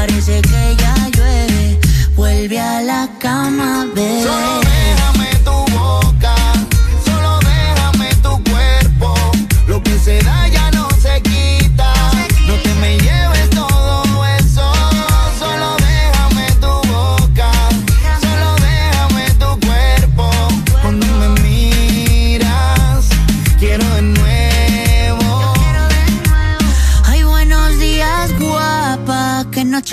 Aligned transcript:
parece 0.00 0.40
que 0.40 0.76
ya 0.76 0.94
llueve. 1.14 1.78
Vuelve 2.16 2.58
a 2.58 2.80
la 2.80 3.08
cama, 3.18 3.86
bebé. 3.94 4.69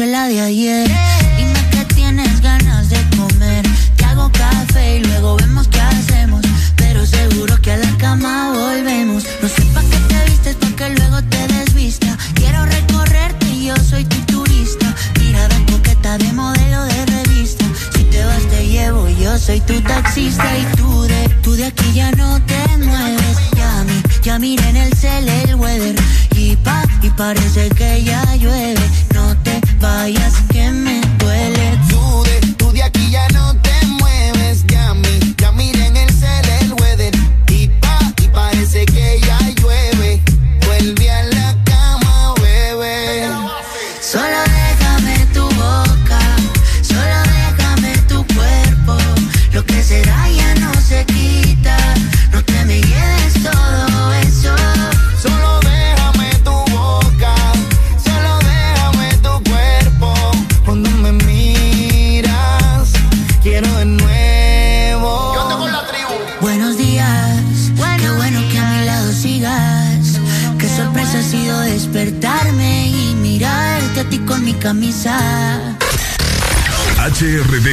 La 0.06 0.28
de 0.28 0.40
ayer. 0.40 0.88
Dime 1.38 1.70
que 1.72 1.86
tienes 1.96 2.40
ganas 2.42 2.90
de 2.90 2.98
comer. 3.18 3.66
Te 3.96 4.06
hago 4.06 4.32
café 4.32 4.98
y 4.98 5.04
luego 5.04 5.38
vemos 5.38 5.68
qué 5.70 5.82
hacemos. 5.82 6.42
Pero 6.76 7.04
seguro 7.06 7.60
que 7.62 7.72
a 7.72 7.78
la 7.78 7.98
cama 7.98 8.52
volvemos. 8.54 9.24
No 9.42 9.50
sé 9.50 9.64
pa' 9.74 9.82
qué 9.82 9.98
te 10.08 10.30
vistes, 10.30 10.56
pa' 10.58 10.76
que 10.76 10.90
luego 10.90 11.24
te 11.24 11.48
desvista. 11.48 12.16
Quiero 12.36 12.64
recorrerte 12.66 13.48
y 13.48 13.66
yo 13.66 13.76
soy 13.78 14.06
tu 14.06 14.18
turista. 14.32 14.94
Mirada 15.20 15.56
coqueta 15.72 16.18
de 16.20 16.32
modelo 16.34 16.84
de 16.84 17.06
revista. 17.06 17.66
Si 17.96 18.04
te 18.04 18.24
vas, 18.24 18.44
te 18.52 18.68
llevo. 18.68 19.10
Yo 19.10 19.40
soy 19.40 19.62
tu 19.62 19.82
taxista 19.82 20.46
y 20.58 20.76
tú 20.76 21.02
de, 21.04 21.30
tú 21.42 21.54
de 21.54 21.66
aquí 21.66 21.94
ya 21.94 22.12
no 22.12 22.40
te 22.42 22.78
mueves. 22.78 23.38
Ya, 23.56 23.86
ya 24.22 24.38
mira 24.38 24.70
en 24.70 24.78
el 24.78 24.94
cel 24.94 25.28
el 25.28 25.56
weather. 25.56 25.96
Y 26.36 26.56
pa, 26.58 26.84
y 27.02 27.10
parece 27.10 27.70
que 27.70 28.04
ya 28.04 28.36
llueve. 28.36 29.07
Vayas 29.80 30.42
que 30.52 30.72
me 30.72 30.87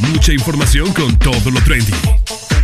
Mucha 0.00 0.32
información 0.32 0.92
con 0.92 1.16
todo 1.18 1.50
lo 1.50 1.60
trendy. 1.62 1.92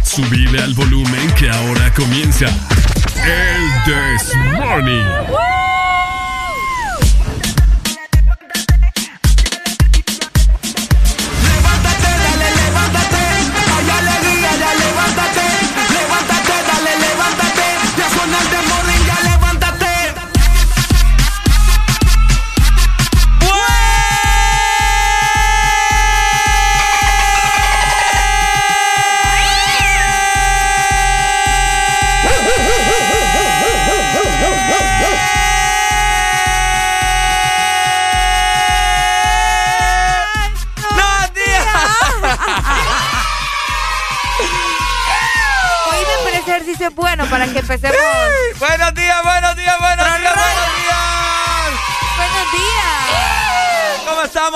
Subile 0.02 0.60
al 0.62 0.74
volumen 0.74 1.32
que 1.38 1.48
ahora 1.48 1.92
comienza 1.94 2.46
el 2.46 3.84
This 3.84 4.34
Morning. 4.58 5.59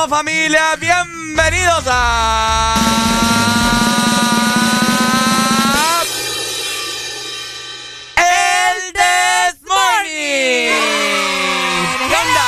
Familia? 0.09 0.77
Bienvenidos 0.77 1.85
a. 1.87 2.75
El 8.17 8.93
This 8.93 9.61
Morning. 9.67 10.71
¿Qué 12.09 12.17
onda? 12.17 12.43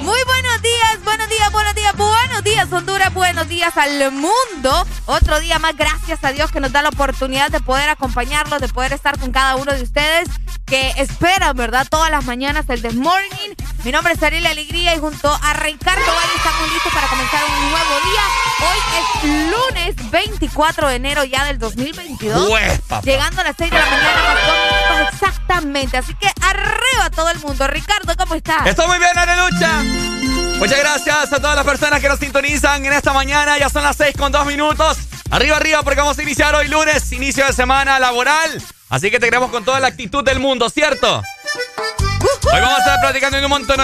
Muy 0.00 0.18
buenos 0.24 0.62
días, 0.62 1.04
buenos 1.04 1.28
días, 1.28 1.52
buenos 1.52 1.74
días, 1.74 1.96
buenos 1.96 2.44
días, 2.44 2.72
Honduras, 2.72 3.14
buenos 3.14 3.48
días 3.48 3.76
al 3.76 4.10
mundo. 4.12 4.86
Otro 5.06 5.38
día 5.40 5.58
más, 5.58 5.76
gracias 5.76 6.24
a 6.24 6.32
Dios 6.32 6.50
que 6.50 6.60
nos 6.60 6.72
da 6.72 6.82
la 6.82 6.88
oportunidad 6.88 7.50
de 7.50 7.60
poder 7.60 7.88
acompañarlos, 7.88 8.60
de 8.60 8.68
poder 8.68 8.92
estar 8.92 9.18
con 9.18 9.30
cada 9.30 9.56
uno 9.56 9.72
de 9.72 9.82
ustedes 9.82 10.28
que 10.66 10.90
esperan, 10.96 11.56
¿verdad? 11.56 11.86
Todas 11.88 12.10
las 12.10 12.24
mañanas 12.24 12.64
el 12.68 12.82
This 12.82 12.94
Morning. 12.94 13.54
Mi 13.84 13.90
nombre 13.90 14.12
es 14.12 14.22
Ariel 14.22 14.46
Alegría 14.46 14.94
y 14.94 14.98
junto 15.00 15.28
a 15.28 15.52
Ricardo 15.54 16.06
Valle 16.06 16.34
estamos 16.36 16.72
listos 16.72 16.92
para 16.92 17.08
comenzar 17.08 17.42
un 17.44 17.70
nuevo 17.70 18.00
día. 18.04 18.22
Hoy 18.60 18.78
es 18.96 19.50
lunes 19.50 20.10
24 20.10 20.86
de 20.88 20.94
enero 20.94 21.24
ya 21.24 21.44
del 21.46 21.58
2022. 21.58 22.48
Pues, 22.48 22.80
papá. 22.82 23.02
Llegando 23.02 23.40
a 23.40 23.44
las 23.44 23.56
6 23.58 23.72
de 23.72 23.78
la 23.78 23.86
mañana, 23.86 25.10
exactamente. 25.12 25.96
Así 25.96 26.14
que 26.14 26.28
arriba 26.42 27.10
todo 27.12 27.28
el 27.30 27.40
mundo. 27.40 27.66
Ricardo, 27.66 28.14
¿cómo 28.16 28.36
estás? 28.36 28.64
Estoy 28.66 28.86
muy 28.86 28.98
bien, 28.98 29.18
Arelucha. 29.18 29.82
Muchas 30.60 30.78
gracias 30.78 31.32
a 31.32 31.40
todas 31.40 31.56
las 31.56 31.64
personas 31.64 32.00
que 32.00 32.08
nos 32.08 32.20
sintonizan 32.20 32.86
en 32.86 32.92
esta 32.92 33.12
mañana. 33.12 33.58
Ya 33.58 33.68
son 33.68 33.82
las 33.82 33.96
6 33.96 34.14
con 34.16 34.30
2 34.30 34.46
minutos. 34.46 34.96
Arriba, 35.32 35.56
arriba, 35.56 35.82
porque 35.82 35.98
vamos 35.98 36.16
a 36.16 36.22
iniciar 36.22 36.54
hoy 36.54 36.68
lunes, 36.68 37.10
inicio 37.10 37.44
de 37.44 37.52
semana 37.52 37.98
laboral. 37.98 38.62
Así 38.90 39.10
que 39.10 39.18
te 39.18 39.26
queremos 39.26 39.50
con 39.50 39.64
toda 39.64 39.80
la 39.80 39.88
actitud 39.88 40.22
del 40.22 40.38
mundo, 40.38 40.70
¿cierto? 40.70 41.20
Hoy 42.22 42.60
vamos 42.60 42.78
a 42.78 42.78
estar 42.78 43.00
platicando 43.00 43.38
de 43.38 43.44
un 43.44 43.50
montón 43.50 43.78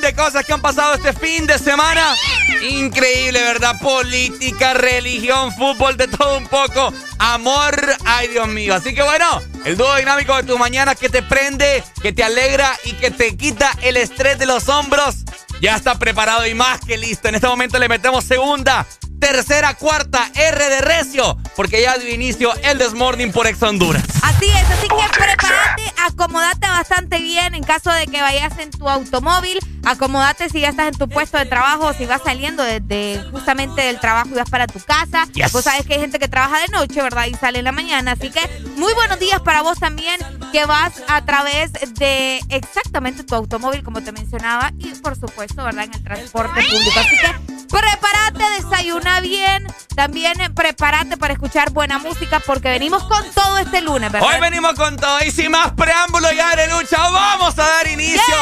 de 0.00 0.14
cosas 0.14 0.44
que 0.44 0.52
han 0.52 0.60
pasado 0.60 0.94
este 0.94 1.12
fin 1.12 1.46
de 1.46 1.58
semana. 1.58 2.14
Increíble, 2.62 3.42
¿verdad? 3.42 3.78
Política, 3.80 4.74
religión, 4.74 5.52
fútbol, 5.52 5.96
de 5.96 6.08
todo 6.08 6.36
un 6.36 6.46
poco. 6.46 6.92
Amor, 7.18 7.74
ay 8.04 8.28
Dios 8.28 8.48
mío. 8.48 8.74
Así 8.74 8.94
que 8.94 9.02
bueno, 9.02 9.40
el 9.64 9.76
dúo 9.76 9.94
dinámico 9.96 10.36
de 10.36 10.42
tus 10.42 10.58
mañanas 10.58 10.96
que 10.96 11.08
te 11.08 11.22
prende, 11.22 11.82
que 12.02 12.12
te 12.12 12.22
alegra 12.22 12.76
y 12.84 12.92
que 12.92 13.10
te 13.10 13.36
quita 13.36 13.70
el 13.82 13.96
estrés 13.96 14.38
de 14.38 14.46
los 14.46 14.68
hombros. 14.68 15.24
Ya 15.60 15.76
está 15.76 15.98
preparado 15.98 16.46
y 16.46 16.54
más 16.54 16.80
que 16.80 16.98
listo. 16.98 17.28
En 17.28 17.36
este 17.36 17.46
momento 17.46 17.78
le 17.78 17.88
metemos 17.88 18.24
segunda, 18.24 18.86
tercera, 19.24 19.72
cuarta, 19.72 20.30
R 20.34 20.68
de 20.68 20.82
Recio, 20.82 21.38
porque 21.56 21.80
ya 21.80 21.96
dio 21.96 22.12
inicio 22.12 22.52
el 22.62 22.76
Desmorning 22.76 23.32
por 23.32 23.46
Ex 23.46 23.62
Honduras. 23.62 24.02
Así 24.22 24.50
es, 24.50 24.70
así 24.70 24.86
que 24.86 25.18
prepárate, 25.18 25.94
acomodate 26.06 26.66
bastante 26.66 27.18
bien 27.20 27.54
en 27.54 27.64
caso 27.64 27.90
de 27.90 28.06
que 28.06 28.20
vayas 28.20 28.58
en 28.58 28.70
tu 28.70 28.86
automóvil, 28.86 29.58
acomodate 29.86 30.50
si 30.50 30.60
ya 30.60 30.68
estás 30.68 30.88
en 30.88 30.98
tu 30.98 31.08
puesto 31.08 31.38
de 31.38 31.46
trabajo, 31.46 31.94
si 31.94 32.04
vas 32.04 32.20
saliendo 32.22 32.62
desde 32.62 33.24
justamente 33.30 33.80
del 33.80 33.98
trabajo 33.98 34.28
y 34.32 34.34
vas 34.34 34.50
para 34.50 34.66
tu 34.66 34.78
casa. 34.80 35.26
Yes. 35.32 35.52
Vos 35.52 35.64
sabes 35.64 35.86
que 35.86 35.94
hay 35.94 36.00
gente 36.00 36.18
que 36.18 36.28
trabaja 36.28 36.60
de 36.60 36.68
noche, 36.68 37.00
¿verdad? 37.00 37.24
Y 37.24 37.34
sale 37.34 37.60
en 37.60 37.64
la 37.64 37.72
mañana, 37.72 38.12
así 38.12 38.28
que 38.28 38.42
muy 38.76 38.92
buenos 38.92 39.18
días 39.18 39.40
para 39.40 39.62
vos 39.62 39.78
también 39.78 40.20
que 40.52 40.66
vas 40.66 41.02
a 41.08 41.24
través 41.24 41.72
de 41.72 42.42
exactamente 42.50 43.24
tu 43.24 43.34
automóvil, 43.34 43.82
como 43.82 44.02
te 44.02 44.12
mencionaba, 44.12 44.70
y 44.78 44.88
por 44.96 45.18
supuesto, 45.18 45.64
¿verdad? 45.64 45.84
En 45.84 45.94
el 45.94 46.04
transporte 46.04 46.60
público. 46.62 47.00
Así 47.00 47.16
que 47.16 47.54
prepárate, 47.68 48.44
desayunar 48.62 49.13
bien. 49.20 49.66
También 49.94 50.34
prepárate 50.54 51.16
para 51.16 51.32
escuchar 51.34 51.70
buena 51.70 51.98
música 51.98 52.40
porque 52.40 52.68
venimos 52.68 53.04
con 53.04 53.24
todo 53.32 53.58
este 53.58 53.80
lunes, 53.80 54.10
¿verdad? 54.10 54.28
Hoy 54.28 54.40
venimos 54.40 54.74
con 54.74 54.96
todo 54.96 55.18
y 55.24 55.30
sin 55.30 55.50
más 55.50 55.72
preámbulo 55.72 56.28
y 56.32 56.36
lucha 56.70 56.98
vamos 56.98 57.58
a 57.58 57.62
dar 57.62 57.86
inicio 57.88 58.34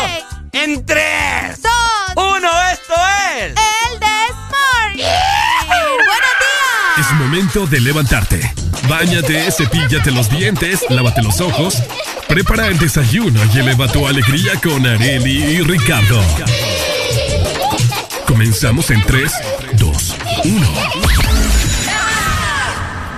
en 0.52 0.84
3, 0.84 1.62
2, 1.62 1.72
1. 2.16 2.48
Esto 2.72 2.94
es 2.94 3.42
El 3.42 4.00
Desmorning. 4.00 4.96
Yeah. 4.96 5.66
Buenos 5.66 6.06
días. 6.06 7.06
Es 7.06 7.12
momento 7.12 7.66
de 7.66 7.80
levantarte. 7.80 8.54
Báñate, 8.88 9.50
cepíllate 9.50 10.10
los 10.10 10.28
dientes, 10.28 10.84
lávate 10.90 11.22
los 11.22 11.40
ojos, 11.40 11.82
prepara 12.28 12.66
el 12.66 12.78
desayuno 12.78 13.40
y 13.54 13.58
eleva 13.60 13.86
tu 13.88 14.06
alegría 14.06 14.60
con 14.62 14.86
Areli 14.86 15.42
y 15.42 15.60
Ricardo. 15.62 16.20
Comenzamos 18.26 18.90
en 18.90 19.02
3, 19.02 19.32
1. 20.44 20.66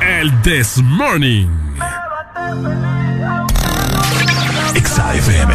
El 0.03 0.43
This 0.43 0.77
Morning. 0.83 1.49
XAFM. 4.75 5.53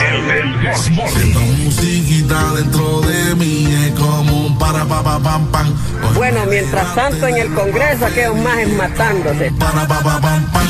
El, 0.00 0.30
el 0.30 0.60
This 0.60 0.90
Morning. 0.90 1.64
musiquita 1.64 2.52
dentro 2.54 3.00
de 3.00 3.34
mí 3.34 3.66
es 3.66 3.92
como 3.98 4.46
un 4.46 4.58
para 4.58 4.84
pa 4.84 5.02
pa 5.02 5.18
pam 5.18 5.46
pam. 5.50 5.74
Bueno, 6.14 6.46
mientras 6.48 6.94
tanto 6.94 7.26
en 7.26 7.36
el 7.36 7.52
Congreso 7.52 8.06
aquellos 8.06 8.36
más 8.36 8.68
matándote. 8.76 9.50
Para 9.58 9.88
pa 9.88 10.00
pa 10.00 10.20
pam 10.20 10.52
pam. 10.52 10.66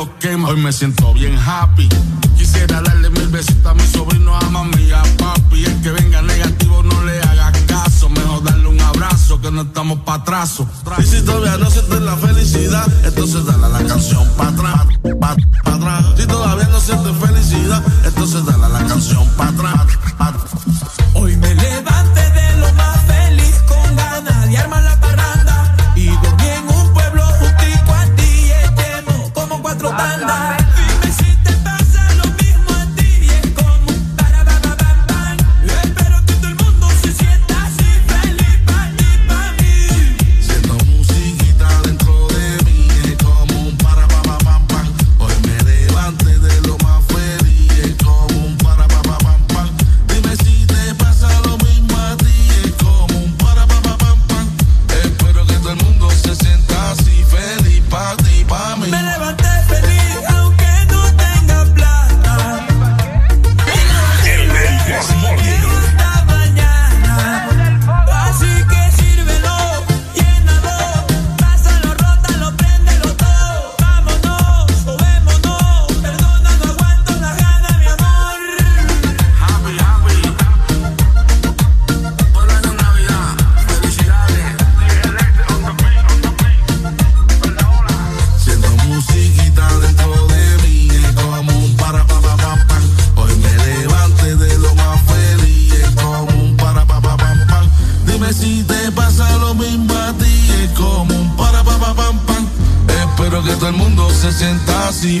Hoy 0.00 0.56
me 0.60 0.72
siento 0.72 1.12
bien 1.12 1.36
happy. 1.36 1.88
Quisiera 2.36 2.80
darle 2.82 3.10
mil 3.10 3.26
besitos 3.26 3.66
a 3.66 3.74
mi 3.74 3.82
sobrino, 3.82 4.32
a 4.32 4.40
mami, 4.42 4.92
a 4.92 5.02
papi. 5.16 5.64
El 5.64 5.80
que 5.82 5.90
venga 5.90 6.22
negativo 6.22 6.84
no 6.84 7.02
le 7.02 7.20
haga 7.20 7.50
caso. 7.66 8.08
Mejor 8.08 8.44
darle 8.44 8.68
un 8.68 8.80
abrazo 8.80 9.40
que 9.40 9.50
no 9.50 9.62
estamos 9.62 9.98
pa' 10.02 10.14
atraso. 10.14 10.68
Y 10.98 11.02
si 11.02 11.20
todavía 11.22 11.56
no 11.56 11.68
sientes 11.68 12.00
la 12.00 12.16
felicidad, 12.16 12.86
entonces 13.02 13.44
dale 13.44 13.72
la 13.72 13.88
canción 13.88 14.24
pa' 14.36 14.48
atrás, 14.48 14.86
pa 15.20 15.36
atrás. 15.64 16.04
Si 16.16 16.26
todavía 16.28 16.68
no 16.68 16.80
sientes 16.80 17.16
felicidad, 17.16 17.82
entonces 18.04 18.46
dale 18.46 18.72
la 18.72 18.86
canción 18.86 19.28
pa' 19.36 19.48
atrás 19.48 19.98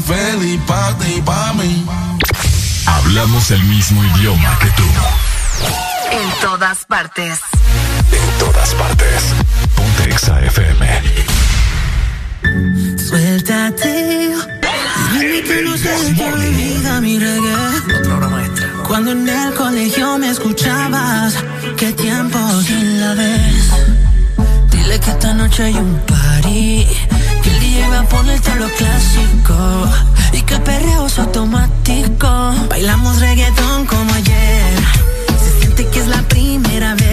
feliz 0.02 0.60
ti. 0.66 1.84
Hablamos 2.86 3.50
el 3.50 3.62
mismo 3.64 4.02
idioma 4.04 4.58
que 4.58 4.66
tú. 4.70 4.82
En 6.10 6.40
todas 6.40 6.84
partes. 6.86 7.40
En 8.12 8.38
todas 8.38 8.74
partes. 8.74 9.22
Ponte 9.74 10.10
Exa 10.10 10.40
FM. 10.44 11.02
Suéltate. 12.98 14.34
No 15.14 16.36
mi 16.36 16.50
vida, 16.54 17.00
mi 17.00 17.18
reggae. 17.18 17.56
Cuando 18.86 19.12
en 19.12 19.28
el 19.28 19.54
colegio 19.54 20.18
me 20.18 20.30
escuchabas, 20.30 21.34
qué 21.76 21.92
tiempo 21.92 22.38
sin 22.62 23.00
la 23.00 23.14
vez. 23.14 23.70
Dile 24.70 25.00
que 25.00 25.10
esta 25.10 25.34
noche 25.34 25.64
hay 25.64 25.74
un 25.74 26.00
party 26.06 26.86
para 27.98 28.08
ponerte 28.08 28.54
lo 28.54 28.68
clásico 28.68 29.88
y 30.32 30.42
que 30.42 30.56
perreo 30.58 31.06
es 31.06 31.18
automático. 31.18 32.54
Bailamos 32.68 33.18
reggaetón 33.20 33.86
como 33.86 34.12
ayer. 34.14 34.78
Se 35.42 35.60
siente 35.60 35.86
que 35.88 36.00
es 36.00 36.06
la 36.06 36.22
primera 36.22 36.94
vez 36.94 37.07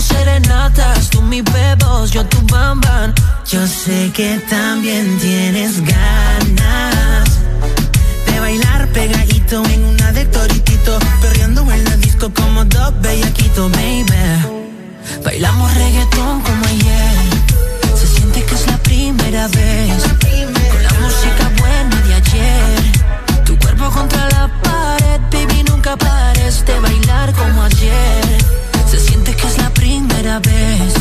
serenatas. 0.00 1.10
Tú 1.10 1.22
mi 1.22 1.42
bebos, 1.42 2.10
yo 2.10 2.24
tu 2.26 2.40
bamban. 2.52 3.14
Yo 3.46 3.66
sé 3.66 4.10
que 4.12 4.38
también 4.48 5.18
tienes 5.18 5.80
ganas 5.80 7.28
de 8.26 8.40
bailar 8.40 8.88
pegadito 8.88 9.64
en 9.64 9.84
una 9.84 10.12
de 10.12 10.24
toritito. 10.26 10.98
Perreando 11.20 11.62
en 11.72 11.84
la 11.84 11.96
disco 11.96 12.32
como 12.32 12.64
dos 12.64 12.92
bellaquito, 13.00 13.68
baby. 13.70 14.04
Bailamos 15.24 15.74
reggaetón 15.74 16.40
como 16.42 16.64
ayer. 16.66 17.16
Se 17.98 18.06
siente 18.06 18.44
que 18.44 18.54
es 18.54 18.66
la 18.66 18.78
primera 18.78 19.48
vez. 19.48 20.02
Con 20.72 20.82
la 20.82 20.92
música 21.00 21.50
buena 21.58 21.96
de 22.06 22.14
ayer. 22.14 23.44
Tu 23.44 23.58
cuerpo 23.58 23.90
contra 23.90 24.28
la 24.28 24.50
pared, 24.62 25.20
baby, 25.32 25.64
nunca 25.64 25.96
pares 25.96 26.64
de 26.64 26.78
bailar 26.80 27.32
como 27.32 27.62
ayer 27.62 28.27
cada 30.28 30.40
vez. 30.40 30.97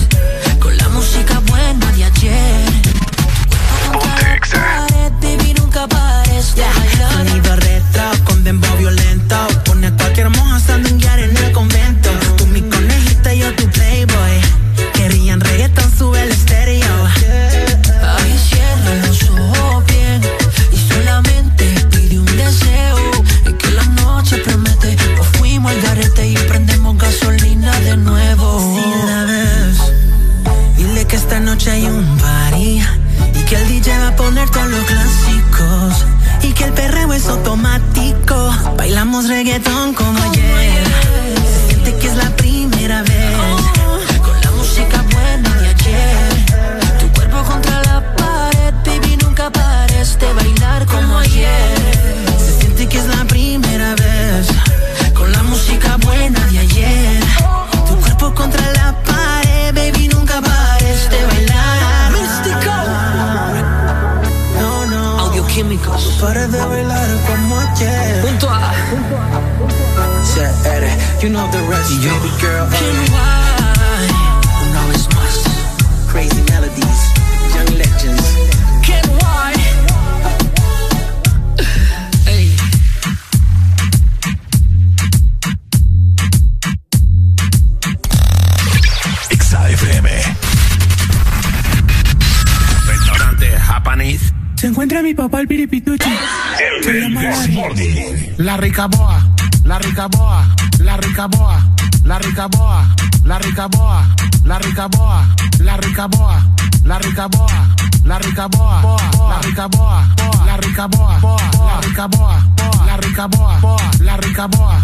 La 98.37 98.55
ricaboa, 98.55 99.19
la 99.65 99.79
ricaboa, 99.79 100.45
la 100.79 100.95
ricaboa, 100.97 101.59
la 102.05 102.19
ricaboa, 102.19 102.85
la 103.25 103.39
ricaboa, 103.39 104.05
la 104.45 104.59
ricaboa, 104.59 105.25
la 105.59 105.77
ricaboa, 105.77 106.43
la 106.85 106.99
ricaboa, 106.99 107.65
la 108.05 108.19
ricaboa, 108.19 108.77
la 109.25 109.39
ricaboa, 109.41 110.03
la 110.45 110.57
ricaboa, 110.57 111.17
la 111.65 111.81
ricaboa, 111.81 112.41
la 112.85 112.97
ricaboa, 112.97 113.59
la 113.99 114.17
ricaboa. 114.17 114.77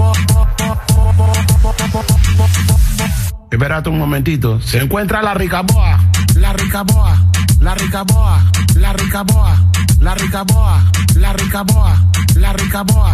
Espérate 3.54 3.88
un 3.88 4.00
momentito. 4.00 4.60
Se 4.62 4.80
encuentra 4.80 5.22
la 5.22 5.36
ricaboa, 5.36 6.00
la 6.38 6.54
ricaboa, 6.54 7.16
la 7.60 7.76
ricaboa, 7.76 8.42
la 8.74 8.94
ricaboa, 8.94 9.56
la 10.00 10.16
ricaboa, 10.16 10.82
la 11.18 11.34
ricaboa, 11.34 11.96
la 12.34 12.54
ricaboa. 12.54 13.14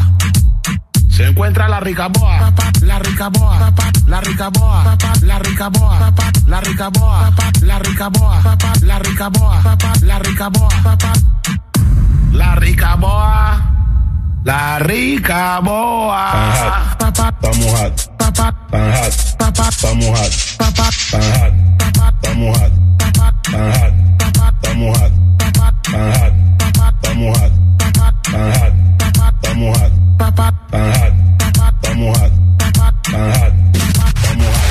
Se 1.10 1.28
encuentra 1.28 1.68
la 1.68 1.82
ricaboa, 1.82 2.54
la 2.84 3.00
ricaboa, 3.00 3.74
la 4.08 4.22
ricaboa, 4.22 4.98
la 5.24 5.40
ricaboa, 5.40 6.14
la 6.48 6.62
ricaboa, 6.62 7.34
la 7.66 7.80
ricaboa, 7.80 8.42
la 8.82 9.00
ricaboa, 9.00 9.62
la 10.04 10.20
ricaboa. 10.20 10.70
La 12.32 12.56
ricaboa, 12.56 13.62
la 14.46 14.80
ricaboa. 14.80 16.24
Estamos 17.42 18.09
pan 18.40 18.92
hot, 18.92 19.14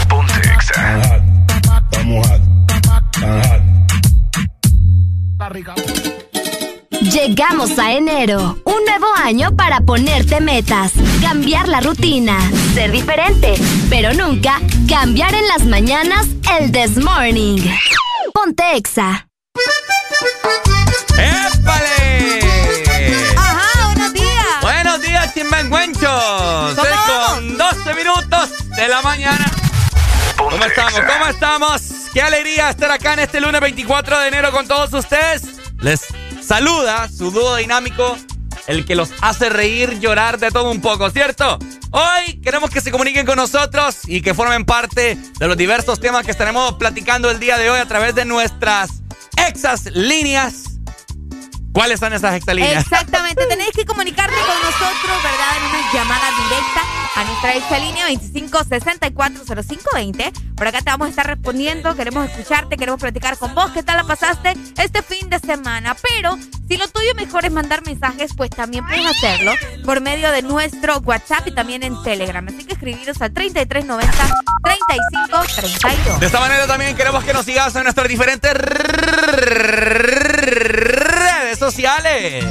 ponte 0.09 0.41
exa. 0.41 1.19
Llegamos 7.11 7.79
a 7.79 7.93
enero, 7.93 8.59
un 8.65 8.85
nuevo 8.85 9.07
año 9.17 9.55
para 9.57 9.81
ponerte 9.81 10.41
metas, 10.41 10.93
cambiar 11.23 11.67
la 11.67 11.81
rutina, 11.81 12.39
ser 12.75 12.93
diferente, 12.93 13.55
pero 13.89 14.13
nunca 14.13 14.61
cambiar 14.89 15.35
en 15.35 15.47
las 15.49 15.65
mañanas 15.65 16.27
el 16.59 16.71
This 16.71 16.97
Morning. 17.03 17.61
Ponte 18.35 18.77
Exa. 18.77 19.27
¡Épale! 21.17 22.41
Ajá, 23.37 23.87
buenos 23.87 24.13
días. 24.13 24.63
Buenos 24.63 25.01
días, 25.01 25.35
chimbanguenchos. 25.35 26.03
¿Cómo 26.03 26.83
Seis 26.83 26.97
vamos? 27.09 27.29
con 27.31 27.59
12 27.59 27.95
minutos 27.95 28.51
de 28.77 28.89
la 28.89 29.03
mañana. 29.03 29.51
¿Cómo 30.37 30.65
estamos? 30.65 30.93
Exa. 30.93 31.07
¿Cómo 31.07 31.27
estamos? 31.27 31.83
Qué 32.13 32.23
alegría 32.23 32.71
estar 32.71 32.91
acá 32.91 33.15
en 33.15 33.21
este 33.21 33.41
lunes 33.41 33.61
24 33.61 34.19
de 34.21 34.29
enero 34.29 34.53
con 34.53 34.67
todos 34.69 34.93
ustedes. 34.93 35.43
Les 35.81 36.01
saluda 36.49 37.11
su 37.11 37.31
dúo 37.31 37.57
dinámico, 37.57 38.17
el 38.67 38.87
que 38.87 38.95
los 38.95 39.11
hace 39.21 39.51
reír, 39.51 40.01
llorar 40.01 40.39
de 40.39 40.51
todo 40.51 40.71
un 40.71 40.81
poco, 40.81 41.11
¿cierto? 41.11 41.59
Hoy 41.91 42.41
queremos 42.41 42.71
que 42.71 42.81
se 42.81 42.91
comuniquen 42.91 43.27
con 43.27 43.37
nosotros 43.37 43.99
y 44.07 44.23
que 44.23 44.33
formen 44.33 44.65
parte 44.65 45.19
de 45.39 45.47
los 45.47 45.59
diversos 45.59 46.01
temas 46.01 46.25
que 46.25 46.31
estaremos 46.31 46.75
platicando 46.75 47.31
el 47.31 47.39
día 47.39 47.59
de 47.59 47.69
hoy 47.69 47.79
a 47.79 47.87
través 47.87 48.15
de 48.15 48.25
nuestras 48.25 49.03
exas 49.47 49.85
líneas. 49.93 50.68
¿Cuáles 51.79 52.01
son 52.01 52.13
esas 52.13 52.35
exalíneas? 52.35 52.83
Exactamente, 52.83 53.47
tenéis 53.47 53.71
que 53.71 53.85
comunicarte 53.85 54.35
con 54.35 54.61
nosotros, 54.63 55.23
¿verdad? 55.23 55.59
En 55.59 55.63
una 55.63 55.93
llamada 55.93 56.29
directa 56.33 56.83
a 57.15 57.23
nuestra 57.23 57.55
extra 57.55 57.79
línea 57.79 58.09
25640520. 58.09 60.33
Por 60.57 60.67
acá 60.67 60.79
te 60.79 60.91
vamos 60.91 61.07
a 61.07 61.11
estar 61.11 61.29
respondiendo, 61.29 61.95
queremos 61.95 62.29
escucharte, 62.29 62.77
queremos 62.77 63.01
platicar 63.01 63.39
con 63.39 63.55
vos. 63.55 63.71
¿Qué 63.71 63.85
tal 63.85 63.99
la 63.99 64.03
pasaste 64.03 64.57
este 64.77 65.03
fin 65.03 65.31
de 65.31 65.39
semana? 65.39 65.97
Pero 66.03 66.37
si 66.67 66.79
lo 66.79 66.89
tuyo 66.89 67.15
mejor 67.15 67.45
es 67.45 67.53
mandar 67.53 67.87
mensajes, 67.87 68.33
pues 68.37 68.51
también 68.51 68.85
puedes 68.85 69.07
hacerlo 69.07 69.53
por 69.85 70.01
medio 70.01 70.33
de 70.33 70.43
nuestro 70.43 70.99
WhatsApp 70.99 71.47
y 71.47 71.55
también 71.55 71.85
en 71.85 72.03
Telegram. 72.03 72.45
Así 72.49 72.65
que 72.65 72.73
escribiros 72.73 73.23
al 73.23 73.33
3390 73.33 74.35
3532. 74.65 76.19
De 76.19 76.27
esta 76.27 76.41
manera 76.41 76.67
también 76.67 76.97
queremos 76.97 77.23
que 77.23 77.33
nos 77.33 77.47
sigas 77.47 77.77
en 77.77 77.85
nuestras 77.85 78.09
diferentes 78.09 78.53
redes 81.41 81.59
sociales. 81.59 82.45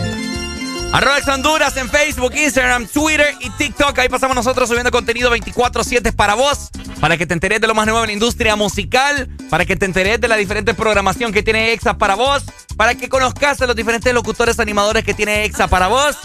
Arroba 0.94 1.18
Honduras 1.34 1.76
en 1.76 1.90
Facebook, 1.90 2.34
Instagram, 2.36 2.88
Twitter 2.88 3.36
y 3.42 3.50
TikTok. 3.50 3.98
Ahí 4.00 4.08
pasamos 4.08 4.36
nosotros 4.36 4.70
subiendo 4.70 4.92
contenido 4.92 5.36
24-7 5.36 6.16
para 6.16 6.34
vos, 6.34 6.70
para 7.02 7.18
que 7.18 7.26
te 7.26 7.34
enteres 7.34 7.60
de 7.60 7.68
lo 7.68 7.76
más 7.76 7.86
nuevo 7.86 8.02
en 8.02 8.08
la 8.08 8.14
industria 8.14 8.56
musical, 8.56 9.28
para 9.50 9.66
que 9.66 9.76
te 9.76 9.86
enteres 9.86 10.22
de 10.22 10.30
la 10.30 10.38
diferente 10.38 10.74
programación 10.74 11.34
que 11.34 11.44
tiene 11.44 11.74
EXA 11.74 11.98
para 11.98 12.16
vos, 12.16 12.44
para 12.78 12.96
que 12.96 13.10
conozcas 13.10 13.62
a 13.62 13.68
los 13.68 13.76
diferentes 13.76 14.14
locutores 14.14 14.60
animadores 14.60 15.04
que 15.04 15.14
tiene 15.14 15.44
EXA 15.44 15.68
para 15.68 15.88
vos, 15.88 16.16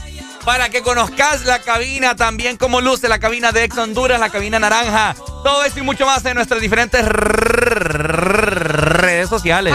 para 0.45 0.69
que 0.69 0.83
conozcas 0.83 1.45
la 1.45 1.61
cabina 1.61 2.17
también, 2.17 2.57
como 2.57 2.81
luce 2.81 3.09
la 3.09 3.19
cabina 3.19 3.53
de 3.53 3.65
Ex 3.65 3.77
Honduras, 3.79 4.21
la 4.21 4.31
cabina 4.31 4.59
naranja. 4.59 5.15
Todo 5.43 5.65
esto 5.65 5.81
y 5.81 5.83
mucho 5.83 6.07
más 6.07 6.25
en 6.25 6.35
nuestras 6.35 6.61
diferentes 6.61 7.05
redes 7.05 9.29
sociales. 9.29 9.75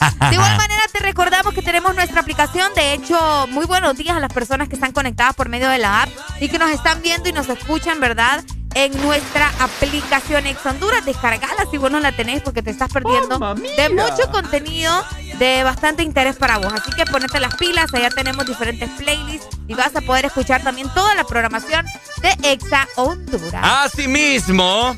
De 0.00 0.34
igual 0.34 0.56
manera 0.56 0.82
te 0.92 0.98
recordamos 1.00 1.54
que 1.54 1.62
tenemos 1.62 1.94
nuestra 1.94 2.20
aplicación. 2.20 2.72
De 2.74 2.92
hecho, 2.92 3.46
muy 3.48 3.66
buenos 3.66 3.96
días 3.96 4.16
a 4.16 4.20
las 4.20 4.32
personas 4.32 4.68
que 4.68 4.74
están 4.74 4.92
conectadas 4.92 5.34
por 5.34 5.48
medio 5.48 5.68
de 5.68 5.78
la 5.78 6.02
app 6.02 6.10
y 6.40 6.48
que 6.48 6.58
nos 6.58 6.70
están 6.70 7.02
viendo 7.02 7.28
y 7.28 7.32
nos 7.32 7.48
escuchan, 7.48 8.00
¿verdad? 8.00 8.44
En 8.74 8.92
nuestra 9.02 9.50
aplicación 9.58 10.46
Ex 10.46 10.64
Honduras. 10.64 11.04
Descargala 11.04 11.64
si 11.70 11.78
vos 11.78 11.90
no 11.90 12.00
la 12.00 12.12
tenés 12.12 12.42
porque 12.42 12.62
te 12.62 12.70
estás 12.70 12.92
perdiendo 12.92 13.38
de 13.54 13.88
mucho 13.90 14.30
contenido 14.30 15.04
de 15.38 15.64
bastante 15.64 16.02
interés 16.02 16.36
para 16.36 16.58
vos. 16.58 16.72
Así 16.72 16.90
que 16.92 17.04
ponete 17.06 17.40
las 17.40 17.56
pilas, 17.56 17.92
allá 17.92 18.10
tenemos 18.10 18.46
diferentes 18.46 18.88
playlists 18.90 19.48
y 19.66 19.74
vas 19.74 19.94
a 19.96 20.00
poder 20.00 20.26
escuchar 20.26 20.62
también 20.62 20.88
toda 20.94 21.14
la 21.14 21.24
programación 21.24 21.84
de 22.22 22.52
Exa 22.52 22.86
Honduras. 22.96 23.62
Asimismo. 23.84 24.94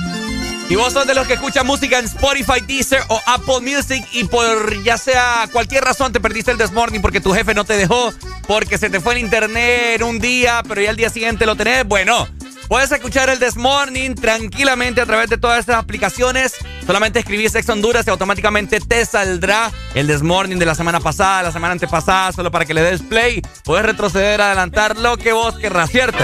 Y 0.70 0.76
vos 0.76 0.92
sos 0.92 1.04
de 1.04 1.16
los 1.16 1.26
que 1.26 1.32
escuchan 1.34 1.66
música 1.66 1.98
en 1.98 2.04
Spotify, 2.04 2.60
Deezer 2.64 3.02
o 3.08 3.20
Apple 3.26 3.58
Music 3.60 4.06
y 4.12 4.22
por 4.22 4.80
ya 4.84 4.96
sea 4.96 5.48
cualquier 5.50 5.82
razón 5.82 6.12
te 6.12 6.20
perdiste 6.20 6.52
el 6.52 6.58
Desmorning 6.58 7.02
porque 7.02 7.20
tu 7.20 7.32
jefe 7.32 7.54
no 7.54 7.64
te 7.64 7.76
dejó, 7.76 8.14
porque 8.46 8.78
se 8.78 8.88
te 8.88 9.00
fue 9.00 9.14
el 9.14 9.18
internet 9.18 10.00
un 10.02 10.20
día, 10.20 10.62
pero 10.68 10.80
ya 10.80 10.90
el 10.90 10.96
día 10.96 11.10
siguiente 11.10 11.44
lo 11.44 11.56
tenés, 11.56 11.84
bueno, 11.88 12.28
puedes 12.68 12.92
escuchar 12.92 13.28
el 13.30 13.40
Desmorning 13.40 14.14
tranquilamente 14.14 15.00
a 15.00 15.06
través 15.06 15.28
de 15.28 15.38
todas 15.38 15.58
estas 15.58 15.74
aplicaciones. 15.74 16.54
Solamente 16.86 17.18
escribís 17.18 17.50
Sex 17.50 17.68
Honduras 17.68 18.06
y 18.06 18.10
automáticamente 18.10 18.78
te 18.78 19.04
saldrá 19.04 19.72
el 19.94 20.06
Desmorning 20.06 20.60
de 20.60 20.66
la 20.66 20.76
semana 20.76 21.00
pasada, 21.00 21.42
la 21.42 21.52
semana 21.52 21.72
antepasada, 21.72 22.30
solo 22.30 22.52
para 22.52 22.64
que 22.64 22.74
le 22.74 22.82
des 22.82 23.02
play. 23.02 23.42
Puedes 23.64 23.84
retroceder, 23.84 24.40
adelantar 24.40 24.96
lo 24.96 25.16
que 25.16 25.32
vos 25.32 25.58
querrás, 25.58 25.90
¿cierto? 25.90 26.22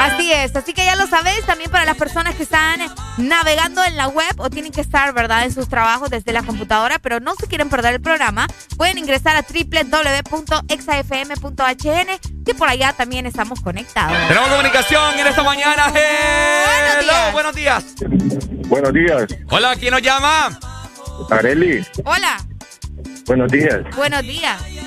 Así 0.00 0.32
es, 0.32 0.56
así 0.56 0.72
que 0.72 0.82
ya 0.84 0.96
lo 0.96 1.06
sabéis, 1.06 1.44
también 1.44 1.70
para 1.70 1.84
las 1.84 1.96
personas 1.96 2.34
que 2.34 2.42
están 2.42 2.80
navegando 3.18 3.84
en 3.84 3.96
la 3.96 4.08
web 4.08 4.32
o 4.38 4.48
tienen 4.48 4.72
que 4.72 4.80
estar, 4.80 5.12
¿verdad?, 5.12 5.44
en 5.44 5.52
sus 5.52 5.68
trabajos 5.68 6.08
desde 6.08 6.32
la 6.32 6.42
computadora, 6.42 6.98
pero 6.98 7.20
no 7.20 7.34
se 7.34 7.46
quieren 7.46 7.68
perder 7.68 7.94
el 7.94 8.00
programa, 8.00 8.46
pueden 8.78 8.96
ingresar 8.96 9.36
a 9.36 9.42
www.exafm.hn, 9.42 10.40
que 12.46 12.54
por 12.54 12.68
allá 12.68 12.94
también 12.94 13.26
estamos 13.26 13.60
conectados. 13.60 14.16
Tenemos 14.28 14.48
comunicación 14.48 15.18
en 15.18 15.26
esta 15.26 15.42
mañana. 15.42 15.92
Hello, 15.94 17.32
buenos 17.32 17.54
días. 17.54 17.84
Buenos 18.68 18.94
días. 18.94 19.26
Hola, 19.50 19.76
¿quién 19.76 19.92
nos 19.92 20.00
llama? 20.00 20.58
Areli. 21.30 21.84
Hola. 22.04 22.38
Buenos 23.26 23.52
días. 23.52 23.80
Buenos 23.94 24.22
días 24.22 24.79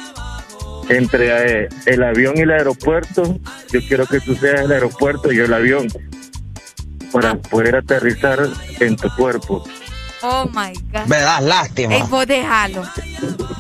entre 0.90 1.64
eh, 1.64 1.70
el 1.86 2.04
avión 2.04 2.38
y 2.38 2.42
el 2.42 2.52
aeropuerto, 2.52 3.40
yo 3.72 3.80
quiero 3.88 4.06
que 4.06 4.20
tú 4.20 4.36
seas 4.36 4.62
el 4.62 4.72
aeropuerto 4.72 5.32
y 5.32 5.38
yo 5.38 5.46
el 5.46 5.54
avión 5.54 5.88
para 7.12 7.36
poder 7.36 7.76
aterrizar 7.76 8.48
en 8.80 8.96
tu 8.96 9.10
cuerpo. 9.16 9.64
Oh 10.26 10.46
my 10.54 10.74
God. 10.92 11.06
Me 11.08 11.20
das 11.20 11.44
lástima. 11.44 11.96
Ey, 11.96 12.04
vos 12.04 12.26
déjalo. 12.26 12.84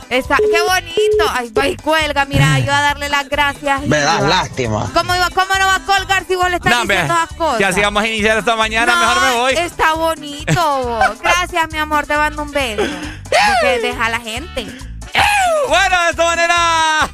Esa, 0.09 0.37
qué 0.37 0.61
bonito. 0.61 1.25
Ay, 1.33 1.51
va 1.51 1.67
y 1.67 1.75
cuelga, 1.75 2.23
mira, 2.25 2.57
yo 2.59 2.71
a 2.71 2.81
darle 2.81 3.09
las 3.09 3.27
gracias. 3.27 3.81
Me 3.85 3.99
das 3.99 4.21
lástima. 4.23 4.89
¿Cómo, 4.93 5.13
iba, 5.13 5.29
¿Cómo 5.31 5.53
no 5.59 5.67
va 5.67 5.75
a 5.75 5.79
colgar 5.79 6.25
si 6.25 6.35
vos 6.35 6.49
le 6.49 6.55
estás 6.55 6.71
no, 6.71 6.81
diciendo 6.83 7.13
esas 7.13 7.33
cosas? 7.33 7.57
Que 7.57 7.65
así 7.65 7.81
vamos 7.81 8.03
a 8.03 8.07
iniciar 8.07 8.37
esta 8.37 8.55
mañana, 8.55 8.95
mejor 8.95 9.21
me 9.21 9.35
voy. 9.39 9.53
Está 9.55 9.93
bonito, 9.93 10.83
vos. 10.83 11.19
Gracias, 11.21 11.71
mi 11.71 11.79
amor, 11.79 12.05
te 12.05 12.15
mando 12.15 12.43
un 12.43 12.51
beso. 12.51 12.83
Porque 13.23 13.79
deja 13.81 14.05
a 14.05 14.09
la 14.09 14.21
gente. 14.21 14.92
Bueno, 15.67 16.03
de 16.03 16.09
esta 16.09 16.23
manera. 16.23 17.09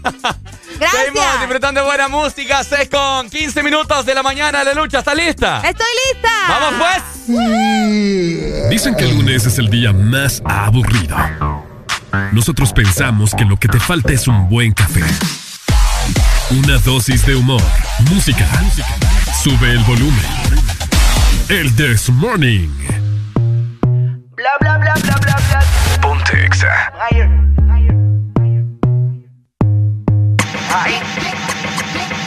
Gracias. 0.79 1.05
Seguimos 1.05 1.39
disfrutando 1.39 1.81
de 1.81 1.85
buena 1.85 2.07
música. 2.07 2.63
6 2.63 2.89
con 2.89 3.29
15 3.29 3.63
minutos 3.63 4.05
de 4.05 4.15
la 4.15 4.23
mañana 4.23 4.63
de 4.63 4.73
lucha. 4.75 4.99
¿Está 4.99 5.13
lista? 5.13 5.57
Estoy 5.57 5.87
lista. 6.13 6.29
Vamos 6.47 6.73
pues. 6.79 8.69
Dicen 8.69 8.95
que 8.95 9.03
el 9.03 9.15
lunes 9.15 9.45
es 9.45 9.57
el 9.59 9.69
día 9.69 9.91
más 9.91 10.41
aburrido. 10.45 11.17
Nosotros 12.31 12.73
pensamos 12.73 13.35
que 13.35 13.45
lo 13.45 13.57
que 13.57 13.67
te 13.67 13.79
falta 13.79 14.13
es 14.13 14.27
un 14.27 14.49
buen 14.49 14.71
café. 14.73 15.03
Una 16.51 16.77
dosis 16.79 17.25
de 17.25 17.35
humor, 17.35 17.61
música. 18.11 18.47
Sube 19.43 19.71
el 19.71 19.79
volumen. 19.79 20.25
El 21.49 21.75
This 21.75 22.09
Morning. 22.09 22.69
Bla 24.35 24.51
bla 24.59 24.77
bla 24.77 24.93
bla 24.93 25.15
bla 25.17 25.35
bla. 25.35 25.63
Ponte 26.01 26.45
exa. 26.45 26.91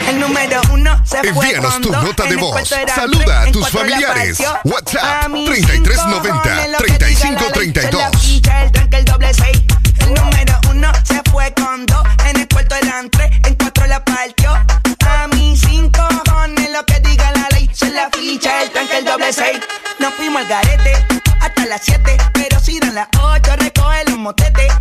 El 0.09 0.19
número 0.19 0.61
uno 0.71 1.01
se 1.05 1.33
fue 1.33 1.45
Envíanos 1.45 1.79
tu 1.81 1.89
con 1.91 2.03
nota 2.03 2.23
de 2.23 2.35
voz. 2.35 2.69
Saluda 2.93 3.41
a 3.43 3.51
tus 3.51 3.69
familiares. 3.69 4.37
WhatsApp 4.65 5.23
A 5.23 5.29
mis 5.29 5.49
3390 5.49 5.93
cinco 6.03 6.25
cojones, 6.43 6.71
lo 6.71 6.77
que 6.77 6.99
diga 6.99 7.29
la 7.37 7.39
ley, 7.49 7.71
3532. 7.71 7.81
se 7.81 7.97
la 7.97 8.11
ficha, 8.19 8.63
el 8.97 9.05
doble 9.05 9.33
seis. 9.33 9.63
El 9.99 10.13
número 10.13 10.59
uno 10.69 10.91
se 11.05 11.21
fue 11.31 11.53
con 11.53 11.85
dos, 11.85 12.03
en 12.27 12.41
el 12.41 12.47
cuarto 12.49 12.75
eran 12.75 13.09
tres, 13.09 13.31
en 13.45 13.55
cuatro 13.55 13.87
la 13.87 14.03
partió. 14.03 14.51
A 14.51 15.27
mis 15.27 15.61
cinco 15.61 16.01
cojones, 16.25 16.69
lo 16.71 16.85
que 16.85 16.99
diga 16.99 17.31
la 17.31 17.47
ley, 17.51 17.69
se 17.73 17.89
la 17.91 18.09
ficha, 18.11 18.61
el 18.61 18.71
tranque, 18.71 18.97
el 18.97 19.05
doble 19.05 19.31
seis. 19.31 19.59
Nos 19.99 20.13
fuimos 20.15 20.41
al 20.41 20.47
garete 20.49 20.93
hasta 21.39 21.65
las 21.65 21.81
siete, 21.81 22.17
pero 22.33 22.59
si 22.59 22.79
dan 22.79 22.95
las 22.95 23.07
ocho, 23.21 23.55
recoge 23.55 24.03
los 24.09 24.17
motetes. 24.17 24.73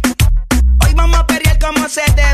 Hoy 0.85 0.95
vamos 0.95 1.21
a 1.21 1.27
pelear 1.27 1.59
como 1.59 1.89
se 1.89 2.03
debe. 2.17 2.32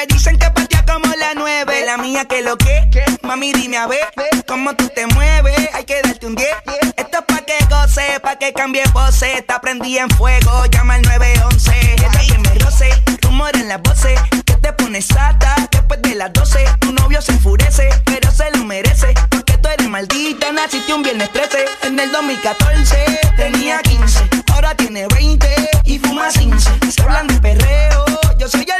Porque 0.00 0.14
dicen 0.14 0.38
que 0.38 0.50
partía 0.50 0.82
como 0.86 1.14
la 1.14 1.34
nueve. 1.34 1.84
La 1.84 1.98
mía 1.98 2.24
que 2.24 2.40
lo 2.40 2.56
que, 2.56 2.88
mami 3.20 3.52
dime 3.52 3.76
a 3.76 3.86
ver 3.86 4.08
cómo 4.46 4.74
tú 4.74 4.88
te 4.88 5.06
mueves. 5.08 5.68
Hay 5.74 5.84
que 5.84 6.00
darte 6.00 6.26
un 6.26 6.34
10. 6.34 6.48
Esto 6.96 7.18
es 7.18 7.24
pa' 7.24 7.44
que 7.44 7.58
goce, 7.68 8.18
pa' 8.20 8.36
que 8.36 8.54
cambie 8.54 8.82
pose. 8.94 9.36
Está 9.36 9.60
prendida 9.60 10.00
en 10.02 10.10
fuego, 10.10 10.64
llama 10.66 10.94
al 10.94 11.02
911. 11.02 11.72
Ella 11.92 12.10
que 12.26 12.38
me 12.38 12.54
roce, 12.60 12.88
rumor 13.20 13.54
en 13.56 13.68
las 13.68 13.82
voces. 13.82 14.18
Que 14.46 14.54
te 14.54 14.72
pones 14.72 15.04
sata 15.04 15.54
después 15.70 16.00
de 16.00 16.14
las 16.14 16.32
12. 16.32 16.64
Tu 16.80 16.92
novio 16.92 17.20
se 17.20 17.32
enfurece, 17.32 17.90
pero 18.06 18.30
se 18.30 18.50
lo 18.52 18.64
merece. 18.64 19.12
Porque 19.28 19.58
tú 19.58 19.68
eres 19.68 19.88
maldita, 19.88 20.50
naciste 20.52 20.94
un 20.94 21.02
viernes 21.02 21.30
13. 21.32 21.66
En 21.82 22.00
el 22.00 22.10
2014 22.10 23.20
tenía 23.36 23.82
15, 23.82 24.18
ahora 24.54 24.74
tiene 24.74 25.06
20 25.08 25.70
y 25.84 25.98
fuma 25.98 26.28
15. 26.28 26.70
Se 26.90 27.02
hablan 27.02 27.26
de 27.26 27.38
perreo, 27.38 28.06
yo 28.38 28.48
soy 28.48 28.62
el 28.62 28.79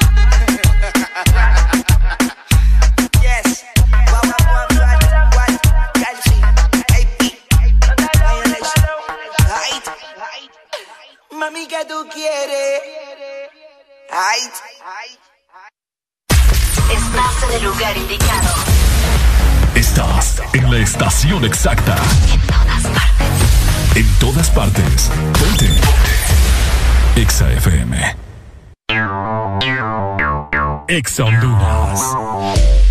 que 11.71 11.85
tú 11.85 12.05
quieres. 12.13 12.81
Ay. 14.11 14.41
Estás 16.91 17.43
en 17.49 17.55
el 17.55 17.63
lugar 17.63 17.95
indicado. 17.95 18.55
Estás 19.73 20.41
en 20.51 20.69
la 20.69 20.79
estación 20.79 21.45
exacta. 21.45 21.95
En 22.29 22.41
todas 22.41 22.83
partes. 22.83 23.95
En 23.95 24.19
todas 24.19 24.49
partes. 24.49 25.09
Ponte. 25.39 25.67
Ponte. 25.67 27.21
Exa 27.21 27.49
FM. 27.53 28.15
Exa 30.89 31.23
Honduras. 31.23 32.90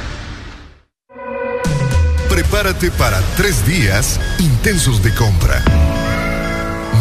Prepárate 2.51 2.91
para 2.91 3.21
tres 3.37 3.65
días 3.65 4.19
intensos 4.37 5.01
de 5.01 5.15
compra. 5.15 5.63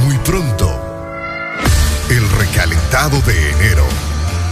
Muy 0.04 0.16
pronto, 0.18 0.80
el 2.08 2.30
recalentado 2.38 3.20
de 3.22 3.50
enero. 3.50 3.84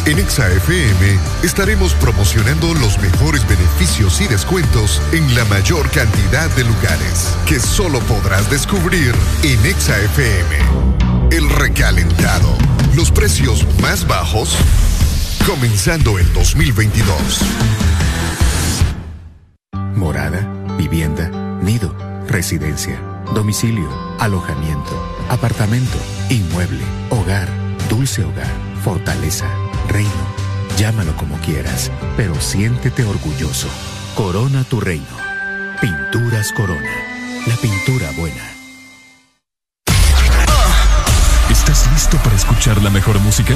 En 0.07 0.19
ExaFM 0.19 1.21
estaremos 1.45 1.95
promocionando 1.95 2.75
los 2.75 2.99
mejores 2.99 3.47
beneficios 3.47 4.21
y 4.21 4.27
descuentos 4.27 5.01
en 5.13 5.37
la 5.37 5.45
mayor 5.45 5.89
cantidad 5.93 6.51
de 6.57 6.65
lugares 6.65 7.33
que 7.47 7.61
solo 7.61 8.01
podrás 8.01 8.51
descubrir 8.51 9.15
en 9.45 9.67
ExaFM. 9.67 10.59
El 11.31 11.49
recalentado. 11.49 12.59
Los 12.97 13.13
precios 13.13 13.65
más 13.81 14.05
bajos 14.05 14.57
comenzando 15.47 16.19
el 16.19 16.33
2022. 16.33 17.43
Morada 19.95 20.58
vivienda, 20.79 21.29
nido, 21.61 21.95
residencia, 22.29 22.99
domicilio, 23.35 23.91
alojamiento, 24.21 24.95
apartamento, 25.29 25.99
inmueble, 26.31 26.85
hogar, 27.11 27.49
dulce 27.91 28.25
hogar, 28.25 28.51
fortaleza, 28.85 29.47
reino. 29.89 30.39
Llámalo 30.79 31.15
como 31.17 31.37
quieras, 31.39 31.91
pero 32.17 32.41
siéntete 32.41 33.05
orgulloso. 33.05 33.69
Corona 34.15 34.63
tu 34.65 34.81
reino. 34.81 35.17
Pinturas 35.81 36.53
Corona. 36.53 36.91
La 37.47 37.57
pintura 37.57 38.11
buena. 38.17 38.43
¿Estás 41.51 41.91
listo 41.93 42.17
para 42.19 42.37
escuchar 42.37 42.81
la 42.83 42.91
mejor 42.91 43.19
música? 43.19 43.55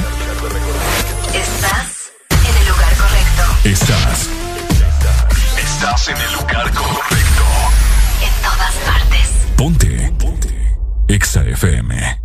Estás 1.33 2.11
en 2.31 2.57
el 2.57 2.69
lugar 2.69 2.97
correcto. 2.97 3.43
Estás. 3.65 4.42
Estás 5.83 6.07
en 6.07 6.17
el 6.17 6.33
lugar 6.35 6.73
correcto. 6.75 7.43
En 8.23 8.31
todas 8.41 8.75
partes. 8.87 9.33
Ponte. 9.57 10.13
Ponte. 10.17 10.79
Exa 11.09 11.43
FM. 11.43 12.21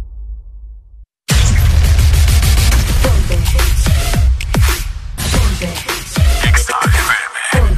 Exa 6.43 6.75
FM. 6.85 7.73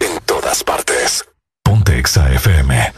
En 0.00 0.20
todas 0.26 0.64
partes. 0.64 1.24
Ponte 1.62 1.98
Exa 2.00 2.32
FM. 2.32 2.94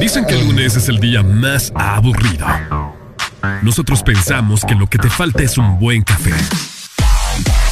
Dicen 0.00 0.24
que 0.24 0.34
el 0.34 0.46
lunes 0.46 0.76
es 0.76 0.88
el 0.88 0.98
día 0.98 1.22
más 1.22 1.74
aburrido. 1.74 2.46
Nosotros 3.60 4.02
pensamos 4.02 4.64
que 4.64 4.74
lo 4.74 4.86
que 4.86 4.96
te 4.96 5.10
falta 5.10 5.42
es 5.42 5.58
un 5.58 5.78
buen 5.78 6.02
café. 6.02 6.32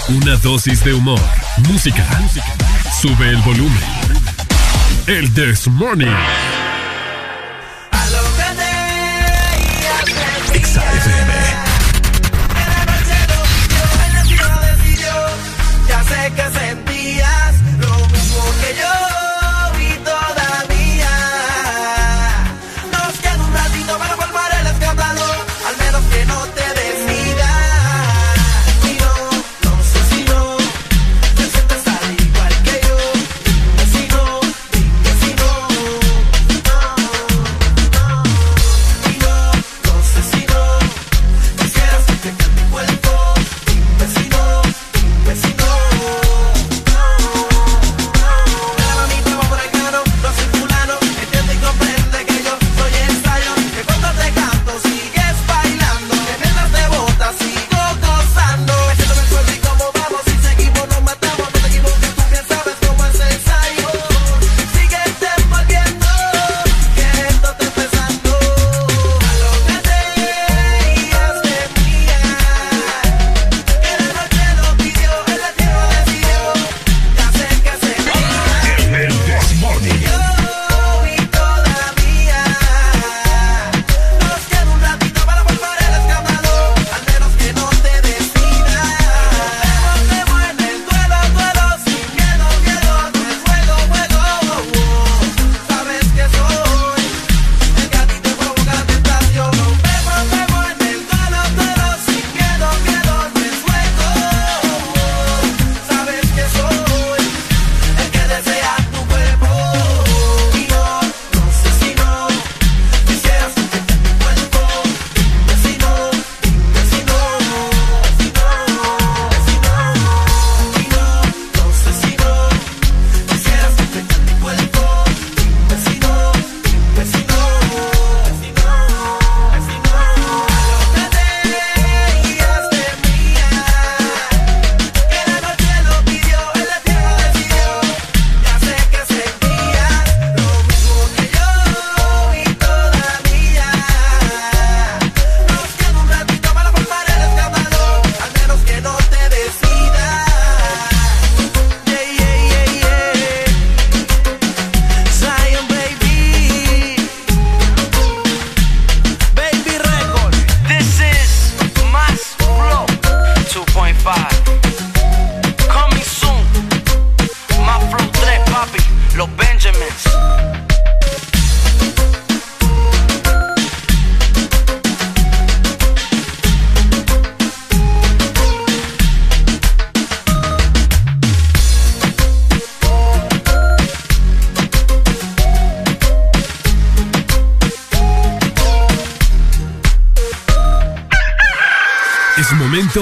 Una 0.09 0.37
dosis 0.37 0.85
de 0.85 0.95
humor, 0.95 1.21
música. 1.69 2.07
Sube 3.01 3.29
el 3.29 3.39
volumen. 3.39 3.83
El 5.09 5.33
This 5.35 5.67
Morning. 5.67 6.15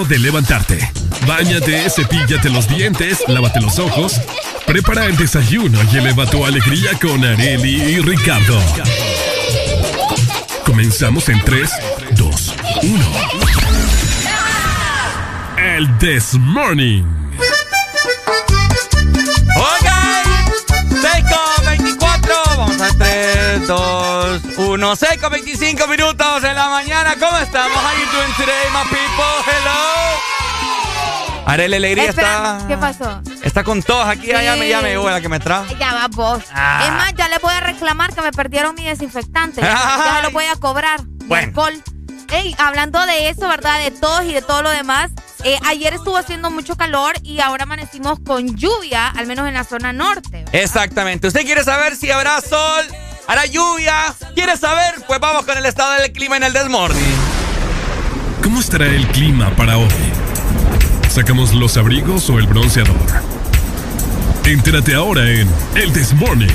De 0.08 0.18
levantarte. 0.18 0.90
Báñate, 1.26 1.88
cepíllate 1.88 2.50
los 2.50 2.68
dientes, 2.68 3.18
lávate 3.28 3.60
los 3.60 3.78
ojos, 3.78 4.20
prepara 4.66 5.06
el 5.06 5.16
desayuno 5.16 5.78
y 5.92 5.96
eleva 5.96 6.26
tu 6.26 6.44
alegría 6.44 6.90
con 7.00 7.24
Areli 7.24 7.82
y 7.82 8.00
Ricardo. 8.00 8.60
Comenzamos 10.64 11.28
en 11.28 11.40
3, 11.42 11.70
2, 12.16 12.54
1. 12.82 13.04
El 15.76 15.98
This 15.98 16.34
Morning. 16.34 17.04
Ok, 19.56 19.88
6 21.00 21.24
con 21.30 21.66
24. 21.66 22.34
Vamos 22.56 22.80
a 22.80 22.88
3, 22.98 23.66
2, 23.66 24.42
1. 24.56 24.96
6 24.96 25.20
con 25.20 25.32
25 25.56 25.86
minutos 25.86 26.42
en 26.42 26.56
la 26.56 26.68
mañana. 26.68 27.14
¿Cómo 27.14 27.38
estamos? 27.38 27.76
How 27.76 27.92
you 27.96 28.10
doing 28.10 28.34
today, 28.36 28.66
my 28.72 28.82
people? 28.88 29.34
Hello. 29.46 30.18
Arele 31.46 31.76
Alegría 31.76 32.08
Espera, 32.08 32.56
está. 32.56 32.66
¿Qué 32.66 32.76
pasó? 32.76 33.22
Está 33.40 33.62
con 33.62 33.80
todos 33.80 34.04
aquí. 34.08 34.26
Ya, 34.26 34.42
ya 34.42 34.56
me 34.56 34.64
Sí. 34.64 34.70
llame, 34.70 34.96
la 34.96 35.20
que 35.20 35.28
me 35.28 35.38
trae. 35.38 35.64
Ya 35.78 35.94
va 35.94 36.08
vos. 36.08 36.42
Ah. 36.52 36.82
Es 36.86 36.90
más, 36.90 37.14
ya 37.14 37.28
le 37.28 37.38
voy 37.38 37.54
a 37.54 37.60
reclamar 37.60 38.12
que 38.12 38.20
me 38.20 38.32
perdieron 38.32 38.74
mi 38.74 38.82
desinfectante. 38.84 39.60
Ya, 39.60 39.68
ya 40.04 40.22
lo 40.22 40.32
voy 40.32 40.46
a 40.46 40.56
cobrar. 40.56 41.00
Bueno. 41.26 41.46
alcohol. 41.46 41.80
Ey, 42.32 42.56
hablando 42.58 43.06
de 43.06 43.28
eso, 43.28 43.46
¿verdad? 43.46 43.78
De 43.78 43.92
todos 43.92 44.24
y 44.24 44.32
de 44.32 44.42
todo 44.42 44.62
lo 44.62 44.70
demás. 44.70 45.12
eh, 45.44 45.58
ayer 45.66 45.92
estuvo 45.94 46.16
haciendo 46.16 46.50
mucho 46.50 46.74
calor 46.74 47.14
y 47.22 47.38
ahora 47.40 47.62
amanecimos 47.64 48.18
con 48.26 48.56
lluvia, 48.56 49.08
al 49.08 49.26
menos 49.26 49.46
en 49.46 49.52
la 49.54 49.62
zona 49.62 49.92
norte. 49.92 50.30
¿verdad? 50.30 50.54
Exactamente. 50.54 51.28
¿Usted 51.28 51.42
quiere 51.44 51.62
saber 51.62 51.94
si 51.96 52.10
habrá 52.10 52.40
sol? 52.40 52.84
¿Hará 53.28 53.44
lluvia? 53.46 54.14
¿Quiere 54.34 54.56
saber? 54.56 54.94
Pues 55.06 55.20
vamos 55.20 55.44
con 55.44 55.56
el 55.56 55.64
estado 55.64 55.92
del 56.00 56.12
clima 56.12 56.36
en 56.36 56.42
el 56.42 56.52
Desmorning. 56.52 57.14
¿Cómo 58.42 58.60
estará 58.60 58.86
el 58.86 59.06
clima 59.08 59.54
para 59.56 59.78
hoy? 59.78 59.88
¿Sacamos 61.08 61.54
los 61.54 61.76
abrigos 61.76 62.28
o 62.30 62.38
el 62.38 62.46
bronceador? 62.46 62.96
Entérate 64.44 64.94
ahora 64.94 65.30
en 65.30 65.48
El 65.76 65.92
This 65.92 66.12
Morning. 66.14 66.52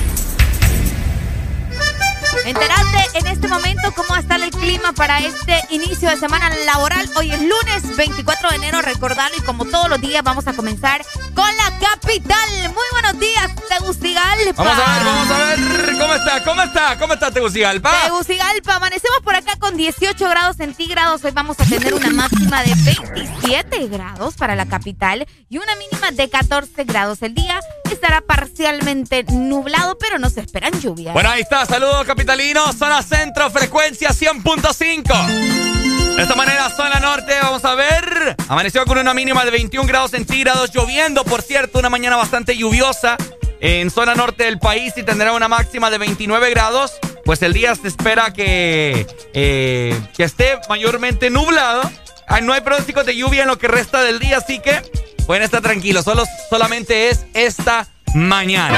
Enterate 2.46 3.18
en 3.18 3.28
este 3.28 3.48
momento 3.48 3.94
cómo 3.96 4.16
está 4.16 4.36
el 4.36 4.50
clima 4.50 4.92
para 4.94 5.20
este 5.20 5.64
inicio 5.70 6.10
de 6.10 6.18
semana 6.18 6.50
laboral. 6.66 7.10
Hoy 7.16 7.32
es 7.32 7.40
lunes 7.40 7.96
24 7.96 8.50
de 8.50 8.56
enero, 8.58 8.82
recordarlo 8.82 9.38
y 9.38 9.42
como 9.42 9.66
todos 9.66 9.90
los 9.90 10.02
días 10.02 10.24
vamos 10.24 10.48
a 10.48 10.54
comenzar 10.54 11.02
con 11.40 11.56
la 11.56 11.72
capital. 11.80 12.50
Muy 12.74 12.86
buenos 12.92 13.18
días, 13.18 13.50
Tegucigalpa. 13.70 14.62
Vamos 14.62 14.84
a 14.86 14.94
ver, 14.94 15.06
vamos 15.06 15.32
a 15.32 15.38
ver. 15.46 15.98
¿Cómo 15.98 16.14
está? 16.14 16.44
¿Cómo 16.44 16.62
está? 16.64 16.98
¿Cómo 17.00 17.14
está 17.14 17.32
Tegucigalpa? 17.32 17.92
Tegucigalpa, 18.04 18.76
amanecemos 18.76 19.22
por 19.24 19.36
acá 19.36 19.56
con 19.58 19.78
18 19.78 20.30
grados 20.30 20.58
centígrados. 20.58 21.24
Hoy 21.24 21.32
vamos 21.32 21.58
a 21.62 21.64
tener 21.64 21.94
una 21.94 22.10
máxima 22.10 22.62
de 22.64 22.76
27 22.76 23.88
grados 23.88 24.36
para 24.36 24.56
la 24.56 24.66
capital 24.66 25.26
y 25.48 25.60
una 25.60 25.76
mínima 25.76 26.12
de 26.12 26.30
14 26.30 26.84
grados. 26.84 27.22
El 27.22 27.34
día 27.36 27.62
estará 27.90 28.20
parcialmente 28.20 29.24
nublado, 29.32 29.98
pero 29.98 30.20
no 30.20 30.30
se 30.30 30.42
esperan 30.42 30.78
lluvias. 30.82 31.14
Bueno, 31.14 31.30
ahí 31.30 31.42
está. 31.42 31.66
Saludos, 31.66 32.06
capitalinos. 32.06 32.76
Zona 32.76 33.02
centro, 33.02 33.50
frecuencia 33.50 34.10
100.5. 34.10 35.79
De 36.20 36.24
esta 36.24 36.36
manera, 36.36 36.70
zona 36.70 37.00
norte, 37.00 37.34
vamos 37.42 37.64
a 37.64 37.76
ver. 37.76 38.36
Amaneció 38.50 38.84
con 38.84 38.98
una 38.98 39.14
mínima 39.14 39.46
de 39.46 39.52
21 39.52 39.88
grados 39.88 40.12
centígrados, 40.12 40.70
lloviendo, 40.74 41.24
por 41.24 41.42
cierto, 41.42 41.80
una 41.80 41.90
mañana 41.90 42.18
bastante 42.18 42.58
lluviosa 42.58 43.16
en 43.62 43.90
zona 43.90 44.16
norte 44.16 44.44
del 44.44 44.60
país 44.60 44.92
y 44.98 45.04
tendrá 45.04 45.32
una 45.32 45.48
máxima 45.48 45.90
de 45.90 45.98
29 45.98 46.50
grados. 46.50 47.00
Pues 47.24 47.42
el 47.42 47.54
día 47.54 47.74
se 47.74 47.88
espera 47.88 48.34
que, 48.34 49.08
eh, 49.34 49.98
que 50.14 50.24
esté 50.26 50.60
mayormente 50.68 51.30
nublado. 51.30 51.90
Ah, 52.28 52.42
No 52.42 52.52
hay 52.52 52.60
pronósticos 52.60 53.06
de 53.06 53.16
lluvia 53.16 53.44
en 53.44 53.48
lo 53.48 53.58
que 53.58 53.70
resta 53.70 54.04
del 54.04 54.20
día, 54.20 54.40
así 54.40 54.60
que 54.60 54.82
pueden 55.26 55.44
estar 55.44 55.62
tranquilos. 55.62 56.04
Solo, 56.04 56.26
solamente 56.50 57.08
es 57.08 57.28
esta 57.34 57.88
mañana. 58.14 58.78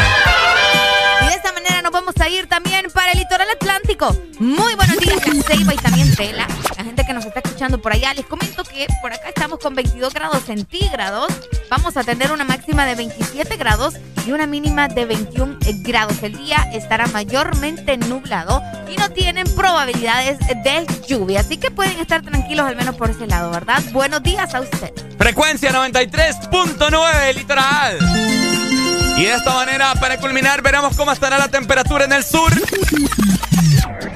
Y 1.23 1.25
de 1.25 1.33
esta 1.33 1.51
manera 1.53 1.81
nos 1.81 1.91
vamos 1.91 2.13
a 2.21 2.29
ir 2.29 2.45
también 2.45 2.91
para 2.93 3.13
el 3.13 3.17
litoral 3.17 3.49
atlántico. 3.49 4.15
Muy 4.37 4.75
buenos 4.75 4.97
días, 4.97 5.17
La 5.49 5.73
y 5.73 5.77
también 5.77 6.15
Tela. 6.15 6.47
Por 7.69 7.93
allá, 7.93 8.11
les 8.15 8.25
comento 8.25 8.63
que 8.63 8.87
por 9.03 9.13
acá 9.13 9.29
estamos 9.29 9.59
con 9.59 9.75
22 9.75 10.15
grados 10.15 10.43
centígrados. 10.45 11.31
Vamos 11.69 11.95
a 11.95 12.03
tener 12.03 12.31
una 12.31 12.43
máxima 12.43 12.87
de 12.87 12.95
27 12.95 13.55
grados 13.55 13.97
y 14.25 14.31
una 14.31 14.47
mínima 14.47 14.87
de 14.87 15.05
21 15.05 15.59
grados. 15.83 16.23
El 16.23 16.37
día 16.37 16.67
estará 16.73 17.05
mayormente 17.07 17.97
nublado 17.97 18.63
y 18.91 18.97
no 18.97 19.11
tienen 19.11 19.45
probabilidades 19.55 20.39
de 20.39 20.87
lluvia. 21.07 21.41
Así 21.41 21.57
que 21.57 21.69
pueden 21.69 21.99
estar 21.99 22.23
tranquilos 22.23 22.65
al 22.65 22.75
menos 22.75 22.95
por 22.95 23.11
ese 23.11 23.27
lado, 23.27 23.51
¿verdad? 23.51 23.83
Buenos 23.91 24.23
días 24.23 24.55
a 24.55 24.61
usted. 24.61 24.91
Frecuencia 25.19 25.71
93.9 25.71 27.35
litoral. 27.35 27.99
Y 29.17 29.25
de 29.25 29.35
esta 29.35 29.53
manera, 29.53 29.93
para 29.99 30.17
culminar, 30.17 30.63
veremos 30.63 30.97
cómo 30.97 31.11
estará 31.11 31.37
la 31.37 31.47
temperatura 31.47 32.05
en 32.05 32.13
el 32.13 32.23
sur. 32.23 32.51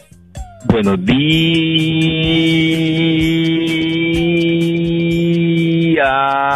Buenos 0.65 0.97
días. 1.05 1.21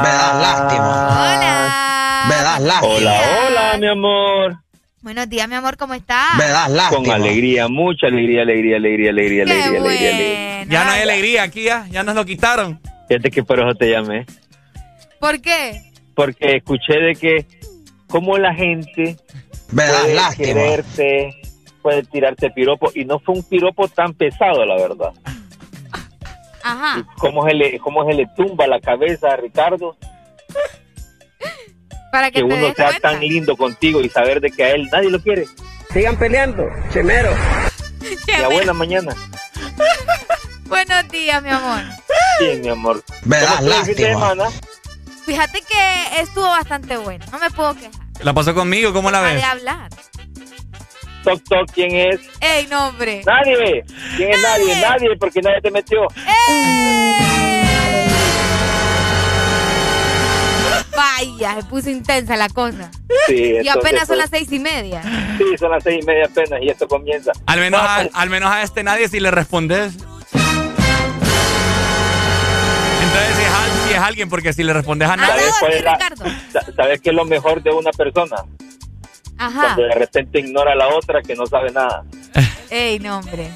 Me 0.02 0.10
das 0.10 0.36
lástima. 0.42 1.08
Hola. 1.10 2.26
Me 2.30 2.36
das 2.36 2.62
lástima. 2.62 2.94
Hola, 2.96 3.22
hola, 3.48 3.78
mi 3.78 3.88
amor. 3.88 4.58
Buenos 5.06 5.30
días, 5.30 5.48
mi 5.48 5.54
amor, 5.54 5.78
¿cómo 5.78 5.94
estás? 5.94 6.36
Me 6.36 6.46
das 6.46 6.90
Con 6.90 7.08
alegría, 7.12 7.68
mucha 7.68 8.08
alegría, 8.08 8.42
alegría, 8.42 8.78
alegría, 8.78 9.12
alegría, 9.12 9.46
Qué 9.46 9.52
alegría, 9.78 10.10
alegría. 10.10 10.64
Ya 10.64 10.84
no 10.84 10.92
hay 10.94 11.02
alegría 11.04 11.44
aquí, 11.44 11.64
ya, 11.66 11.86
ya 11.92 12.02
nos 12.02 12.16
lo 12.16 12.26
quitaron. 12.26 12.82
Fíjate 13.08 13.30
que 13.30 13.44
por 13.44 13.60
eso 13.60 13.76
te 13.78 13.92
llamé. 13.92 14.26
¿Por 15.20 15.40
qué? 15.42 15.92
Porque 16.16 16.56
escuché 16.56 17.00
de 17.00 17.14
que 17.14 17.46
como 18.08 18.40
la 18.40 18.56
gente 18.56 19.16
Me 19.72 19.84
das 19.84 20.02
puede 20.02 20.16
lástima. 20.16 20.48
quererte, 20.48 21.42
puede 21.84 22.02
tirarte 22.06 22.50
piropo. 22.50 22.92
Y 22.96 23.06
no 23.06 23.20
fue 23.20 23.36
un 23.36 23.44
piropo 23.44 23.88
tan 23.88 24.12
pesado, 24.16 24.66
la 24.66 24.76
verdad. 24.76 25.12
Ajá. 26.64 27.06
¿Cómo 27.20 27.46
se 27.48 27.54
le, 27.54 27.78
cómo 27.78 28.08
se 28.08 28.14
le 28.16 28.26
tumba 28.36 28.66
la 28.66 28.80
cabeza 28.80 29.34
a 29.34 29.36
Ricardo? 29.38 29.96
Para 32.16 32.32
que, 32.32 32.44
uno 32.44 32.56
sea 32.74 32.74
cuenta. 32.92 33.00
tan 33.12 33.20
lindo 33.20 33.58
contigo 33.58 34.00
y 34.00 34.08
saber 34.08 34.40
de 34.40 34.50
que 34.50 34.64
a 34.64 34.70
él 34.72 34.88
nadie 34.90 35.10
lo 35.10 35.20
quiere. 35.20 35.48
Sigan 35.92 36.18
peleando, 36.18 36.66
chemero. 36.94 37.30
Qué 38.00 38.32
Y 38.32 38.36
a 38.36 38.38
bueno. 38.38 38.50
buena 38.52 38.72
mañana. 38.74 39.14
Buenos 40.64 41.10
días, 41.10 41.44
mi 41.44 41.50
amor. 41.50 41.82
Bien, 42.40 42.62
mi 42.62 42.70
amor. 42.70 43.04
Me 43.26 43.38
¿Cómo 43.38 43.52
das 43.52 43.60
estuvo 43.60 43.76
el 43.80 43.86
fin 43.86 43.96
de 43.96 44.12
lástima. 44.14 44.50
Fíjate 45.26 45.62
que 45.62 46.22
estuvo 46.22 46.48
bastante 46.48 46.96
bueno. 46.96 47.26
No 47.34 47.38
me 47.38 47.52
puedo 47.52 47.74
quejar. 47.76 47.92
La 48.22 48.32
pasó 48.34 48.56
conmigo, 48.56 48.94
¿cómo 48.94 49.12
la 49.12 49.20
ves? 49.20 49.36
de 49.36 49.44
hablar. 49.44 49.90
Toc, 51.26 51.44
toc, 51.44 51.70
¿quién 51.74 51.96
es? 51.96 52.22
¡Ey, 52.40 52.66
no, 52.68 52.88
hombre! 52.88 53.24
Nadie. 53.26 53.84
¿Quién 54.16 54.32
es 54.32 54.42
nadie? 54.42 54.68
Nadie. 54.76 54.82
Nadie, 54.90 55.18
porque 55.20 55.42
nadie 55.42 55.60
te 55.62 55.70
metió. 55.70 56.08
Vaya, 60.96 61.56
se 61.56 61.64
puso 61.68 61.90
intensa 61.90 62.36
la 62.38 62.50
cosa. 62.50 62.90
Sí, 63.28 63.56
Y 63.64 63.68
apenas 63.68 64.08
son 64.08 64.18
las 64.18 64.30
seis 64.30 64.52
y 64.52 64.60
media. 64.60 65.02
Sí, 65.38 65.58
son 65.58 65.72
las 65.72 65.84
seis 65.84 66.00
y 66.02 66.06
media 66.06 66.26
apenas 66.26 66.62
y 66.62 66.70
esto 66.70 66.88
comienza. 66.88 67.32
Al 67.46 67.60
menos, 67.60 67.82
No, 67.82 67.88
a, 67.88 67.96
al 68.14 68.30
menos 68.30 68.50
a 68.52 68.64
este 68.64 68.84
nadie 68.84 69.08
si 69.10 69.20
le 69.20 69.32
respondes. 69.32 69.94
Entonces 73.02 73.36
si 73.36 73.42
es, 73.44 73.50
al- 73.50 73.88
si 73.88 73.94
es 73.94 74.00
alguien, 74.00 74.30
porque 74.30 74.54
si 74.54 74.64
le 74.64 74.74
respondes 74.74 75.08
a 75.10 75.14
Ah, 75.14 75.18
nadie... 75.18 75.44
¿Sabes 75.60 75.84
la- 75.84 76.00
¿Sabes 76.76 77.02
qué 77.02 77.10
es 77.10 77.16
lo 77.16 77.26
mejor 77.26 77.62
de 77.62 77.72
una 77.72 77.92
persona? 77.92 78.38
Ajá. 79.38 79.62
Cuando 79.62 79.84
de 79.84 79.96
repente 79.96 80.40
ignora 80.40 80.72
a 80.72 80.76
la 80.76 80.88
otra 80.90 81.22
que 81.22 81.36
no 81.36 81.46
sabe 81.46 81.72
nada. 81.72 82.04
Ey, 82.70 83.00
no, 83.00 83.18
hombre. 83.20 83.50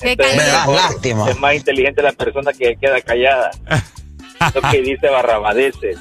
Qué 0.00 0.12
Entonces, 0.12 0.36
Me 0.36 0.42
da 0.44 0.58
mejor- 0.60 0.74
lástima. 0.76 1.30
Es 1.30 1.38
más 1.40 1.54
inteligente 1.54 2.02
la 2.02 2.12
persona 2.12 2.52
que 2.52 2.76
queda 2.76 3.00
callada. 3.00 3.50
Lo 4.54 4.60
que 4.70 4.82
dice 4.82 5.08
barrabadeces. 5.08 5.96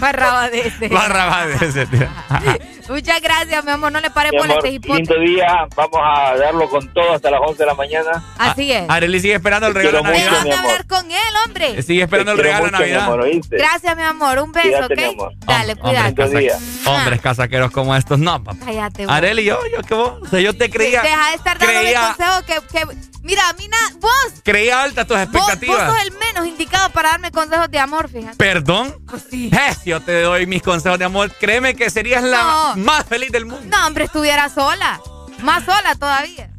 Barraba 0.00 0.50
de 0.50 0.60
ese. 0.68 0.88
Barra 0.88 1.46
de 1.46 1.66
ese, 1.66 1.86
tío. 1.86 2.08
Muchas 2.88 3.20
gracias, 3.20 3.64
mi 3.64 3.70
amor. 3.70 3.92
No 3.92 4.00
le 4.00 4.10
pare 4.10 4.30
Mi 4.32 4.38
por 4.38 4.50
este 4.50 4.70
hipote. 4.70 4.94
lindo 4.94 5.20
día. 5.20 5.66
Vamos 5.76 6.00
a 6.02 6.36
darlo 6.36 6.68
con 6.70 6.88
todo 6.94 7.12
hasta 7.14 7.30
las 7.30 7.40
11 7.46 7.58
de 7.58 7.66
la 7.66 7.74
mañana. 7.74 8.24
Así 8.38 8.72
es. 8.72 8.84
Arely 8.88 9.20
sigue 9.20 9.34
esperando 9.34 9.66
el 9.66 9.74
regalo 9.74 9.98
de 9.98 10.04
mucho, 10.04 10.30
Navidad. 10.30 10.38
amor. 10.58 10.70
hablar 10.70 10.86
con 10.86 11.10
él, 11.10 11.18
hombre. 11.46 11.82
Sigue 11.82 12.02
esperando 12.02 12.32
el 12.32 12.38
regalo 12.38 12.64
de 12.66 12.70
mucho, 12.70 12.82
mi 12.84 12.90
Navidad. 12.90 13.04
amor, 13.04 13.20
¿oíste? 13.22 13.56
Gracias, 13.58 13.96
mi 13.96 14.02
amor. 14.02 14.38
Un 14.38 14.52
beso, 14.52 14.68
Cuídate, 14.68 14.94
¿ok? 14.94 14.98
mi 15.00 15.04
amor. 15.04 15.32
Dale, 15.46 15.76
cuídate. 15.76 16.08
Hombres, 16.22 16.30
Lindo 16.32 16.54
casa- 16.84 16.90
hombres 16.90 17.20
casaqueros 17.20 17.70
como 17.72 17.94
estos, 17.94 18.18
no, 18.18 18.42
papá. 18.42 18.58
Cállate, 18.64 19.04
vos. 19.06 19.14
Arely, 19.14 19.44
yo, 19.44 19.58
yo, 19.76 19.82
que 19.82 19.94
vos. 19.94 20.22
O 20.22 20.26
sea, 20.26 20.40
yo 20.40 20.56
te 20.56 20.70
creía. 20.70 21.02
Deja 21.02 21.28
de 21.30 21.34
estar 21.36 21.58
dándole 21.58 21.80
creía, 21.80 22.14
consejo 22.16 22.46
que, 22.46 22.78
que... 22.78 23.08
Mira, 23.22 23.42
a 23.50 23.52
mí 23.54 23.68
na- 23.68 23.98
vos, 24.00 24.10
creía 24.42 24.82
altas 24.82 25.06
tus 25.06 25.18
vos, 25.18 25.26
vos 25.32 25.42
expectativas. 25.48 25.90
sos 25.92 26.02
el 26.06 26.12
menos 26.12 26.46
indicado 26.46 26.88
para 26.90 27.10
darme 27.10 27.30
consejos 27.30 27.70
de 27.70 27.78
amor, 27.78 28.08
fíjate. 28.08 28.36
¿Perdón? 28.36 28.94
Pues 29.06 29.24
sí. 29.28 29.50
Eh, 29.52 29.74
si 29.78 29.90
yo 29.90 30.00
te 30.00 30.22
doy 30.22 30.46
mis 30.46 30.62
consejos 30.62 30.98
de 30.98 31.04
amor, 31.04 31.32
créeme 31.38 31.74
que 31.74 31.90
serías 31.90 32.22
la 32.22 32.74
más 32.76 33.04
feliz 33.06 33.30
del 33.30 33.46
mundo. 33.46 33.64
No, 33.76 33.86
hombre, 33.86 34.04
estuviera 34.04 34.48
sola. 34.48 35.00
Más 35.40 35.64
sola 35.64 35.94
todavía. 35.94 36.50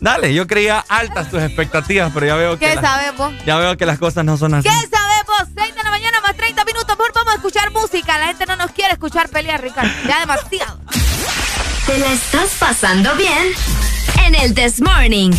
Dale, 0.00 0.34
yo 0.34 0.46
creía 0.46 0.84
altas 0.88 1.30
tus 1.30 1.42
expectativas, 1.42 2.10
pero 2.12 2.26
ya 2.26 2.34
veo 2.34 2.58
que, 2.58 2.66
¿Qué 2.66 2.78
vos? 3.16 3.32
ya 3.46 3.56
veo 3.56 3.74
que 3.78 3.86
las 3.86 3.98
cosas 3.98 4.22
no 4.22 4.36
son 4.36 4.52
así. 4.52 4.68
¿Qué 4.68 4.74
sabes 4.74 5.24
vos? 5.26 5.48
6 5.56 5.74
de 5.74 5.82
la 5.82 5.90
mañana 5.90 6.20
más 6.20 6.36
30 6.36 6.62
minutos. 6.66 6.94
Por 6.94 7.12
vamos 7.14 7.32
a 7.32 7.36
escuchar 7.36 7.70
música. 7.70 8.18
La 8.18 8.26
gente 8.26 8.44
no 8.44 8.56
nos 8.56 8.70
quiere 8.72 8.92
escuchar 8.92 9.30
pelear, 9.30 9.62
Ricardo. 9.62 9.90
Ya 10.06 10.20
demasiado. 10.20 10.78
¿Te 11.86 11.98
la 11.98 12.12
estás 12.12 12.50
pasando 12.58 13.14
bien? 13.16 13.52
En 14.26 14.34
el 14.34 14.54
This 14.54 14.82
Morning. 14.82 15.32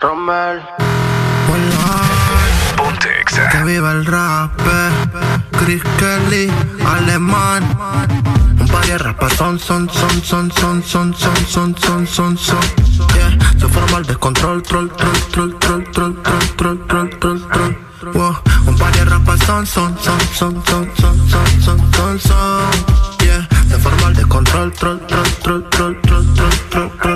Romel. 0.00 0.62
Ponte 2.76 3.24
Que 3.50 3.64
viva 3.64 3.92
el 3.92 4.04
rap. 4.06 4.50
Chris 5.52 5.82
Kelly, 5.98 6.50
alemán. 6.86 7.62
Un 8.60 8.66
par 8.66 8.86
de 8.86 8.98
rapas 8.98 9.32
son, 9.34 9.58
son, 9.58 9.88
son, 9.88 10.22
son, 10.22 10.50
son, 10.52 10.82
son, 10.82 11.14
son, 11.14 11.44
son, 11.46 11.74
son, 11.76 12.06
son, 12.06 12.36
son. 12.36 12.60
Yeah, 13.14 13.38
se 13.58 13.68
forma 13.68 13.98
el 13.98 14.04
descontrol, 14.04 14.62
troll, 14.62 14.90
troll, 14.90 15.20
troll, 15.30 15.58
troll, 15.58 15.84
troll, 15.92 16.22
troll, 16.22 16.46
troll, 16.56 16.86
troll, 16.86 17.10
troll, 17.18 17.40
troll. 17.50 17.76
Wow, 18.14 18.36
un 18.68 18.74
par 18.76 18.92
de 18.92 19.04
rapas 19.04 19.38
son, 19.46 19.66
son, 19.66 19.96
son, 19.98 20.18
son, 20.34 20.62
son, 20.66 20.86
son, 20.96 21.28
son, 21.28 21.60
son, 21.60 21.92
son, 21.92 22.18
son. 22.18 23.24
Yeah, 23.24 23.48
se 23.68 23.78
forma 23.78 24.08
el 24.08 24.14
descontrol, 24.14 24.72
troll, 24.72 25.00
troll, 25.06 25.32
troll, 25.42 25.68
troll, 25.70 26.00
troll, 26.02 26.26
troll, 26.34 26.90
troll, 27.00 27.13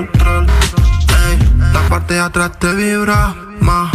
parte 2.08 2.20
atrás 2.20 2.58
te 2.58 2.74
vibra 2.74 3.34
más 3.60 3.92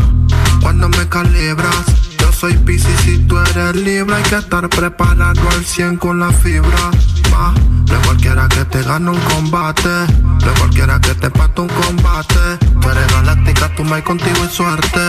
cuando 0.62 0.88
me 0.88 1.10
calibras. 1.10 1.84
Yo 2.20 2.32
soy 2.32 2.56
Pisces 2.58 3.08
y 3.08 3.18
tú 3.28 3.40
eres 3.40 3.76
Libra. 3.76 4.18
Hay 4.18 4.24
que 4.24 4.36
estar 4.36 4.70
preparado 4.70 5.42
al 5.50 5.66
100 5.66 5.98
con 5.98 6.20
la 6.20 6.32
fibra. 6.32 6.92
Ma, 7.32 7.54
no 7.90 8.02
cualquiera 8.06 8.48
que 8.50 8.66
te 8.66 8.84
gane 8.84 9.10
un 9.10 9.20
combate. 9.20 9.90
No 10.22 10.52
es 10.52 10.60
cualquiera 10.60 11.00
que 11.00 11.16
te 11.16 11.30
pate 11.32 11.62
un 11.62 11.70
combate. 11.70 12.58
Tú 12.80 12.90
eres 12.90 13.08
galáctica, 13.14 13.74
tú 13.76 13.84
me 13.84 14.04
contigo 14.04 14.44
es 14.46 14.52
suerte. 14.52 15.00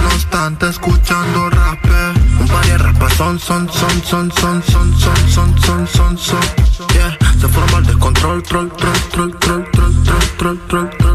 No 0.00 0.08
obstante, 0.14 0.68
escuchando 0.68 1.50
rap. 1.50 1.84
Un 2.40 2.46
par 2.46 2.64
de 2.64 2.78
rapas 2.78 3.12
son, 3.14 3.40
son, 3.40 3.68
son, 3.72 4.02
son, 4.04 4.30
son, 4.32 4.62
son, 4.62 4.98
son, 5.00 5.28
son, 5.28 5.58
son, 5.58 5.88
son, 5.88 6.18
son. 6.18 6.40
Yeah, 6.94 7.18
se 7.40 7.48
forma 7.48 7.78
el 7.78 7.86
descontrol, 7.86 8.42
troll, 8.44 8.70
troll, 8.76 8.98
troll, 9.10 9.34
troll, 9.40 9.64
troll, 9.72 9.94
troll, 10.02 10.58
troll, 10.68 10.90
troll, 10.98 11.11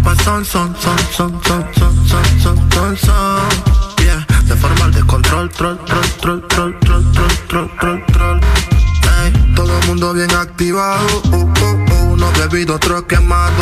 De 0.00 0.08
rapas 0.08 0.24
son, 0.24 0.44
son, 0.44 0.74
son, 0.80 0.98
son, 1.12 1.40
son, 1.42 1.64
son, 1.74 2.08
son, 2.08 2.40
son, 2.40 2.70
son, 2.70 2.96
son. 2.96 4.04
Yeah, 4.04 4.26
se 4.46 4.56
forma 4.56 4.86
el 4.86 4.92
descontrol, 4.92 5.50
troll, 5.50 5.78
troll, 5.84 6.02
troll, 6.20 6.48
troll, 6.48 6.78
troll, 6.80 7.04
troll, 7.10 7.36
troll, 7.48 7.70
troll, 7.78 8.06
troll. 8.12 8.40
Todo 9.54 9.78
el 9.78 9.86
mundo 9.86 10.12
bien 10.14 10.30
activado, 10.34 11.06
uh, 11.32 11.36
uh, 11.36 11.89
uno 12.20 12.30
bebido, 12.32 12.74
otro 12.74 13.06
quemado. 13.06 13.54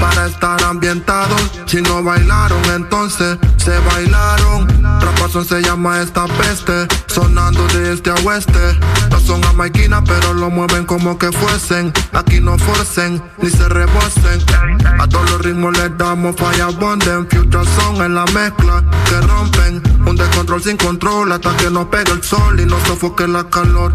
Para 0.00 0.26
estar 0.26 0.62
ambientados. 0.64 1.40
Si 1.66 1.80
no 1.82 2.02
bailaron, 2.02 2.62
entonces 2.74 3.38
se 3.56 3.78
bailaron. 3.78 4.66
Rapazón 5.00 5.44
se 5.44 5.60
llama 5.60 6.00
esta 6.00 6.26
peste, 6.26 6.86
sonando 7.06 7.66
de 7.68 7.92
este 7.92 8.10
a 8.10 8.14
oeste. 8.24 8.78
No 9.10 9.20
son 9.20 9.42
jamaiquinas, 9.42 10.02
pero 10.06 10.32
lo 10.34 10.50
mueven 10.50 10.84
como 10.86 11.18
que 11.18 11.30
fuesen. 11.32 11.92
Aquí 12.12 12.40
no 12.40 12.58
forcen, 12.58 13.22
ni 13.38 13.50
se 13.50 13.68
rebosen. 13.68 14.40
A 14.98 15.06
todos 15.06 15.30
los 15.30 15.40
ritmos 15.42 15.76
les 15.76 15.96
damos 15.98 16.36
falla 16.36 16.68
bonden. 16.68 17.28
Future 17.28 17.64
son 17.76 17.96
en 18.02 18.14
la 18.14 18.24
mezcla 18.26 18.82
que 19.08 19.20
rompen. 19.20 19.82
Un 20.06 20.16
descontrol 20.16 20.62
sin 20.62 20.76
control 20.76 21.32
hasta 21.32 21.54
que 21.56 21.70
nos 21.70 21.86
pegue 21.86 22.12
el 22.12 22.22
sol 22.22 22.58
y 22.60 22.64
nos 22.64 22.82
sofoque 22.84 23.26
la 23.26 23.44
calor. 23.44 23.94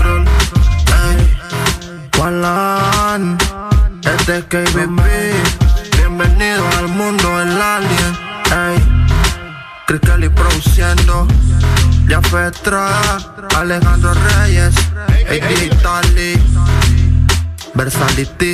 Juan 2.21 3.35
este 4.03 4.37
es 4.37 4.43
KBB. 4.43 5.01
Bienvenido 5.97 6.63
al 6.77 6.87
mundo 6.89 7.41
el 7.41 7.59
alien. 7.59 8.15
Ey, 8.51 8.77
Chris 9.87 10.01
Kelly 10.01 10.29
produciendo. 10.29 11.27
Ya 12.07 12.21
Alejandro 13.57 14.13
Reyes, 14.13 14.75
AD 15.07 15.63
Italy, 15.63 16.39
Versality, 17.73 18.53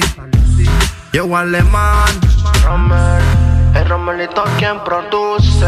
yo 1.12 1.36
alemán, 1.36 2.08
Rommel, 2.64 3.22
el 3.76 3.90
Romelito 3.90 4.46
quien 4.58 4.82
produce. 4.86 5.68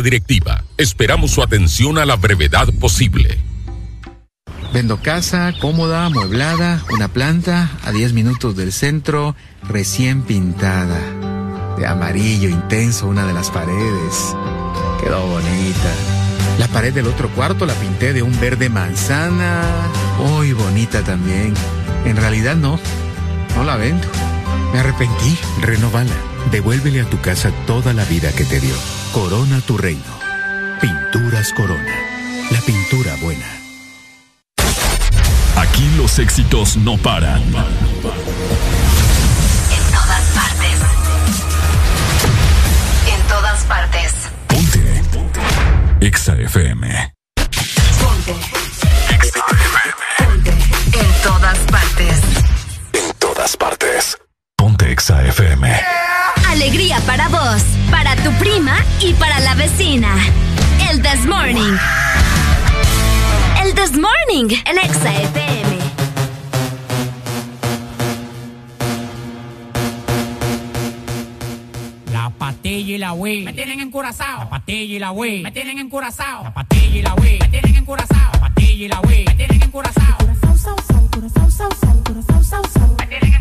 Directiva, 0.00 0.64
esperamos 0.78 1.32
su 1.32 1.42
atención 1.42 1.98
a 1.98 2.06
la 2.06 2.16
brevedad 2.16 2.68
posible. 2.80 3.38
Vendo 4.72 5.02
casa, 5.02 5.52
cómoda, 5.60 6.06
amueblada, 6.06 6.82
una 6.90 7.08
planta 7.08 7.70
a 7.84 7.92
10 7.92 8.14
minutos 8.14 8.56
del 8.56 8.72
centro, 8.72 9.36
recién 9.68 10.22
pintada. 10.22 10.98
De 11.76 11.86
amarillo 11.86 12.48
intenso 12.48 13.06
una 13.06 13.26
de 13.26 13.34
las 13.34 13.50
paredes. 13.50 14.34
Quedó 15.02 15.26
bonita. 15.26 15.92
La 16.58 16.68
pared 16.68 16.94
del 16.94 17.06
otro 17.06 17.28
cuarto 17.30 17.66
la 17.66 17.74
pinté 17.74 18.12
de 18.12 18.22
un 18.22 18.38
verde 18.40 18.70
manzana. 18.70 19.62
Muy 20.18 20.52
bonita 20.54 21.02
también. 21.02 21.54
En 22.06 22.16
realidad 22.16 22.56
no. 22.56 22.78
No 23.56 23.64
la 23.64 23.76
vendo. 23.76 24.06
Me 24.72 24.78
arrepentí. 24.78 25.38
Renovala. 25.60 26.31
Devuélvele 26.50 27.00
a 27.00 27.04
tu 27.04 27.20
casa 27.20 27.50
toda 27.66 27.92
la 27.92 28.04
vida 28.04 28.32
que 28.32 28.44
te 28.44 28.60
dio. 28.60 28.74
Corona 29.12 29.60
tu 29.60 29.76
reino. 29.78 30.02
Pinturas 30.80 31.52
Corona. 31.52 31.94
La 32.50 32.60
pintura 32.60 33.14
buena. 33.22 33.46
Aquí 35.56 35.88
los 35.96 36.18
éxitos 36.18 36.76
no 36.76 36.96
paran. 36.98 37.42
En 37.42 37.52
todas 39.92 40.24
partes. 40.34 40.80
En 43.06 43.22
todas 43.28 43.64
partes. 43.64 44.12
Ponte. 44.48 45.02
Exa 46.00 46.34
FM. 46.34 47.14
Ponte. 48.00 48.34
Ponte. 50.18 50.50
En 50.92 51.22
todas 51.22 51.58
partes. 51.70 52.20
En 52.92 53.12
todas 53.18 53.56
partes. 53.56 54.18
Ponte 54.56 54.90
Exa 54.92 55.24
FM. 55.24 56.11
Alegría 56.52 57.00
para 57.06 57.28
vos, 57.28 57.62
para 57.90 58.14
tu 58.16 58.30
prima 58.32 58.76
y 59.00 59.14
para 59.14 59.40
la 59.40 59.54
vecina. 59.54 60.14
El 60.90 61.00
This 61.00 61.24
Morning. 61.24 61.78
El 63.64 63.74
This 63.74 63.92
Morning. 63.92 64.54
El 64.66 64.76
Exa 64.76 65.14
FM. 65.14 65.78
La 72.12 72.28
patilla 72.28 72.94
y 72.94 72.98
la 72.98 73.14
Wii 73.14 73.44
me 73.44 73.54
tienen 73.54 73.80
encurazao. 73.80 74.40
La 74.40 74.50
patilla 74.50 74.94
y 74.94 74.98
la 74.98 75.10
Wii 75.10 75.42
me 75.44 75.52
tienen 75.52 75.78
encurazao. 75.78 76.44
La 76.44 76.52
patilla 76.52 76.98
y 76.98 77.02
la 77.02 77.14
Wii 77.14 77.38
me 77.38 77.48
tienen 77.48 77.76
encurazao. 77.76 78.32
La 78.34 78.40
patilla 78.40 78.84
y 78.84 78.88
la 78.88 79.00
Wii 79.00 79.24
me 79.24 79.34
tienen 79.34 79.62
encurazao. 79.62 80.18
Me 80.20 80.26
tienen 80.26 80.36
encurazao. 80.36 81.46
Me 82.98 83.06
tienen 83.06 83.32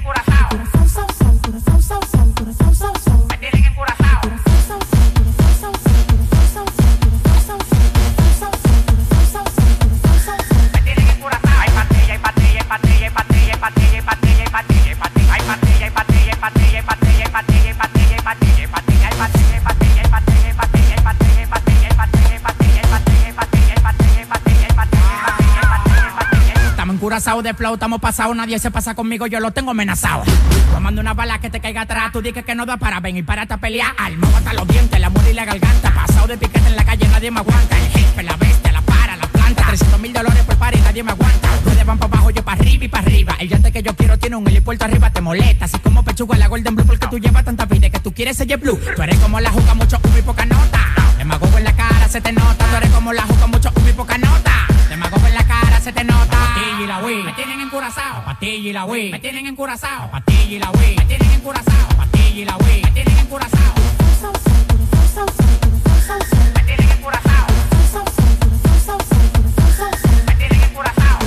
De 27.41 27.55
flow, 27.55 27.73
estamos 27.73 27.99
pasados, 27.99 28.35
nadie 28.35 28.59
se 28.59 28.69
pasa 28.69 28.93
conmigo, 28.93 29.25
yo 29.25 29.39
lo 29.39 29.49
tengo 29.49 29.71
amenazado. 29.71 30.21
Tomando 30.71 31.01
una 31.01 31.15
bala 31.15 31.39
que 31.39 31.49
te 31.49 31.59
caiga 31.59 31.81
atrás, 31.81 32.11
tú 32.11 32.21
dices 32.21 32.45
que 32.45 32.53
no 32.53 32.67
da 32.67 32.77
para 32.77 32.99
ven 32.99 33.17
y 33.17 33.23
párate 33.23 33.55
a 33.55 33.57
pelear. 33.57 33.95
Armado 33.97 34.37
hasta 34.37 34.53
los 34.53 34.67
dientes, 34.67 34.99
la 34.99 35.09
muerte 35.09 35.31
y 35.31 35.33
la 35.33 35.45
garganta. 35.45 35.91
Pasado 35.91 36.27
de 36.27 36.37
piquete 36.37 36.67
en 36.67 36.75
la 36.75 36.85
calle, 36.85 37.07
nadie 37.07 37.31
me 37.31 37.39
aguanta. 37.39 37.77
El 37.79 37.91
jefe, 37.93 38.21
la 38.21 38.35
bestia, 38.37 38.71
la 38.71 38.81
para, 38.81 39.15
la 39.17 39.25
planta. 39.25 39.63
300 39.65 39.99
mil 39.99 40.13
dólares 40.13 40.43
por 40.43 40.55
par 40.57 40.75
y 40.75 40.81
nadie 40.81 41.03
me 41.03 41.11
aguanta. 41.13 41.49
Ustedes 41.65 41.83
van 41.83 41.97
para 41.97 42.13
abajo, 42.13 42.29
yo 42.29 42.45
para 42.45 42.61
arriba 42.61 42.85
y 42.85 42.87
para 42.87 43.07
arriba. 43.07 43.35
El 43.39 43.49
yate 43.49 43.71
que 43.71 43.81
yo 43.81 43.95
quiero 43.95 44.19
tiene 44.19 44.35
un 44.35 44.47
helipuerto 44.47 44.85
arriba, 44.85 45.09
te 45.09 45.21
molesta. 45.21 45.65
Así 45.65 45.79
como 45.79 46.03
pechuga 46.03 46.37
la 46.37 46.47
Golden 46.47 46.75
Blue, 46.75 46.85
porque 46.85 47.07
tú 47.07 47.17
llevas 47.17 47.43
tanta 47.43 47.65
vida 47.65 47.89
que 47.89 47.99
tú 47.99 48.13
quieres 48.13 48.37
ser 48.37 48.55
blue. 48.57 48.79
Tú 48.95 49.01
eres 49.01 49.17
como 49.17 49.39
la 49.39 49.49
juca, 49.49 49.73
mucho 49.73 49.97
humo 50.03 50.17
y 50.17 50.21
poca 50.21 50.45
nota. 50.45 50.79
Demagogo 51.17 51.57
en 51.57 51.63
la 51.63 51.75
cara, 51.75 52.07
se 52.07 52.21
te 52.21 52.31
nota. 52.33 52.65
Tú 52.69 52.75
eres 52.75 52.91
como 52.91 53.11
la 53.13 53.23
juca, 53.23 53.47
mucho 53.47 53.71
humo 53.75 53.89
y 53.89 53.93
poca 53.93 54.17
nota. 54.19 54.60
Se 55.81 55.91
te 55.91 56.03
nota. 56.03 56.37
Patilla 56.37 56.83
y 56.83 56.87
la 56.87 56.99
Wii, 56.99 57.23
me 57.23 57.33
tienen 57.33 57.59
encurazao. 57.59 58.23
Patilla 58.23 58.69
y 58.69 58.73
la 58.73 58.85
Wii, 58.85 59.11
me 59.11 59.19
tienen 59.19 59.47
encurazao. 59.47 60.11
Patilla 60.11 60.43
y 60.43 60.59
la 60.59 60.69
Wii, 60.71 60.95
me 60.95 61.05
tienen 61.05 61.31
encurazao. 61.31 61.87
Patilla 61.97 62.41
y 62.41 62.45
la 62.45 62.57
Wii, 62.57 62.81
me 62.83 62.91
tienen 62.91 63.17
encurazao. 63.17 63.73
Me 66.53 66.63
tienen 66.63 66.91
encurazao. 66.91 67.47
Me 70.25 70.35
tienen 70.35 70.61
encurazao. 70.61 71.19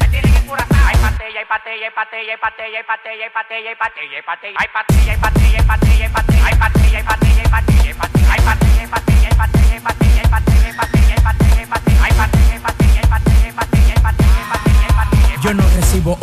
Me 0.00 0.08
tienen 0.08 0.34
encurazao. 0.34 0.86
Hay 0.88 0.96
patilla, 0.98 1.38
hay 1.38 1.46
patilla, 1.46 1.86
hay 1.86 1.92
patilla, 1.92 2.32
hay 2.32 2.38
patilla, 2.38 2.78
hay 2.78 2.84
patilla, 2.84 3.24
hay 3.24 3.30
patilla, 3.30 3.68
hay 3.70 3.76
patilla, 3.76 4.16
hay 4.16 4.22
patilla, 4.22 4.58
hay 4.58 4.68
patilla, 4.68 5.19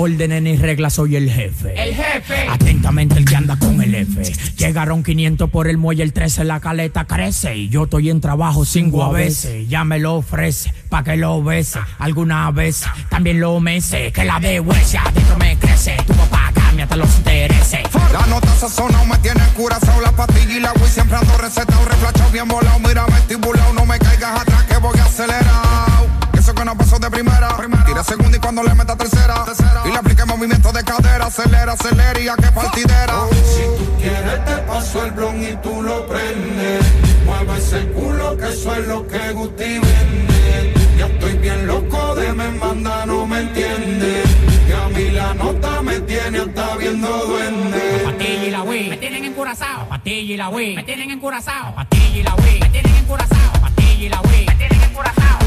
órdenes 0.08 0.42
ni 0.42 0.56
reglas, 0.56 0.94
soy 0.94 1.16
el 1.18 1.30
jefe. 1.30 1.74
El 1.82 1.94
jefe. 1.94 2.48
Atentamente 2.50 3.16
el 3.18 3.26
que 3.26 3.36
anda 3.36 3.58
con 3.58 3.82
el 3.82 3.94
F. 3.94 4.24
Llegaron 4.58 5.04
500 5.04 5.50
por 5.50 5.68
el 5.68 5.78
muelle, 5.78 6.04
el 6.04 6.14
13 6.14 6.46
la 6.46 6.60
caleta 6.60 7.06
crece. 7.06 7.56
Y 7.58 7.70
yo 7.70 7.84
estoy 7.84 8.10
en 8.10 8.22
trabajo 8.22 8.64
cinco 8.64 9.04
a 9.04 9.12
veces. 9.12 9.68
Ya 9.68 9.84
me 9.84 10.00
lo 10.00 10.16
ofrece, 10.16 10.74
pa' 10.90 11.04
que 11.04 11.18
lo 11.18 11.44
bese. 11.44 11.80
Alguna 12.00 12.50
vez 12.52 12.84
también 13.10 13.40
lo 13.40 13.60
mece. 13.60 14.12
Que 14.14 14.24
la 14.24 14.40
de 14.40 14.60
huesia 14.60 15.04
adentro 15.04 15.38
me 15.38 15.58
crece. 15.58 15.98
Tu 16.08 16.14
papá 16.14 16.52
cambia 16.54 16.86
hasta 16.86 16.96
los 16.96 17.18
intereses. 17.18 17.82
La 18.14 18.26
nota 18.28 18.48
sazonado 18.56 19.06
me 19.06 19.18
tiene 19.18 19.42
curazao 19.56 20.00
La 20.02 20.12
pastilla 20.12 20.58
y 20.58 20.60
la 20.60 20.72
Wii 20.74 20.90
siempre 20.90 21.18
ando 21.18 21.38
recetado 21.38 21.84
Reflachado 21.86 22.32
bien 22.32 22.48
volado, 22.48 22.80
mira 22.80 23.06
vestibulado 23.06 23.74
No 23.74 23.86
me 23.86 24.00
caigas 24.00 24.42
atrás 24.42 24.64
que 24.64 24.78
voy 24.78 24.98
acelerado 24.98 25.97
Eso 26.48 26.56
que 26.56 26.64
no 26.64 26.78
pasó 26.78 26.98
de 26.98 27.12
primera, 27.12 27.58
Tira 27.86 28.02
segunda 28.06 28.38
y 28.38 28.40
cuando 28.40 28.64
le 28.64 28.74
meta 28.74 28.96
tercera, 28.96 29.44
Y 29.84 29.90
le 29.90 29.98
aplique 29.98 30.24
movimiento 30.24 30.72
de 30.72 30.82
cadera 30.82 31.26
Acelera, 31.26 31.74
acelera 31.74 32.18
y 32.22 32.30
a 32.30 32.38
qué 32.38 32.50
partidera 32.54 33.26
Si 33.44 33.64
tú 33.78 33.92
quieres 34.00 34.46
te 34.46 34.56
paso 34.60 35.04
el 35.04 35.12
blon 35.12 35.44
y 35.44 35.58
tú 35.58 35.82
lo 35.82 36.08
prendes. 36.08 36.86
Mueve 37.26 37.58
ese 37.58 37.86
culo 37.90 38.38
que 38.38 38.48
eso 38.48 38.74
es 38.76 38.88
lo 38.88 39.06
que 39.06 39.32
Gusti 39.34 39.80
vende. 39.80 40.74
Ya 40.98 41.08
estoy 41.08 41.34
bien 41.34 41.68
loco 41.68 42.16
de 42.16 42.32
me 42.32 42.50
manda, 42.52 43.06
no 43.06 43.28
me 43.28 43.42
entiende. 43.42 44.24
Y 44.70 44.72
a 44.72 44.88
mí 44.98 45.10
la 45.10 45.34
nota 45.34 45.82
me 45.82 46.00
tiene 46.00 46.38
hasta 46.38 46.78
viendo 46.78 47.10
duende. 47.26 48.04
Patilla 48.06 48.46
y 48.46 48.52
la 48.52 48.64
Wii 48.64 48.90
me 48.90 48.96
tienen 48.96 49.26
encurazao. 49.26 49.90
Patilla 49.90 50.34
y 50.34 50.38
la 50.38 50.48
Wii 50.48 50.76
me 50.78 50.84
tienen 50.84 51.12
encurazao. 51.12 51.76
Patilla 51.76 52.18
y 52.18 52.24
la 52.24 52.36
Wii 52.36 52.60
me 52.62 52.70
tienen 52.70 52.96
encurazao. 52.96 53.52
Patilla 53.60 54.06
y 54.06 54.08
la 54.08 54.22
Wii 54.22 54.46
me 54.46 54.56
tienen 54.56 54.82
encurazao. 54.82 55.47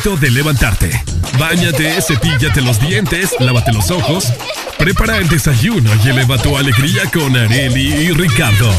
momento 0.00 0.16
de 0.24 0.30
levantarte. 0.30 1.04
Báñate, 1.38 2.00
cepíllate 2.00 2.62
los 2.62 2.80
dientes, 2.80 3.34
lávate 3.38 3.72
los 3.72 3.90
ojos. 3.90 4.32
Prepara 4.78 5.18
el 5.18 5.28
desayuno 5.28 5.90
y 6.02 6.08
eleva 6.08 6.38
tu 6.38 6.56
alegría 6.56 7.02
con 7.12 7.36
Areli 7.36 7.92
y 7.92 8.10
Ricardo. 8.12 8.72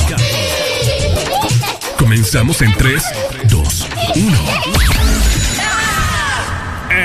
Comenzamos 1.97 2.61
en 2.61 2.73
3, 2.75 3.03
2, 3.49 3.87
1. 4.15 4.37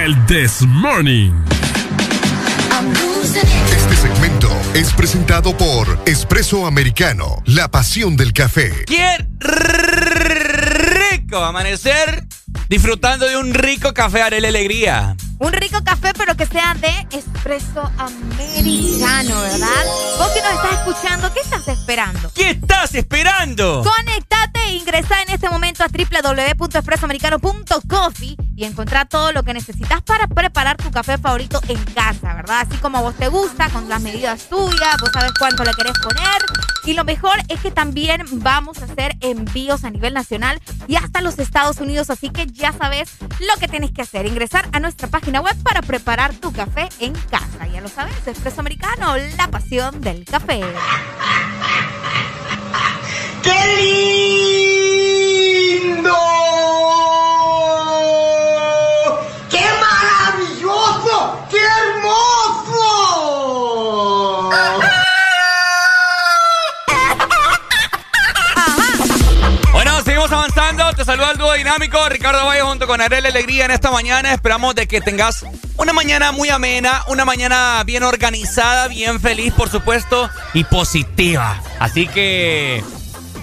El 0.04 0.26
This 0.26 0.62
Morning. 0.62 1.32
Este 3.70 3.96
segmento 3.96 4.48
es 4.74 4.94
presentado 4.94 5.54
por 5.56 6.00
Espresso 6.06 6.66
Americano, 6.66 7.42
la 7.44 7.68
pasión 7.68 8.16
del 8.16 8.32
café. 8.32 8.84
¡Qué 8.86 9.26
rico 11.20 11.36
amanecer 11.38 12.25
disfrutando 12.68 13.26
de 13.26 13.36
un 13.36 13.54
rico 13.54 13.92
café 13.94 14.22
Arele 14.22 14.48
Alegría! 14.48 15.16
Un 15.38 15.52
rico 15.52 15.82
café, 15.84 16.12
pero 16.16 16.34
que 16.34 16.46
sea 16.46 16.74
de 16.74 17.16
espresso 17.16 17.82
americano, 17.98 19.40
¿verdad? 19.42 19.84
Vos 20.18 20.28
que 20.30 20.40
nos 20.40 20.52
estás 20.52 20.72
escuchando, 20.72 21.32
¿qué 21.34 21.40
estás 21.40 21.68
esperando? 21.68 22.32
¿Qué 22.34 22.50
estás 22.50 22.94
esperando? 22.94 23.84
Conectate 23.84 24.34
e 24.34 24.35
ingresa 24.86 25.20
en 25.22 25.30
este 25.30 25.48
momento 25.50 25.82
a 25.82 25.88
www.espressoamericano.coffee 25.88 28.36
y 28.54 28.64
encontrar 28.64 29.08
todo 29.08 29.32
lo 29.32 29.42
que 29.42 29.52
necesitas 29.52 30.00
para 30.02 30.28
preparar 30.28 30.76
tu 30.76 30.92
café 30.92 31.18
favorito 31.18 31.60
en 31.66 31.84
casa, 31.86 32.34
¿verdad? 32.34 32.60
Así 32.60 32.76
como 32.76 32.98
a 32.98 33.00
vos 33.00 33.16
te 33.16 33.26
gusta, 33.26 33.68
con 33.70 33.88
las 33.88 34.00
medidas 34.00 34.48
tuyas, 34.48 34.96
vos 35.00 35.10
sabes 35.12 35.32
cuánto 35.40 35.64
le 35.64 35.72
querés 35.72 35.98
poner. 35.98 36.40
Y 36.84 36.94
lo 36.94 37.02
mejor 37.02 37.36
es 37.48 37.58
que 37.60 37.72
también 37.72 38.22
vamos 38.30 38.78
a 38.78 38.84
hacer 38.84 39.16
envíos 39.22 39.82
a 39.82 39.90
nivel 39.90 40.14
nacional 40.14 40.62
y 40.86 40.94
hasta 40.94 41.20
los 41.20 41.40
Estados 41.40 41.78
Unidos, 41.78 42.08
así 42.08 42.30
que 42.30 42.46
ya 42.46 42.72
sabes 42.72 43.16
lo 43.40 43.56
que 43.58 43.66
tienes 43.66 43.90
que 43.90 44.02
hacer, 44.02 44.24
ingresar 44.26 44.68
a 44.70 44.78
nuestra 44.78 45.08
página 45.08 45.40
web 45.40 45.60
para 45.64 45.82
preparar 45.82 46.32
tu 46.34 46.52
café 46.52 46.88
en 47.00 47.12
casa. 47.28 47.66
Ya 47.72 47.80
lo 47.80 47.88
sabes, 47.88 48.14
Espresso 48.24 48.60
Americano, 48.60 49.16
la 49.36 49.48
pasión 49.48 50.00
del 50.00 50.24
café. 50.24 50.60
¡Qué 53.46 53.60
lindo! 55.80 56.16
¡Qué 59.48 59.64
maravilloso! 59.80 61.14
¡Qué 61.48 61.58
hermoso! 61.58 62.82
Bueno, 69.72 70.02
seguimos 70.02 70.32
avanzando. 70.32 70.92
Te 70.94 71.04
saluda 71.04 71.30
el 71.30 71.38
dúo 71.38 71.52
dinámico 71.52 72.08
Ricardo 72.08 72.46
Valle 72.46 72.62
junto 72.62 72.88
con 72.88 73.00
Arele 73.00 73.28
Alegría 73.28 73.66
en 73.66 73.70
esta 73.70 73.92
mañana. 73.92 74.32
Esperamos 74.32 74.74
de 74.74 74.88
que 74.88 75.00
tengas 75.00 75.44
una 75.76 75.92
mañana 75.92 76.32
muy 76.32 76.48
amena, 76.48 77.04
una 77.06 77.24
mañana 77.24 77.84
bien 77.84 78.02
organizada, 78.02 78.88
bien 78.88 79.20
feliz, 79.20 79.52
por 79.52 79.68
supuesto, 79.68 80.28
y 80.52 80.64
positiva. 80.64 81.62
Así 81.78 82.08
que 82.08 82.82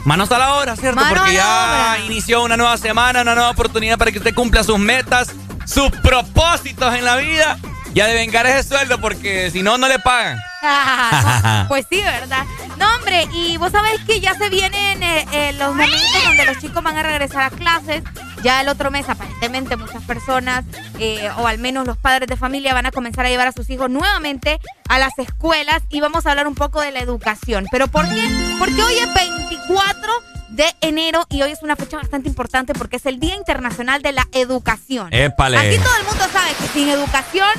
manos 0.05 0.31
a 0.31 0.37
la 0.37 0.55
obra, 0.55 0.75
¿cierto? 0.75 1.01
Porque 1.07 1.31
a 1.31 1.33
ya 1.33 1.95
obra. 1.95 2.05
inició 2.05 2.43
una 2.43 2.57
nueva 2.57 2.77
semana, 2.77 3.21
una 3.21 3.35
nueva 3.35 3.49
oportunidad 3.51 3.97
para 3.97 4.11
que 4.11 4.17
usted 4.19 4.33
cumpla 4.33 4.63
sus 4.63 4.79
metas, 4.79 5.29
sus 5.65 5.89
propósitos 6.01 6.93
en 6.95 7.05
la 7.05 7.15
vida. 7.17 7.57
Ya 7.93 8.07
de 8.07 8.15
vengar 8.15 8.47
ese 8.47 8.67
sueldo 8.67 8.99
porque 8.99 9.51
si 9.51 9.61
no, 9.61 9.77
no 9.77 9.87
le 9.87 9.99
pagan. 9.99 10.37
No, 10.63 11.65
pues 11.67 11.85
sí, 11.89 12.01
¿verdad? 12.01 12.45
No, 12.77 12.87
hombre, 12.95 13.27
y 13.33 13.57
vos 13.57 13.69
sabés 13.71 13.99
que 14.07 14.21
ya 14.21 14.33
se 14.35 14.49
vienen 14.49 15.03
eh, 15.03 15.25
eh, 15.33 15.53
los 15.59 15.69
momentos 15.75 16.23
donde 16.23 16.45
los 16.45 16.57
chicos 16.59 16.81
van 16.81 16.97
a 16.97 17.03
regresar 17.03 17.43
a 17.43 17.49
clases. 17.49 18.01
Ya 18.43 18.59
el 18.59 18.67
otro 18.67 18.91
mes, 18.91 19.07
aparentemente, 19.07 19.77
muchas 19.77 20.03
personas, 20.03 20.65
eh, 20.99 21.29
o 21.37 21.47
al 21.47 21.59
menos 21.59 21.87
los 21.87 21.97
padres 21.97 22.27
de 22.27 22.35
familia, 22.35 22.73
van 22.73 22.85
a 22.85 22.91
comenzar 22.91 23.25
a 23.25 23.29
llevar 23.29 23.47
a 23.47 23.53
sus 23.53 23.69
hijos 23.69 23.89
nuevamente 23.89 24.59
a 24.89 24.99
las 24.99 25.17
escuelas 25.17 25.81
y 25.89 26.01
vamos 26.01 26.25
a 26.25 26.31
hablar 26.31 26.47
un 26.47 26.55
poco 26.55 26.81
de 26.81 26.91
la 26.91 26.99
educación. 26.99 27.65
¿Pero 27.71 27.87
por 27.87 28.07
qué? 28.09 28.55
Porque 28.59 28.83
hoy 28.83 28.95
es 28.95 29.13
24 29.13 30.13
de 30.49 30.65
enero 30.81 31.25
y 31.29 31.41
hoy 31.41 31.51
es 31.51 31.63
una 31.63 31.77
fecha 31.77 31.95
bastante 31.95 32.27
importante 32.27 32.73
porque 32.73 32.97
es 32.97 33.05
el 33.05 33.17
Día 33.19 33.35
Internacional 33.35 34.01
de 34.01 34.11
la 34.11 34.27
Educación. 34.33 35.13
Épale. 35.13 35.57
Aquí 35.57 35.77
todo 35.77 35.95
el 35.97 36.03
mundo 36.03 36.25
sabe 36.31 36.51
que 36.59 36.67
sin 36.67 36.89
educación 36.89 37.49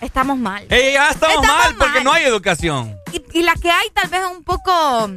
estamos 0.00 0.38
mal. 0.38 0.64
Ey, 0.70 0.92
ya 0.92 1.10
estamos, 1.10 1.36
Estamos 1.42 1.58
mal 1.58 1.74
porque 1.76 2.04
no 2.04 2.12
hay 2.12 2.24
educación. 2.24 2.96
Y, 3.12 3.40
y 3.40 3.42
la 3.42 3.54
que 3.54 3.70
hay 3.70 3.90
tal 3.90 4.08
vez 4.10 4.20
es 4.20 4.30
un 4.30 4.44
poco 4.44 5.10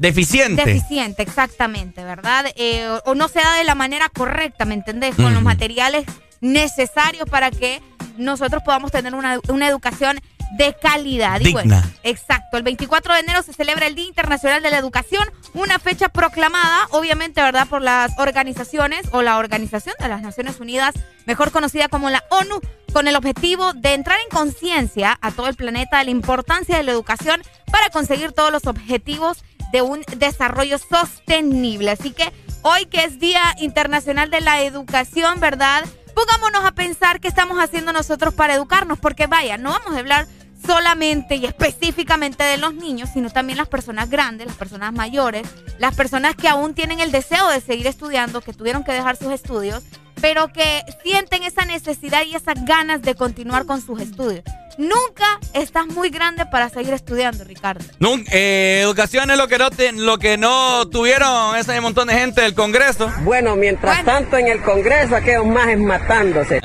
Deficiente. 0.00 0.64
deficiente, 0.64 1.22
exactamente, 1.22 2.02
¿verdad? 2.02 2.46
Eh, 2.56 2.88
o, 2.88 3.10
o 3.10 3.14
no 3.14 3.28
se 3.28 3.40
da 3.40 3.54
de 3.56 3.64
la 3.64 3.74
manera 3.74 4.08
correcta, 4.08 4.64
¿me 4.64 4.74
entendés? 4.74 5.14
Con 5.14 5.34
los 5.34 5.42
materiales 5.42 6.06
necesarios 6.40 7.28
para 7.28 7.50
que 7.50 7.82
nosotros 8.16 8.62
podamos 8.64 8.90
tener 8.90 9.14
una, 9.14 9.38
una 9.48 9.68
educación 9.68 10.20
de 10.56 10.74
calidad. 10.74 11.40
Y 11.40 11.52
bueno, 11.52 11.76
Digna. 11.76 11.90
exacto. 12.02 12.56
El 12.56 12.62
24 12.62 13.14
de 13.14 13.20
enero 13.20 13.42
se 13.42 13.52
celebra 13.52 13.86
el 13.86 13.94
Día 13.94 14.06
Internacional 14.06 14.62
de 14.62 14.70
la 14.70 14.78
Educación, 14.78 15.28
una 15.54 15.78
fecha 15.78 16.08
proclamada, 16.08 16.88
obviamente, 16.90 17.40
¿verdad?, 17.40 17.68
por 17.68 17.82
las 17.82 18.18
organizaciones 18.18 19.02
o 19.12 19.22
la 19.22 19.38
Organización 19.38 19.94
de 20.00 20.08
las 20.08 20.22
Naciones 20.22 20.60
Unidas, 20.60 20.94
mejor 21.26 21.52
conocida 21.52 21.88
como 21.88 22.10
la 22.10 22.24
ONU, 22.30 22.60
con 22.92 23.06
el 23.06 23.14
objetivo 23.14 23.72
de 23.74 23.94
entrar 23.94 24.18
en 24.18 24.36
conciencia 24.36 25.18
a 25.20 25.30
todo 25.30 25.46
el 25.48 25.54
planeta 25.54 25.98
de 25.98 26.04
la 26.06 26.10
importancia 26.10 26.76
de 26.76 26.82
la 26.82 26.90
educación 26.92 27.42
para 27.70 27.90
conseguir 27.90 28.32
todos 28.32 28.50
los 28.50 28.66
objetivos 28.66 29.44
de 29.72 29.82
un 29.82 30.02
desarrollo 30.16 30.78
sostenible. 30.78 31.90
Así 31.90 32.12
que 32.12 32.32
hoy 32.62 32.86
que 32.86 33.04
es 33.04 33.18
Día 33.18 33.42
Internacional 33.58 34.30
de 34.30 34.40
la 34.40 34.62
Educación, 34.62 35.40
¿verdad? 35.40 35.84
Pongámonos 36.14 36.64
a 36.64 36.72
pensar 36.72 37.20
qué 37.20 37.28
estamos 37.28 37.58
haciendo 37.58 37.92
nosotros 37.92 38.34
para 38.34 38.54
educarnos, 38.54 38.98
porque 38.98 39.26
vaya, 39.26 39.56
no 39.56 39.70
vamos 39.70 39.94
a 39.94 39.98
hablar 39.98 40.26
solamente 40.66 41.36
y 41.36 41.46
específicamente 41.46 42.44
de 42.44 42.58
los 42.58 42.74
niños, 42.74 43.08
sino 43.12 43.30
también 43.30 43.56
las 43.56 43.68
personas 43.68 44.10
grandes, 44.10 44.46
las 44.46 44.56
personas 44.56 44.92
mayores, 44.92 45.48
las 45.78 45.94
personas 45.94 46.36
que 46.36 46.48
aún 46.48 46.74
tienen 46.74 47.00
el 47.00 47.12
deseo 47.12 47.48
de 47.48 47.60
seguir 47.60 47.86
estudiando, 47.86 48.40
que 48.40 48.52
tuvieron 48.52 48.84
que 48.84 48.92
dejar 48.92 49.16
sus 49.16 49.32
estudios, 49.32 49.82
pero 50.20 50.48
que 50.52 50.82
sienten 51.04 51.42
esa 51.42 51.64
necesidad 51.64 52.22
y 52.26 52.34
esas 52.34 52.64
ganas 52.64 53.02
de 53.02 53.14
continuar 53.14 53.66
con 53.66 53.80
sus 53.80 54.00
estudios. 54.00 54.42
Nunca 54.78 55.38
estás 55.52 55.86
muy 55.88 56.08
grande 56.08 56.46
para 56.46 56.70
seguir 56.70 56.94
estudiando, 56.94 57.44
Ricardo. 57.44 57.84
Nun- 57.98 58.24
eh, 58.30 58.80
educación 58.82 59.30
es 59.30 59.36
lo 59.36 59.46
que 59.46 59.58
no 59.58 59.70
te- 59.70 59.92
lo 59.92 60.16
que 60.18 60.38
no 60.38 60.88
tuvieron 60.88 61.56
ese 61.56 61.78
montón 61.82 62.08
de 62.08 62.14
gente 62.14 62.40
del 62.40 62.54
Congreso. 62.54 63.12
Bueno, 63.22 63.56
mientras 63.56 64.02
tanto 64.04 64.38
en 64.38 64.46
el 64.48 64.62
Congreso 64.62 65.16
aquellos 65.16 65.44
majes 65.44 65.78
matándose. 65.78 66.60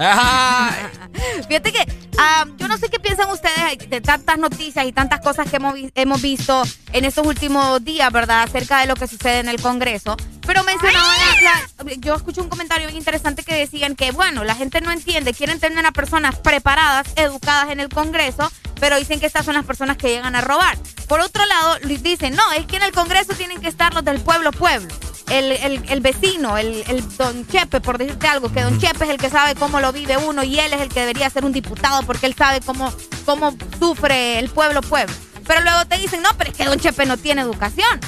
Fíjate 1.48 1.72
que 1.72 1.86
ah, 2.18 2.46
yo 2.58 2.68
no 2.68 2.78
sé 2.78 2.90
qué 2.90 3.00
piensan 3.00 3.30
ustedes 3.30 3.90
de 3.90 4.02
tantas 4.02 4.38
noticias 4.38 4.86
y 4.86 4.92
tantas 4.94 5.20
cosas 5.22 5.50
que 5.50 5.58
hemos, 5.58 5.76
hemos 5.96 6.22
visto 6.22 6.64
en 6.94 7.06
estos 7.06 7.26
últimos 7.26 7.84
días, 7.84 8.12
¿verdad? 8.12 8.44
Acerca 8.44 8.80
de 8.80 8.88
lo 8.88 8.96
que 8.96 9.08
sucede 9.08 9.40
en 9.40 9.50
el 9.50 9.62
Congreso. 9.62 10.16
Pero 10.46 10.64
mencionaban, 10.64 11.18
la- 11.44 11.84
la- 11.84 11.94
yo 11.98 12.16
escuché 12.16 12.42
un 12.42 12.50
comentario 12.50 12.88
bien 12.88 12.98
interesante 12.98 13.44
que 13.44 13.56
decían 13.56 13.96
que, 13.96 14.12
bueno, 14.12 14.44
la 14.44 14.56
gente 14.56 14.80
no 14.82 14.92
entiende, 14.92 15.34
quieren 15.34 15.60
tener 15.60 15.86
a 15.86 15.92
personas 15.92 16.36
preparadas, 16.38 17.08
educadas 17.16 17.70
en 17.72 17.80
el 17.80 17.90
Congreso, 17.90 18.52
pero 18.80 18.98
dicen 18.98 19.20
que 19.20 19.26
estas 19.26 19.46
son 19.46 19.56
las 19.56 19.66
personas 19.66 19.98
que 19.98 20.10
llegan 20.10 20.36
a 20.36 20.42
robar. 20.42 20.78
Por 21.08 21.20
otro 21.22 21.46
lado, 21.46 21.78
dicen, 21.84 22.36
no, 22.36 22.52
es 22.54 22.66
que 22.68 22.76
en 22.78 22.84
el 22.84 22.92
Congreso 22.92 23.34
tienen 23.34 23.60
que 23.62 23.68
estar 23.68 23.94
los 23.94 24.04
del 24.06 24.20
pueblo 24.22 24.52
pueblo. 24.52 24.94
El, 25.30 25.52
el- 25.54 25.84
el 25.90 26.02
vecino, 26.02 26.56
el, 26.58 26.84
el 26.88 27.18
don 27.18 27.48
Chepe, 27.48 27.82
por 27.82 27.98
decirte 27.98 28.28
algo, 28.28 28.52
que 28.52 28.62
don 28.62 28.80
Chepe 28.80 29.06
es 29.06 29.10
el 29.10 29.18
que 29.18 29.32
sabe 29.32 29.56
cómo 29.56 29.80
lo 29.80 29.92
vive 29.92 30.18
uno 30.18 30.44
y 30.44 30.60
él 30.60 30.72
es 30.74 30.82
el 30.82 30.90
que 30.90 31.00
debería 31.00 31.30
ser 31.32 31.46
un 31.46 31.52
diputado 31.52 32.04
porque 32.04 32.28
él 32.28 32.36
sabe 32.38 32.60
cómo, 32.62 32.94
cómo 33.26 33.56
sufre 33.80 34.38
el 34.38 34.50
pueblo 34.50 34.82
pueblo. 34.84 35.14
Pero 35.48 35.62
luego 35.62 35.86
te 35.86 35.98
dicen, 35.98 36.22
no, 36.22 36.30
pero 36.38 36.52
es 36.52 36.58
que 36.58 36.66
don 36.66 36.80
Chepe 36.80 37.06
no 37.08 37.18
tiene 37.18 37.42
educación. 37.42 38.00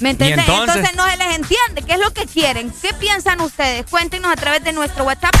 ¿Me 0.00 0.10
entiendes? 0.10 0.48
entonces? 0.48 0.76
entonces 0.76 0.96
no 0.96 1.08
se 1.08 1.16
les 1.16 1.36
entiende. 1.36 1.82
¿Qué 1.86 1.92
es 1.92 2.00
lo 2.00 2.12
que 2.12 2.26
quieren? 2.26 2.72
¿Qué 2.82 2.92
piensan 2.94 3.40
ustedes? 3.40 3.86
Cuéntenos 3.86 4.30
a 4.30 4.36
través 4.36 4.64
de 4.64 4.72
nuestro 4.72 5.04
WhatsApp 5.04 5.34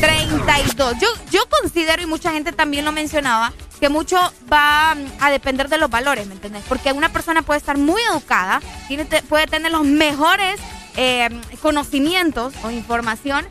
3390-3532. 0.00 0.98
Yo, 0.98 1.08
yo 1.30 1.40
considero, 1.48 2.02
y 2.02 2.06
mucha 2.06 2.32
gente 2.32 2.52
también 2.52 2.84
lo 2.84 2.92
mencionaba, 2.92 3.52
que 3.80 3.88
mucho 3.88 4.16
va 4.52 4.94
mm, 4.94 5.06
a 5.20 5.30
depender 5.30 5.68
de 5.68 5.78
los 5.78 5.90
valores, 5.90 6.26
¿me 6.26 6.34
entiendes? 6.34 6.62
Porque 6.68 6.92
una 6.92 7.10
persona 7.10 7.42
puede 7.42 7.58
estar 7.58 7.78
muy 7.78 8.00
educada, 8.10 8.60
tiene, 8.88 9.04
puede 9.04 9.46
tener 9.46 9.72
los 9.72 9.84
mejores 9.84 10.60
eh, 10.96 11.28
conocimientos 11.62 12.54
o 12.62 12.70
información, 12.70 13.46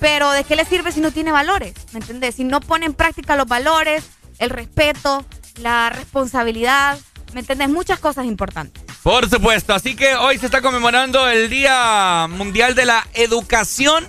pero 0.00 0.30
¿de 0.30 0.44
qué 0.44 0.56
le 0.56 0.64
sirve 0.64 0.92
si 0.92 1.00
no 1.00 1.10
tiene 1.10 1.32
valores? 1.32 1.74
¿Me 1.92 2.00
entiendes? 2.00 2.34
Si 2.34 2.44
no 2.44 2.60
pone 2.60 2.86
en 2.86 2.94
práctica 2.94 3.36
los 3.36 3.46
valores, 3.46 4.04
el 4.38 4.50
respeto, 4.50 5.24
la 5.60 5.90
responsabilidad, 5.90 6.98
¿me 7.34 7.40
entiendes? 7.40 7.68
Muchas 7.68 7.98
cosas 7.98 8.24
importantes. 8.24 8.82
Por 9.02 9.28
supuesto, 9.28 9.74
así 9.74 9.94
que 9.94 10.14
hoy 10.14 10.38
se 10.38 10.46
está 10.46 10.62
conmemorando 10.62 11.28
el 11.28 11.50
Día 11.50 12.26
Mundial 12.30 12.74
de 12.74 12.86
la 12.86 13.06
Educación. 13.14 14.08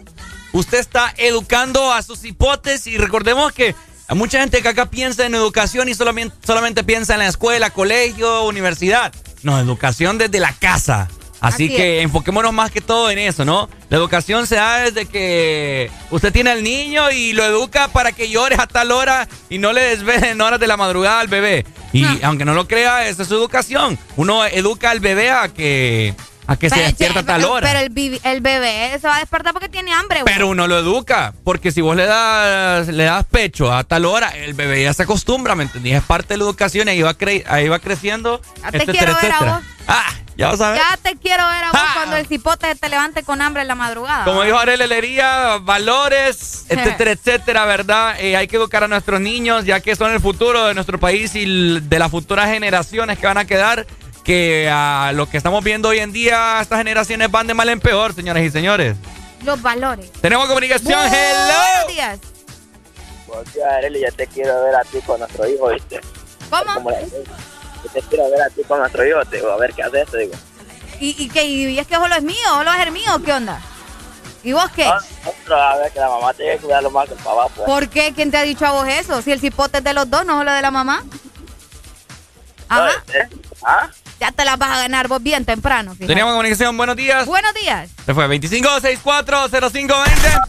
Usted 0.53 0.77
está 0.77 1.13
educando 1.17 1.91
a 1.91 2.01
sus 2.01 2.23
hipótesis 2.23 2.93
y 2.93 2.97
recordemos 2.97 3.51
que 3.51 3.75
hay 4.07 4.17
mucha 4.17 4.39
gente 4.39 4.61
que 4.61 4.69
acá 4.69 4.85
piensa 4.85 5.25
en 5.25 5.35
educación 5.35 5.89
y 5.89 5.95
solamente, 5.95 6.35
solamente 6.45 6.83
piensa 6.83 7.13
en 7.13 7.19
la 7.19 7.27
escuela, 7.27 7.71
colegio, 7.71 8.43
universidad. 8.43 9.11
No, 9.43 9.59
educación 9.59 10.17
desde 10.17 10.39
la 10.39 10.53
casa. 10.53 11.09
Así, 11.47 11.69
que 11.69 12.01
enfoquémonos 12.01 12.53
más 12.53 12.71
que 12.71 12.81
todo 12.81 13.09
en 13.09 13.17
eso, 13.19 13.45
¿no? 13.45 13.69
La 13.89 13.97
educación 13.97 14.47
se 14.47 14.55
da 14.55 14.79
desde 14.79 15.05
que 15.05 15.89
usted 16.11 16.33
tiene 16.33 16.51
al 16.51 16.63
niño 16.63 17.11
y 17.11 17.33
lo 17.33 17.43
educa 17.45 17.87
para 17.89 18.11
que 18.11 18.29
llores 18.29 18.59
a 18.59 18.67
tal 18.67 18.91
hora 18.91 19.27
y 19.49 19.57
no 19.57 19.73
le 19.73 19.81
desvelen 19.81 20.41
horas 20.41 20.59
de 20.59 20.67
la 20.67 20.77
madrugada 20.77 21.19
al 21.19 21.27
bebé. 21.27 21.65
Y 21.93 22.05
aunque 22.23 22.43
no 22.45 22.53
lo 22.53 22.67
crea, 22.67 23.07
esa 23.07 23.21
es 23.21 23.27
su 23.29 23.35
educación. 23.35 23.97
Uno 24.17 24.43
educa 24.45 24.89
al 24.91 24.99
bebé 24.99 25.31
a 25.31 25.47
que, 25.47 26.13
a 26.45 26.57
que 26.57 26.69
se 26.69 26.79
despierta 26.81 27.21
a 27.21 27.23
tal 27.23 27.45
hora. 27.45 27.65
Pero 27.65 27.79
el, 27.79 28.19
el 28.21 28.41
bebé 28.41 28.97
se 28.99 29.07
va 29.07 29.15
a 29.15 29.19
despertar 29.19 29.53
porque 29.53 29.69
tiene 29.69 29.93
hambre, 29.93 30.21
güey. 30.23 30.33
Pero 30.33 30.49
uno 30.49 30.67
lo 30.67 30.77
educa, 30.77 31.33
porque 31.45 31.71
si 31.71 31.79
vos 31.79 31.95
le 31.95 32.05
das, 32.05 32.87
le 32.89 33.05
das 33.05 33.23
pecho 33.25 33.71
a 33.71 33.85
tal 33.85 34.03
hora, 34.03 34.27
el 34.29 34.53
bebé 34.55 34.83
ya 34.83 34.93
se 34.93 35.03
acostumbra, 35.03 35.55
¿me 35.55 35.63
entendí? 35.63 35.93
Es 35.93 36.03
parte 36.03 36.33
de 36.33 36.39
la 36.39 36.43
educación 36.43 36.89
y 36.89 36.91
ahí 36.91 37.01
va, 37.01 37.17
cre- 37.17 37.45
ahí 37.47 37.69
va 37.69 37.79
creciendo. 37.79 38.39
Te 38.71 38.77
etcétera, 38.77 38.91
quiero 38.91 39.15
ver 39.15 39.23
a 39.23 39.27
etcétera. 39.29 39.51
vos. 39.55 39.63
Ah, 39.87 40.13
ya 40.37 40.47
vas 40.49 40.61
a 40.61 40.71
ver. 40.71 40.81
Ya 40.81 40.97
te 40.97 41.15
quiero 41.17 41.47
ver 41.47 41.63
a 41.63 41.71
vos 41.71 41.81
cuando 41.93 42.17
el 42.17 42.27
cipote 42.27 42.73
te 42.75 42.89
levante 42.89 43.23
con 43.23 43.41
hambre 43.41 43.61
en 43.61 43.67
la 43.67 43.75
madrugada. 43.75 44.25
Como 44.25 44.43
dijo 44.43 44.57
Arely 44.57 44.87
Lería, 44.87 45.57
valores, 45.61 46.65
etcétera, 46.69 47.11
etcétera, 47.11 47.65
¿verdad? 47.65 48.19
Eh, 48.19 48.35
hay 48.35 48.47
que 48.47 48.57
educar 48.57 48.83
a 48.83 48.87
nuestros 48.87 49.21
niños, 49.21 49.65
ya 49.65 49.79
que 49.79 49.95
son 49.95 50.11
el 50.11 50.19
futuro 50.19 50.65
de 50.67 50.73
nuestro 50.73 50.99
país 50.99 51.35
y 51.35 51.79
de 51.79 51.99
las 51.99 52.11
futuras 52.11 52.49
generaciones 52.49 53.17
que 53.19 53.27
van 53.27 53.37
a 53.37 53.45
quedar. 53.45 53.85
Que 54.23 54.67
a 54.71 55.11
lo 55.13 55.29
que 55.29 55.37
estamos 55.37 55.63
viendo 55.63 55.89
hoy 55.89 55.99
en 55.99 56.11
día, 56.11 56.59
estas 56.59 56.79
generaciones 56.79 57.29
van 57.29 57.45
de 57.45 57.53
mal 57.53 57.69
en 57.69 57.79
peor, 57.79 58.15
señoras 58.15 58.41
y 58.41 58.49
señores. 58.49 58.97
Los 59.43 59.61
valores. 59.61 60.11
Tenemos 60.13 60.47
comunicación, 60.47 60.99
Buenos 60.99 61.13
hello. 61.15 61.87
días. 61.93 62.19
Buenos 63.27 63.53
días, 63.53 63.67
Arely, 63.71 64.01
ya 64.01 64.11
te 64.11 64.25
quiero 64.25 64.63
ver 64.63 64.75
a 64.75 64.81
ti 64.81 64.97
con 65.05 65.19
nuestro 65.19 65.47
hijo, 65.47 65.69
¿viste? 65.69 66.01
¿Cómo? 66.49 66.89
Yo 66.89 67.23
te 67.95 68.01
quiero 68.09 68.29
ver 68.29 68.41
a 68.41 68.49
ti 68.49 68.61
con 68.67 68.91
te 68.91 69.37
digo, 69.37 69.51
a 69.51 69.57
ver 69.57 69.73
qué 69.73 69.83
haces, 69.83 70.09
te 70.11 70.17
digo. 70.19 70.33
¿Y, 70.99 71.23
y 71.23 71.29
qué? 71.29 71.45
¿Y 71.45 71.79
es 71.79 71.87
que 71.87 71.95
solo 71.95 72.15
es 72.15 72.23
mío? 72.23 72.47
¿Solo 72.49 72.73
es 72.73 72.79
el 72.81 72.91
mío? 72.91 73.21
¿Qué 73.23 73.33
onda? 73.33 73.59
¿Y 74.43 74.53
vos 74.53 74.69
qué? 74.75 74.85
Ah, 74.85 74.99
Otro, 75.25 75.55
a 75.55 75.77
ver 75.77 75.91
que 75.91 75.99
la 75.99 76.09
mamá 76.09 76.33
tiene 76.33 76.53
que 76.53 76.59
cuidarlo 76.59 76.91
más 76.91 77.07
que 77.07 77.13
el 77.15 77.19
papá, 77.19 77.47
pues. 77.55 77.65
¿Por 77.65 77.89
qué? 77.89 78.13
¿Quién 78.13 78.31
te 78.31 78.37
ha 78.37 78.43
dicho 78.43 78.65
a 78.65 78.71
vos 78.71 78.87
eso? 78.87 79.21
Si 79.21 79.31
el 79.31 79.39
cipote 79.39 79.79
es 79.79 79.83
de 79.83 79.93
los 79.93 80.09
dos, 80.09 80.25
no 80.25 80.37
solo 80.37 80.51
de 80.51 80.61
la 80.61 80.71
mamá. 80.71 81.03
Ajá. 82.69 82.91
¿Eh? 83.13 83.27
¿Ah? 83.63 83.89
Ya 84.19 84.31
te 84.31 84.45
las 84.45 84.57
vas 84.57 84.77
a 84.77 84.81
ganar 84.81 85.07
vos 85.07 85.21
bien 85.21 85.45
temprano. 85.45 85.91
fíjate. 85.91 86.07
Teníamos 86.07 86.33
comunicación, 86.33 86.77
buenos 86.77 86.95
días. 86.95 87.25
Buenos 87.25 87.53
días. 87.53 87.89
Se 88.05 88.13
fue 88.13 88.27
25640520. 88.27 90.39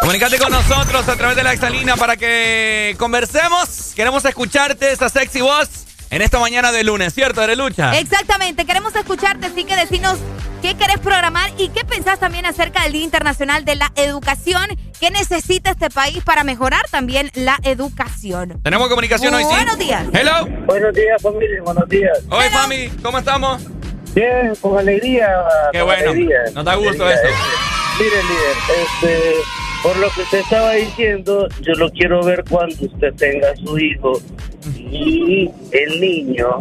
Comunicate 0.00 0.38
con 0.38 0.50
nosotros 0.50 1.08
a 1.08 1.16
través 1.16 1.36
de 1.36 1.44
la 1.44 1.52
exalina 1.52 1.96
para 1.96 2.16
que 2.16 2.96
conversemos. 2.98 3.92
Queremos 3.94 4.24
escucharte 4.24 4.92
esa 4.92 5.08
sexy 5.08 5.40
voz 5.40 5.68
en 6.12 6.20
esta 6.20 6.38
mañana 6.38 6.70
de 6.72 6.84
lunes, 6.84 7.14
¿cierto, 7.14 7.40
Arelucha? 7.40 7.98
Exactamente, 7.98 8.66
queremos 8.66 8.94
escucharte, 8.94 9.46
así 9.46 9.64
que 9.64 9.74
decinos 9.74 10.18
qué 10.60 10.76
querés 10.76 10.98
programar 10.98 11.50
y 11.56 11.70
qué 11.70 11.84
pensás 11.86 12.20
también 12.20 12.44
acerca 12.44 12.82
del 12.82 12.92
Día 12.92 13.02
Internacional 13.02 13.64
de 13.64 13.76
la 13.76 13.90
Educación, 13.96 14.66
qué 15.00 15.10
necesita 15.10 15.70
este 15.70 15.88
país 15.88 16.22
para 16.22 16.44
mejorar 16.44 16.82
también 16.90 17.30
la 17.34 17.58
educación. 17.64 18.60
Tenemos 18.62 18.88
comunicación 18.90 19.32
hoy, 19.32 19.42
sí. 19.42 19.48
Buenos 19.54 19.78
días. 19.78 20.06
Hello. 20.12 20.46
Buenos 20.66 20.94
días, 20.94 21.22
familia, 21.22 21.62
buenos 21.64 21.88
días. 21.88 22.18
Hoy, 22.28 22.44
Fami, 22.50 22.88
¿cómo 23.02 23.18
estamos? 23.18 23.62
Bien, 24.14 24.54
con 24.60 24.78
alegría. 24.78 25.28
Qué 25.72 25.78
con 25.78 25.88
bueno. 25.88 26.10
alegría. 26.10 26.38
Nos 26.54 26.64
da 26.66 26.74
gusto 26.74 27.06
Alegría. 27.06 27.14
eso. 27.14 27.34
Este, 27.34 28.04
mire, 28.04 28.22
líder, 28.22 28.56
este, 28.82 29.34
por 29.82 29.96
lo 29.98 30.08
que 30.10 30.20
usted 30.22 30.38
estaba 30.38 30.72
diciendo, 30.72 31.48
yo 31.60 31.72
lo 31.74 31.90
quiero 31.90 32.22
ver 32.22 32.44
cuando 32.48 32.74
usted 32.84 33.12
tenga 33.14 33.54
su 33.56 33.78
hijo 33.78 34.12
y 34.76 35.50
el 35.72 36.00
niño 36.00 36.58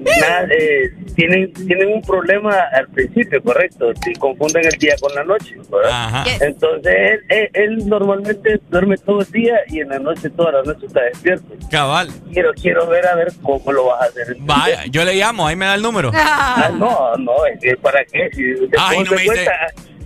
na- 0.00 0.44
eh, 0.50 0.90
tienen, 1.14 1.52
tienen 1.52 1.92
un 1.92 2.00
problema 2.02 2.54
al 2.72 2.86
principio, 2.88 3.42
correcto, 3.42 3.92
si 4.02 4.14
confunden 4.14 4.64
el 4.64 4.78
día 4.78 4.94
con 5.00 5.14
la 5.14 5.24
noche, 5.24 5.56
¿verdad? 5.70 5.90
Ajá. 5.90 6.24
Entonces 6.40 6.94
él, 6.96 7.20
él- 7.28 7.50
él 7.52 7.88
normalmente 7.88 8.58
duerme 8.70 8.96
todo 8.96 9.20
el 9.20 9.30
día 9.30 9.56
y 9.68 9.80
en 9.80 9.88
la 9.90 9.98
noche, 9.98 10.30
toda 10.30 10.52
la 10.52 10.62
noche 10.62 10.86
está 10.86 11.02
despierto. 11.02 11.44
Cabal. 11.70 12.08
Quiero, 12.32 12.52
quiero 12.54 12.86
ver 12.86 13.06
a 13.06 13.14
ver 13.16 13.28
cómo 13.42 13.72
lo 13.72 13.86
vas 13.86 14.02
a 14.02 14.04
hacer. 14.06 14.36
Vaya, 14.40 14.84
yo 14.90 15.04
le 15.04 15.14
llamo, 15.14 15.46
ahí 15.46 15.56
me 15.56 15.66
da 15.66 15.74
el 15.74 15.82
número. 15.82 16.10
Ah, 16.14 16.70
no, 16.78 17.16
no, 17.16 17.44
es 17.46 17.60
que 17.60 17.76
para 17.76 18.02
qué. 18.04 18.30
Si 18.32 18.42
Ay, 18.78 19.02
no 19.04 19.10
me 19.12 19.22
dice- 19.22 19.46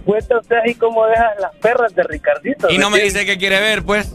cuenta, 0.05 0.38
usted 0.38 0.57
ahí 0.64 0.74
cómo 0.74 1.07
deja 1.07 1.32
las 1.40 1.55
perras 1.57 1.94
de 1.94 2.02
Ricardito. 2.05 2.70
Y 2.70 2.78
no 2.78 2.90
me 2.90 3.00
dice 3.00 3.24
que 3.26 3.36
quiere 3.38 3.61
ver, 3.61 3.82
pues. 3.82 4.14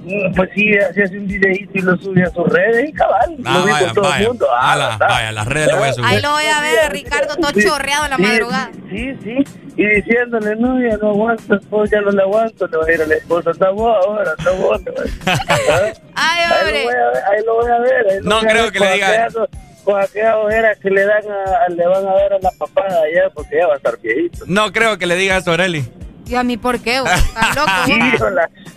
Mm, 0.00 0.32
Pues 0.34 0.48
sí, 0.54 0.72
así 0.78 1.02
hace 1.02 1.18
un 1.18 1.26
videíto 1.26 1.70
y 1.74 1.80
lo 1.82 1.96
sube 1.98 2.22
a 2.22 2.30
sus 2.30 2.48
redes 2.48 2.88
y 2.88 2.92
cabal. 2.92 3.36
Ah, 3.44 3.58
lo 3.58 3.64
vi 3.66 3.72
vaya, 3.72 3.86
con 3.86 3.94
todo 3.96 4.04
vaya. 4.08 4.22
el 4.22 4.28
mundo. 4.28 4.46
Ah, 4.50 4.72
A 4.72 4.76
la- 4.76 4.88
¿verdad? 4.90 5.06
vaya, 5.08 5.28
a 5.28 5.32
las 5.32 5.46
redes 5.46 5.68
lo 5.72 5.76
voy 5.78 5.88
a 5.88 5.92
subir. 5.92 6.06
Ahí 6.08 6.22
lo 6.22 6.30
voy 6.30 6.44
a 6.44 6.60
ver, 6.60 6.92
Ricardo, 6.92 7.36
todo 7.36 7.50
Sí, 7.54 7.64
chorreado 7.66 8.04
en 8.04 8.10
la 8.10 8.16
sí, 8.16 8.22
madrugada. 8.22 8.70
Sí, 8.90 9.16
sí. 9.22 9.36
Y 9.76 9.86
diciéndole, 9.86 10.56
no, 10.56 10.80
ya 10.80 10.96
no 10.96 11.10
aguanto, 11.10 11.54
esposo, 11.56 11.92
ya 11.92 12.00
no 12.00 12.10
le 12.10 12.22
aguanto. 12.22 12.66
Le 12.68 12.76
va 12.78 12.84
a 12.86 12.92
ir 12.92 13.02
a 13.02 13.06
la 13.06 13.14
esposa, 13.16 13.50
estamos 13.50 13.96
ahora, 14.04 14.32
estamos 14.38 14.60
ahora. 14.64 14.82
Ay, 16.14 16.40
Ahí 16.40 16.60
hombre. 16.60 16.84
lo 16.84 16.84
voy 16.84 16.94
a 16.94 17.08
ver, 17.10 17.22
ahí 17.30 17.44
lo 17.44 17.54
voy 17.54 17.70
a 17.70 17.78
ver. 17.80 18.06
ahí 18.10 18.18
lo 18.22 18.30
No 18.30 18.36
voy 18.40 18.46
a 18.46 18.50
creo 18.50 18.62
ver 18.64 18.72
que 18.72 18.78
le 18.80 18.92
diga- 18.94 19.08
aquellas- 19.26 19.48
Con 19.88 19.98
aquellas 19.98 20.34
ojeras 20.34 20.76
que 20.82 20.90
le 20.90 21.02
dan 21.02 21.22
a, 21.30 21.66
le 21.70 21.86
van 21.86 22.06
a 22.06 22.12
ver 22.12 22.34
a 22.34 22.38
la 22.40 22.50
papada 22.58 23.04
allá, 23.04 23.30
porque 23.32 23.56
ya 23.56 23.68
va 23.68 23.72
a 23.72 23.76
estar 23.78 23.98
viejito. 23.98 24.44
No 24.46 24.70
creo 24.70 24.98
que 24.98 25.06
le 25.06 25.16
diga 25.16 25.38
eso, 25.38 25.52
Areli. 25.52 25.90
¿Y 26.26 26.34
a 26.34 26.42
mí 26.42 26.58
por 26.58 26.78
qué? 26.78 27.00
vos? 27.00 27.10
¿Estás 27.10 27.56
loco? 27.56 27.70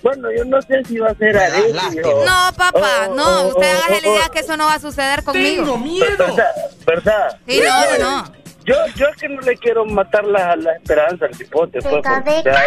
Bueno, 0.03 0.29
yo 0.31 0.45
no 0.45 0.61
sé 0.61 0.81
si 0.85 0.99
va 0.99 1.09
a 1.09 1.15
ser 1.15 1.37
Arely 1.37 1.99
o... 2.01 2.23
No, 2.23 2.53
papá, 2.55 3.09
no. 3.13 3.49
Usted 3.49 3.69
hágase 3.69 4.01
la 4.03 4.07
idea 4.07 4.29
que 4.31 4.39
eso 4.39 4.55
no 4.55 4.67
va 4.67 4.75
a 4.75 4.79
suceder 4.79 5.21
conmigo. 5.25 5.77
¿Verdad? 5.99 6.45
¿Verdad? 6.87 7.37
Sí, 7.45 7.61
no, 7.61 7.97
no, 7.97 8.21
no. 8.21 8.40
Yo, 8.65 8.75
yo 8.95 9.07
es 9.07 9.17
que 9.17 9.29
no 9.29 9.41
le 9.41 9.57
quiero 9.57 9.85
matar 9.85 10.23
la, 10.25 10.55
la 10.55 10.73
esperanza 10.73 11.25
al 11.25 11.41
hipote, 11.41 11.79
pues. 11.81 11.93
porque, 11.93 12.09
o 12.09 12.43
sea, 12.43 12.59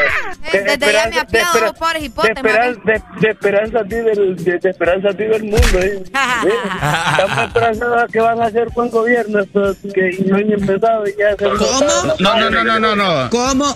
de 0.52 0.64
Desde 0.64 0.92
ya 0.92 1.06
me 1.06 1.38
de 1.38 1.60
los 1.60 1.72
pobres 1.74 2.14
de, 2.14 2.32
esperanza, 2.32 2.80
de, 2.84 3.02
de 3.20 3.28
esperanza 3.30 3.82
vive 3.82 4.12
el, 4.12 4.44
de, 4.44 4.58
de 4.58 4.70
esperanza 4.70 5.08
vive 5.10 5.36
el 5.36 5.44
mundo. 5.44 5.78
¿eh? 5.78 6.02
¿Sí? 6.04 6.12
Estamos 6.12 7.38
esperanzados 7.46 8.02
a 8.02 8.06
que 8.08 8.20
van 8.20 8.40
a 8.40 8.46
hacer 8.46 8.68
buen 8.70 8.90
gobierno 8.90 9.40
estos 9.40 9.76
que 9.94 10.18
no 10.26 10.36
han 10.36 10.52
empezado 10.52 11.06
y 11.06 11.16
ya 11.16 11.30
se 11.36 11.44
¿Cómo? 11.44 12.14
No, 12.18 12.40
no, 12.40 12.50
no, 12.50 12.64
no, 12.64 12.78
no, 12.80 12.96
no. 12.96 13.30
¿Cómo? 13.30 13.74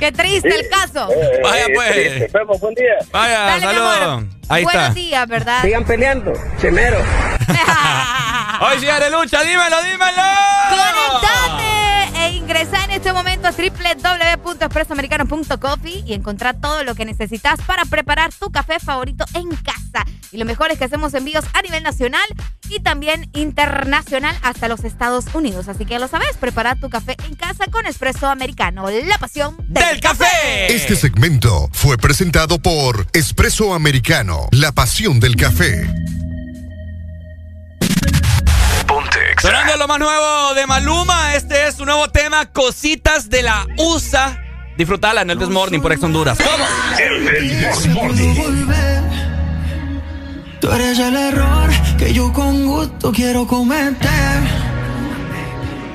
Qué 0.00 0.10
triste 0.12 0.48
el 0.48 0.68
caso. 0.68 1.08
Vaya, 1.42 1.66
pues. 1.74 2.20
Nos 2.22 2.32
vemos, 2.32 2.60
buen 2.60 2.74
día. 2.74 2.94
Vaya, 3.12 3.60
saludos. 3.60 4.24
Ahí 4.48 4.64
Buenos 4.64 4.82
está. 4.82 4.94
días, 4.94 5.28
¿verdad? 5.28 5.62
Sigan 5.62 5.84
peleando, 5.84 6.32
chimero. 6.60 6.98
Hoy 8.62 8.78
sí, 8.80 8.88
Arelucha, 8.88 9.42
dímelo, 9.42 9.82
dímelo. 9.82 10.22
Conectate 10.70 11.79
ingresa 12.32 12.82
en 12.84 12.92
este 12.92 13.12
momento 13.12 13.48
a 13.48 13.52
www.expresoamericano.coffee 13.52 16.04
y 16.06 16.14
encontrar 16.14 16.58
todo 16.60 16.84
lo 16.84 16.94
que 16.94 17.04
necesitas 17.04 17.60
para 17.62 17.84
preparar 17.84 18.32
tu 18.32 18.50
café 18.50 18.78
favorito 18.80 19.24
en 19.34 19.50
casa. 19.56 20.06
Y 20.32 20.38
lo 20.38 20.44
mejor 20.44 20.70
es 20.70 20.78
que 20.78 20.84
hacemos 20.84 21.12
envíos 21.14 21.44
a 21.54 21.62
nivel 21.62 21.82
nacional 21.82 22.22
y 22.68 22.78
también 22.80 23.28
internacional 23.32 24.36
hasta 24.42 24.68
los 24.68 24.84
Estados 24.84 25.26
Unidos. 25.34 25.68
Así 25.68 25.84
que 25.84 25.92
ya 25.92 25.98
lo 25.98 26.08
sabes, 26.08 26.36
prepara 26.38 26.76
tu 26.76 26.88
café 26.88 27.16
en 27.26 27.34
casa 27.34 27.66
con 27.66 27.86
Espresso 27.86 28.28
Americano, 28.28 28.88
la 28.88 29.18
pasión 29.18 29.56
del, 29.68 30.00
café. 30.00 30.26
Este 30.68 30.96
segmento 30.96 31.68
fue 31.72 31.98
presentado 31.98 32.60
por 32.60 33.06
Espresso 33.12 33.74
Americano, 33.74 34.48
la 34.52 34.72
pasión 34.72 35.20
del 35.20 35.36
café. 35.36 35.86
Sonando 39.40 39.74
lo 39.78 39.88
más 39.88 39.98
nuevo 39.98 40.54
de 40.54 40.66
Maluma, 40.66 41.34
este 41.34 41.66
es 41.66 41.76
su 41.76 41.86
nuevo 41.86 42.08
tema, 42.08 42.52
Cositas 42.52 43.30
de 43.30 43.42
la 43.42 43.66
USA. 43.78 44.38
Disfrutala 44.76 45.22
en 45.22 45.30
el 45.30 45.38
This 45.38 45.48
Morning 45.48 45.80
por 45.80 45.92
Ex 45.92 46.02
Honduras. 46.02 46.36
¿Cómo? 46.38 46.64
volver. 48.34 49.02
Tú 50.60 50.70
eres 50.70 50.98
el 50.98 51.16
error 51.16 51.70
que 51.96 52.12
yo 52.12 52.30
con 52.34 52.66
gusto 52.66 53.12
quiero 53.12 53.46
cometer. 53.46 54.42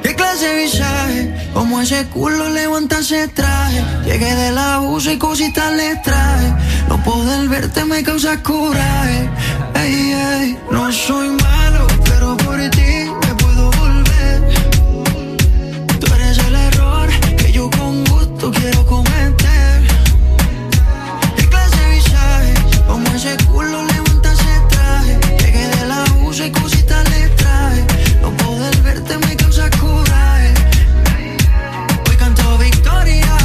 ¿Qué 0.01 0.15
clase 0.15 0.47
de 0.47 0.63
visaje? 0.63 1.49
Como 1.53 1.81
ese 1.81 2.07
culo 2.07 2.49
levanta 2.49 2.97
ese 2.97 3.27
traje. 3.27 3.83
Llegué 4.05 4.33
del 4.33 4.57
abuso 4.57 5.11
y 5.11 5.19
cositas 5.19 5.71
le 5.73 5.95
traje. 5.97 6.51
No 6.89 7.03
poder 7.03 7.47
verte 7.47 7.85
me 7.85 8.01
causa 8.01 8.41
coraje. 8.41 9.29
Ey, 9.75 10.13
ey, 10.13 10.59
no 10.71 10.91
soy 10.91 11.29
malo, 11.29 11.87
ese 23.25 23.37
culo, 23.45 23.83
levanta 23.83 24.31
ese 24.31 24.61
traje. 24.69 25.19
Llegué 25.39 25.67
de 25.67 25.85
la 25.87 26.03
USA 26.23 26.45
y 26.45 26.51
cositas 26.51 27.09
le 27.09 27.27
traje. 27.29 27.85
No 28.21 28.29
poder 28.37 28.75
verte 28.83 29.17
me 29.17 29.35
causa 29.35 29.69
coraje. 29.79 30.53
Hoy 32.07 32.15
canto 32.17 32.57
victoria. 32.57 33.35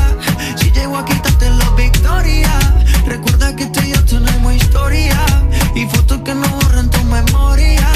Si 0.57 0.71
llego 0.71 0.99
a 0.99 1.05
quitarte 1.05 1.51
la 1.51 1.71
victoria. 1.71 2.51
Recuerda 3.07 3.57
que 3.57 3.67
tú 3.67 3.81
y 3.81 3.93
yo 3.93 4.05
tenemos 4.05 4.55
historia. 4.55 5.19
Y 5.75 5.87
fotos 5.87 6.21
que 6.25 6.35
no 6.35 6.49
borran 6.49 6.91
tu 6.91 7.03
memoria. 7.05 7.89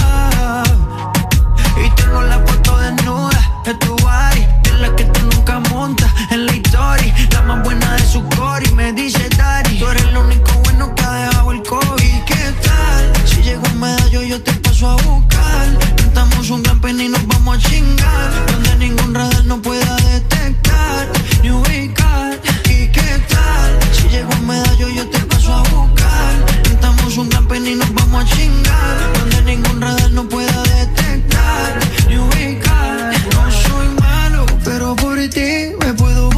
Y 1.84 1.90
tengo 1.96 2.22
la 2.22 2.38
foto 2.38 2.78
desnuda 2.78 3.62
de 3.64 3.74
tu 3.74 3.96
body. 3.96 4.46
De 4.62 4.72
la 4.78 4.96
que 4.96 5.04
tú 5.04 5.20
nunca 5.34 5.60
montas 5.70 6.10
en 6.30 6.46
la 6.46 6.52
historia. 6.54 7.14
La 7.32 7.42
más 7.42 7.62
buena 7.62 7.92
de 7.94 8.06
su 8.06 8.24
core 8.36 8.66
y 8.70 8.74
me 8.74 8.92
dice 8.92 9.28
Dari. 9.36 9.78
Tú 9.78 9.86
eres 9.86 10.04
el 10.04 10.16
único 10.16 10.53
dejado 10.92 11.52
el 11.52 11.62
COVID. 11.62 12.24
¿Qué 12.26 12.54
tal? 12.62 13.26
Si 13.26 13.42
llega 13.42 13.62
un 13.72 13.80
medallo, 13.80 14.22
yo 14.22 14.42
te 14.42 14.52
paso 14.54 14.90
a 14.90 14.96
buscar. 14.96 15.78
Cantamos 15.96 16.50
un 16.50 16.62
gran 16.62 16.80
pen 16.80 17.00
y 17.00 17.08
nos 17.08 17.26
vamos 17.26 17.56
a 17.56 17.68
chingar. 17.68 18.46
Donde 18.46 18.76
ningún 18.76 19.14
radar 19.14 19.44
no 19.44 19.60
pueda 19.62 19.96
detectar 19.96 21.08
ni 21.42 21.50
ubicar. 21.50 22.40
¿Y 22.64 22.88
qué 22.88 23.22
tal? 23.28 23.78
Si 23.92 24.08
llega 24.08 24.28
un 24.36 24.46
medallo, 24.46 24.88
yo 24.88 25.08
te 25.08 25.18
paso 25.20 25.54
a 25.54 25.62
buscar. 25.62 26.34
Cantamos 26.64 27.16
un 27.16 27.28
gran 27.28 27.46
pen 27.46 27.66
y 27.66 27.74
nos 27.74 27.92
vamos 27.94 28.24
a 28.24 28.36
chingar. 28.36 29.12
Donde 29.18 29.42
ningún 29.42 29.80
radar 29.80 30.10
no 30.10 30.28
pueda 30.28 30.62
detectar 30.62 31.78
ni 32.08 32.18
ubicar. 32.18 33.12
No 33.32 33.50
soy 33.50 33.88
malo, 34.00 34.46
pero 34.64 34.94
por 34.96 35.16
ti 35.28 35.72
me 35.80 35.94
puedo 35.94 36.33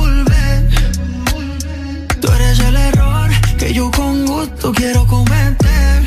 que 3.67 3.75
yo 3.75 3.91
con 3.91 4.27
gusto 4.27 4.73
quiero 4.73 5.05
cometer. 5.07 6.03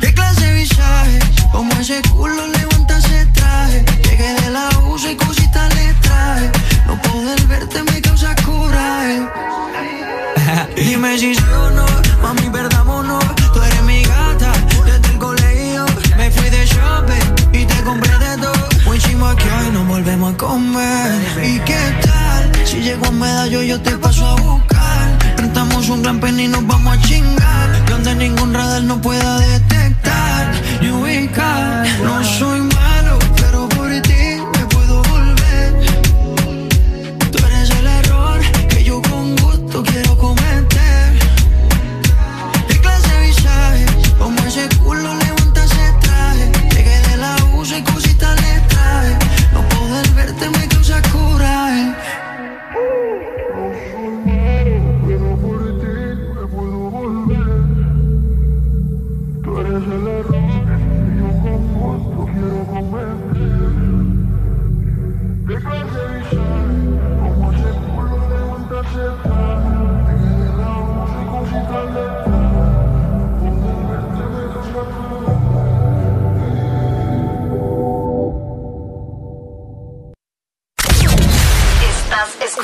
¿Qué 0.00 0.12
clase 0.12 0.44
de 0.46 0.54
visaje? 0.54 1.18
Como 1.52 1.72
ese 1.74 2.02
culo 2.10 2.46
levanta 2.48 2.98
ese 2.98 3.26
traje. 3.26 3.84
Llegué 4.04 4.34
de 4.40 4.50
la 4.50 4.68
USA 4.88 5.12
y 5.12 5.16
cositas 5.16 5.74
le 5.74 5.92
traje. 5.94 6.50
No 6.86 7.00
poder 7.02 7.40
verte 7.46 7.82
me 7.84 8.00
causa 8.00 8.34
coraje. 8.44 9.20
Dime 10.76 11.16
si 11.18 11.34
sí 11.34 11.44
o 11.54 11.70
no, 11.70 11.86
mami, 12.22 12.50
perdámonos. 12.50 13.24
Tú 13.52 13.62
eres 13.62 13.82
mi 13.84 14.02
gata, 14.02 14.52
desde 14.84 15.12
el 15.12 15.18
colegio 15.18 15.86
me 16.16 16.30
fui 16.30 16.50
de 16.50 16.66
shopping 16.66 17.60
y 17.60 17.64
te 17.66 17.82
compré 17.82 18.18
de 18.18 18.36
todo. 18.38 18.68
Muy 18.84 18.98
chimo 18.98 19.34
que 19.36 19.48
hoy 19.48 19.70
nos 19.72 19.86
volvemos 19.86 20.34
a 20.34 20.36
comer. 20.36 21.20
¿Y 21.44 21.60
qué 21.60 21.82
tal? 22.02 22.66
Si 22.66 22.80
llego 22.80 23.06
a 23.06 23.10
medallo, 23.12 23.62
yo 23.62 23.80
te 23.80 23.96
paso 23.96 24.26
a 24.26 24.34
buscar. 24.36 24.79
Un 25.88 26.02
gran 26.02 26.20
pen 26.20 26.38
y 26.38 26.46
nos 26.46 26.66
vamos 26.66 26.96
a 26.96 27.00
chingar. 27.00 27.84
Donde 27.88 28.14
ningún 28.14 28.52
radar 28.52 28.82
no 28.82 29.00
pueda 29.00 29.38
detectar 29.38 30.52
ni 30.82 30.90
ubicar. 30.90 31.86
No 32.04 32.22
soy 32.22 32.69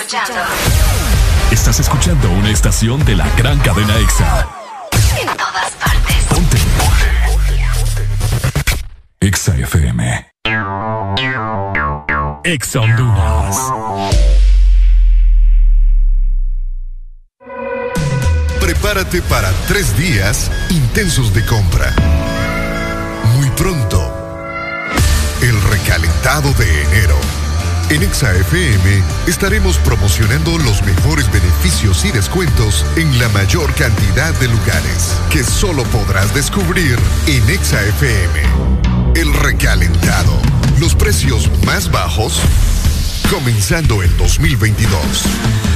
escuchando. 0.07 0.41
Estás 1.51 1.81
escuchando 1.81 2.31
una 2.31 2.51
estación 2.51 3.05
de 3.05 3.17
la 3.17 3.29
gran 3.37 3.59
cadena 3.59 3.97
EXA. 3.99 4.49
En 5.21 5.27
todas 5.37 5.73
partes. 5.73 6.25
Ponte. 6.29 6.59
EXA 9.21 9.57
FM. 9.57 10.31
EXA 12.45 12.81
Honduras. 12.81 13.57
Prepárate 18.61 19.23
para 19.23 19.51
tres 19.67 19.97
días 19.97 20.51
intensos 20.71 21.35
de 21.35 21.45
compra. 21.45 21.93
Muy 23.37 23.51
pronto, 23.51 24.01
el 25.43 25.61
recalentado 25.63 26.53
de 26.53 26.83
enero. 26.85 27.46
En 27.89 28.03
ExaFM 28.03 29.03
estaremos 29.29 29.79
promocionando 29.79 30.59
los 30.59 30.83
mejores 30.83 31.31
beneficios 31.31 32.05
y 32.05 32.11
descuentos 32.11 32.85
en 32.97 33.17
la 33.21 33.29
mayor 33.29 33.73
cantidad 33.75 34.35
de 34.41 34.49
lugares 34.49 35.15
que 35.31 35.45
solo 35.45 35.85
podrás 35.85 36.35
descubrir 36.35 36.99
en 37.29 37.49
ExaFM. 37.49 38.43
El 39.15 39.33
recalentado. 39.35 40.37
Los 40.81 40.97
precios 40.97 41.49
más 41.65 41.89
bajos 41.89 42.41
comenzando 43.31 44.03
el 44.03 44.17
2022. 44.17 45.76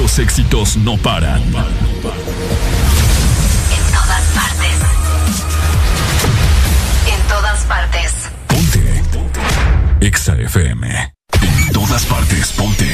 Los 0.00 0.18
éxitos 0.18 0.78
no 0.78 0.96
paran. 0.96 1.42
En 1.42 1.52
todas 3.92 4.24
partes. 4.34 4.76
En 7.06 7.28
todas 7.28 7.64
partes. 7.66 8.30
EXA 10.00 10.36
FM. 10.36 11.14
En 11.42 11.72
todas 11.72 12.06
partes, 12.06 12.52
ponte. 12.52 12.86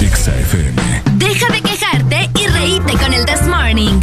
EXA 0.00 0.34
FM. 0.36 1.02
Deja 1.16 1.52
de 1.52 1.60
quejarte 1.60 2.30
y 2.34 2.46
reíte 2.46 2.94
con 2.94 3.12
el 3.12 3.26
This 3.26 3.42
Morning. 3.42 4.00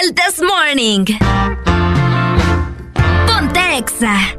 El 0.00 0.14
This 0.14 0.40
Morning. 0.40 1.04
Ponte 3.26 3.78
Exa. 3.78 4.38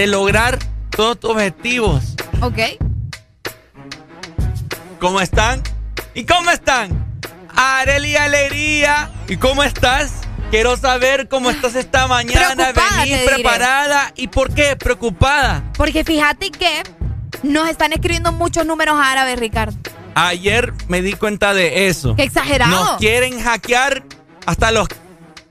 De 0.00 0.06
lograr 0.06 0.58
todos 0.88 1.20
tus 1.20 1.30
objetivos. 1.30 2.14
Ok. 2.40 2.58
¿Cómo 4.98 5.20
están? 5.20 5.62
¿Y 6.14 6.24
cómo 6.24 6.50
están? 6.50 7.04
Areli 7.54 8.16
Alegría. 8.16 9.10
¿Y 9.28 9.36
cómo 9.36 9.62
estás? 9.62 10.12
Quiero 10.50 10.78
saber 10.78 11.28
cómo 11.28 11.50
estás 11.50 11.74
esta 11.74 12.06
mañana. 12.06 12.54
Preocupada, 12.54 13.04
Venís 13.04 13.18
preparada. 13.26 14.12
¿Y 14.16 14.28
por 14.28 14.54
qué? 14.54 14.74
Preocupada. 14.74 15.64
Porque 15.76 16.02
fíjate 16.02 16.50
que 16.50 16.82
nos 17.42 17.68
están 17.68 17.92
escribiendo 17.92 18.32
muchos 18.32 18.64
números 18.64 18.96
árabes, 18.98 19.38
Ricardo. 19.38 19.76
Ayer 20.14 20.72
me 20.88 21.02
di 21.02 21.12
cuenta 21.12 21.52
de 21.52 21.88
eso. 21.88 22.16
Qué 22.16 22.22
exagerado. 22.22 22.70
Nos 22.70 22.96
quieren 22.96 23.38
hackear 23.42 24.02
hasta 24.46 24.70
los 24.70 24.88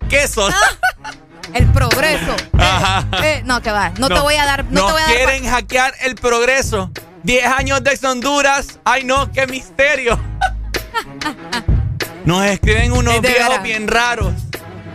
quesos. 0.09 0.51
El 1.53 1.67
progreso. 1.67 2.35
Eh, 3.23 3.41
no, 3.45 3.61
que 3.61 3.71
va. 3.71 3.91
No, 3.97 4.07
te 4.07 4.19
voy 4.19 4.35
a 4.35 4.45
dar. 4.45 4.65
No 4.65 4.81
nos 4.81 4.87
te 4.87 4.93
voy 4.93 5.01
a 5.01 5.05
dar. 5.05 5.15
quieren 5.15 5.49
hackear 5.49 5.93
el 6.01 6.15
progreso. 6.15 6.91
10 7.23 7.45
años 7.45 7.83
de 7.83 7.99
Honduras. 8.07 8.79
Ay, 8.85 9.03
no, 9.03 9.31
qué 9.31 9.47
misterio. 9.47 10.19
Nos 12.25 12.45
escriben 12.45 12.91
unos 12.91 13.21
viejos 13.21 13.61
bien 13.63 13.87
raros. 13.87 14.33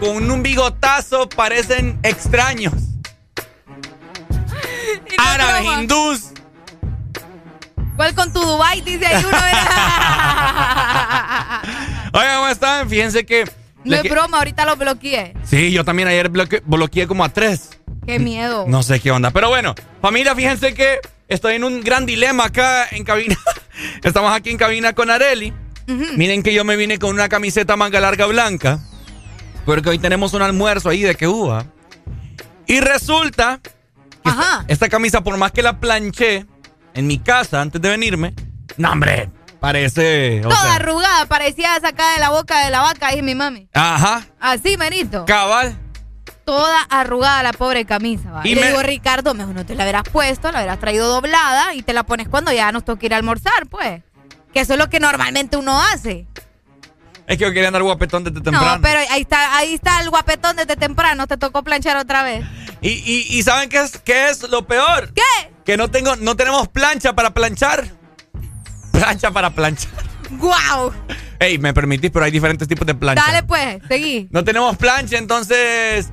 Con 0.01 0.31
un 0.31 0.43
bigotazo 0.43 1.29
parecen 1.29 1.99
extraños. 2.03 2.75
Árabes, 5.18 5.62
broma. 5.62 5.81
hindús. 5.81 6.20
¿Cuál 7.97 8.14
con 8.14 8.33
tu 8.33 8.41
Dubai? 8.41 8.81
Dice 8.81 9.07
ahí 9.07 9.25
uno. 9.25 9.37
Oigan, 12.12 12.37
¿cómo 12.37 12.49
están? 12.49 12.89
Fíjense 12.89 13.25
que. 13.25 13.51
No 13.85 13.97
es 13.97 14.03
que- 14.03 14.09
broma, 14.11 14.39
ahorita 14.39 14.64
lo 14.64 14.76
bloqueé. 14.76 15.35
Sí, 15.45 15.70
yo 15.72 15.85
también 15.85 16.09
ayer 16.09 16.30
bloque- 16.30 16.62
bloqueé 16.64 17.07
como 17.07 17.24
a 17.24 17.28
tres. 17.28 17.70
Qué 18.07 18.18
miedo. 18.18 18.64
No 18.68 18.82
sé 18.82 19.01
qué 19.01 19.11
onda. 19.11 19.30
Pero 19.30 19.49
bueno, 19.49 19.74
familia, 20.03 20.35
fíjense 20.35 20.74
que 20.74 20.99
estoy 21.28 21.55
en 21.55 21.64
un 21.64 21.80
gran 21.82 22.05
dilema 22.07 22.45
acá 22.47 22.87
en 22.91 23.05
cabina. 23.05 23.37
Estamos 24.03 24.32
aquí 24.35 24.51
en 24.51 24.59
cabina 24.59 24.93
con 24.93 25.11
Areli. 25.11 25.53
Miren 26.16 26.43
que 26.43 26.55
yo 26.55 26.64
me 26.64 26.76
vine 26.76 26.99
con 26.99 27.11
una 27.11 27.28
camiseta 27.28 27.76
manga 27.76 28.01
larga 28.01 28.26
blanca. 28.26 28.78
Porque 29.66 29.89
hoy 29.91 29.99
tenemos 29.99 30.32
un 30.35 30.43
almuerzo 30.43 30.89
ahí 30.91 31.03
de 31.03 31.14
que 31.14 31.26
uva. 31.26 31.66
Y 32.66 32.80
resulta 32.80 33.61
que 33.62 33.70
esta, 34.30 34.64
esta 34.68 34.89
camisa, 34.89 35.22
por 35.22 35.37
más 35.39 35.53
que 35.53 35.62
la 35.62 35.78
planché 35.80 36.47
en 36.95 37.07
mi 37.07 37.18
casa 37.18 37.61
antes 37.61 37.80
de 37.80 37.89
venirme, 37.91 38.35
no, 38.76 38.93
hombre, 38.93 39.30
parece. 39.65 40.41
o 40.45 40.49
Toda 40.49 40.61
sea, 40.62 40.75
arrugada, 40.75 41.27
parecía 41.27 41.79
sacada 41.81 42.15
de 42.15 42.21
la 42.21 42.31
boca 42.31 42.65
de 42.65 42.71
la 42.71 42.81
vaca, 42.83 43.09
dije 43.11 43.23
mi 43.23 43.35
mami. 43.35 43.69
ajá, 43.73 44.23
Así, 44.41 44.77
merito. 44.77 45.25
cabal. 45.27 45.79
Toda 46.45 46.83
arrugada 46.91 47.43
la 47.43 47.53
pobre 47.55 47.87
camisa. 47.87 48.31
¿va? 48.31 48.41
Y 48.45 48.51
Y, 48.53 48.55
le 48.55 48.61
me- 48.61 48.67
digo, 48.69 48.83
Ricardo, 48.83 49.33
mejor 49.35 49.55
no 49.55 49.65
te 49.65 49.75
la 49.75 49.85
hubieras 49.85 50.03
puesto, 50.12 50.53
la 50.53 50.59
hubieras 50.59 50.79
traído 50.79 51.09
doblada 51.09 51.75
y 51.75 51.83
te 51.83 51.95
la 51.95 52.03
pones 52.03 52.29
cuando 52.29 52.53
ya 52.53 52.71
nos 52.71 52.85
toca 52.85 53.07
ir 53.07 53.15
a 53.15 53.17
almorzar, 53.17 53.67
pues. 53.71 54.03
Que 54.53 54.61
eso 54.61 54.75
es 54.75 54.79
lo 54.79 54.89
que 54.91 55.01
normalmente 55.01 55.57
uno 55.57 55.81
hace. 55.83 56.27
Es 57.27 57.39
que 57.39 57.45
yo 57.45 57.53
quería 57.53 57.69
andar 57.69 57.83
guapetón 57.83 58.23
desde 58.25 58.43
temprano. 58.43 58.77
No, 58.77 58.83
pero 58.83 59.01
ahí 59.11 59.23
está, 59.23 59.57
ahí 59.57 59.73
está 59.75 60.01
el 60.03 60.11
guapetón 60.11 60.57
desde 60.57 60.77
temprano, 60.77 61.27
te 61.27 61.39
tocó 61.39 61.62
planchar 61.62 61.97
otra 61.97 62.23
vez. 62.23 62.45
Y, 62.83 62.91
y, 62.91 63.27
y 63.39 63.43
¿saben 63.43 63.71
qué 63.71 63.81
es, 63.81 63.97
qué 63.99 64.29
es 64.29 64.43
lo 64.43 64.67
peor? 64.67 65.15
¿Qué? 65.15 65.23
Que 65.65 65.79
no 65.79 65.91
tengo, 65.91 66.15
no 66.17 66.37
tenemos 66.37 66.69
plancha 66.69 67.15
para 67.15 67.33
planchar. 67.33 67.87
Plancha 68.95 69.30
para 69.32 69.51
planchar. 69.51 69.90
¡Guau! 70.30 70.92
Ey, 71.40 71.59
me 71.59 71.74
permitís, 71.74 72.11
pero 72.11 72.24
hay 72.24 72.30
diferentes 72.30 72.66
tipos 72.68 72.86
de 72.86 72.95
plancha. 72.95 73.22
Dale 73.26 73.42
pues, 73.42 73.78
seguí. 73.88 74.28
No 74.30 74.45
tenemos 74.45 74.76
plancha, 74.76 75.18
entonces 75.18 76.11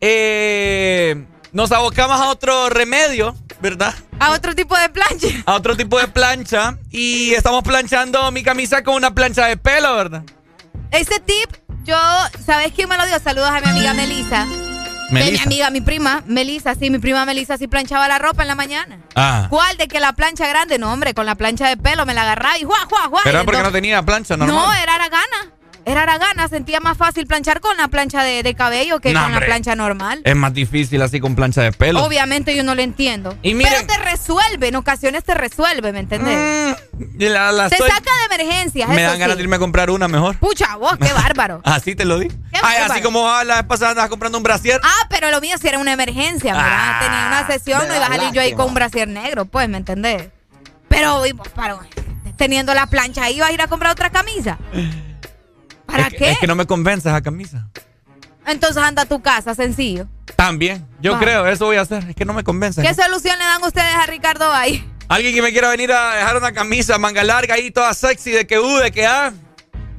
eh, 0.00 1.24
nos 1.52 1.70
abocamos 1.72 2.20
a 2.20 2.28
otro 2.28 2.68
remedio, 2.68 3.36
¿verdad? 3.60 3.94
A 4.18 4.32
otro 4.32 4.54
tipo 4.54 4.76
de 4.76 4.88
plancha. 4.88 5.28
A 5.46 5.54
otro 5.54 5.76
tipo 5.76 5.98
de 5.98 6.08
plancha 6.08 6.76
y 6.90 7.32
estamos 7.34 7.62
planchando 7.62 8.30
mi 8.32 8.42
camisa 8.42 8.82
con 8.82 8.94
una 8.96 9.14
plancha 9.14 9.46
de 9.46 9.56
pelo, 9.56 9.94
¿verdad? 9.94 10.24
Ese 10.90 11.20
tip, 11.20 11.50
yo, 11.84 11.96
¿sabes 12.44 12.72
quién 12.74 12.88
me 12.88 12.96
lo 12.96 13.06
dio? 13.06 13.18
Saludos 13.20 13.50
a 13.50 13.60
mi 13.60 13.68
amiga 13.68 13.94
Melissa. 13.94 14.46
De 15.10 15.32
mi 15.32 15.38
amiga, 15.38 15.70
mi 15.70 15.80
prima, 15.80 16.22
Melissa, 16.26 16.74
sí, 16.74 16.90
mi 16.90 16.98
prima 16.98 17.24
Melissa 17.24 17.58
sí 17.58 17.66
planchaba 17.66 18.06
la 18.08 18.18
ropa 18.18 18.42
en 18.42 18.48
la 18.48 18.54
mañana. 18.54 18.98
Ah. 19.14 19.46
¿Cuál? 19.50 19.76
De 19.76 19.88
que 19.88 19.98
la 20.00 20.12
plancha 20.12 20.46
grande, 20.46 20.78
no, 20.78 20.92
hombre, 20.92 21.14
con 21.14 21.26
la 21.26 21.34
plancha 21.34 21.68
de 21.68 21.76
pelo 21.76 22.06
me 22.06 22.14
la 22.14 22.22
agarraba 22.22 22.58
y 22.58 22.64
¡juá, 22.64 22.78
juá, 22.88 23.08
juá! 23.08 23.20
Pero 23.24 23.38
era 23.38 23.44
porque 23.44 23.62
no 23.62 23.72
tenía 23.72 24.02
plancha 24.02 24.36
normal. 24.36 24.56
No, 24.56 24.72
era 24.74 24.94
aragana. 24.94 25.52
Era 25.90 26.02
aragana, 26.04 26.46
sentía 26.48 26.78
más 26.80 26.96
fácil 26.96 27.26
planchar 27.26 27.60
con 27.60 27.76
la 27.76 27.88
plancha 27.88 28.22
de, 28.22 28.42
de 28.44 28.54
cabello 28.54 29.00
que 29.00 29.12
con 29.12 29.32
la 29.32 29.40
plancha 29.40 29.74
normal. 29.74 30.20
Es 30.24 30.36
más 30.36 30.52
difícil 30.54 31.02
así 31.02 31.18
con 31.18 31.34
plancha 31.34 31.62
de 31.62 31.72
pelo. 31.72 32.04
Obviamente 32.04 32.54
yo 32.54 32.62
no 32.62 32.74
lo 32.76 32.82
entiendo. 32.82 33.36
Y 33.42 33.54
miren- 33.54 33.72
Pero 33.72 33.86
te 33.86 33.98
resuelve, 34.10 34.68
en 34.68 34.76
ocasiones 34.76 35.24
te 35.24 35.34
resuelve, 35.34 35.92
¿me 35.92 35.98
entendés? 36.00 36.76
La- 37.18 37.50
la 37.50 37.68
te 37.68 37.74
estoy- 37.76 37.90
saca 37.90 38.10
de 38.28 38.34
emergencias, 38.36 38.88
me 38.88 39.02
dan 39.02 39.18
ganas 39.18 39.34
sí. 39.34 39.38
de 39.38 39.42
irme 39.42 39.56
a 39.56 39.58
comprar 39.58 39.90
una 39.90 40.06
mejor. 40.06 40.38
Pucha, 40.38 40.76
vos, 40.76 40.96
qué 40.98 41.12
bárbaro. 41.12 41.60
Así 41.64 41.94
te 41.96 42.04
lo 42.04 42.18
di. 42.20 42.28
Ay, 42.62 42.78
así 42.88 43.00
como 43.02 43.28
ah, 43.28 43.42
la 43.42 43.56
vez 43.56 43.64
pasada 43.64 43.90
andabas 43.90 44.10
comprando 44.10 44.38
un 44.38 44.44
brasier. 44.44 44.80
Ah, 44.84 45.06
pero 45.08 45.30
lo 45.30 45.40
mío 45.40 45.56
sí 45.60 45.66
era 45.66 45.78
una 45.78 45.92
emergencia. 45.92 46.54
Ah, 46.56 46.98
Tenía 47.00 47.26
una 47.26 47.46
sesión, 47.46 47.88
no 47.88 47.96
iba 47.96 48.06
a 48.06 48.08
salir 48.08 48.32
yo 48.32 48.40
ahí 48.40 48.52
con 48.52 48.66
un 48.68 48.74
brasier 48.74 49.08
negro, 49.08 49.44
pues, 49.44 49.68
¿me 49.68 49.78
entendés? 49.78 50.28
Pero, 50.88 51.26
y, 51.26 51.32
pues, 51.32 51.48
para, 51.50 51.78
teniendo 52.36 52.74
la 52.74 52.86
plancha 52.86 53.24
ahí, 53.24 53.40
¿vas 53.40 53.48
a 53.50 53.52
ir 53.52 53.62
a 53.62 53.66
comprar 53.66 53.90
otra 53.92 54.10
camisa? 54.10 54.58
¿Para 55.90 56.04
es, 56.04 56.10
que- 56.10 56.16
qué? 56.18 56.30
es 56.32 56.38
que 56.38 56.46
no 56.46 56.54
me 56.54 56.66
convence 56.66 57.08
esa 57.08 57.20
camisa. 57.22 57.68
Entonces 58.46 58.82
anda 58.82 59.02
a 59.02 59.06
tu 59.06 59.20
casa, 59.20 59.54
sencillo. 59.54 60.06
También, 60.34 60.86
yo 61.00 61.18
creo, 61.18 61.46
eso 61.46 61.66
voy 61.66 61.76
a 61.76 61.82
hacer. 61.82 62.04
Es 62.08 62.16
que 62.16 62.24
no 62.24 62.32
me 62.32 62.42
convence. 62.42 62.82
¿Qué 62.82 62.94
solución 62.94 63.38
le 63.38 63.44
dan 63.44 63.62
ustedes 63.62 63.94
a 63.94 64.06
Ricardo 64.06 64.50
ahí? 64.52 64.84
Alguien 65.08 65.34
que 65.34 65.42
me 65.42 65.52
quiera 65.52 65.68
venir 65.70 65.92
a 65.92 66.14
dejar 66.14 66.36
una 66.36 66.52
camisa 66.52 66.96
manga 66.98 67.22
larga 67.22 67.54
ahí, 67.54 67.70
toda 67.70 67.92
sexy, 67.94 68.30
de 68.30 68.46
que 68.46 68.58
U, 68.58 68.76
de 68.78 68.90
que 68.90 69.06
A. 69.06 69.32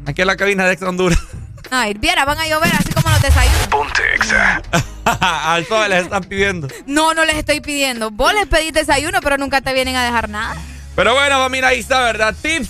Aquí 0.05 0.21
en 0.21 0.27
la 0.27 0.35
cabina 0.35 0.65
de 0.65 0.71
Extra 0.71 0.89
Honduras. 0.89 1.19
Ay, 1.69 1.93
viera, 1.93 2.25
van 2.25 2.39
a 2.39 2.47
llover 2.47 2.71
así 2.73 2.91
como 2.91 3.09
los 3.09 3.21
desayunos. 3.21 3.67
Ponte 3.67 4.01
Exa. 4.15 4.61
Al 5.05 5.65
todo 5.67 5.87
les 5.87 6.03
están 6.03 6.23
pidiendo. 6.23 6.67
No, 6.85 7.13
no 7.13 7.23
les 7.25 7.35
estoy 7.37 7.61
pidiendo. 7.61 8.09
Vos 8.11 8.33
les 8.33 8.47
pedís 8.47 8.73
desayuno, 8.73 9.19
pero 9.21 9.37
nunca 9.37 9.61
te 9.61 9.73
vienen 9.73 9.95
a 9.95 10.03
dejar 10.03 10.27
nada. 10.29 10.55
Pero 10.95 11.13
bueno, 11.13 11.37
familia, 11.39 11.69
ahí 11.69 11.79
está, 11.79 12.01
¿verdad? 12.01 12.35
Tips. 12.41 12.69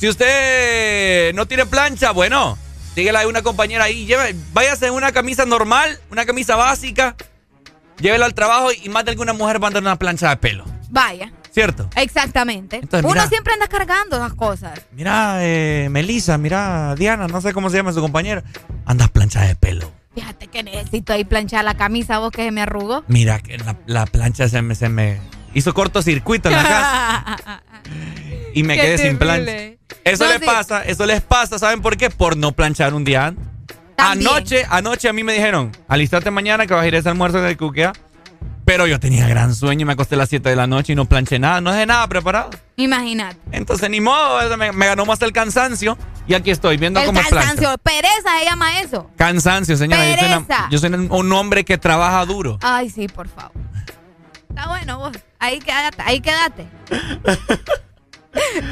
Si 0.00 0.08
usted 0.08 1.34
no 1.34 1.44
tiene 1.46 1.66
plancha, 1.66 2.12
bueno, 2.12 2.56
síguela 2.94 3.20
a 3.20 3.26
una 3.28 3.42
compañera 3.42 3.84
ahí. 3.84 4.06
Lleve, 4.06 4.34
váyase 4.54 4.86
en 4.86 4.94
una 4.94 5.12
camisa 5.12 5.44
normal, 5.44 5.98
una 6.10 6.24
camisa 6.24 6.56
básica. 6.56 7.16
Llévela 7.98 8.24
al 8.24 8.32
trabajo 8.32 8.70
y 8.72 8.88
más 8.88 9.04
de 9.04 9.10
alguna 9.10 9.34
mujer 9.34 9.62
va 9.62 9.66
a 9.66 9.68
andar 9.68 9.82
una 9.82 9.96
plancha 9.96 10.30
de 10.30 10.38
pelo. 10.38 10.64
Vaya, 10.88 11.30
¿Cierto? 11.52 11.90
exactamente. 11.96 12.76
Entonces, 12.76 13.04
Uno 13.04 13.12
mira. 13.12 13.28
siempre 13.28 13.52
anda 13.52 13.66
cargando 13.68 14.18
las 14.18 14.32
cosas. 14.32 14.80
Mira, 14.92 15.36
eh, 15.40 15.88
Melissa, 15.90 16.38
mira, 16.38 16.94
Diana, 16.96 17.26
no 17.28 17.42
sé 17.42 17.52
cómo 17.52 17.68
se 17.68 17.76
llama 17.76 17.92
su 17.92 18.00
compañera. 18.00 18.42
Andas 18.86 19.10
plancha 19.10 19.42
de 19.42 19.54
pelo. 19.54 19.92
Fíjate 20.14 20.46
que 20.46 20.62
necesito 20.62 21.12
ahí 21.12 21.24
planchar 21.24 21.62
la 21.66 21.74
camisa, 21.74 22.18
vos 22.20 22.32
que 22.32 22.42
se 22.44 22.50
me 22.52 22.62
arrugó. 22.62 23.04
Mira, 23.06 23.38
que 23.40 23.58
la, 23.58 23.76
la 23.84 24.06
plancha 24.06 24.48
se 24.48 24.62
me, 24.62 24.74
se 24.74 24.88
me 24.88 25.20
hizo 25.54 25.74
cortocircuito 25.74 26.48
en 26.48 26.56
la 26.56 26.62
casa 26.62 27.62
y 28.54 28.62
me 28.62 28.76
Qué 28.76 28.80
quedé 28.82 28.98
sin 28.98 29.18
plancha. 29.18 29.52
Eso 30.04 30.24
No, 30.24 30.30
le 30.32 30.38
sí. 30.38 30.44
pasa, 30.46 30.82
eso 30.82 31.06
les 31.06 31.20
pasa, 31.20 31.58
¿saben 31.58 31.82
por 31.82 31.96
qué? 31.96 32.10
Por 32.10 32.36
no 32.36 32.52
planchar 32.52 32.94
un 32.94 33.04
día 33.04 33.26
antes. 33.26 33.44
También. 33.96 34.28
Anoche, 34.30 34.66
anoche 34.70 35.08
a 35.08 35.12
mí 35.12 35.22
me 35.24 35.32
dijeron, 35.34 35.72
alistate 35.88 36.30
mañana 36.30 36.66
que 36.66 36.72
vas 36.74 36.84
a 36.84 36.88
ir 36.88 36.94
a 36.94 36.98
ese 36.98 37.08
almuerzo 37.10 37.42
de 37.42 37.56
Cuquea. 37.56 37.92
Pero 38.64 38.86
yo 38.86 39.00
tenía 39.00 39.26
gran 39.26 39.52
sueño 39.54 39.82
y 39.82 39.84
me 39.84 39.94
acosté 39.94 40.14
a 40.14 40.18
las 40.18 40.28
7 40.28 40.48
de 40.48 40.54
la 40.54 40.66
noche 40.68 40.92
y 40.92 40.96
no 40.96 41.04
planché 41.04 41.40
nada, 41.40 41.60
no 41.60 41.72
dejé 41.72 41.86
nada 41.86 42.06
preparado. 42.06 42.50
Imagínate. 42.76 43.36
Entonces 43.50 43.90
ni 43.90 44.00
modo, 44.00 44.56
me, 44.56 44.70
me 44.70 44.86
ganó 44.86 45.04
más 45.06 45.20
el 45.22 45.32
cansancio 45.32 45.98
y 46.28 46.34
aquí 46.34 46.52
estoy 46.52 46.76
viendo 46.76 47.00
El 47.00 47.06
cómo 47.06 47.20
cansancio. 47.20 47.76
Pereza 47.82 48.38
se 48.38 48.44
llama 48.44 48.80
eso. 48.80 49.10
Cansancio, 49.16 49.76
señora. 49.76 50.04
Yo 50.08 50.16
soy, 50.16 50.28
una- 50.28 50.40
Pereza. 50.46 50.68
yo 50.70 50.78
soy 50.78 50.92
un- 50.94 51.10
un 51.10 51.32
hombre 51.32 51.64
que 51.64 51.78
trabaja 51.78 52.24
duro. 52.26 52.58
Ay, 52.62 52.90
sí, 52.90 53.08
por 53.08 53.26
favor. 53.28 53.52
Está 54.50 54.68
bueno 54.68 54.98
vos. 54.98 55.16
Ahí 55.38 55.58
quédate, 55.60 56.02
ahí 56.04 56.20
quédate. 56.20 56.66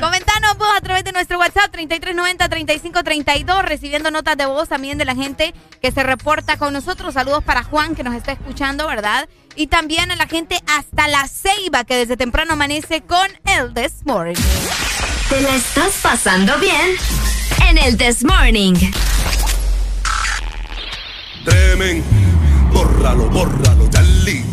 Comentanos 0.01 0.57
vos 0.57 0.69
a 0.77 0.81
través 0.81 1.03
de 1.05 1.13
nuestro 1.13 1.39
WhatsApp 1.39 1.75
3390-3532, 1.75 3.63
recibiendo 3.63 4.11
notas 4.11 4.37
de 4.37 4.47
voz 4.47 4.69
también 4.69 4.99
de 4.99 5.05
la 5.05 5.15
gente 5.15 5.55
que 5.81 5.91
se 5.91 6.03
reporta 6.03 6.57
con 6.59 6.73
nosotros. 6.73 7.15
Saludos 7.15 7.43
para 7.43 7.63
Juan 7.65 7.95
que 7.95 8.05
nos 8.05 8.15
está 8.15 8.33
escuchando, 8.33 8.87
¿verdad? 8.87 9.29
Y 9.57 9.69
también 9.69 10.11
a 10.11 10.17
la 10.17 10.27
gente 10.27 10.61
hasta 10.67 11.09
la 11.09 11.27
Ceiba 11.27 11.85
que 11.85 11.97
desde 11.97 12.17
temprano 12.17 12.53
amanece 12.53 13.01
con 13.01 13.27
el 13.45 13.75
This 13.75 14.05
Morning. 14.05 14.35
¿Te 15.29 15.41
la 15.41 15.55
estás 15.57 15.99
pasando 16.03 16.57
bien? 16.59 16.97
En 17.69 17.79
el 17.79 17.97
This 17.97 18.25
Morning. 18.25 18.75
Tremen, 21.45 22.05
bórralo, 22.73 23.29
bórralo, 23.31 23.89
chali, 23.91 24.45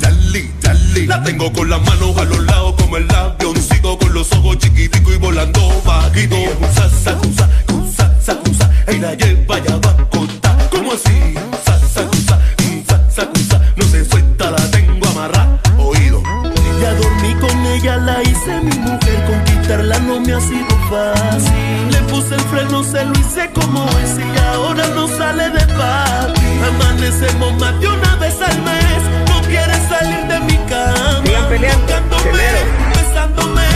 La 1.07 1.23
tengo 1.23 1.53
con 1.53 1.69
las 1.69 1.81
manos 1.81 2.17
a 2.17 2.25
los 2.25 2.43
lados 2.45 2.75
como 2.77 2.97
el 2.97 3.09
avioncito 3.09 3.97
con 3.97 4.13
los 4.13 4.29
ojos 4.33 4.57
chiquitico 4.57 5.13
y 5.13 5.17
volando 5.17 5.81
bajito. 5.85 6.35
Sa, 6.73 6.89
sa, 6.89 7.17
sa, 7.37 7.49
sa, 7.95 8.11
sa, 8.19 8.37
sa, 8.57 8.91
y 8.91 8.97
la 8.97 9.13
lleva 9.13 9.59
ya 9.59 9.77
va 9.77 9.91
a 9.91 10.09
contar. 10.09 10.69
¿Cómo 10.69 10.91
así? 10.91 11.35
Sa, 11.63 11.79
sa, 11.79 13.29
no 13.77 13.85
se 13.85 14.03
suelta, 14.03 14.51
la 14.51 14.71
tengo 14.71 15.07
amarrada. 15.07 15.57
Oído. 15.77 16.21
Ya 16.81 16.93
dormí 16.95 17.33
con 17.35 17.65
ella, 17.67 17.95
la 17.95 18.21
hice 18.23 18.59
mi 18.61 18.77
mujer, 18.79 19.25
conquistarla 19.27 19.99
no 19.99 20.19
me 20.19 20.33
ha 20.33 20.41
sido 20.41 20.67
fácil. 20.89 21.91
Le 21.91 21.99
puse 22.09 22.35
el 22.35 22.41
freno, 22.41 22.83
se 22.83 23.05
lo 23.05 23.13
hice 23.13 23.49
como 23.53 23.85
es 23.99 24.17
y 24.19 24.39
ahora 24.39 24.85
no 24.95 25.07
sale 25.07 25.49
de 25.49 25.65
paz. 25.75 26.33
Amanecemos 26.67 27.53
más 27.57 27.79
de 27.79 27.87
una 27.87 28.15
vez 28.17 28.35
al 28.41 28.61
mes, 28.63 29.24
salir 29.89 30.27
de 30.27 30.39
mi 30.41 30.57
cama. 30.69 31.21
Sigan 31.25 31.49
peleando, 31.49 31.85
Tocándome, 31.85 32.49
besándome, 32.93 33.74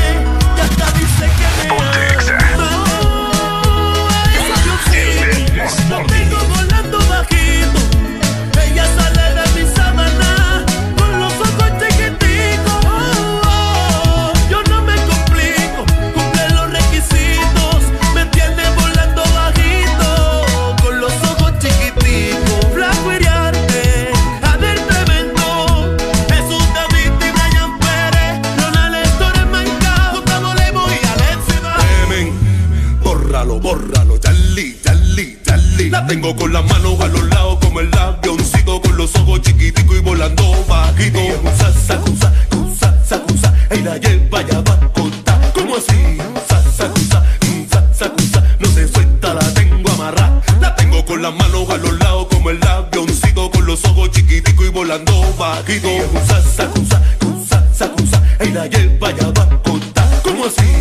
La 35.99 36.07
tengo 36.07 36.33
con 36.33 36.53
las 36.53 36.63
manos 36.63 36.97
a 37.01 37.07
los 37.09 37.23
lados 37.27 37.59
como 37.59 37.81
el 37.81 37.93
avioncito 37.93 38.81
con 38.81 38.95
los 38.95 39.13
ojos 39.17 39.41
chiquitico 39.41 39.97
y 39.97 39.99
volando 39.99 40.65
bajito. 40.65 41.19
Sa, 41.57 41.73
sa, 41.73 42.01
sa, 42.21 42.33
sa, 42.79 43.03
sa, 43.03 43.21
sa, 43.41 43.75
y 43.75 43.81
la 43.81 43.97
lleva 43.97 44.41
ya 44.43 44.61
va 44.61 44.75
a. 44.75 45.51
¿Cómo 45.51 45.75
así? 45.75 46.17
Sa, 46.47 46.61
sa, 46.71 46.89
sa, 47.09 47.21
sa, 47.69 47.83
sa, 47.93 48.13
sa, 48.31 48.43
no 48.59 48.69
se 48.69 48.87
suelta, 48.87 49.33
la 49.33 49.53
tengo 49.53 49.91
amarrada. 49.91 50.41
La 50.61 50.73
tengo 50.73 51.03
con 51.03 51.21
las 51.21 51.35
manos 51.35 51.69
a 51.69 51.75
los 51.75 51.99
lados 51.99 52.27
como 52.31 52.49
el 52.49 52.65
avioncito 52.65 53.51
con 53.51 53.65
los 53.65 53.83
ojos 53.83 54.09
chiquitico 54.11 54.63
y 54.63 54.69
volando 54.69 55.35
bajito. 55.37 55.89
Sa, 56.25 56.41
sa, 56.41 56.71
sa, 56.89 57.01
sa, 57.45 57.61
sa, 57.73 57.91
sa, 58.09 58.45
y 58.45 58.51
la 58.51 58.67
lleva 58.67 59.11
ya 59.11 59.27
va 59.31 59.43
a. 59.43 60.21
¿Cómo 60.23 60.45
así? 60.45 60.78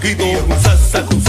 Bajito. 0.00 0.24
Sa, 0.90 1.19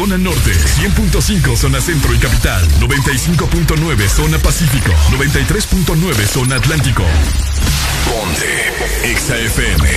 Zona 0.00 0.16
Norte 0.16 0.52
100.5 0.52 1.56
Zona 1.58 1.78
Centro 1.78 2.14
y 2.14 2.16
Capital 2.16 2.66
95.9 2.80 4.08
Zona 4.08 4.38
Pacífico 4.38 4.90
93.9 5.10 6.26
Zona 6.26 6.56
Atlántico 6.56 7.04
Ponte 8.08 9.10
Exa 9.10 9.36
FM 9.36 9.90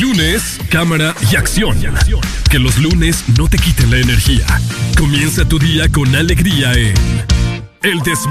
Lunes, 0.00 0.58
cámara 0.68 1.14
y 1.30 1.36
acción. 1.36 1.78
Que 2.50 2.58
los 2.58 2.76
lunes 2.76 3.24
no 3.38 3.48
te 3.48 3.56
quiten 3.56 3.90
la 3.90 3.98
energía. 3.98 4.44
Comienza 4.98 5.48
tu 5.48 5.58
día 5.58 5.88
con 5.88 6.14
alegría 6.14 6.72
en 6.72 6.94
El 7.82 8.02
This 8.02 8.26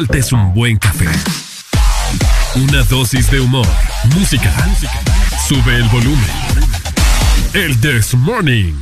falta 0.00 0.16
es 0.16 0.32
un 0.32 0.54
buen 0.54 0.78
café. 0.78 1.04
Una 2.54 2.82
dosis 2.84 3.30
de 3.30 3.38
humor, 3.38 3.66
música. 4.16 4.50
Sube 5.46 5.76
el 5.76 5.86
volumen. 5.90 6.30
El 7.52 7.78
This 7.82 8.14
Morning. 8.14 8.72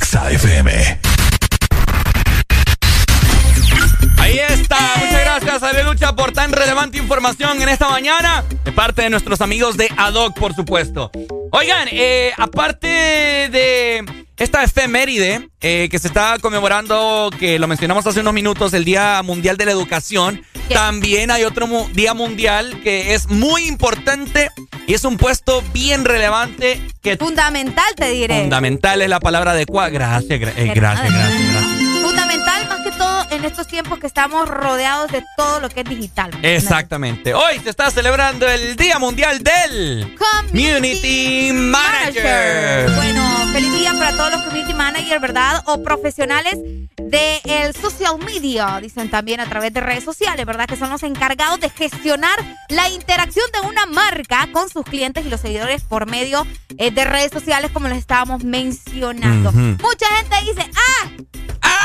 XAFM. 0.00 0.70
Ahí 4.18 4.38
está. 4.38 4.78
Muchas 4.98 5.20
gracias 5.20 5.62
a 5.62 5.82
Lucha 5.82 6.14
por 6.14 6.32
tan 6.32 6.52
relevante 6.52 6.98
información 6.98 7.60
en 7.60 7.68
esta 7.68 7.88
mañana. 7.88 8.44
De 8.64 8.72
parte 8.72 9.02
de 9.02 9.10
nuestros 9.10 9.40
amigos 9.40 9.76
de 9.76 9.90
Adoc, 9.96 10.38
por 10.38 10.54
supuesto. 10.54 11.10
Oigan, 11.50 11.88
eh, 11.90 12.32
aparte 12.38 12.86
de 12.88 14.04
esta 14.36 14.62
efeméride 14.64 15.48
eh, 15.60 15.88
que 15.90 15.98
se 15.98 16.08
está 16.08 16.38
conmemorando, 16.40 17.30
que 17.38 17.58
lo 17.58 17.66
mencionamos 17.68 18.06
hace 18.06 18.20
unos 18.20 18.32
minutos, 18.32 18.72
el 18.74 18.84
Día 18.84 19.20
Mundial 19.22 19.56
de 19.56 19.66
la 19.66 19.72
Educación, 19.72 20.42
también 20.72 21.30
hay 21.30 21.44
otro 21.44 21.66
mu- 21.66 21.88
día 21.92 22.14
mundial 22.14 22.80
que 22.82 23.14
es 23.14 23.28
muy 23.28 23.66
importante 23.66 24.50
y 24.86 24.94
es 24.94 25.04
un 25.04 25.16
puesto 25.16 25.62
bien 25.72 26.04
relevante 26.04 26.80
que... 27.02 27.16
Fundamental, 27.16 27.84
te 27.96 28.10
diré. 28.10 28.40
Fundamental 28.40 29.00
es 29.02 29.08
la 29.08 29.20
palabra 29.20 29.52
adecuada. 29.52 29.88
Gracias, 29.90 30.40
gra- 30.40 30.52
eh, 30.56 30.72
gracias, 30.74 31.12
gracias, 31.12 31.52
gracias. 31.52 31.71
En 33.42 33.46
estos 33.50 33.66
tiempos 33.66 33.98
que 33.98 34.06
estamos 34.06 34.48
rodeados 34.48 35.10
de 35.10 35.24
todo 35.36 35.58
lo 35.58 35.68
que 35.68 35.80
es 35.80 35.88
digital. 35.88 36.30
Exactamente. 36.42 37.34
Hoy 37.34 37.58
se 37.58 37.70
está 37.70 37.90
celebrando 37.90 38.48
el 38.48 38.76
Día 38.76 39.00
Mundial 39.00 39.42
del 39.42 40.16
Community 40.16 41.50
Manager. 41.52 42.88
Bueno, 42.94 43.22
feliz 43.52 43.72
día 43.72 43.94
para 43.94 44.16
todos 44.16 44.30
los 44.30 44.42
community 44.42 44.74
managers, 44.74 45.20
¿verdad? 45.20 45.60
O 45.66 45.82
profesionales 45.82 46.56
del 46.96 47.74
social 47.74 48.18
media, 48.24 48.78
dicen 48.80 49.10
también 49.10 49.40
a 49.40 49.48
través 49.48 49.72
de 49.72 49.80
redes 49.80 50.04
sociales, 50.04 50.46
¿verdad? 50.46 50.66
Que 50.66 50.76
son 50.76 50.90
los 50.90 51.02
encargados 51.02 51.58
de 51.58 51.68
gestionar 51.68 52.38
la 52.68 52.90
interacción 52.90 53.46
de 53.52 53.66
una 53.66 53.86
marca 53.86 54.48
con 54.52 54.68
sus 54.70 54.84
clientes 54.84 55.26
y 55.26 55.28
los 55.28 55.40
seguidores 55.40 55.82
por 55.82 56.06
medio 56.06 56.46
eh, 56.78 56.92
de 56.92 57.04
redes 57.04 57.32
sociales, 57.32 57.72
como 57.72 57.88
les 57.88 57.98
estábamos 57.98 58.44
mencionando. 58.44 59.50
Mucha 59.50 60.06
gente 60.16 60.36
dice, 60.46 60.70
¡ah! 60.74 61.10
¡ah! 61.62 61.81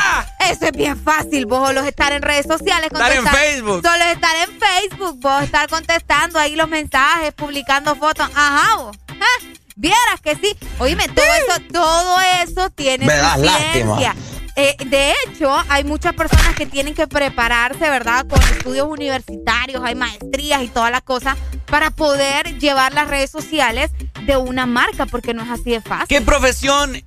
Eso 0.50 0.66
es 0.66 0.72
bien 0.72 0.98
fácil, 1.02 1.46
vos 1.46 1.66
solo 1.68 1.80
estar 1.82 2.12
en 2.12 2.22
redes 2.22 2.46
sociales. 2.46 2.90
Estar 2.92 3.12
en 3.12 3.26
Facebook. 3.26 3.82
Solo 3.82 4.04
estar 4.04 4.36
en 4.48 4.58
Facebook, 4.58 5.20
vos 5.20 5.42
estar 5.42 5.68
contestando 5.68 6.38
ahí 6.38 6.56
los 6.56 6.68
mensajes, 6.68 7.32
publicando 7.34 7.94
fotos. 7.96 8.28
Ajá, 8.34 8.76
vos. 8.76 8.96
Ah, 9.10 9.44
Vieras 9.80 10.20
que 10.22 10.34
sí. 10.34 10.56
Oíme, 10.80 11.06
todo 11.08 11.24
eso, 11.24 11.60
todo 11.72 12.16
eso 12.42 12.68
tiene 12.70 13.06
Me 13.06 13.14
su 13.14 13.22
da 13.22 13.36
lástima. 13.36 13.72
ciencia. 13.96 14.16
Eh, 14.56 14.76
de 14.86 15.14
hecho, 15.24 15.56
hay 15.68 15.84
muchas 15.84 16.14
personas 16.14 16.56
que 16.56 16.66
tienen 16.66 16.94
que 16.94 17.06
prepararse, 17.06 17.88
¿verdad? 17.88 18.26
Con 18.26 18.42
estudios 18.42 18.88
universitarios, 18.88 19.80
hay 19.84 19.94
maestrías 19.94 20.64
y 20.64 20.68
toda 20.68 20.90
la 20.90 21.00
cosa 21.00 21.36
para 21.66 21.92
poder 21.92 22.58
llevar 22.58 22.92
las 22.92 23.06
redes 23.06 23.30
sociales 23.30 23.92
de 24.26 24.36
una 24.36 24.66
marca, 24.66 25.06
porque 25.06 25.32
no 25.32 25.44
es 25.44 25.50
así 25.50 25.70
de 25.70 25.80
fácil. 25.80 26.08
¿Qué 26.08 26.20
profesión 26.22 27.00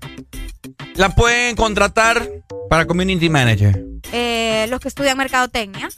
la 0.96 1.10
pueden 1.16 1.56
contratar 1.56 2.28
para 2.70 2.86
Community 2.86 3.30
Manager? 3.30 3.91
Eh, 4.12 4.66
los 4.70 4.80
que 4.80 4.88
estudian 4.88 5.18
mercadotecnia. 5.18 5.90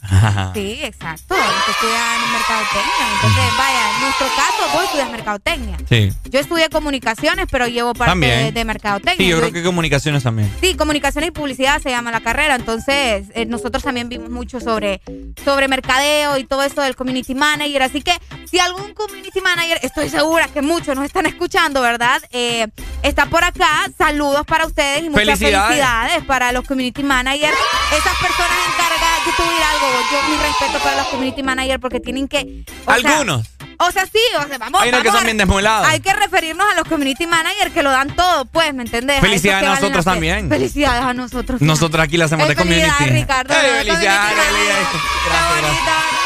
Sí, 0.54 0.80
exacto. 0.82 1.34
Los 1.36 1.64
que 1.64 1.70
estudian 1.72 2.32
mercadotecnia. 2.32 3.06
Entonces, 3.14 3.44
vaya, 3.58 3.90
en 3.94 4.00
nuestro 4.02 4.26
caso, 4.36 4.72
vos 4.72 4.84
estudias 4.84 5.10
mercadotecnia. 5.10 5.76
Sí. 5.88 6.12
Yo 6.30 6.40
estudié 6.40 6.68
comunicaciones, 6.68 7.46
pero 7.50 7.66
llevo 7.66 7.94
parte 7.94 8.18
de, 8.18 8.52
de 8.52 8.64
mercadotecnia. 8.64 9.16
Sí, 9.16 9.28
yo 9.28 9.38
creo 9.38 9.52
que 9.52 9.62
comunicaciones 9.62 10.22
también. 10.22 10.52
Sí, 10.60 10.74
comunicaciones 10.74 11.28
y 11.28 11.30
publicidad 11.32 11.80
se 11.82 11.90
llama 11.90 12.10
la 12.10 12.20
carrera. 12.20 12.54
Entonces, 12.54 13.26
eh, 13.34 13.46
nosotros 13.46 13.82
también 13.82 14.08
vimos 14.08 14.30
mucho 14.30 14.60
sobre, 14.60 15.00
sobre 15.44 15.68
mercadeo 15.68 16.36
y 16.38 16.44
todo 16.44 16.62
esto 16.62 16.82
del 16.82 16.96
community 16.96 17.34
manager. 17.34 17.82
Así 17.82 18.02
que, 18.02 18.12
si 18.50 18.58
algún 18.58 18.94
community 18.94 19.40
manager, 19.40 19.78
estoy 19.82 20.08
segura 20.08 20.48
que 20.48 20.62
muchos 20.62 20.94
nos 20.94 21.04
están 21.04 21.26
escuchando, 21.26 21.80
¿verdad? 21.80 22.22
Eh, 22.30 22.66
está 23.02 23.26
por 23.26 23.44
acá. 23.44 23.88
Saludos 23.98 24.44
para 24.46 24.66
ustedes 24.66 25.00
y 25.04 25.10
muchas 25.10 25.24
Felicidades. 25.38 25.66
felicidades 25.68 26.24
para 26.24 26.52
los 26.52 26.66
community 26.66 27.02
managers. 27.02 27.56
Esas 27.96 28.18
personas 28.18 28.58
encargadas, 28.72 29.20
yo 29.24 29.32
te 29.36 29.42
voy 29.42 29.50
a 29.50 29.54
decir 29.54 29.64
algo, 29.64 29.86
yo 30.10 30.28
mi 30.28 30.36
respeto 30.42 30.78
para 30.82 30.96
los 30.96 31.06
community 31.08 31.42
managers 31.42 31.80
porque 31.80 32.00
tienen 32.00 32.26
que. 32.26 32.64
o 32.86 32.94
sea, 32.94 32.94
Algunos. 32.94 33.46
o 33.78 33.92
sea, 33.92 34.04
sí, 34.06 34.18
o 34.38 34.48
sea, 34.48 34.58
vamos. 34.58 34.82
Hay 34.82 34.88
unos 34.88 35.02
que 35.02 35.10
son 35.10 35.24
bien 35.24 35.36
desmolados. 35.36 35.88
Hay 35.88 36.00
que 36.00 36.12
referirnos 36.12 36.66
a 36.72 36.74
los 36.74 36.88
community 36.88 37.26
managers 37.26 37.72
que 37.72 37.82
lo 37.82 37.90
dan 37.90 38.14
todo, 38.16 38.46
pues, 38.46 38.74
¿me 38.74 38.82
entendés? 38.82 39.20
Felicidades 39.20 39.68
a 39.68 39.74
nosotros 39.74 40.04
también. 40.04 40.48
Felicidades 40.48 41.04
a 41.04 41.14
nosotros. 41.14 41.60
Nosotros 41.60 42.02
aquí 42.02 42.16
la 42.16 42.24
hacemos 42.24 42.48
de 42.48 42.56
felicidades, 42.56 42.92
community. 42.94 43.20
Ricardo. 43.20 43.54
De 43.54 43.60
felicidades, 43.60 44.42
felicidades. 44.44 44.86
Gracias, 45.26 45.62
gracias. 45.62 46.24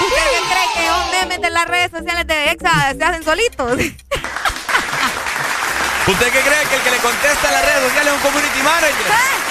¿Usted 0.00 0.22
qué 0.30 0.40
cree 0.48 0.68
que 0.74 0.88
son 0.88 1.10
memes 1.10 1.40
de 1.40 1.50
las 1.50 1.66
redes 1.66 1.90
sociales 1.90 2.26
de 2.26 2.50
EXA 2.52 2.94
se 2.96 3.04
hacen 3.04 3.24
solitos? 3.24 3.78
¿Usted 6.08 6.26
qué 6.32 6.40
cree 6.40 6.64
que 6.70 6.76
el 6.76 6.82
que 6.82 6.90
le 6.90 6.96
contesta 6.98 7.48
en 7.48 7.54
las 7.54 7.64
redes 7.66 7.82
sociales 7.82 8.08
es 8.08 8.14
un 8.14 8.20
community 8.20 8.62
manager? 8.62 9.06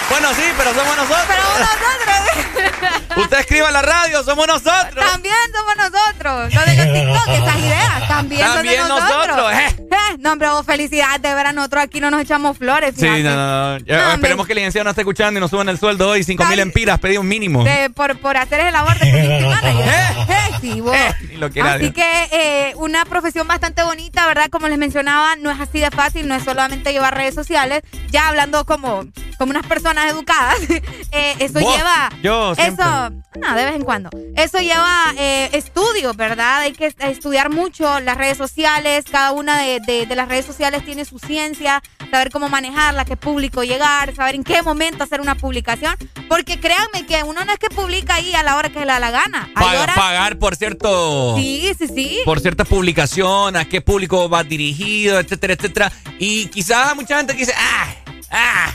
Bueno, 0.09 0.33
sí, 0.33 0.43
pero 0.57 0.73
somos 0.73 0.97
nosotros. 0.97 1.25
Pero 1.27 1.43
nosotros. 1.59 3.17
Usted 3.17 3.39
escriba 3.39 3.67
en 3.67 3.73
la 3.73 3.81
radio, 3.81 4.23
somos 4.23 4.47
nosotros. 4.47 5.05
También 5.11 5.35
somos 5.53 5.75
nosotros. 5.77 6.53
Lo 6.53 6.61
de 6.61 6.75
los 6.75 6.93
TikTok, 6.93 7.27
esas 7.27 7.59
ideas, 7.59 8.07
también, 8.07 8.41
También 8.47 8.81
son 8.81 8.87
de 8.87 8.95
nosotros. 8.95 9.27
nosotros, 9.27 9.53
eh. 9.53 9.75
Eh, 10.07 10.17
no, 10.19 10.33
hombre, 10.33 10.49
vos 10.49 10.65
felicidades, 10.65 11.21
de 11.21 11.33
ver 11.33 11.47
a 11.47 11.51
nosotros 11.53 11.83
aquí 11.83 11.99
no 11.99 12.09
nos 12.09 12.21
echamos 12.21 12.57
flores. 12.57 12.93
Sí, 12.97 13.07
no, 13.23 13.35
no, 13.35 13.79
no. 13.79 14.11
esperemos 14.13 14.45
que 14.45 14.53
el 14.53 14.57
licenciado 14.57 14.85
no 14.85 14.89
esté 14.91 15.01
escuchando 15.01 15.37
y 15.37 15.41
nos 15.41 15.49
suban 15.49 15.67
el 15.69 15.77
sueldo 15.77 16.09
hoy. 16.09 16.23
Cinco 16.23 16.45
mil 16.45 16.59
empiras, 16.59 16.99
pedí 16.99 17.17
un 17.17 17.27
mínimo. 17.27 17.65
por, 17.93 18.17
por 18.19 18.37
hacer 18.37 18.61
el 18.61 18.73
labor 18.73 18.97
de 18.99 19.11
community 19.11 19.45
manager. 19.49 19.89
Eh, 20.29 20.51
sí, 20.61 20.81
vos. 20.81 20.95
Eh, 20.95 21.61
así 21.61 21.91
que 21.91 22.73
una 22.77 23.05
profesión 23.05 23.47
bastante 23.47 23.83
bonita, 23.83 24.25
¿verdad? 24.27 24.49
Como 24.49 24.67
les 24.67 24.77
mencionaba, 24.77 25.35
no 25.35 25.51
es 25.51 25.59
así 25.59 25.79
de 25.79 25.91
fácil, 25.91 26.27
no 26.27 26.35
es 26.35 26.46
solamente 26.47 26.93
llevar 26.93 27.15
redes 27.15 27.35
sociales. 27.35 27.81
Ya 28.09 28.29
hablando 28.29 28.65
como, 28.65 29.05
como 29.37 29.51
unas 29.51 29.67
personas 29.67 30.09
educadas, 30.11 30.57
eso 31.11 31.59
lleva... 31.59 32.09
Yo 32.23 32.55
siempre. 32.55 32.85
Eso, 32.85 33.09
no, 33.39 33.55
de 33.55 33.65
vez 33.65 33.75
en 33.75 33.83
cuando. 33.83 34.09
Eso 34.35 34.59
lleva 34.59 35.13
estudio, 35.17 36.13
¿verdad? 36.13 36.59
Hay 36.61 36.71
que 36.71 36.93
estudiar 36.99 37.49
mucho 37.49 37.99
las 37.99 38.17
redes 38.17 38.37
sociales, 38.37 39.05
cada 39.11 39.31
una 39.31 39.61
de, 39.61 39.79
de, 39.79 40.15
las 40.15 40.29
redes 40.29 40.45
sociales 40.45 40.85
tiene 40.85 41.05
su 41.05 41.19
ciencia, 41.19 41.83
saber 42.09 42.31
cómo 42.31 42.49
manejarla, 42.49 43.05
qué 43.05 43.17
público 43.17 43.63
llegar, 43.63 44.15
saber 44.15 44.35
en 44.35 44.43
qué 44.43 44.61
momento 44.61 45.03
hacer 45.03 45.19
una 45.19 45.35
publicación. 45.35 45.95
Porque 46.29 46.59
créanme 46.59 47.05
que 47.05 47.23
uno 47.23 47.43
no 47.43 47.51
es 47.51 47.59
que 47.59 47.69
publica 47.69 48.15
ahí 48.15 48.33
a 48.33 48.43
la 48.43 48.55
hora 48.55 48.69
que 48.69 48.79
le 48.79 48.85
da 48.85 48.99
la 48.99 49.11
gana. 49.11 49.49
Pagar 49.53 50.39
por 50.39 50.55
cierto. 50.55 51.35
Sí, 51.37 51.71
sí, 51.77 51.87
sí. 51.87 52.19
Por 52.25 52.39
cierta 52.39 52.65
publicación, 52.65 53.55
a 53.55 53.65
qué 53.65 53.81
público 53.81 54.29
va 54.29 54.43
dirigido, 54.43 55.19
etcétera, 55.19 55.53
etcétera. 55.53 55.91
Y 56.19 56.26
quizás 56.51 56.95
mucha 56.95 57.17
gente 57.17 57.33
dice, 57.33 57.53
ah, 57.55 57.95
ah 58.31 58.73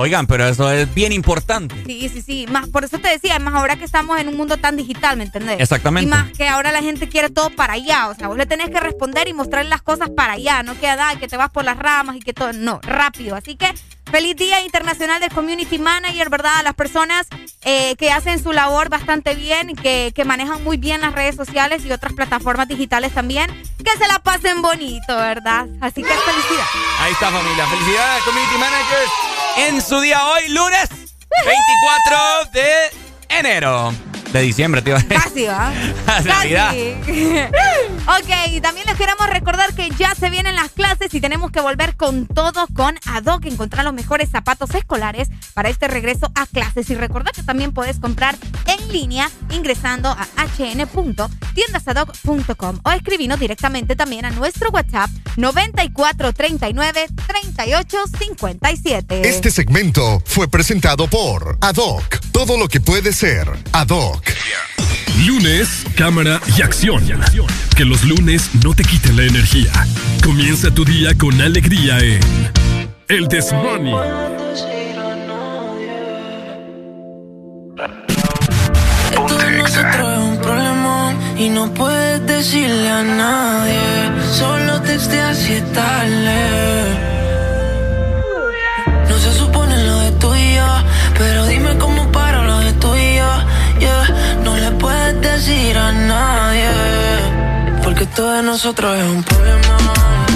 Oigan, 0.00 0.28
pero 0.28 0.46
eso 0.46 0.70
es 0.70 0.94
bien 0.94 1.10
importante. 1.10 1.74
Sí, 1.84 2.08
sí, 2.08 2.22
sí. 2.22 2.46
Más, 2.48 2.68
por 2.68 2.84
eso 2.84 3.00
te 3.00 3.08
decía, 3.08 3.36
más 3.40 3.52
ahora 3.54 3.74
que 3.74 3.84
estamos 3.84 4.16
en 4.20 4.28
un 4.28 4.36
mundo 4.36 4.56
tan 4.56 4.76
digital, 4.76 5.16
¿me 5.16 5.24
entendés? 5.24 5.58
Exactamente. 5.58 6.06
Y 6.06 6.08
más 6.08 6.30
que 6.30 6.46
ahora 6.46 6.70
la 6.70 6.82
gente 6.82 7.08
quiere 7.08 7.30
todo 7.30 7.50
para 7.50 7.72
allá. 7.72 8.06
O 8.06 8.14
sea, 8.14 8.28
vos 8.28 8.36
le 8.36 8.46
tenés 8.46 8.70
que 8.70 8.78
responder 8.78 9.26
y 9.26 9.32
mostrarle 9.32 9.68
las 9.68 9.82
cosas 9.82 10.08
para 10.10 10.34
allá. 10.34 10.62
No 10.62 10.78
queda 10.78 11.16
que 11.18 11.26
te 11.26 11.36
vas 11.36 11.50
por 11.50 11.64
las 11.64 11.76
ramas 11.76 12.14
y 12.14 12.20
que 12.20 12.32
todo. 12.32 12.52
No, 12.52 12.78
rápido. 12.84 13.34
Así 13.34 13.56
que 13.56 13.74
Feliz 14.10 14.36
Día 14.36 14.60
Internacional 14.62 15.20
del 15.20 15.30
Community 15.30 15.78
Manager, 15.78 16.30
¿verdad? 16.30 16.56
A 16.58 16.62
las 16.62 16.74
personas 16.74 17.26
eh, 17.62 17.94
que 17.96 18.10
hacen 18.10 18.42
su 18.42 18.52
labor 18.52 18.88
bastante 18.88 19.34
bien, 19.34 19.76
que, 19.76 20.12
que 20.14 20.24
manejan 20.24 20.64
muy 20.64 20.76
bien 20.76 21.00
las 21.02 21.12
redes 21.12 21.36
sociales 21.36 21.84
y 21.84 21.92
otras 21.92 22.14
plataformas 22.14 22.68
digitales 22.68 23.12
también, 23.12 23.50
que 23.84 23.98
se 23.98 24.08
la 24.08 24.18
pasen 24.20 24.62
bonito, 24.62 25.14
¿verdad? 25.16 25.66
Así 25.80 26.02
que 26.02 26.08
felicidad. 26.08 26.66
Ahí 27.00 27.12
está 27.12 27.30
familia, 27.30 27.66
felicidades 27.66 28.22
Community 28.24 28.58
Managers 28.58 29.10
en 29.58 29.82
su 29.82 30.00
día 30.00 30.24
hoy, 30.26 30.48
lunes 30.48 30.88
24 31.44 32.50
de 32.52 32.72
enero. 33.28 33.92
De 34.32 34.42
diciembre, 34.42 34.82
tío. 34.82 34.96
Casi, 35.08 35.46
¿va? 35.46 35.72
Casi. 36.06 36.54
ok, 38.06 38.52
y 38.52 38.60
también 38.60 38.86
les 38.86 38.96
queremos 38.96 39.26
recordar 39.30 39.72
que 39.74 39.88
ya 39.98 40.14
se 40.14 40.28
vienen 40.28 40.54
las 40.54 40.70
clases 40.70 40.97
y 41.14 41.20
tenemos 41.20 41.50
que 41.50 41.60
volver 41.60 41.96
con 41.96 42.26
todo 42.26 42.66
con 42.74 42.98
Adoc. 43.06 43.44
Encontrar 43.46 43.84
los 43.84 43.94
mejores 43.94 44.30
zapatos 44.30 44.74
escolares 44.74 45.28
para 45.54 45.68
este 45.68 45.88
regreso 45.88 46.30
a 46.34 46.46
clases. 46.46 46.88
Y 46.90 46.94
recordar 46.94 47.34
que 47.34 47.42
también 47.42 47.72
puedes 47.72 47.98
comprar 47.98 48.36
en 48.66 48.92
línea 48.92 49.30
ingresando 49.50 50.08
a 50.08 50.26
hn.tiendasadoc.com 50.58 52.80
o 52.82 52.90
escribinos 52.90 53.38
directamente 53.40 53.96
también 53.96 54.24
a 54.24 54.30
nuestro 54.30 54.70
WhatsApp 54.70 55.10
9439 55.36 57.08
3857. 57.26 59.28
Este 59.28 59.50
segmento 59.50 60.22
fue 60.24 60.48
presentado 60.48 61.08
por 61.08 61.58
Adoc. 61.60 62.20
Todo 62.32 62.56
lo 62.58 62.68
que 62.68 62.80
puede 62.80 63.12
ser 63.12 63.50
Adoc. 63.72 64.24
Lunes, 65.26 65.84
cámara 65.96 66.40
y 66.56 66.62
acción. 66.62 67.02
Que 67.76 67.84
los 67.84 68.04
lunes 68.04 68.50
no 68.62 68.72
te 68.72 68.84
quiten 68.84 69.16
la 69.16 69.24
energía. 69.24 69.72
Comienza 70.22 70.70
tu 70.70 70.84
día 70.84 70.97
con 71.16 71.40
alegría 71.40 71.96
en 72.00 72.20
El 73.06 73.28
Desmoney. 73.28 73.94
Esto 79.12 80.20
un 80.20 80.38
problema 80.38 81.14
y 81.36 81.50
no 81.50 81.72
puedes 81.72 82.26
decirle 82.26 82.88
a 82.88 83.02
nadie. 83.04 83.80
Solo 84.32 84.80
te 84.82 84.96
esté 84.96 85.20
así 85.20 85.62
tarde. 85.72 86.40
No 89.08 89.18
se 89.18 89.32
supone 89.38 89.76
lo 89.84 90.00
de 90.00 90.10
tuyo, 90.12 90.66
pero 91.16 91.46
dime 91.46 91.78
cómo 91.78 92.10
para 92.10 92.42
lo 92.42 92.58
de 92.58 92.72
tuyo 92.72 93.28
no 94.42 94.56
le 94.56 94.70
puedes 94.72 95.20
decir 95.20 95.78
a 95.78 95.92
nadie. 95.92 96.70
Porque 97.84 98.04
todo 98.06 98.32
de 98.32 98.42
nosotros 98.42 98.98
es 98.98 99.04
un 99.04 99.22
problema. 99.22 100.27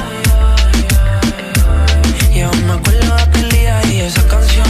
Esa 4.13 4.29
canción. 4.29 4.67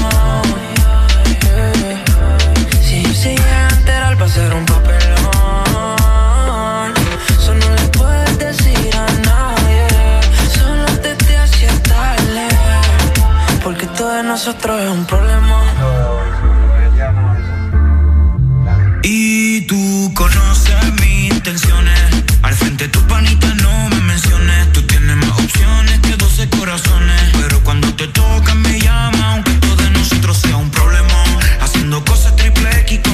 Si 2.82 3.02
yo 3.02 3.12
se 3.12 3.31
llega 3.31 3.66
a 3.66 3.70
enterar, 3.70 4.20
va 4.20 4.27
a 4.27 4.28
ser 4.28 4.55
un 4.55 4.64
papelón. 4.64 5.23
Solo 7.44 7.59
no 7.59 7.74
le 7.74 7.89
puedes 7.98 8.39
decir 8.39 8.90
a 8.94 9.06
nadie. 9.31 9.86
Solo 10.56 10.86
te 11.05 11.14
te 11.16 11.35
tarde. 11.90 12.47
Porque 13.64 13.86
todo 13.98 14.10
de 14.16 14.23
nosotros 14.23 14.81
es 14.81 14.90
un 14.90 15.05
problema. 15.06 15.59
Y 19.02 19.62
tú 19.62 20.12
conoces 20.14 20.85
mis 21.01 21.32
intenciones. 21.32 22.01
Al 22.43 22.55
frente 22.55 22.85
de 22.85 22.90
tu 22.90 23.01
panita 23.09 23.48
no 23.55 23.89
me 23.89 24.01
menciones. 24.12 24.73
Tú 24.73 24.82
tienes 24.82 25.16
más 25.16 25.35
opciones 25.40 25.98
que 26.01 26.16
12 26.16 26.48
corazones. 26.51 27.41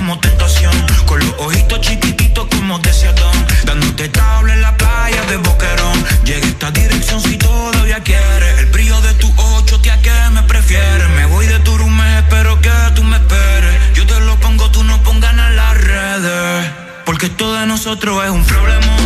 Como 0.09 0.21
tentación. 0.21 0.73
Con 1.05 1.21
los 1.21 1.35
ojitos 1.39 1.83
chiquititos 1.83 2.47
como 2.47 2.79
deseadón. 2.79 3.47
Dándote 3.65 4.09
tabla 4.09 4.55
en 4.55 4.63
la 4.63 4.75
playa 4.75 5.23
de 5.25 5.37
Boquerón. 5.37 6.03
Llega 6.25 6.47
esta 6.47 6.71
dirección 6.71 7.21
si 7.21 7.37
todavía 7.37 8.01
quieres. 8.03 8.59
El 8.59 8.67
brillo 8.67 8.99
de 9.03 9.13
tu 9.15 9.31
ocho, 9.37 9.79
tía, 9.81 10.01
que 10.01 10.11
me 10.33 10.43
prefieres. 10.45 11.11
Me 11.11 11.27
voy 11.27 11.47
de 11.47 11.59
tu 11.59 11.77
room, 11.77 12.01
espero 12.19 12.59
que 12.63 12.71
tú 12.95 13.05
me 13.05 13.17
esperes. 13.17 13.75
Yo 13.95 14.07
te 14.07 14.19
lo 14.21 14.37
pongo, 14.37 14.71
tú 14.71 14.83
no 14.83 14.97
pongas 15.03 15.33
en 15.33 15.57
las 15.57 15.75
redes. 15.77 16.71
Porque 17.05 17.29
todo 17.29 17.57
de 17.61 17.67
nosotros 17.67 18.25
es 18.25 18.31
un 18.31 18.45
problema. 18.45 18.97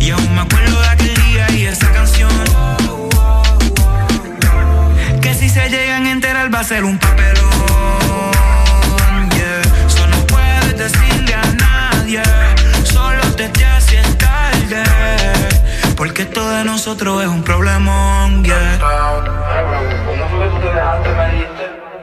Y 0.00 0.10
aún 0.10 0.34
me 0.34 0.40
acuerdo 0.40 0.80
de 0.80 0.88
aquel 0.88 1.14
día 1.22 1.46
y 1.52 1.66
esa 1.66 1.92
canción. 1.92 2.30
Que 5.20 5.34
si 5.34 5.48
se 5.48 5.68
llegan 5.68 6.06
a 6.06 6.10
enterar 6.10 6.52
va 6.52 6.60
a 6.60 6.64
ser 6.64 6.82
un 6.82 6.98
papelón. 6.98 7.27
Porque 15.98 16.24
todo 16.26 16.48
de 16.50 16.64
nosotros 16.64 17.20
es 17.24 17.28
un 17.28 17.42
problemón. 17.42 18.44
Yeah. 18.44 18.78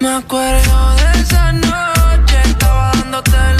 Me 0.01 0.09
acuerdo 0.15 0.95
de 0.97 1.21
esa 1.21 1.53
noche, 1.53 2.41
estaba 2.43 2.91
dándotelo 2.91 3.54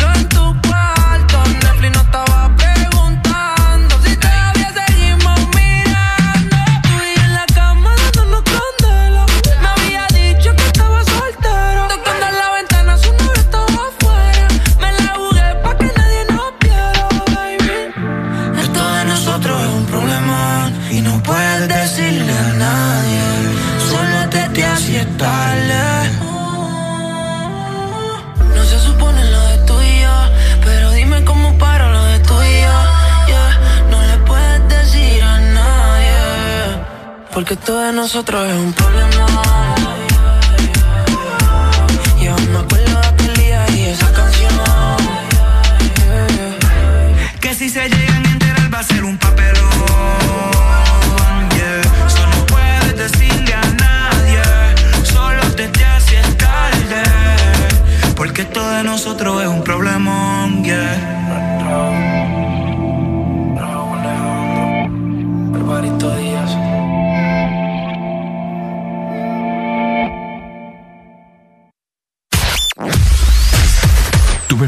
porque 37.36 37.58
todo 37.58 37.82
de 37.82 37.92
nosotros 37.92 38.48
es 38.48 38.56
un 38.56 38.72
problema. 38.72 39.55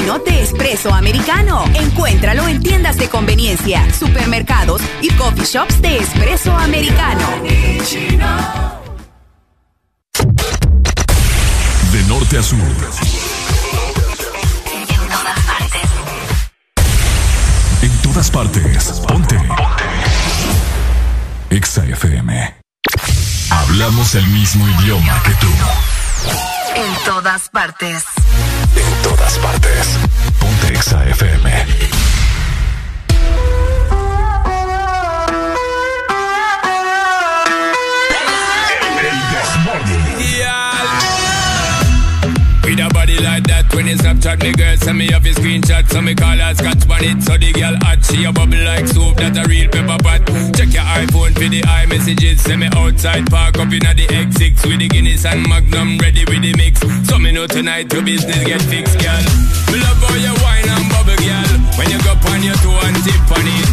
Granichino 0.00 0.18
de 0.18 0.42
espresso 0.42 0.92
americano. 0.92 1.64
Encuéntralo 1.74 2.48
en 2.48 2.62
tiendas 2.62 2.96
de 2.96 3.08
conveniencia, 3.08 3.86
supermercados 3.92 4.82
y 5.00 5.10
coffee 5.10 5.44
shops 5.44 5.80
de 5.80 5.98
espresso 5.98 6.52
americano. 6.56 7.26
De 11.92 12.02
norte 12.08 12.38
a 12.38 12.42
sur. 12.42 12.58
En 17.82 18.02
todas 18.02 18.30
partes. 18.30 18.84
Ponte. 19.06 19.36
Ponte. 19.36 19.54
Exa 21.50 21.84
FM. 21.84 22.54
Hablamos 23.50 24.14
el 24.14 24.26
mismo 24.28 24.66
idioma 24.68 25.22
que 25.24 25.32
tú. 25.34 25.99
En 26.74 26.94
todas 27.04 27.48
partes. 27.48 28.04
En 28.76 29.02
todas 29.02 29.38
partes. 29.38 29.86
Ponte 30.40 30.72
Exa 30.72 31.04
FM. 31.08 31.99
When 43.80 43.88
you 43.88 43.96
Snapchat 43.96 44.42
me 44.44 44.52
girl 44.52 44.76
send 44.76 44.98
me 44.98 45.08
off 45.14 45.24
your 45.24 45.34
screenshot 45.34 45.88
So 45.88 46.02
me 46.02 46.14
call 46.14 46.36
her 46.36 46.52
scotch 46.52 46.84
on 46.84 47.00
it. 47.00 47.22
So 47.24 47.40
the 47.40 47.48
girl 47.56 47.72
hot 47.80 48.04
She 48.04 48.24
a 48.28 48.32
bubble 48.32 48.60
like 48.60 48.84
soup 48.84 49.16
That 49.16 49.40
a 49.40 49.48
real 49.48 49.72
pepper 49.72 49.96
pot. 50.04 50.20
Check 50.52 50.76
your 50.76 50.84
iPhone 50.84 51.32
for 51.32 51.48
the 51.48 51.64
iMessages 51.64 52.44
Send 52.44 52.60
me 52.60 52.68
outside 52.76 53.24
park 53.32 53.56
up 53.56 53.72
in 53.72 53.80
the 53.80 54.04
X6 54.04 54.68
With 54.68 54.84
the 54.84 54.88
Guinness 54.88 55.24
and 55.24 55.48
Magnum 55.48 55.96
ready 55.96 56.28
with 56.28 56.44
the 56.44 56.52
mix. 56.60 56.84
So 57.08 57.16
me 57.16 57.32
know 57.32 57.46
tonight 57.48 57.88
your 57.92 58.04
business 58.04 58.44
get 58.44 58.60
fixed 58.68 59.00
girl. 59.00 59.24
Me 59.72 59.80
love 59.80 60.00
how 60.04 60.16
you 60.20 60.34
wine 60.44 60.68
and 60.68 60.86
bubble 60.92 61.16
girl. 61.16 61.52
When 61.80 61.88
you 61.88 61.98
go 62.04 62.12
on 62.12 62.44
your 62.44 62.56
toe 62.60 62.84
and 62.84 62.96
tip 63.00 63.32
on 63.32 63.48
it. 63.48 63.68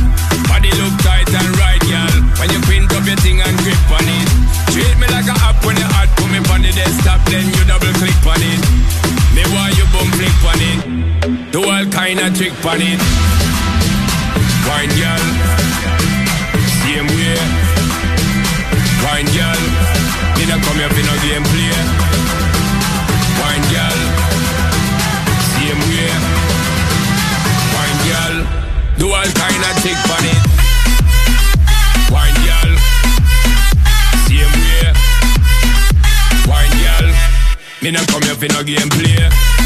Body 0.47 0.71
look 0.79 0.95
tight 1.03 1.27
and 1.35 1.51
right 1.59 1.83
girl. 1.83 2.15
When 2.39 2.47
you 2.55 2.63
print 2.63 2.87
up 2.95 3.03
your 3.03 3.19
thing 3.19 3.43
and 3.43 3.55
grip 3.59 3.91
on 3.91 4.07
it. 4.07 4.27
Treat 4.71 4.95
me 5.03 5.07
like 5.11 5.27
a 5.27 5.35
app 5.43 5.59
when 5.67 5.75
you 5.75 5.87
hot 5.89 6.07
Put 6.15 6.29
me 6.31 6.39
on 6.53 6.61
the 6.61 6.71
desktop 6.71 7.23
then 7.27 7.45
you 7.49 7.63
double 7.65 7.76
Do 11.57 11.63
all 11.63 11.85
kind 11.89 12.19
of 12.19 12.37
trick 12.37 12.53
on 12.69 12.77
it. 12.77 13.01
Wine 14.69 14.93
girl 14.93 15.25
Same 16.85 17.09
way. 17.17 17.33
Wine 19.01 19.25
girl 19.33 19.61
Me 20.37 20.45
not 20.45 20.61
come 20.61 20.77
here 20.77 20.93
for 20.93 21.01
no 21.01 21.17
game 21.25 21.41
play 21.49 21.73
Wine 23.41 23.65
girl 23.73 23.99
Same 25.57 25.81
way. 25.89 26.13
Wine 27.73 27.99
girl 28.05 28.35
Do 29.01 29.09
all 29.09 29.25
kind 29.25 29.63
of 29.65 29.73
trick 29.81 29.97
on 30.13 30.25
it. 30.29 30.43
Wine 32.13 32.37
girl 32.45 32.71
Same 34.29 34.53
way. 34.61 34.93
Wine 36.45 36.75
girl 36.85 37.09
me 37.81 37.91
not 37.91 38.07
come 38.07 38.21
here 38.23 38.35
for 38.35 38.47
no 38.53 38.63
game 38.63 38.89
play. 38.89 39.56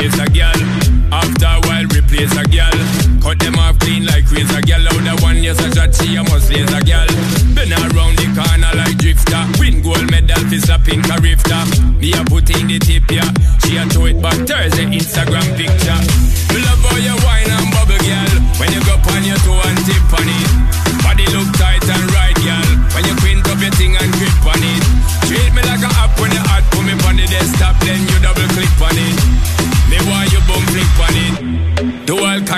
Chase 0.00 0.18
a 0.18 0.26
girl. 0.32 0.60
After 1.12 1.52
a 1.52 1.60
while 1.68 1.86
replace 1.92 2.32
a 2.32 2.44
girl. 2.48 2.76
Cut 3.20 3.38
them 3.38 3.56
off 3.60 3.78
clean 3.78 4.06
like 4.06 4.24
razor 4.32 4.62
girl. 4.64 4.88
Out 4.88 5.02
the 5.04 5.14
one 5.22 5.42
yes 5.42 5.60
a 5.60 5.68
shot 5.74 5.94
she 5.94 6.16
a 6.16 6.22
must 6.24 6.48
laser 6.48 6.80
girl. 6.88 7.10
Been 7.52 7.72
around 7.72 8.16
the 8.16 8.26
corner 8.32 8.72
like 8.80 8.96
drifter. 8.96 9.42
Win 9.60 9.82
gold 9.82 10.10
medal 10.10 10.40
for 10.48 10.60
slapping 10.60 11.04
a 11.04 11.16
rifter. 11.20 11.62
Me 12.00 12.12
a 12.16 12.22
put 12.24 12.48
in 12.48 12.66
the 12.68 12.78
tip 12.80 13.04
yeah. 13.12 13.28
She 13.60 13.76
a 13.76 13.84
throw 13.92 14.06
it 14.06 14.20
back 14.22 14.38
Thursday 14.48 14.88
Instagram 14.88 15.46
picture. 15.56 16.00
Love 16.56 16.82
how 16.88 16.96
you 16.96 17.16
wine 17.24 17.50
and 17.50 17.68
bubble 17.74 18.00
girl. 18.00 18.32
When 18.56 18.72
you 18.72 18.80
go 18.88 18.96
on 18.96 19.24
your 19.24 19.38
toe 19.44 19.60
and 19.68 19.78
tip 19.84 20.12
on 20.16 20.28
it. 20.28 20.49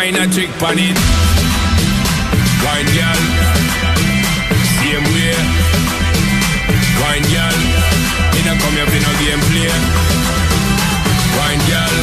Kind 0.02 0.16
of 0.16 0.34
trick 0.34 0.50
on 0.66 0.74
it. 0.82 0.98
Wine 2.66 2.90
girl. 2.90 3.22
Same 4.82 5.06
way. 5.14 5.30
Wine 6.98 7.22
girl. 7.30 7.58
Me 8.34 8.40
not 8.42 8.58
come 8.58 8.74
here 8.74 8.90
for 8.90 8.98
no 8.98 9.12
game 9.22 9.38
play. 9.46 9.70
Wine 11.38 11.62
girl. 11.70 11.96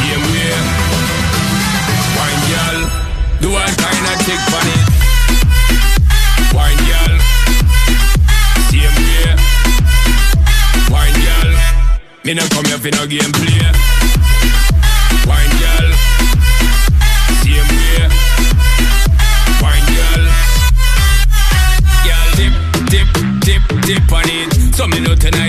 Same 0.00 0.24
way. 0.32 0.56
Wine 2.16 2.42
girl. 2.48 2.78
Do 3.44 3.48
all 3.52 3.72
kind 3.84 4.08
of 4.08 4.16
trick 4.24 4.40
on 4.56 4.66
it. 4.72 4.88
Wine 6.56 6.80
girl. 6.88 7.12
Same 8.72 8.96
way. 9.04 9.36
Wine 10.88 11.18
girl. 11.28 11.50
Me 12.24 12.32
not 12.32 12.48
come 12.48 12.64
here 12.64 12.78
for 12.78 12.90
no 12.96 13.06
game 13.06 13.32
play. 13.36 13.97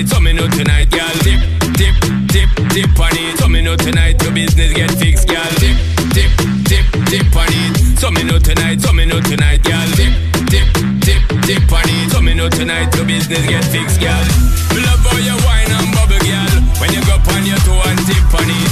So 0.10 0.20
me 0.20 0.34
know 0.34 0.48
tonight, 0.50 0.90
girl. 0.90 1.14
Dip, 1.22 1.42
dip, 1.78 1.96
dip, 2.28 2.50
dip 2.74 3.00
on 3.00 3.14
it. 3.14 3.38
So 3.38 3.48
me 3.48 3.62
know 3.62 3.76
tonight 3.76 4.22
your 4.22 4.34
business 4.34 4.74
get 4.74 4.92
fixed, 4.98 5.28
girl. 5.28 5.50
Dip, 5.62 5.78
dip, 6.14 6.32
dip, 6.66 6.86
dip 7.10 7.36
on 7.36 7.48
it. 7.50 8.00
So 8.00 8.10
me 8.12 8.24
know 8.24 8.40
tonight, 8.40 8.82
so 8.82 8.92
me 8.92 9.06
know 9.06 9.22
tonight, 9.22 9.64
girl. 9.64 9.90
Dip, 9.96 10.14
dip, 10.50 10.68
dip, 11.06 11.22
dip 11.46 11.72
on 11.72 11.86
it. 11.86 12.12
So 12.12 12.22
me 12.22 12.34
know 12.34 12.50
tonight 12.50 12.94
your 12.96 13.06
business 13.06 13.46
get 13.46 13.64
fixed, 13.66 14.02
girl. 14.02 14.26
Me 14.74 14.82
love 14.82 15.04
how 15.06 15.18
you 15.22 15.38
wine 15.46 15.70
and 15.70 15.90
bubble, 15.94 16.20
girl. 16.26 16.54
When 16.82 16.90
you 16.94 17.02
go 17.06 17.16
on 17.16 17.46
your 17.46 17.60
toe 17.64 17.82
and 17.86 18.00
tip 18.10 18.34
on 18.34 18.50
it. 18.50 18.72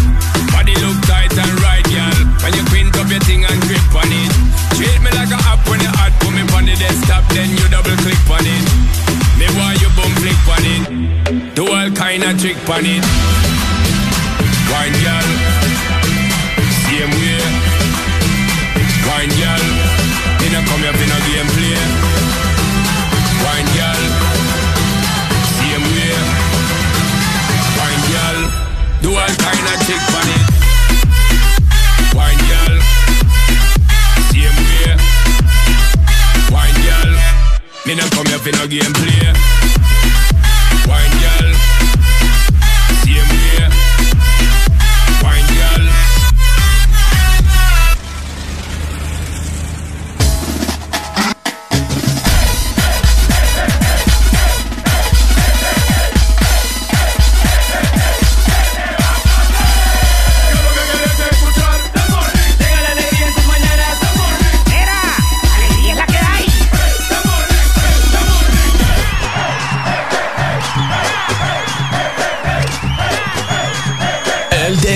Body 0.51 0.73
look 0.81 0.97
tight 1.05 1.26
trick 12.37 12.57
pan 12.69 12.85
it. 12.85 13.01
Wine 14.69 14.93
girl, 15.01 15.29
same 16.85 17.13
way. 17.17 17.41
Wine 19.09 19.33
girl, 19.41 19.65
you 20.45 20.49
know 20.53 20.61
come 20.69 20.85
up 20.85 20.97
in 21.01 21.09
a 21.09 21.19
game 21.25 21.49
play. 21.57 21.81
Wine 23.41 23.69
girl, 23.73 24.03
same 25.57 25.85
way. 25.97 26.13
Wine 27.77 28.03
girl, 28.13 28.39
do 29.01 29.09
all 29.17 29.33
kind 29.41 29.65
of 29.73 29.77
trick 29.85 30.03
pan 30.13 30.29
it. 30.37 30.45
Wine 32.13 32.41
girl, 32.51 32.75
same 34.29 34.57
way. 34.69 34.93
Wine 36.53 36.79
girl, 36.85 37.11
me 37.87 37.95
not 37.95 38.11
come 38.11 38.29
up 38.29 38.45
in 38.45 38.55
a 38.61 38.67
game 38.67 38.93
play. 38.93 39.66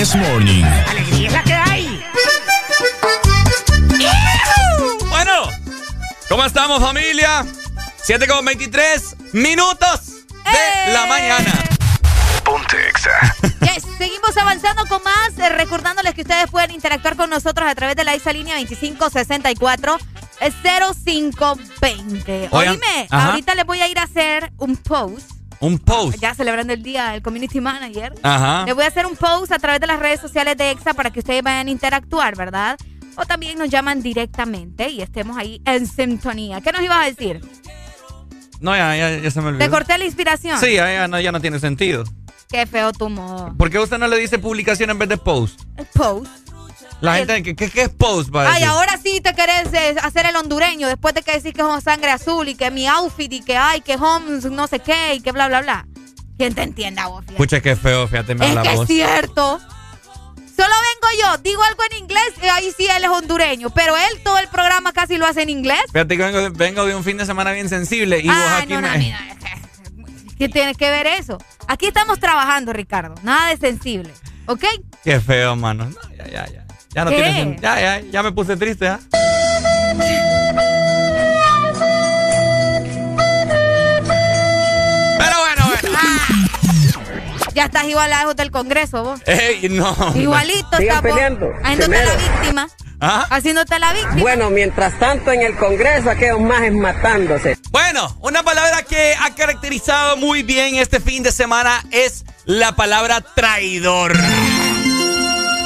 This 0.02 0.16
Morning. 0.16 0.64
Alegría 0.64 1.28
es 1.28 1.32
la 1.32 1.42
que 1.44 1.54
hay. 1.54 2.04
Bueno, 5.08 5.48
¿cómo 6.28 6.44
estamos 6.44 6.80
familia? 6.80 7.46
7 8.02 8.26
con 8.26 8.44
23 8.44 9.16
minutos 9.32 10.24
de 10.44 10.92
la 10.92 11.06
mañana. 11.06 11.52
Ponte 12.42 12.88
Exa. 12.88 13.12
Yes, 13.60 13.84
seguimos 13.96 14.36
avanzando 14.36 14.86
con 14.86 15.04
más, 15.04 15.38
eh, 15.38 15.48
recordándoles 15.50 16.14
que 16.14 16.22
ustedes 16.22 16.50
pueden 16.50 16.72
interactuar 16.72 17.14
con 17.14 17.30
nosotros 17.30 17.70
a 17.70 17.74
través 17.76 17.94
de 17.94 18.02
la 18.02 18.16
ISA 18.16 18.32
línea 18.32 18.56
2564 18.56 19.98
eh, 20.40 20.50
0520. 21.04 22.48
Oigan, 22.50 22.72
Oíme, 22.74 23.06
ajá. 23.08 23.28
ahorita 23.28 23.54
les 23.54 23.64
voy 23.64 23.80
a 23.80 23.86
ir 23.86 24.00
a 24.00 24.02
hacer 24.02 24.50
un 24.56 24.76
post, 24.78 25.30
Un 25.62 25.78
post. 25.78 26.18
ya 26.20 26.34
celebrando 26.34 26.72
el 26.72 26.82
día 26.82 27.10
del 27.10 27.22
Community 27.22 27.60
Manager. 27.60 28.12
Ajá. 28.22 28.64
Les 28.66 28.74
voy 28.74 28.84
a 28.84 28.88
hacer 28.88 29.06
un 29.06 29.16
post 29.16 29.52
a 29.52 29.58
través 29.58 29.80
de 29.80 29.86
las 29.86 30.00
redes 30.00 30.20
sociales 30.20 30.56
de 30.56 30.72
EXA 30.72 30.92
para 30.92 31.10
que 31.10 31.20
ustedes 31.20 31.42
vayan 31.42 31.68
a 31.68 31.70
interactuar, 31.70 32.36
¿verdad? 32.36 32.76
O 33.16 33.24
también 33.24 33.58
nos 33.58 33.70
llaman 33.70 34.02
directamente 34.02 34.88
y 34.90 35.02
estemos 35.02 35.36
ahí 35.38 35.62
en 35.64 35.86
sintonía. 35.86 36.60
¿Qué 36.60 36.72
nos 36.72 36.82
ibas 36.82 36.98
a 36.98 37.04
decir? 37.04 37.40
No, 38.60 38.76
ya, 38.76 38.96
ya, 38.96 39.18
ya 39.18 39.30
se 39.30 39.40
me 39.40 39.48
olvidó. 39.48 39.64
¿Te 39.64 39.70
corté 39.70 39.96
la 39.98 40.04
inspiración? 40.04 40.58
Sí, 40.58 40.74
ya, 40.74 40.92
ya 40.92 41.08
no, 41.08 41.20
ya 41.20 41.30
no 41.30 41.40
tiene 41.40 41.58
sentido. 41.58 42.04
Qué 42.48 42.66
feo 42.66 42.92
tu 42.92 43.08
modo. 43.08 43.54
¿Por 43.56 43.70
qué 43.70 43.78
usted 43.78 43.98
no 43.98 44.08
le 44.08 44.18
dice 44.18 44.38
publicación 44.38 44.90
en 44.90 44.98
vez 44.98 45.08
de 45.08 45.16
post? 45.16 45.62
Post. 45.94 46.51
La 47.02 47.16
gente, 47.16 47.42
¿qué, 47.42 47.68
qué, 47.70 47.82
es 47.82 47.88
post? 47.90 48.34
Va 48.34 48.42
a 48.44 48.46
Ay, 48.46 48.52
decir? 48.60 48.68
ahora 48.68 48.98
sí 49.02 49.20
te 49.20 49.34
querés 49.34 49.72
eh, 49.74 49.96
hacer 50.02 50.24
el 50.26 50.36
hondureño 50.36 50.86
después 50.88 51.14
de 51.14 51.22
que 51.22 51.32
decís 51.32 51.52
que 51.52 51.60
es 51.62 51.84
sangre 51.84 52.10
azul 52.10 52.48
y 52.48 52.54
que 52.54 52.70
mi 52.70 52.86
outfit 52.86 53.32
y 53.32 53.40
que 53.42 53.56
ay, 53.56 53.80
que 53.80 53.96
Holmes 53.96 54.44
no 54.44 54.66
sé 54.68 54.78
qué 54.80 55.14
y 55.14 55.20
que 55.20 55.32
bla, 55.32 55.48
bla, 55.48 55.60
bla. 55.62 55.86
¿Quién 56.38 56.54
te 56.54 56.62
entienda 56.62 57.06
vos? 57.08 57.20
fíjate? 57.20 57.32
Escucha 57.34 57.60
qué 57.60 57.76
feo, 57.76 58.06
fíjate, 58.08 58.34
me 58.34 58.44
Es 58.44 58.50
habla 58.50 58.62
que 58.62 58.68
es 58.70 58.76
voz. 58.76 58.86
cierto. 58.86 59.60
Solo 60.56 60.74
vengo 60.92 61.22
yo, 61.22 61.38
digo 61.42 61.62
algo 61.62 61.82
en 61.90 61.98
inglés 61.98 62.32
y 62.42 62.46
ahí 62.46 62.72
sí 62.76 62.86
él 62.86 63.02
es 63.04 63.10
hondureño, 63.10 63.70
pero 63.70 63.96
él 63.96 64.20
todo 64.22 64.38
el 64.38 64.48
programa 64.48 64.92
casi 64.92 65.16
lo 65.18 65.26
hace 65.26 65.42
en 65.42 65.50
inglés. 65.50 65.80
Fíjate 65.92 66.16
que 66.16 66.22
vengo, 66.22 66.38
de- 66.40 66.50
vengo 66.50 66.86
de 66.86 66.94
un 66.94 67.02
fin 67.02 67.16
de 67.16 67.26
semana 67.26 67.50
bien 67.52 67.68
sensible 67.68 68.20
y 68.20 68.28
vos 68.28 68.36
aquí 68.58 68.72
no, 68.74 68.80
no, 68.80 68.88
me... 68.90 68.98
mira, 68.98 69.18
¿Qué 70.38 70.48
tiene 70.48 70.74
que 70.74 70.90
ver 70.90 71.06
eso? 71.06 71.38
Aquí 71.68 71.86
estamos 71.86 72.18
trabajando, 72.20 72.72
Ricardo. 72.72 73.14
Nada 73.22 73.48
de 73.50 73.56
sensible. 73.56 74.12
¿Ok? 74.46 74.64
Qué 75.04 75.20
feo, 75.20 75.54
mano. 75.56 75.86
No, 75.86 76.16
ya, 76.16 76.26
ya, 76.28 76.46
ya. 76.48 76.61
Ya 76.94 77.04
no 77.04 77.10
¿Qué? 77.10 77.16
tiene 77.16 77.58
Ya, 77.60 77.80
ya, 77.80 78.00
ya 78.00 78.22
me 78.22 78.32
puse 78.32 78.56
triste, 78.56 78.86
¿ah? 78.88 79.00
Pero 85.18 85.36
bueno, 85.40 85.66
bueno. 85.66 85.98
Ya 87.54 87.64
estás 87.64 87.84
igual 87.84 88.10
lejos 88.10 88.36
del 88.36 88.50
Congreso, 88.50 89.04
vos. 89.04 89.20
Ey, 89.26 89.68
no. 89.70 89.94
Igualito 90.14 90.76
Sigan 90.76 90.82
está 90.82 91.00
vos, 91.00 91.02
peleando, 91.02 91.52
Haciéndote 91.62 92.04
la 92.04 92.16
víctima. 92.16 92.68
¿Ah? 93.00 93.26
Haciéndote 93.30 93.78
la 93.78 93.92
víctima. 93.92 94.20
Bueno, 94.20 94.50
mientras 94.50 94.98
tanto 94.98 95.32
en 95.32 95.42
el 95.42 95.56
Congreso 95.56 96.10
aquellos 96.10 96.40
majes 96.40 96.72
matándose. 96.72 97.58
Bueno, 97.70 98.16
una 98.20 98.42
palabra 98.42 98.82
que 98.82 99.14
ha 99.20 99.34
caracterizado 99.34 100.16
muy 100.18 100.42
bien 100.42 100.76
este 100.76 101.00
fin 101.00 101.22
de 101.22 101.32
semana 101.32 101.82
es 101.90 102.24
la 102.44 102.72
palabra 102.76 103.20
traidor. 103.20 104.12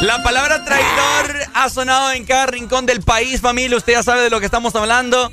La 0.00 0.22
palabra 0.22 0.64
traidor 0.64 1.36
ha 1.54 1.68
sonado 1.70 2.12
en 2.12 2.24
cada 2.24 2.46
rincón 2.46 2.86
del 2.86 3.02
país, 3.02 3.40
familia. 3.40 3.76
Usted 3.76 3.94
ya 3.94 4.02
sabe 4.02 4.22
de 4.22 4.30
lo 4.30 4.40
que 4.40 4.46
estamos 4.46 4.74
hablando. 4.76 5.32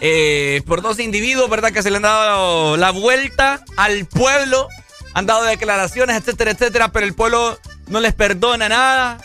Eh, 0.00 0.62
por 0.66 0.80
dos 0.80 0.98
individuos, 0.98 1.50
¿verdad? 1.50 1.72
Que 1.72 1.82
se 1.82 1.90
le 1.90 1.96
han 1.96 2.02
dado 2.02 2.76
la 2.76 2.90
vuelta 2.90 3.62
al 3.76 4.06
pueblo. 4.06 4.68
Han 5.12 5.26
dado 5.26 5.42
declaraciones, 5.44 6.16
etcétera, 6.16 6.52
etcétera. 6.52 6.92
Pero 6.92 7.06
el 7.06 7.14
pueblo 7.14 7.58
no 7.88 8.00
les 8.00 8.14
perdona 8.14 8.68
nada. 8.68 9.18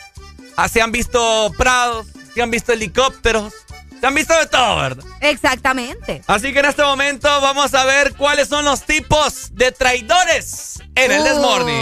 Ah, 0.57 0.68
se 0.68 0.81
han 0.81 0.91
visto 0.91 1.52
prados, 1.57 2.07
se 2.34 2.41
han 2.41 2.52
visto 2.52 2.73
helicópteros. 2.73 3.53
Se 4.02 4.07
han 4.07 4.14
visto 4.14 4.38
de 4.38 4.45
todo, 4.47 4.76
¿verdad? 4.76 5.06
Exactamente. 5.22 6.22
Así 6.27 6.52
que 6.52 6.60
en 6.60 6.65
este 6.65 6.84
momento 6.84 7.27
vamos 7.41 7.73
a 7.73 7.85
ver 7.85 8.14
cuáles 8.14 8.49
son 8.49 8.65
los 8.65 8.81
tipos 8.84 9.56
de 9.56 9.72
traidores 9.72 10.80
en 10.95 11.11
el 11.14 11.22
Uh. 11.22 11.23
Desmorning. 11.23 11.81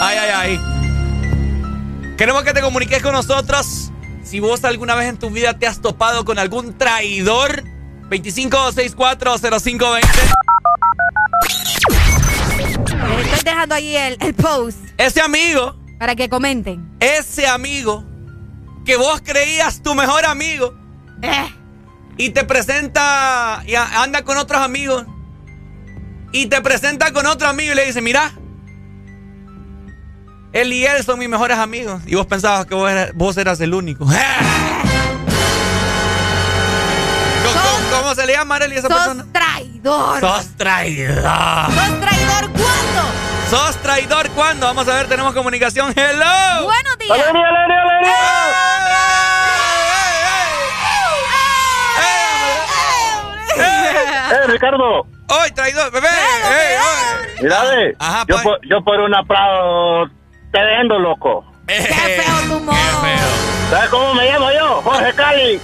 Ay, 0.00 0.16
ay, 0.18 0.30
ay. 0.34 0.79
Queremos 2.20 2.42
que 2.42 2.52
te 2.52 2.60
comuniques 2.60 3.00
con 3.00 3.14
nosotros. 3.14 3.90
Si 4.22 4.40
vos 4.40 4.62
alguna 4.64 4.94
vez 4.94 5.08
en 5.08 5.16
tu 5.16 5.30
vida 5.30 5.58
te 5.58 5.66
has 5.66 5.80
topado 5.80 6.26
con 6.26 6.38
algún 6.38 6.76
traidor, 6.76 7.64
25640520. 8.10 10.00
Les 13.24 13.32
estoy 13.32 13.38
dejando 13.42 13.74
ahí 13.74 13.96
el, 13.96 14.18
el 14.20 14.34
post 14.34 14.76
Ese 14.98 15.22
amigo, 15.22 15.74
para 15.98 16.14
que 16.14 16.28
comenten. 16.28 16.94
ese 17.00 17.46
amigo 17.46 18.04
que 18.84 18.96
vos 18.96 19.22
creías 19.24 19.82
tu 19.82 19.94
mejor 19.94 20.26
amigo 20.26 20.74
Eh, 21.22 21.54
y 22.18 22.28
te 22.30 22.44
presenta 22.44 23.62
y 23.66 23.76
anda 23.76 24.24
con 24.24 24.36
otros 24.36 24.60
amigos 24.60 25.06
y 26.32 26.48
te 26.48 26.60
presenta 26.60 27.14
con 27.14 27.24
otro 27.24 27.48
amigo 27.48 27.72
y 27.72 27.76
le 27.76 27.86
dice, 27.86 28.02
mira, 28.02 28.34
él 30.52 30.72
y 30.72 30.84
él 30.86 31.02
son 31.04 31.18
mis 31.18 31.28
mejores 31.28 31.58
amigos. 31.58 32.00
Y 32.06 32.14
vos 32.14 32.26
pensabas 32.26 32.66
que 32.66 32.74
vos 32.74 32.90
eras, 32.90 33.10
vos 33.14 33.36
eras 33.36 33.60
el 33.60 33.72
único. 33.74 34.04
¿Cómo, 37.44 37.54
cómo- 37.54 38.00
cómo 38.02 38.14
se 38.14 38.26
le 38.26 38.32
llama 38.34 38.56
a 38.56 38.58
él 38.58 38.72
y 38.72 38.76
esa 38.76 38.88
sos 38.88 38.96
persona? 38.98 39.26
traidor. 39.32 40.20
Sos 40.20 40.56
traidor. 40.56 41.14
¿Sos 41.14 42.00
traidor 42.00 42.50
cuándo? 42.52 43.02
¿Sos 43.50 43.76
traidor 43.82 44.28
cuándo? 44.30 44.66
Vamos 44.66 44.86
a 44.88 44.94
ver, 44.94 45.06
tenemos 45.08 45.32
comunicación. 45.34 45.92
Hello. 45.96 46.64
Buenos 46.64 46.98
días. 46.98 47.10
¡Alegría, 47.10 47.48
alegría, 47.48 47.82
alegría! 47.82 48.16
¡Eh, 53.56 54.46
Ricardo! 54.48 55.00
¡Hoy, 55.28 55.50
traidor! 55.54 55.90
¡Bebé! 55.92 56.08
¡Ey, 56.08 56.76
oy! 56.76 57.42
Mira, 57.42 57.62
ve, 57.64 57.96
yo, 57.98 58.34
pues. 58.34 58.42
por, 58.42 58.58
yo 58.68 58.84
por 58.84 59.00
una 59.00 59.22
Prado 59.24 60.08
te 60.52 60.60
vendo, 60.60 60.98
loco. 60.98 61.44
Qué 61.66 61.80
feo 61.80 62.40
tu 62.48 62.60
modo. 62.64 62.78
¿Sabes 63.70 63.88
cómo 63.90 64.14
me 64.14 64.26
llamo 64.28 64.50
yo? 64.50 64.82
Jorge 64.82 65.12
Cali. 65.14 65.60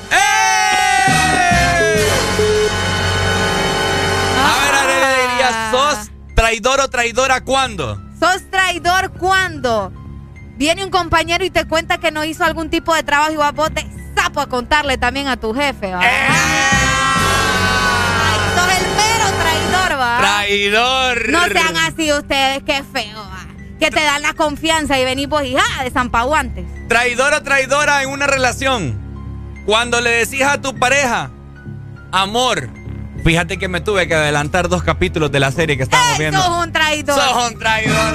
A 4.44 4.64
ver, 4.64 4.74
a 4.74 4.86
ver, 4.86 5.00
le 5.00 5.28
diría, 5.28 5.70
¿sos 5.72 6.10
traidor 6.34 6.80
o 6.80 6.88
traidora 6.88 7.40
cuándo? 7.40 8.00
¿Sos 8.20 8.48
traidor 8.50 9.12
cuándo? 9.18 9.92
Viene 10.56 10.84
un 10.84 10.90
compañero 10.90 11.44
y 11.44 11.50
te 11.50 11.66
cuenta 11.66 11.98
que 11.98 12.12
no 12.12 12.24
hizo 12.24 12.44
algún 12.44 12.70
tipo 12.70 12.94
de 12.94 13.02
trabajo 13.02 13.32
y 13.32 13.36
vas 13.36 13.52
vos 13.52 13.74
de 13.74 13.84
sapo 14.14 14.40
a 14.40 14.46
contarle 14.48 14.96
también 14.96 15.26
a 15.28 15.36
tu 15.36 15.52
jefe, 15.52 15.92
¿va? 15.92 16.00
Eh. 16.02 16.28
Ay, 18.22 18.38
sos 18.54 18.68
el 18.78 18.86
mero 18.96 19.26
traidor, 19.42 20.00
¿va? 20.00 20.18
Traidor. 20.18 21.28
No 21.28 21.44
sean 21.46 21.76
así 21.76 22.12
ustedes, 22.12 22.62
qué 22.62 22.82
feo, 22.84 23.18
¿va? 23.18 23.45
Que 23.78 23.90
te 23.90 24.02
dan 24.02 24.22
la 24.22 24.32
confianza 24.34 24.98
y 24.98 25.04
venís 25.04 25.28
vos 25.28 25.44
y 25.44 25.54
¡ah! 25.56 25.84
de 25.84 25.90
zampaguantes. 25.90 26.64
Traidor 26.88 27.34
o 27.34 27.42
traidora 27.42 28.02
en 28.02 28.08
una 28.10 28.26
relación. 28.26 28.98
Cuando 29.66 30.00
le 30.00 30.10
decís 30.10 30.42
a 30.42 30.60
tu 30.60 30.74
pareja, 30.78 31.30
amor, 32.12 32.68
fíjate 33.24 33.58
que 33.58 33.68
me 33.68 33.80
tuve 33.80 34.06
que 34.08 34.14
adelantar 34.14 34.68
dos 34.68 34.82
capítulos 34.82 35.30
de 35.32 35.40
la 35.40 35.50
serie 35.52 35.76
que 35.76 35.82
estábamos 35.82 36.12
¡Ey, 36.14 36.18
viendo. 36.20 36.40
sos 36.42 36.64
un 36.64 36.72
traidor! 36.72 37.20
Sos 37.20 37.50
un 37.52 37.58
traidor. 37.58 37.96
¡Sos 37.96 38.14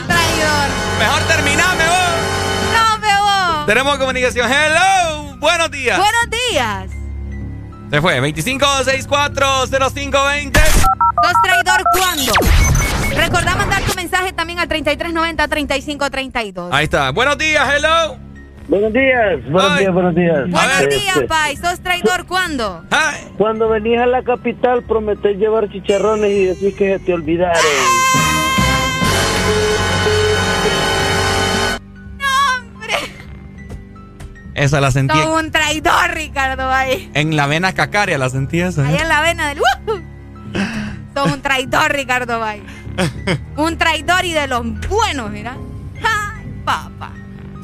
un 0.00 0.06
traidor! 0.06 0.68
Mejor 0.98 1.22
terminame 1.24 1.84
vos. 1.84 2.72
¡No, 2.72 2.98
me 2.98 3.14
vos! 3.20 3.66
Tenemos 3.66 3.98
comunicación. 3.98 4.50
Hello. 4.50 5.36
Buenos 5.38 5.70
días. 5.70 5.98
Buenos 5.98 6.30
días. 6.30 6.90
Se 7.90 8.00
fue. 8.00 8.18
25640520. 8.20 10.60
¿Sos 10.60 11.32
traidor 11.42 11.82
cuándo? 11.98 12.32
Recordá 13.14 13.54
mandar 13.56 13.82
tu 13.82 13.94
mensaje 13.94 14.01
también 14.34 14.58
al 14.58 14.68
3390-3532. 14.68 16.68
Ahí 16.72 16.84
está. 16.84 17.10
Buenos 17.10 17.38
días. 17.38 17.66
Hello. 17.74 18.16
Buenos 18.68 18.92
días, 18.92 19.50
buenos 19.50 19.78
días, 19.78 19.92
buenos 19.92 20.14
días. 20.14 20.38
Buenos 20.48 20.80
Este, 20.80 20.94
días, 20.94 21.20
Pai. 21.28 21.56
¿Sos 21.56 21.80
traidor 21.80 22.26
cuándo? 22.26 22.84
Cuando 23.36 23.68
venís 23.68 23.98
a 23.98 24.06
la 24.06 24.22
capital 24.22 24.84
prometés 24.84 25.36
llevar 25.36 25.68
chicharrones 25.70 26.30
y 26.30 26.44
decís 26.46 26.74
que 26.76 26.98
se 26.98 27.04
te 27.04 27.12
olvidaron. 27.12 27.60
Esa 34.54 34.80
la 34.80 34.90
sentí 34.90 35.18
Sos 35.18 35.40
un 35.40 35.50
traidor, 35.50 36.10
Ricardo, 36.12 36.70
ahí. 36.70 37.10
en 37.14 37.36
la 37.36 37.46
vena 37.46 37.72
cacaria, 37.72 38.18
la 38.18 38.28
sentí 38.28 38.60
esa. 38.60 38.86
Ahí 38.86 38.94
¿eh? 38.94 38.98
en 39.00 39.08
la 39.08 39.22
vena 39.22 39.48
del... 39.48 39.60
¡Uh! 39.60 40.00
Sos 41.14 41.32
un 41.32 41.40
traidor, 41.40 41.92
Ricardo 41.92 42.38
Bay. 42.38 42.62
Un 43.56 43.78
traidor 43.78 44.24
y 44.24 44.32
de 44.32 44.46
los 44.46 44.62
buenos, 44.88 45.30
mira. 45.30 45.56
Ay, 46.02 46.46
papá. 46.64 47.12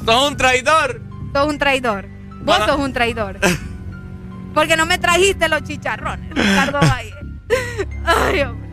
Sos 0.04 0.30
un 0.30 0.36
traidor. 0.36 1.00
Sos 1.32 1.46
un 1.46 1.58
traidor. 1.58 2.06
Vos 2.42 2.58
sos 2.66 2.78
un 2.78 2.92
traidor. 2.92 3.38
Porque 4.54 4.76
no 4.76 4.86
me 4.86 4.98
trajiste 4.98 5.48
los 5.48 5.62
chicharrones, 5.62 6.30
Ricardo 6.30 6.80
Valle. 6.80 7.14
Ay, 8.04 8.40
hombre. 8.40 8.68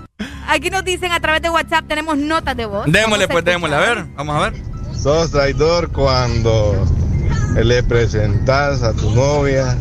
Aquí 0.47 0.69
nos 0.69 0.85
dicen 0.85 1.11
a 1.11 1.19
través 1.19 1.41
de 1.41 1.49
WhatsApp, 1.49 1.85
tenemos 1.87 2.17
notas 2.17 2.55
de 2.55 2.65
voz. 2.65 2.85
Démosle, 2.89 3.27
pues, 3.27 3.43
démosle. 3.43 3.75
A 3.75 3.79
ver, 3.79 4.05
vamos 4.15 4.35
a 4.35 4.49
ver. 4.49 4.61
Sos 4.95 5.31
traidor 5.31 5.91
cuando 5.91 6.85
le 7.55 7.83
presentas 7.83 8.81
a 8.83 8.93
tu 8.93 9.11
novia, 9.11 9.77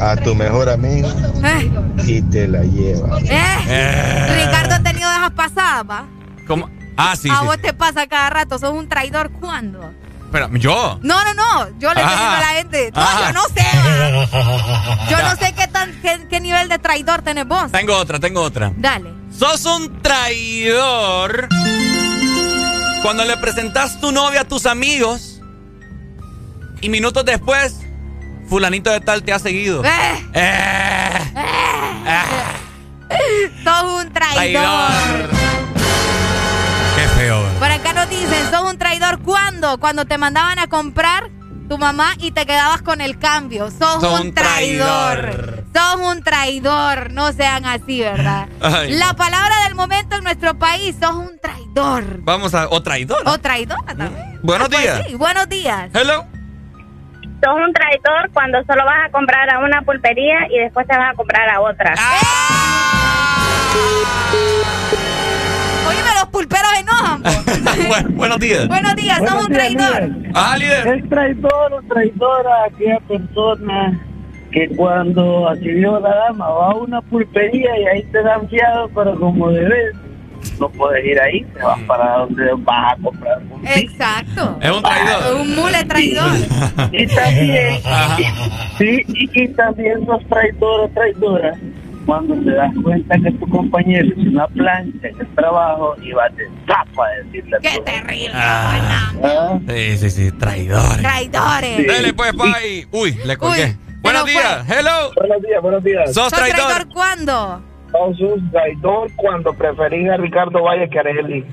a 0.00 0.16
tu 0.16 0.34
mejor 0.34 0.68
amigo 0.68 1.08
Eh, 1.44 1.70
y 2.06 2.22
te 2.22 2.46
la 2.48 2.62
llevas. 2.62 3.22
eh. 3.24 4.44
Ricardo 4.46 4.74
ha 4.76 4.82
tenido 4.82 5.10
esas 5.10 5.30
pasadas, 5.32 5.84
¿va? 5.88 6.04
¿Cómo? 6.46 6.68
Ah, 6.96 7.14
sí, 7.16 7.30
a 7.30 7.40
sí. 7.40 7.46
vos 7.46 7.58
te 7.60 7.72
pasa 7.72 8.06
cada 8.06 8.30
rato, 8.30 8.58
sos 8.58 8.72
un 8.72 8.88
traidor, 8.88 9.30
¿cuándo? 9.32 9.92
Espera, 10.24 10.48
¿yo? 10.52 10.98
No, 11.02 11.24
no, 11.24 11.34
no, 11.34 11.78
yo 11.78 11.92
le 11.92 12.00
estoy 12.00 12.12
diciendo 12.14 12.36
a 12.36 12.40
la 12.40 12.46
gente. 12.48 12.92
No, 12.94 13.00
Ah. 13.02 13.24
yo 13.26 13.32
no 13.32 13.42
sé. 13.48 13.64
va. 14.36 15.08
Yo 15.10 15.22
no 15.28 15.36
sé 15.36 15.54
qué, 15.56 15.66
tan, 15.66 15.92
qué, 16.02 16.26
qué 16.30 16.40
nivel 16.40 16.68
de 16.68 16.78
traidor 16.78 17.22
tenés 17.22 17.46
vos. 17.48 17.72
Tengo 17.72 17.96
otra, 17.96 18.20
tengo 18.20 18.40
otra. 18.42 18.72
Dale. 18.76 19.10
Sos 19.36 19.64
un 19.64 20.00
traidor 20.02 21.48
cuando 23.02 23.24
le 23.24 23.36
presentas 23.38 24.00
tu 24.00 24.12
novia 24.12 24.42
a 24.42 24.44
tus 24.44 24.66
amigos 24.66 25.40
y 26.80 26.88
minutos 26.90 27.24
después, 27.24 27.79
fulanito 28.50 28.90
de 28.90 29.00
tal 29.00 29.22
te 29.22 29.32
ha 29.32 29.38
seguido. 29.38 29.82
Eh, 29.84 30.26
Eh, 33.08 33.50
sos 33.64 33.82
un 34.04 34.12
traidor. 34.12 34.34
traidor. 34.34 35.30
Qué 36.96 37.08
feo. 37.18 37.42
Por 37.58 37.70
acá 37.70 37.92
nos 37.92 38.08
dicen, 38.10 38.50
sos 38.50 38.70
un 38.70 38.78
traidor 38.78 39.20
¿cuándo? 39.22 39.78
Cuando 39.78 40.04
te 40.04 40.18
mandaban 40.18 40.58
a 40.58 40.66
comprar 40.68 41.30
tu 41.68 41.78
mamá 41.78 42.14
y 42.18 42.32
te 42.32 42.46
quedabas 42.46 42.82
con 42.82 43.00
el 43.00 43.18
cambio. 43.18 43.70
Sos, 43.70 44.00
Sos 44.00 44.20
un 44.20 44.34
traidor. 44.34 45.20
traidor. 45.20 45.64
Sos 45.74 46.00
un 46.00 46.22
traidor. 46.22 47.12
No 47.12 47.32
sean 47.32 47.64
así, 47.66 48.00
¿verdad? 48.00 48.48
Ay, 48.60 48.92
La 48.94 49.14
palabra 49.14 49.54
del 49.64 49.74
momento 49.76 50.16
en 50.16 50.24
nuestro 50.24 50.58
país, 50.58 50.96
sos 51.00 51.14
un 51.14 51.38
traidor. 51.40 52.20
Vamos 52.22 52.54
a. 52.54 52.68
O 52.68 52.82
traidor. 52.82 53.22
O 53.26 53.38
traidora 53.38 53.82
también. 53.96 54.38
Buenos 54.42 54.68
Pues 54.68 54.80
días. 54.82 55.02
sí, 55.06 55.14
buenos 55.14 55.48
días. 55.48 55.90
Hello. 55.94 56.26
Sos 57.42 57.54
un 57.54 57.72
traidor 57.72 58.30
cuando 58.34 58.62
solo 58.64 58.84
vas 58.84 59.06
a 59.06 59.10
comprar 59.10 59.52
a 59.52 59.60
una 59.60 59.80
pulpería 59.82 60.46
y 60.50 60.58
después 60.58 60.86
te 60.86 60.96
vas 60.96 61.12
a 61.12 61.16
comprar 61.16 61.48
a 61.48 61.60
otra. 61.60 61.94
Óyeme, 65.88 66.08
los 66.20 66.28
pulperos 66.30 66.70
enojan. 66.80 67.22
Bu- 67.24 68.14
buenos 68.14 68.38
días. 68.38 68.68
buenos 68.68 68.94
días, 68.94 69.18
sos 69.18 69.46
un 69.46 69.52
traidor. 69.52 70.08
Ah, 70.34 70.56
líder. 70.58 70.86
Es 70.88 71.08
traidor 71.08 71.72
o 71.72 71.82
traidora 71.92 72.64
aquella 72.66 72.98
persona 73.08 73.98
que 74.52 74.68
cuando 74.76 75.48
accedió 75.48 75.98
la 76.00 76.14
dama 76.14 76.48
va 76.48 76.70
a 76.72 76.74
una 76.74 77.00
pulpería 77.02 77.78
y 77.78 77.86
ahí 77.86 78.02
te 78.12 78.22
dan 78.22 78.48
fiado, 78.48 78.88
pero 78.94 79.18
como 79.18 79.50
debes, 79.50 79.94
no 80.58 80.68
puedes 80.70 81.04
ir 81.04 81.20
ahí, 81.20 81.42
te 81.54 81.62
vas 81.62 81.78
para 81.86 82.18
donde 82.18 82.44
vas 82.58 82.92
a 82.92 82.96
comprar. 83.02 83.40
Exacto. 83.76 84.58
Es 84.60 84.70
un 84.70 84.82
traidor. 84.82 85.34
Un 85.40 85.54
mule 85.56 85.84
traidor. 85.84 86.30
Y 86.92 87.06
también, 87.06 87.78
sí, 88.78 89.02
y, 89.08 89.42
y 89.42 89.48
también 89.48 90.04
sos 90.06 90.24
traidor 90.28 90.80
o 90.80 90.88
traidora 90.88 91.52
cuando 92.06 92.34
te 92.42 92.50
das 92.52 92.72
cuenta 92.82 93.14
que 93.22 93.30
tu 93.32 93.46
compañero 93.48 94.08
es 94.16 94.26
una 94.26 94.46
plancha 94.48 95.08
en 95.08 95.20
el 95.20 95.26
trabajo 95.34 95.94
y 96.02 96.12
va 96.12 96.28
de 96.30 96.48
tapa 96.66 97.06
a 97.06 97.10
decirle 97.24 97.56
Qué 97.62 97.78
terrible. 97.84 98.30
Ah, 98.34 99.12
Ah, 99.22 99.58
sí, 99.68 99.98
sí, 99.98 100.10
sí, 100.10 100.32
traidor. 100.32 100.96
Traidores. 100.96 101.86
Dele 101.86 102.12
pues, 102.14 102.32
pay. 102.32 102.86
Uy, 102.90 103.16
le 103.24 103.36
colgué. 103.36 103.66
Uy, 103.66 103.76
buenos 104.02 104.24
días. 104.24 104.64
Hello. 104.68 105.12
Buenos 105.14 105.42
días, 105.42 105.62
buenos 105.62 105.84
días. 105.84 106.04
Sos 106.14 106.30
¿Sos 106.30 106.32
traidor 106.32 106.66
traidor. 106.66 106.88
cuándo? 106.88 107.62
Sos 108.08 108.20
un 108.20 108.50
traidor 108.50 109.10
cuando 109.14 109.52
preferís 109.52 110.08
a 110.10 110.16
Ricardo 110.16 110.62
Valle 110.62 110.88
que 110.88 110.98
a 110.98 111.02
Arely. 111.02 111.44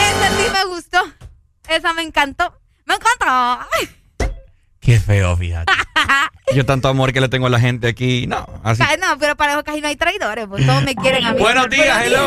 Esa 0.00 0.28
sí 0.30 0.50
me 0.52 0.64
gustó. 0.66 0.98
Esa 1.68 1.94
me 1.94 2.02
encantó. 2.02 2.52
Me 2.84 2.94
encantó. 2.94 3.66
Qué 4.80 5.00
feo, 5.00 5.34
fíjate. 5.34 5.72
Yo 6.54 6.66
tanto 6.66 6.88
amor 6.88 7.14
que 7.14 7.22
le 7.22 7.30
tengo 7.30 7.46
a 7.46 7.50
la 7.50 7.58
gente 7.58 7.88
aquí. 7.88 8.26
No, 8.26 8.46
así. 8.62 8.82
No, 9.00 9.18
pero 9.18 9.34
para 9.34 9.52
eso 9.52 9.64
casi 9.64 9.80
no 9.80 9.88
hay 9.88 9.96
traidores. 9.96 10.46
Pues 10.46 10.66
todos 10.66 10.82
me 10.84 10.94
quieren 11.02 11.24
a 11.24 11.32
mí. 11.32 11.40
Buenos 11.40 11.70
días, 11.70 12.04
hello. 12.04 12.18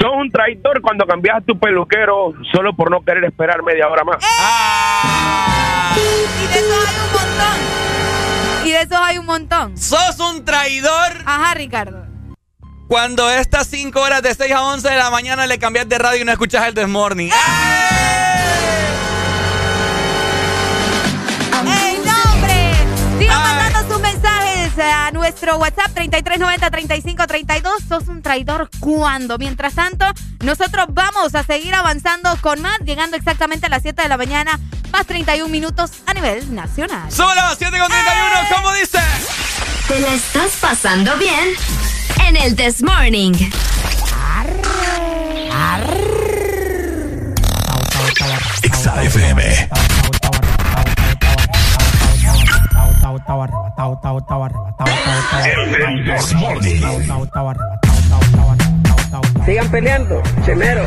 Sos 0.00 0.10
un 0.16 0.28
traidor 0.32 0.80
cuando 0.82 1.06
cambias 1.06 1.36
a 1.36 1.40
tu 1.40 1.56
peluquero 1.56 2.32
solo 2.52 2.74
por 2.74 2.90
no 2.90 3.00
querer 3.02 3.22
esperar 3.24 3.62
media 3.62 3.86
hora 3.86 4.02
más. 4.02 4.16
Ah. 4.28 5.94
Y 5.96 6.46
de 6.52 6.58
esos 6.58 6.88
hay 6.88 6.96
un 6.96 7.12
montón. 7.12 7.91
Y 8.64 8.70
de 8.70 8.82
esos 8.82 8.98
hay 9.02 9.18
un 9.18 9.26
montón. 9.26 9.76
Sos 9.76 10.18
un 10.20 10.44
traidor 10.44 11.22
Ajá, 11.26 11.54
Ricardo. 11.54 12.06
cuando 12.88 13.28
estas 13.30 13.66
5 13.68 14.00
horas 14.00 14.22
de 14.22 14.34
6 14.34 14.52
a 14.52 14.62
11 14.62 14.88
de 14.88 14.96
la 14.96 15.10
mañana 15.10 15.46
le 15.46 15.58
cambias 15.58 15.88
de 15.88 15.98
radio 15.98 16.22
y 16.22 16.24
no 16.24 16.32
escuchas 16.32 16.66
el 16.68 16.74
Desmorning. 16.74 17.30
¡Ey, 17.30 18.01
a 24.78 25.10
nuestro 25.10 25.56
WhatsApp 25.56 25.90
3390-3532. 25.94 27.88
Sos 27.88 28.08
un 28.08 28.22
traidor 28.22 28.70
cuando. 28.80 29.38
Mientras 29.38 29.74
tanto, 29.74 30.04
nosotros 30.40 30.86
vamos 30.90 31.34
a 31.34 31.42
seguir 31.42 31.74
avanzando 31.74 32.36
con 32.40 32.60
más, 32.62 32.78
llegando 32.80 33.16
exactamente 33.16 33.66
a 33.66 33.68
las 33.68 33.82
7 33.82 34.02
de 34.02 34.08
la 34.08 34.16
mañana, 34.16 34.58
más 34.90 35.06
31 35.06 35.48
minutos 35.48 35.90
a 36.06 36.14
nivel 36.14 36.54
nacional. 36.54 37.10
Solo 37.10 37.40
7 37.58 37.78
con 37.78 37.88
31, 37.88 38.56
¿cómo 38.56 38.72
dice? 38.72 38.98
¿Te 39.88 40.00
la 40.00 40.14
estás 40.14 40.52
pasando 40.60 41.16
bien? 41.16 41.54
En 42.26 42.36
el 42.36 42.56
This 42.56 42.82
Morning. 42.82 43.32
Exa 54.86 55.40
FM. 55.48 56.92
Sigan 59.44 59.68
peleando, 59.70 60.22
chemero. 60.44 60.82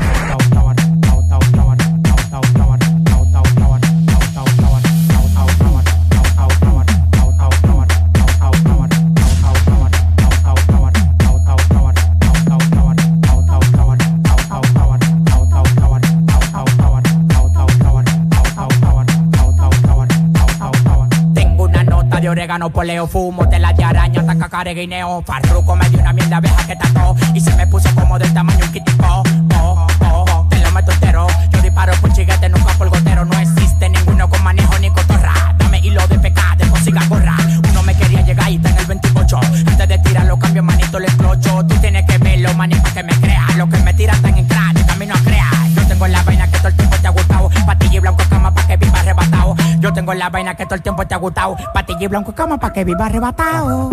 De 22.26 22.30
orégano, 22.30 22.72
poleo, 22.72 23.06
fumo, 23.06 23.48
tela 23.48 23.72
de 23.72 23.84
araña, 23.84 24.26
taca, 24.26 24.50
care, 24.50 24.74
guineo, 24.74 25.22
farruco, 25.22 25.76
me 25.76 25.88
dio 25.92 26.00
una 26.00 26.12
mierda 26.12 26.38
abeja 26.38 26.66
que 26.66 26.76
tató 26.76 27.16
y 27.36 27.40
se 27.40 27.56
me 27.56 27.68
puso 27.68 27.94
como 27.94 28.18
del 28.18 28.34
tamaño 28.34 28.66
un 28.66 28.72
kitipo. 28.72 29.06
Oh, 29.06 29.88
oh, 30.02 30.26
oh, 30.32 30.48
te 30.50 30.58
lo 30.58 30.72
meto 30.72 30.92
entero. 30.92 31.28
Yo 31.52 31.62
disparo 31.62 31.94
por 32.02 32.12
chiguete, 32.14 32.50
nunca 32.50 32.74
por 32.80 32.90
gotero. 32.90 33.26
No 33.26 33.38
existe 33.38 33.90
ninguno 33.90 34.28
con 34.28 34.44
manejo 34.44 34.76
ni 34.80 34.90
cotorra. 34.90 35.54
Dame 35.60 35.80
hilo 35.84 36.02
de 36.08 36.18
pecado, 36.18 36.68
consiga 36.68 37.06
gorra. 37.08 37.38
Uno 37.70 37.84
me 37.84 37.94
quería 37.94 38.22
llegar 38.22 38.50
y 38.50 38.56
está 38.56 38.70
en 38.70 38.78
el 38.80 38.86
28. 38.88 39.40
Antes 39.68 39.88
de 39.88 39.98
tirarlo, 40.00 40.40
cambio 40.40 40.64
manito, 40.64 40.98
le 40.98 41.06
explocho. 41.06 41.64
Tú 41.68 41.76
tienes 41.76 42.06
que 42.08 42.18
verlo, 42.18 42.52
maní, 42.56 42.74
pa' 42.76 42.90
que 42.90 43.04
me 43.04 43.14
creas. 43.20 43.56
Los 43.56 43.70
que 43.70 43.78
me 43.84 43.94
tiran 43.94 44.20
tan 44.24 44.36
en 44.36 44.48
crack, 44.48 44.74
de 44.74 44.84
camino 44.84 45.14
a 45.14 45.20
crear. 45.20 45.70
Yo 45.76 45.88
tengo 45.88 46.08
la 46.08 46.24
vaina 46.24 46.48
que 46.48 46.58
todo 46.58 46.70
el 46.70 46.76
tiempo 46.76 46.96
te 46.98 47.08
ha 47.08 47.12
gustado. 47.12 47.52
Patilla 47.68 47.98
y 47.98 48.00
blanco 48.00 48.24
cama 48.32 48.52
pa' 48.52 48.66
que 48.66 48.78
viva 48.78 49.00
arrebatado. 49.00 49.56
Tengo 49.96 50.14
la 50.14 50.30
vaina 50.30 50.56
que 50.56 50.66
todo 50.66 50.76
el 50.76 50.82
tiempo 50.82 51.08
te 51.08 51.16
ha 51.16 51.18
gustado. 51.18 51.56
Patilla 51.74 52.04
y 52.04 52.08
blanco 52.08 52.34
cama 52.34 52.58
pa' 52.58 52.74
que 52.74 52.84
viva 52.84 53.06
arrebatado. 53.06 53.90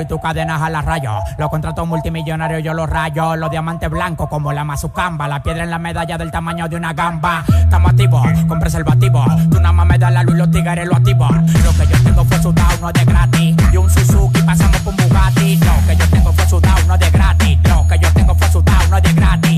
Y 0.00 0.06
tu 0.06 0.18
cadenas 0.20 0.60
a 0.62 0.70
la 0.70 0.82
rayo. 0.82 1.12
Los 1.36 1.48
contratos 1.50 1.86
multimillonarios 1.86 2.62
yo 2.62 2.74
los 2.74 2.88
rayo. 2.88 3.36
Los 3.36 3.50
diamantes 3.50 3.90
blancos 3.90 4.28
como 4.28 4.52
la 4.52 4.64
mazucamba. 4.64 5.28
La 5.28 5.42
piedra 5.42 5.64
en 5.64 5.70
la 5.70 5.78
medalla 5.78 6.18
del 6.18 6.30
tamaño 6.30 6.68
de 6.68 6.76
una 6.76 6.92
gamba. 6.92 7.44
Estamos 7.48 7.90
activos 7.90 8.26
con 8.46 8.58
preservativo. 8.58 9.24
Tú 9.50 9.56
nada 9.56 9.72
más 9.72 9.86
me 9.86 9.98
das 9.98 10.12
la 10.12 10.22
luz 10.22 10.34
y 10.34 10.38
los 10.38 10.50
tigres 10.50 10.86
lo 10.86 10.96
activo. 10.96 11.28
Lo 11.28 11.72
que 11.72 11.86
yo 11.92 12.02
tengo 12.04 12.24
fue 12.24 12.38
sudado, 12.42 12.78
no 12.80 12.92
de 12.92 13.04
gratis. 13.04 13.56
Y 13.72 13.76
un 13.76 13.90
Suzuki 13.90 14.42
pasamos 14.42 14.80
con 14.82 14.96
Bugatti. 14.96 15.56
Lo 15.56 15.86
que 15.86 15.96
yo 15.96 16.08
tengo 16.10 16.32
fue 16.32 16.46
sudado, 16.46 16.86
no 16.86 16.98
de 16.98 17.10
gratis. 17.10 17.58
Lo 17.64 17.86
que 17.86 17.98
yo 17.98 18.12
tengo 18.12 18.34
fue 18.34 18.48
sudado, 18.48 18.88
no 18.90 19.00
de 19.00 19.12
gratis. 19.12 19.57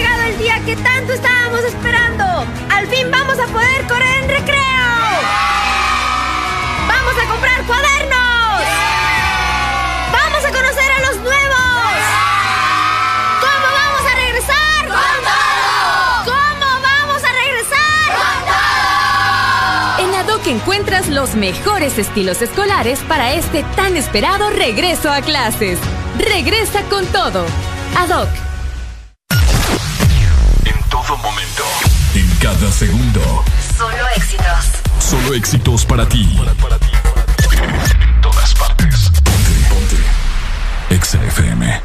Que 0.71 0.83
tanto 0.83 1.11
estábamos 1.11 1.59
esperando. 1.65 2.23
Al 2.69 2.87
fin 2.87 3.11
vamos 3.11 3.37
a 3.37 3.45
poder 3.47 3.87
correr 3.89 4.23
en 4.23 4.29
recreo. 4.29 4.93
Vamos 6.87 7.13
a 7.21 7.27
comprar 7.29 7.65
cuadernos. 7.65 8.61
Vamos 10.13 10.45
a 10.45 10.51
conocer 10.57 10.91
a 10.97 10.99
los 11.07 11.17
nuevos. 11.17 11.91
¿Cómo 13.41 13.67
vamos 13.81 14.03
a 14.11 14.15
regresar? 14.15 14.87
Con 14.87 15.17
todo. 15.27 16.35
¿Cómo 16.35 16.67
vamos 16.81 17.21
a 17.21 17.31
regresar? 17.43 18.07
Con 18.15 18.37
todo. 19.99 20.07
En 20.07 20.15
Adoc 20.15 20.47
encuentras 20.47 21.09
los 21.09 21.35
mejores 21.35 21.97
estilos 21.97 22.41
escolares 22.41 22.99
para 23.09 23.33
este 23.33 23.65
tan 23.75 23.97
esperado 23.97 24.49
regreso 24.49 25.11
a 25.11 25.19
clases. 25.21 25.79
Regresa 26.17 26.81
con 26.83 27.05
todo. 27.07 27.45
Adoc. 27.97 28.50
Todo 31.11 31.23
momento. 31.23 31.63
En 32.15 32.29
cada 32.39 32.71
segundo. 32.71 33.43
Solo 33.77 34.07
éxitos. 34.15 34.65
Solo 34.97 35.33
éxitos 35.33 35.85
para 35.85 36.07
ti. 36.07 36.21
En 37.51 38.21
todas 38.21 38.53
partes. 38.53 39.11
Ponte, 39.21 39.51
ponte. 39.69 40.95
Exa 40.95 41.21
FM. 41.25 41.81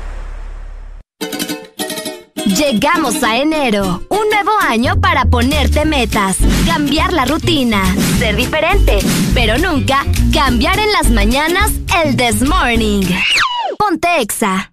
Llegamos 2.45 3.21
a 3.25 3.37
enero, 3.39 4.01
un 4.11 4.29
nuevo 4.31 4.53
año 4.61 5.01
para 5.01 5.25
ponerte 5.25 5.85
metas, 5.85 6.37
cambiar 6.65 7.13
la 7.13 7.25
rutina, 7.25 7.83
ser 8.21 8.37
diferente, 8.37 8.99
pero 9.35 9.59
nunca 9.59 10.05
cambiar 10.33 10.79
en 10.79 10.93
las 10.93 11.11
mañanas 11.11 11.73
el 12.05 12.17
This 12.17 12.43
Morning. 12.43 13.03
Ponte 13.77 14.21
Exa. 14.21 14.71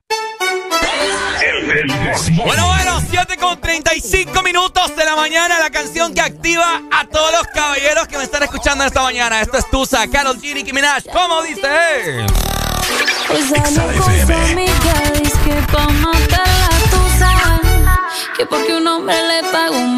Bueno, 2.45 2.67
bueno, 2.67 3.01
7 3.09 3.37
con 3.37 3.59
35 3.59 4.43
minutos 4.43 4.95
de 4.95 5.05
la 5.05 5.15
mañana, 5.15 5.59
la 5.59 5.69
canción 5.69 6.13
que 6.13 6.21
activa 6.21 6.81
a 6.91 7.05
todos 7.05 7.31
los 7.31 7.47
caballeros 7.47 8.07
que 8.07 8.17
me 8.17 8.23
están 8.23 8.43
escuchando 8.43 8.83
esta 8.83 9.01
mañana. 9.01 9.41
Esto 9.41 9.57
es 9.57 9.69
Tusa, 9.69 10.07
Carol 10.07 10.39
G, 10.39 10.53
Nicki 10.53 10.73
Minaj. 10.73 11.03
¿Cómo 11.11 11.41
dice? 11.41 12.25
Que 15.43 15.53
pa' 15.73 15.87
matar 15.89 16.47
la 16.47 16.69
tusa 16.89 17.61
Que 18.37 18.45
porque 18.45 18.75
un 18.75 18.87
hombre 18.87 19.15
le 19.27 19.43
paga 19.49 19.71
un 19.71 19.97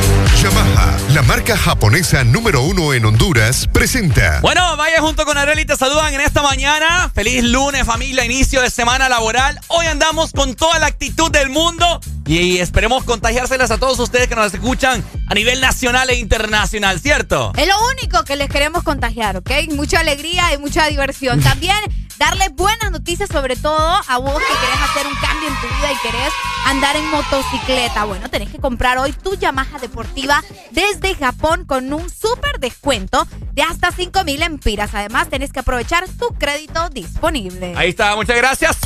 Yamaha, 0.41 0.97
la 1.13 1.21
marca 1.21 1.55
japonesa 1.55 2.23
número 2.23 2.63
uno 2.63 2.95
en 2.95 3.05
Honduras, 3.05 3.67
presenta. 3.71 4.39
Bueno, 4.41 4.75
vaya 4.75 4.99
junto 4.99 5.23
con 5.23 5.37
Areli, 5.37 5.65
te 5.65 5.75
saludan 5.77 6.11
en 6.15 6.21
esta 6.21 6.41
mañana. 6.41 7.11
Feliz 7.13 7.43
lunes, 7.43 7.83
familia, 7.85 8.25
inicio 8.25 8.59
de 8.59 8.71
semana 8.71 9.07
laboral. 9.07 9.59
Hoy 9.67 9.85
andamos 9.85 10.31
con 10.31 10.55
toda 10.55 10.79
la 10.79 10.87
actitud 10.87 11.29
del 11.29 11.49
mundo 11.49 12.01
y 12.25 12.57
esperemos 12.57 13.03
contagiárselas 13.03 13.69
a 13.69 13.77
todos 13.77 13.99
ustedes 13.99 14.27
que 14.27 14.35
nos 14.35 14.51
escuchan 14.51 15.03
a 15.27 15.35
nivel 15.35 15.61
nacional 15.61 16.09
e 16.09 16.15
internacional, 16.15 16.99
¿cierto? 16.99 17.53
Es 17.55 17.67
lo 17.67 17.75
único 17.91 18.23
que 18.23 18.35
les 18.35 18.49
queremos 18.49 18.81
contagiar, 18.81 19.37
¿ok? 19.37 19.51
Mucha 19.75 19.99
alegría 19.99 20.51
y 20.55 20.57
mucha 20.57 20.87
diversión. 20.87 21.39
También 21.43 21.77
darles 22.21 22.53
buenas 22.55 22.91
noticias, 22.91 23.27
sobre 23.29 23.55
todo 23.55 23.99
a 24.07 24.17
vos 24.19 24.37
que 24.37 24.53
querés 24.53 24.89
hacer 24.91 25.07
un 25.07 25.15
cambio 25.15 25.49
en 25.49 25.55
tu 25.55 25.75
vida 25.75 25.91
y 25.91 25.97
querés 26.07 26.31
andar 26.67 26.95
en 26.95 27.09
motocicleta. 27.09 28.03
Bueno, 28.03 28.29
tenés 28.29 28.51
que 28.51 28.59
comprar 28.59 28.99
hoy 28.99 29.11
tu 29.11 29.33
Yamaha 29.33 29.79
deportiva 29.79 30.43
desde 30.69 31.15
Japón 31.15 31.65
con 31.65 31.91
un 31.91 32.07
súper 32.11 32.59
descuento 32.59 33.27
de 33.53 33.63
hasta 33.63 33.91
5 33.91 34.23
mil 34.23 34.43
empiras. 34.43 34.93
Además, 34.93 35.29
tenés 35.29 35.51
que 35.51 35.61
aprovechar 35.61 36.07
tu 36.07 36.27
crédito 36.37 36.89
disponible. 36.89 37.73
Ahí 37.75 37.89
está, 37.89 38.15
muchas 38.15 38.37
gracias. 38.37 38.77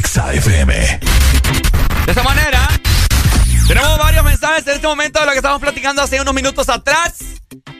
XAFM. 0.00 1.00
De 2.06 2.12
esa 2.12 2.22
manera, 2.22 2.68
tenemos 3.66 3.98
varios 3.98 4.24
mensajes 4.24 4.64
en 4.68 4.74
este 4.74 4.86
momento 4.86 5.18
de 5.18 5.26
lo 5.26 5.32
que 5.32 5.38
estamos 5.38 5.60
platicando 5.60 6.02
hace 6.02 6.20
unos 6.20 6.34
minutos 6.34 6.68
atrás. 6.68 7.14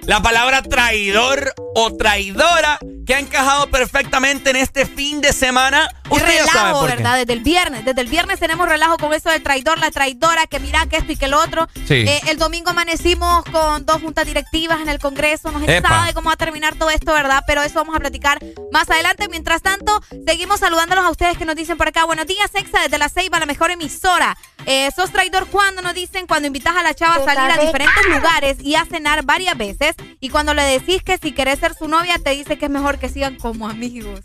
La 0.07 0.23
palabra 0.23 0.63
traidor 0.63 1.53
o 1.75 1.97
traidora 1.97 2.79
que 3.07 3.15
ha 3.15 3.21
encajado 3.21 3.69
perfectamente 3.71 4.51
en 4.51 4.57
este 4.57 4.85
fin 4.85 5.21
de 5.21 5.33
semana. 5.33 5.89
Y 6.11 6.15
Usted 6.15 6.35
ya 6.35 6.47
sabe 6.47 6.59
relajo, 6.59 6.81
por 6.81 6.91
qué. 6.91 6.97
¿verdad? 6.97 7.19
Desde 7.19 7.33
el 7.35 7.41
viernes. 7.41 7.85
Desde 7.85 8.01
el 8.01 8.09
viernes 8.09 8.41
tenemos 8.41 8.69
relajo 8.69 8.99
con 8.99 9.13
eso 9.15 9.31
del 9.31 9.43
traidor, 9.43 9.79
la 9.79 9.91
traidora, 9.93 10.47
que 10.47 10.59
mira 10.59 10.87
que 10.87 10.97
esto 10.97 11.13
y 11.13 11.17
que 11.17 11.29
lo 11.29 11.41
otro. 11.41 11.69
Sí. 11.87 11.95
Eh, 11.95 12.21
el 12.29 12.37
domingo 12.37 12.71
amanecimos 12.71 13.45
con 13.45 13.87
dos 13.87 14.01
juntas 14.01 14.27
directivas 14.27 14.81
en 14.81 14.89
el 14.89 14.99
Congreso. 14.99 15.51
No 15.53 15.61
se 15.65 15.81
sabe 15.81 16.15
cómo 16.15 16.29
va 16.29 16.35
a 16.35 16.37
terminar 16.37 16.75
todo 16.77 16.91
esto, 16.91 17.13
¿verdad? 17.13 17.43
Pero 17.47 17.63
eso 17.63 17.75
vamos 17.75 17.95
a 17.95 18.01
platicar 18.01 18.39
más 18.73 18.89
adelante. 18.91 19.29
Mientras 19.29 19.63
tanto, 19.63 20.01
seguimos 20.27 20.61
saludándolos 20.61 21.05
a 21.05 21.11
ustedes 21.11 21.39
que 21.39 21.45
nos 21.45 21.55
dicen 21.55 21.77
por 21.77 21.89
acá. 21.89 22.05
Buenos 22.05 22.27
días, 22.27 22.51
Exa, 22.55 22.81
desde 22.83 22.99
la 22.99 23.09
Ceiba, 23.09 23.39
la 23.39 23.47
mejor 23.47 23.71
emisora. 23.71 24.37
Eh, 24.67 24.91
¿Sos 24.95 25.11
traidor 25.13 25.47
cuando 25.47 25.83
nos 25.83 25.95
dicen? 25.95 26.27
Cuando 26.27 26.47
invitas 26.49 26.77
a 26.77 26.83
la 26.83 26.95
chava 26.95 27.17
a 27.17 27.25
salir 27.25 27.53
a 27.53 27.65
diferentes 27.65 28.07
lugares 28.07 28.57
y 28.61 28.75
a 28.75 28.85
cenar 28.85 29.25
varias 29.25 29.57
veces. 29.57 29.96
Y 30.21 30.31
cuando 30.31 30.55
le 30.55 30.63
decís 30.63 31.03
que 31.03 31.19
si 31.19 31.33
querés 31.33 31.59
ser 31.59 31.75
su 31.75 31.89
novia, 31.89 32.17
te 32.23 32.31
dice 32.31 32.59
que 32.59 32.67
es 32.67 32.71
mejor 32.71 32.99
que 32.99 33.09
sigan 33.09 33.37
como 33.37 33.69
amigos. 33.69 34.21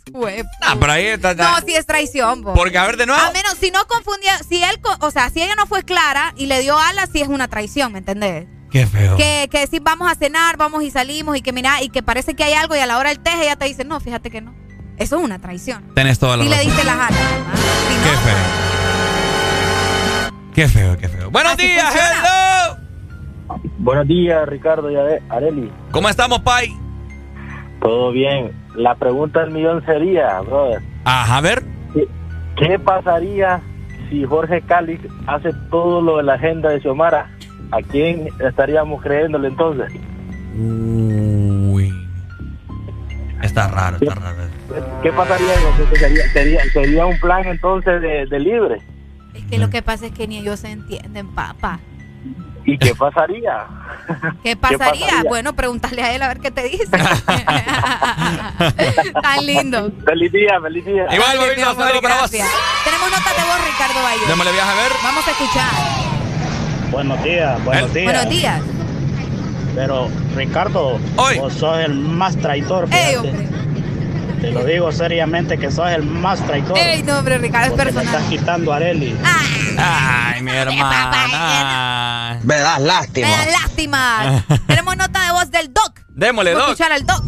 Ah, 0.62 0.76
por 0.80 0.90
ahí 0.90 1.06
está. 1.08 1.32
está. 1.32 1.52
no, 1.60 1.66
sí 1.66 1.76
es 1.76 1.86
traición, 1.86 2.42
bo. 2.42 2.54
Porque, 2.54 2.78
a 2.78 2.86
ver, 2.86 2.98
de 2.98 3.06
nuevo. 3.06 3.22
A 3.22 3.32
menos, 3.32 3.56
si 3.60 3.72
no 3.72 3.86
confundía, 3.88 4.38
si 4.48 4.64
él, 4.64 4.80
o 5.00 5.12
sea, 5.12 5.30
si 5.30 5.42
ella 5.42 5.56
no 5.56 5.68
fue 5.68 5.84
clara 5.84 6.34
y 6.38 6.46
le 6.46 6.60
dio 6.62 6.78
alas, 6.78 7.10
sí 7.12 7.22
es 7.22 7.28
una 7.28 7.48
traición, 7.48 7.92
¿me 7.92 8.00
entendés? 8.00 8.48
Qué 8.72 8.86
feo. 8.88 9.18
Que, 9.18 9.50
que 9.52 9.68
si 9.68 9.80
vamos 9.80 10.10
a 10.10 10.16
cenar, 10.16 10.56
vamos 10.56 10.82
y 10.84 10.92
salimos 10.92 11.36
y 11.36 11.42
que 11.42 11.52
mira, 11.52 11.82
y 11.84 11.90
que 11.90 12.02
parece 12.02 12.36
que 12.36 12.44
hay 12.46 12.54
algo 12.54 12.76
y 12.76 12.80
a 12.80 12.86
la 12.86 12.98
hora 12.98 13.10
del 13.10 13.20
teje 13.20 13.44
ella 13.44 13.58
te 13.58 13.66
dice, 13.66 13.84
no, 13.84 14.00
fíjate 14.00 14.32
que 14.32 14.40
no. 14.40 14.56
Eso 14.98 15.18
es 15.18 15.24
una 15.24 15.40
traición. 15.40 15.94
Tenés 15.94 16.20
toda 16.20 16.38
la 16.38 16.44
Si 16.44 16.50
le 16.50 16.60
diste 16.62 16.84
las 16.84 16.96
alas. 16.96 17.20
Si 17.90 17.96
Qué 17.96 18.12
no, 18.12 18.22
feo. 18.22 18.72
Qué 20.54 20.68
feo, 20.68 20.98
qué 20.98 21.10
feo. 21.10 21.32
Buenos 21.32 21.54
Así 21.54 21.68
días, 21.68 21.86
funciona. 21.86 22.20
hello. 22.20 22.81
Buenos 23.84 24.08
días, 24.08 24.48
Ricardo 24.48 24.92
y 24.92 24.96
Are- 24.96 25.22
Areli. 25.30 25.72
¿Cómo 25.92 26.08
estamos, 26.08 26.40
Pai? 26.42 26.70
Todo 27.82 28.12
bien. 28.12 28.52
La 28.76 28.96
pregunta 28.96 29.42
del 29.42 29.52
millón 29.52 29.84
sería, 29.86 30.40
brother, 30.42 30.82
Ajá, 31.04 31.38
a 31.38 31.42
ver. 31.42 31.64
¿qué, 31.94 32.08
qué 32.56 32.80
pasaría 32.80 33.60
si 34.10 34.24
Jorge 34.24 34.62
Cáliz 34.62 35.00
hace 35.28 35.50
todo 35.72 36.00
lo 36.02 36.18
de 36.18 36.24
la 36.24 36.36
agenda 36.36 36.70
de 36.70 36.80
Xiomara? 36.80 37.30
¿A 37.72 37.82
quién 37.82 38.28
estaríamos 38.48 39.02
creyéndole 39.02 39.48
entonces? 39.48 39.92
Uy. 40.56 41.92
Está 43.42 43.68
raro, 43.70 43.98
está 44.00 44.14
raro. 44.16 44.38
¿Qué 45.02 45.12
pasaría? 45.12 45.48
Entonces, 45.56 46.00
¿Sería, 46.00 46.28
sería, 46.32 46.60
sería 46.72 47.06
un 47.08 47.20
plan 47.20 47.46
entonces 47.48 48.02
de, 48.02 48.26
de 48.28 48.40
libre? 48.40 48.78
Es 49.34 49.44
que 49.46 49.58
lo 49.58 49.70
que 49.70 49.82
pasa 49.82 50.06
es 50.06 50.12
que 50.12 50.28
ni 50.28 50.38
ellos 50.38 50.60
se 50.60 50.70
entienden, 50.72 51.28
papá. 51.30 51.80
¿Y 52.66 52.78
qué 52.78 52.94
pasaría? 52.96 53.66
¿Qué 54.44 54.56
pasaría? 54.56 55.06
pasaría? 55.08 55.24
Bueno, 55.28 55.54
pregúntale 55.54 56.04
a 56.04 56.14
él 56.14 56.22
a 56.22 56.28
ver 56.28 56.40
qué 56.40 56.52
te 56.52 56.64
dice. 56.64 56.86
Tan 59.22 59.46
lindo. 59.46 59.92
feliz 60.06 60.32
día, 60.32 60.60
feliz 60.62 60.86
día. 60.86 61.06
Igual, 61.12 61.20
Dale, 61.28 61.40
bonito, 61.40 61.56
mi 61.56 61.62
amor, 61.64 61.86
saludo 61.86 62.02
para 62.02 62.22
vos. 62.22 62.32
Tenemos 62.32 63.10
notas 63.10 63.36
de 63.36 63.44
voz, 63.44 63.66
Ricardo 63.66 64.04
Bayo. 64.04 64.22
Démosle 64.28 64.52
viaje 64.52 64.70
a 64.70 64.76
ver. 64.76 64.92
Vamos 65.04 65.28
a 65.28 65.32
escuchar. 65.32 65.72
Buenos 66.92 67.24
días, 67.24 67.64
buenos 67.64 67.94
días. 67.94 68.06
Buenos 68.06 68.30
días. 68.30 68.62
Pero, 69.74 70.10
Ricardo, 70.36 71.00
Hoy. 71.16 71.40
vos 71.40 71.54
sos 71.54 71.80
el 71.80 71.94
más 71.96 72.36
traidor. 72.38 72.88
Ey, 72.92 73.16
fíjate. 73.16 73.30
hombre. 73.30 73.61
Te 74.42 74.52
lo 74.52 74.64
digo 74.66 74.92
seriamente 74.92 75.58
que 75.58 75.72
sos 75.72 75.90
el 75.92 76.04
más 76.04 76.46
traidor. 76.46 76.78
Ey, 76.78 77.04
no, 77.04 77.20
hombre, 77.20 77.38
Ricardo, 77.38 77.68
es 77.68 77.72
porque 77.74 77.86
me 77.86 77.94
personal. 78.02 78.22
estás 78.24 78.30
quitando 78.40 78.74
a 78.74 78.76
Areli. 78.78 79.16
Ay, 79.78 80.42
mi 80.42 80.52
hermana. 80.52 82.40
Me 82.44 82.58
das 82.58 82.82
lástima. 82.82 83.28
Me 83.28 83.38
da 83.38 83.46
lástima. 83.52 84.44
Tenemos 84.68 84.98
nota 84.98 85.24
de 85.26 85.32
voz 85.32 85.50
del 85.52 85.72
Doc. 85.74 86.02
Démosle, 86.10 86.52
Doc. 86.54 86.64
escuchar 86.70 86.92
al 86.92 87.06
Doc. 87.06 87.24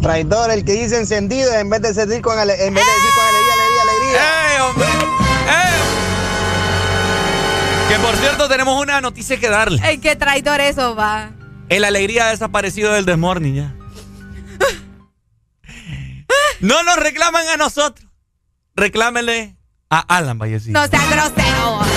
Traidor, 0.00 0.50
el 0.50 0.64
que 0.64 0.72
dice 0.72 0.96
encendido 0.98 1.52
en 1.54 1.68
vez 1.68 1.82
de 1.82 1.92
decir 1.92 2.22
con, 2.22 2.38
ale- 2.38 2.66
en 2.66 2.72
vez 2.72 2.86
de 2.86 2.90
decir 2.90 3.10
con 3.14 3.24
alegría, 3.26 3.52
alegría, 3.52 3.82
alegría. 3.82 4.20
¡Ey, 4.54 4.60
hombre! 4.62 4.86
¡Ey! 5.50 5.78
Que 7.90 7.96
por 8.06 8.16
cierto, 8.16 8.48
tenemos 8.48 8.80
una 8.82 9.02
noticia 9.02 9.38
que 9.38 9.50
darle. 9.50 9.82
Ey, 9.86 9.98
qué 9.98 10.16
traidor 10.16 10.62
eso, 10.62 10.96
va. 10.96 11.32
El 11.68 11.84
alegría 11.84 12.28
ha 12.28 12.30
desaparecido 12.30 12.94
del 12.94 13.04
desmorning 13.04 13.56
ya. 13.56 13.74
No 16.60 16.82
nos 16.82 16.96
reclaman 16.96 17.46
a 17.48 17.56
nosotros. 17.56 18.08
Reclámenle 18.76 19.56
a 19.88 19.98
Alan 20.00 20.38
Vallecillo. 20.38 20.72
No 20.78 20.86
seas 20.86 21.10
grosero. 21.10 21.80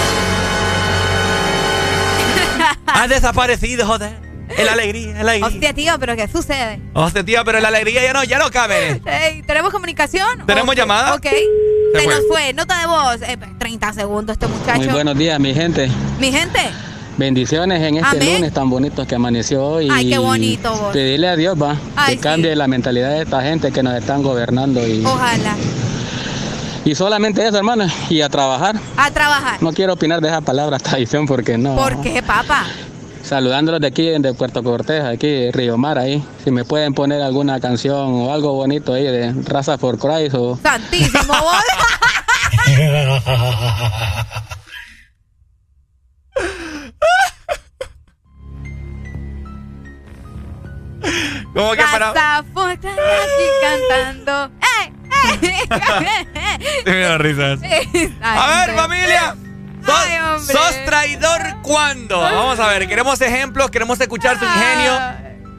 Ha 2.95 3.07
desaparecido, 3.07 3.87
joder. 3.87 4.15
El 4.55 4.69
alegría, 4.69 5.19
el 5.19 5.27
alegría. 5.27 5.47
Hostia, 5.47 5.73
tío, 5.73 5.97
pero 5.99 6.15
¿qué 6.15 6.27
sucede? 6.27 6.79
Hostia, 6.93 7.23
tía, 7.23 7.43
pero 7.43 7.59
la 7.59 7.69
alegría 7.69 8.03
ya 8.03 8.13
no, 8.13 8.23
ya 8.23 8.37
no 8.37 8.51
cabe. 8.51 9.01
¿Tenemos 9.47 9.71
comunicación? 9.71 10.45
¿Tenemos 10.45 10.69
Ok, 10.69 10.75
llamada? 10.77 11.15
Ok. 11.15 11.23
Se 11.23 11.99
Se 11.99 12.03
fue. 12.03 12.13
nos 12.15 12.27
fue. 12.27 12.53
Nota 12.53 12.79
de 12.79 12.85
voz. 12.85 13.21
Eh, 13.23 13.37
30 13.57 13.93
segundos 13.93 14.33
este 14.35 14.47
muchacho. 14.47 14.79
Muy 14.79 14.87
buenos 14.89 15.17
días, 15.17 15.39
mi 15.39 15.53
gente. 15.55 15.89
Mi 16.19 16.31
gente. 16.31 16.59
Bendiciones 17.17 17.81
en 17.83 17.97
este 17.97 18.17
Amén. 18.17 18.35
lunes 18.35 18.53
tan 18.53 18.69
bonito 18.69 19.05
que 19.05 19.15
amaneció 19.15 19.63
hoy. 19.63 19.87
Ay, 19.91 20.09
qué 20.09 20.15
y 20.15 20.17
bonito, 20.17 20.71
vos. 20.75 20.93
Pedirle 20.93 21.29
a 21.29 21.35
Dios, 21.35 21.61
va, 21.61 21.77
Ay, 21.95 22.15
que 22.15 22.21
cambie 22.21 22.55
la 22.55 22.67
mentalidad 22.67 23.11
de 23.11 23.21
esta 23.21 23.41
gente 23.43 23.71
que 23.71 23.83
nos 23.83 23.93
están 23.95 24.23
gobernando. 24.23 24.85
Y, 24.87 25.05
Ojalá. 25.05 25.55
y 26.83 26.95
solamente 26.95 27.45
eso, 27.45 27.57
hermano, 27.57 27.85
y 28.09 28.21
a 28.21 28.29
trabajar. 28.29 28.77
A 28.97 29.11
trabajar. 29.11 29.61
No 29.61 29.73
quiero 29.73 29.93
opinar 29.93 30.21
de 30.21 30.29
esa 30.29 30.41
palabra 30.41 30.79
traición 30.83 31.27
porque 31.27 31.55
no. 31.57 31.75
¿Por 31.75 32.01
qué, 32.01 32.23
papá? 32.23 32.65
Saludándolos 33.21 33.79
de 33.79 33.87
aquí, 33.87 34.09
de 34.09 34.33
Puerto 34.33 34.63
Cortés, 34.63 35.03
aquí, 35.03 35.51
Río 35.51 35.77
Mar, 35.77 35.99
ahí. 35.99 36.21
Si 36.43 36.49
me 36.51 36.65
pueden 36.65 36.93
poner 36.93 37.21
alguna 37.21 37.59
canción 37.59 38.11
o 38.13 38.33
algo 38.33 38.53
bonito 38.53 38.93
ahí 38.93 39.03
de 39.03 39.33
Raza 39.45 39.77
for 39.77 39.97
Christ 39.97 40.33
o... 40.35 40.57
Santísimo, 40.61 41.33
¿Cómo 51.53 51.71
que 51.73 51.83
para.? 51.83 52.13
Cantando. 53.61 54.51
¡Ey! 54.81 54.93
Me 56.85 56.99
da 56.99 57.17
risas. 57.17 57.59
A 58.21 58.65
ver, 58.65 58.75
familia. 58.75 59.35
¿Sos, 59.85 60.47
sos 60.47 60.85
traidor 60.85 61.41
cuándo? 61.61 62.19
Vamos 62.19 62.57
a 62.57 62.67
ver, 62.67 62.87
queremos 62.87 63.19
ejemplos, 63.19 63.69
queremos 63.69 63.99
escuchar 63.99 64.39
tu 64.39 64.45
ingenio. 64.45 64.93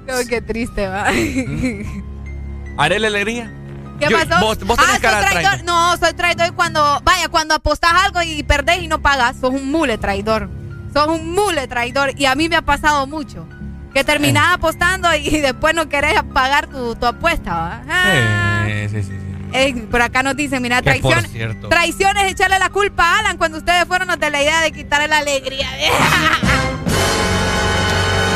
Oh, 0.09 0.27
qué 0.27 0.41
triste, 0.41 0.89
va. 0.89 1.09
Haré 2.79 2.99
la 2.99 3.09
alegría. 3.09 3.53
¿Qué 4.01 4.09
Yo- 4.09 4.19
pasó? 4.19 4.41
Vos, 4.45 4.59
vos 4.61 4.79
tenés 4.79 4.97
ah, 4.97 5.01
cara 5.01 5.21
soy 5.21 5.31
traidor. 5.31 5.51
traidor. 5.51 5.65
No, 5.67 5.97
soy 5.99 6.13
traidor 6.15 6.55
cuando, 6.55 7.01
vaya, 7.05 7.29
cuando 7.29 7.55
apostás 7.55 7.93
algo 8.03 8.23
y 8.23 8.43
perdés 8.43 8.83
y 8.83 8.89
no 8.89 9.03
pagas, 9.03 9.37
sos 9.41 9.51
un 9.51 9.71
mule 9.71 9.99
traidor. 9.99 10.49
Sos 10.93 11.07
un 11.09 11.33
mule 11.33 11.69
traidor. 11.69 12.13
Y 12.19 12.25
a 12.25 12.35
mí 12.35 12.49
me 12.49 12.57
ha 12.57 12.63
pasado 12.63 13.07
mucho. 13.07 13.47
Que 13.95 14.05
terminás 14.05 14.51
Eh. 14.51 14.55
apostando 14.55 15.15
y 15.15 15.41
después 15.41 15.75
no 15.75 15.89
querés 15.89 16.21
pagar 16.35 16.67
tu, 16.67 16.95
tu 16.97 17.07
apuesta, 17.07 17.55
¿va? 17.55 17.83
Ah. 17.89 18.65
Sí, 18.67 18.89
sí, 18.89 19.03
sí. 19.05 19.09
sí. 19.09 19.19
Ey, 19.53 19.73
por 19.73 20.03
acá 20.03 20.23
nos 20.25 20.35
dicen, 20.37 20.61
mira, 20.61 20.83
traición, 20.83 21.25
traición 21.71 22.17
es 22.17 22.33
echarle 22.33 22.59
la 22.59 22.71
culpa 22.71 23.05
a 23.05 23.19
Alan 23.21 23.37
cuando 23.39 23.59
ustedes 23.59 23.85
fueron 23.87 24.09
los 24.09 24.19
de 24.19 24.29
la 24.31 24.43
idea 24.43 24.61
de 24.61 24.73
quitarle 24.73 25.07
la 25.09 25.19
alegría. 25.19 25.69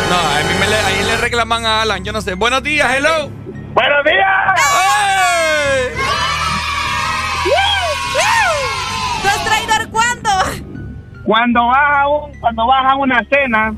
No, 0.09 0.17
a 0.17 0.39
mí 0.43 0.55
me 0.59 0.67
le, 0.67 0.75
ahí 0.75 1.05
le 1.05 1.17
reclaman 1.19 1.67
a 1.67 1.83
Alan, 1.83 2.03
yo 2.03 2.13
no 2.15 2.23
sé. 2.23 2.33
Buenos 2.33 2.63
días, 2.63 2.91
hello. 2.97 3.29
¡Buenos 3.75 4.05
días! 4.07 4.61
¿Sos 9.23 9.45
traidor 9.45 9.91
cuándo? 9.91 10.31
Cuando 11.25 11.67
vas 11.67 11.99
a 11.99 12.09
un, 12.09 12.41
cuando 12.41 12.67
vas 12.67 12.85
a 12.87 12.97
una 12.97 13.21
cena, 13.31 13.75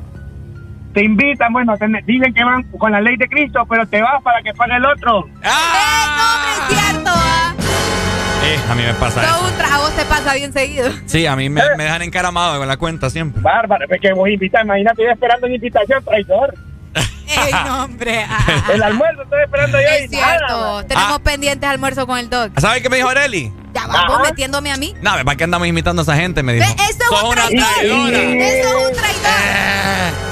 te 0.93 1.05
invitan, 1.05 1.53
bueno, 1.53 1.77
te- 1.79 1.87
dicen 2.07 2.33
que 2.35 2.45
van 2.45 2.63
con 2.79 2.93
la 2.93 3.01
ley 3.01 3.17
de 3.17 3.29
Cristo, 3.29 3.65
pero 3.69 3.87
te 3.87 4.01
vas 4.03 4.23
para 4.23 4.43
que 4.43 4.53
pague 4.55 4.77
el 4.77 4.85
otro. 4.85 5.29
Ah. 5.45 6.67
Es 6.71 6.77
cierto, 6.79 7.11
¿ah? 7.15 7.55
Eh, 8.45 8.59
a 8.71 8.75
mí 8.75 8.83
me 8.83 8.95
pasa 8.95 9.21
Todo 9.23 9.37
eso. 9.37 9.49
un 9.53 9.59
trago 9.59 9.89
te 9.91 10.05
pasa 10.07 10.35
bien 10.35 10.53
seguido. 10.53 10.91
Sí, 11.07 11.27
a 11.27 11.37
mí 11.37 11.49
me, 11.51 11.63
me 11.77 11.85
dejan 11.85 12.03
encaramado 12.03 12.59
con 12.59 12.67
la 12.67 12.77
cuenta 12.79 13.11
siempre. 13.11 13.41
Bárbaro, 13.43 13.85
es 13.89 14.01
que 14.01 14.13
vos 14.15 14.29
invitas, 14.29 14.65
imagínate, 14.65 15.03
yo 15.05 15.11
esperando 15.11 15.47
una 15.47 15.55
invitación, 15.57 16.03
traidor. 16.05 16.55
Ey, 17.29 17.53
no, 17.65 17.85
hombre. 17.85 18.25
ah. 18.29 18.63
El 18.75 18.83
almuerzo 18.83 19.23
estoy 19.23 19.43
esperando 19.45 19.79
yo 19.79 19.87
Es 19.87 20.11
y 20.13 20.17
nada. 20.17 20.37
cierto. 20.39 20.85
Tenemos 20.87 21.19
pendientes 21.21 21.69
almuerzo 21.71 22.07
con 22.07 22.19
el 22.19 22.29
dog. 22.29 22.51
¿Sabes 22.59 22.83
qué 22.83 22.89
me 22.91 22.97
dijo 22.97 23.09
Areli? 23.09 23.53
Ya 23.73 23.87
vamos 23.87 24.21
metiéndome 24.29 24.73
a 24.73 24.77
mí. 24.77 24.95
No, 25.01 25.13
¿para 25.25 25.37
qué 25.37 25.45
andamos 25.45 25.69
imitando 25.69 26.03
a 26.03 26.05
esa 26.05 26.17
gente? 26.17 26.43
Me 26.43 26.55
dijo. 26.55 26.67
Eso 26.67 27.05
es 27.15 27.23
un 27.23 27.35
traidor. 27.35 28.15
Eso 28.15 28.69
es 28.69 28.89
un 28.89 28.97
traidor. 28.97 30.30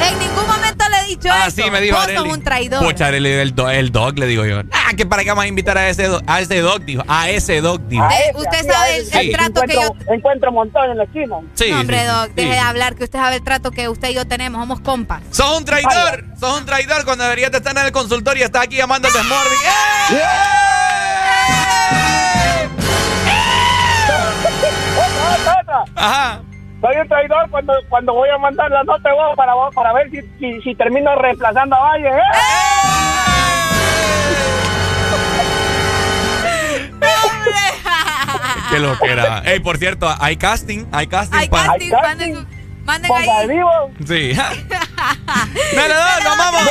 En 0.00 0.18
ningún 0.18 0.46
momento 0.46 0.84
le 0.88 1.00
he 1.00 1.04
dicho 1.06 1.28
Ah, 1.30 1.46
eso. 1.48 1.62
sí, 1.62 1.70
me 1.70 1.80
dijo 1.80 1.96
Vos 1.96 2.06
sos 2.12 2.28
un 2.28 2.42
traidor. 2.42 2.84
Pucha, 2.84 3.08
el, 3.08 3.54
do- 3.54 3.70
el 3.70 3.90
dog, 3.92 4.18
le 4.18 4.26
digo 4.26 4.44
yo. 4.44 4.60
Ah, 4.72 4.92
que 4.96 5.06
para 5.06 5.22
qué 5.22 5.30
vamos 5.30 5.44
a 5.44 5.48
invitar 5.48 5.76
a 5.78 5.88
ese, 5.88 6.04
do- 6.08 6.22
a 6.26 6.40
ese 6.40 6.60
dog, 6.60 6.80
dijo. 6.84 7.02
A 7.08 7.30
ese 7.30 7.60
dog, 7.60 7.80
dijo. 7.88 8.04
Eh, 8.04 8.32
usted 8.34 8.66
sabe 8.70 8.98
el, 9.20 9.32
trato 9.32 9.62
que 9.62 9.74
yo... 9.74 9.88
Encuentro, 10.12 10.50
un 10.50 10.56
montón 10.56 10.90
en 10.90 10.98
la 10.98 11.04
esquina. 11.04 11.36
Sí, 11.54 11.70
no, 11.70 11.80
hombre, 11.80 12.00
sí. 12.00 12.32
deje 12.36 12.50
de 12.50 12.58
hablar, 12.58 12.94
que 12.94 13.04
usted 13.04 13.18
sabe 13.18 13.36
el 13.36 13.42
trato 13.44 13.70
que 13.70 13.88
usted 13.88 14.10
y 14.10 14.14
yo 14.14 14.26
tenemos. 14.26 14.60
Somos 14.60 14.80
compas. 14.80 15.22
Sos 15.30 15.56
un 15.58 15.64
traidor. 15.64 16.24
Sos 16.38 16.58
un 16.60 16.66
traidor 16.66 17.04
cuando 17.04 17.24
deberías 17.24 17.50
de 17.50 17.58
estar 17.58 17.76
en 17.76 17.84
el 17.86 17.92
consultorio 17.92 18.42
y 18.42 18.44
estás 18.46 18.62
aquí 18.64 18.76
llamando 18.76 19.08
al 19.08 19.14
desmorning. 19.14 19.58
Ajá. 25.94 26.40
Soy 26.80 26.96
un 26.96 27.08
traidor 27.08 27.50
cuando, 27.50 27.72
cuando 27.88 28.12
voy 28.14 28.28
a 28.28 28.38
mandar 28.38 28.70
la 28.70 28.84
nota 28.84 29.12
voz 29.12 29.34
para, 29.36 29.54
vos- 29.54 29.74
para 29.74 29.92
ver 29.92 30.10
si, 30.10 30.20
si, 30.38 30.60
si 30.62 30.74
termino 30.74 31.14
reemplazando 31.16 31.74
a 31.74 31.80
Valle. 31.80 32.08
¿eh? 32.08 32.20
Qué 38.70 38.80
lo 38.80 38.98
que 38.98 39.10
era. 39.10 39.38
Ey, 39.44 39.60
por 39.60 39.78
cierto, 39.78 40.12
hay 40.18 40.36
casting. 40.36 40.86
Hay 40.92 41.06
casting. 41.06 41.38
Hay 41.38 41.48
casting, 41.48 41.90
manden, 41.92 42.46
manden 42.86 43.12
ahí. 43.12 43.26
Sí. 44.06 44.32
Dale, 45.74 45.94
dale, 45.94 46.24
lo 46.24 46.30
amamos. 46.30 46.62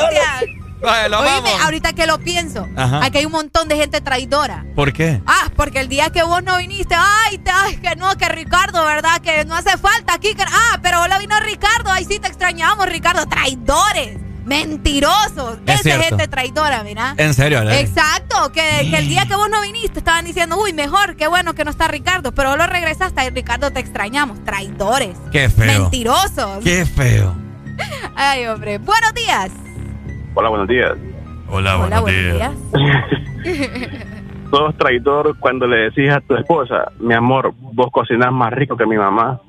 Lo 1.10 1.20
Oíme, 1.20 1.50
ahorita 1.64 1.94
que 1.94 2.06
lo 2.06 2.20
pienso, 2.20 2.68
Ajá. 2.76 3.04
aquí 3.04 3.18
hay 3.20 3.26
un 3.26 3.32
montón 3.32 3.68
de 3.68 3.76
gente 3.76 4.02
traidora. 4.02 4.66
¿Por 4.76 4.94
qué? 4.94 5.22
Ah, 5.26 5.50
porque 5.56 5.80
el 5.80 5.88
día 5.90 6.10
que 6.12 6.24
vos 6.24 6.44
no 6.44 6.58
viniste, 6.58 6.96
ay, 6.98 7.38
te- 7.40 7.52
ay, 7.52 7.78
que 7.78 7.96
no, 7.96 8.16
que 8.18 8.30
Ricardo, 8.30 8.84
¿verdad? 8.86 9.20
Que 9.22 9.46
no 9.46 9.56
hace 9.56 9.78
falta 9.78 10.14
aquí. 10.14 10.34
Que, 10.36 10.44
ah, 10.44 10.80
pero 10.82 11.02
hola 11.02 11.18
vino 11.20 11.40
Ricardo, 11.40 11.92
ay, 11.92 12.06
sí 12.06 12.20
te 12.20 12.28
extrañamos, 12.28 12.88
Ricardo. 12.88 13.26
Traidores, 13.26 14.18
mentirosos. 14.46 15.58
Es 15.66 15.86
Esa 15.86 16.00
gente 16.04 16.28
traidora, 16.28 16.84
mira. 16.84 17.14
En 17.18 17.34
serio, 17.34 17.60
Arely? 17.60 17.78
Exacto, 17.78 18.52
que, 18.52 18.88
que 18.92 18.98
el 18.98 19.08
día 19.08 19.26
que 19.26 19.36
vos 19.36 19.50
no 19.50 19.62
viniste 19.62 20.00
estaban 20.00 20.26
diciendo, 20.26 20.58
uy, 20.58 20.74
mejor, 20.74 21.16
qué 21.16 21.28
bueno 21.28 21.54
que 21.56 21.64
no 21.66 21.72
está 21.72 21.88
Ricardo, 21.88 22.34
pero 22.34 22.50
vos 22.50 22.58
lo 22.58 22.68
regresaste 22.68 23.26
y 23.26 23.30
Ricardo 23.30 23.72
te 23.72 23.80
extrañamos. 23.80 24.44
Traidores, 24.44 25.16
Qué 25.32 25.50
feo. 25.50 25.82
mentirosos. 25.82 26.64
Qué 26.64 26.86
feo. 26.86 27.36
Ay, 28.16 28.46
hombre. 28.48 28.78
Buenos 28.78 29.14
días. 29.14 29.50
Hola, 30.36 30.50
buenos 30.50 30.68
días. 30.68 30.92
Hola, 31.50 31.78
Hola, 31.80 32.00
buenos 32.02 32.06
días. 32.34 32.52
Sos 34.52 34.78
traidor 34.78 35.38
cuando 35.40 35.66
le 35.68 35.78
decís 35.90 36.12
a 36.12 36.22
tu 36.22 36.36
esposa, 36.36 36.92
mi 37.00 37.14
amor, 37.14 37.54
vos 37.58 37.88
cocinás 37.92 38.32
más 38.32 38.52
rico 38.54 38.78
que 38.78 38.86
mi 38.86 38.98
mamá. 38.98 39.40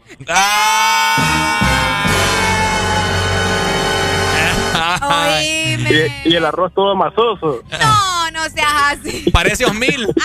Oíme. 5.02 6.10
Y, 6.24 6.28
y 6.30 6.36
el 6.36 6.44
arroz 6.44 6.72
todo 6.74 6.94
masoso. 6.96 7.62
No, 7.70 8.30
no 8.32 8.44
seas 8.48 8.72
así. 8.92 9.30
Parece 9.30 9.64
Osmil. 9.64 10.06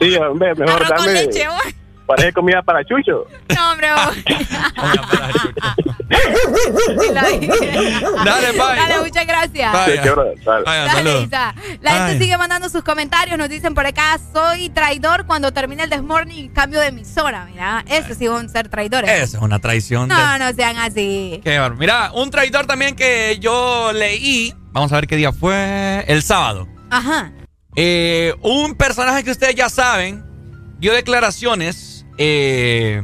Sí, 0.00 0.14
hombre, 0.14 0.54
mejor 0.54 0.76
Arroz 0.76 0.92
con 0.92 1.06
dame. 1.06 1.12
leche, 1.24 1.48
vos. 1.48 1.74
Parece 2.08 2.32
comida 2.32 2.62
para 2.62 2.82
chucho. 2.84 3.26
No, 3.54 3.72
hombre. 3.72 3.88
Dale, 8.24 8.52
bye. 8.52 8.58
Dale, 8.58 8.98
muchas 9.00 9.26
gracias. 9.26 9.76
Sí, 9.86 9.92
qué 10.02 10.10
brother, 10.10 10.34
dale. 10.44 10.64
Dale, 10.64 11.22
Isa. 11.22 11.54
La 11.80 12.06
gente 12.06 12.24
sigue 12.24 12.36
mandando 12.38 12.68
sus 12.68 12.82
comentarios. 12.82 13.38
Nos 13.38 13.48
dicen 13.48 13.74
por 13.74 13.86
acá, 13.86 14.18
soy 14.32 14.68
traidor 14.70 15.26
cuando 15.26 15.52
termine 15.52 15.84
el 15.84 15.90
desmorning 15.90 16.46
y 16.46 16.48
cambio 16.48 16.80
de 16.80 16.88
emisora. 16.88 17.46
Mira, 17.50 17.84
eso 17.88 18.14
sí 18.14 18.26
van 18.26 18.46
a 18.46 18.48
ser 18.48 18.68
traidores. 18.68 19.10
Eso 19.10 19.36
es 19.38 19.42
una 19.42 19.58
traición. 19.58 20.08
de- 20.08 20.14
No, 20.14 20.38
no 20.38 20.52
sean 20.52 20.76
así. 20.78 21.40
Qué 21.44 21.58
bárbaro. 21.58 21.76
Mira, 21.78 22.10
un 22.14 22.30
traidor 22.30 22.66
también 22.66 22.96
que 22.96 23.38
yo 23.40 23.92
leí. 23.92 24.54
Vamos 24.72 24.92
a 24.92 24.96
ver 24.96 25.06
qué 25.06 25.16
día 25.16 25.32
fue. 25.32 26.04
El 26.08 26.22
sábado. 26.22 26.68
Ajá. 26.90 27.32
Eh, 27.76 28.34
un 28.42 28.74
personaje 28.74 29.22
que 29.24 29.30
ustedes 29.30 29.54
ya 29.54 29.68
saben 29.68 30.24
dio 30.78 30.92
declaraciones. 30.92 31.97
Eh, 32.18 33.02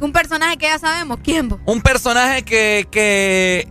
Un 0.00 0.12
personaje 0.12 0.56
que 0.58 0.66
ya 0.66 0.78
sabemos. 0.78 1.18
¿Quién? 1.22 1.48
vos? 1.48 1.58
un 1.66 1.80
personaje 1.80 2.42
que, 2.42 2.86
que 2.90 3.68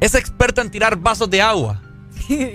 es 0.00 0.14
experto 0.14 0.60
en 0.60 0.70
tirar 0.70 0.96
vasos 0.96 1.28
de 1.30 1.42
agua. 1.42 1.82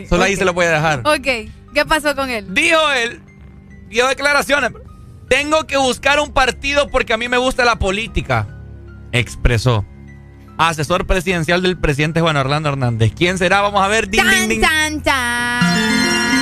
Solo 0.10 0.24
ahí 0.24 0.36
se 0.36 0.46
lo 0.46 0.54
voy 0.54 0.66
a 0.66 0.72
dejar. 0.72 1.00
Ok. 1.00 1.52
¿Qué 1.74 1.86
pasó 1.88 2.16
con 2.16 2.30
él? 2.30 2.54
Dijo 2.54 2.80
él, 2.92 3.22
dio 3.90 4.08
declaraciones. 4.08 4.72
Tengo 5.28 5.66
que 5.66 5.78
buscar 5.78 6.20
un 6.20 6.32
partido 6.32 6.90
porque 6.90 7.14
a 7.14 7.18
mí 7.18 7.28
me 7.28 7.38
gusta 7.38 7.66
la 7.66 7.80
política. 7.80 8.48
Expresó. 9.12 9.84
Asesor 10.58 11.08
presidencial 11.08 11.64
del 11.64 11.80
presidente 11.80 12.22
Juan 12.22 12.38
Orlando 12.38 12.70
Hernández. 12.70 13.12
¿Quién 13.16 13.40
será? 13.40 13.62
Vamos 13.62 13.82
a 13.82 13.88
ver. 13.88 14.08
Ding. 14.08 14.22
Ding, 14.24 14.50
ding, 14.50 14.60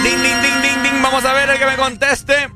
ding, 0.03 0.61
ding, 0.61 0.83
ding. 0.83 1.01
Vamos 1.01 1.23
a 1.23 1.31
ver 1.33 1.49
el 1.49 1.57
que 1.59 1.65
me 1.65 1.77
conteste. 1.77 2.49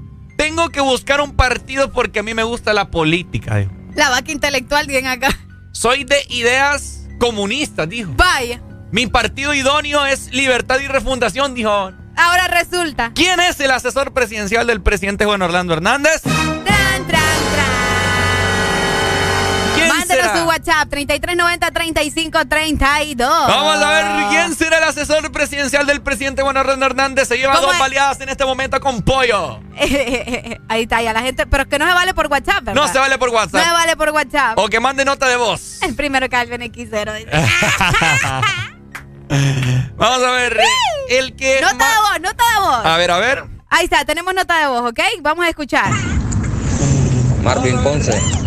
Tengo 0.45 0.69
que 0.69 0.80
buscar 0.80 1.22
un 1.22 1.35
partido 1.35 1.91
porque 1.91 2.19
a 2.19 2.23
mí 2.23 2.35
me 2.35 2.43
gusta 2.43 2.72
la 2.72 2.91
política. 2.91 3.55
dijo. 3.55 3.72
La 3.95 4.11
vaca 4.11 4.31
intelectual, 4.31 4.85
bien 4.85 5.07
acá. 5.07 5.30
Soy 5.72 6.03
de 6.03 6.17
ideas 6.30 7.07
comunistas, 7.17 7.89
dijo. 7.89 8.11
Vaya. 8.15 8.61
Mi 8.91 9.07
partido 9.07 9.55
idóneo 9.55 10.05
es 10.05 10.31
Libertad 10.31 10.80
y 10.81 10.88
Refundación, 10.88 11.55
dijo. 11.55 11.72
Ahora 11.72 12.47
resulta. 12.47 13.11
¿Quién 13.15 13.39
es 13.39 13.59
el 13.59 13.72
asesor 13.72 14.13
presidencial 14.13 14.67
del 14.67 14.84
presidente 14.84 15.26
Juan 15.26 15.41
Orlando 15.41 15.73
Hernández? 15.73 16.22
Será? 20.22 20.38
su 20.38 20.44
WhatsApp 20.46 20.90
3390-3532. 20.92 23.18
Vamos 23.48 23.78
a 23.82 23.90
ver 23.90 24.06
quién 24.30 24.56
será 24.56 24.78
el 24.80 24.84
asesor 24.86 25.32
presidencial 25.32 25.86
del 25.88 26.02
presidente 26.02 26.42
Juan 26.42 26.58
Orlando 26.58 26.86
Hernández. 26.86 27.28
Se 27.28 27.38
lleva 27.38 27.54
¿Cómo 27.56 27.68
dos 27.68 27.74
es? 27.76 27.80
baleadas 27.80 28.20
en 28.22 28.30
este 28.30 28.46
momento 28.46 28.80
con 28.80 29.02
pollo. 29.02 29.60
Ahí 30.70 30.84
está, 30.84 31.02
ya 31.02 31.12
la 31.14 31.22
gente. 31.22 31.46
Pero 31.48 31.64
es 31.64 31.70
que 31.70 31.80
no 31.80 31.88
se 31.88 31.94
vale 31.94 32.14
por 32.14 32.28
WhatsApp, 32.28 32.64
¿verdad? 32.64 32.82
No 32.82 32.88
se 32.88 33.00
vale 33.00 33.18
por 33.18 33.30
No 33.32 33.40
se 33.40 33.46
WhatsApp. 33.46 33.72
vale 33.74 33.96
por 33.98 34.10
WhatsApp. 34.12 34.58
O 34.58 34.68
que 34.68 34.80
mande 34.80 35.04
nota 35.06 35.28
de 35.28 35.38
voz. 35.38 35.82
El 35.82 35.96
primero 35.96 36.30
que 36.30 36.36
X0. 36.38 37.14
dice. 37.16 37.32
Vamos 39.98 40.24
a 40.24 40.32
ver. 40.32 40.60
El 41.10 41.36
que. 41.36 41.60
Nota 41.62 41.90
de 41.90 41.98
voz, 41.98 42.22
nota 42.22 42.44
de 42.54 42.60
voz. 42.62 42.86
A 42.86 42.98
ver, 42.98 43.12
a 43.12 43.18
ver. 43.18 43.44
Ahí 43.70 43.86
está, 43.86 44.06
tenemos 44.06 44.34
nota 44.34 44.58
de 44.60 44.68
voz, 44.68 44.92
¿ok? 44.92 45.00
Vamos 45.22 45.46
a 45.46 45.50
escuchar. 45.50 45.90
Marvin 47.42 47.78
Ponce. 47.84 48.12
Chan, 48.12 48.46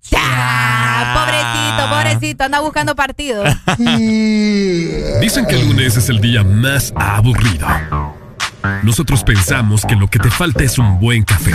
Chan. 0.00 1.14
Pobrecito, 1.14 1.90
pobrecito, 1.90 2.44
anda 2.44 2.60
buscando 2.60 2.94
partido. 2.94 3.44
Dicen 3.78 5.46
que 5.46 5.60
el 5.60 5.68
lunes 5.68 5.96
es 5.96 6.08
el 6.08 6.20
día 6.20 6.42
más 6.42 6.92
aburrido. 6.96 7.66
Nosotros 8.82 9.24
pensamos 9.24 9.84
que 9.84 9.96
lo 9.96 10.08
que 10.08 10.18
te 10.18 10.30
falta 10.30 10.64
es 10.64 10.78
un 10.78 10.98
buen 11.00 11.22
café. 11.24 11.52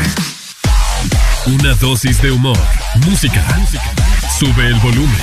Una 1.46 1.74
dosis 1.76 2.22
de 2.22 2.32
humor, 2.32 2.58
música. 3.08 3.44
Sube 4.38 4.68
el 4.68 4.76
volumen. 4.76 5.22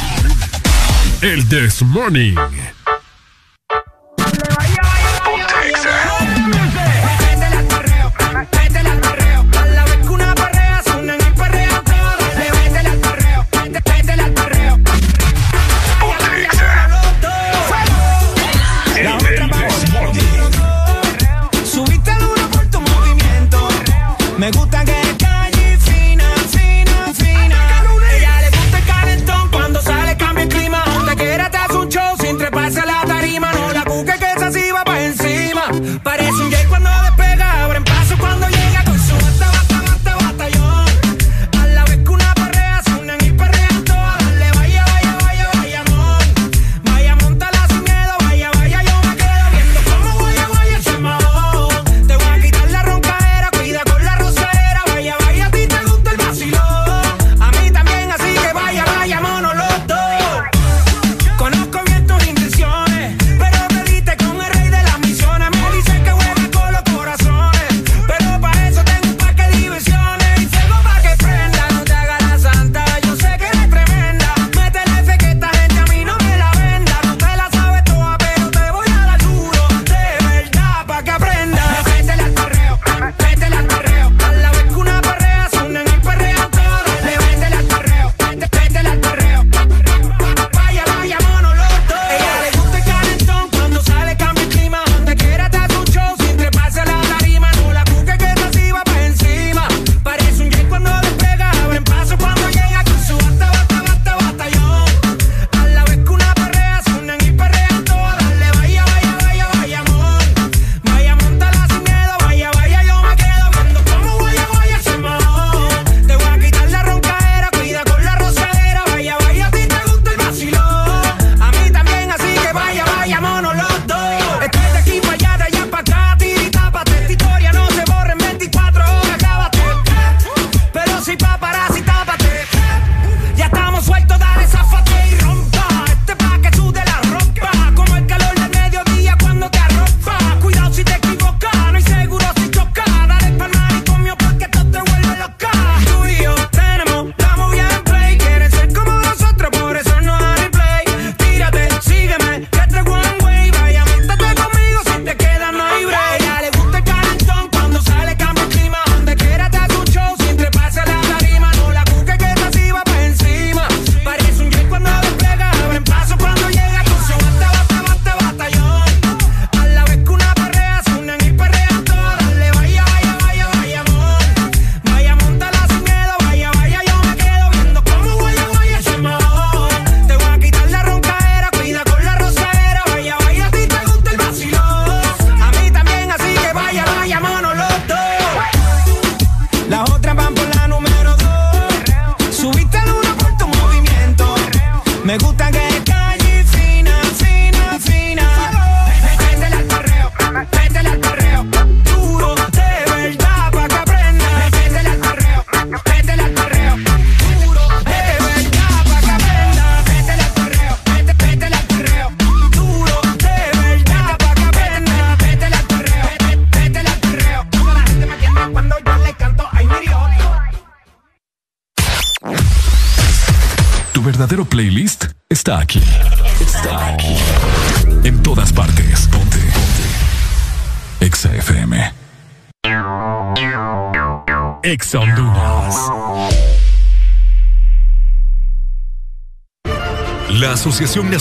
El 1.20 1.48
This 1.48 1.82
Morning. 1.82 2.34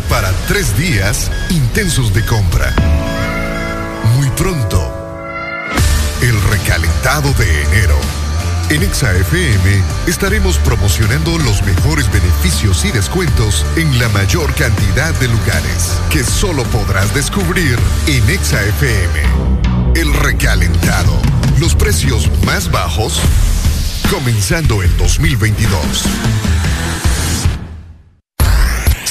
Para 0.00 0.32
tres 0.48 0.74
días 0.78 1.30
intensos 1.50 2.14
de 2.14 2.24
compra. 2.24 2.74
Muy 4.16 4.26
pronto, 4.30 4.80
el 6.22 6.40
recalentado 6.44 7.30
de 7.34 7.62
enero. 7.64 7.98
En 8.70 8.82
ExaFM 8.82 9.82
estaremos 10.06 10.56
promocionando 10.56 11.36
los 11.36 11.62
mejores 11.64 12.10
beneficios 12.10 12.86
y 12.86 12.90
descuentos 12.90 13.66
en 13.76 13.98
la 13.98 14.08
mayor 14.08 14.54
cantidad 14.54 15.12
de 15.20 15.28
lugares 15.28 16.00
que 16.08 16.24
solo 16.24 16.62
podrás 16.64 17.12
descubrir 17.14 17.78
en 18.06 18.30
ExaFM. 18.30 19.20
El 19.94 20.14
recalentado. 20.14 21.20
Los 21.58 21.74
precios 21.74 22.30
más 22.46 22.70
bajos 22.70 23.20
comenzando 24.10 24.82
el 24.82 24.96
2022. 24.96 26.61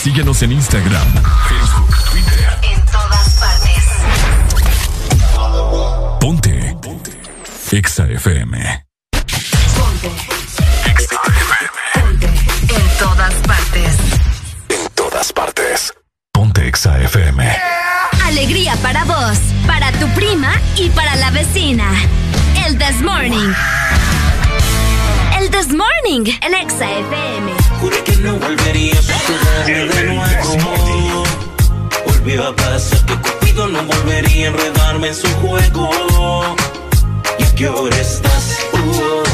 Síguenos 0.02 0.42
en 0.42 0.52
Instagram, 0.54 1.14
Facebook, 1.48 1.96
Twitter. 2.10 2.58
En 2.64 2.84
todas 2.88 3.40
partes. 3.40 3.84
Ponte. 6.20 6.76
Ponte. 6.82 7.12
Exa 7.72 8.08
FM. 8.08 8.86
Ponte. 9.78 10.12
Exa 10.90 11.22
FM. 11.28 11.78
Ponte. 11.94 12.26
En 12.26 12.98
todas 12.98 13.34
partes. 13.46 13.96
En 14.70 14.90
todas 14.96 15.32
partes. 15.34 15.94
Ponte 16.34 16.68
Exa 16.68 17.00
FM. 17.00 17.56
Alegría 18.26 18.76
para 18.78 19.04
vos, 19.04 19.38
para 19.68 19.92
tu 19.92 20.08
prima 20.16 20.52
y 20.78 20.90
para 20.90 21.16
la 21.18 21.30
vecina. 21.30 21.86
El 22.66 22.76
This 22.80 23.02
Morning. 23.04 23.54
El 25.42 25.50
This 25.50 25.70
Morning, 25.70 26.32
el 26.44 26.54
Exa 26.54 26.86
FM. 27.00 27.52
Juré 27.80 28.04
que 28.04 28.16
no 28.18 28.36
volverías 28.36 29.10
a 29.10 29.18
jugarme 29.18 29.86
de 29.88 30.04
nuevo. 30.04 31.24
Volvió 32.06 32.48
a 32.48 32.56
pasar 32.56 33.04
que 33.08 33.16
Cupido 33.16 33.68
no 33.68 33.82
volvería 33.84 34.46
a 34.46 34.50
enredarme 34.52 35.08
en 35.08 35.16
su 35.16 35.28
juego. 35.38 35.90
¿Y 37.40 37.44
a 37.44 37.56
qué 37.56 37.70
hora 37.70 37.98
estás? 37.98 38.60
Uh 38.72 38.78
-oh. 38.78 39.31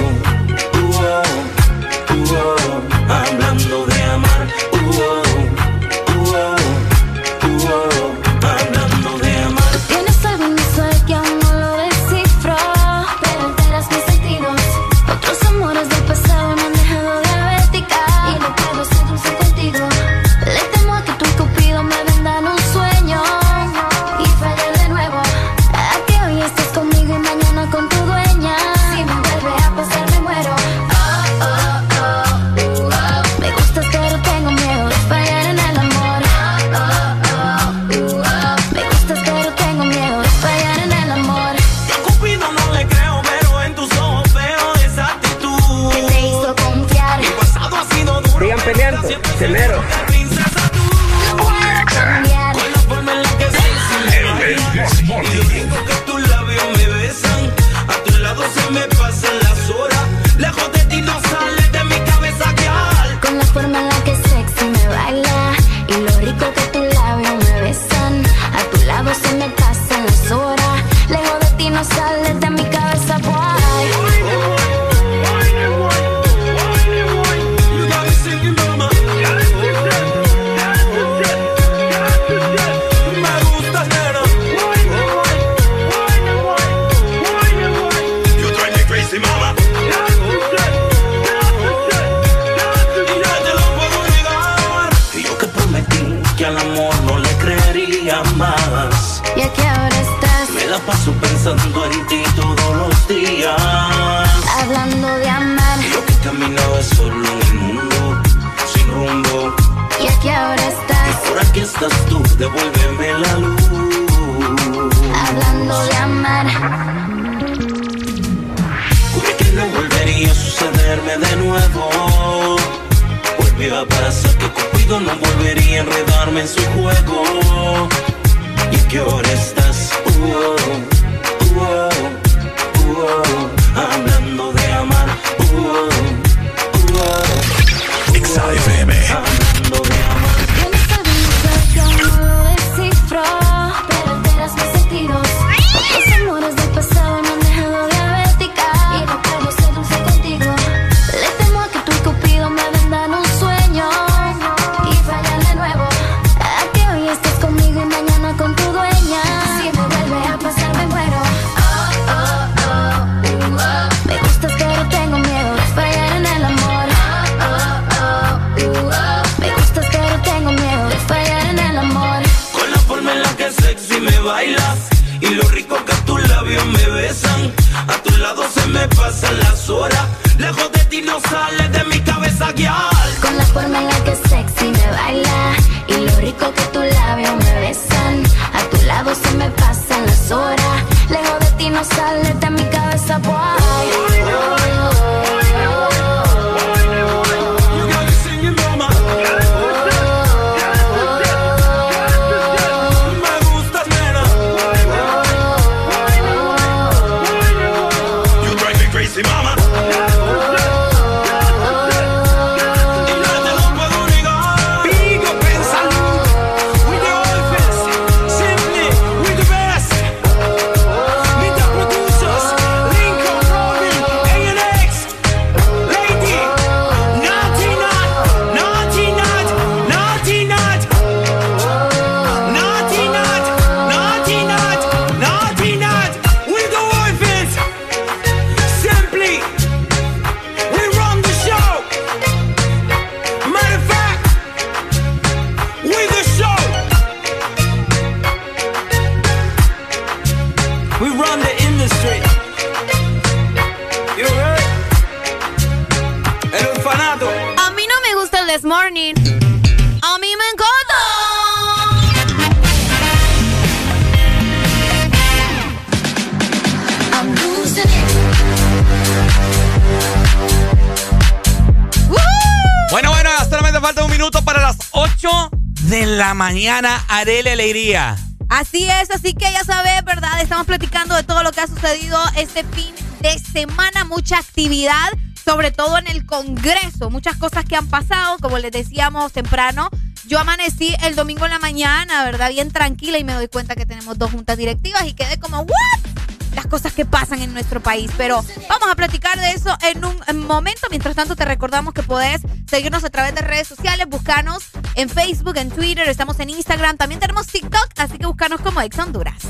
Este 282.58 282.76
fin 282.76 282.96
de 283.20 283.38
semana, 283.38 284.04
mucha 284.06 284.40
actividad, 284.40 285.12
sobre 285.46 285.70
todo 285.70 286.00
en 286.00 286.08
el 286.08 286.26
Congreso, 286.26 287.12
muchas 287.12 287.38
cosas 287.38 287.66
que 287.66 287.76
han 287.76 287.86
pasado, 287.86 288.38
como 288.40 288.58
les 288.58 288.72
decíamos 288.72 289.32
temprano. 289.32 289.90
Yo 290.28 290.40
amanecí 290.40 290.96
el 291.04 291.14
domingo 291.16 291.46
en 291.46 291.52
la 291.52 291.60
mañana, 291.60 292.26
¿verdad? 292.26 292.50
Bien 292.50 292.72
tranquila 292.72 293.20
y 293.20 293.24
me 293.24 293.34
doy 293.34 293.48
cuenta 293.48 293.76
que 293.76 293.86
tenemos 293.86 294.18
dos 294.18 294.32
juntas 294.32 294.58
directivas 294.58 295.06
y 295.06 295.14
quedé 295.14 295.38
como, 295.40 295.60
¿what? 295.60 296.18
las 296.58 296.66
cosas 296.66 296.92
que 296.94 297.06
pasan 297.06 297.44
en 297.44 297.54
nuestro 297.54 297.82
país. 297.82 298.10
Pero 298.18 298.44
vamos 298.68 298.90
a 298.92 298.96
platicar 298.96 299.40
de 299.40 299.52
eso 299.52 299.78
en 299.84 300.04
un 300.04 300.48
momento. 300.48 300.88
Mientras 300.90 301.16
tanto, 301.16 301.36
te 301.36 301.46
recordamos 301.46 301.94
que 301.94 302.02
podés 302.02 302.42
seguirnos 302.68 303.04
a 303.04 303.12
través 303.12 303.36
de 303.36 303.42
redes 303.42 303.68
sociales, 303.68 304.08
buscanos 304.10 304.64
en 304.96 305.10
Facebook, 305.10 305.58
en 305.58 305.70
Twitter, 305.70 306.10
estamos 306.10 306.40
en 306.40 306.50
Instagram, 306.50 306.98
también 306.98 307.22
tenemos 307.22 307.46
TikTok, 307.46 307.88
así 307.98 308.18
que 308.18 308.26
buscanos 308.26 308.60
como 308.62 308.82
Ex 308.82 308.98
Honduras. 308.98 309.44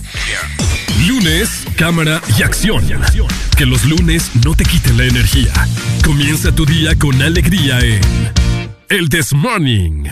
Lunes, 1.08 1.64
cámara 1.78 2.22
y 2.38 2.44
acción. 2.44 2.84
Que 3.56 3.66
los 3.66 3.86
lunes 3.86 4.32
no 4.44 4.56
te 4.56 4.66
quiten 4.66 4.98
la 4.98 5.06
energía. 5.06 5.54
Comienza 6.04 6.52
tu 6.52 6.66
día 6.66 6.96
con 6.98 7.22
alegría 7.22 7.80
en 7.80 8.02
El 8.90 9.08
This 9.10 9.34
Morning. 9.34 10.06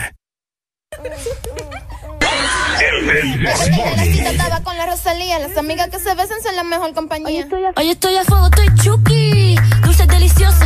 Estaba 4.26 4.62
con 4.62 4.76
la 4.76 4.86
Rosalía, 4.86 5.40
las 5.40 5.56
amigas 5.56 5.88
que 5.90 5.98
se 5.98 6.14
besan 6.14 6.40
son 6.42 6.54
la 6.54 6.62
mejor 6.62 6.94
compañía. 6.94 7.46
Hoy 7.76 7.90
estoy 7.90 8.16
a 8.16 8.24
fuego, 8.24 8.46
estoy 8.46 8.68
chuki. 8.82 9.56
Dulces 9.82 10.06
deliciosas 10.06 10.65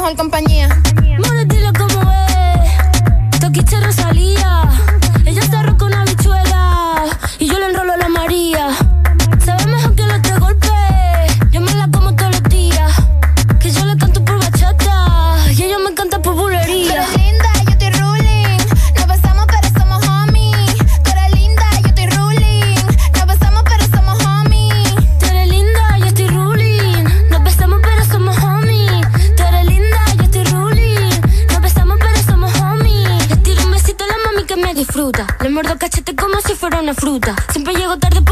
Mejor 0.00 0.16
compañía. 0.16 0.49
Fruta. 36.94 37.34
Siempre 37.52 37.74
llego 37.74 37.96
tarde 37.98 38.22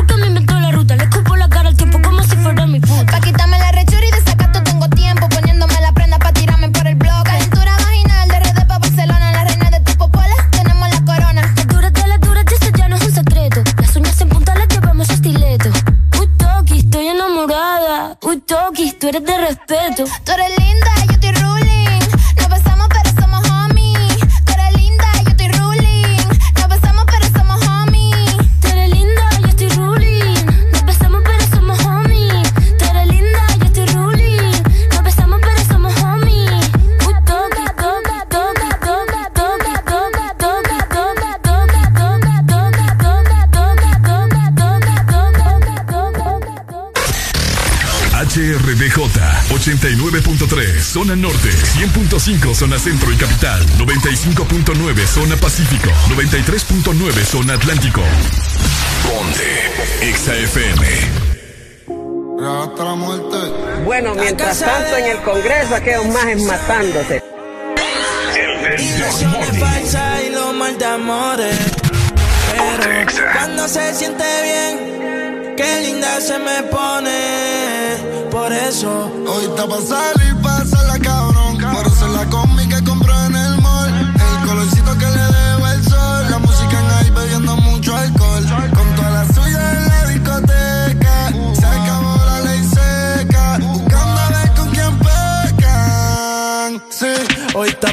100.5 52.28 52.54
Zona 52.54 52.78
Centro 52.78 53.10
y 53.10 53.16
Capital, 53.16 53.64
95.9 53.78 55.06
Zona 55.06 55.34
Pacífico, 55.36 55.88
93.9 56.10 57.24
Zona 57.24 57.54
Atlántico. 57.54 58.02
Ponte 59.02 60.12
XAFM. 60.14 60.86
Hasta 62.46 62.84
la 62.84 62.94
muerte. 62.96 63.36
Bueno, 63.82 64.14
mientras 64.14 64.58
tanto 64.58 64.96
en 64.98 65.06
el 65.06 65.22
Congreso 65.22 65.74
aquellos 65.74 66.04
majes 66.08 66.42
matándose. 66.42 67.22
Ilusiones 68.78 69.58
falsas 69.58 70.22
y 70.26 70.30
lo 70.30 70.52
mal 70.52 70.76
de 70.76 70.84
amores. 70.84 71.58
Pero 72.52 73.32
cuando 73.32 73.66
se 73.68 73.94
siente 73.94 74.24
bien, 74.42 75.54
qué 75.56 75.80
linda 75.80 76.20
se 76.20 76.38
me 76.38 76.62
pone. 76.64 78.28
Por 78.30 78.52
eso. 78.52 79.10
Hoy 79.26 79.44
está 79.46 79.66
pa' 79.66 79.80
salir, 79.80 80.36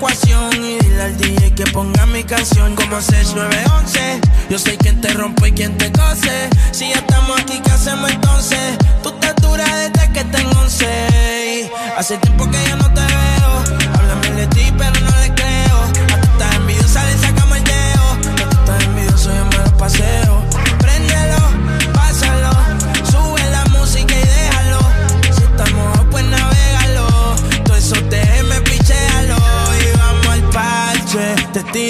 ecuación. 0.00 0.64
Y 0.64 0.78
dile 0.78 1.02
al 1.02 1.16
DJ 1.18 1.54
que 1.54 1.64
ponga 1.64 2.06
mi 2.06 2.24
canción 2.24 2.74
como 2.74 3.00
6911. 3.00 4.20
Yo 4.48 4.58
soy 4.58 4.76
quien 4.78 5.00
te 5.00 5.12
rompe 5.12 5.48
y 5.48 5.52
quien 5.52 5.76
te 5.76 5.92
cose. 5.92 6.48
Si 6.72 6.88
ya 6.88 6.96
estamos 6.96 7.38
aquí, 7.38 7.60
¿qué 7.62 7.70
hacemos 7.70 8.10
entonces? 8.10 8.78
Tú 9.02 9.12
te 9.20 9.32
dura 9.42 9.64
desde 9.76 10.12
que 10.12 10.24
tengo 10.24 10.58
11. 10.60 11.70
Hace 11.98 12.16
tiempo 12.18 12.50
que 12.50 12.58
yo 12.68 12.76
no 12.76 12.92
te 12.94 13.00
veo. 13.00 13.19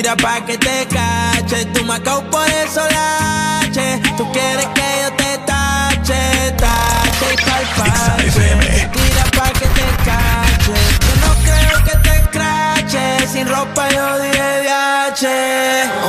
Te 0.00 0.04
tira 0.04 0.16
pa' 0.16 0.40
que 0.46 0.56
te 0.56 0.86
cache. 0.86 1.66
Tú 1.74 1.84
me 1.84 1.92
acabo 1.96 2.22
por 2.30 2.48
eso 2.48 2.80
lache. 2.80 4.00
Tú 4.16 4.24
quieres 4.32 4.64
que 4.74 4.88
yo 5.02 5.12
te 5.14 5.38
tache, 5.44 6.52
tache 6.56 7.26
y 7.34 7.36
pa'l 7.44 7.66
parche. 7.76 8.30
Te 8.30 8.88
tira 8.94 9.24
pa' 9.36 9.52
que 9.58 9.66
te 9.76 9.86
cache. 10.08 10.72
Yo 11.04 11.12
no 11.20 11.32
creo 11.44 11.84
que 11.84 11.96
te 12.08 12.30
craches. 12.30 13.30
sin 13.30 13.46
ropa 13.46 13.90
yo 13.90 14.18
dije 14.20 14.48
DH. 14.64 15.24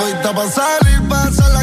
Hoy 0.01 0.11
está 0.13 0.33
pa' 0.35 0.47
salir, 0.47 1.01
la 1.53 1.60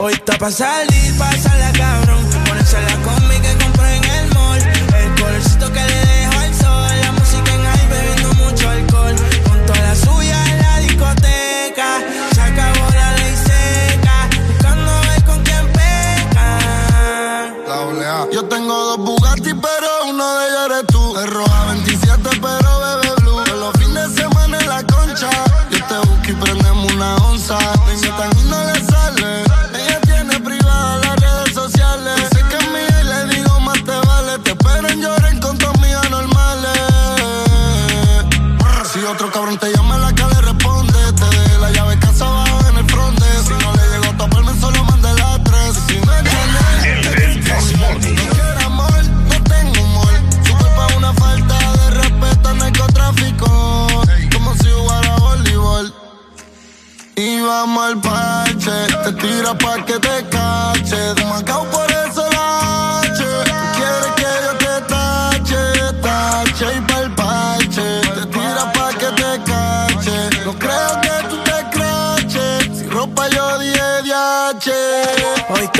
hoy 0.00 0.14
está 0.14 0.38
pa' 0.38 0.50
salir, 0.50 1.14
la 1.18 1.72
cabrón. 1.72 1.99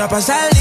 Está 0.01 0.09
pa' 0.09 0.23
salir, 0.23 0.60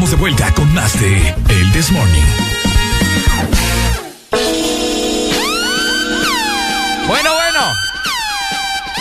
estamos 0.00 0.10
de 0.12 0.16
vuelta 0.16 0.54
con 0.54 0.72
más 0.72 0.98
de 0.98 1.28
El 1.50 1.72
This 1.72 1.92
Morning. 1.92 2.24
Bueno, 7.06 7.34
bueno. 7.34 7.60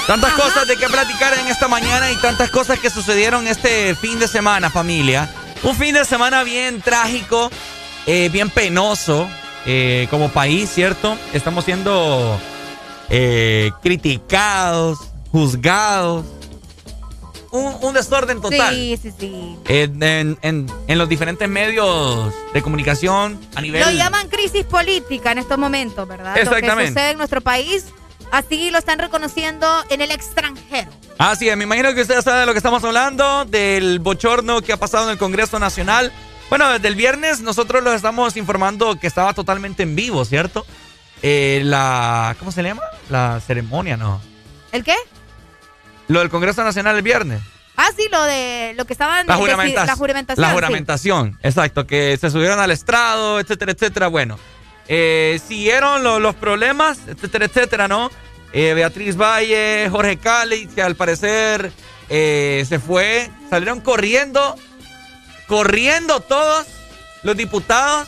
Tantas 0.07 0.33
cosas 0.33 0.67
de 0.67 0.75
qué 0.75 0.89
platicar 0.89 1.35
en 1.35 1.47
esta 1.47 1.69
mañana 1.69 2.11
y 2.11 2.17
tantas 2.17 2.49
cosas 2.49 2.79
que 2.79 2.89
sucedieron 2.89 3.47
este 3.47 3.95
fin 3.95 4.19
de 4.19 4.27
semana, 4.27 4.69
familia. 4.69 5.29
Un 5.63 5.73
fin 5.73 5.93
de 5.93 6.03
semana 6.03 6.43
bien 6.43 6.81
trágico, 6.81 7.49
eh, 8.05 8.27
bien 8.29 8.49
penoso 8.49 9.29
eh, 9.65 10.05
como 10.09 10.27
país, 10.27 10.69
¿cierto? 10.69 11.17
Estamos 11.31 11.63
siendo 11.63 12.37
eh, 13.09 13.71
criticados, 13.81 14.99
juzgados. 15.31 16.25
Un, 17.51 17.75
un 17.81 17.93
desorden 17.93 18.41
total. 18.41 18.75
Sí, 18.75 18.99
sí, 19.01 19.11
sí. 19.19 19.55
En, 19.67 20.03
en- 20.03 20.37
en- 20.43 20.71
en 20.87 20.97
los 20.97 21.09
diferentes 21.09 21.49
medios 21.49 22.31
de 22.53 22.61
comunicación 22.61 23.39
a 23.55 23.61
nivel... 23.61 23.81
Lo 23.81 23.89
llaman 23.91 24.27
crisis 24.29 24.65
política 24.65 25.31
en 25.31 25.39
estos 25.39 25.57
momentos, 25.57 26.07
¿verdad? 26.07 26.29
Lo 26.29 26.33
que 26.35 26.41
Exactamente. 26.41 26.91
sucede 26.91 27.09
en 27.11 27.17
nuestro 27.17 27.41
país, 27.41 27.85
así 28.31 28.69
lo 28.69 28.77
están 28.77 28.99
reconociendo 28.99 29.67
en 29.89 30.01
el 30.01 30.11
extranjero. 30.11 30.91
Así 31.17 31.49
es, 31.49 31.57
me 31.57 31.63
imagino 31.63 31.93
que 31.95 32.01
ustedes 32.01 32.23
saben 32.23 32.41
de 32.41 32.45
lo 32.45 32.51
que 32.53 32.59
estamos 32.59 32.83
hablando, 32.83 33.45
del 33.45 33.99
bochorno 33.99 34.61
que 34.61 34.71
ha 34.71 34.77
pasado 34.77 35.05
en 35.05 35.11
el 35.11 35.17
Congreso 35.17 35.57
Nacional. 35.57 36.11
Bueno, 36.49 36.69
desde 36.69 36.87
el 36.87 36.95
viernes 36.95 37.41
nosotros 37.41 37.83
los 37.83 37.95
estamos 37.95 38.37
informando 38.37 38.99
que 38.99 39.07
estaba 39.07 39.33
totalmente 39.33 39.83
en 39.83 39.95
vivo, 39.95 40.23
¿cierto? 40.23 40.65
Eh, 41.23 41.61
la... 41.65 42.35
¿Cómo 42.39 42.51
se 42.51 42.61
llama? 42.63 42.81
La 43.09 43.39
ceremonia, 43.45 43.97
¿no? 43.97 44.21
¿El 44.71 44.83
qué? 44.83 44.95
Lo 46.09 46.19
del 46.19 46.29
Congreso 46.29 46.63
Nacional 46.63 46.97
el 46.97 47.01
viernes. 47.01 47.41
Ah, 47.77 47.91
sí, 47.95 48.09
lo 48.11 48.21
de 48.23 48.73
lo 48.75 48.83
que 48.85 48.91
estaban 48.91 49.25
La, 49.25 49.37
juramentación. 49.37 49.87
la 49.87 49.95
juramentación. 49.95 50.41
La 50.41 50.49
sí. 50.49 50.53
juramentación, 50.53 51.39
exacto, 51.43 51.87
que 51.87 52.17
se 52.19 52.29
subieron 52.29 52.59
al 52.59 52.71
estrado, 52.71 53.39
etcétera, 53.39 53.71
etcétera. 53.71 54.07
Bueno, 54.09 54.37
eh, 54.89 55.39
siguieron 55.47 56.03
lo- 56.03 56.19
los 56.19 56.35
problemas, 56.35 56.97
etcétera, 57.07 57.45
etcétera, 57.45 57.87
¿no? 57.87 58.11
Eh, 58.51 58.73
Beatriz 58.73 59.15
Valle, 59.15 59.87
Jorge 59.89 60.17
Cali, 60.17 60.67
que 60.67 60.81
al 60.81 60.95
parecer 60.95 61.71
eh, 62.09 62.65
se 62.67 62.79
fue, 62.79 63.29
salieron 63.49 63.79
corriendo, 63.79 64.55
corriendo 65.47 66.19
todos 66.19 66.65
los 67.23 67.37
diputados, 67.37 68.07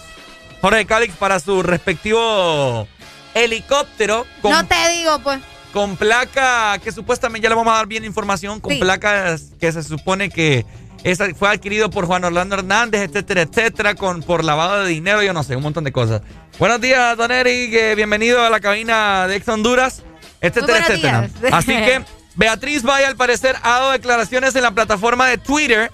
Jorge 0.62 0.86
Cali 0.86 1.08
para 1.10 1.40
su 1.40 1.64
respectivo 1.64 2.88
helicóptero 3.34 4.26
con 4.42 4.52
No 4.52 4.66
te 4.68 4.76
digo, 4.90 5.20
pues. 5.20 5.40
Con 5.74 5.96
placa 5.98 6.78
que 6.80 6.92
supuestamente 6.92 7.44
ya 7.44 7.50
le 7.50 7.56
vamos 7.56 7.74
a 7.74 7.78
dar 7.78 7.88
bien 7.88 8.04
información, 8.06 8.60
con 8.60 8.74
Sí. 8.74 8.80
placas 8.80 9.52
que 9.60 9.72
se 9.72 9.84
supone 9.84 10.30
que 10.30 10.66
esa 11.04 11.28
fue 11.34 11.50
adquirido 11.50 11.90
por 11.90 12.06
Juan 12.06 12.24
Orlando 12.24 12.56
Hernández, 12.56 13.02
etcétera, 13.10 13.42
etcétera, 13.42 13.96
con 13.96 14.22
por 14.22 14.44
lavado 14.44 14.84
de 14.84 14.90
dinero, 14.90 15.24
yo 15.24 15.34
no 15.34 15.44
sé, 15.44 15.56
un 15.56 15.64
montón 15.64 15.84
de 15.84 15.92
cosas. 15.92 16.22
Buenos 16.60 16.80
días, 16.82 17.18
Don 17.18 17.32
Eric, 17.32 17.74
eh, 17.74 17.96
bienvenido 17.96 18.44
a 18.44 18.50
la 18.50 18.60
cabina 18.60 19.28
de 19.28 19.38
Ex 19.38 19.48
Honduras, 19.48 20.04
etcétera, 20.42 20.80
etcétera. 20.80 21.22
días. 21.22 21.32
Así 21.54 21.72
que 21.72 22.04
Beatriz 22.36 22.84
Valle 22.84 23.06
al 23.06 23.16
parecer 23.16 23.56
ha 23.64 23.70
dado 23.80 23.92
declaraciones 23.92 24.56
en 24.56 24.62
la 24.64 24.72
plataforma 24.72 25.28
de 25.28 25.38
Twitter 25.38 25.92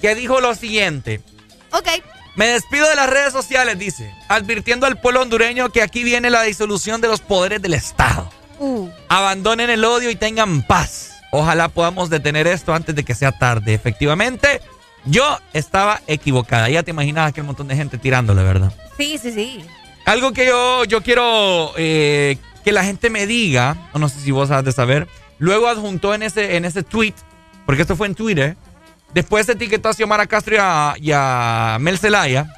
que 0.00 0.14
dijo 0.14 0.40
lo 0.40 0.54
siguiente. 0.54 1.20
Ok. 1.72 1.88
Me 2.36 2.46
despido 2.48 2.88
de 2.88 2.96
las 2.96 3.08
redes 3.08 3.32
sociales, 3.32 3.78
dice, 3.78 4.12
advirtiendo 4.28 4.86
al 4.86 5.00
pueblo 5.00 5.22
hondureño 5.22 5.70
que 5.70 5.82
aquí 5.82 6.02
viene 6.04 6.30
la 6.30 6.42
disolución 6.42 7.00
de 7.00 7.08
los 7.08 7.20
poderes 7.20 7.62
del 7.62 7.74
Estado. 7.74 8.28
Uh. 8.58 8.88
Abandonen 9.08 9.70
el 9.70 9.84
odio 9.84 10.10
y 10.10 10.16
tengan 10.16 10.62
paz. 10.62 11.12
Ojalá 11.30 11.68
podamos 11.68 12.10
detener 12.10 12.46
esto 12.46 12.74
antes 12.74 12.94
de 12.94 13.04
que 13.04 13.14
sea 13.14 13.32
tarde. 13.32 13.74
Efectivamente, 13.74 14.60
yo 15.04 15.38
estaba 15.52 16.00
equivocada. 16.06 16.68
Ya 16.68 16.82
te 16.82 16.90
imaginabas 16.92 17.32
que 17.32 17.40
un 17.40 17.48
montón 17.48 17.68
de 17.68 17.76
gente 17.76 17.98
tirándole, 17.98 18.42
¿verdad? 18.42 18.72
Sí, 18.96 19.18
sí, 19.18 19.32
sí. 19.32 19.64
Algo 20.04 20.32
que 20.32 20.46
yo, 20.46 20.84
yo 20.84 21.02
quiero 21.02 21.72
eh, 21.76 22.36
que 22.64 22.72
la 22.72 22.84
gente 22.84 23.10
me 23.10 23.26
diga, 23.26 23.88
o 23.92 23.98
no 23.98 24.08
sé 24.08 24.20
si 24.20 24.30
vos 24.30 24.50
has 24.50 24.64
de 24.64 24.72
saber, 24.72 25.08
luego 25.38 25.68
adjuntó 25.68 26.14
en 26.14 26.22
ese, 26.22 26.56
en 26.56 26.64
ese 26.64 26.82
tweet, 26.82 27.14
porque 27.66 27.82
esto 27.82 27.96
fue 27.96 28.06
en 28.06 28.14
Twitter, 28.14 28.56
después 29.12 29.48
etiquetó 29.48 29.88
a 29.88 29.94
Xiomara 29.94 30.26
Castro 30.26 30.54
y 30.54 30.58
a, 30.60 30.94
y 31.00 31.10
a 31.12 31.78
Mel 31.80 31.98
Zelaya, 31.98 32.54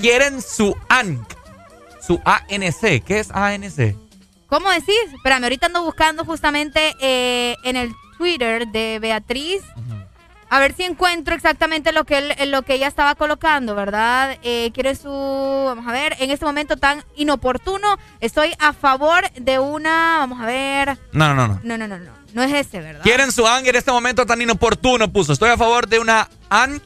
quieren 0.00 0.42
su 0.42 0.76
ANC, 0.88 1.34
su 2.06 2.20
ANC. 2.24 3.02
¿Qué 3.04 3.20
es 3.20 3.30
ANC? 3.30 3.96
¿Cómo 4.52 4.70
decís? 4.70 4.94
Espérame, 5.14 5.44
ahorita 5.44 5.68
ando 5.68 5.82
buscando 5.82 6.26
justamente 6.26 6.94
eh, 7.00 7.56
en 7.64 7.76
el 7.76 7.90
Twitter 8.18 8.68
de 8.68 8.98
Beatriz. 9.00 9.62
A 10.50 10.60
ver 10.60 10.74
si 10.74 10.82
encuentro 10.82 11.34
exactamente 11.34 11.90
lo 11.92 12.04
que, 12.04 12.18
él- 12.18 12.50
lo 12.50 12.60
que 12.60 12.74
ella 12.74 12.86
estaba 12.86 13.14
colocando, 13.14 13.74
¿verdad? 13.74 14.36
Eh, 14.42 14.70
quiere 14.74 14.94
su... 14.94 15.08
Vamos 15.08 15.86
a 15.88 15.92
ver, 15.92 16.14
en 16.18 16.30
este 16.30 16.44
momento 16.44 16.76
tan 16.76 17.02
inoportuno, 17.16 17.96
estoy 18.20 18.52
a 18.58 18.74
favor 18.74 19.24
de 19.32 19.58
una... 19.58 20.18
Vamos 20.18 20.38
a 20.42 20.44
ver... 20.44 20.98
No, 21.12 21.32
no, 21.34 21.48
no. 21.48 21.58
No, 21.62 21.78
no, 21.78 21.88
no, 21.88 21.98
no. 21.98 22.12
No 22.34 22.42
es 22.42 22.52
ese, 22.52 22.80
¿verdad? 22.80 23.02
Quieren 23.02 23.32
su 23.32 23.46
ANG 23.46 23.68
en 23.68 23.76
este 23.76 23.90
momento 23.90 24.26
tan 24.26 24.42
inoportuno, 24.42 25.10
puso. 25.10 25.32
Estoy 25.32 25.48
a 25.48 25.56
favor 25.56 25.88
de 25.88 25.98
una 25.98 26.28
ANG. 26.50 26.82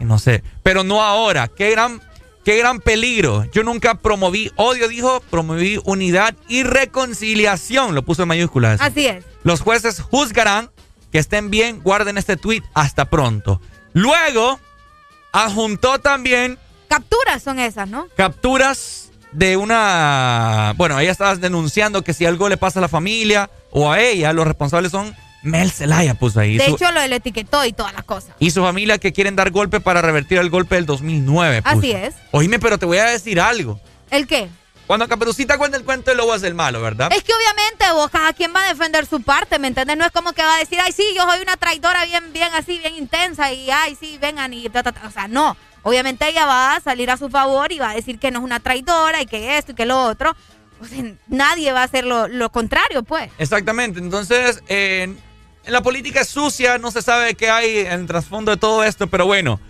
No 0.00 0.18
sé, 0.18 0.42
pero 0.64 0.82
no 0.82 1.00
ahora. 1.00 1.46
Qué 1.46 1.70
gran, 1.70 2.02
qué 2.46 2.56
gran 2.56 2.78
peligro. 2.78 3.44
Yo 3.50 3.64
nunca 3.64 3.96
promoví 3.96 4.52
odio, 4.54 4.86
dijo, 4.86 5.20
promoví 5.30 5.80
unidad 5.84 6.36
y 6.46 6.62
reconciliación. 6.62 7.96
Lo 7.96 8.04
puso 8.04 8.22
en 8.22 8.28
mayúsculas. 8.28 8.80
Así 8.80 9.08
es. 9.08 9.24
Los 9.42 9.60
jueces 9.60 10.00
juzgarán 10.00 10.70
que 11.10 11.18
estén 11.18 11.50
bien. 11.50 11.80
Guarden 11.82 12.18
este 12.18 12.36
tweet. 12.36 12.62
Hasta 12.72 13.06
pronto. 13.06 13.60
Luego, 13.94 14.60
adjuntó 15.32 15.98
también 15.98 16.56
Capturas 16.88 17.42
son 17.42 17.58
esas, 17.58 17.88
¿no? 17.88 18.06
capturas 18.14 19.10
de 19.32 19.56
una... 19.56 20.72
Bueno, 20.76 21.00
ella 21.00 21.10
estaba 21.10 21.34
denunciando 21.34 22.02
que 22.02 22.14
si 22.14 22.26
algo 22.26 22.48
le 22.48 22.56
pasa 22.56 22.78
a 22.78 22.82
la 22.82 22.88
familia 22.88 23.50
o 23.72 23.90
a 23.90 24.00
ella, 24.00 24.32
los 24.32 24.46
responsables 24.46 24.92
son 24.92 25.16
Mel 25.46 25.70
Zelaya, 25.70 26.14
puso 26.14 26.40
ahí. 26.40 26.58
De 26.58 26.66
Su- 26.66 26.74
hecho, 26.74 26.92
lo 26.92 27.00
del 27.00 27.12
etiquetó 27.14 27.64
y 27.64 27.72
todas 27.72 27.92
las 27.94 28.04
cosas. 28.04 28.34
y 28.38 28.50
su 28.50 28.62
familia 28.62 28.98
que 28.98 29.12
quieren 29.12 29.36
dar 29.36 29.50
golpe 29.50 29.80
para 29.80 30.02
revertir 30.02 30.38
el 30.38 30.50
golpe 30.50 30.74
del 30.74 30.86
2009. 30.86 31.62
puso. 31.62 31.78
Así 31.78 31.92
es. 31.92 32.14
Oíme, 32.32 32.58
pero 32.58 32.78
te 32.78 32.86
voy 32.86 32.98
a 32.98 33.04
decir 33.06 33.40
algo. 33.40 33.80
¿El 34.10 34.26
qué? 34.26 34.48
Cuando 34.86 35.08
Caperucita 35.08 35.58
cuenta 35.58 35.76
el 35.76 35.82
cuento, 35.84 36.12
el 36.12 36.16
lobo 36.18 36.32
es 36.36 36.44
el 36.44 36.54
malo, 36.54 36.80
¿verdad? 36.80 37.10
Es 37.12 37.24
que 37.24 37.32
obviamente 37.34 37.84
vos, 37.92 38.08
cada 38.08 38.32
quien 38.32 38.52
va 38.54 38.62
a 38.62 38.68
defender 38.68 39.04
su 39.04 39.20
parte, 39.20 39.58
¿me 39.58 39.66
entiendes? 39.66 39.96
No 39.96 40.04
es 40.04 40.12
como 40.12 40.32
que 40.32 40.42
va 40.42 40.54
a 40.54 40.58
decir, 40.60 40.78
ay, 40.80 40.92
sí, 40.92 41.02
yo 41.16 41.22
soy 41.24 41.40
una 41.40 41.56
traidora 41.56 42.04
bien, 42.04 42.32
bien 42.32 42.50
así, 42.54 42.78
bien 42.78 42.94
intensa 42.94 43.52
y, 43.52 43.68
ay, 43.68 43.96
sí, 43.98 44.16
vengan 44.20 44.52
y 44.54 44.68
ta, 44.68 44.84
ta, 44.84 44.92
ta". 44.92 45.08
O 45.08 45.10
sea, 45.10 45.26
no. 45.26 45.56
Obviamente 45.82 46.28
ella 46.28 46.46
va 46.46 46.76
a 46.76 46.80
salir 46.80 47.10
a 47.10 47.16
su 47.16 47.28
favor 47.30 47.72
y 47.72 47.80
va 47.80 47.90
a 47.90 47.94
decir 47.94 48.20
que 48.20 48.30
no 48.30 48.38
es 48.38 48.44
una 48.44 48.60
traidora 48.60 49.20
y 49.22 49.26
que 49.26 49.58
esto 49.58 49.72
y 49.72 49.74
que 49.74 49.86
lo 49.86 50.00
otro. 50.04 50.36
O 50.80 50.84
sea, 50.84 51.02
nadie 51.26 51.72
va 51.72 51.80
a 51.80 51.84
hacer 51.84 52.04
lo, 52.04 52.28
lo 52.28 52.50
contrario, 52.52 53.02
pues. 53.02 53.30
Exactamente. 53.38 53.98
Entonces, 53.98 54.62
en, 54.68 55.18
en 55.66 55.72
la 55.72 55.82
política 55.82 56.20
es 56.20 56.28
sucia, 56.28 56.78
no 56.78 56.90
se 56.90 57.02
sabe 57.02 57.34
qué 57.34 57.50
hay 57.50 57.78
en 57.78 58.00
el 58.00 58.06
trasfondo 58.06 58.52
de 58.52 58.56
todo 58.56 58.84
esto, 58.84 59.08
pero 59.08 59.26
bueno. 59.26 59.60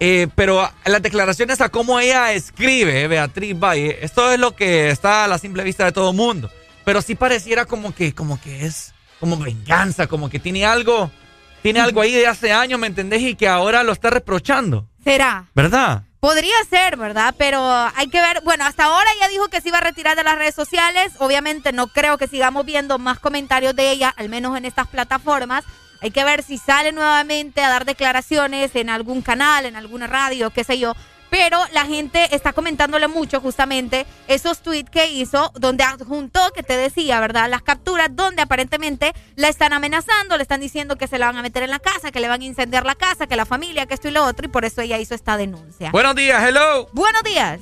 Eh, 0.00 0.26
pero 0.34 0.68
las 0.84 1.02
declaraciones 1.02 1.60
a 1.60 1.68
cómo 1.68 2.00
ella 2.00 2.32
escribe, 2.32 3.06
Beatriz 3.06 3.58
Valle, 3.58 4.04
esto 4.04 4.32
es 4.32 4.40
lo 4.40 4.56
que 4.56 4.90
está 4.90 5.24
a 5.24 5.28
la 5.28 5.38
simple 5.38 5.62
vista 5.62 5.84
de 5.84 5.92
todo 5.92 6.10
el 6.10 6.16
mundo. 6.16 6.50
Pero 6.84 7.00
sí 7.00 7.14
pareciera 7.14 7.64
como 7.64 7.94
que, 7.94 8.14
como 8.14 8.40
que 8.40 8.66
es 8.66 8.92
como 9.20 9.36
venganza, 9.36 10.06
como 10.06 10.28
que 10.28 10.38
tiene 10.38 10.66
algo, 10.66 11.10
tiene 11.62 11.80
algo 11.80 12.00
ahí 12.00 12.12
de 12.12 12.26
hace 12.26 12.52
años, 12.52 12.80
¿me 12.80 12.86
entendés? 12.86 13.22
Y 13.22 13.36
que 13.36 13.48
ahora 13.48 13.82
lo 13.82 13.92
está 13.92 14.10
reprochando, 14.10 14.88
Será. 15.02 15.46
¿verdad? 15.54 16.02
Podría 16.24 16.54
ser, 16.70 16.96
¿verdad? 16.96 17.34
Pero 17.36 17.60
hay 17.94 18.08
que 18.08 18.18
ver, 18.18 18.40
bueno, 18.44 18.64
hasta 18.64 18.84
ahora 18.84 19.10
ya 19.20 19.28
dijo 19.28 19.48
que 19.48 19.60
se 19.60 19.68
iba 19.68 19.76
a 19.76 19.82
retirar 19.82 20.16
de 20.16 20.24
las 20.24 20.36
redes 20.36 20.54
sociales. 20.54 21.12
Obviamente 21.18 21.70
no 21.70 21.88
creo 21.88 22.16
que 22.16 22.28
sigamos 22.28 22.64
viendo 22.64 22.98
más 22.98 23.18
comentarios 23.18 23.76
de 23.76 23.90
ella, 23.90 24.08
al 24.16 24.30
menos 24.30 24.56
en 24.56 24.64
estas 24.64 24.88
plataformas. 24.88 25.66
Hay 26.00 26.12
que 26.12 26.24
ver 26.24 26.42
si 26.42 26.56
sale 26.56 26.92
nuevamente 26.92 27.62
a 27.62 27.68
dar 27.68 27.84
declaraciones 27.84 28.74
en 28.74 28.88
algún 28.88 29.20
canal, 29.20 29.66
en 29.66 29.76
alguna 29.76 30.06
radio, 30.06 30.48
qué 30.48 30.64
sé 30.64 30.78
yo. 30.78 30.94
Pero 31.36 31.58
la 31.72 31.84
gente 31.84 32.28
está 32.30 32.52
comentándole 32.52 33.08
mucho 33.08 33.40
justamente 33.40 34.06
esos 34.28 34.60
tweets 34.60 34.88
que 34.88 35.08
hizo, 35.08 35.50
donde 35.56 35.82
adjuntó, 35.82 36.38
que 36.54 36.62
te 36.62 36.76
decía, 36.76 37.18
¿verdad? 37.18 37.50
Las 37.50 37.60
capturas 37.60 38.06
donde 38.12 38.40
aparentemente 38.40 39.12
la 39.34 39.48
están 39.48 39.72
amenazando, 39.72 40.36
le 40.36 40.42
están 40.42 40.60
diciendo 40.60 40.94
que 40.94 41.08
se 41.08 41.18
la 41.18 41.26
van 41.26 41.36
a 41.36 41.42
meter 41.42 41.64
en 41.64 41.70
la 41.70 41.80
casa, 41.80 42.12
que 42.12 42.20
le 42.20 42.28
van 42.28 42.42
a 42.42 42.44
incendiar 42.44 42.86
la 42.86 42.94
casa, 42.94 43.26
que 43.26 43.34
la 43.34 43.46
familia, 43.46 43.86
que 43.86 43.94
esto 43.94 44.06
y 44.06 44.12
lo 44.12 44.24
otro, 44.24 44.46
y 44.46 44.48
por 44.48 44.64
eso 44.64 44.80
ella 44.80 44.96
hizo 44.98 45.16
esta 45.16 45.36
denuncia. 45.36 45.90
Buenos 45.90 46.14
días, 46.14 46.40
hello. 46.40 46.88
Buenos 46.92 47.24
días. 47.24 47.58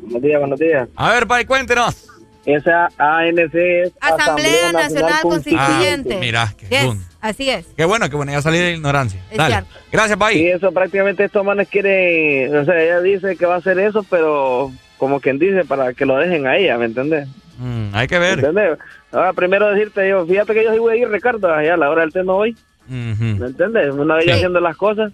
Buenos 0.00 0.22
días, 0.22 0.40
buenos 0.40 0.58
días. 0.58 0.88
A 0.96 1.12
ver, 1.12 1.28
Pai, 1.28 1.44
cuéntenos. 1.44 2.08
Esa 2.44 2.88
ANC 2.98 3.54
es 3.54 3.92
Asamblea 4.00 4.72
Nacional 4.72 5.22
Constituyente. 5.22 6.14
Ah, 6.16 6.20
mira, 6.20 6.54
qué 6.58 6.66
Yes. 6.66 6.96
Así 7.26 7.50
es. 7.50 7.66
Qué 7.76 7.84
bueno, 7.84 8.08
qué 8.10 8.16
bueno, 8.16 8.32
ya 8.32 8.40
salí 8.42 8.58
de 8.58 8.64
la 8.70 8.76
ignorancia. 8.76 9.20
Es 9.30 9.36
Dale. 9.38 9.54
cierto. 9.54 9.70
Gracias, 9.92 10.18
Pai. 10.18 10.34
Sí, 10.34 10.46
eso 10.48 10.72
prácticamente 10.72 11.24
estos 11.24 11.44
manes 11.44 11.68
quieren, 11.68 12.54
o 12.56 12.64
sea, 12.64 12.80
ella 12.82 13.00
dice 13.00 13.36
que 13.36 13.46
va 13.46 13.54
a 13.54 13.58
hacer 13.58 13.78
eso, 13.78 14.04
pero 14.08 14.72
como 14.98 15.20
quien 15.20 15.38
dice, 15.38 15.64
para 15.64 15.92
que 15.94 16.06
lo 16.06 16.16
dejen 16.16 16.46
a 16.46 16.56
ella, 16.56 16.78
¿me 16.78 16.86
entiendes? 16.86 17.28
Mm, 17.58 17.94
hay 17.94 18.06
que 18.06 18.18
ver. 18.18 18.40
¿Me 18.40 18.48
entiendes? 18.48 18.78
Ahora, 19.12 19.32
primero 19.32 19.68
decirte 19.70 20.08
yo, 20.08 20.26
fíjate 20.26 20.54
que 20.54 20.64
yo 20.64 20.72
sí 20.72 20.78
voy 20.78 20.94
a 20.94 20.96
ir, 21.02 21.08
Ricardo, 21.08 21.52
allá 21.52 21.74
a 21.74 21.76
la 21.76 21.90
hora 21.90 22.02
del 22.02 22.12
té 22.12 22.22
no 22.24 22.34
voy. 22.34 22.56
¿me 22.88 23.10
entiendes? 23.46 23.92
Una 23.94 24.14
vez 24.16 24.24
Sí. 24.26 24.30
haciendo 24.30 24.60
las 24.60 24.76
cosas. 24.76 25.12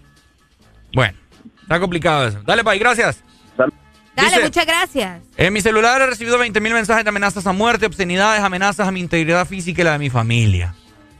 Bueno, 0.94 1.14
está 1.62 1.80
complicado 1.80 2.26
eso. 2.28 2.40
Dale, 2.44 2.62
Pai, 2.64 2.78
gracias. 2.78 3.22
Dale, 3.56 4.28
Dice- 4.28 4.42
muchas 4.42 4.66
gracias. 4.66 5.22
En 5.38 5.52
mi 5.54 5.62
celular 5.62 6.02
he 6.02 6.06
recibido 6.06 6.36
20 6.36 6.60
mil 6.60 6.74
mensajes 6.74 7.02
de 7.02 7.08
amenazas 7.08 7.46
a 7.46 7.52
muerte, 7.52 7.86
obscenidades, 7.86 8.42
amenazas 8.42 8.86
a 8.86 8.90
mi 8.92 9.00
integridad 9.00 9.46
física 9.46 9.80
y 9.80 9.84
la 9.86 9.92
de 9.92 9.98
mi 10.00 10.10
familia. 10.10 10.74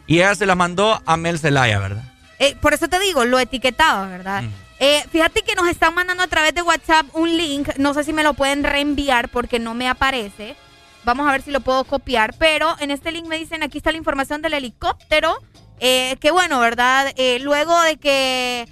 Y 0.06 0.16
ella 0.18 0.34
se 0.34 0.46
las 0.46 0.56
mandó 0.56 1.00
a 1.06 1.16
Mel 1.16 1.38
Zelaya, 1.38 1.78
¿verdad? 1.78 2.04
Eh, 2.38 2.56
por 2.60 2.74
eso 2.74 2.88
te 2.88 2.98
digo, 2.98 3.24
lo 3.24 3.38
etiquetaba, 3.38 4.06
¿verdad? 4.08 4.44
Eh, 4.80 5.04
fíjate 5.10 5.42
que 5.42 5.54
nos 5.54 5.68
están 5.68 5.94
mandando 5.94 6.24
a 6.24 6.26
través 6.26 6.54
de 6.54 6.62
WhatsApp 6.62 7.06
un 7.14 7.36
link, 7.36 7.68
no 7.78 7.94
sé 7.94 8.02
si 8.02 8.12
me 8.12 8.24
lo 8.24 8.34
pueden 8.34 8.64
reenviar 8.64 9.28
porque 9.28 9.60
no 9.60 9.74
me 9.74 9.88
aparece. 9.88 10.56
Vamos 11.04 11.28
a 11.28 11.32
ver 11.32 11.42
si 11.42 11.50
lo 11.50 11.60
puedo 11.60 11.84
copiar, 11.84 12.34
pero 12.38 12.76
en 12.80 12.90
este 12.90 13.12
link 13.12 13.26
me 13.26 13.38
dicen, 13.38 13.62
aquí 13.62 13.78
está 13.78 13.92
la 13.92 13.98
información 13.98 14.42
del 14.42 14.54
helicóptero, 14.54 15.36
eh, 15.78 16.16
que 16.20 16.30
bueno, 16.30 16.58
¿verdad? 16.60 17.12
Eh, 17.16 17.38
luego 17.40 17.80
de 17.82 17.96
que 17.96 18.68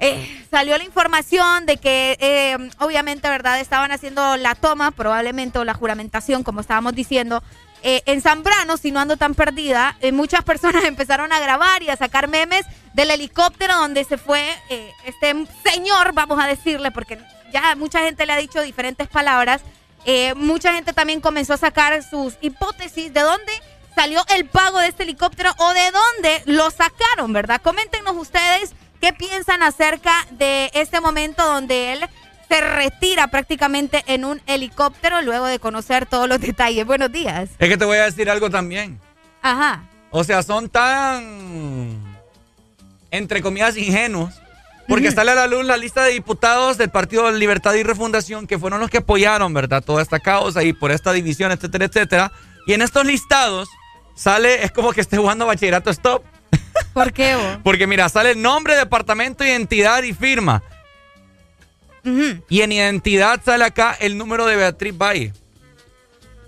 eh, 0.00 0.44
salió 0.50 0.78
la 0.78 0.84
información 0.84 1.66
de 1.66 1.76
que 1.78 2.16
eh, 2.20 2.56
obviamente, 2.78 3.28
¿verdad? 3.28 3.60
Estaban 3.60 3.90
haciendo 3.90 4.36
la 4.36 4.54
toma, 4.54 4.90
probablemente, 4.92 5.58
o 5.58 5.64
la 5.64 5.74
juramentación, 5.74 6.42
como 6.42 6.60
estábamos 6.60 6.94
diciendo, 6.94 7.42
eh, 7.82 8.02
en 8.06 8.20
Zambrano, 8.20 8.76
si 8.76 8.90
no 8.90 9.00
ando 9.00 9.16
tan 9.16 9.34
perdida, 9.34 9.96
eh, 10.00 10.12
muchas 10.12 10.42
personas 10.42 10.84
empezaron 10.86 11.32
a 11.32 11.40
grabar 11.40 11.82
y 11.82 11.90
a 11.90 11.96
sacar 11.96 12.28
memes 12.28 12.64
del 12.94 13.10
helicóptero 13.10 13.76
donde 13.76 14.04
se 14.04 14.18
fue 14.18 14.42
eh, 14.68 14.92
este 15.04 15.34
señor, 15.64 16.12
vamos 16.12 16.38
a 16.42 16.46
decirle, 16.46 16.90
porque 16.90 17.18
ya 17.52 17.74
mucha 17.76 18.00
gente 18.00 18.26
le 18.26 18.32
ha 18.32 18.36
dicho 18.36 18.60
diferentes 18.62 19.08
palabras. 19.08 19.62
Mucha 20.36 20.72
gente 20.72 20.94
también 20.94 21.20
comenzó 21.20 21.52
a 21.52 21.58
sacar 21.58 22.02
sus 22.02 22.38
hipótesis 22.40 23.12
de 23.12 23.20
dónde 23.20 23.52
salió 23.94 24.24
el 24.34 24.46
pago 24.46 24.78
de 24.78 24.88
este 24.88 25.02
helicóptero 25.02 25.50
o 25.58 25.74
de 25.74 25.90
dónde 25.90 26.42
lo 26.46 26.70
sacaron, 26.70 27.34
¿verdad? 27.34 27.60
Coméntenos 27.60 28.16
ustedes 28.16 28.72
qué 29.02 29.12
piensan 29.12 29.62
acerca 29.62 30.26
de 30.30 30.70
este 30.72 31.00
momento 31.02 31.44
donde 31.44 31.92
él 31.92 32.08
se 32.48 32.60
retira 32.60 33.28
prácticamente 33.28 34.02
en 34.06 34.24
un 34.24 34.40
helicóptero 34.46 35.22
luego 35.22 35.46
de 35.46 35.58
conocer 35.58 36.06
todos 36.06 36.28
los 36.28 36.40
detalles. 36.40 36.86
Buenos 36.86 37.12
días. 37.12 37.50
Es 37.58 37.68
que 37.68 37.76
te 37.76 37.84
voy 37.84 37.98
a 37.98 38.04
decir 38.04 38.30
algo 38.30 38.50
también. 38.50 38.98
Ajá. 39.42 39.84
O 40.10 40.24
sea, 40.24 40.42
son 40.42 40.68
tan, 40.68 42.00
entre 43.10 43.42
comillas, 43.42 43.76
ingenuos. 43.76 44.34
Porque 44.88 45.12
sale 45.12 45.32
a 45.32 45.34
la 45.34 45.46
luz 45.46 45.66
la 45.66 45.76
lista 45.76 46.02
de 46.02 46.12
diputados 46.12 46.78
del 46.78 46.88
Partido 46.88 47.30
Libertad 47.30 47.74
y 47.74 47.82
Refundación 47.82 48.46
que 48.46 48.58
fueron 48.58 48.80
los 48.80 48.88
que 48.88 48.98
apoyaron, 48.98 49.52
¿verdad? 49.52 49.84
Toda 49.84 50.00
esta 50.00 50.18
causa 50.18 50.62
y 50.64 50.72
por 50.72 50.90
esta 50.90 51.12
división, 51.12 51.52
etcétera, 51.52 51.84
etcétera. 51.84 52.32
Y 52.66 52.72
en 52.72 52.80
estos 52.80 53.04
listados 53.04 53.68
sale, 54.14 54.64
es 54.64 54.72
como 54.72 54.92
que 54.92 55.02
esté 55.02 55.18
jugando 55.18 55.44
bachillerato 55.44 55.90
stop. 55.90 56.24
¿Por 56.94 57.12
qué 57.12 57.36
vos? 57.36 57.58
Porque 57.62 57.86
mira, 57.86 58.08
sale 58.08 58.34
nombre, 58.34 58.76
departamento, 58.76 59.44
identidad 59.44 60.02
y 60.04 60.14
firma. 60.14 60.62
Y 62.48 62.60
en 62.62 62.72
identidad 62.72 63.40
sale 63.44 63.64
acá 63.64 63.96
el 64.00 64.16
número 64.16 64.46
de 64.46 64.56
Beatriz 64.56 64.96
Valle. 64.96 65.32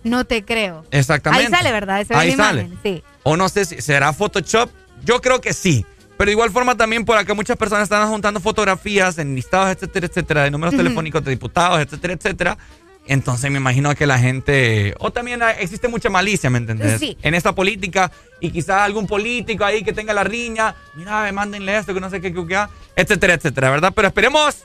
No 0.02 0.24
te 0.24 0.44
creo. 0.44 0.84
Exactamente. 0.90 1.46
Ahí 1.46 1.50
sale, 1.52 1.72
¿verdad? 1.72 2.00
Esa 2.00 2.14
es 2.14 2.20
Ahí 2.20 2.30
la 2.36 2.44
sale. 2.44 2.60
imagen, 2.62 2.78
sí. 2.82 3.02
O 3.22 3.36
no 3.36 3.48
sé 3.48 3.64
si 3.64 3.82
será 3.82 4.12
Photoshop. 4.12 4.70
Yo 5.04 5.20
creo 5.20 5.40
que 5.40 5.52
sí. 5.52 5.84
Pero 6.16 6.28
de 6.28 6.32
igual 6.32 6.50
forma 6.50 6.76
también 6.76 7.04
por 7.04 7.16
acá 7.16 7.34
muchas 7.34 7.56
personas 7.56 7.84
están 7.84 8.06
juntando 8.08 8.40
fotografías 8.40 9.18
en 9.18 9.34
listados, 9.34 9.70
etcétera, 9.72 10.06
etcétera, 10.06 10.44
de 10.44 10.50
números 10.50 10.76
telefónicos 10.76 11.24
de 11.24 11.30
diputados, 11.30 11.80
etcétera, 11.80 12.14
etcétera. 12.14 12.58
Entonces 13.06 13.50
me 13.50 13.56
imagino 13.56 13.94
que 13.94 14.06
la 14.06 14.18
gente... 14.18 14.94
O 14.98 15.10
también 15.10 15.40
existe 15.58 15.88
mucha 15.88 16.10
malicia, 16.10 16.50
¿me 16.50 16.58
entendés? 16.58 17.00
Sí. 17.00 17.16
En 17.22 17.34
esta 17.34 17.54
política 17.54 18.12
y 18.38 18.50
quizás 18.50 18.82
algún 18.82 19.06
político 19.06 19.64
ahí 19.64 19.82
que 19.82 19.92
tenga 19.94 20.12
la 20.12 20.22
riña. 20.22 20.74
Mira, 20.94 21.32
mándenle 21.32 21.76
esto, 21.78 21.94
que 21.94 22.00
no 22.00 22.10
sé 22.10 22.20
qué, 22.20 22.32
qué, 22.32 22.46
qué, 22.46 22.66
etcétera, 22.96 23.34
etcétera, 23.34 23.70
¿verdad? 23.70 23.92
Pero 23.96 24.08
esperemos 24.08 24.64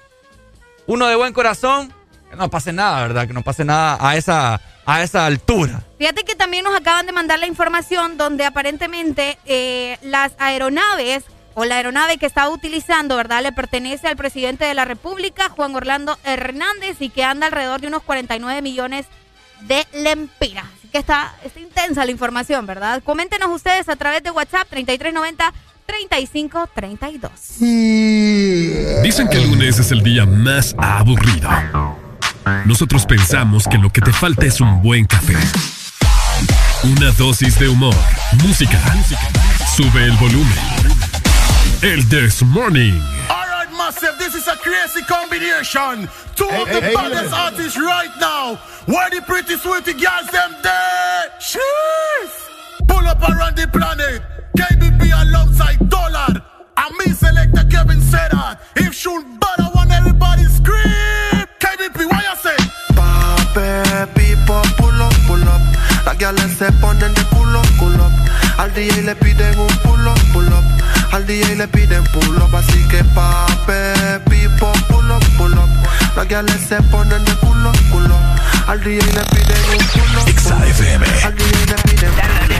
uno 0.87 1.07
de 1.07 1.15
buen 1.15 1.33
corazón, 1.33 1.93
que 2.29 2.35
no 2.35 2.49
pase 2.49 2.73
nada, 2.73 3.01
¿verdad? 3.01 3.27
Que 3.27 3.33
no 3.33 3.41
pase 3.41 3.65
nada 3.65 3.97
a 3.99 4.15
esa, 4.15 4.61
a 4.85 5.03
esa 5.03 5.25
altura. 5.25 5.83
Fíjate 5.97 6.23
que 6.23 6.35
también 6.35 6.63
nos 6.63 6.75
acaban 6.75 7.05
de 7.05 7.11
mandar 7.11 7.39
la 7.39 7.47
información 7.47 8.17
donde 8.17 8.45
aparentemente 8.45 9.37
eh, 9.45 9.97
las 10.01 10.33
aeronaves 10.37 11.23
o 11.55 11.65
la 11.65 11.77
aeronave 11.77 12.17
que 12.17 12.25
estaba 12.25 12.49
utilizando, 12.49 13.15
¿verdad? 13.15 13.41
Le 13.41 13.53
pertenece 13.53 14.07
al 14.07 14.17
presidente 14.17 14.65
de 14.65 14.73
la 14.73 14.85
República, 14.85 15.49
Juan 15.49 15.73
Orlando 15.75 16.19
Hernández, 16.25 16.97
y 16.99 17.09
que 17.09 17.23
anda 17.23 17.47
alrededor 17.47 17.79
de 17.79 17.87
unos 17.87 18.03
49 18.03 18.61
millones 18.61 19.05
de 19.61 19.87
lempiras. 19.93 20.65
Así 20.77 20.89
que 20.89 20.97
está, 20.97 21.33
está 21.43 21.59
intensa 21.61 22.03
la 22.03 22.11
información, 22.11 22.65
¿verdad? 22.65 23.01
Coméntenos 23.03 23.49
ustedes 23.49 23.87
a 23.87 23.95
través 23.95 24.21
de 24.21 24.31
WhatsApp 24.31 24.67
3390 24.69 25.53
3532. 25.85 27.31
Dicen 29.03 29.27
que 29.29 29.37
el 29.37 29.49
lunes 29.49 29.79
es 29.79 29.91
el 29.91 30.03
día 30.03 30.25
más 30.25 30.75
aburrido. 30.77 31.49
Nosotros 32.65 33.05
pensamos 33.05 33.67
que 33.67 33.77
lo 33.77 33.89
que 33.91 34.01
te 34.01 34.11
falta 34.11 34.45
es 34.45 34.61
un 34.61 34.81
buen 34.81 35.05
café. 35.05 35.35
Una 36.83 37.11
dosis 37.11 37.57
de 37.59 37.69
humor, 37.69 37.95
música. 38.43 38.79
Sube 39.75 40.03
el 40.03 40.11
volumen. 40.13 40.57
El 41.81 42.07
This 42.09 42.41
Morning. 42.43 42.99
Alright, 43.29 43.71
massive, 43.71 44.17
this 44.17 44.35
is 44.35 44.47
a 44.47 44.55
crazy 44.57 45.03
combination. 45.05 46.07
Two 46.35 46.49
of 46.49 46.67
the 46.69 46.81
baddest 46.93 47.33
artists 47.33 47.77
right 47.77 48.11
now. 48.19 48.57
Where 48.85 49.09
the 49.09 49.21
pretty 49.21 49.55
sweetie 49.57 49.93
girls 49.93 50.29
them 50.31 50.55
there? 50.61 51.31
Sheesh! 51.39 52.87
Pull 52.87 53.07
up 53.07 53.21
around 53.21 53.55
the 53.55 53.67
planet. 53.67 54.21
KBP 54.55 55.11
alongside 55.21 55.89
Dollar. 55.89 56.41
And 56.77 56.97
me 56.97 57.13
selector 57.13 57.65
Kevin 57.69 58.01
said 58.01 58.31
that. 58.31 58.59
If 58.75 58.93
shoot 58.93 59.23
bad, 59.39 59.59
I 59.59 59.69
want 59.75 59.91
everybody 59.91 60.43
scream. 60.45 61.45
KBP, 61.59 62.07
why 62.09 62.21
you 62.23 62.35
say? 62.39 62.57
Pape, 62.95 64.13
people, 64.15 64.63
pull 64.77 65.01
up, 65.01 65.13
pull 65.27 65.43
up. 65.43 65.61
Las 66.05 66.17
gales 66.17 66.57
se 66.57 66.71
ponen 66.79 67.13
de 67.13 67.23
culo, 67.33 67.61
culo. 67.79 68.09
Al 68.57 68.73
DJ 68.73 69.03
le 69.03 69.15
piden 69.15 69.59
un 69.59 69.67
pull 69.83 70.07
up, 70.07 70.19
pull 70.33 70.47
up. 70.47 70.63
Al 71.11 71.25
DJ 71.25 71.55
le 71.55 71.67
piden 71.67 72.03
pull 72.13 72.37
up, 72.41 72.55
así 72.55 72.87
que 72.87 73.03
pape, 73.15 74.19
people, 74.29 74.71
pull 74.87 75.11
up, 75.11 75.23
pull 75.37 75.53
up. 75.53 75.69
Las 76.15 76.27
gales 76.27 76.61
se 76.67 76.81
ponen 76.83 77.23
de 77.25 77.33
culo, 77.35 77.71
culo. 77.91 78.15
Al 78.67 78.79
DJ 78.83 79.01
le 79.13 79.23
piden 79.31 79.63
un 79.71 79.85
pull 79.93 80.17
up, 80.17 80.25
pull 80.43 80.51
up. 80.51 81.25
Al 81.25 81.35
DJ 81.35 81.65
le 81.67 81.75
piden 81.83 82.11
que 82.47 82.54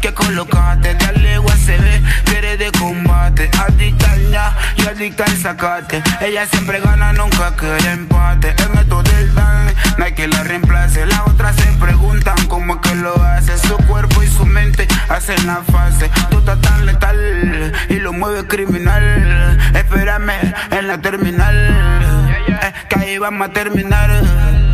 que 0.00 0.14
colocate, 0.14 0.94
dale 0.94 1.38
ve 1.38 2.02
que 2.24 2.56
de 2.56 2.70
combate, 2.72 3.50
adicta 3.58 4.12
al 4.12 4.30
ya 4.30 4.56
y 4.76 4.86
adicta 4.86 5.24
al 5.24 5.36
sacate. 5.36 6.02
Ella 6.20 6.46
siempre 6.46 6.80
gana, 6.80 7.12
nunca 7.12 7.54
quiere 7.56 7.90
empate. 7.92 8.54
En 8.64 8.78
esto 8.78 9.02
del 9.02 9.34
dan, 9.34 9.74
no 9.96 10.04
hay 10.04 10.12
que 10.12 10.28
la 10.28 10.42
reemplace. 10.44 11.06
Las 11.06 11.20
otras 11.26 11.56
se 11.56 11.72
preguntan 11.72 12.36
cómo 12.46 12.74
es 12.74 12.80
que 12.80 12.94
lo 12.96 13.14
hace. 13.22 13.58
Su 13.58 13.76
cuerpo 13.86 14.22
y 14.22 14.28
su 14.28 14.46
mente 14.46 14.86
hacen 15.08 15.46
la 15.46 15.62
fase. 15.72 16.10
Tú 16.30 16.38
estás 16.38 16.60
tan 16.60 16.86
letal 16.86 17.72
y 17.88 17.94
lo 17.94 18.12
mueve 18.12 18.46
criminal. 18.46 19.58
Espérame 19.74 20.54
en 20.70 20.88
la 20.88 20.98
terminal, 20.98 22.36
eh, 22.48 22.72
que 22.88 22.98
ahí 22.98 23.18
vamos 23.18 23.48
a 23.48 23.52
terminar, 23.52 24.10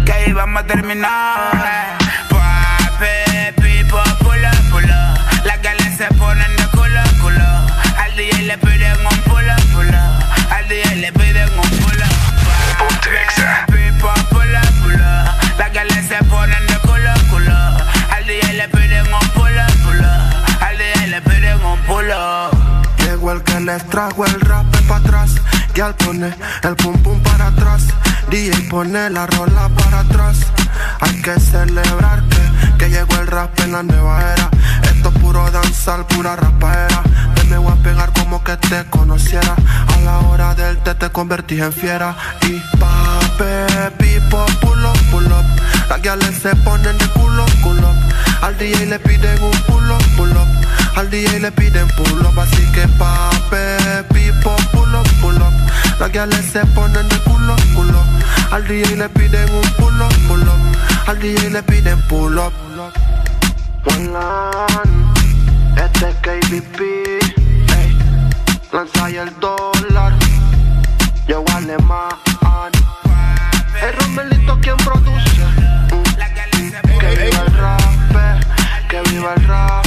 que 0.05 0.12
ahí 0.12 0.33
vamos 0.33 0.62
a 0.62 0.67
terminar. 0.67 2.03
Al 8.15 8.20
DJ 8.20 8.43
le 8.43 8.59
piden 8.59 9.07
un 9.10 9.18
pulo, 9.23 9.57
pulo. 9.73 9.99
Al 10.49 10.68
DJ 10.68 10.97
le 11.01 11.12
piden 11.15 11.49
un 11.59 11.68
pulo. 11.81 12.07
Pape, 12.78 13.73
pipo, 13.73 14.09
pulo, 14.31 14.60
pulo. 14.81 15.59
Las 15.59 15.73
galas 15.73 16.07
se 16.07 16.23
ponen 16.26 16.65
de 16.68 16.78
culo, 16.86 17.12
culo. 17.28 17.57
Al 18.15 18.25
DJ 18.25 18.52
le 18.52 18.68
piden 18.68 19.12
un 19.12 19.28
pulo, 19.31 19.67
pulo. 19.83 20.09
Al 20.60 20.78
DJ 20.78 21.09
le 21.09 21.23
piden 21.23 21.65
un 21.65 21.81
pulo. 21.89 22.51
Llegó 22.99 23.33
el 23.33 23.43
que 23.43 23.59
les 23.59 23.84
trajo 23.89 24.25
el 24.26 24.41
rap 24.43 24.65
para 24.86 25.01
atrás. 25.01 25.31
Y 25.75 25.81
al 25.81 25.97
pone 25.97 26.33
el 26.62 26.76
pum 26.76 26.97
pum 27.02 27.20
para 27.20 27.49
atrás. 27.49 27.83
DJ 28.31 28.70
pone 28.70 29.10
la 29.10 29.26
rola 29.26 29.68
para 29.70 29.99
atrás. 29.99 30.36
Hay 31.01 31.20
que 31.20 31.41
celebrar 31.41 32.23
que, 32.28 32.78
que 32.78 32.91
llegó 32.91 33.17
el 33.17 33.26
rap 33.26 33.59
en 33.59 33.73
la 33.73 33.83
nueva 33.83 34.23
era. 34.34 34.51
Esto 34.84 35.09
es 35.09 35.18
puro 35.18 35.51
danzar, 35.51 36.07
pura 36.07 36.36
rapaera. 36.36 37.02
Me 37.48 37.58
voy 37.58 37.73
a 37.73 37.76
pegar 37.76 38.12
como 38.12 38.42
que 38.42 38.56
te 38.56 38.84
conociera. 38.90 39.55
A 39.94 40.00
la 40.00 40.18
hora 40.20 40.55
del 40.55 40.78
té 40.78 40.94
te 40.94 41.10
convertí 41.10 41.60
en 41.60 41.73
fiera. 41.73 42.16
Y 42.42 42.60
pape, 42.78 43.90
pipo, 43.98 44.44
pull 44.60 44.84
up, 44.84 44.98
pull 45.10 45.26
up. 45.26 45.44
Las 45.89 46.00
guiales 46.02 46.36
se 46.42 46.55
ponen 46.56 46.97
de 46.98 47.06
culo, 47.08 47.44
culo. 47.62 47.89
Al 48.42 48.56
DJ 48.58 48.86
le 48.86 48.98
piden 48.98 49.42
un 49.42 49.58
pull 49.66 49.90
up, 49.90 50.02
pull 50.16 50.31
up. 50.32 50.48
Al 50.97 51.10
DJ 51.10 51.40
le 51.40 51.52
piden 51.52 51.89
pull 51.97 52.26
up. 52.26 52.39
Así 52.39 52.62
que 52.73 52.86
pape, 52.98 54.05
pipo, 54.12 54.56
pull 54.73 54.94
up, 54.94 55.08
pull 55.20 55.36
up. 55.36 55.52
Las 56.00 56.10
guiales 56.10 56.44
se 56.52 56.64
ponen 56.66 57.08
de 57.08 57.18
culo, 57.20 57.55
culo. 57.74 58.02
Al 58.50 58.66
DJ 58.66 58.97
le 58.97 59.08
piden 59.08 59.48
un 59.50 59.70
pull 59.78 60.00
up, 60.00 60.14
pull 60.28 60.42
up. 60.42 61.08
Al 61.08 61.18
DJ 61.18 61.50
le 61.50 61.62
piden 61.62 62.00
pull 62.08 62.39
up. 62.39 62.52
One 63.86 64.12
line, 64.12 65.14
este 65.77 66.09
es 66.09 66.17
KBP, 66.17 66.81
ey. 66.81 67.99
Lanza 68.73 69.11
y 69.11 69.17
el 69.17 69.33
dólar, 69.41 70.12
yo 71.28 71.44
alemán. 71.55 72.11
El 73.83 73.93
Romelito 73.93 74.59
quien 74.61 74.77
produce. 74.78 75.44
Mm. 75.93 76.99
Que 76.99 77.09
viva 77.09 77.43
el 77.47 77.53
rap, 77.55 77.81
que 78.89 79.01
viva 79.11 79.35
el 79.35 79.47
rap. 79.47 79.85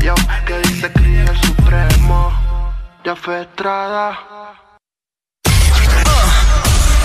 Yo, 0.00 0.14
que 0.46 0.58
dice 0.60 0.92
Cris 0.92 1.30
el 1.30 1.40
supremo. 1.42 2.32
Ya 3.04 3.14
fue 3.14 3.42
Estrada. 3.42 4.18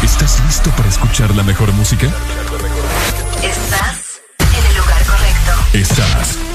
¿Estás 0.02 0.42
listo 0.45 0.70
para 0.72 0.90
escuchar 0.90 1.34
la 1.36 1.44
mejor 1.44 1.72
música? 1.74 2.08
Estás 3.44 4.22
en 4.40 4.66
el 4.66 4.78
lugar 4.78 5.04
correcto. 5.06 5.52
Estás. 5.74 6.55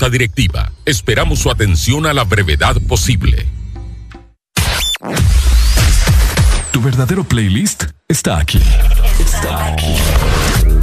Directiva, 0.09 0.71
esperamos 0.85 1.39
su 1.39 1.51
atención 1.51 2.05
a 2.05 2.13
la 2.13 2.23
brevedad 2.23 2.75
posible. 2.87 3.47
Tu 6.71 6.81
verdadero 6.81 7.23
playlist 7.23 7.83
está 8.07 8.39
aquí. 8.39 8.61
Está 9.19 9.73
aquí. 9.73 9.95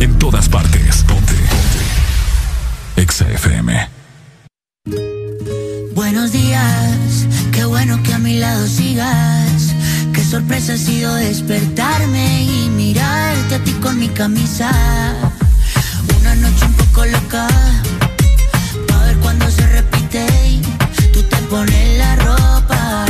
En 0.01 0.19
todas 0.19 0.49
partes. 0.49 1.05
Ponte. 1.05 1.35
Ponte. 1.35 3.03
Exa 3.03 3.31
FM. 3.31 3.89
Buenos 5.95 6.33
días, 6.33 7.27
qué 7.53 7.65
bueno 7.65 8.03
que 8.03 8.15
a 8.15 8.19
mi 8.19 8.39
lado 8.39 8.67
sigas. 8.67 9.75
Qué 10.13 10.25
sorpresa 10.25 10.75
ha 10.75 10.77
sido 10.79 11.15
despertarme 11.15 12.43
y 12.45 12.69
mirarte 12.71 13.57
a 13.57 13.65
ti 13.65 13.73
con 13.83 13.99
mi 13.99 14.09
camisa. 14.09 14.71
Una 16.21 16.35
noche 16.37 16.65
un 16.65 16.73
poco 16.75 17.05
loca, 17.05 17.49
cuando 19.29 19.51
se 19.51 19.67
repite. 19.67 20.27
Tú 21.13 21.23
te 21.23 21.37
pones 21.51 21.99
la 21.99 22.17
ropa, 22.17 23.05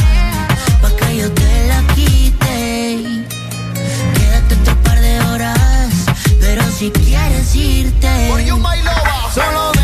pa' 0.83 0.91
que 0.99 1.19
yo 1.19 1.31
te 1.31 1.69
la 1.69 1.81
quite. 1.95 3.25
Quédate 4.17 4.55
otro 4.57 4.83
par 4.83 5.01
de 5.01 5.21
horas, 5.21 5.93
pero 6.41 6.63
si 6.77 6.91
quieres 6.91 7.55
irte. 7.55 8.33
Solo 9.33 9.78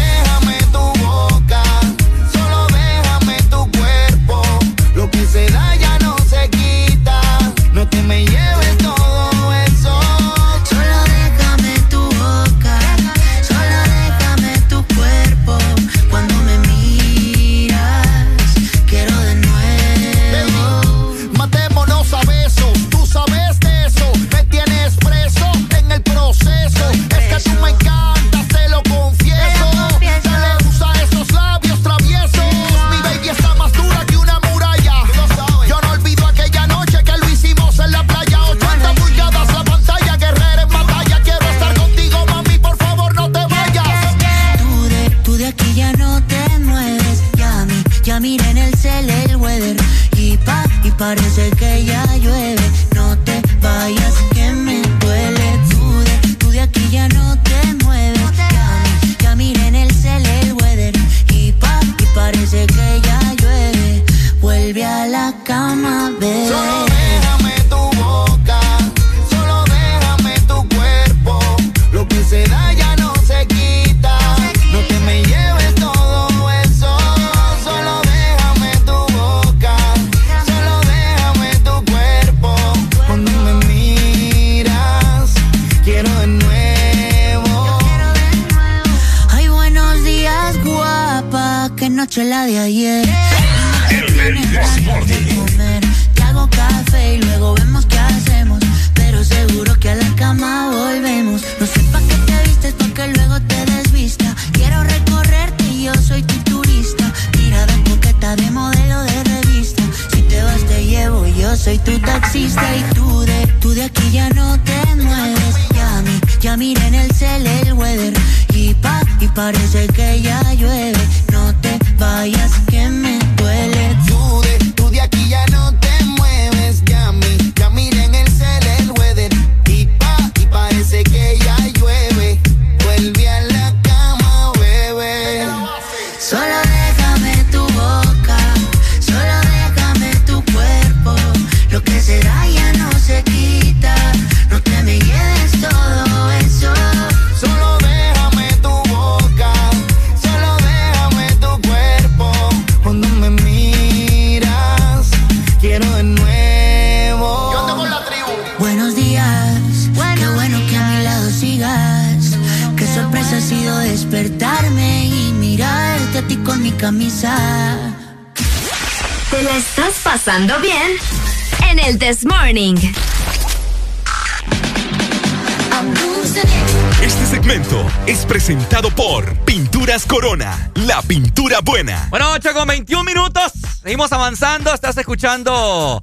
buena. 181.64 182.06
Bueno, 182.10 182.30
8 182.32 182.52
con 182.52 182.68
21 182.68 183.04
minutos. 183.04 183.52
Seguimos 183.82 184.12
avanzando. 184.12 184.72
Estás 184.72 184.96
escuchando 184.96 186.00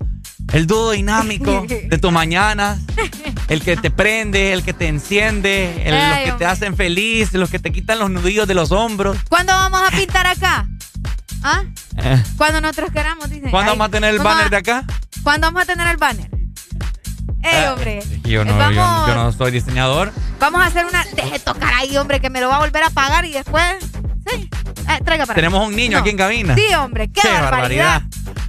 el 0.53 0.67
dúo 0.67 0.91
dinámico 0.91 1.65
de 1.67 1.97
tu 1.97 2.11
mañana. 2.11 2.79
El 3.47 3.61
que 3.61 3.75
te 3.77 3.91
prende, 3.91 4.53
el 4.53 4.63
que 4.63 4.73
te 4.73 4.87
enciende, 4.87 5.83
el- 5.85 5.93
Ay, 5.93 6.25
los 6.25 6.33
que 6.35 6.39
te 6.39 6.45
hacen 6.45 6.75
feliz, 6.75 7.33
los 7.33 7.49
que 7.49 7.59
te 7.59 7.71
quitan 7.71 7.99
los 7.99 8.09
nudillos 8.09 8.47
de 8.47 8.53
los 8.53 8.71
hombros. 8.71 9.17
¿Cuándo 9.29 9.53
vamos 9.53 9.81
a 9.85 9.91
pintar 9.95 10.25
acá? 10.27 10.67
¿Ah? 11.43 11.63
Eh, 11.97 12.23
Cuando 12.37 12.61
nosotros 12.61 12.91
queramos, 12.91 13.29
dicen. 13.29 13.49
¿Cuándo 13.51 13.71
Ay, 13.71 13.77
vamos 13.77 13.87
a 13.89 13.91
tener 13.91 14.13
el 14.13 14.19
banner 14.19 14.45
a- 14.45 14.49
de 14.49 14.57
acá? 14.57 14.83
¿Cuándo 15.23 15.47
vamos 15.47 15.63
a 15.63 15.65
tener 15.65 15.87
el 15.87 15.97
banner? 15.97 16.29
¡Ey, 17.43 17.63
Ah, 17.65 17.73
hombre! 17.73 18.03
Yo 18.23 18.45
no, 18.45 18.55
vamos, 18.55 18.75
yo, 18.75 19.07
yo 19.07 19.15
no 19.15 19.31
soy 19.33 19.51
diseñador. 19.51 20.13
vamos 20.39 20.61
a 20.61 20.65
hacer 20.67 20.85
una... 20.85 21.03
Deje 21.15 21.39
tocar 21.39 21.73
ahí, 21.73 21.97
hombre, 21.97 22.19
que 22.19 22.29
me 22.29 22.39
lo 22.39 22.49
va 22.49 22.57
a 22.57 22.59
volver 22.59 22.83
a 22.83 22.91
pagar 22.91 23.25
y 23.25 23.31
después... 23.31 23.65
Sí. 24.29 24.47
Eh, 24.97 25.01
traiga 25.03 25.25
para 25.25 25.35
Tenemos 25.35 25.67
un 25.67 25.75
niño 25.75 25.97
No. 25.97 26.01
aquí 26.01 26.09
en 26.09 26.17
cabina. 26.17 26.55
Sí, 26.55 26.73
hombre, 26.75 27.09
qué, 27.11 27.27
barbaridad. 27.27 28.01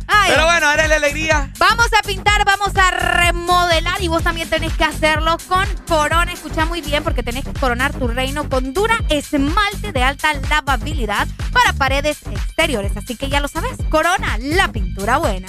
Ay, 0.08 0.30
Pero 0.32 0.44
bueno, 0.44 0.66
ahora 0.68 0.86
la 0.88 0.96
alegría. 0.96 1.50
Vamos 1.58 1.88
a 1.98 2.02
pintar, 2.02 2.44
vamos 2.44 2.76
a 2.76 2.90
remodelar 2.90 4.02
y 4.02 4.08
vos 4.08 4.22
también 4.22 4.48
tenés 4.48 4.72
que 4.74 4.84
hacerlo 4.84 5.36
con 5.48 5.66
Corona. 5.88 6.32
Escucha 6.32 6.66
muy 6.66 6.80
bien 6.80 7.02
porque 7.02 7.22
tenés 7.22 7.44
que 7.44 7.52
coronar 7.54 7.92
tu 7.92 8.08
reino 8.08 8.48
con 8.48 8.74
dura 8.74 8.98
esmalte 9.08 9.92
de 9.92 10.02
alta 10.02 10.34
lavabilidad 10.50 11.26
para 11.52 11.72
paredes 11.72 12.18
exteriores. 12.30 12.96
Así 12.96 13.16
que 13.16 13.28
ya 13.28 13.40
lo 13.40 13.48
sabes, 13.48 13.72
Corona, 13.88 14.36
la 14.38 14.68
pintura 14.68 15.18
buena. 15.18 15.48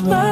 matan 0.00 0.31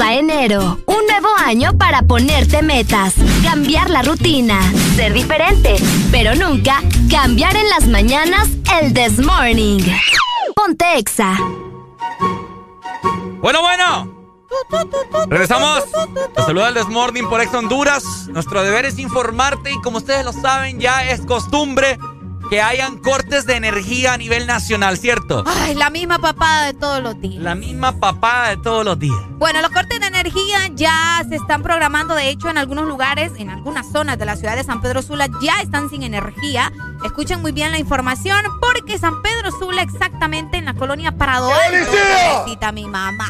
a 0.00 0.14
enero, 0.14 0.78
un 0.86 1.06
nuevo 1.06 1.28
año 1.38 1.78
para 1.78 2.02
ponerte 2.02 2.60
metas, 2.60 3.14
cambiar 3.42 3.88
la 3.88 4.02
rutina, 4.02 4.60
ser 4.94 5.12
diferente, 5.14 5.76
pero 6.10 6.34
nunca 6.34 6.82
cambiar 7.10 7.56
en 7.56 7.68
las 7.70 7.86
mañanas 7.88 8.48
el 8.80 8.92
this 8.92 9.18
morning. 9.18 9.80
Ponte 10.54 10.98
exa. 10.98 11.38
Bueno, 13.40 13.62
bueno. 13.62 14.16
Regresamos. 15.28 15.84
Te 16.34 16.42
saluda 16.42 16.68
el 16.68 16.74
Desmorning 16.74 17.28
por 17.28 17.40
Ex 17.40 17.54
Honduras. 17.54 18.28
Nuestro 18.28 18.62
deber 18.62 18.84
es 18.84 18.98
informarte 18.98 19.70
y 19.72 19.80
como 19.80 19.98
ustedes 19.98 20.24
lo 20.24 20.32
saben, 20.32 20.78
ya 20.78 21.08
es 21.08 21.20
costumbre 21.22 21.98
que 22.48 22.62
hayan 22.62 22.98
cortes 22.98 23.46
de 23.46 23.56
energía 23.56 24.14
a 24.14 24.16
nivel 24.16 24.46
nacional, 24.46 24.96
¿cierto? 24.98 25.44
Ay, 25.46 25.74
la 25.74 25.90
misma 25.90 26.18
papada 26.18 26.66
de 26.66 26.74
todos 26.74 27.02
los 27.02 27.20
días. 27.20 27.42
La 27.42 27.54
misma 27.54 27.98
papada 27.98 28.50
de 28.50 28.56
todos 28.58 28.84
los 28.84 28.98
días. 28.98 29.16
Bueno, 29.38 29.60
los 29.60 29.70
cortes 29.70 30.00
de 30.00 30.06
energía 30.06 30.68
ya 30.74 31.22
se 31.28 31.36
están 31.36 31.62
programando, 31.62 32.14
de 32.14 32.28
hecho, 32.28 32.48
en 32.48 32.58
algunos 32.58 32.86
lugares, 32.86 33.32
en 33.38 33.50
algunas 33.50 33.90
zonas 33.90 34.18
de 34.18 34.24
la 34.24 34.36
ciudad 34.36 34.56
de 34.56 34.64
San 34.64 34.80
Pedro 34.80 35.02
Sula 35.02 35.28
ya 35.40 35.60
están 35.60 35.90
sin 35.90 36.02
energía. 36.02 36.72
Escuchen 37.04 37.42
muy 37.42 37.52
bien 37.52 37.70
la 37.70 37.78
información 37.78 38.38
porque 38.60 38.98
San 38.98 39.22
Pedro 39.22 39.50
Sula 39.50 39.82
exactamente 39.82 40.56
en 40.56 40.64
la 40.64 40.74
colonia 40.74 41.12
Prado 41.12 41.50
Alto 41.52 41.92
necesita 41.92 42.72
mi 42.72 42.86
mamá. 42.86 43.28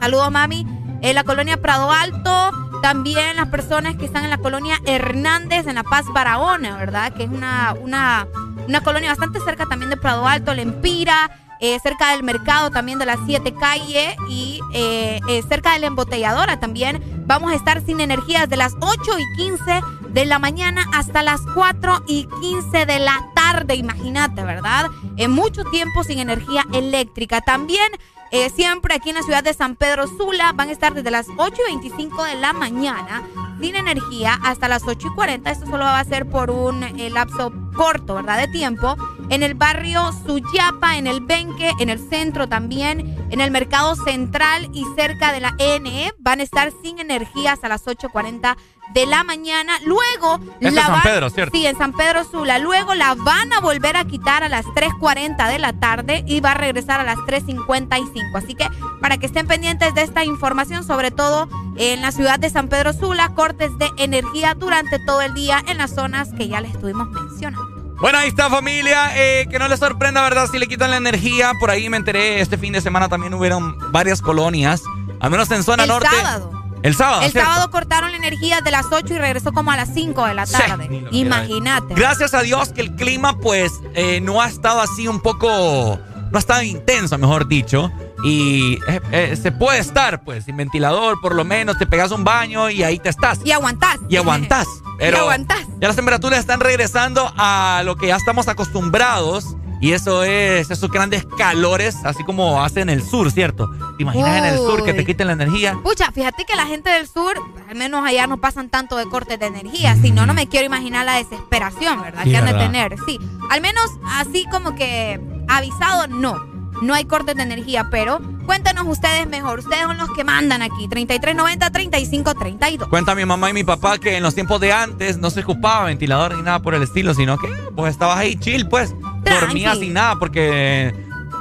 Saludos, 0.00 0.30
mami. 0.30 0.66
En 1.02 1.14
la 1.14 1.24
colonia 1.24 1.60
Prado 1.60 1.90
Alto, 1.90 2.69
también 2.82 3.36
las 3.36 3.48
personas 3.48 3.96
que 3.96 4.04
están 4.04 4.24
en 4.24 4.30
la 4.30 4.38
colonia 4.38 4.76
Hernández, 4.86 5.66
en 5.66 5.74
La 5.74 5.82
Paz 5.82 6.06
Barahona, 6.12 6.76
¿verdad? 6.76 7.12
Que 7.12 7.24
es 7.24 7.30
una, 7.30 7.74
una, 7.80 8.26
una 8.66 8.80
colonia 8.82 9.10
bastante 9.10 9.40
cerca 9.40 9.66
también 9.66 9.90
de 9.90 9.96
Prado 9.96 10.26
Alto, 10.26 10.54
Lempira, 10.54 11.30
eh, 11.62 11.78
cerca 11.82 12.12
del 12.12 12.22
mercado 12.22 12.70
también 12.70 12.98
de 12.98 13.04
las 13.04 13.18
siete 13.26 13.52
calle 13.52 14.16
y 14.30 14.60
eh, 14.72 15.20
eh, 15.28 15.42
cerca 15.46 15.74
de 15.74 15.80
la 15.80 15.88
embotelladora 15.88 16.58
también. 16.58 17.02
Vamos 17.26 17.52
a 17.52 17.54
estar 17.54 17.84
sin 17.84 18.00
energía 18.00 18.40
desde 18.40 18.56
las 18.56 18.74
8 18.80 18.96
y 19.18 19.36
15 19.36 19.80
de 20.08 20.24
la 20.24 20.38
mañana 20.38 20.86
hasta 20.94 21.22
las 21.22 21.42
4 21.54 22.04
y 22.06 22.26
15 22.40 22.86
de 22.86 22.98
la 22.98 23.28
tarde, 23.34 23.74
imagínate, 23.74 24.42
¿verdad? 24.42 24.86
En 25.16 25.32
mucho 25.32 25.64
tiempo 25.64 26.02
sin 26.02 26.18
energía 26.18 26.64
eléctrica. 26.72 27.42
También 27.42 27.92
eh, 28.30 28.50
siempre 28.50 28.94
aquí 28.94 29.10
en 29.10 29.16
la 29.16 29.22
ciudad 29.22 29.42
de 29.42 29.54
San 29.54 29.76
Pedro 29.76 30.06
Sula 30.06 30.52
van 30.54 30.68
a 30.68 30.72
estar 30.72 30.94
desde 30.94 31.10
las 31.10 31.26
8 31.36 31.54
y 31.68 31.72
25 31.78 32.24
de 32.24 32.36
la 32.36 32.52
mañana 32.52 33.22
sin 33.60 33.76
energía 33.76 34.38
hasta 34.42 34.68
las 34.68 34.84
8 34.86 35.08
y 35.08 35.14
40. 35.14 35.50
Esto 35.50 35.66
solo 35.66 35.84
va 35.84 35.98
a 35.98 36.04
ser 36.04 36.28
por 36.28 36.50
un 36.50 36.82
eh, 36.82 37.10
lapso 37.10 37.52
corto, 37.74 38.14
¿verdad? 38.14 38.38
De 38.38 38.48
tiempo. 38.48 38.96
En 39.30 39.42
el 39.42 39.54
barrio 39.54 40.10
Suyapa, 40.26 40.96
en 40.98 41.06
el 41.06 41.20
Benque, 41.20 41.72
en 41.78 41.88
el 41.88 41.98
centro 42.10 42.48
también, 42.48 43.16
en 43.30 43.40
el 43.40 43.50
mercado 43.50 43.94
central 43.94 44.68
y 44.72 44.84
cerca 44.96 45.32
de 45.32 45.40
la 45.40 45.54
ENE 45.58 46.12
van 46.18 46.40
a 46.40 46.42
estar 46.42 46.72
sin 46.82 46.98
energía 46.98 47.52
hasta 47.52 47.68
las 47.68 47.86
8.40 47.86 48.56
de 48.92 49.06
la 49.06 49.22
mañana. 49.22 49.72
Luego 49.84 50.40
Esto 50.60 50.74
la 50.74 50.80
es 50.80 50.86
San 50.86 50.92
van- 50.94 51.02
Pedro, 51.02 51.30
¿cierto? 51.30 51.56
Sí, 51.56 51.64
en 51.64 51.78
San 51.78 51.92
Pedro 51.92 52.24
Sula. 52.24 52.58
Luego 52.58 52.94
la 52.96 53.14
van 53.14 53.52
a 53.52 53.60
volver 53.60 53.96
a 53.96 54.04
quitar 54.04 54.42
a 54.42 54.48
las 54.48 54.66
3.40 54.66 55.46
de 55.48 55.58
la 55.60 55.72
tarde 55.78 56.24
y 56.26 56.40
va 56.40 56.50
a 56.50 56.54
regresar 56.54 56.98
a 56.98 57.04
las 57.04 57.18
3.55. 57.18 58.36
Así 58.36 58.56
que 58.56 58.66
para 59.00 59.16
que 59.18 59.26
estén 59.26 59.46
pendientes 59.46 59.94
de 59.94 60.02
esta 60.02 60.24
información, 60.24 60.82
sobre 60.82 61.12
todo 61.12 61.48
en 61.76 62.02
la 62.02 62.10
ciudad 62.10 62.40
de 62.40 62.50
San 62.50 62.66
Pedro 62.68 62.92
Sula, 62.92 63.28
cortes 63.36 63.70
de 63.78 63.88
energía 63.96 64.54
durante 64.54 64.98
todo 65.06 65.20
el 65.22 65.34
día 65.34 65.62
en 65.68 65.78
las 65.78 65.94
zonas 65.94 66.30
que 66.36 66.48
ya 66.48 66.60
les 66.60 66.72
estuvimos 66.72 67.08
mencionando. 67.10 67.69
Bueno, 68.00 68.18
ahí 68.18 68.28
está 68.28 68.48
familia. 68.48 69.10
Eh, 69.14 69.46
que 69.50 69.58
no 69.58 69.68
les 69.68 69.78
sorprenda, 69.78 70.22
¿verdad? 70.22 70.48
Si 70.50 70.58
le 70.58 70.66
quitan 70.66 70.90
la 70.90 70.96
energía. 70.96 71.52
Por 71.60 71.70
ahí 71.70 71.88
me 71.88 71.96
enteré, 71.96 72.40
este 72.40 72.56
fin 72.56 72.72
de 72.72 72.80
semana 72.80 73.08
también 73.08 73.34
hubieron 73.34 73.76
varias 73.92 74.22
colonias. 74.22 74.82
Al 75.20 75.30
menos 75.30 75.50
en 75.50 75.62
zona 75.62 75.82
El 75.84 75.90
norte. 75.90 76.08
sábado. 76.10 76.50
El 76.82 76.94
sábado. 76.96 77.22
El 77.22 77.30
¿cierto? 77.30 77.50
sábado 77.50 77.70
cortaron 77.70 78.10
la 78.10 78.16
energía 78.16 78.62
de 78.62 78.70
las 78.70 78.86
8 78.90 79.14
y 79.14 79.18
regresó 79.18 79.52
como 79.52 79.70
a 79.70 79.76
las 79.76 79.92
5 79.92 80.24
de 80.26 80.34
la 80.34 80.46
tarde. 80.46 80.88
lo 80.88 81.08
Imagínate. 81.10 81.94
Gracias 81.94 82.32
a 82.32 82.40
Dios 82.40 82.70
que 82.72 82.80
el 82.80 82.94
clima, 82.96 83.38
pues, 83.38 83.70
eh, 83.94 84.20
no 84.22 84.40
ha 84.40 84.48
estado 84.48 84.80
así 84.80 85.06
un 85.06 85.20
poco. 85.20 85.98
No 86.30 86.36
ha 86.36 86.38
estado 86.38 86.62
intenso, 86.62 87.18
mejor 87.18 87.48
dicho. 87.48 87.92
Y 88.24 88.74
eh, 88.86 89.00
eh, 89.12 89.36
se 89.40 89.50
puede 89.52 89.78
estar, 89.78 90.22
pues, 90.22 90.44
sin 90.44 90.56
ventilador, 90.56 91.20
por 91.20 91.34
lo 91.34 91.44
menos. 91.44 91.78
Te 91.78 91.86
pegas 91.86 92.10
un 92.10 92.24
baño 92.24 92.68
y 92.70 92.82
ahí 92.82 92.98
te 92.98 93.08
estás. 93.08 93.40
Y 93.44 93.52
aguantás. 93.52 93.98
Y 94.08 94.16
aguantás. 94.16 94.66
Pero 94.98 95.16
Y 95.16 95.20
aguantás. 95.20 95.66
ya 95.80 95.86
las 95.88 95.96
temperaturas 95.96 96.38
están 96.38 96.60
regresando 96.60 97.32
a 97.36 97.82
lo 97.84 97.96
que 97.96 98.08
ya 98.08 98.16
estamos 98.16 98.48
acostumbrados. 98.48 99.56
Y 99.82 99.92
eso 99.92 100.24
es 100.24 100.70
esos 100.70 100.90
grandes 100.90 101.24
calores, 101.38 101.96
así 102.04 102.22
como 102.24 102.62
hace 102.62 102.82
en 102.82 102.90
el 102.90 103.02
sur, 103.02 103.32
¿cierto? 103.32 103.66
¿Te 103.96 104.02
imaginas 104.02 104.36
en 104.36 104.44
el 104.44 104.58
sur 104.58 104.84
que 104.84 104.92
te 104.92 105.06
quiten 105.06 105.28
la 105.28 105.32
energía? 105.32 105.78
Pucha, 105.82 106.12
fíjate 106.12 106.44
que 106.44 106.54
la 106.54 106.66
gente 106.66 106.90
del 106.90 107.08
sur, 107.08 107.32
al 107.66 107.76
menos 107.76 108.06
allá 108.06 108.26
no 108.26 108.36
pasan 108.36 108.68
tanto 108.68 108.98
de 108.98 109.06
cortes 109.06 109.40
de 109.40 109.46
energía. 109.46 109.96
Si 109.96 110.10
no, 110.10 110.26
no 110.26 110.34
me 110.34 110.48
quiero 110.48 110.66
imaginar 110.66 111.06
la 111.06 111.14
desesperación, 111.14 112.02
¿verdad? 112.02 112.24
Sí, 112.24 112.30
que 112.30 112.36
han 112.36 112.44
de 112.44 112.52
tener. 112.52 112.96
Sí. 113.06 113.18
Al 113.48 113.62
menos 113.62 113.86
así 114.04 114.44
como 114.52 114.74
que 114.74 115.18
avisado, 115.48 116.08
no. 116.08 116.49
No 116.82 116.94
hay 116.94 117.04
cortes 117.04 117.36
de 117.36 117.42
energía, 117.42 117.86
pero 117.90 118.20
cuéntanos 118.46 118.86
ustedes 118.88 119.26
mejor. 119.28 119.58
Ustedes 119.60 119.82
son 119.82 119.98
los 119.98 120.08
que 120.10 120.24
mandan 120.24 120.62
aquí. 120.62 120.88
3390-3532. 120.88 122.88
Cuenta 122.88 123.14
mi 123.14 123.24
mamá 123.24 123.50
y 123.50 123.52
mi 123.52 123.64
papá 123.64 123.98
que 123.98 124.16
en 124.16 124.22
los 124.22 124.34
tiempos 124.34 124.60
de 124.60 124.72
antes 124.72 125.18
no 125.18 125.30
se 125.30 125.40
ocupaba 125.40 125.84
ventilador 125.86 126.36
ni 126.36 126.42
nada 126.42 126.60
por 126.60 126.74
el 126.74 126.82
estilo, 126.82 127.14
sino 127.14 127.38
que 127.38 127.48
pues 127.76 127.92
estabas 127.92 128.18
ahí 128.18 128.36
chill, 128.36 128.66
pues. 128.68 128.94
Dormías 129.22 129.78
sin 129.78 129.92
nada 129.92 130.16
porque 130.16 130.94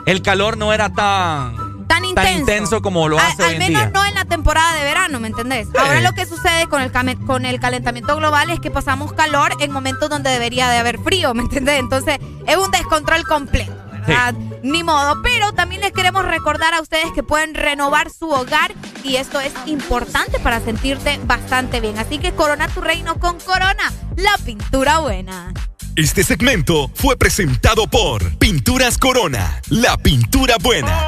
el 0.06 0.22
calor 0.22 0.58
no 0.58 0.74
era 0.74 0.90
tan, 0.94 1.56
Tan 1.88 2.06
intenso. 2.06 2.82
como 2.82 3.08
lo 3.10 3.18
Al- 3.18 3.26
hace 3.28 3.44
Al, 3.44 3.50
hoy 3.50 3.54
en 3.56 3.60
menos 3.60 3.82
día. 3.82 3.92
no 3.94 4.06
en 4.06 4.14
la 4.16 4.26
temporada 4.26 4.74
de 4.76 4.84
verano, 4.84 5.20
¿me 5.20 5.28
entendés? 5.30 5.68
Ahora 5.78 6.02
lo 6.02 6.14
que 6.14 6.26
sucede 6.26 6.68
con 6.68 6.82
el, 6.82 6.92
con 7.26 7.46
el 7.46 7.60
calentamiento 7.60 8.16
global 8.18 8.50
es 8.50 8.60
que 8.60 8.70
pasamos 8.70 9.14
calor 9.14 9.54
en 9.60 9.72
momentos 9.72 10.10
donde 10.10 10.30
debería 10.30 10.70
de 10.70 10.78
haber 10.78 11.00
frío, 11.00 11.34
¿me 11.34 11.44
entendés? 11.44 11.80
Entonces 11.80 12.18
es 12.46 12.58
un 12.58 12.70
descontrol 12.72 13.24
completo, 13.24 13.74
¿verdad? 14.10 14.34
Ni 14.64 14.84
modo. 14.84 15.22
Pero 15.22 15.54
también 15.54 15.82
les 15.82 15.92
queremos 15.92 16.26
recordar 16.26 16.74
a 16.74 16.82
ustedes 16.82 17.12
que 17.14 17.24
pueden 17.24 17.54
renovar 17.54 18.10
su 18.10 18.30
hogar 18.30 18.74
y 19.04 19.16
esto 19.16 19.40
es 19.40 19.54
importante 19.66 20.40
para 20.40 20.60
sentirte 20.60 21.20
bastante 21.24 21.80
bien. 21.80 21.98
Así 21.98 22.18
que 22.18 22.34
corona 22.34 22.68
tu 22.68 22.82
reino 22.82 23.20
con 23.20 23.40
Corona, 23.40 23.92
la 24.16 24.38
pintura 24.46 25.00
buena. 25.00 25.54
Este 25.96 26.24
segmento 26.24 26.90
fue 26.94 27.18
presentado 27.18 27.88
por 27.88 28.38
Pinturas 28.38 28.98
Corona, 28.98 29.62
la 29.70 29.98
pintura 29.98 30.56
buena. 30.62 31.08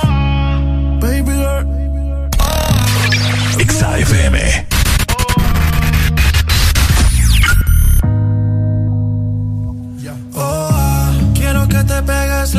Exa 3.58 4.00
FM. 4.00 4.40
Oh, 4.40 4.71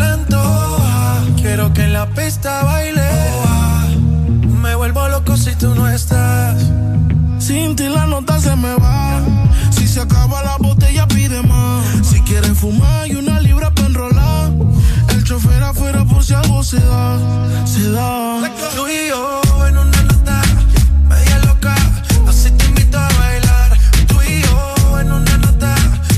ah, 0.01 1.25
quiero 1.37 1.73
que 1.73 1.83
en 1.85 1.93
la 1.93 2.07
pista 2.07 2.63
baile. 2.65 3.03
Ah, 3.45 3.87
me 4.63 4.75
vuelvo 4.75 5.09
loco 5.09 5.37
si 5.37 5.55
tú 5.57 5.75
no 5.75 5.89
estás. 5.89 6.57
Sin 7.39 7.77
ti 7.77 7.89
la 7.89 8.07
nota 8.07 8.39
se 8.41 8.55
me 8.57 8.75
va. 8.75 9.21
Si 9.71 9.87
se 9.87 10.01
acaba 10.01 10.43
la 10.43 10.57
botella, 10.59 11.07
pide 11.09 11.43
más. 11.43 11.85
Si 12.07 12.21
quieren 12.23 12.55
fumar, 12.55 13.09
y 13.09 13.17
una 13.17 13.41
libra 13.41 13.71
para 13.71 13.89
enrolar. 13.89 14.51
El 15.09 15.25
chofer 15.25 15.63
afuera 15.63 16.05
por 16.05 16.25
si 16.25 16.35
algo 16.35 16.63
se 16.63 16.81
da. 16.81 17.19
Se 17.67 17.91
da. 17.91 18.51
Tú 18.77 18.87
y 18.89 19.09
yo 19.09 19.41
en 19.67 19.79
una 19.79 20.03
nota 20.03 20.43
media 21.09 21.39
loca. 21.41 21.75
Así 22.29 22.51
te 22.51 22.65
invito 22.67 22.99
a 22.99 23.09
bailar. 23.19 23.79
Tú 24.07 24.17
y 24.23 24.43
yo 24.43 25.01
en 25.01 25.13
una 25.13 25.37
nota 25.39 25.75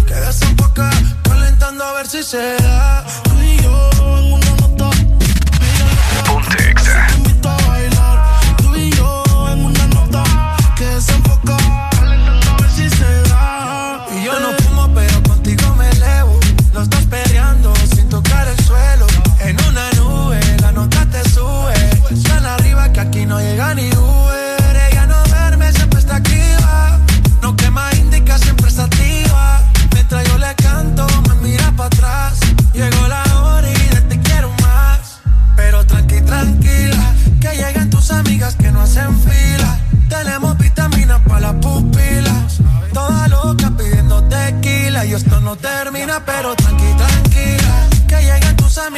que 0.07 0.15
desenfoca. 0.15 0.91
Calentando 1.23 1.85
a 1.85 1.93
ver 1.95 2.07
si 2.07 2.23
se 2.23 2.57
da. 2.63 3.05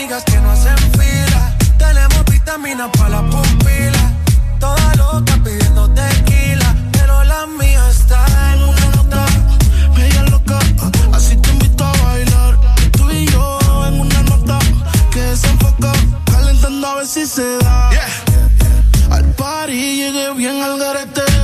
Amigas 0.07 0.25
que 0.25 0.39
no 0.39 0.51
hacen 0.51 0.77
fila. 0.93 1.57
Tenemos 1.79 2.25
vitaminas 2.31 2.91
para 2.97 3.09
las 3.09 3.23
pupilas. 3.23 4.13
Toda 4.61 4.95
loca 4.95 5.37
pidiendo 5.43 5.91
tequila, 5.91 6.77
pero 6.93 7.25
la 7.25 7.47
mía 7.47 7.83
está 7.91 8.25
en 8.55 8.63
una 8.63 8.87
nota. 8.97 9.27
Media 9.97 10.23
loca, 10.25 10.59
así 11.13 11.37
te 11.37 11.51
invito 11.51 11.85
a 11.85 11.93
bailar. 12.05 12.57
Tú 12.93 13.11
y 13.11 13.27
yo 13.27 13.59
en 13.89 14.01
una 14.01 14.23
nota 14.23 14.59
que 15.11 15.21
desenfoca, 15.21 15.93
calentando 16.31 16.87
a 16.87 16.95
ver 16.97 17.07
si 17.07 17.27
se 17.27 17.59
da. 17.59 17.91
Al 19.11 19.25
party 19.35 19.73
llegué 19.73 20.33
bien 20.35 20.63
al 20.63 20.79
garete. 20.79 21.36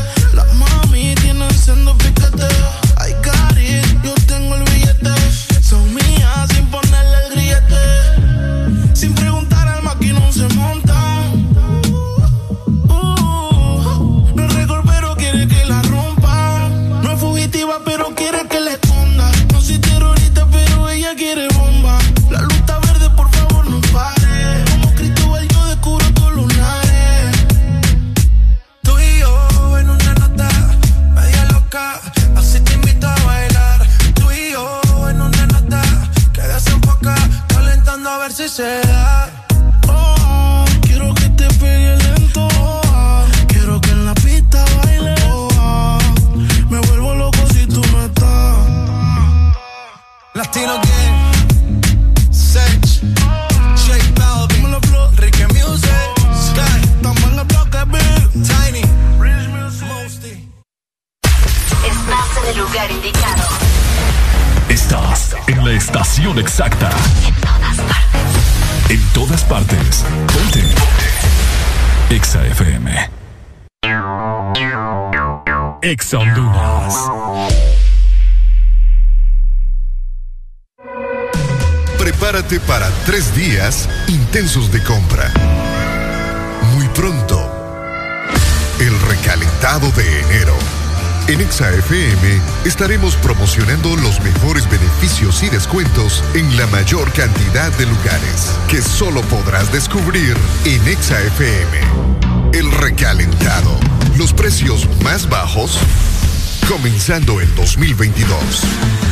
Honduras. 76.15 76.95
Prepárate 81.99 82.61
para 82.61 82.89
tres 83.07 83.35
días 83.35 83.89
intensos 84.09 84.71
de 84.71 84.83
compra. 84.83 85.33
Muy 86.75 86.87
pronto, 86.89 87.41
el 88.81 89.01
recalentado 89.01 89.91
de 89.93 90.21
enero. 90.21 90.55
En 91.29 91.41
ExaFM 91.41 92.41
estaremos 92.65 93.17
promocionando 93.17 93.97
los 93.97 94.21
mejores 94.21 94.69
beneficios 94.69 95.43
y 95.43 95.49
descuentos 95.49 96.23
en 96.35 96.57
la 96.57 96.67
mayor 96.67 97.11
cantidad 97.13 97.71
de 97.79 97.87
lugares 97.87 98.51
que 98.69 98.83
solo 98.83 99.23
podrás 99.23 99.73
descubrir 99.73 100.37
en 100.65 100.87
ExaFM. 100.89 101.81
El 102.53 102.71
recalentado. 102.73 103.92
Los 104.17 104.33
precios 104.33 104.87
más 105.03 105.29
bajos 105.29 105.79
comenzando 106.69 107.41
el 107.41 107.55
2022. 107.55 109.12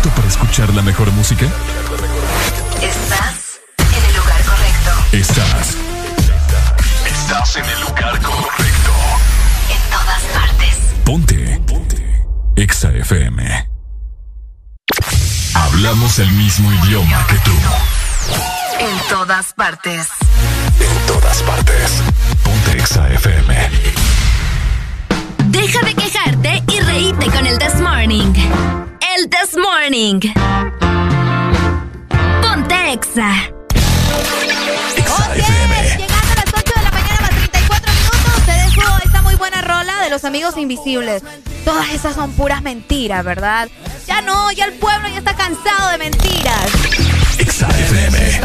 Listo 0.00 0.10
para 0.16 0.28
escuchar 0.28 0.72
la 0.72 0.82
mejor 0.82 1.10
música? 1.12 1.46
Estás 2.80 3.60
en 3.78 4.04
el 4.04 4.16
lugar 4.16 4.44
correcto. 4.44 4.90
Estás. 5.12 5.76
Estás 7.06 7.56
en 7.56 7.64
el 7.66 7.80
lugar 7.82 8.22
correcto. 8.22 8.92
En 9.68 9.90
todas 9.90 10.22
partes. 10.32 10.76
Ponte. 11.04 11.60
Ponte. 11.66 12.26
Exa 12.56 12.90
FM. 12.92 13.68
Hablamos 15.54 16.18
el 16.18 16.30
mismo 16.32 16.72
idioma 16.84 17.26
que 17.26 17.36
tú. 17.38 17.52
En 18.78 19.08
todas 19.08 19.52
partes. 19.52 20.08
En 20.80 21.06
todas 21.06 21.42
partes. 21.42 22.02
Ponte 22.42 22.78
Exa 22.78 23.08
FM. 23.08 23.70
Deja 25.46 25.80
de 25.84 25.94
quejarte 25.94 26.62
y 26.72 26.80
reíte 26.80 27.26
con 27.26 27.46
el 27.46 27.58
This 27.58 27.80
Morning. 27.80 28.89
El 29.20 29.28
This 29.28 29.56
Morning. 29.56 30.20
Ponte 32.40 32.92
Exa. 32.92 33.50
Llegando 35.34 36.14
a 36.14 36.36
las 36.36 36.54
8 36.54 36.72
de 36.76 36.82
la 36.82 36.90
mañana 36.90 37.20
más 37.20 37.30
34 37.30 37.92
minutos, 37.92 38.46
te 38.46 38.52
dejo 38.52 38.98
esta 39.04 39.22
muy 39.22 39.34
buena 39.34 39.60
rola 39.60 40.00
de 40.02 40.10
los 40.10 40.24
amigos 40.24 40.56
invisibles. 40.56 41.22
Todas 41.66 41.90
esas 41.92 42.14
son 42.14 42.32
puras 42.32 42.62
mentiras, 42.62 43.22
¿verdad? 43.22 43.68
Ya 44.06 44.22
no, 44.22 44.52
ya 44.52 44.64
el 44.64 44.72
pueblo 44.74 45.08
ya 45.08 45.18
está 45.18 45.34
cansado 45.34 45.90
de 45.90 45.98
mentiras. 45.98 46.70
Exa 47.38 47.68
FM. 47.68 48.40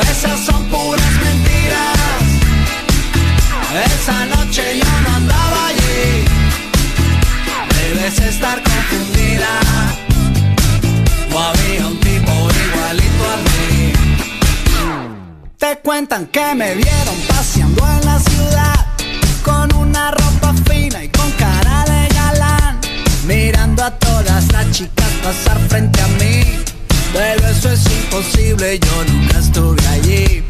Esas 0.00 0.40
son 0.46 0.64
puras 0.68 1.12
mentiras. 1.22 2.23
Esa 3.74 4.24
noche 4.26 4.78
yo 4.78 5.00
no 5.02 5.16
andaba 5.16 5.66
allí. 5.66 6.24
Debes 7.74 8.18
estar 8.20 8.62
confundida. 8.62 9.48
No 11.28 11.38
había 11.40 11.86
un 11.88 11.98
tipo 11.98 12.32
igualito 12.66 13.24
a 13.32 13.36
mí. 13.46 13.92
Te 15.58 15.78
cuentan 15.78 16.26
que 16.26 16.54
me 16.54 16.74
vieron 16.76 17.16
paseando 17.26 17.84
en 17.84 18.06
la 18.06 18.20
ciudad 18.20 18.86
con 19.42 19.74
una 19.74 20.12
ropa 20.12 20.54
fina 20.68 21.02
y 21.02 21.08
con 21.08 21.30
cara 21.32 21.84
de 21.84 22.14
galán, 22.14 22.80
mirando 23.26 23.82
a 23.82 23.90
todas 23.90 24.52
las 24.52 24.70
chicas 24.70 25.10
pasar 25.20 25.58
frente 25.68 26.00
a 26.00 26.06
mí. 26.22 26.44
Pero 27.12 27.48
eso 27.48 27.70
es 27.72 27.84
imposible, 27.86 28.78
yo 28.78 29.04
nunca 29.12 29.38
estuve 29.40 29.86
allí. 29.88 30.44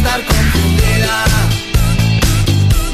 Estar 0.00 0.24
confundida. 0.24 1.16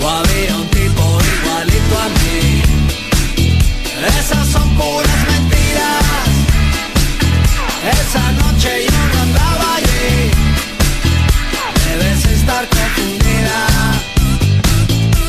O 0.02 0.08
había 0.08 0.56
un 0.56 0.68
tipo 0.70 1.02
igualito 1.34 1.94
a 2.04 2.08
mí. 2.18 2.62
Esas 4.18 4.46
son 4.48 4.68
puras 4.76 5.20
mentiras. 5.30 6.04
Esa 7.98 8.24
noche 8.40 8.70
yo 8.90 9.00
no 9.12 9.18
andaba 9.22 9.66
allí. 9.76 10.30
Debes 11.84 12.24
estar 12.38 12.64
confundida. 12.76 13.58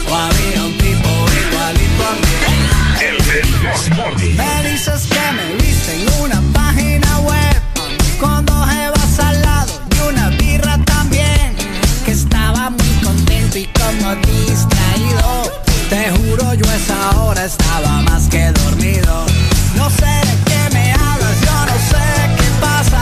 O 0.09 0.15
había 0.25 0.59
un 0.69 0.73
tipo 0.85 1.09
igualito 1.43 2.03
a 2.11 2.13
mí. 2.23 2.35
Me 4.35 4.69
dices 4.69 5.01
que 5.11 5.25
me 5.37 5.45
viste 5.61 5.91
en 5.93 6.03
una 6.23 6.41
página 6.53 7.19
web 7.19 7.61
con 8.19 8.46
juro 16.27 16.53
yo 16.53 16.65
esa 16.73 17.21
hora 17.21 17.45
estaba 17.45 18.01
más 18.03 18.27
que 18.27 18.51
dormido. 18.51 19.25
No 19.75 19.89
sé 19.89 20.13
de 20.27 20.35
qué 20.47 20.61
me 20.73 20.91
hablas, 20.93 21.37
yo 21.47 21.57
no 21.71 21.77
sé 21.91 22.05
qué 22.37 22.49
pasa. 22.59 23.01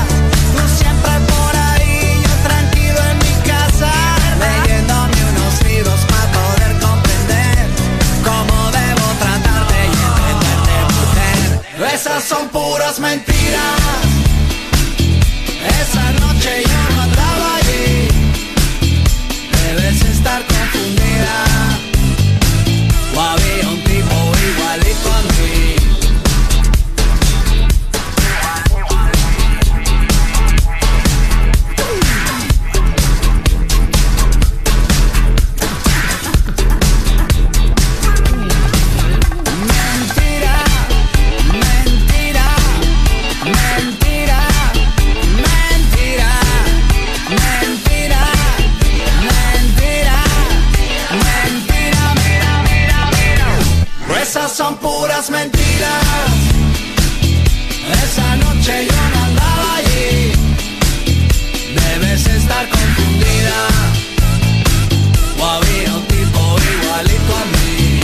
Tú 0.56 0.64
siempre 0.82 1.12
por 1.32 1.56
ahí, 1.56 2.22
yo 2.26 2.34
tranquilo 2.50 3.00
en 3.12 3.18
mi 3.26 3.36
casa, 3.52 3.92
leyéndome 4.46 5.20
unos 5.32 5.54
libros 5.70 6.00
para 6.12 6.28
poder 6.40 6.72
comprender 6.86 7.66
cómo 8.30 8.56
debo 8.80 9.06
tratarte 9.24 9.80
y 9.94 9.98
entenderte, 10.12 10.76
mujer. 10.98 11.94
Esas 11.96 12.24
son 12.24 12.48
puras 12.50 13.00
mentiras. 13.00 13.80
Esa 15.82 16.06
noche 16.24 16.64
ya 16.72 16.84
no 16.96 17.02
andaba 17.02 17.56
allí. 17.58 18.08
Debes 19.64 20.02
estar 20.16 20.42
estar 62.46 62.70
confundida. 62.70 63.60
O 65.40 65.46
había 65.46 65.94
un 65.96 66.06
tipo 66.08 66.42
igualito 66.74 67.32
a 67.42 67.46
mí. 67.54 68.00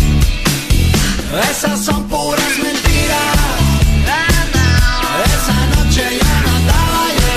Esas 1.49 1.85
son 1.85 2.07
puras 2.07 2.53
mentiras. 2.61 3.37
Esa 5.25 5.57
noche 5.75 6.03
yo 6.19 6.31
no 6.43 6.51
andaba 6.57 7.01
yo 7.19 7.33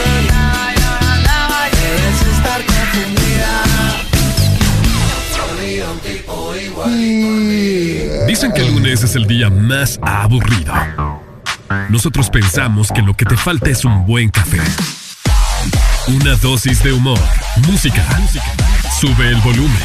Debes 1.76 2.20
estar 2.36 2.60
confundida. 2.73 3.52
Había 5.44 5.91
un 5.91 5.99
tipo 6.00 6.33
igualito 6.57 7.26
a 7.26 7.36
mí. 7.50 8.26
Dicen 8.26 8.52
que 8.52 8.62
el 8.62 8.74
lunes 8.74 9.02
es 9.02 9.15
el 9.15 9.26
día 9.26 9.50
más 9.50 9.99
aburrido. 10.02 10.73
Nosotros 11.91 12.31
pensamos 12.31 12.91
que 12.91 13.02
lo 13.02 13.15
que 13.15 13.26
te 13.26 13.36
falta 13.36 13.68
es 13.68 13.84
un 13.84 14.07
buen 14.07 14.31
café. 14.31 14.60
Una 16.07 16.34
dosis 16.36 16.83
de 16.83 16.92
humor, 16.92 17.18
música. 17.66 18.05
Sube 19.00 19.28
el 19.28 19.36
volumen. 19.36 19.83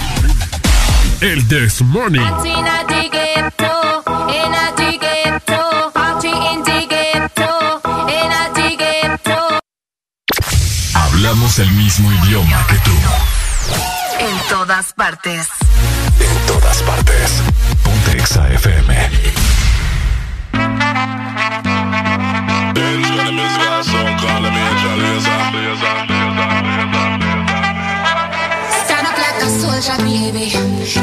El 1.21 1.47
This 1.47 1.81
Morning. 1.81 2.19
Hablamos 10.93 11.59
el 11.59 11.71
mismo 11.71 12.11
idioma 12.11 12.67
que 12.67 12.75
tú. 12.79 12.91
En 14.19 14.49
todas 14.49 14.91
partes. 14.93 15.47
En 16.19 16.47
todas 16.47 16.81
partes. 16.81 17.41
Ponte 17.81 18.17
FM. 18.55 19.09
Con 24.19 25.48
much, 29.79 29.97
baby. 29.99 30.51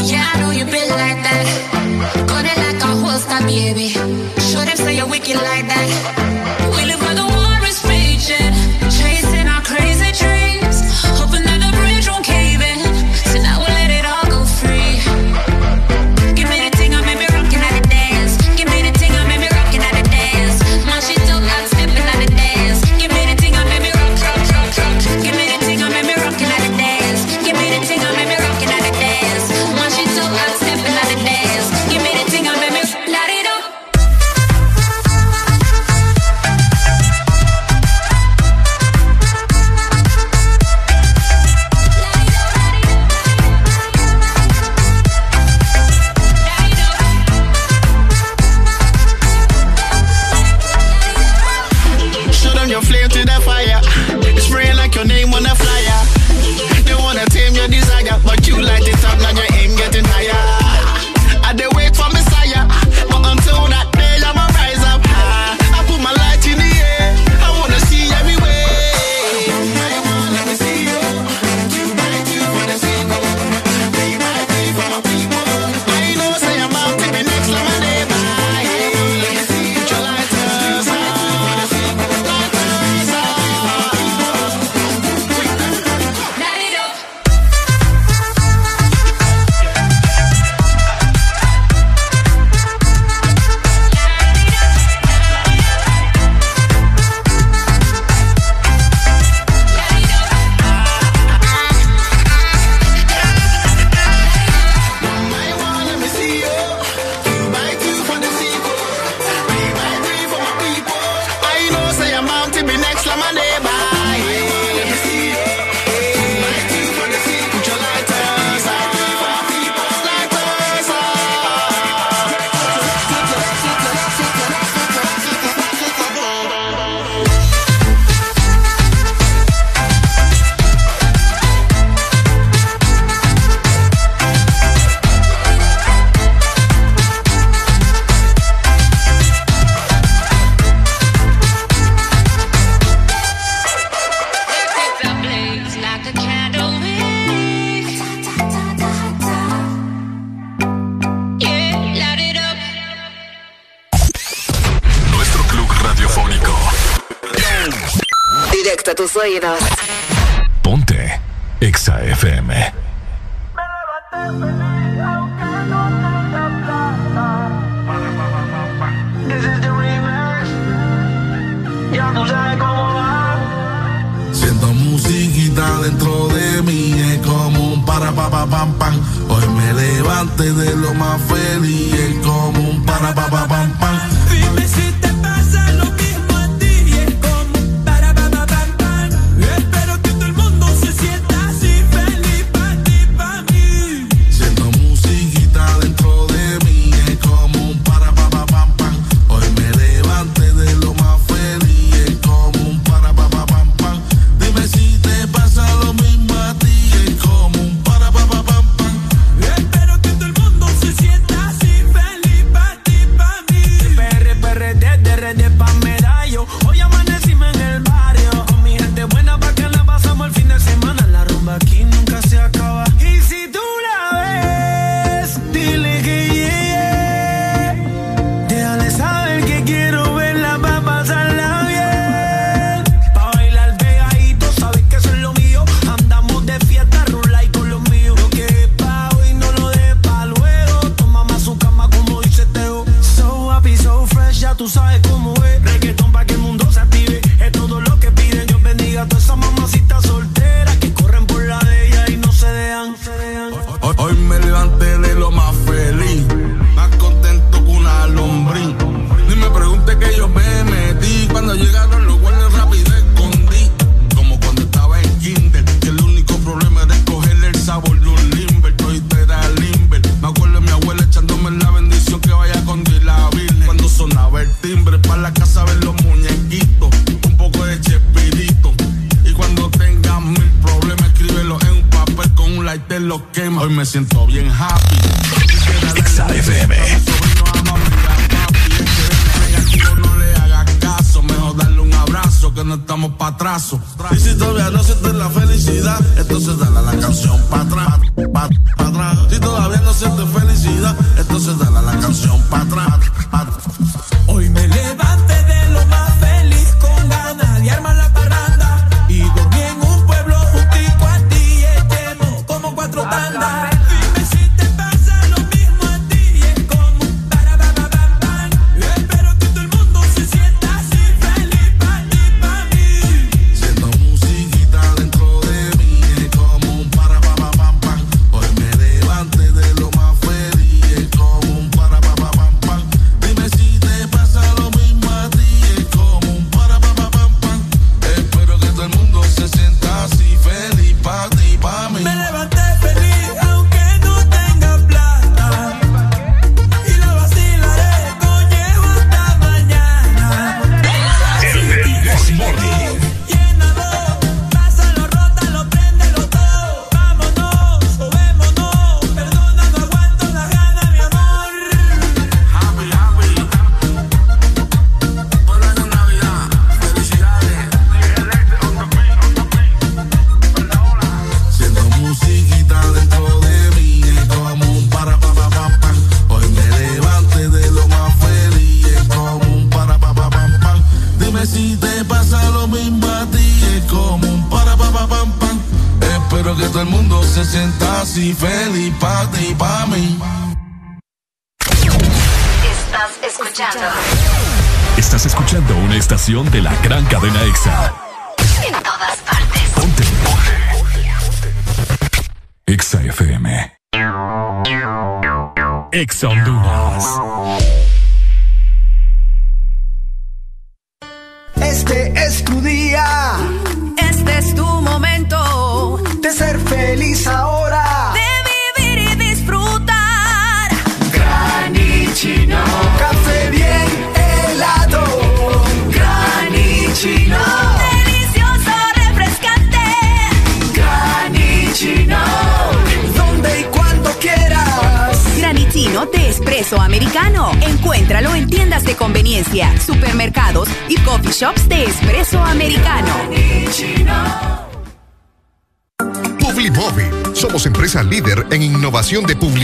Yeah, 0.05 0.33
I 0.35 0.41
know 0.41 0.51
you 0.51 0.65
been 0.65 0.89
like 0.91 1.21
that. 1.25 2.27
Got 2.29 2.45
it 2.45 2.59
like 2.59 2.83
a 2.83 2.93
holster, 3.01 3.41
baby. 3.47 3.89
Show 3.89 4.65
them 4.65 4.77
say 4.77 4.97
you're 4.97 5.09
wicked 5.09 5.37
like 5.37 5.67
that. 5.67 5.89
We 6.77 6.85
live 6.85 7.01
for 7.01 7.15
the 7.15 7.26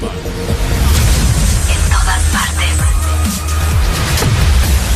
en 0.00 1.90
todas 1.90 2.22
partes. 2.32 2.76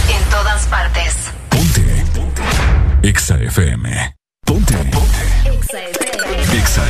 En 0.08 0.30
todas 0.30 0.66
partes. 0.66 1.14
Ponte. 1.48 2.04
Ponte. 2.14 2.42
Exa 3.02 3.34
FM. 3.34 4.16
Ponte. 4.46 4.74
Ponte. 4.76 5.18
Exa 5.44 5.82
FM. 5.82 6.32
Exa 6.56 6.88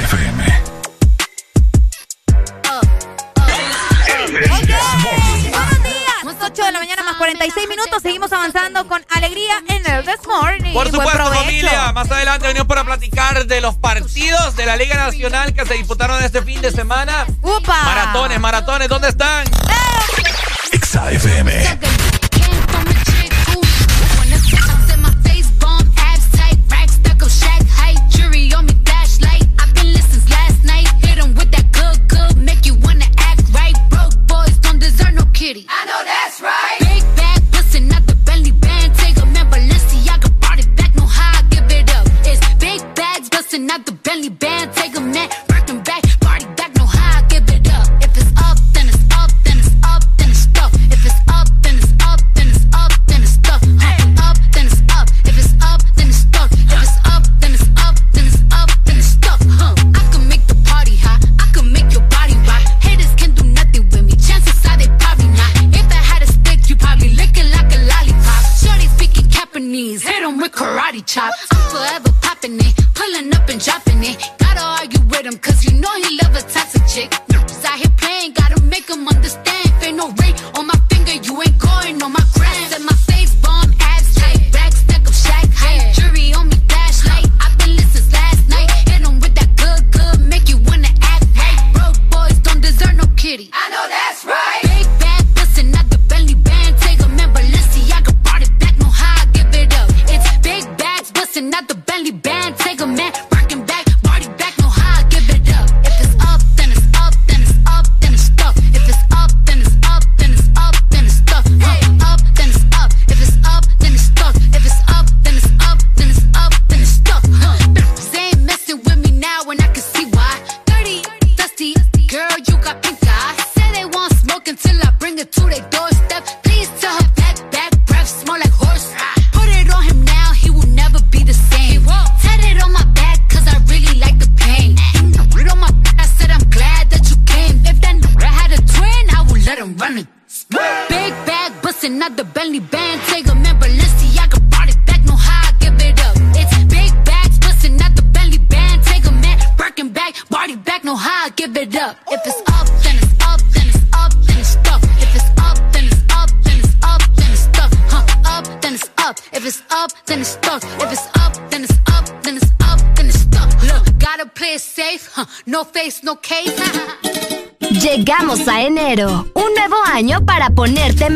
Buenos 5.51 5.83
días. 5.83 6.25
Nos 6.25 6.37
8 6.43 6.65
de 6.65 6.73
la 6.73 6.79
mañana 6.81 7.03
más 7.05 7.17
46 7.17 7.67
minutos. 7.67 8.03
Seguimos 8.03 8.31
avanzando 8.31 8.87
con 8.89 9.03
alegría 9.09 9.55
en 9.69 9.91
el 9.91 10.05
This 10.05 10.27
Morning. 10.27 10.75
Por 10.75 10.91
supuesto, 10.91 11.33
familia. 11.33 11.93
Más 11.93 12.11
adelante 12.11 12.47
venimos 12.47 12.69
para 12.69 12.85
platicar 12.85 13.47
de 13.47 13.61
los 13.63 13.77
partidos 13.77 14.55
de 14.55 14.67
la 14.67 14.77
Liga 14.77 14.97
Nacional 14.97 15.55
que 15.55 15.65
se 15.65 15.75
disputaron 15.75 16.23
este 16.23 16.43
fin 16.43 16.61
de 16.61 16.71
semana. 16.73 17.27
¡Upa! 17.43 17.83
Maratones, 17.85 18.41
maratones, 18.41 18.89
¿dónde 18.89 19.09
están? 19.09 19.47
¡Eh! 19.47 20.79
XAFM. 20.81 21.72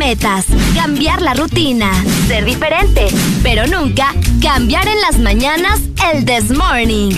Metas, 0.07 0.47
cambiar 0.77 1.21
la 1.21 1.35
rutina, 1.35 1.91
ser 2.29 2.45
diferente, 2.45 3.09
pero 3.43 3.67
nunca 3.67 4.15
cambiar 4.41 4.87
en 4.87 5.01
las 5.01 5.19
mañanas 5.19 5.81
el 6.13 6.25
this 6.25 6.57
morning. 6.57 7.13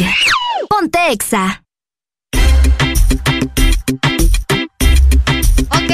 Ponte 0.70 0.98
exa. 1.12 1.62
Ok. 5.68 5.92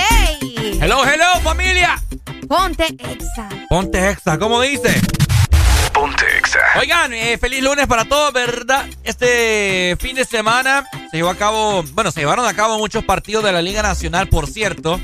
Hello, 0.81 1.05
hello, 1.05 1.41
familia. 1.43 2.01
Ponte 2.47 2.87
exa. 2.87 3.49
Ponte 3.69 4.11
Exa, 4.11 4.39
¿cómo 4.39 4.61
dice? 4.61 4.95
Ponte 5.93 6.25
Exa. 6.39 6.61
Oigan, 6.79 7.13
eh, 7.13 7.39
feliz 7.39 7.61
lunes 7.61 7.89
para 7.89 8.05
todos, 8.05 8.33
¿verdad? 8.33 8.87
Este 9.03 9.97
fin 9.99 10.15
de 10.15 10.25
semana 10.25 10.85
se 11.11 11.17
llevó 11.17 11.31
a 11.31 11.35
cabo, 11.35 11.83
bueno, 11.93 12.13
se 12.13 12.21
llevaron 12.21 12.47
a 12.47 12.55
cabo 12.55 12.79
muchos 12.79 13.05
partidos 13.05 13.43
de 13.43 13.51
la 13.51 13.63
Liga 13.63 13.83
Nacional, 13.83 14.29
por 14.29 14.47
cierto. 14.47 15.01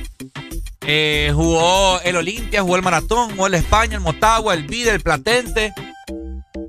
Eh, 0.86 1.30
jugó 1.34 2.00
el 2.02 2.16
Olimpia, 2.16 2.62
jugó 2.62 2.76
el 2.76 2.82
Maratón, 2.82 3.30
jugó 3.30 3.46
el 3.46 3.54
España, 3.54 3.96
el 3.96 4.00
Motagua, 4.00 4.54
el 4.54 4.64
Vida, 4.64 4.92
el 4.92 5.00
Platense. 5.00 5.74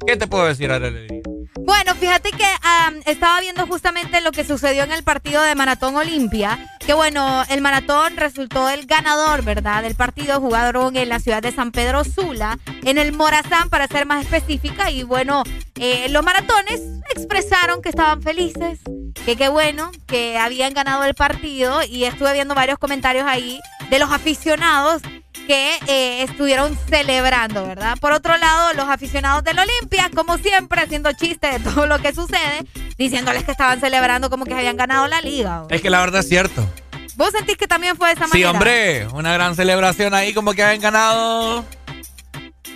¿Qué 0.06 0.18
te 0.18 0.28
puedo 0.28 0.46
decir, 0.46 0.72
Arely? 0.72 1.22
Bueno, 1.64 1.96
fíjate 1.96 2.32
que 2.32 2.46
am, 2.64 2.96
estaba 3.06 3.40
viendo 3.40 3.66
justamente 3.68 4.20
lo 4.20 4.32
que 4.32 4.44
sucedió 4.44 4.84
en 4.84 4.92
el 4.92 5.04
partido 5.04 5.42
de 5.42 5.56
Maratón 5.56 5.96
Olimpia. 5.96 6.60
Que 6.86 6.94
bueno, 6.94 7.44
el 7.50 7.62
Maratón 7.62 8.18
resultó 8.18 8.70
el 8.70 8.86
ganador, 8.88 9.44
¿verdad? 9.44 9.84
Del 9.84 9.96
partido 9.96 10.42
jugaron 10.42 10.96
en 10.98 11.08
la 11.08 11.20
ciudad 11.20 11.42
de 11.42 11.52
San 11.52 11.72
Pedro 11.72 12.04
Sula, 12.04 12.60
en 12.84 12.98
el 12.98 13.14
Morazán, 13.14 13.70
para 13.70 13.88
ser 13.88 14.06
más 14.06 14.26
específica. 14.26 14.92
Y 14.92 15.04
bueno, 15.04 15.44
eh, 15.76 16.08
los 16.10 16.24
maratones 16.24 16.82
expresaron 17.16 17.82
que 17.82 17.90
estaban 17.90 18.22
felices, 18.22 18.80
que 19.26 19.36
qué 19.36 19.48
bueno, 19.48 19.92
que 20.08 20.38
habían 20.38 20.74
ganado 20.74 21.04
el 21.06 21.14
partido. 21.14 21.84
Y 21.84 22.06
estuve 22.06 22.34
viendo 22.34 22.56
varios 22.56 22.80
comentarios 22.80 23.26
ahí 23.28 23.60
de 23.92 24.00
los 24.00 24.12
aficionados 24.12 25.04
que 25.48 25.76
eh, 25.88 26.24
estuvieron 26.24 26.78
celebrando, 26.90 27.66
¿verdad? 27.68 27.98
Por 28.00 28.14
otro 28.14 28.38
lado, 28.38 28.74
los 28.74 28.88
aficionados 28.88 29.44
del 29.44 29.60
Olimpia, 29.60 30.10
como 30.16 30.38
siempre, 30.38 30.82
haciendo 30.82 31.12
chistes 31.14 31.62
de 31.64 31.70
todo 31.72 31.86
lo 31.86 32.00
que 32.00 32.14
sucede, 32.14 32.66
diciéndoles 32.98 33.44
que 33.44 33.52
estaban 33.52 33.80
celebrando 33.80 34.30
como 34.30 34.46
que 34.46 34.54
habían 34.54 34.78
ganado 34.78 35.08
la 35.08 35.22
liga. 35.22 35.64
Es 35.70 35.82
que 35.82 35.90
la 35.90 36.00
verdad 36.00 36.22
es 36.22 36.30
cierto. 36.30 36.68
¿Vos 37.16 37.32
sentís 37.32 37.58
que 37.58 37.68
también 37.68 37.98
fue 37.98 38.08
de 38.08 38.14
esa 38.14 38.26
Sí, 38.26 38.32
manera? 38.32 38.52
hombre, 38.52 39.08
una 39.14 39.34
gran 39.34 39.56
celebración 39.56 40.14
ahí, 40.14 40.34
como 40.34 40.54
que 40.54 40.64
habían 40.64 40.82
ganado 40.82 41.66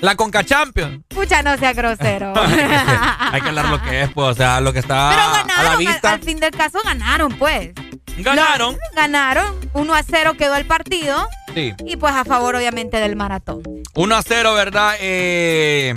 la 0.02 0.16
Conca 0.16 0.44
Champions. 0.44 1.02
Pucha, 1.08 1.42
no 1.42 1.58
sea 1.58 1.72
grosero. 1.74 2.34
Hay 3.32 3.42
que 3.42 3.48
hablar 3.48 3.70
lo 3.70 3.82
que 3.82 4.04
es, 4.04 4.12
pues, 4.12 4.28
o 4.28 4.34
sea, 4.36 4.60
lo 4.60 4.74
que 4.74 4.80
está 4.80 5.10
Pero 5.10 5.22
a 5.22 5.28
la 5.32 5.38
ganaron, 5.44 5.72
al, 5.72 5.78
vista. 5.78 6.12
al 6.14 6.22
fin 6.22 6.40
del 6.40 6.52
caso 6.52 6.80
ganaron, 6.84 7.32
pues. 7.38 7.72
Ganaron. 8.18 8.78
Ganaron. 8.96 9.56
1 9.74 9.94
a 9.94 10.04
0 10.04 10.34
quedó 10.38 10.56
el 10.56 10.66
partido. 10.66 11.28
Sí. 11.54 11.74
Y 11.86 11.98
pues 11.98 12.14
a 12.14 12.24
favor, 12.26 12.56
obviamente, 12.56 12.98
del 12.98 13.16
maratón. 13.16 13.62
1 13.94 14.16
a 14.16 14.22
0, 14.22 14.54
¿verdad? 14.54 14.96
Eh, 15.00 15.94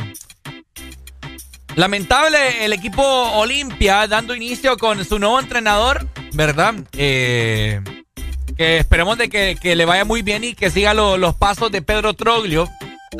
lamentable 1.76 2.64
el 2.64 2.72
equipo 2.72 3.02
Olimpia 3.02 4.06
dando 4.06 4.34
inicio 4.34 4.76
con 4.76 5.04
su 5.04 5.18
nuevo 5.18 5.38
entrenador, 5.40 6.06
¿verdad? 6.32 6.74
Eh, 6.96 7.80
que 8.56 8.78
esperemos 8.78 9.16
de 9.18 9.28
que, 9.28 9.56
que 9.60 9.76
le 9.76 9.84
vaya 9.84 10.04
muy 10.04 10.22
bien 10.22 10.42
y 10.42 10.54
que 10.54 10.70
siga 10.70 10.94
lo- 10.94 11.16
los 11.16 11.34
pasos 11.36 11.70
de 11.70 11.82
Pedro 11.82 12.14
Troglio. 12.14 12.68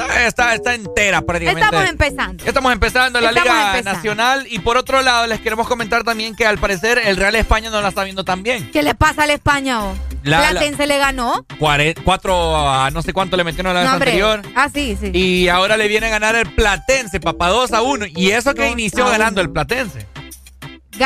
Está, 0.05 0.27
está, 0.27 0.55
está 0.55 0.75
entera 0.75 1.23
prácticamente. 1.23 1.65
Estamos 1.65 1.89
empezando. 1.91 2.45
Estamos 2.45 2.73
empezando 2.73 3.21
la 3.21 3.29
Estamos 3.31 3.49
Liga 3.53 3.67
empezando. 3.71 3.93
Nacional 3.97 4.47
y 4.49 4.59
por 4.61 4.77
otro 4.77 5.03
lado 5.03 5.27
les 5.27 5.41
queremos 5.41 5.67
comentar 5.67 6.05
también 6.05 6.35
que 6.37 6.47
al 6.47 6.59
parecer 6.59 6.99
el 7.05 7.17
Real 7.17 7.35
España 7.37 7.71
no 7.71 7.81
la 7.81 7.89
está 7.89 8.05
viendo 8.05 8.25
tan 8.25 8.43
bien. 8.43 8.71
¿Qué 8.71 8.83
le 8.83 8.95
pasa 8.95 9.25
al 9.25 9.31
España 9.31 9.85
o? 9.85 9.95
La- 10.23 10.41
la- 10.41 10.51
Platense 10.51 10.87
le 10.87 10.99
ganó. 10.99 11.45
Cuare- 11.59 11.95
Cuatro 12.05 12.57
a 12.69 12.91
no 12.91 13.03
sé 13.03 13.13
cuánto 13.13 13.37
le 13.37 13.45
metieron 13.45 13.73
la 13.75 13.81
vez 13.81 13.89
No, 13.89 13.95
anterior. 13.97 14.43
Ah, 14.55 14.69
sí, 14.73 14.97
sí. 15.01 15.11
Y 15.15 15.49
ahora 15.49 15.77
le 15.77 15.89
viene 15.89 16.07
a 16.07 16.11
ganar 16.11 16.35
el 16.37 16.53
Platense, 16.53 17.21
papá, 17.21 17.49
2 17.49 17.73
a 17.73 17.83
1. 17.83 18.07
Y 18.07 18.31
eso 18.31 18.55
que 18.55 18.63
Dos 18.63 18.73
inició 18.73 19.07
ganando 19.07 19.41
uno. 19.41 19.49
el 19.49 19.53
Platense. 19.53 20.07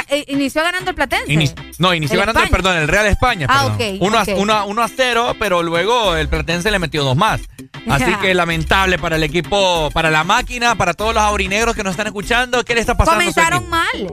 Eh, 0.08 0.24
inició 0.28 0.62
ganando 0.62 0.90
el 0.90 0.94
Platense. 0.96 1.54
No, 1.78 1.94
inició 1.94 2.14
¿El 2.14 2.20
ganando, 2.20 2.40
el, 2.40 2.46
España? 2.46 2.50
perdón, 2.62 2.76
el 2.78 2.88
Real 2.88 3.06
España. 3.06 3.46
Ah, 3.50 3.72
perdón. 3.76 3.96
ok, 3.96 4.02
Uno. 4.02 4.18
A, 4.18 4.24
uno, 4.36 4.52
a- 4.54 4.64
uno 4.64 4.82
a 4.82 4.88
0, 4.88 5.36
pero 5.38 5.62
luego 5.62 6.16
el 6.16 6.28
Platense 6.28 6.70
le 6.70 6.78
metió 6.78 7.04
dos 7.04 7.16
más. 7.16 7.40
Así 7.88 8.12
que 8.20 8.34
lamentable 8.34 8.98
para 8.98 9.16
el 9.16 9.22
equipo, 9.24 9.90
para 9.92 10.10
la 10.10 10.24
máquina, 10.24 10.74
para 10.76 10.94
todos 10.94 11.14
los 11.14 11.22
aurinegros 11.22 11.74
que 11.74 11.82
nos 11.82 11.92
están 11.92 12.06
escuchando. 12.06 12.64
¿Qué 12.64 12.74
le 12.74 12.80
está 12.80 12.96
pasando? 12.96 13.20
Comenzaron 13.20 13.68
mal. 13.68 14.08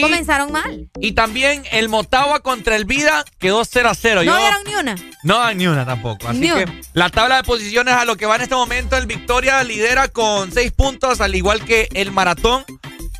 Comenzaron 0.00 0.50
mal. 0.50 0.88
Y 1.00 1.12
también 1.12 1.62
el 1.70 1.88
Motagua 1.88 2.40
contra 2.40 2.74
el 2.74 2.84
Vida 2.84 3.24
quedó 3.38 3.64
0 3.64 3.90
a 3.90 3.94
0. 3.94 4.22
No 4.24 4.36
dieron 4.36 4.64
ni 4.66 4.74
una. 4.74 4.94
no 5.22 5.38
dan 5.38 5.56
ni 5.58 5.66
una 5.66 5.84
tampoco. 5.84 6.26
Así 6.28 6.40
Ni 6.40 6.48
que 6.48 6.64
una. 6.64 6.80
la 6.94 7.10
tabla 7.10 7.36
de 7.36 7.42
posiciones 7.44 7.94
a 7.94 8.04
lo 8.04 8.16
que 8.16 8.26
va 8.26 8.36
en 8.36 8.42
este 8.42 8.54
momento, 8.54 8.96
el 8.96 9.06
Victoria 9.06 9.62
lidera 9.62 10.08
con 10.08 10.50
seis 10.52 10.72
puntos, 10.72 11.20
al 11.20 11.34
igual 11.34 11.64
que 11.64 11.88
el 11.94 12.10
Maratón. 12.12 12.64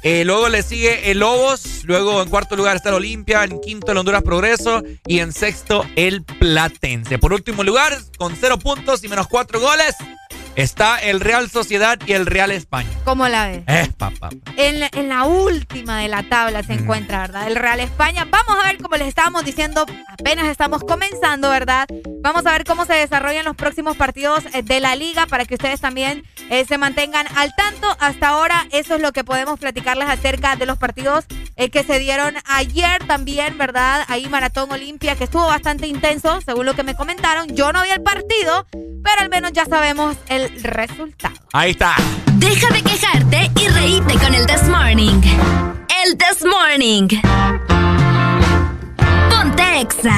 Eh, 0.07 0.23
luego 0.27 0.51
le 0.51 0.63
sigue 0.63 1.11
el 1.11 1.21
Lobos, 1.21 1.83
luego 1.85 2.23
en 2.23 2.29
cuarto 2.29 2.57
lugar 2.57 2.77
está 2.77 2.91
el 2.91 2.97
Olimpia, 2.97 3.43
en 3.43 3.59
quinto 3.59 3.91
el 3.91 3.97
Honduras 3.97 4.23
Progreso 4.23 4.83
y 5.07 5.21
en 5.21 5.33
sexto 5.33 5.83
el 5.97 6.23
Platense. 6.23 7.19
Por 7.19 7.33
último 7.33 7.65
lugar, 7.65 7.99
con 8.19 8.37
cero 8.37 8.59
puntos 8.59 9.03
y 9.03 9.09
menos 9.09 9.29
cuatro 9.29 9.61
goles, 9.61 9.97
está 10.57 10.99
el 10.99 11.21
Real 11.21 11.51
Sociedad 11.51 11.99
y 12.07 12.13
el 12.13 12.27
Real 12.27 12.51
España. 12.51 12.89
¿Cómo 13.05 13.29
la 13.29 13.49
ves? 13.49 13.63
Eh, 13.67 13.91
papá. 13.97 14.31
En 14.57 14.81
la, 14.81 14.91
en 14.93 15.09
la 15.09 15.25
última 15.25 16.01
de 16.01 16.09
la 16.09 16.23
tabla 16.29 16.63
se 16.63 16.75
encuentra, 16.75 17.21
¿verdad? 17.21 17.47
El 17.47 17.57
Real 17.57 17.81
España. 17.81 18.27
Vamos 18.31 18.57
a 18.63 18.67
ver, 18.67 18.79
como 18.79 18.97
les 18.97 19.09
estábamos 19.09 19.45
diciendo, 19.45 19.87
apenas 20.09 20.47
estamos 20.47 20.83
comenzando, 20.83 21.51
¿verdad? 21.51 21.87
Vamos 22.21 22.47
a 22.47 22.53
ver 22.53 22.65
cómo 22.65 22.85
se 22.87 22.95
desarrollan 22.95 23.45
los 23.45 23.57
próximos 23.57 23.97
partidos 23.97 24.45
eh, 24.55 24.63
de 24.63 24.81
la 24.81 24.97
liga 24.97 25.27
para 25.27 25.45
que 25.45 25.55
ustedes 25.55 25.81
también 25.81 26.25
eh, 26.51 26.65
se 26.65 26.79
mantengan 26.79 27.27
al 27.37 27.55
tanto. 27.55 27.87
Hasta 28.01 28.29
ahora, 28.29 28.67
eso 28.71 28.95
es 28.95 29.03
lo 29.03 29.13
que 29.13 29.25
podemos 29.25 29.59
platicarles 29.59 30.09
acerca 30.09 30.57
de 30.57 30.67
los 30.67 30.79
partidos 30.79 31.25
eh, 31.57 31.71
que 31.71 31.85
se 31.85 31.99
dieron 31.99 32.35
ayer 32.47 33.05
también, 33.07 33.59
¿verdad? 33.59 34.05
Ahí 34.09 34.29
Maratón 34.29 34.73
Olimpia, 34.73 35.17
que 35.17 35.25
estuvo 35.25 35.47
bastante 35.47 35.87
intenso, 35.87 36.41
según 36.41 36.67
lo 36.67 36.75
que 36.75 36.83
me 36.83 36.95
comentaron. 36.95 37.55
Yo 37.55 37.73
no 37.73 37.83
vi 37.83 37.91
el 37.91 38.03
partido, 38.03 38.67
pero 38.73 39.21
al 39.21 39.29
menos 39.29 39.53
ya 39.53 39.65
sabemos 39.67 40.17
el 40.29 40.44
resultado. 40.63 41.35
Ahí 41.53 41.71
está. 41.73 41.95
Deja 42.35 42.69
de 42.69 42.83
quejarte 42.83 43.51
y 43.61 43.69
reíte 43.69 44.15
con 44.15 44.35
el 44.35 44.47
This 44.47 44.69
Morning. 44.69 45.21
El 46.05 46.17
This 46.17 46.45
Morning. 46.45 47.09
Ponte 49.31 49.81
Exa. 49.81 50.17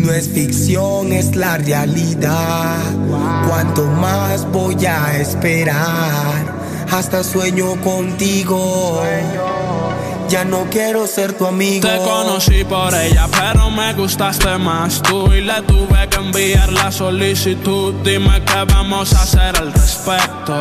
No 0.00 0.12
es 0.12 0.28
ficción, 0.28 1.12
es 1.12 1.36
la 1.36 1.58
realidad. 1.58 2.78
Cuanto 3.46 3.86
más 3.86 4.50
voy 4.50 4.86
a 4.86 5.18
esperar, 5.18 6.86
hasta 6.90 7.22
sueño 7.22 7.80
contigo. 7.82 9.02
Ya 10.30 10.44
no 10.44 10.68
quiero 10.70 11.08
ser 11.08 11.32
tu 11.32 11.44
amigo. 11.44 11.88
Te 11.88 11.96
conocí 11.96 12.62
por 12.62 12.94
ella, 12.94 13.26
pero 13.32 13.68
me 13.68 13.92
gustaste 13.94 14.58
más 14.58 15.02
tú. 15.02 15.32
Y 15.32 15.40
le 15.40 15.60
tuve 15.62 16.08
que 16.08 16.18
enviar 16.18 16.72
la 16.72 16.92
solicitud. 16.92 17.94
Dime 18.04 18.40
qué 18.44 18.64
vamos 18.72 19.12
a 19.12 19.22
hacer 19.22 19.56
al 19.56 19.72
respecto. 19.72 20.54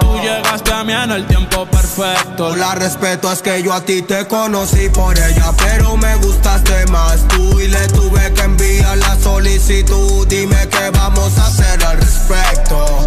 Tú 0.00 0.18
llegaste 0.20 0.70
a 0.70 0.84
mí 0.84 0.92
en 0.92 1.12
el 1.12 1.26
tiempo 1.26 1.64
perfecto. 1.64 2.54
La 2.56 2.74
respeto 2.74 3.32
es 3.32 3.40
que 3.40 3.62
yo 3.62 3.72
a 3.72 3.80
ti 3.80 4.02
te 4.02 4.26
conocí 4.26 4.90
por 4.90 5.18
ella, 5.18 5.50
pero 5.56 5.96
me 5.96 6.16
gustaste 6.16 6.84
más 6.88 7.26
tú. 7.28 7.58
Y 7.58 7.68
le 7.68 7.86
tuve 7.88 8.34
que 8.34 8.42
enviar 8.42 8.98
la 8.98 9.16
solicitud. 9.16 10.26
Dime 10.28 10.68
qué 10.68 10.90
vamos 10.90 11.38
a 11.38 11.46
hacer 11.46 11.82
al 11.86 11.96
respecto. 11.96 13.06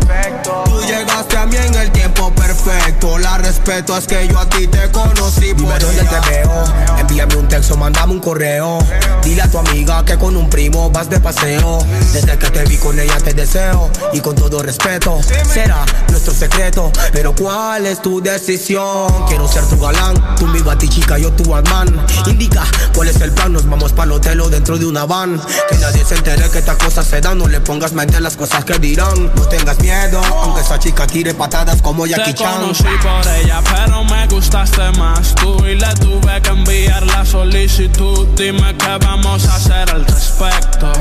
Tú 0.65 0.81
llegaste 0.88 1.38
a 1.38 1.45
mí 1.45 1.56
en 1.56 1.75
el 1.75 1.91
tiempo 1.91 2.33
perfecto. 2.33 3.19
La 3.19 3.38
respeto 3.38 3.95
es 3.95 4.07
que 4.07 4.27
yo 4.27 4.39
a 4.39 4.49
ti 4.49 4.65
te 4.65 4.89
conocí 4.89 5.53
por 5.53 5.67
Dime 5.68 5.80
dónde 5.80 6.04
te 6.04 6.30
veo. 6.30 6.64
Envíame 6.98 7.36
un 7.36 7.48
texto, 7.50 7.76
mandame 7.76 8.14
un 8.14 8.20
correo. 8.22 8.80
Dile 9.22 9.42
a 9.42 9.52
tu 9.52 9.58
amiga 9.58 10.06
que 10.06 10.18
con 10.18 10.38
un 10.38 10.50
primo 10.50 10.90
vas 10.90 11.10
de 11.10 11.20
paseo. 11.20 11.80
Desde 12.14 12.38
que 12.38 12.50
te 12.50 12.64
vi 12.64 12.78
con 12.78 12.98
ella 12.98 13.18
te 13.18 13.34
deseo. 13.34 13.92
Y 14.14 14.22
con 14.22 14.36
todo 14.36 14.64
respeto, 14.64 15.20
será 15.54 15.86
nuestro 16.10 16.34
secreto. 16.34 16.90
Pero 17.12 17.36
¿cuál 17.36 17.86
es 17.86 18.02
tu 18.02 18.22
decisión? 18.22 19.26
Quiero 19.28 19.46
ser 19.48 19.66
tu 19.66 19.78
galán. 19.78 20.38
Tú 20.38 20.48
mi 20.48 20.62
chica, 20.88 21.18
yo 21.18 21.34
tu 21.34 21.50
Batman. 21.50 22.06
Indica 22.28 22.64
cuál 22.96 23.10
es 23.10 23.20
el 23.20 23.34
plan. 23.34 23.52
Nos 23.52 23.70
vamos 23.70 23.92
para 23.92 24.06
el 24.06 24.12
hotel 24.14 24.40
o 24.40 24.50
dentro 24.50 24.78
de 24.78 24.86
una 24.86 25.06
van. 25.06 25.42
Que 25.70 25.78
nadie 25.80 26.06
se 26.06 26.16
entere 26.16 26.50
que 26.50 26.60
estas 26.60 26.78
cosas 26.78 27.06
se 27.06 27.20
dan. 27.20 27.40
No 27.40 27.48
le 27.50 27.60
pongas 27.60 27.92
mente 27.92 28.16
a 28.16 28.22
las 28.22 28.38
cosas 28.38 28.64
que 28.64 28.80
dirán. 28.80 29.34
No 29.36 29.46
tengas 29.48 29.78
miedo, 29.80 30.22
aunque 30.44 30.62
esa 30.62 30.80
chica 30.80 31.06
tire 31.06 31.34
patadas 31.34 31.82
como 31.82 32.08
Jackie 32.08 32.34
Te 32.34 32.44
Chan. 32.44 32.62
conocí 32.62 32.84
por 32.84 33.34
ella, 33.34 33.62
pero 33.70 34.06
me 34.06 34.28
gustaste 34.28 34.92
más 34.98 35.36
tú. 35.36 35.57
Y 35.66 35.76
le 35.76 35.94
tuve 35.95 36.42
que 36.42 36.50
enviar 36.50 37.06
la 37.06 37.26
solicitud. 37.26 38.27
Dime 38.36 38.76
qué 38.77 38.98
vamos 39.06 39.45
a 39.48 39.56
hacer 39.56 39.90
al 39.90 40.06
respecto. 40.06 40.92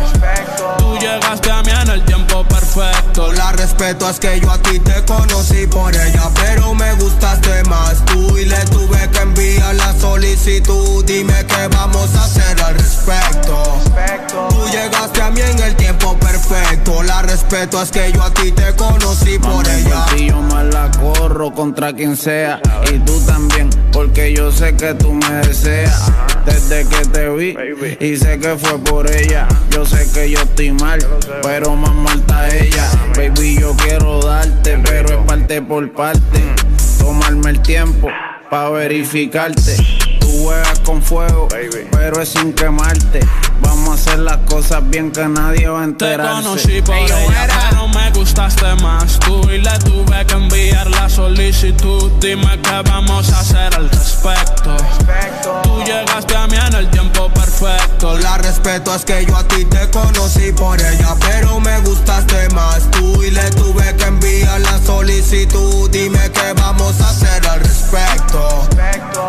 Tú 0.78 0.98
llegaste 0.98 1.50
a 1.50 1.62
mí 1.62 1.70
en 1.70 1.90
el 1.90 2.04
tiempo 2.04 2.44
perfecto. 2.44 3.32
La 3.32 3.52
respeto 3.52 4.08
es 4.10 4.18
que 4.18 4.40
yo 4.40 4.50
a 4.50 4.58
ti 4.58 4.78
te 4.80 5.04
conocí 5.04 5.66
por 5.66 5.94
ella, 5.94 6.30
pero 6.34 6.74
me 6.74 6.92
gustaste 6.94 7.62
más 7.64 8.04
tú. 8.06 8.36
Y 8.38 8.44
le 8.44 8.58
tuve 8.66 9.08
que 9.10 9.18
enviar 9.18 9.74
la 9.74 9.94
solicitud. 9.94 11.04
Dime 11.04 11.46
qué 11.46 11.68
vamos 11.68 12.14
a 12.14 12.24
hacer 12.24 12.60
al 12.62 12.74
respecto. 12.74 13.62
Tú 14.50 14.66
llegaste 14.70 15.22
a 15.22 15.30
mí 15.30 15.40
en 15.40 15.58
el 15.60 15.76
tiempo 15.76 16.16
perfecto. 16.18 17.02
La 17.02 17.22
respeto 17.22 17.80
es 17.80 17.90
que 17.90 18.12
yo 18.12 18.22
a 18.22 18.32
ti 18.32 18.52
te 18.52 18.74
conocí 18.74 19.38
por 19.38 19.66
ella. 19.68 20.06
Y 20.16 20.28
yo 20.28 20.40
me 20.42 20.64
la 20.64 20.90
corro 20.90 21.52
contra 21.52 21.92
quien 21.92 22.16
sea. 22.16 22.60
Y 22.92 22.98
tú 23.00 23.18
también, 23.20 23.70
porque 23.92 24.32
yo 24.32 24.45
sé 24.52 24.74
que 24.76 24.94
tú 24.94 25.12
me 25.12 25.34
deseas. 25.46 26.12
Desde 26.44 26.86
que 26.86 27.04
te 27.06 27.28
vi 27.30 27.56
y 28.00 28.16
sé 28.16 28.38
que 28.38 28.56
fue 28.56 28.78
por 28.78 29.10
ella. 29.10 29.48
Yo 29.70 29.84
sé 29.84 30.08
que 30.12 30.30
yo 30.30 30.40
estoy 30.40 30.72
mal, 30.72 30.98
pero 31.42 31.74
más 31.74 31.94
mal 31.94 32.18
está 32.20 32.54
ella. 32.54 32.88
Baby, 33.16 33.58
yo 33.60 33.74
quiero 33.76 34.20
darte, 34.20 34.78
pero 34.84 35.20
es 35.20 35.26
parte 35.26 35.62
por 35.62 35.92
parte. 35.92 36.42
Tomarme 36.98 37.50
el 37.50 37.60
tiempo 37.62 38.08
pa' 38.50 38.70
verificarte. 38.70 39.76
Juegas 40.46 40.78
con 40.78 41.02
fuego, 41.02 41.48
pero 41.90 42.22
es 42.22 42.28
sin 42.28 42.52
quemarte. 42.52 43.18
Vamos 43.62 43.88
a 43.88 43.94
hacer 43.94 44.20
las 44.20 44.36
cosas 44.48 44.80
bien 44.88 45.10
que 45.10 45.26
nadie 45.26 45.66
va 45.68 45.78
a 45.80 45.82
Te 45.82 45.88
enterarse. 45.88 46.42
conocí 46.44 46.82
por 46.82 46.94
ella, 46.94 47.24
era- 47.44 47.68
pero 47.70 47.88
me 47.88 48.10
gustaste 48.12 48.74
más 48.76 49.18
tú. 49.18 49.40
Y 49.50 49.58
le 49.58 49.76
tuve 49.80 50.24
que 50.24 50.34
enviar 50.34 50.86
la 50.88 51.08
solicitud. 51.08 52.12
Dime 52.20 52.60
qué 52.62 52.80
vamos 52.88 53.28
a 53.32 53.40
hacer 53.40 53.74
al 53.74 53.90
respecto. 53.90 54.76
Tú 55.64 55.82
llegaste 55.84 56.36
a 56.36 56.46
mí 56.46 56.56
en 56.56 56.74
el 56.76 56.90
tiempo 56.90 57.28
perfecto. 57.34 58.16
La 58.18 58.38
respeto 58.38 58.94
es 58.94 59.04
que 59.04 59.26
yo 59.26 59.36
a 59.36 59.42
ti 59.48 59.64
te 59.64 59.90
conocí 59.90 60.52
por 60.52 60.80
ella, 60.80 61.16
pero 61.28 61.58
me 61.58 61.80
gustaste 61.80 62.48
más 62.50 62.88
tú. 62.92 63.20
Y 63.24 63.32
le 63.32 63.50
tuve 63.50 63.96
que 63.96 64.04
enviar 64.04 64.60
la 64.60 64.78
solicitud. 64.78 65.90
Dime 65.90 66.30
qué 66.30 66.52
vamos 66.56 67.00
a 67.00 67.08
hacer 67.10 67.44
al 67.48 67.58
respecto. 67.58 68.68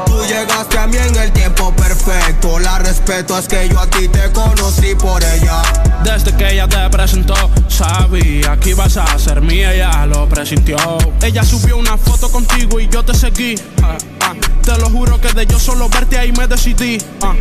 Tú 0.06 0.24
llegaste 0.26 0.78
a 0.78 0.88
mí 0.88 0.98
en 1.08 1.16
el 1.16 1.32
tiempo 1.32 1.74
perfecto. 1.76 2.60
La 2.60 2.80
respeto 2.80 3.38
es 3.38 3.48
que 3.48 3.70
yo 3.70 3.80
a 3.80 3.90
ti 3.90 4.08
te 4.08 4.32
conocí 4.32 4.96
por 4.96 5.24
ella. 5.24 5.62
Desde 6.04 6.36
que 6.36 6.54
ella 6.54 6.68
te 6.68 6.90
presentó, 6.90 7.36
sabía 7.68 8.58
que 8.60 8.72
ibas 8.72 8.98
a 8.98 9.18
ser 9.18 9.42
mía, 9.42 9.74
ella 9.74 10.06
lo 10.06 10.28
presintió. 10.28 10.78
Ella 11.22 11.44
subió 11.44 11.78
una 11.78 11.98
foto 11.98 12.30
contigo 12.32 12.80
y 12.80 12.88
yo 12.90 13.04
te 13.04 13.14
seguí. 13.14 13.56
ah, 13.84 13.98
ah. 14.22 14.34
Te 14.64 14.78
lo 14.78 14.90
juro 14.90 15.20
que 15.22 15.32
de 15.34 15.46
yo 15.46 15.60
solo 15.60 15.88
verte 15.90 16.18
ahí 16.18 16.32
me 16.34 16.48
decidí. 16.48 16.98
ah. 17.22 17.34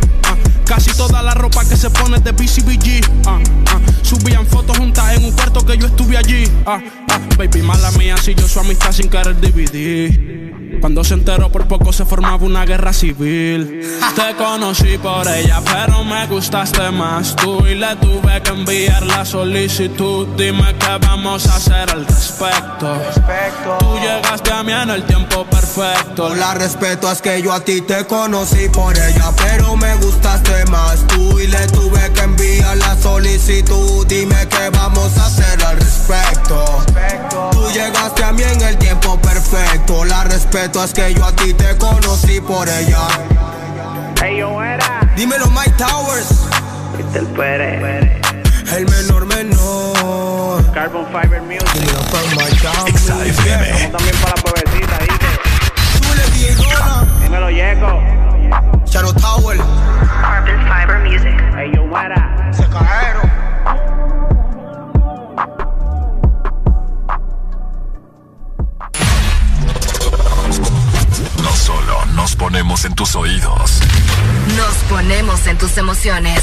Casi 0.65 0.91
toda 0.91 1.21
la 1.21 1.33
ropa 1.33 1.63
que 1.63 1.77
se 1.77 1.89
pone 1.89 2.19
de 2.19 2.31
BCBG. 2.31 3.01
Subían 4.01 4.45
fotos 4.45 4.77
juntas 4.77 5.15
en 5.15 5.25
un 5.25 5.31
cuarto 5.31 5.65
que 5.65 5.77
yo 5.77 5.87
estuve 5.87 6.17
allí. 6.17 6.43
Baby, 7.37 7.61
mala 7.61 7.91
mía, 7.91 8.15
si 8.17 8.35
yo 8.35 8.47
su 8.47 8.59
amistad 8.59 8.91
sin 8.91 9.09
querer 9.09 9.39
dividir. 9.39 10.79
Cuando 10.81 11.03
se 11.03 11.13
enteró 11.15 11.51
por 11.51 11.67
poco 11.67 11.91
se 11.93 12.05
formaba 12.05 12.45
una 12.45 12.65
guerra 12.65 12.91
civil. 12.93 13.46
Te 13.47 14.35
conocí 14.35 14.97
por 14.97 15.25
ella, 15.25 15.61
pero 15.63 16.03
me 16.03 16.27
gustaste 16.27 16.91
más 16.91 17.33
tú. 17.37 17.65
Y 17.65 17.75
le 17.75 17.95
tuve 17.95 18.41
que 18.41 18.49
enviar 18.49 19.05
la 19.05 19.23
solicitud. 19.23 20.27
Dime 20.35 20.75
qué 20.77 20.97
vamos 20.99 21.47
a 21.47 21.55
hacer 21.55 21.89
al 21.89 22.05
respecto. 22.05 22.97
Tú 23.79 23.97
llegaste 23.99 24.51
a 24.51 24.63
mí 24.63 24.73
en 24.73 24.89
el 24.89 25.03
tiempo 25.05 25.45
perfecto. 25.45 26.35
La 26.35 26.55
respeto 26.55 27.09
es 27.09 27.21
que 27.21 27.41
yo 27.41 27.53
a 27.53 27.61
ti 27.61 27.79
te 27.81 28.05
conocí 28.05 28.67
por 28.67 28.97
ella, 28.97 29.31
pero 29.37 29.77
me 29.77 29.95
gustaste 29.95 30.65
más 30.65 31.07
tú. 31.07 31.39
Y 31.39 31.47
le 31.47 31.67
tuve 31.67 32.11
que 32.11 32.21
enviar 32.21 32.75
la 32.75 32.97
solicitud. 32.97 34.05
Dime 34.07 34.47
qué 34.49 34.69
vamos 34.71 35.17
a 35.17 35.25
hacer 35.25 35.63
al 35.63 35.77
respecto. 35.77 36.65
Tú 37.51 37.69
llegaste 37.71 38.23
a 38.25 38.33
mí 38.33 38.43
en 38.43 38.61
el 38.61 38.77
tiempo 38.77 39.17
perfecto. 39.21 40.03
La 40.03 40.25
respeto 40.25 40.83
es 40.83 40.93
que 40.93 41.13
yo 41.13 41.23
a 41.23 41.31
ti 41.33 41.53
te 41.53 41.77
conocí 41.77 42.41
por 42.41 42.67
ella. 42.67 43.07
Dímelo, 45.17 45.49
Mike 45.49 45.71
Towers. 45.77 46.47
El 47.15 47.25
Pérez. 47.27 47.81
El 48.71 48.85
menor 48.85 49.25
menor. 49.25 50.71
Carbon 50.73 51.05
Fiber 51.07 51.41
Music. 51.41 51.67
Dímelo, 51.73 52.03
my 52.35 52.51
town. 52.61 52.85
Vamos 52.85 53.91
también 53.91 54.15
para 54.21 54.35
la 54.35 54.43
pebecita, 54.43 54.97
dice. 54.99 55.29
Súbele, 55.97 56.25
Diegona. 56.33 57.05
Dímelo, 57.23 57.49
Yeco. 57.49 58.03
Charo 58.85 59.13
Tower. 59.13 59.57
Carbon 60.21 60.59
Fiber 60.67 60.99
Music. 60.99 61.35
Ey, 61.57 61.71
yo. 61.73 61.83
Se 62.51 62.67
caeron. 62.69 63.26
Ponemos 72.37 72.85
en 72.85 72.93
tus 72.93 73.15
oídos. 73.15 73.81
Nos 74.55 74.75
ponemos 74.89 75.45
en 75.47 75.57
tus 75.57 75.77
emociones. 75.77 76.39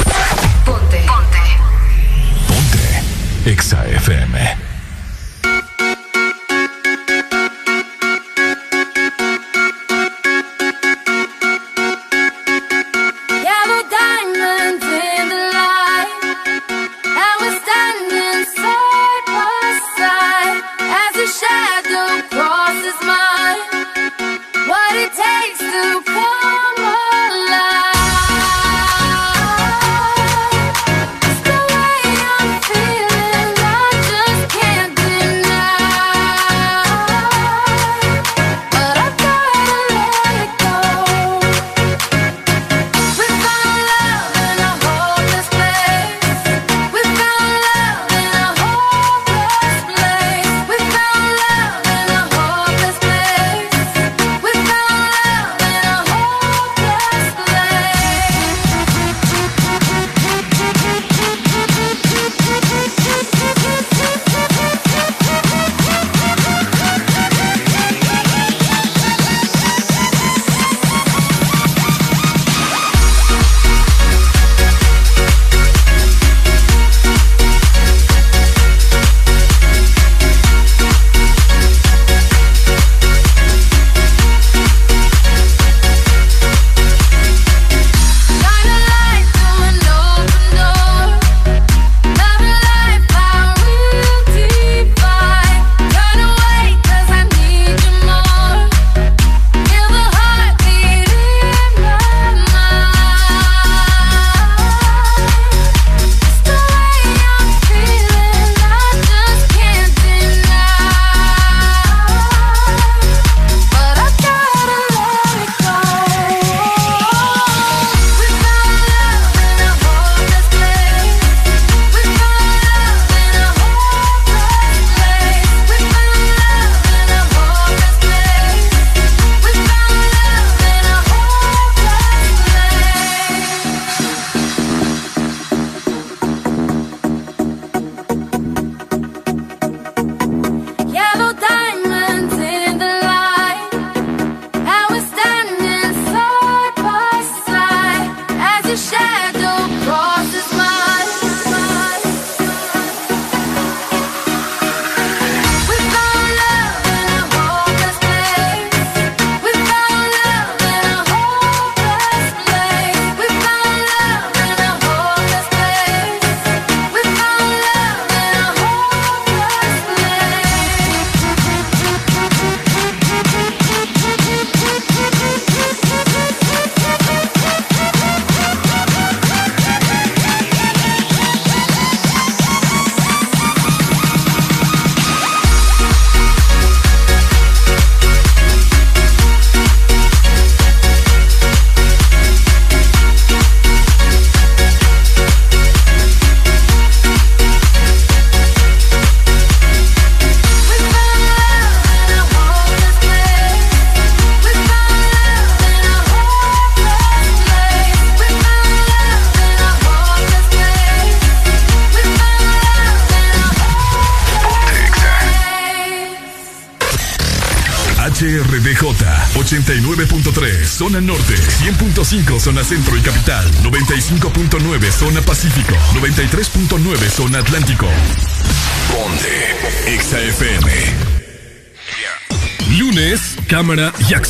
Ponte. 0.65 1.07
Ponte. 2.49 3.51
Exa 3.51 3.87
FM. 3.87 4.74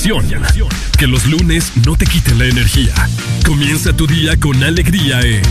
Acción. 0.05 0.69
Que 0.99 1.07
los 1.07 1.25
lunes 1.25 1.73
no 1.87 1.97
te 1.97 2.05
quiten 2.05 2.39
la 2.39 2.45
energía. 2.45 2.93
Comienza 3.47 3.91
tu 3.95 4.07
día 4.07 4.39
con 4.39 4.63
alegría 4.63 5.21
en 5.21 5.43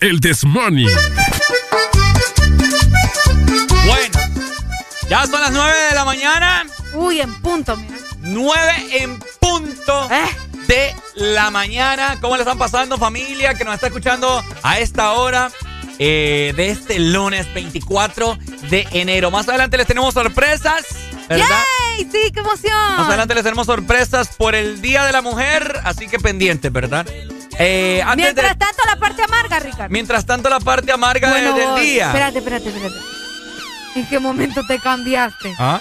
El 0.00 0.20
This 0.20 0.44
Morning. 0.44 0.86
Bueno, 3.84 4.18
ya 5.10 5.26
son 5.26 5.40
las 5.40 5.50
9 5.50 5.72
de 5.90 5.94
la 5.94 6.04
mañana. 6.04 6.66
Uy, 6.94 7.20
en 7.20 7.34
punto, 7.40 7.76
mira. 7.76 7.96
9 8.22 8.72
en 8.92 9.18
punto 9.40 10.08
de 10.68 10.94
la 11.16 11.50
mañana. 11.50 12.18
¿Cómo 12.20 12.36
le 12.36 12.42
están 12.42 12.58
pasando, 12.58 12.96
familia, 12.96 13.54
que 13.54 13.64
nos 13.64 13.74
está 13.74 13.88
escuchando 13.88 14.42
a 14.62 14.78
esta 14.78 15.12
hora? 15.12 15.50
eh, 15.98 16.52
de 16.56 16.70
este 16.70 16.98
lunes 16.98 17.52
24 17.54 18.38
de 18.70 18.86
enero. 18.92 19.30
Más 19.30 19.48
adelante 19.48 19.76
les 19.76 19.86
tenemos 19.86 20.14
sorpresas, 20.14 20.84
¿verdad? 21.28 21.62
¡Yay! 21.98 22.08
Sí, 22.10 22.30
qué 22.32 22.40
emoción. 22.40 22.96
Más 22.96 23.08
adelante 23.08 23.34
les 23.34 23.42
tenemos 23.44 23.66
sorpresas 23.66 24.28
por 24.36 24.54
el 24.54 24.80
Día 24.80 25.04
de 25.04 25.12
la 25.12 25.22
Mujer, 25.22 25.80
así 25.84 26.06
que 26.08 26.18
pendientes, 26.18 26.70
¿verdad? 26.72 27.06
Eh, 27.58 28.00
antes 28.02 28.16
Mientras 28.16 28.50
de- 28.50 28.56
tanto, 28.56 28.82
la 28.86 28.96
parte 28.96 29.22
amarga, 29.22 29.60
Ricardo. 29.60 29.88
mientras 29.90 30.26
tanto, 30.26 30.48
la 30.48 30.60
parte 30.60 30.90
amarga 30.92 31.30
Bueno, 31.30 31.52
del 31.54 31.68
vos, 31.68 31.80
día. 31.80 32.06
Espérate, 32.08 32.38
espérate, 32.38 32.68
espérate. 32.68 32.94
¿En 33.94 34.06
qué 34.08 34.18
momento 34.18 34.62
te 34.66 34.78
cambiaste? 34.80 35.54
¿Ah? 35.58 35.80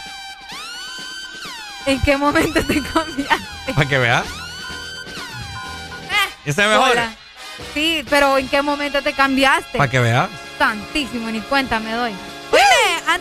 ¿En 1.85 1.99
qué 2.01 2.15
momento 2.15 2.63
te 2.65 2.81
cambiaste? 2.81 3.73
Para 3.73 3.89
que 3.89 3.97
veas. 3.97 4.25
¿Ya 6.45 6.53
se 6.53 6.67
mejor? 6.67 6.91
Hola. 6.91 7.13
Sí, 7.73 8.03
pero 8.09 8.37
¿en 8.37 8.47
qué 8.49 8.61
momento 8.61 9.01
te 9.01 9.13
cambiaste? 9.13 9.77
Para 9.77 9.89
que 9.89 9.99
veas. 9.99 10.29
Santísimo, 10.59 11.29
ni 11.31 11.39
cuenta 11.41 11.79
me 11.79 11.91
doy. 11.93 12.13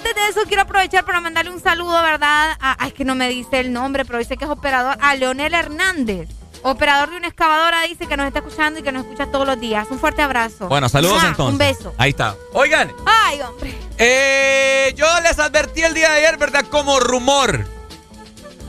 Antes 0.04 0.16
de 0.16 0.28
eso 0.30 0.40
quiero 0.48 0.62
aprovechar 0.62 1.04
para 1.04 1.20
mandarle 1.20 1.52
un 1.52 1.62
saludo, 1.62 2.02
¿verdad? 2.02 2.56
A, 2.60 2.76
ay, 2.80 2.88
es 2.88 2.94
que 2.94 3.04
no 3.04 3.14
me 3.14 3.28
dice 3.28 3.60
el 3.60 3.72
nombre, 3.72 4.04
pero 4.04 4.18
dice 4.18 4.36
que 4.36 4.44
es 4.44 4.50
operador, 4.50 4.96
a 5.00 5.14
Leonel 5.14 5.54
Hernández. 5.54 6.28
Operador 6.62 7.10
de 7.10 7.18
una 7.18 7.28
excavadora 7.28 7.82
dice 7.82 8.08
que 8.08 8.16
nos 8.16 8.26
está 8.26 8.40
escuchando 8.40 8.80
y 8.80 8.82
que 8.82 8.90
nos 8.90 9.04
escucha 9.04 9.26
todos 9.30 9.46
los 9.46 9.60
días. 9.60 9.86
Un 9.90 10.00
fuerte 10.00 10.20
abrazo. 10.20 10.66
Bueno, 10.66 10.88
saludos 10.88 11.20
¡Mua! 11.20 11.28
entonces. 11.28 11.52
Un 11.52 11.58
beso. 11.58 11.94
Ahí 11.98 12.10
está. 12.10 12.34
Oigan, 12.52 12.92
Ay, 13.06 13.40
hombre. 13.42 13.78
Eh, 13.96 14.92
yo 14.96 15.06
les 15.22 15.38
advertí 15.38 15.82
el 15.82 15.94
día 15.94 16.10
de 16.10 16.18
ayer, 16.18 16.36
¿verdad? 16.36 16.64
Como 16.68 16.98
rumor. 16.98 17.64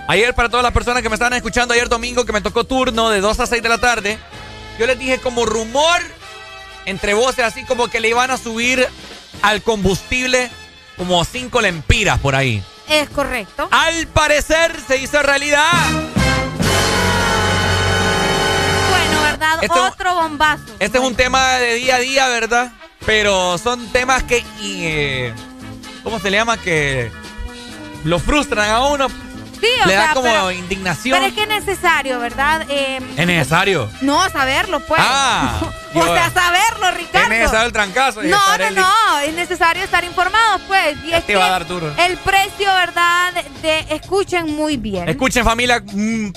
Ayer, 0.07 0.35
para 0.35 0.49
todas 0.49 0.63
las 0.63 0.71
personas 0.71 1.01
que 1.01 1.09
me 1.09 1.15
estaban 1.15 1.33
escuchando, 1.33 1.73
ayer 1.73 1.89
domingo, 1.89 2.25
que 2.25 2.33
me 2.33 2.41
tocó 2.41 2.63
turno 2.63 3.09
de 3.09 3.21
2 3.21 3.39
a 3.39 3.47
6 3.47 3.63
de 3.63 3.69
la 3.69 3.79
tarde, 3.79 4.19
yo 4.77 4.85
les 4.85 4.99
dije 4.99 5.17
como 5.17 5.47
rumor, 5.47 5.99
entre 6.85 7.15
voces, 7.15 7.43
así 7.43 7.65
como 7.65 7.87
que 7.87 7.99
le 7.99 8.09
iban 8.09 8.29
a 8.29 8.37
subir 8.37 8.87
al 9.41 9.63
combustible 9.63 10.51
como 10.97 11.23
5 11.23 11.61
lempiras 11.61 12.19
por 12.19 12.35
ahí. 12.35 12.63
Es 12.89 13.09
correcto. 13.09 13.67
Al 13.72 14.07
parecer 14.07 14.75
se 14.88 14.97
hizo 14.97 15.22
realidad. 15.23 15.72
Bueno, 18.89 19.22
¿verdad? 19.22 19.59
Este 19.61 19.80
es 19.80 19.91
Otro 19.91 20.15
bombazo. 20.15 20.63
Este 20.80 20.97
es 20.97 21.03
un 21.03 21.15
tema 21.15 21.53
de 21.53 21.75
día 21.75 21.95
a 21.95 21.99
día, 21.99 22.27
¿verdad? 22.27 22.72
Pero 23.05 23.57
son 23.57 23.88
temas 23.91 24.23
que, 24.23 24.43
eh, 24.61 25.33
¿cómo 26.03 26.19
se 26.19 26.30
le 26.30 26.38
llama? 26.38 26.57
Que 26.57 27.11
lo 28.03 28.19
frustran 28.19 28.69
a 28.69 28.85
uno. 28.85 29.07
Sí, 29.64 29.69
o 29.83 29.88
le 29.88 29.93
da 29.95 30.14
como 30.14 30.25
pero- 30.25 30.51
indignación. 30.51 31.16
Pero 31.17 31.25
es 31.27 31.33
que 31.33 31.42
es 31.43 31.48
necesario, 31.66 32.19
¿verdad? 32.19 32.66
Eh, 32.69 33.00
Es 33.16 33.25
necesario. 33.27 33.90
no, 34.01 34.30
saberlo, 34.30 34.80
pues. 34.82 35.01
Ah, 35.03 35.59
o 35.93 36.00
yo- 36.06 36.14
sea, 36.14 36.30
saberlo, 36.32 36.90
Es 36.90 36.95
Ricardo. 36.95 37.30
necesario 37.30 37.67
el 37.67 37.74
trancazo. 37.74 38.22
No, 38.24 38.58
no, 38.58 38.64
el- 38.66 38.75
no, 38.75 39.19
es 39.25 39.33
necesario 39.33 39.83
estar 39.83 40.03
informados, 40.03 40.61
pues. 40.67 40.98
Y 41.06 41.11
Ya 41.11 41.17
es 41.19 41.25
te 41.25 41.32
iba 41.33 41.45
a 41.45 41.50
dar 41.50 41.66
duro. 41.67 41.93
El 41.98 42.17
precio, 42.17 42.67
¿verdad? 42.74 43.33
De, 43.61 43.85
escuchen 43.92 44.53
muy 44.56 44.75
bien. 44.77 45.08
Escuchen, 45.08 45.45
familia. 45.45 45.82
mm, 45.85 46.30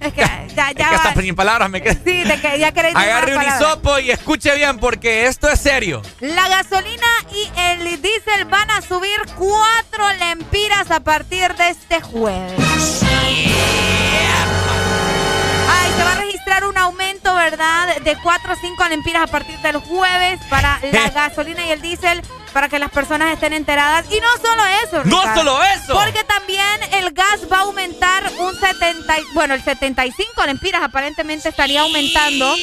es 0.00 0.12
que 0.14 0.20
ya, 0.20 0.46
ya 0.54 0.68
es 0.70 0.74
que 0.74 0.82
hasta 1.08 1.20
sin 1.20 1.34
palabras 1.36 1.68
me 1.68 1.82
quedé. 1.82 1.94
Sí, 2.04 2.24
de 2.24 2.40
que 2.40 2.58
ya 2.58 2.72
queréis 2.72 2.96
Agarre 2.96 3.36
un 3.36 3.42
hisopo 3.42 3.98
y 3.98 4.10
escuche 4.10 4.54
bien 4.56 4.78
porque 4.78 5.26
esto 5.26 5.48
es 5.48 5.60
serio. 5.60 6.02
La 6.20 6.48
gasolina 6.48 7.06
y 7.32 7.60
el 7.60 8.00
diésel 8.00 8.46
van 8.46 8.70
a 8.70 8.80
subir 8.80 9.18
cuatro 9.36 10.12
lempiras 10.18 10.90
a 10.90 11.00
partir 11.00 11.54
de 11.54 11.68
este 11.68 12.00
jueves. 12.00 12.54
Ay, 15.68 15.92
se 15.96 16.04
va 16.04 16.12
a 16.12 16.16
registrar 16.16 16.64
un 16.64 16.78
aumento, 16.78 17.09
¿verdad? 17.22 17.96
De 18.02 18.16
4 18.22 18.52
o 18.52 18.56
5 18.56 18.88
lempiras 18.88 19.22
a 19.24 19.26
partir 19.26 19.58
del 19.60 19.76
jueves 19.78 20.40
para 20.48 20.78
la 20.92 21.10
gasolina 21.10 21.64
y 21.66 21.70
el 21.70 21.82
diésel 21.82 22.22
para 22.52 22.68
que 22.68 22.78
las 22.80 22.90
personas 22.90 23.32
estén 23.32 23.52
enteradas. 23.52 24.06
Y 24.10 24.18
no 24.20 24.28
solo 24.42 24.62
eso, 24.84 25.04
¡No 25.04 25.20
Ricardo, 25.20 25.40
solo 25.40 25.62
eso! 25.62 25.94
Porque 25.94 26.24
también 26.24 26.80
el 26.92 27.12
gas 27.12 27.40
va 27.52 27.58
a 27.58 27.60
aumentar 27.60 28.24
un 28.38 28.58
70, 28.58 29.18
y- 29.20 29.24
bueno, 29.34 29.54
el 29.54 29.62
75 29.62 30.46
lempiras 30.46 30.82
aparentemente 30.82 31.48
estaría 31.48 31.82
aumentando 31.82 32.54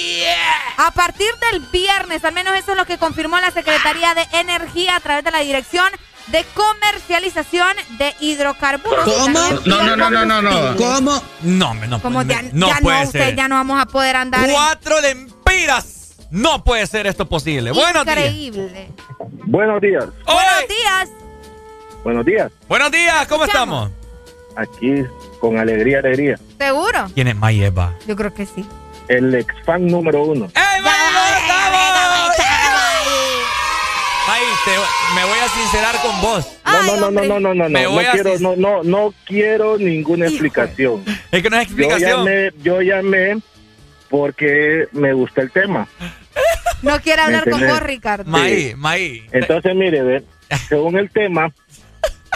a 0.77 0.91
partir 0.91 1.29
del 1.51 1.61
viernes. 1.61 2.25
Al 2.25 2.33
menos 2.33 2.55
eso 2.57 2.71
es 2.71 2.77
lo 2.77 2.85
que 2.85 2.97
confirmó 2.97 3.39
la 3.39 3.51
Secretaría 3.51 4.13
de 4.13 4.27
Energía 4.33 4.95
a 4.97 4.99
través 4.99 5.23
de 5.23 5.31
la 5.31 5.39
Dirección 5.39 5.89
de 6.27 6.45
Comercialización 6.53 7.75
de 7.97 8.13
Hidrocarburos. 8.19 9.05
También 9.05 9.33
no. 9.65 10.75
¿Cómo? 10.77 11.21
No, 11.41 11.71
hombre, 11.71 11.87
no. 11.87 12.01
Como 12.01 12.23
me- 12.23 12.33
ya 12.33 12.41
no 12.53 12.67
ya 12.67 12.79
puede 12.81 12.97
no, 12.99 13.05
usted 13.05 13.19
ser. 13.19 13.35
ya 13.35 13.47
no 13.47 13.55
vamos 13.55 13.81
a 13.81 13.85
poder 13.85 14.15
andar. 14.15 14.45
en- 14.47 14.51
Cuatro 14.55 15.01
lempiras. 15.01 16.15
No 16.29 16.63
puede 16.63 16.85
ser 16.87 17.07
esto 17.07 17.27
posible. 17.27 17.71
Buenos 17.71 18.03
días. 18.05 18.17
Increíble. 18.17 18.89
Buenos 19.45 19.81
días. 19.81 20.05
Buenos 20.25 20.67
días. 20.67 21.09
Buenos 22.03 22.25
días. 22.25 22.51
Buenos 22.67 22.91
días, 22.91 23.27
¿cómo 23.27 23.45
estamos? 23.45 23.91
Aquí 24.55 25.03
con 25.39 25.57
alegría, 25.57 25.99
alegría. 25.99 26.37
¿Seguro? 26.57 27.09
¿Quién 27.13 27.27
es 27.29 27.35
Mayeva? 27.35 27.93
Yo 28.07 28.15
creo 28.15 28.33
que 28.33 28.45
sí. 28.45 28.65
El 29.07 29.33
ex 29.35 29.53
fan 29.65 29.87
número 29.87 30.23
uno. 30.23 30.45
¡Ey, 30.53 30.81
Ay, 34.37 34.45
te- 34.65 35.15
me 35.15 35.25
voy 35.25 35.39
a 35.39 35.47
sincerar 35.49 35.95
con 36.01 36.21
vos. 36.21 36.59
No, 36.65 36.83
no, 36.83 36.95
no, 36.97 37.11
no, 37.11 37.39
no, 37.39 37.39
no, 37.39 37.53
no, 37.53 37.69
no, 37.69 38.11
quiero, 38.11 38.39
no, 38.39 38.55
no, 38.55 38.83
no 38.83 39.13
quiero 39.25 39.77
ninguna 39.77 40.27
explicación. 40.27 41.03
Es 41.31 41.41
que 41.41 41.49
no 41.49 41.57
es 41.57 41.67
Yo 41.69 41.73
explicación. 41.73 42.25
llamé, 42.25 42.51
yo 42.61 42.81
llamé 42.81 43.37
porque 44.09 44.87
me 44.91 45.13
gusta 45.13 45.41
el 45.41 45.51
tema. 45.51 45.87
No 46.83 46.99
quiere 47.01 47.21
hablar 47.23 47.49
con 47.49 47.59
vos, 47.65 47.79
Ricardo. 47.81 48.29
Maí, 48.29 48.73
Maí. 48.75 49.25
Entonces, 49.31 49.73
mire, 49.75 50.01
ve, 50.03 50.23
según 50.69 50.97
el 50.97 51.09
tema, 51.09 51.51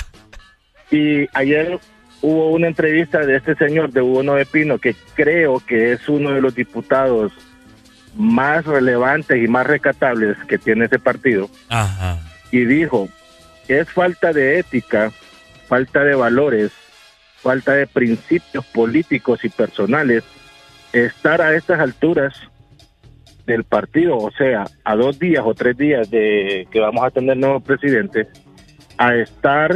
y 0.91 1.27
ayer 1.33 1.79
hubo 2.21 2.49
una 2.51 2.67
entrevista 2.67 3.19
de 3.19 3.37
este 3.37 3.55
señor, 3.55 3.91
de 3.91 4.01
Hugo 4.01 4.23
Noé 4.23 4.45
Pino, 4.45 4.79
que 4.79 4.95
creo 5.13 5.59
que 5.65 5.93
es 5.93 6.09
uno 6.09 6.31
de 6.31 6.41
los 6.41 6.55
diputados 6.55 7.31
más 8.15 8.65
relevantes 8.65 9.41
y 9.41 9.47
más 9.47 9.65
recatables 9.65 10.37
que 10.47 10.57
tiene 10.57 10.85
ese 10.85 10.99
partido, 10.99 11.49
Ajá. 11.69 12.19
y 12.51 12.65
dijo, 12.65 13.07
es 13.67 13.89
falta 13.89 14.33
de 14.33 14.59
ética, 14.59 15.11
falta 15.67 16.03
de 16.03 16.15
valores, 16.15 16.71
falta 17.41 17.73
de 17.73 17.87
principios 17.87 18.65
políticos 18.65 19.43
y 19.43 19.49
personales 19.49 20.23
estar 20.93 21.41
a 21.41 21.55
estas 21.55 21.79
alturas 21.79 22.33
del 23.45 23.63
partido, 23.63 24.17
o 24.17 24.31
sea, 24.31 24.65
a 24.83 24.95
dos 24.95 25.17
días 25.17 25.43
o 25.45 25.53
tres 25.53 25.77
días 25.77 26.09
de 26.09 26.67
que 26.69 26.79
vamos 26.79 27.03
a 27.03 27.11
tener 27.11 27.37
nuevo 27.37 27.59
presidente, 27.59 28.27
a 28.97 29.15
estar 29.15 29.75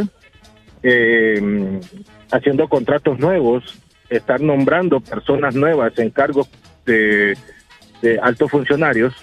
eh, 0.83 1.79
haciendo 2.31 2.67
contratos 2.67 3.17
nuevos, 3.17 3.79
estar 4.09 4.39
nombrando 4.41 4.99
personas 4.99 5.55
nuevas 5.55 5.97
en 5.97 6.11
cargos 6.11 6.49
de, 6.85 7.35
de 8.01 8.19
altos 8.19 8.51
funcionarios 8.51 9.13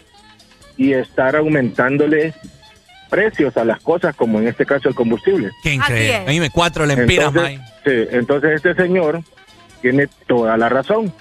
y 0.77 0.93
estar 0.93 1.37
aumentándole 1.37 2.35
precios 3.11 3.57
a 3.57 3.65
las 3.65 3.81
cosas, 3.81 4.17
como 4.17 4.39
en 4.39 4.49
este 4.49 4.65
caso 4.65 4.89
el 4.89 4.95
combustible. 4.95 5.51
Qué 5.63 5.75
increíble. 5.75 6.17
A 6.17 6.31
mí 6.31 6.41
me 6.41 6.51
cuatro 6.51 6.87
lempiras, 6.87 7.29
Entonces, 7.29 7.61
sí, 7.85 8.17
entonces 8.17 8.51
este 8.53 8.75
señor 8.75 9.23
tiene 9.83 10.09
toda 10.27 10.57
la 10.57 10.69
razón. 10.71 11.13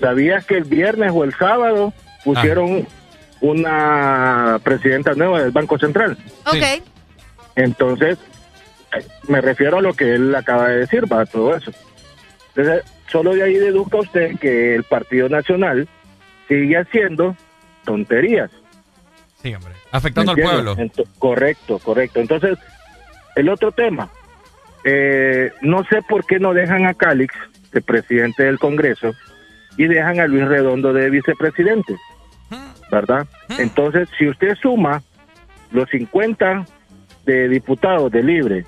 ¿Sabías 0.00 0.44
que 0.46 0.56
el 0.56 0.64
viernes 0.64 1.12
o 1.14 1.22
el 1.24 1.34
sábado 1.34 1.92
pusieron 2.24 2.88
una 3.40 4.58
presidenta 4.64 5.14
nueva 5.14 5.42
del 5.42 5.52
Banco 5.52 5.78
Central? 5.78 6.18
Ok. 6.46 6.82
Entonces, 7.54 8.18
me 9.28 9.40
refiero 9.40 9.78
a 9.78 9.82
lo 9.82 9.92
que 9.92 10.14
él 10.14 10.34
acaba 10.34 10.68
de 10.68 10.78
decir, 10.78 11.04
va 11.10 11.26
todo 11.26 11.54
eso. 11.54 11.70
Entonces, 12.54 12.84
solo 13.06 13.34
de 13.34 13.44
ahí 13.44 13.54
deduzca 13.54 13.98
usted 13.98 14.38
que 14.40 14.74
el 14.74 14.84
Partido 14.84 15.28
Nacional 15.28 15.88
sigue 16.58 16.76
haciendo 16.76 17.36
tonterías. 17.84 18.50
Sí, 19.42 19.54
hombre. 19.54 19.72
Afectando 19.92 20.32
al 20.32 20.36
¿Me 20.36 20.42
pueblo. 20.42 20.76
correcto, 21.18 21.78
correcto. 21.78 22.20
Entonces, 22.20 22.58
el 23.36 23.48
otro 23.48 23.72
tema, 23.72 24.10
eh, 24.84 25.52
no 25.62 25.84
sé 25.84 26.02
por 26.08 26.26
qué 26.26 26.38
no 26.38 26.52
dejan 26.52 26.86
a 26.86 26.94
Calix, 26.94 27.34
de 27.72 27.80
presidente 27.80 28.42
del 28.42 28.58
Congreso, 28.58 29.12
y 29.76 29.86
dejan 29.86 30.20
a 30.20 30.26
Luis 30.26 30.46
Redondo 30.46 30.92
de 30.92 31.08
vicepresidente, 31.08 31.96
¿verdad? 32.90 33.26
Entonces, 33.58 34.08
si 34.18 34.28
usted 34.28 34.56
suma 34.56 35.02
los 35.70 35.88
50 35.90 36.66
de 37.24 37.48
diputados 37.48 38.10
de 38.10 38.22
Libre, 38.22 38.64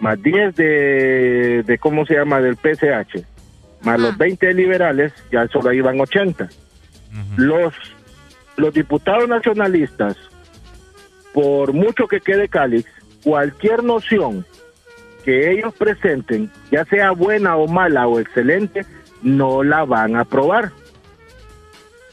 más 0.00 0.20
10 0.20 0.56
de, 0.56 1.62
de 1.64 1.78
¿cómo 1.78 2.04
se 2.04 2.14
llama?, 2.14 2.40
del 2.40 2.56
PCH, 2.56 3.24
más 3.82 4.00
los 4.00 4.18
20 4.18 4.48
de 4.48 4.54
liberales, 4.54 5.12
ya 5.30 5.46
solo 5.48 5.72
iban 5.72 6.00
80. 6.00 6.48
Los, 7.36 7.74
los 8.56 8.72
diputados 8.72 9.28
nacionalistas, 9.28 10.16
por 11.32 11.72
mucho 11.72 12.06
que 12.06 12.20
quede 12.20 12.48
Calix, 12.48 12.88
cualquier 13.22 13.82
noción 13.82 14.46
que 15.24 15.50
ellos 15.50 15.74
presenten, 15.74 16.50
ya 16.70 16.84
sea 16.84 17.10
buena 17.12 17.56
o 17.56 17.68
mala 17.68 18.06
o 18.06 18.20
excelente, 18.20 18.86
no 19.22 19.62
la 19.62 19.84
van 19.84 20.16
a 20.16 20.20
aprobar. 20.20 20.72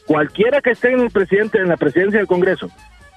Cualquiera 0.06 0.60
que 0.60 0.70
esté 0.70 0.92
en 0.92 1.00
el 1.00 1.10
presidente 1.10 1.58
en 1.58 1.68
la 1.68 1.76
presidencia 1.76 2.18
del 2.18 2.26
Congreso, 2.26 2.70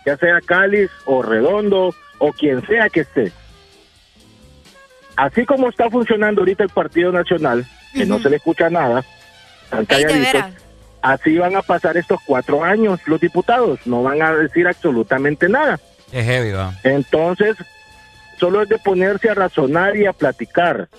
ya 0.06 0.18
sea 0.18 0.40
Cáliz 0.42 0.90
o 1.06 1.22
Redondo 1.22 1.93
o 2.19 2.32
quien 2.34 2.66
sea 2.68 2.90
que 2.90 3.01
esté. 3.01 3.32
Así 5.16 5.45
como 5.45 5.69
está 5.69 5.90
funcionando 5.90 6.42
ahorita 6.42 6.64
el 6.64 6.69
Partido 6.69 7.11
Nacional, 7.11 7.66
que 7.93 8.06
no 8.06 8.19
se 8.19 8.30
le 8.30 8.38
escucha 8.38 8.69
nada, 8.69 9.03
están 9.64 9.85
calladitos, 9.85 10.43
así 11.01 11.38
van 11.38 11.55
a 11.55 11.61
pasar 11.61 11.97
estos 11.97 12.19
cuatro 12.25 12.63
años 12.63 12.99
los 13.05 13.19
diputados, 13.19 13.80
no 13.85 14.03
van 14.03 14.21
a 14.21 14.33
decir 14.33 14.67
absolutamente 14.67 15.49
nada. 15.49 15.80
Es 16.11 16.25
heavy. 16.25 16.53
Entonces, 16.83 17.55
solo 18.39 18.63
es 18.63 18.69
de 18.69 18.77
ponerse 18.77 19.30
a 19.30 19.33
razonar 19.33 19.95
y 19.95 20.05
a 20.05 20.13
platicar 20.13 20.89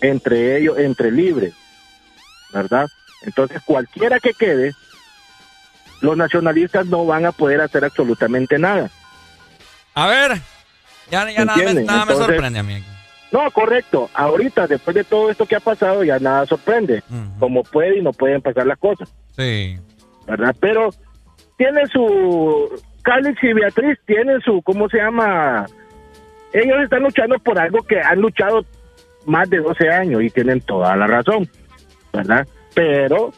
entre 0.00 0.58
ellos, 0.58 0.78
entre 0.78 1.10
libres, 1.10 1.54
¿verdad? 2.52 2.86
Entonces, 3.22 3.62
cualquiera 3.64 4.20
que 4.20 4.34
quede, 4.34 4.74
los 6.00 6.16
nacionalistas 6.16 6.86
no 6.86 7.06
van 7.06 7.24
a 7.24 7.32
poder 7.32 7.60
hacer 7.60 7.84
absolutamente 7.84 8.58
nada. 8.58 8.90
A 9.94 10.06
ver, 10.06 10.40
ya, 11.10 11.30
ya 11.30 11.44
nada, 11.44 12.04
me, 12.04 12.14
sorprende 12.14 12.58
a 12.58 12.62
mí. 12.62 12.84
No, 13.32 13.50
correcto. 13.50 14.10
Ahorita, 14.14 14.66
después 14.66 14.94
de 14.94 15.04
todo 15.04 15.30
esto 15.30 15.46
que 15.46 15.56
ha 15.56 15.60
pasado, 15.60 16.04
ya 16.04 16.18
nada 16.18 16.46
sorprende. 16.46 17.02
Como 17.38 17.64
puede 17.64 17.98
y 17.98 18.02
no 18.02 18.12
pueden 18.12 18.42
pasar 18.42 18.66
las 18.66 18.78
cosas, 18.78 19.08
Sí. 19.36 19.78
¿verdad? 20.26 20.54
Pero 20.60 20.90
tiene 21.56 21.86
su... 21.86 22.82
Calix 23.02 23.42
y 23.42 23.52
Beatriz 23.52 23.98
tienen 24.06 24.40
su... 24.40 24.62
¿Cómo 24.62 24.88
se 24.88 24.98
llama? 24.98 25.66
Ellos 26.52 26.76
están 26.82 27.02
luchando 27.02 27.38
por 27.38 27.58
algo 27.58 27.82
que 27.82 28.00
han 28.00 28.20
luchado 28.20 28.64
más 29.26 29.48
de 29.50 29.58
12 29.58 29.88
años 29.88 30.22
y 30.22 30.30
tienen 30.30 30.60
toda 30.60 30.96
la 30.96 31.06
razón, 31.06 31.48
¿verdad? 32.12 32.46
Pero 32.74 33.32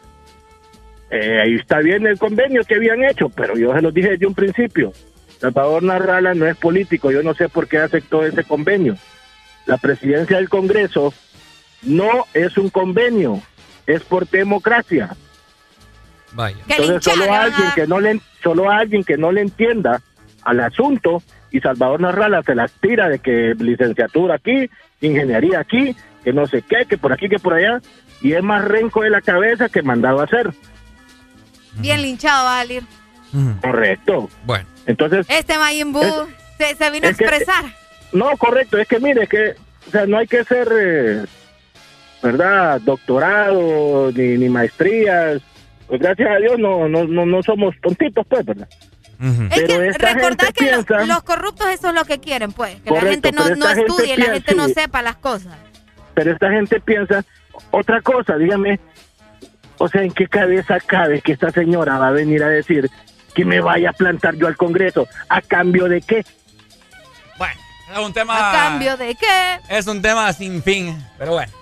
eh, 1.11 1.41
ahí 1.43 1.55
está 1.55 1.79
bien 1.79 2.07
el 2.07 2.19
convenio 2.19 2.63
que 2.65 2.75
habían 2.75 3.05
hecho, 3.05 3.29
pero 3.29 3.57
yo 3.57 3.73
se 3.75 3.83
los 3.83 3.95
dije 3.95 4.11
desde 4.11 4.27
un 4.27 4.35
principio. 4.35 4.93
Salvador 5.39 5.83
Narrala 5.83 6.35
no 6.35 6.47
es 6.47 6.57
político, 6.57 7.11
yo 7.11 7.23
no 7.23 7.35
sé 7.35 7.49
por 7.49 7.69
qué 7.69 7.79
aceptó 7.79 8.25
ese 8.25 8.45
convenio. 8.45 8.97
La 9.67 9.77
presidencia 9.77 10.37
del 10.37 10.49
Congreso 10.49 11.13
no 11.83 12.27
es 12.35 12.57
un 12.57 12.71
convenio, 12.71 13.41
es 13.87 14.03
por 14.03 14.29
democracia. 14.29 15.17
Vaya. 16.37 16.57
Entonces 16.69 17.03
solo 17.03 17.33
alguien 17.33 17.69
que 17.75 17.87
no 17.87 17.99
le 18.01 18.21
solo 18.43 18.71
alguien 18.71 19.03
que 19.03 19.17
no 19.17 19.33
le 19.33 19.41
entienda 19.41 20.01
al 20.45 20.61
asunto 20.61 21.23
y 21.51 21.61
Salvador 21.61 22.01
Narrala 22.01 22.43
se 22.43 22.55
las 22.55 22.71
tira 22.73 23.09
de 23.09 23.19
que 23.19 23.55
licenciatura 23.59 24.35
aquí, 24.37 24.71
ingeniería 25.01 25.61
aquí, 25.61 25.97
que 26.23 26.33
no 26.33 26.47
sé 26.47 26.63
qué, 26.63 26.85
que 26.87 26.99
por 26.99 27.13
aquí, 27.13 27.29
que 27.29 27.39
por 27.39 27.55
allá, 27.55 27.81
y 28.21 28.35
es 28.35 28.43
más 28.43 28.65
renco 28.65 29.03
de 29.03 29.11
la 29.11 29.21
cabeza 29.23 29.69
que 29.69 29.83
mandado 29.83 30.21
a 30.21 30.25
hacer. 30.25 30.51
Bien 31.79 32.03
linchado 32.03 32.45
va 32.45 32.61
a 32.61 32.63
salir. 32.63 32.83
Correcto. 33.61 34.29
Bueno. 34.45 34.67
Entonces, 34.87 35.27
Este 35.29 35.57
Es- 36.03 36.13
se, 36.59 36.75
se 36.77 36.91
vino 36.91 37.09
a 37.09 37.13
que- 37.13 37.25
expresar. 37.25 37.65
no, 38.13 38.37
correcto, 38.37 38.79
es 38.79 38.87
que 38.89 38.99
mire, 39.01 39.25
es 39.25 39.29
que, 39.29 39.55
o 39.89 39.91
sea, 39.91 40.07
no 40.07 40.19
hay 40.19 40.27
que 40.27 40.45
ser, 40.45 40.69
eh, 40.79 41.25
¿verdad? 42.23 42.81
Doctorado, 42.83 44.11
ni, 44.13 44.37
ni 44.39 44.49
maestrías. 44.49 45.43
Pues 45.89 46.01
gracias 46.01 46.29
a 46.31 46.37
Dios 46.37 46.59
no, 46.59 46.89
no, 46.89 47.05
no, 47.05 47.25
no 47.27 47.43
somos 47.43 47.75
tontitos, 47.83 48.27
pues, 48.29 48.45
¿verdad? 48.45 48.69
Es 49.51 49.63
Pero 49.63 49.67
que 49.81 49.89
esta 49.89 50.13
recordad 50.13 50.45
gente 50.47 50.53
que 50.53 50.71
lo- 50.73 50.85
piensa- 50.85 51.07
los 51.07 51.23
corruptos 51.23 51.69
eso 51.69 51.89
es 51.89 51.95
lo 51.95 52.05
que 52.05 52.19
quieren, 52.21 52.53
pues. 52.53 52.81
Que 52.83 52.91
la 52.91 53.01
gente 53.01 53.33
no, 53.33 53.49
no 53.57 53.67
gente 53.69 53.81
estudie, 53.83 54.09
la 54.17 54.25
piensa- 54.27 54.33
gente 54.33 54.55
no 54.57 54.67
sí. 54.67 54.75
sepa 54.75 55.03
las 55.03 55.17
cosas. 55.17 55.55
pero 56.15 56.33
esta 56.33 56.51
gente 56.51 56.81
piensa 56.81 57.25
otra 57.71 58.01
cosa, 58.03 58.37
dígame, 58.37 58.79
o 59.79 59.89
sea, 59.89 60.03
¿en 60.03 60.11
qué 60.13 60.27
cabeza 60.27 60.79
cabe 60.81 61.21
que 61.21 61.33
esta 61.33 61.51
señora 61.51 61.99
va 61.99 62.09
a 62.09 62.11
venir 62.13 62.43
a 62.43 62.49
decir 62.49 62.91
que 63.35 63.45
me 63.45 63.61
vaya 63.61 63.91
a 63.91 63.93
plantar 63.93 64.35
yo 64.37 64.47
al 64.47 64.57
Congreso? 64.57 65.07
¿A 65.29 65.41
cambio 65.43 65.89
de 65.89 66.01
qué? 66.03 66.25
Es 67.93 67.99
un 67.99 68.13
tema. 68.13 68.51
¿A 68.51 68.53
cambio 68.53 68.97
de 68.97 69.15
qué? 69.15 69.61
Es 69.69 69.87
un 69.87 70.03
tema 70.03 70.33
sin 70.33 70.61
fin. 70.63 70.99
Pero 71.19 71.33
bueno. 71.35 71.53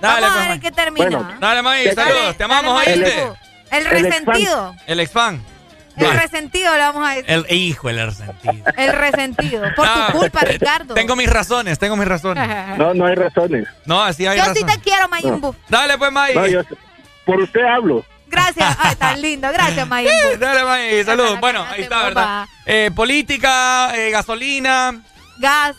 Dale, 0.00 0.20
Vamos 0.22 0.30
a 0.30 0.34
pues, 0.40 0.48
ver 0.48 0.60
qué 0.60 0.70
termina. 0.72 1.06
Bueno, 1.06 1.28
Dale, 1.40 1.62
Dale, 1.62 1.94
saludos. 1.94 2.36
Te 2.36 2.44
amamos, 2.44 2.84
Dale, 2.84 3.04
¿oíste? 3.04 3.32
El 3.76 3.84
resentido. 3.86 4.74
El 4.86 5.00
ex-fan. 5.00 5.42
El 5.96 6.10
resentido 6.18 6.72
le 6.72 6.78
vamos 6.80 7.06
a 7.08 7.10
decir. 7.12 7.30
El 7.30 7.46
hijo, 7.50 7.88
el 7.88 8.04
resentido. 8.04 8.64
El 8.76 8.92
resentido. 8.92 9.62
Por 9.76 9.86
Ah, 9.88 10.08
tu 10.10 10.18
culpa, 10.18 10.40
Ricardo. 10.40 10.94
Tengo 10.94 11.14
mis 11.14 11.30
razones, 11.30 11.78
tengo 11.78 11.96
mis 11.96 12.08
razones. 12.08 12.48
No, 12.78 12.92
no 12.94 13.06
hay 13.06 13.14
razones. 13.14 13.68
No, 13.84 14.02
así 14.02 14.26
hay 14.26 14.36
Yo 14.38 14.44
razones. 14.44 14.72
sí 14.72 14.76
te 14.76 14.82
quiero, 14.82 15.08
Majin 15.08 15.40
Buu. 15.40 15.54
Dale, 15.68 15.96
pues, 15.96 16.10
May. 16.10 16.34
No, 16.34 16.46
yo- 16.48 16.62
por 17.24 17.40
usted 17.40 17.60
hablo. 17.62 18.04
Gracias. 18.26 18.76
Ay, 18.80 18.96
tan 18.98 19.20
lindo. 19.22 19.48
Gracias, 19.52 19.86
Majin 19.86 20.10
Buu. 20.30 20.38
Dale, 20.40 20.64
May, 20.64 21.04
saludos. 21.04 21.38
Bueno, 21.40 21.64
ahí 21.70 21.82
está, 21.82 22.02
¿verdad? 22.02 22.46
Eh, 22.66 22.90
política, 22.94 23.92
eh, 23.96 24.10
gasolina. 24.10 25.00
Gas. 25.38 25.76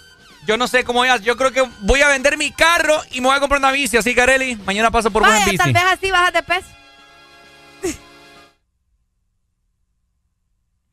Yo 0.48 0.56
no 0.58 0.68
sé 0.68 0.84
cómo 0.84 1.00
voy 1.00 1.10
a... 1.10 1.18
Yo 1.18 1.36
creo 1.38 1.52
que 1.52 1.64
voy 1.82 2.02
a 2.04 2.08
vender 2.08 2.38
mi 2.38 2.52
carro 2.52 3.02
y 3.12 3.20
me 3.20 3.28
voy 3.28 3.36
a 3.36 3.40
comprar 3.40 3.60
una 3.60 3.72
bici. 3.72 3.98
Así, 3.98 4.14
Carelli, 4.16 4.56
mañana 4.58 4.92
paso 4.92 5.10
por 5.12 5.24
Vaya, 5.24 5.44
bici. 5.44 5.58
tal 5.58 5.74
vez 5.74 5.84
así 5.92 6.12
bajas 6.12 6.34
de 6.34 6.44
peso. 6.44 6.68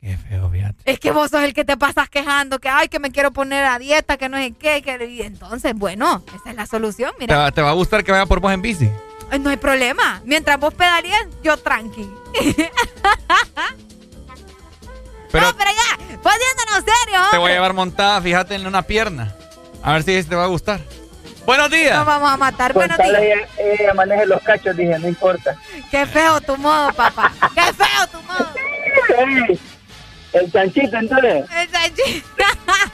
Qué 0.02 0.16
feo, 0.16 0.50
fíjate. 0.50 0.74
Es 0.84 0.98
que 0.98 1.12
vos 1.12 1.30
sos 1.30 1.42
el 1.44 1.54
que 1.54 1.64
te 1.64 1.76
pasas 1.76 2.08
quejando, 2.10 2.58
que 2.58 2.68
ay, 2.68 2.88
que 2.88 2.98
me 2.98 3.12
quiero 3.12 3.30
poner 3.30 3.64
a 3.64 3.78
dieta, 3.78 4.16
que 4.16 4.28
no 4.28 4.36
sé 4.36 4.52
qué, 4.58 4.82
que... 4.82 5.06
y 5.06 5.22
entonces, 5.22 5.74
bueno, 5.76 6.24
esa 6.34 6.50
es 6.50 6.56
la 6.56 6.66
solución, 6.66 7.12
¿Te 7.12 7.20
mira. 7.20 7.38
va, 7.38 7.52
te 7.52 7.62
va 7.62 7.70
a 7.70 7.74
gustar 7.74 8.02
que 8.02 8.10
vaya 8.10 8.26
por 8.26 8.40
vos 8.40 8.52
en 8.52 8.62
bici? 8.62 8.90
No 9.40 9.50
hay 9.50 9.56
problema. 9.56 10.20
Mientras 10.24 10.58
vos 10.58 10.74
pedalees, 10.74 11.28
yo 11.44 11.56
tranqui. 11.56 12.10
Pero 15.30 15.46
no, 15.46 15.56
pero 15.56 15.70
ya, 15.70 15.96
poniéndonos 16.18 16.84
serio, 16.84 17.20
te 17.30 17.38
voy 17.38 17.52
a 17.52 17.54
llevar 17.54 17.72
montada, 17.72 18.20
fíjate, 18.20 18.54
en 18.54 18.66
una 18.66 18.82
pierna. 18.82 19.34
A 19.82 19.94
ver 19.94 20.02
si 20.02 20.22
te 20.24 20.36
va 20.36 20.44
a 20.44 20.48
gustar. 20.48 20.78
Buenos 21.46 21.70
días. 21.70 21.96
Nos 21.96 22.04
vamos 22.04 22.30
a 22.30 22.36
matar. 22.36 22.74
Buenos 22.74 22.98
Con 22.98 23.06
tal 23.06 23.16
días. 23.18 23.38
ella, 23.58 23.74
ella 23.82 23.94
maneje 23.94 24.26
los 24.26 24.42
cachos, 24.42 24.76
dije, 24.76 24.98
no 24.98 25.08
importa. 25.08 25.56
Qué 25.90 26.04
feo 26.04 26.38
tu 26.42 26.54
modo, 26.58 26.92
papá. 26.92 27.32
Qué 27.54 27.62
feo 27.72 28.06
tu 28.12 28.20
modo. 28.20 28.50
El 30.32 30.50
chanchito, 30.52 30.96
entonces. 30.96 31.44
El 31.56 31.70
chanchito. 31.70 32.26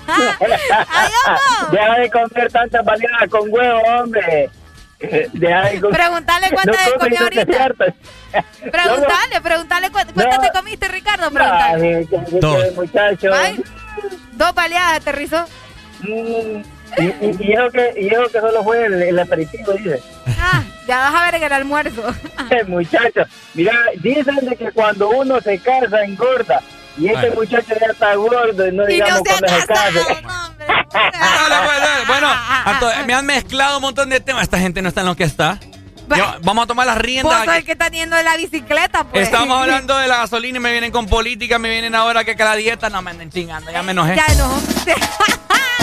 Adiós, 0.08 1.70
Deja 1.70 1.99
de 1.99 2.10
comer 2.10 2.52
tantas 2.52 2.84
baleadas 2.84 3.28
con 3.31 3.42
huevo, 3.52 3.81
hombre. 4.00 4.50
Deja 5.33 5.62
de 5.70 5.81
comer- 5.81 5.97
Preguntale 6.00 6.50
cuántas 6.50 6.86
No 6.86 6.92
te 6.92 6.99
comió 6.99 7.20
ahorita. 7.20 7.47
Preguntale, 8.70 9.41
preguntale 9.42 9.91
cu- 9.91 9.99
cuántas 10.15 10.41
te 10.41 10.50
comiste, 10.50 10.89
Ricardo. 10.89 11.31
Preguntale. 11.31 11.97
Ay, 11.97 12.08
Dos. 12.41 12.75
muchacho. 12.75 13.33
Ay, 13.33 13.62
dos 14.33 14.55
baleadas 14.55 14.97
aterrizó. 15.00 15.44
Mm, 16.00 16.62
y, 16.99 17.05
y, 17.05 17.36
y 17.41 17.52
eso 17.52 17.70
que, 17.70 17.94
y 18.00 18.08
eso 18.08 18.25
que 18.33 18.41
solo 18.41 18.62
fue 18.65 18.84
el, 18.86 19.02
el 19.02 19.18
aperitivo, 19.18 19.73
dice. 19.73 20.02
Ah, 20.41 20.62
ya 20.86 20.99
vas 20.99 21.15
a 21.15 21.25
ver 21.26 21.34
en 21.36 21.42
el 21.44 21.52
almuerzo. 21.52 22.02
Eh, 22.50 22.65
muchacho, 22.65 23.23
mira, 23.55 23.73
dicen 23.97 24.36
de 24.42 24.57
que 24.57 24.70
cuando 24.73 25.08
uno 25.10 25.41
se 25.41 25.58
casa 25.58 26.02
engorda. 26.02 26.60
Y 26.98 27.06
este 27.08 27.26
Ay. 27.26 27.32
muchacho 27.34 27.74
ya 27.80 27.86
está 27.92 28.14
gordo 28.14 28.66
y 28.68 28.72
no 28.72 28.72
Y 28.72 28.76
no 28.76 28.86
digamos 28.86 29.22
cuando 29.26 29.48
se 29.48 29.66
case. 29.66 30.00
Pues. 30.06 30.18
Bueno, 32.06 32.28
me 33.06 33.14
han 33.14 33.26
mezclado 33.26 33.76
un 33.76 33.82
montón 33.82 34.08
de 34.10 34.20
temas. 34.20 34.42
Esta 34.42 34.58
gente 34.58 34.82
no 34.82 34.88
está 34.88 35.02
en 35.02 35.06
lo 35.06 35.16
que 35.16 35.24
está. 35.24 35.58
Yo- 36.16 36.36
vamos 36.42 36.64
a 36.64 36.66
tomar 36.66 36.86
las 36.86 36.96
Vos 36.96 37.04
riendas. 37.04 37.44
sos 37.44 37.54
el 37.54 37.64
que 37.64 37.72
está 37.72 37.88
yendo 37.88 38.16
de 38.16 38.22
la 38.22 38.36
bicicleta, 38.36 39.04
pues. 39.04 39.24
Estamos 39.24 39.58
hablando 39.62 39.96
de 39.98 40.08
la 40.08 40.16
gasolina 40.18 40.56
y 40.58 40.60
me 40.60 40.72
vienen 40.72 40.90
con 40.90 41.06
política, 41.06 41.58
me 41.58 41.68
vienen 41.68 41.94
ahora 41.94 42.24
que, 42.24 42.34
que 42.34 42.44
la 42.44 42.56
dieta 42.56 42.88
no 42.88 43.02
me 43.02 43.10
anden 43.10 43.30
chingando, 43.30 43.70
ya 43.70 43.82
me 43.82 43.92
enojé. 43.92 44.16
Ya 44.16 44.34
no. 44.36 44.58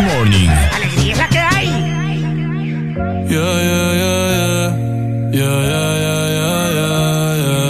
This 0.00 0.14
Morning. 0.14 0.48
Alegría 0.48 1.12
es 1.12 1.18
la 1.18 1.28
que 1.28 1.38
hay. 1.38 1.68
Yeah, 3.28 3.56
yeah, 3.68 3.88
yeah, 4.02 4.20
yeah. 4.36 4.68
Yeah, 5.38 5.58
yeah, 5.70 5.90
yeah, 6.04 6.24
yeah, 6.38 6.64
yeah, 6.78 6.96
yeah. 7.44 7.68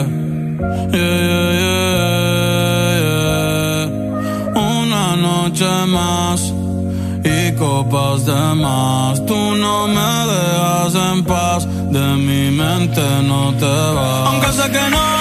Yeah, 0.92 1.16
yeah, 1.28 1.48
yeah, 1.62 3.02
yeah. 3.02 4.60
Una 4.60 5.06
noche 5.16 5.70
más 5.88 6.40
y 7.24 7.52
copas 7.56 8.24
de 8.26 8.54
más. 8.54 9.26
Tú 9.26 9.38
no 9.56 9.88
me 9.88 10.10
dejas 10.32 10.94
en 10.94 11.24
paz, 11.24 11.66
de 11.66 12.06
mi 12.16 12.50
mente 12.52 13.02
no 13.24 13.52
te 13.54 13.74
vas. 13.96 14.28
Aunque 14.28 14.52
sé 14.52 14.70
que 14.70 14.90
no 14.90 15.19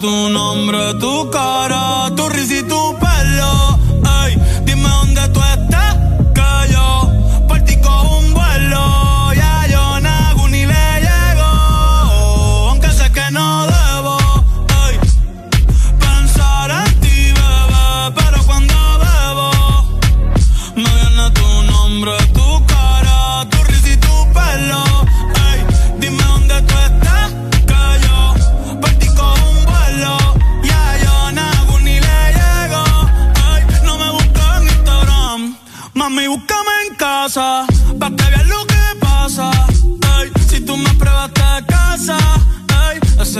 tu 0.00 0.30
nombre, 0.30 0.94
tu 0.98 1.28
cara, 1.30 2.10
tu 2.16 2.29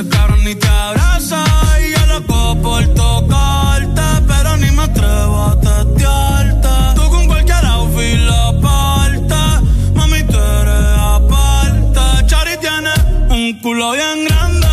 cabrón 0.09 0.45
ni 0.45 0.55
te 0.55 0.69
abraza. 0.69 1.43
Y 1.85 1.91
yo 1.99 2.07
loco 2.07 2.57
por 2.63 2.87
tocarte, 2.95 4.03
pero 4.29 4.57
ni 4.57 4.71
me 4.71 4.83
atrevo 4.85 5.43
a 5.45 5.61
testearte. 5.61 6.69
Tú 6.95 7.11
con 7.11 7.27
cualquier 7.27 7.65
outfit 7.67 8.19
la 8.19 8.53
parte, 8.61 9.35
mami, 9.95 10.23
tú 10.23 10.39
eres 10.39 10.99
aparte. 10.99 12.27
Chari 12.27 12.57
tiene 12.61 12.91
un 13.31 13.59
culo 13.61 13.93
bien 13.93 14.25
grande, 14.27 14.69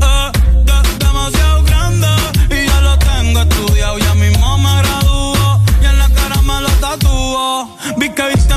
eh, 0.00 0.30
de- 0.66 1.04
demasiado 1.04 1.62
grande. 1.64 2.08
Y 2.50 2.66
ya 2.68 2.80
lo 2.82 2.96
tengo 2.98 3.40
estudiado, 3.40 3.98
ya 3.98 4.14
mismo 4.14 4.58
me 4.58 4.76
graduó. 4.82 5.60
Y 5.82 5.86
en 5.86 5.98
la 5.98 6.08
cara 6.10 6.40
me 6.42 6.60
lo 6.60 6.68
tatuó. 6.80 7.76
Vi 7.98 8.08
que 8.10 8.28
viste 8.34 8.56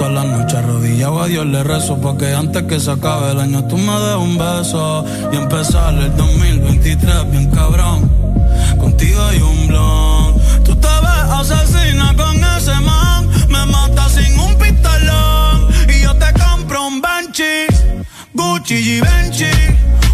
Todas 0.00 0.14
las 0.14 0.24
noches 0.24 0.54
arrodillado. 0.54 1.20
A 1.20 1.26
Dios 1.26 1.44
le 1.44 1.62
rezo 1.62 2.00
Porque 2.00 2.32
antes 2.32 2.62
que 2.62 2.80
se 2.80 2.90
acabe 2.90 3.32
el 3.32 3.40
año 3.40 3.64
tú 3.64 3.76
me 3.76 3.92
des 4.00 4.16
un 4.16 4.38
beso. 4.38 5.04
Y 5.30 5.36
empezar 5.36 5.92
el 5.92 6.16
2023 6.16 7.30
bien 7.30 7.50
cabrón. 7.50 8.10
Contigo 8.78 9.22
hay 9.22 9.42
un 9.42 9.66
blon. 9.66 10.34
Tú 10.64 10.74
te 10.74 10.88
ves 10.88 11.50
asesina 11.52 12.14
con 12.16 12.34
ese 12.34 12.80
man. 12.80 13.28
Me 13.50 13.66
mata 13.66 14.08
sin 14.08 14.40
un 14.40 14.54
pistolón. 14.54 15.68
Y 15.94 16.02
yo 16.02 16.16
te 16.16 16.32
compro 16.32 16.86
un 16.86 17.02
Banshee 17.02 17.66
Gucci 18.32 18.76
y 18.76 19.00
Benchi 19.02 19.52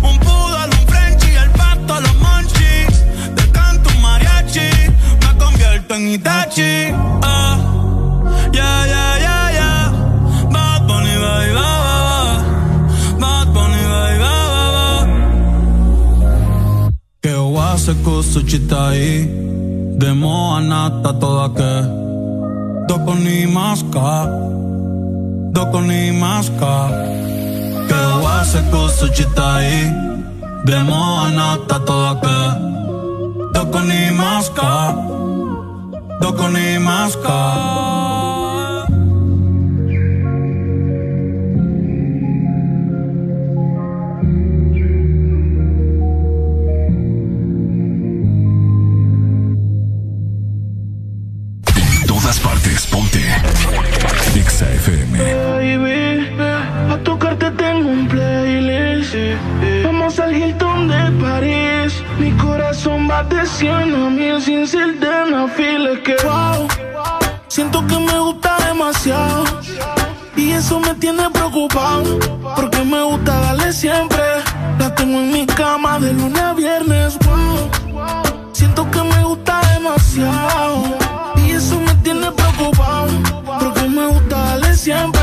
Un 0.02 0.18
poodle, 0.18 0.66
un 0.80 0.88
Frenchie 0.88 1.38
El 1.38 1.50
pato, 1.50 2.00
los 2.00 2.14
monchis 2.16 3.04
Te 3.36 3.50
canto 3.52 3.88
un 3.94 4.02
mariachi. 4.02 4.68
Me 5.20 5.38
convierto 5.38 5.94
en 5.94 6.08
Itachi 6.08 7.35
Que 17.76 17.82
oase 17.82 17.94
kusuchita 18.02 18.88
aí 18.88 19.28
Demo 19.98 20.56
anata 20.56 21.12
toda 21.12 21.50
que. 21.50 22.88
Doko 22.88 23.14
ni 23.14 23.46
maska 23.46 24.26
Doko 25.52 25.82
ni 25.82 26.10
maska 26.10 26.88
Que 27.86 28.00
oase 28.24 28.62
kusuchita 28.70 29.56
aí 29.56 29.92
Demo 30.64 31.20
anata 31.20 31.78
toda 31.80 32.14
que. 32.22 32.38
Doko 33.52 33.80
ni 33.80 34.10
maska 34.10 34.94
Doko 36.22 36.48
ni 36.48 36.78
maska 36.78 38.15
Exa 54.56 54.72
FM. 54.72 55.18
Baby, 55.18 56.30
a 56.90 56.96
tocarte 57.04 57.50
tengo 57.50 57.90
un 57.90 58.08
playlist. 58.08 59.14
Vamos 59.84 60.18
al 60.18 60.34
Hilton 60.34 60.88
de 60.88 61.02
París. 61.20 62.02
Mi 62.18 62.30
corazón 62.38 63.06
va 63.06 63.22
de 63.24 63.44
100 63.44 63.94
a 63.94 64.08
mil 64.08 64.40
sin 64.40 64.66
ser 64.66 64.98
de 64.98 66.02
que 66.02 66.16
wow, 66.24 66.66
siento 67.48 67.86
que 67.86 67.98
me 67.98 68.18
gusta 68.18 68.56
demasiado. 68.66 69.44
Y 70.36 70.52
eso 70.52 70.80
me 70.80 70.94
tiene 70.94 71.28
preocupado. 71.28 72.18
Porque 72.56 72.82
me 72.82 73.02
gusta 73.02 73.38
darle 73.38 73.70
siempre. 73.74 74.24
La 74.78 74.94
tengo 74.94 75.18
en 75.18 75.32
mi 75.34 75.44
cama 75.44 75.98
de 75.98 76.14
lunes 76.14 76.42
a 76.42 76.54
viernes. 76.54 77.18
Wow, 77.26 77.68
siento 78.52 78.90
que 78.90 79.02
me 79.02 79.22
gusta 79.22 79.60
demasiado. 79.74 80.82
Y 81.44 81.50
eso 81.50 81.78
me 81.78 81.94
tiene 81.96 82.32
preocupado. 82.32 83.10
Porque 83.60 83.88
me 83.88 84.06
gusta 84.06 84.45
siempre. 84.86 85.20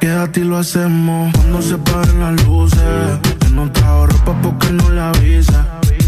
Quédate 0.00 0.40
y 0.40 0.44
lo 0.44 0.58
hacemos 0.58 1.32
cuando 1.32 1.62
se 1.62 1.78
paren 1.78 2.20
las 2.20 2.44
luces. 2.44 3.08
Que 3.40 3.48
no 3.48 3.72
trajo 3.72 4.06
ropa 4.06 4.32
porque 4.42 4.70
no 4.70 4.90
le 4.90 5.00
avisa. 5.00 5.60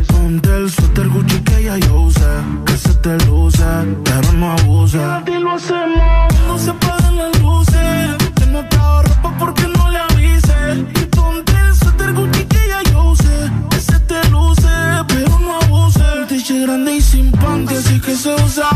Ponte 0.08 0.50
el 0.54 0.70
suéter 0.70 1.08
Gucci 1.08 1.38
que 1.48 1.62
ya 1.64 1.78
yo 1.78 1.94
usé. 2.08 2.32
Que 2.66 2.76
se 2.84 2.92
te 3.04 3.14
luce, 3.26 3.64
pero 4.04 4.32
no 4.34 4.52
abuse. 4.52 4.98
Quédate 4.98 5.32
y 5.32 5.40
lo 5.40 5.52
hacemos 5.52 6.34
cuando 6.34 6.58
se 6.58 6.72
paren 6.84 7.16
las 7.22 7.40
luces. 7.40 8.16
Que 8.36 8.46
no 8.54 8.60
trajo 8.68 9.02
ropa 9.02 9.30
porque 9.38 9.66
no 9.76 9.88
le 9.94 9.98
avise. 10.08 10.58
Y 11.00 11.04
ponte 11.16 11.52
el 11.66 11.74
suéter 11.74 12.12
Gucci 12.12 12.44
que 12.52 12.62
ya 12.72 12.80
yo 12.92 12.98
usé. 13.12 13.36
Que 13.70 13.80
se 13.80 13.98
te 14.00 14.20
luce, 14.28 14.74
pero 15.08 15.38
no 15.38 15.52
abuse. 15.62 16.04
Un 16.50 16.62
grande 16.66 16.96
y 16.96 17.00
sin 17.00 17.30
panty, 17.32 17.74
así 17.74 17.98
que 18.00 18.14
se 18.14 18.34
usa. 18.44 18.68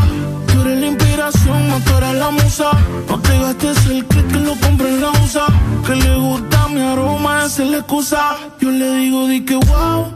Tú 0.47 0.61
eres 0.61 0.79
la 0.81 0.87
inspiración, 1.27 1.69
no 1.69 2.13
la 2.13 2.29
musa. 2.31 2.71
No 3.07 3.19
te 3.19 3.39
gastes 3.39 3.85
el 3.87 4.05
que 4.05 4.39
lo 4.39 4.55
compre 4.59 4.89
en 4.89 5.01
la 5.01 5.09
USA. 5.11 5.47
Que 5.85 5.95
le 5.95 6.15
gusta 6.15 6.67
mi 6.67 6.81
aroma, 6.81 7.45
esa 7.45 7.63
es 7.63 7.69
la 7.69 7.77
excusa. 7.77 8.35
Yo 8.59 8.69
le 8.69 8.95
digo, 8.95 9.27
di 9.27 9.45
que 9.45 9.55
wow. 9.55 10.13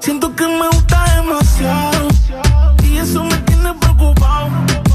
Siento 0.00 0.34
que 0.34 0.46
me 0.46 0.68
gusta 0.68 1.04
demasiado. 1.16 2.08
Y 2.84 2.98
eso 2.98 3.24
me 3.24 3.36
tiene 3.38 3.74
preocupado. 3.74 4.48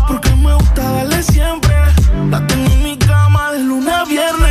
Porque 0.07 0.29
me 0.35 0.53
gusta 0.53 0.81
darle 0.81 1.23
siempre. 1.23 1.75
La 2.29 2.45
tengo 2.47 2.71
en 2.71 2.83
mi 2.83 2.97
cama 2.97 3.51
de 3.51 3.59
lunes 3.59 3.93
a 3.93 4.05
viernes. 4.05 4.50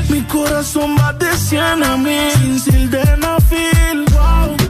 Mi 0.11 0.21
corazón 0.23 0.97
va 0.97 1.13
de 1.13 1.31
100 1.37 1.83
a 1.83 1.95
mil 1.95 2.59
sin 2.59 2.59
sildenafil. 2.59 4.05
Wow. 4.11 4.60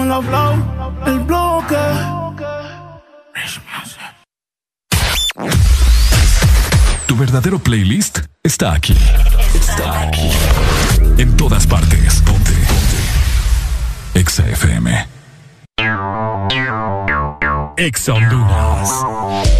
Flow. 0.00 0.54
El 1.06 1.20
bloque. 1.20 1.76
Tu 7.06 7.16
verdadero 7.16 7.58
playlist 7.58 8.20
está 8.42 8.72
aquí. 8.72 8.96
Está 9.54 10.00
aquí. 10.00 10.30
En 11.18 11.36
todas 11.36 11.66
partes. 11.66 12.22
Ponte. 12.22 12.52
Ponte. 12.52 14.18
Exa 14.18 14.48
FM. 14.48 15.06
Exa 17.76 18.14
Honduras. 18.14 19.59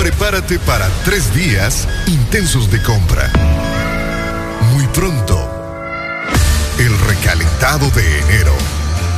Prepárate 0.00 0.58
para 0.60 0.88
tres 1.04 1.34
días 1.34 1.86
intensos 2.06 2.70
de 2.70 2.82
compra. 2.82 3.30
Muy 4.72 4.86
pronto, 4.94 5.36
el 6.78 6.98
recalentado 7.00 7.90
de 7.90 8.20
enero. 8.20 8.54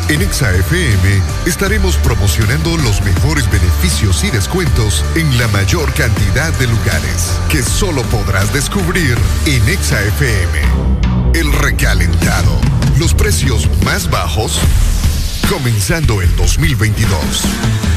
En 0.09 0.23
ExaFM 0.23 1.23
estaremos 1.47 1.97
promocionando 1.99 2.77
los 2.79 3.01
mejores 3.03 3.49
beneficios 3.49 4.25
y 4.25 4.31
descuentos 4.33 5.05
en 5.15 5.39
la 5.39 5.47
mayor 5.49 5.95
cantidad 5.95 6.53
de 6.55 6.67
lugares 6.67 7.31
que 7.49 7.63
solo 7.63 8.03
podrás 8.03 8.53
descubrir 8.53 9.17
en 9.47 9.69
ExaFM. 9.69 10.63
El 11.33 11.53
recalentado. 11.53 12.61
Los 12.99 13.15
precios 13.15 13.69
más 13.85 14.11
bajos 14.11 14.59
comenzando 15.49 16.21
el 16.21 16.35
2022. 16.35 17.92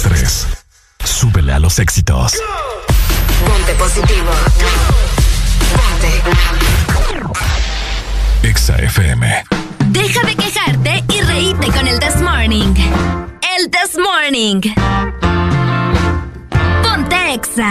Estrés. 0.00 0.46
Súbele 1.04 1.52
a 1.52 1.58
los 1.58 1.78
éxitos. 1.78 2.32
Ponte 3.46 3.74
positivo. 3.74 4.30
Ponte. 5.76 6.22
Exa 8.42 8.76
FM. 8.76 9.44
Deja 9.88 10.22
de 10.22 10.34
quejarte 10.36 11.04
y 11.12 11.20
reíte 11.20 11.66
con 11.66 11.86
el 11.86 11.98
This 12.00 12.16
Morning. 12.22 12.74
El 13.58 13.70
This 13.70 13.98
Morning. 13.98 14.62
Ponte 16.82 17.34
Exa. 17.34 17.70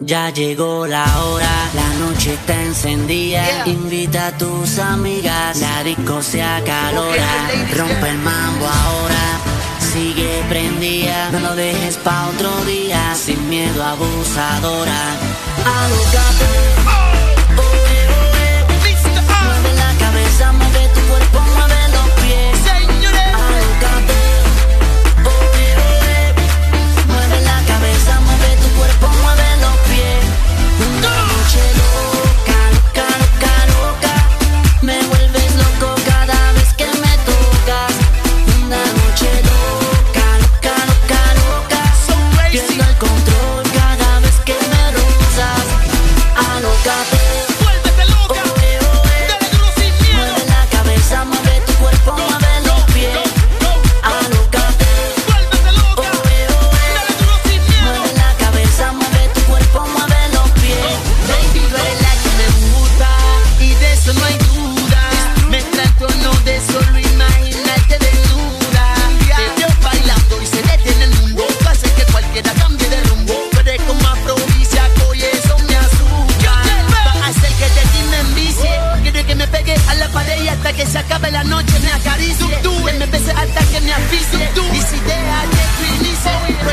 Ya 0.00 0.30
llegó 0.30 0.86
la 0.86 1.04
hora, 1.22 1.50
la 1.74 1.88
noche 1.94 2.34
está 2.34 2.62
encendida. 2.62 3.66
Invita 3.66 4.28
a 4.28 4.32
tus 4.36 4.78
amigas, 4.78 5.58
la 5.58 5.82
disco 5.84 6.22
se 6.22 6.42
acalora. 6.42 7.48
Rompe 7.74 8.08
el 8.10 8.18
mambo 8.18 8.66
ahora, 8.66 9.40
sigue 9.92 10.44
prendida. 10.48 11.30
No 11.32 11.40
lo 11.40 11.54
dejes 11.56 11.96
pa' 11.98 12.28
otro 12.28 12.50
día, 12.64 13.14
sin 13.14 13.48
miedo 13.48 13.82
abusadora. 13.82 15.00
Alócate. 15.64 16.99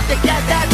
together 0.08 0.67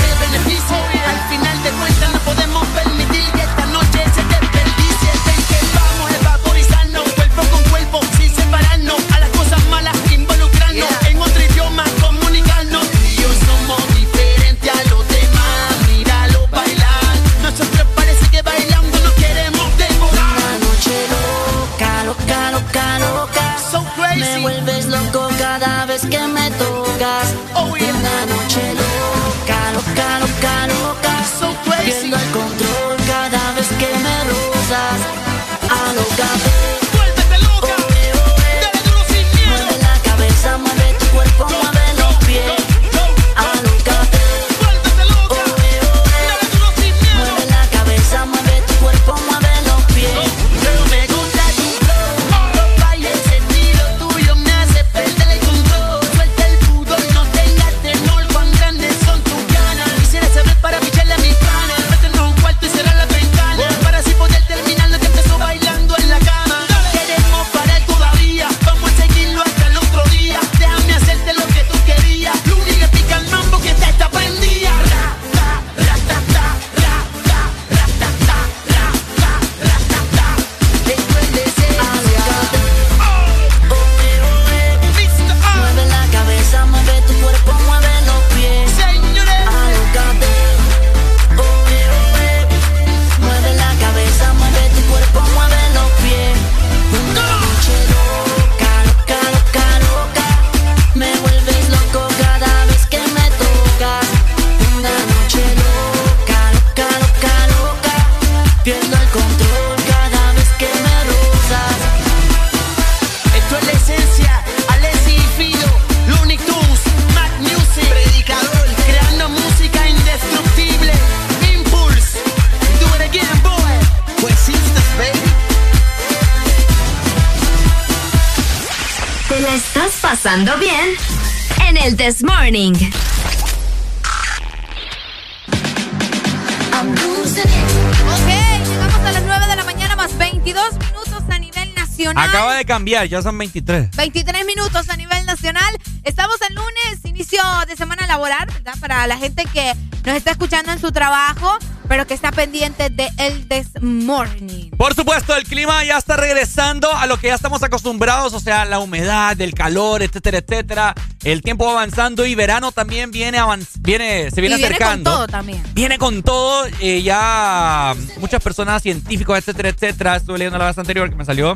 cambiar, 142.74 143.08
ya 143.08 143.22
son 143.22 143.38
23. 143.38 143.96
23 143.96 144.46
minutos 144.48 144.90
a 144.90 144.98
nivel 144.98 145.24
nacional. 145.28 145.78
Estamos 146.04 146.38
el 146.50 146.56
lunes, 146.56 147.06
inicio 147.06 147.40
de 147.68 147.76
semana 147.76 148.08
laboral, 148.08 148.48
¿verdad? 148.52 148.74
Para 148.80 149.06
la 149.06 149.16
gente 149.16 149.46
que 149.54 149.76
nos 150.04 150.16
está 150.16 150.32
escuchando 150.32 150.72
en 150.72 150.80
su 150.80 150.92
trabajo, 150.92 151.56
pero 151.88 152.08
que 152.08 152.16
está 152.16 152.32
pendiente 152.32 152.90
de 152.90 153.12
el 153.20 153.48
This 153.48 153.80
Morning. 153.80 154.72
Por 154.76 154.96
supuesto, 154.96 155.36
el 155.36 155.44
clima 155.44 155.84
ya 155.84 156.00
está 156.00 156.18
regresando 156.18 156.92
a 156.92 157.06
lo 157.06 157.18
que 157.18 157.28
ya 157.28 157.36
estamos 157.36 157.62
acostumbrados, 157.62 158.34
o 158.34 158.40
sea, 158.40 158.66
la 158.66 158.80
humedad, 158.80 159.40
el 159.40 159.54
calor, 159.54 160.02
etcétera, 160.02 160.40
etcétera. 160.40 160.96
El 161.24 161.44
tiempo 161.44 161.66
va 161.66 161.74
avanzando 161.74 162.26
y 162.26 162.34
verano 162.34 162.72
también 162.72 163.12
viene, 163.12 163.38
viene 163.82 164.32
se 164.32 164.42
viene, 164.42 164.56
y 164.56 164.58
viene 164.58 164.66
acercando. 164.66 165.12
con 165.12 165.20
todo 165.20 165.28
también. 165.28 165.62
Viene 165.74 166.00
con 166.00 166.24
todo. 166.24 166.66
Eh, 166.80 167.04
ya 167.04 167.94
muchas 168.18 168.42
personas, 168.42 168.82
científicos, 168.82 169.38
etcétera, 169.38 169.70
etcétera. 169.70 170.16
Estuve 170.16 170.40
leyendo 170.40 170.58
la 170.58 170.66
vez 170.66 170.78
anterior 170.80 171.08
que 171.08 171.16
me 171.16 171.24
salió 171.26 171.54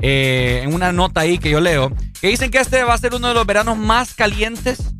eh, 0.00 0.60
en 0.64 0.74
una 0.74 0.92
nota 0.92 1.20
ahí 1.20 1.38
que 1.38 1.50
yo 1.50 1.60
leo, 1.60 1.92
que 2.20 2.28
dicen 2.28 2.50
que 2.50 2.58
este 2.58 2.82
va 2.84 2.94
a 2.94 2.98
ser 2.98 3.14
uno 3.14 3.28
de 3.28 3.34
los 3.34 3.46
veranos 3.46 3.76
más 3.76 4.14
calientes 4.14 4.94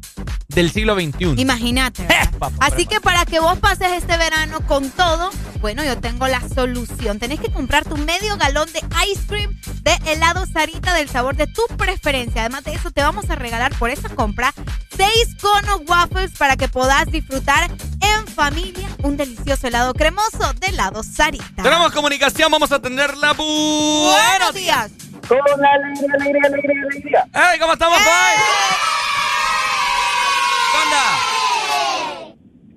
del 0.59 0.73
siglo 0.73 0.97
XXI. 0.97 1.41
Imagínate. 1.41 2.05
Así 2.59 2.85
que 2.87 3.01
para 3.01 3.25
que 3.25 3.39
vos 3.39 3.61
pases 3.61 3.93
este 3.93 4.17
verano 4.17 4.61
con 4.67 4.91
todo, 4.91 5.31
bueno, 5.61 5.85
yo 5.85 6.01
tengo 6.01 6.27
la 6.27 6.41
solución. 6.49 7.21
Tenés 7.21 7.39
que 7.39 7.53
comprar 7.53 7.85
tu 7.85 7.97
medio 7.97 8.37
galón 8.37 8.69
de 8.73 8.81
ice 9.09 9.25
cream 9.29 9.57
de 9.83 9.97
helado 10.11 10.47
Sarita 10.47 10.95
del 10.95 11.09
sabor 11.09 11.37
de 11.37 11.47
tu 11.47 11.63
preferencia. 11.77 12.41
Además 12.41 12.65
de 12.65 12.73
eso, 12.73 12.91
te 12.91 13.03
vamos 13.03 13.31
a 13.31 13.37
regalar 13.37 13.73
por 13.77 13.91
esa 13.91 14.09
compra 14.09 14.53
seis 14.97 15.37
conos 15.41 15.83
waffles 15.87 16.33
para 16.37 16.57
que 16.57 16.67
puedas 16.67 17.07
disfrutar 17.07 17.71
en 18.01 18.27
familia 18.27 18.89
un 19.05 19.17
delicioso 19.17 19.69
helado 19.69 19.95
cremoso 19.95 20.55
de 20.59 20.67
helado 20.67 21.05
Sarita. 21.05 21.63
Tenemos 21.63 21.93
comunicación, 21.93 22.51
vamos 22.51 22.73
a 22.73 22.77
atenderla. 22.77 23.33
Buenos 23.35 24.55
días. 24.55 24.91
Con 25.29 25.39
alegría, 25.65 26.15
alegría, 26.15 26.43
alegría, 26.47 26.83
alegría. 26.83 27.25
¡Hey! 27.33 27.59
¿Cómo 27.61 27.75
estamos, 27.75 27.99
Pai? 27.99 28.98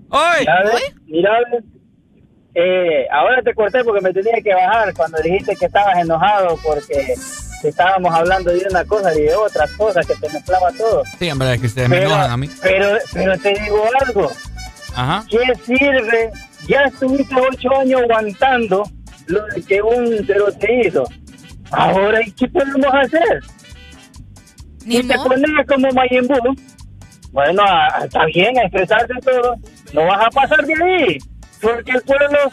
¿Qué 0.09 0.17
onda? 0.17 0.35
Hoy. 0.37 0.45
Mira, 1.07 1.31
eh, 2.53 3.07
ahora 3.11 3.41
te 3.41 3.53
corté 3.53 3.83
porque 3.83 4.01
me 4.01 4.13
tenía 4.13 4.41
que 4.43 4.53
bajar 4.53 4.93
cuando 4.93 5.17
dijiste 5.21 5.55
que 5.55 5.65
estabas 5.65 5.97
enojado 5.97 6.57
porque 6.63 7.15
estábamos 7.63 8.13
hablando 8.13 8.51
de 8.51 8.65
una 8.69 8.83
cosa 8.85 9.13
y 9.17 9.21
de 9.21 9.35
otra 9.35 9.65
cosa 9.77 10.01
que 10.01 10.15
te 10.15 10.29
mezclaba 10.29 10.71
todo. 10.73 11.03
Sí, 11.17 11.29
en 11.29 11.39
verdad 11.39 11.55
es 11.55 11.61
que 11.61 11.67
ustedes 11.67 11.89
me 11.89 12.03
enojan 12.03 12.31
a 12.31 12.37
mí. 12.37 12.49
Pero, 12.61 12.97
pero 13.13 13.37
te 13.37 13.53
digo 13.53 13.83
algo. 14.05 14.31
Ajá. 14.95 15.25
¿Qué 15.29 15.55
sirve? 15.63 16.31
Ya 16.67 16.81
estuviste 16.83 17.35
ocho 17.35 17.75
años 17.79 18.01
aguantando 18.01 18.83
lo 19.27 19.41
que 19.65 19.81
un 19.81 20.23
cero 20.25 20.47
te 20.59 20.87
hizo. 20.87 21.05
Ahora, 21.71 22.19
¿y 22.25 22.31
qué 22.33 22.47
podemos 22.49 22.93
hacer? 22.93 23.41
Ni 24.85 24.97
y 24.97 25.03
te 25.03 25.15
pones 25.15 25.49
como 25.67 25.89
Majin 25.91 26.27
Buu. 26.27 26.55
Bueno, 27.31 27.63
a- 27.65 28.05
está 28.05 28.25
bien 28.25 28.57
a 28.59 28.63
expresarte 28.63 29.13
todo. 29.23 29.55
No 29.93 30.05
vas 30.05 30.25
a 30.25 30.29
pasar 30.29 30.65
de 30.65 30.73
ahí. 30.73 31.17
Porque 31.61 31.91
el 31.91 32.01
pueblo 32.01 32.49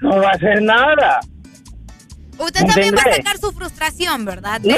no 0.00 0.16
va 0.20 0.28
a 0.28 0.32
hacer 0.32 0.62
nada. 0.62 1.20
Usted 2.38 2.66
también 2.66 2.94
va 2.96 3.02
a 3.10 3.14
sacar 3.14 3.38
su 3.38 3.52
frustración, 3.52 4.24
¿verdad? 4.24 4.60
No, 4.62 4.74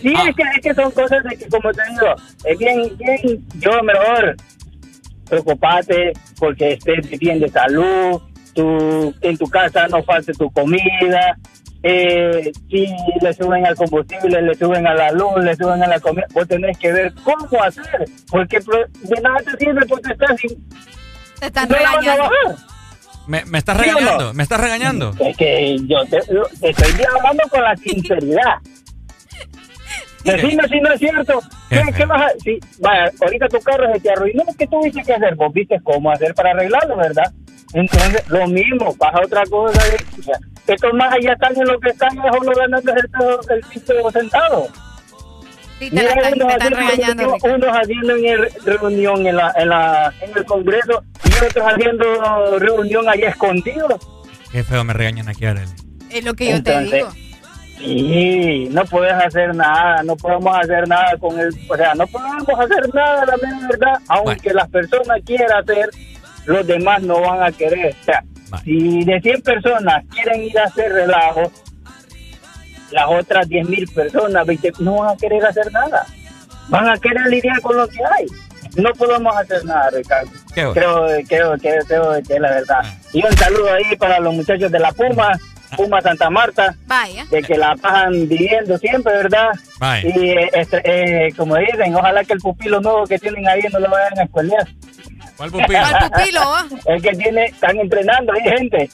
sí, 0.00 0.12
es, 0.26 0.34
que, 0.36 0.42
es 0.56 0.60
que 0.62 0.74
son 0.74 0.90
cosas 0.90 1.22
de 1.22 1.36
que, 1.36 1.48
como 1.48 1.70
te 1.72 1.82
digo, 1.88 2.14
es 2.44 2.58
bien, 2.58 2.96
bien, 2.98 3.46
yo 3.60 3.82
mejor 3.84 4.36
preocupate 5.28 6.12
porque 6.38 6.72
estés 6.72 7.08
bien 7.20 7.38
de 7.38 7.48
salud, 7.48 8.20
tu, 8.54 9.14
en 9.20 9.38
tu 9.38 9.46
casa 9.48 9.86
no 9.86 10.02
falte 10.02 10.32
tu 10.32 10.50
comida, 10.50 11.38
eh, 11.82 12.52
si 12.68 12.86
le 13.22 13.32
suben 13.32 13.66
al 13.66 13.74
combustible, 13.74 14.42
le 14.42 14.54
suben 14.54 14.86
a 14.86 14.94
la 14.94 15.10
luz, 15.12 15.42
le 15.42 15.56
suben 15.56 15.82
a 15.82 15.86
la 15.86 15.98
comida, 16.00 16.26
vos 16.32 16.46
tenés 16.46 16.76
que 16.78 16.92
ver 16.92 17.12
cómo 17.24 17.62
hacer, 17.62 18.04
porque 18.30 18.58
de 18.58 19.20
nada 19.22 19.38
te 19.38 19.64
sirve 19.64 19.86
porque 19.86 20.12
estás 20.12 20.40
sin... 20.40 20.50
Te 21.38 21.46
están 21.46 21.68
no 21.68 21.76
la 21.76 21.82
van 21.82 21.96
a 21.96 22.00
regañando. 22.00 22.56
Me, 23.26 23.44
me 23.46 23.58
estás 23.58 23.78
¿Sí 23.78 23.88
o 23.88 23.92
no? 23.92 23.98
regañando, 23.98 24.34
me 24.34 24.42
estás 24.42 24.60
regañando. 24.60 25.14
Es 25.20 25.36
que 25.36 25.78
yo 25.86 26.04
te, 26.04 26.20
te 26.60 26.70
estoy 26.70 27.04
hablando 27.16 27.42
con 27.50 27.62
la 27.62 27.76
sinceridad. 27.76 28.58
Decime 30.24 30.68
si 30.68 30.80
no 30.80 30.92
es 30.92 30.98
cierto. 30.98 31.40
¿Qué, 31.70 31.82
qué 31.96 32.04
vas 32.04 32.22
a, 32.22 32.28
si, 32.40 32.58
vaya, 32.78 33.10
ahorita 33.22 33.48
tu 33.48 33.58
carro 33.60 33.90
se 33.94 34.00
te 34.00 34.10
arruinó, 34.10 34.44
¿qué 34.58 34.66
tuviste 34.66 35.02
que 35.02 35.14
hacer? 35.14 35.34
Vos 35.34 35.50
viste 35.54 35.80
cómo 35.82 36.10
hacer 36.10 36.34
para 36.34 36.50
arreglarlo, 36.50 36.96
¿verdad? 36.96 37.32
Entonces, 37.72 38.28
lo 38.28 38.46
mismo, 38.48 38.94
vas 38.98 39.14
a 39.14 39.20
otra 39.24 39.42
cosa. 39.46 39.80
de- 39.84 40.00
estos 40.66 40.92
más 40.94 41.12
allá 41.12 41.32
están 41.32 41.56
en 41.56 41.66
lo 41.66 41.80
que 41.80 41.90
están, 41.90 42.14
mejor 42.16 42.44
lo 42.44 42.52
ganando 42.52 42.92
el, 42.92 43.56
el 43.56 43.60
piso 43.62 44.10
sentado. 44.12 44.68
Sí, 45.78 45.90
te, 45.90 45.96
la 46.02 46.10
están, 46.10 46.32
te 46.34 46.44
unos 46.44 46.52
están 46.54 46.74
haciendo, 46.74 47.36
unos 47.42 47.76
haciendo 47.76 48.16
en 48.16 48.24
el 48.26 48.48
reunión 48.64 49.26
en, 49.26 49.36
la, 49.36 49.52
en, 49.56 49.68
la, 49.68 50.12
en 50.20 50.36
el 50.36 50.44
Congreso 50.44 51.02
y 51.24 51.44
otros 51.44 51.64
haciendo 51.66 52.58
reunión 52.58 53.08
allá 53.08 53.30
escondidos. 53.30 54.06
Qué 54.52 54.62
feo 54.62 54.84
me 54.84 54.92
regañan 54.92 55.28
aquí, 55.28 55.46
Arely. 55.46 55.70
Es 56.10 56.24
lo 56.24 56.34
que 56.34 56.50
yo 56.50 56.56
Entonces, 56.56 56.90
te 56.90 56.96
digo. 56.96 57.10
Sí, 57.78 58.68
no 58.72 58.84
puedes 58.84 59.14
hacer 59.14 59.54
nada, 59.54 60.02
no 60.02 60.14
podemos 60.16 60.54
hacer 60.58 60.86
nada 60.86 61.16
con 61.18 61.38
el, 61.40 61.48
o 61.68 61.76
sea, 61.76 61.94
no 61.94 62.06
podemos 62.06 62.46
hacer 62.60 62.94
nada, 62.94 63.24
la 63.24 63.36
verdad, 63.68 63.98
aunque 64.08 64.52
las 64.52 64.68
personas 64.68 65.18
quieran 65.24 65.50
hacer, 65.62 65.88
los 66.50 66.66
demás 66.66 67.02
no 67.02 67.20
van 67.20 67.42
a 67.42 67.52
querer. 67.52 67.94
O 68.00 68.04
sea, 68.04 68.24
si 68.64 69.04
de 69.04 69.20
100 69.20 69.42
personas 69.42 70.04
quieren 70.12 70.42
ir 70.42 70.58
a 70.58 70.64
hacer 70.64 70.92
relajo, 70.92 71.50
las 72.90 73.06
otras 73.08 73.48
10 73.48 73.68
mil 73.68 73.86
personas, 73.88 74.44
20, 74.44 74.72
no 74.80 74.96
van 74.98 75.10
a 75.10 75.16
querer 75.16 75.44
hacer 75.46 75.70
nada. 75.72 76.04
Van 76.68 76.88
a 76.88 76.98
querer 76.98 77.26
lidiar 77.28 77.60
con 77.60 77.76
lo 77.76 77.86
que 77.88 77.98
hay. 78.04 78.26
No 78.76 78.92
podemos 78.94 79.36
hacer 79.36 79.64
nada, 79.64 79.90
Ricardo. 79.90 80.30
Qué 80.54 80.64
bueno. 80.64 80.74
Creo, 80.74 81.24
creo, 81.28 81.58
creo, 81.58 81.84
creo 81.86 82.22
que 82.22 82.34
es 82.34 82.40
la 82.40 82.50
verdad. 82.50 82.80
Y 83.12 83.24
un 83.24 83.36
saludo 83.36 83.72
ahí 83.72 83.96
para 83.96 84.18
los 84.20 84.34
muchachos 84.34 84.70
de 84.70 84.78
la 84.78 84.92
Puma, 84.92 85.32
Puma 85.76 86.00
Santa 86.00 86.30
Marta 86.30 86.74
Vaya. 86.86 87.24
de 87.30 87.42
que 87.42 87.56
la 87.56 87.76
pasan 87.76 88.28
viviendo 88.28 88.76
siempre, 88.78 89.12
¿verdad? 89.12 89.50
Vaya. 89.78 90.08
Y 90.08 90.30
eh, 90.30 90.50
este, 90.52 90.80
eh, 90.84 91.32
como 91.36 91.56
dicen, 91.56 91.94
ojalá 91.94 92.24
que 92.24 92.32
el 92.34 92.40
pupilo 92.40 92.80
nuevo 92.80 93.04
que 93.06 93.18
tienen 93.18 93.48
ahí 93.48 93.62
no 93.72 93.78
lo 93.78 93.88
vayan 93.90 94.18
a 94.18 94.22
escuelear. 94.24 94.68
¿Cuál 95.40 95.52
pupilo? 95.52 95.80
¿Cuál 95.88 96.10
pupilo? 96.10 96.54
El 96.84 97.00
que 97.02 97.12
tiene, 97.12 97.46
están 97.46 97.78
entrenando 97.78 98.30
ahí 98.34 98.42
gente. 98.42 98.90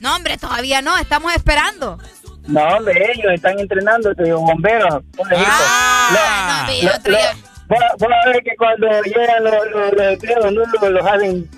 No, 0.00 0.16
hombre, 0.16 0.38
todavía 0.38 0.80
no. 0.80 0.96
Estamos 0.96 1.34
esperando. 1.34 1.98
No, 2.46 2.62
hombre, 2.68 3.12
ellos 3.12 3.34
están 3.34 3.60
entrenando, 3.60 4.14
te 4.14 4.24
digo, 4.24 4.40
bomberos. 4.40 5.04
Ah, 5.30 6.66
no, 6.66 6.88
lo- 6.88 6.98
día. 7.10 7.36
Vos 7.68 8.10
a 8.24 8.28
ver 8.30 8.42
que 8.42 8.56
cuando 8.56 8.86
llegan 9.02 9.44
los, 9.44 9.52
los, 9.70 9.92
los 9.92 10.52
no 10.54 10.64
los, 10.64 10.90
los 10.90 11.06
hacen, 11.06 11.50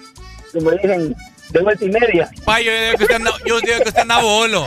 como 0.52 0.72
dicen, 0.72 1.14
de 1.52 1.60
vuelta 1.60 1.84
y 1.84 1.89
media. 1.89 2.31
Pai, 2.44 2.64
yo 2.64 2.72
digo 2.72 2.97
que 2.98 3.05
usted 3.05 3.16
anda, 3.16 3.31
yo 3.47 3.60
digo 3.60 3.78
que 3.82 3.89
usted 3.89 4.00
anda 4.02 4.18
bolo. 4.20 4.66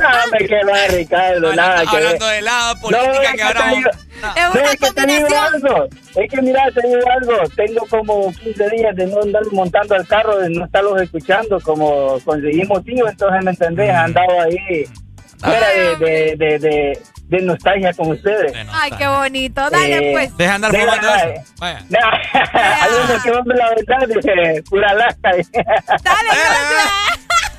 No, 0.00 0.08
hombre, 0.24 0.46
que 0.48 0.64
va, 0.64 0.86
Ricardo, 0.88 1.54
nada 1.54 1.84
que 1.84 1.96
ver. 1.96 2.06
Hablando 2.06 2.26
de 2.26 2.38
helado, 2.38 2.74
No, 2.74 2.80
política, 2.80 3.22
es 3.30 3.34
que 3.36 3.42
ahora 3.42 3.66
digo- 3.74 3.90
Es 3.90 4.42
No, 4.44 4.52
una 4.60 4.70
es 4.72 4.76
que 4.80 4.90
te 4.92 5.06
digo 5.06 5.26
algo. 5.36 5.88
Es 6.14 6.30
que 6.30 6.42
mira, 6.42 6.62
te 6.74 6.86
digo 6.88 7.00
algo. 7.10 7.48
Tengo 7.56 7.86
como 7.88 8.32
15 8.32 8.70
días 8.70 8.96
de 8.96 9.06
no 9.06 9.20
andar 9.22 9.42
montando 9.52 9.94
al 9.94 10.06
carro, 10.06 10.38
de 10.38 10.48
no 10.50 10.64
estarlos 10.64 11.02
escuchando, 11.02 11.60
como 11.60 12.18
conseguí 12.24 12.62
motivo, 12.64 13.08
entonces 13.08 13.44
me 13.44 13.50
entendés, 13.50 13.88
he 13.88 13.92
andado 13.92 14.40
ahí 14.40 14.84
fuera 15.42 15.68
de, 15.68 15.96
de, 15.96 16.36
de, 16.36 16.58
de, 16.58 17.02
de 17.28 17.40
nostalgia 17.42 17.92
con 17.94 18.10
ustedes. 18.12 18.52
Ay, 18.72 18.90
qué 18.96 19.06
bonito. 19.06 19.68
Dale, 19.70 20.10
Eh, 20.10 20.12
pues. 20.12 20.36
Deja 20.36 20.54
andar 20.54 20.70
fumando 20.70 21.08
eh, 21.08 21.34
eso. 21.36 21.52
Vaya. 21.58 21.84
Algunos 22.82 23.22
que 23.22 23.30
van 23.30 23.44
de 23.44 23.54
la 23.54 23.68
verdad, 23.70 24.08
dice, 24.08 24.62
pura 24.68 24.94
lasca. 24.94 25.30
Dale, 26.02 26.28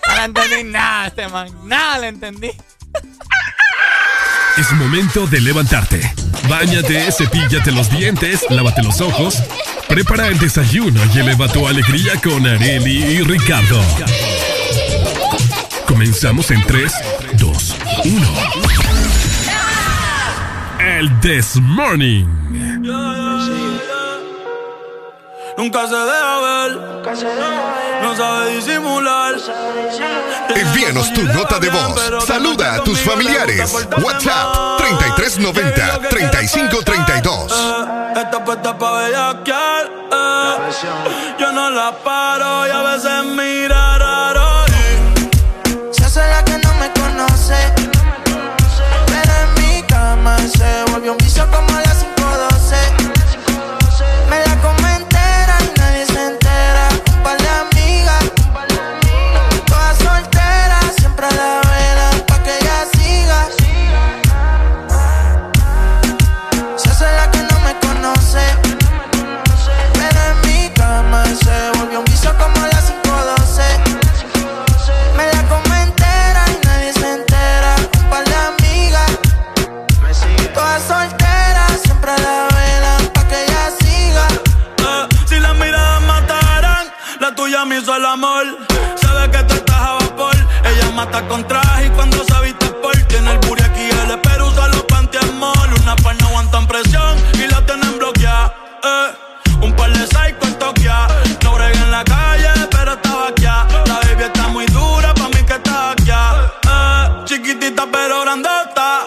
No 0.07 0.15
le 0.15 0.23
entendí 0.25 0.63
nada 0.65 1.07
este 1.07 1.27
man. 1.29 1.47
Nada 1.67 1.97
le 1.99 2.07
entendí. 2.09 2.51
Es 4.57 4.71
momento 4.73 5.25
de 5.27 5.41
levantarte. 5.41 6.13
Báñate, 6.47 7.11
cepíllate 7.11 7.71
los 7.71 7.89
dientes, 7.89 8.45
lávate 8.49 8.83
los 8.83 9.01
ojos. 9.01 9.41
Prepara 9.87 10.27
el 10.27 10.37
desayuno 10.37 11.01
y 11.15 11.19
eleva 11.19 11.47
tu 11.47 11.67
alegría 11.67 12.13
con 12.21 12.45
Areli 12.45 13.03
y 13.03 13.21
Ricardo. 13.23 13.81
Comenzamos 15.87 16.51
en 16.51 16.61
3, 16.63 16.93
2, 17.33 17.52
1. 18.03 18.27
El 20.79 21.19
This 21.21 21.55
Morning. 21.61 22.25
Nunca 25.57 25.87
se 25.87 25.95
deja 25.95 26.39
ver. 26.41 26.71
No 28.01 28.15
sabe 28.17 28.55
disimular. 28.55 29.35
Envíanos 30.53 31.13
tu 31.13 31.23
nota 31.23 31.59
de 31.59 31.69
voz. 31.69 32.25
Saluda 32.25 32.75
a 32.75 32.83
tus 32.83 32.99
familiares. 32.99 33.73
WhatsApp 34.01 34.77
3390 34.79 36.09
3532. 36.09 37.53
Esta 38.17 38.43
puesta 38.43 38.77
pa' 38.77 38.91
bellaquear. 38.91 39.85
Eh. 40.11 40.55
Yo 41.39 41.53
no 41.53 41.69
la 41.69 41.91
paro 42.03 42.67
y 42.67 42.71
a 42.71 42.81
veces 42.81 43.23
mira 43.33 43.97
raro. 43.97 44.65
Se 45.91 46.03
hace 46.03 46.19
la 46.19 46.43
que 46.43 46.57
no 46.57 46.73
me 46.75 46.91
conoce. 46.91 47.82
Volvió 51.03 51.11
un 51.11 51.17
vicio 51.17 51.51
como 51.51 51.72
Con 91.13 91.47
traje 91.47 91.85
y 91.85 91.89
cuando 91.91 92.23
se 92.23 92.41
viste 92.41 92.65
por 92.81 92.95
tiene 93.03 93.31
el 93.31 93.37
buri 93.47 93.61
aquí 93.61 93.87
el 93.87 94.19
pero 94.19 94.47
usa 94.47 94.67
los 94.69 94.83
pantiamol. 94.83 95.73
Una 95.81 95.95
par 95.95 96.15
no 96.19 96.27
aguantan 96.27 96.67
presión 96.67 97.17
y 97.35 97.47
la 97.47 97.63
tienen 97.65 97.97
bloqueada. 97.99 98.53
Eh. 98.83 99.61
Un 99.61 99.75
par 99.75 99.91
de 99.91 100.07
psycho 100.07 100.47
en 100.47 100.57
Tokia. 100.57 101.07
No 101.43 101.53
bregué 101.53 101.77
en 101.79 101.91
la 101.91 102.03
calle, 102.03 102.49
pero 102.71 102.93
estaba 102.93 103.27
aquí. 103.27 103.43
La 103.43 103.99
baby 104.01 104.23
está 104.23 104.47
muy 104.47 104.65
dura, 104.65 105.13
pa' 105.13 105.29
mí 105.29 105.43
que 105.45 105.53
está 105.53 105.91
aquí. 105.91 106.09
Eh. 106.09 107.23
Chiquitita 107.25 107.85
pero 107.91 108.21
grandota. 108.21 109.01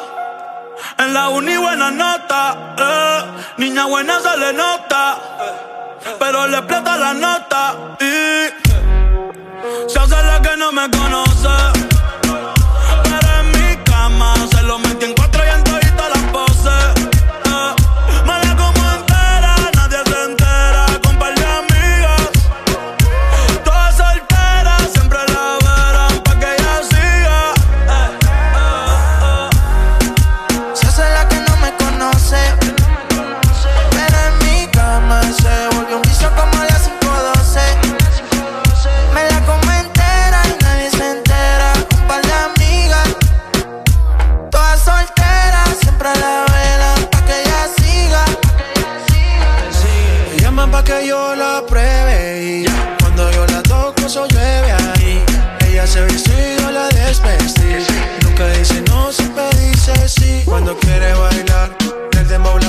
En 0.98 1.12
la 1.12 1.28
uni 1.28 1.56
buena 1.56 1.90
nota. 1.90 2.74
Eh. 2.78 3.24
Niña 3.58 3.84
buena 3.86 4.20
se 4.20 4.36
le 4.38 4.52
nota. 4.52 5.18
Pero 6.18 6.46
le 6.46 6.56
explota 6.58 6.96
la 6.96 7.14
nota. 7.14 7.74
Y 8.00 8.48
se 9.88 9.98
hace 9.98 10.22
la 10.22 10.40
que 10.40 10.56
no 10.56 10.70
me 10.72 10.88
conoce. 10.88 11.95
Lo 14.66 14.78
metí 14.80 15.04
en 15.04 15.14
cuatro 15.14 15.35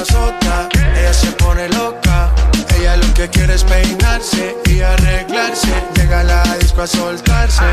Ella 0.09 1.13
se 1.13 1.31
pone 1.33 1.67
loca. 1.69 2.31
Ella 2.77 2.97
lo 2.97 3.13
que 3.13 3.29
quiere 3.29 3.55
es 3.55 3.63
peinarse 3.63 4.55
y 4.65 4.81
arreglarse. 4.81 5.73
Llega 5.95 6.21
a 6.21 6.23
la 6.23 6.43
disco 6.57 6.81
a 6.81 6.87
soltarse. 6.87 7.63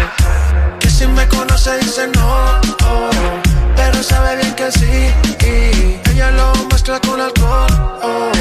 Que 0.80 0.90
si 0.90 1.06
me 1.06 1.26
conoce 1.28 1.78
dice 1.78 2.08
no, 2.14 2.60
oh, 2.84 3.10
pero 3.76 4.02
sabe 4.02 4.36
bien 4.36 4.54
que 4.54 4.70
sí. 4.72 5.12
Ella 6.10 6.30
lo 6.30 6.52
mezcla 6.70 7.00
con 7.00 7.20
alcohol, 7.20 8.00
oh, 8.02 8.32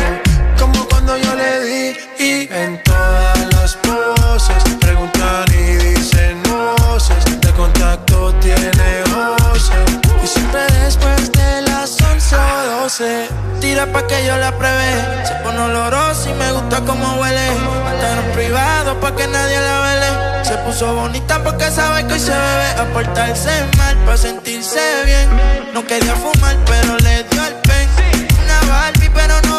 como 0.59 0.85
cuando 0.87 1.17
yo 1.17 1.35
le 1.35 1.63
di. 1.63 1.97
Y 2.19 2.53
en 2.53 2.81
todas 2.83 3.53
las 3.53 3.75
poses 3.77 4.63
preguntan 4.79 5.45
y 5.51 5.75
dicen 5.75 6.41
voces. 6.43 7.41
De 7.41 7.51
contacto 7.51 8.33
tiene 8.41 9.03
voces. 9.13 9.99
Y 10.23 10.27
siempre 10.27 10.61
después 10.83 11.31
de 11.31 11.61
las 11.63 11.99
11 12.01 12.35
o 12.35 12.81
12 12.83 13.42
Tira 13.73 13.87
que 14.07 14.23
yo 14.23 14.37
la 14.37 14.55
pruebe 14.55 15.25
Se 15.25 15.33
pone 15.41 15.57
olorosa 15.57 16.29
y 16.29 16.33
me 16.33 16.51
gusta 16.51 16.79
como 16.81 17.19
huele. 17.19 17.47
En 17.47 18.31
privado 18.33 18.99
pa' 18.99 19.15
que 19.15 19.25
nadie 19.25 19.59
la 19.59 19.79
vele. 19.79 20.45
Se 20.45 20.55
puso 20.57 20.93
bonita 20.93 21.43
porque 21.43 21.71
sabe 21.71 22.05
que 22.05 22.13
hoy 22.13 22.19
se 22.19 22.29
bebe. 22.29 22.69
A 22.81 22.85
portarse 22.93 23.49
mal 23.77 23.97
pa' 24.05 24.15
sentirse 24.15 24.79
bien. 25.05 25.27
No 25.73 25.83
quería 25.87 26.13
fumar 26.13 26.55
pero 26.67 26.99
le 26.99 27.23
dio 27.23 27.43
el 27.47 27.55
pen. 27.67 27.89
Una 28.43 28.59
Barbie 28.71 29.09
pero 29.09 29.41
no 29.47 29.52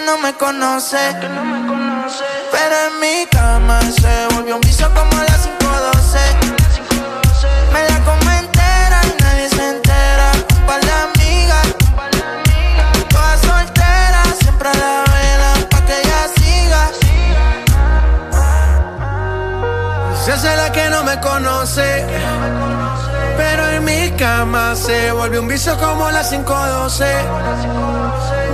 que 0.00 0.06
no 0.06 0.16
me 0.18 0.34
conoce. 0.34 0.98
Pero 2.50 2.74
en 2.88 3.00
mi 3.00 3.26
cama 3.26 3.80
se 3.82 4.34
volvió 4.34 4.54
un 4.54 4.60
vicio 4.62 4.88
como 4.94 5.12
la 5.12 5.36
512 5.36 6.18
Me 7.72 7.88
la 7.88 8.00
como 8.04 8.30
entera 8.30 9.00
y 9.04 9.22
nadie 9.22 9.48
se 9.48 9.68
entera. 9.68 10.32
Un 10.58 10.66
par 10.66 10.80
de 10.80 10.92
amigas. 10.92 11.66
Todas 13.08 13.40
solteras, 13.40 14.28
siempre 14.40 14.70
la 14.74 15.04
velan 15.12 15.68
pa' 15.70 15.84
que 15.84 16.00
ella 16.00 16.28
siga. 16.36 16.90
Se 20.24 20.32
hace 20.32 20.56
la 20.56 20.72
que 20.72 20.88
no 20.88 21.04
me 21.04 21.20
conoce. 21.20 22.06
Cama 24.20 24.76
se 24.76 25.12
volvió 25.12 25.40
un 25.40 25.48
vicio 25.48 25.74
como 25.78 26.10
la 26.10 26.22
512. 26.22 27.04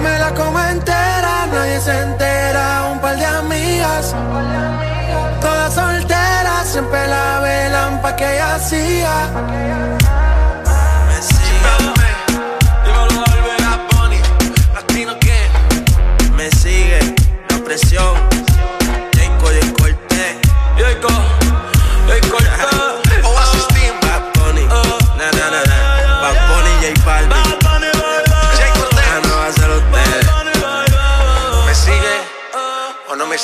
Me 0.01 0.17
la 0.20 0.33
como 0.33 0.61
entera, 0.61 1.49
nadie 1.53 1.81
se 1.81 2.03
entera. 2.03 2.91
Un 2.93 3.01
par 3.01 3.17
de 3.17 3.27
amigas. 3.27 4.15
Todas 5.41 5.75
solteras, 5.75 6.69
siempre 6.69 7.09
la 7.09 7.41
velan 7.41 8.01
pa' 8.01 8.15
que 8.15 8.33
ella 8.33 8.59
siga. 8.61 9.28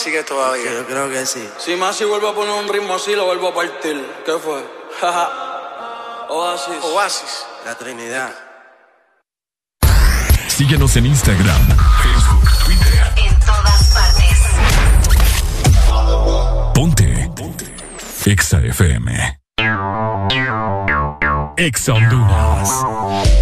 Sigue 0.03 0.25
todavía? 0.25 0.73
Yo 0.73 0.87
creo 0.87 1.09
que 1.09 1.25
sí. 1.27 1.49
Si 1.59 1.77
más 1.77 1.97
si 1.97 2.05
vuelvo 2.05 2.29
a 2.29 2.35
poner 2.35 2.53
un 2.55 2.69
ritmo 2.69 2.95
así, 2.95 3.15
lo 3.15 3.27
vuelvo 3.27 3.49
a 3.49 3.55
partir. 3.55 4.05
¿Qué 4.25 4.33
fue? 4.33 4.65
Oasis. 6.29 6.83
Oasis. 6.83 7.47
La 7.65 7.77
Trinidad. 7.77 8.35
Síguenos 10.49 10.97
en 10.97 11.07
Instagram, 11.07 11.69
Facebook, 12.03 12.51
En 13.17 13.41
todas 13.41 13.95
partes. 13.95 14.39
Ponte. 16.75 17.31
Ponte. 17.37 17.75
Exa 18.27 18.59
FM. 18.59 19.39
Exa 21.57 21.93
Honduras. 21.95 23.42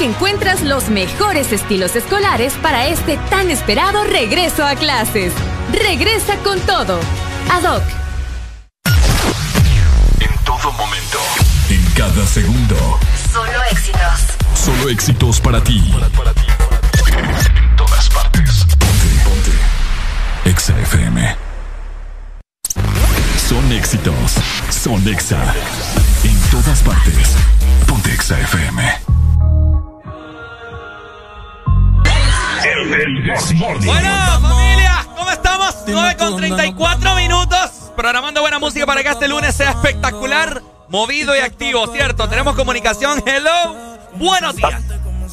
ADOC 0.00 0.06
encuentras 0.06 0.62
los 0.62 0.88
mejores 0.88 1.52
estilos 1.52 1.94
escolares 1.94 2.54
para 2.62 2.86
este 2.86 3.18
tan 3.28 3.50
esperado 3.50 4.04
regreso 4.04 4.64
a 4.64 4.74
clases. 4.74 5.32
Regresa 5.72 6.36
con 6.38 6.58
todo. 6.60 6.98
ADOC. 7.50 7.82
En 10.20 10.44
todo 10.44 10.72
momento. 10.72 11.18
En 11.68 11.84
cada 11.94 12.26
segundo. 12.26 12.98
Solo 13.32 13.62
éxitos. 13.70 14.20
Solo 14.54 14.88
éxitos 14.88 15.40
para 15.40 15.62
ti. 15.62 15.92
En 17.06 17.76
todas 17.76 18.08
partes. 18.08 18.64
Ponte, 18.78 19.08
ponte. 19.24 20.50
Exa 20.50 20.78
FM. 20.80 21.36
Son 23.48 23.72
éxitos. 23.72 24.32
Son 24.70 25.06
Exa. 25.08 25.54
En 26.24 26.40
todas 26.50 26.80
partes. 26.80 27.36
Ponte 27.86 28.12
Exa 28.12 28.40
FM. 28.40 29.19
Bueno, 32.90 34.40
familia, 34.40 35.06
¿cómo 35.16 35.30
estamos? 35.30 35.76
9 35.86 36.16
con 36.18 36.36
34 36.38 37.14
minutos. 37.14 37.92
Programando 37.96 38.40
buena 38.40 38.58
música 38.58 38.84
para 38.84 39.04
que 39.04 39.10
este 39.10 39.28
lunes 39.28 39.54
sea 39.54 39.70
espectacular, 39.70 40.60
movido 40.88 41.36
y 41.36 41.38
activo, 41.38 41.86
¿cierto? 41.92 42.28
Tenemos 42.28 42.56
comunicación. 42.56 43.22
Hello. 43.24 43.76
Buenos 44.14 44.56
días. 44.56 44.82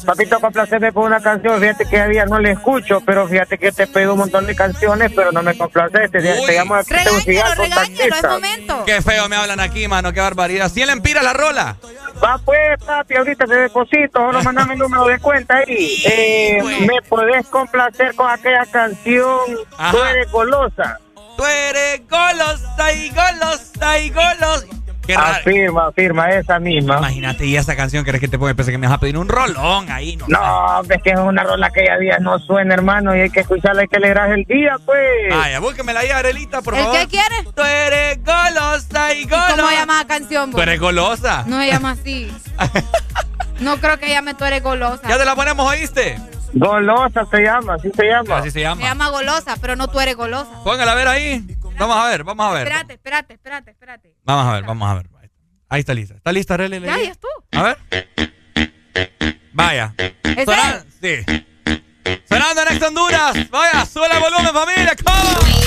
Papito, 0.04 0.40
complaceme 0.40 0.92
por 0.92 1.04
una 1.04 1.20
canción. 1.20 1.60
Fíjate 1.60 1.86
que 1.86 1.98
a 1.98 2.06
día 2.06 2.24
no 2.26 2.38
le 2.38 2.52
escucho, 2.52 3.00
pero 3.04 3.26
fíjate 3.28 3.58
que 3.58 3.72
te 3.72 3.86
pido 3.86 4.12
un 4.12 4.20
montón 4.20 4.46
de 4.46 4.54
canciones, 4.54 5.12
pero 5.14 5.32
no 5.32 5.42
me 5.42 5.56
complaces. 5.56 6.10
Te, 6.10 6.20
te 6.20 6.52
llamo 6.54 6.74
a 6.74 6.82
Regáñalo, 6.82 7.54
regáñalo, 7.56 8.16
es 8.16 8.22
momento. 8.22 8.84
Qué 8.86 9.02
feo 9.02 9.28
me 9.28 9.36
hablan 9.36 9.60
aquí, 9.60 9.88
mano, 9.88 10.12
qué 10.12 10.20
barbaridad. 10.20 10.70
¿Sí 10.70 10.84
le 10.84 10.92
empira 10.92 11.22
la 11.22 11.32
rola? 11.32 11.76
Va 12.22 12.38
pues, 12.44 12.82
papi, 12.84 13.14
ahorita 13.14 13.46
te 13.46 13.54
deposito, 13.54 14.18
solo 14.18 14.42
mandame 14.42 14.74
el 14.74 14.80
número 14.80 15.06
de 15.06 15.18
cuenta 15.18 15.58
ahí. 15.58 16.02
Eh, 16.04 16.60
¿Me 16.80 17.00
podés 17.08 17.46
complacer 17.46 18.14
con 18.14 18.28
aquella 18.28 18.66
canción 18.66 19.38
Ajá. 19.76 19.92
Tú 19.92 20.02
eres 20.02 20.30
golosa? 20.30 20.98
Tú 21.36 21.44
eres 21.44 22.02
golosa 22.08 22.92
y 22.92 23.10
golosa 23.10 23.98
y 24.00 24.10
golosa. 24.10 24.66
Qué 25.08 25.16
raro. 25.16 25.36
Afirma, 25.38 25.86
afirma, 25.86 26.30
esa 26.32 26.58
misma. 26.58 26.98
Imagínate, 26.98 27.46
y 27.46 27.56
esa 27.56 27.74
canción, 27.74 28.04
¿crees 28.04 28.20
que 28.20 28.28
te 28.28 28.38
puede 28.38 28.54
pensar 28.54 28.72
que 28.72 28.78
me 28.78 28.86
vas 28.86 28.96
a 28.96 29.00
pedir 29.00 29.16
un 29.16 29.26
rolón 29.26 29.90
ahí? 29.90 30.16
No, 30.16 30.26
No, 30.28 30.82
es 30.82 31.02
que 31.02 31.10
es 31.12 31.18
una 31.18 31.42
rola 31.44 31.70
que 31.70 31.84
ya 31.86 31.96
día 31.96 32.18
no 32.20 32.38
suena, 32.38 32.74
hermano, 32.74 33.16
y 33.16 33.20
hay 33.22 33.30
que 33.30 33.40
escucharla 33.40 33.84
y 33.84 33.88
que 33.88 33.96
alegrar 33.96 34.30
el 34.32 34.44
día, 34.44 34.76
pues. 34.84 35.00
Vaya, 35.30 35.60
búsquemela 35.60 36.00
ahí, 36.00 36.10
Arelita, 36.10 36.60
por 36.60 36.74
¿El 36.74 36.84
favor. 36.84 36.98
qué 37.00 37.06
quiere? 37.08 37.36
Tú 37.56 37.62
eres 37.62 38.18
golosa 38.22 39.14
y 39.14 39.22
¿Y 39.22 39.24
golosa. 39.24 39.56
¿Cómo 39.56 39.70
llama 39.70 39.98
la 40.02 40.06
canción? 40.06 40.50
Tú 40.50 40.56
vos? 40.58 40.62
eres 40.62 40.78
golosa. 40.78 41.44
No 41.46 41.58
se 41.60 41.66
llama 41.68 41.90
así. 41.92 42.30
No 43.60 43.76
creo 43.78 43.98
que 43.98 44.08
llame 44.08 44.34
tú 44.34 44.44
eres 44.44 44.62
golosa. 44.62 45.02
Ya 45.08 45.18
te 45.18 45.24
la 45.24 45.34
ponemos, 45.34 45.68
¿oíste? 45.68 46.16
Golosa 46.52 47.24
se 47.30 47.40
llama, 47.42 47.74
así 47.74 47.90
se 47.94 48.04
llama. 48.06 48.36
Así 48.38 48.50
se 48.50 48.52
Se 48.52 48.60
llama. 48.60 48.80
llama 48.82 49.08
golosa, 49.10 49.56
pero 49.60 49.74
no 49.74 49.88
tú 49.88 49.98
eres 50.00 50.16
golosa. 50.16 50.48
Póngala 50.62 50.92
a 50.92 50.94
ver 50.94 51.08
ahí. 51.08 51.44
Vamos 51.78 51.96
a 51.96 52.08
ver, 52.08 52.24
vamos 52.24 52.46
a 52.46 52.52
ver. 52.52 52.62
Espérate, 52.66 52.94
espérate, 52.94 53.34
espérate, 53.34 53.70
espérate. 53.70 54.16
Vamos 54.24 54.46
a 54.46 54.52
ver, 54.54 54.64
vamos 54.64 54.90
a 54.90 54.94
ver. 54.94 55.08
Ahí 55.68 55.80
está 55.80 55.94
lista. 55.94 56.14
¿Está 56.14 56.32
lista, 56.32 56.54
Arely? 56.54 56.80
Ya, 56.80 56.98
ya 56.98 57.14
tú. 57.14 57.28
A 57.52 57.62
ver. 57.62 57.78
Vaya. 59.52 59.94
¿Es 59.98 60.44
Sonando, 60.44 60.86
sí. 61.00 61.24
Sonando 62.28 62.62
en 62.62 62.84
Honduras. 62.84 63.50
Vaya, 63.50 63.84
sube 63.86 64.06
el 64.10 64.18
volumen, 64.18 64.52
familia. 64.54 64.96
¿Cómo? 65.04 65.58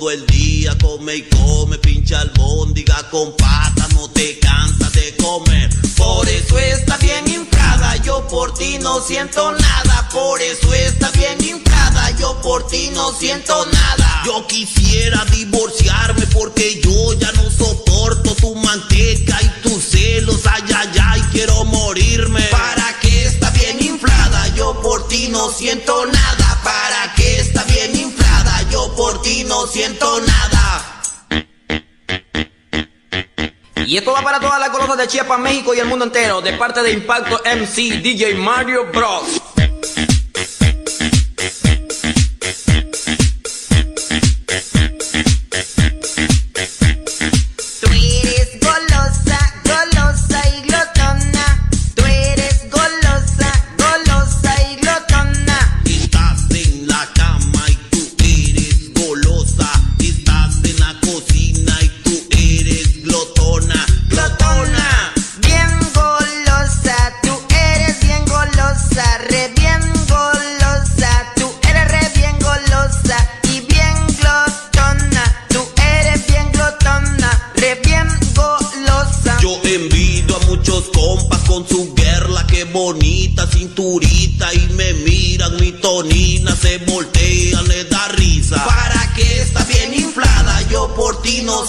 Todo 0.00 0.10
el 0.10 0.26
día. 0.26 0.76
Come 0.80 1.16
y 1.16 1.22
come, 1.22 1.78
pinche 1.78 2.16
albóndiga 2.16 3.08
con 3.10 3.36
pata, 3.36 3.86
no 3.94 4.08
te 4.10 4.38
cansas 4.38 4.92
de 4.92 5.14
comer. 5.16 5.68
Por 5.96 6.26
eso 6.26 6.58
está 6.58 6.96
bien 6.96 7.28
inflada, 7.28 7.96
yo 7.96 8.26
por 8.28 8.54
ti 8.54 8.78
no 8.78 9.00
siento 9.00 9.52
nada. 9.52 10.08
Por 10.10 10.40
eso 10.40 10.72
está 10.72 11.10
bien 11.10 11.36
inflada, 11.44 12.10
yo 12.18 12.40
por 12.40 12.66
ti 12.66 12.90
no 12.94 13.12
siento 13.12 13.66
nada. 13.66 14.22
Yo 14.24 14.46
quisiera 14.46 15.24
divorciarme 15.26 16.26
porque 16.28 16.80
yo 16.82 17.12
ya 17.18 17.30
no 17.32 17.50
soporto 17.50 18.34
tu 18.36 18.54
manteca 18.54 19.38
y 19.42 19.60
tus 19.62 19.84
celos. 19.84 20.40
Ay, 20.46 20.62
ay, 20.76 20.88
ay, 21.02 21.22
quiero 21.30 21.64
morirme. 21.66 22.42
Para 22.50 22.98
que 23.00 23.26
está 23.26 23.50
bien 23.50 23.76
inflada, 23.82 24.48
yo 24.56 24.80
por 24.80 25.06
ti 25.08 25.28
no 25.28 25.50
siento 25.50 26.06
nada. 26.06 26.39
Siento 29.66 30.20
nada. 30.20 31.02
Y 33.86 33.96
esto 33.96 34.12
va 34.12 34.22
para 34.22 34.38
todas 34.38 34.60
las 34.60 34.70
colosas 34.70 34.96
de 34.98 35.08
Chiapas, 35.08 35.38
México 35.40 35.74
y 35.74 35.80
el 35.80 35.86
mundo 35.86 36.04
entero, 36.04 36.40
de 36.40 36.52
parte 36.52 36.82
de 36.82 36.92
Impacto 36.92 37.40
MC 37.44 38.00
DJ 38.00 38.34
Mario 38.34 38.86
Bros. 38.92 39.40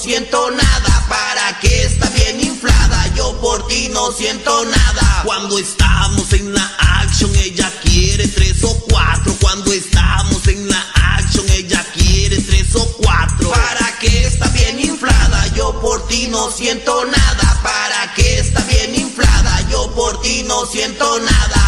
siento 0.02 0.50
nada, 0.50 1.06
para 1.08 1.60
que 1.60 1.84
está 1.84 2.10
bien 2.10 2.42
inflada, 2.42 3.08
yo 3.16 3.40
por 3.40 3.68
ti 3.68 3.88
no 3.94 4.12
siento 4.12 4.66
nada. 4.66 5.22
Cuando 5.24 5.60
estamos 5.60 6.34
en 6.34 6.54
la 6.54 6.76
action, 7.02 7.30
ella 7.36 7.72
quiere 7.84 8.28
tres 8.28 8.64
o 8.64 8.74
cuatro. 8.90 9.36
Cuando 9.40 9.72
estamos 9.72 10.48
en 10.48 10.68
la 10.68 10.82
action, 11.18 11.48
ella 11.50 11.86
quiere 11.94 12.40
tres 12.40 12.76
o 12.76 12.86
cuatro. 12.98 13.52
Para 13.52 14.00
que 14.00 14.26
está 14.26 14.48
bien 14.50 14.80
inflada, 14.80 15.48
yo 15.56 15.80
por 15.82 16.08
ti 16.08 16.28
no 16.30 16.50
siento 16.50 17.06
nada, 17.06 17.60
para 17.62 18.12
que 18.16 18.40
está 18.40 18.62
bien 18.62 18.96
inflada, 18.96 19.70
yo 19.70 19.94
por 19.94 20.20
ti 20.22 20.44
no 20.48 20.66
siento 20.66 21.20
nada. 21.20 21.61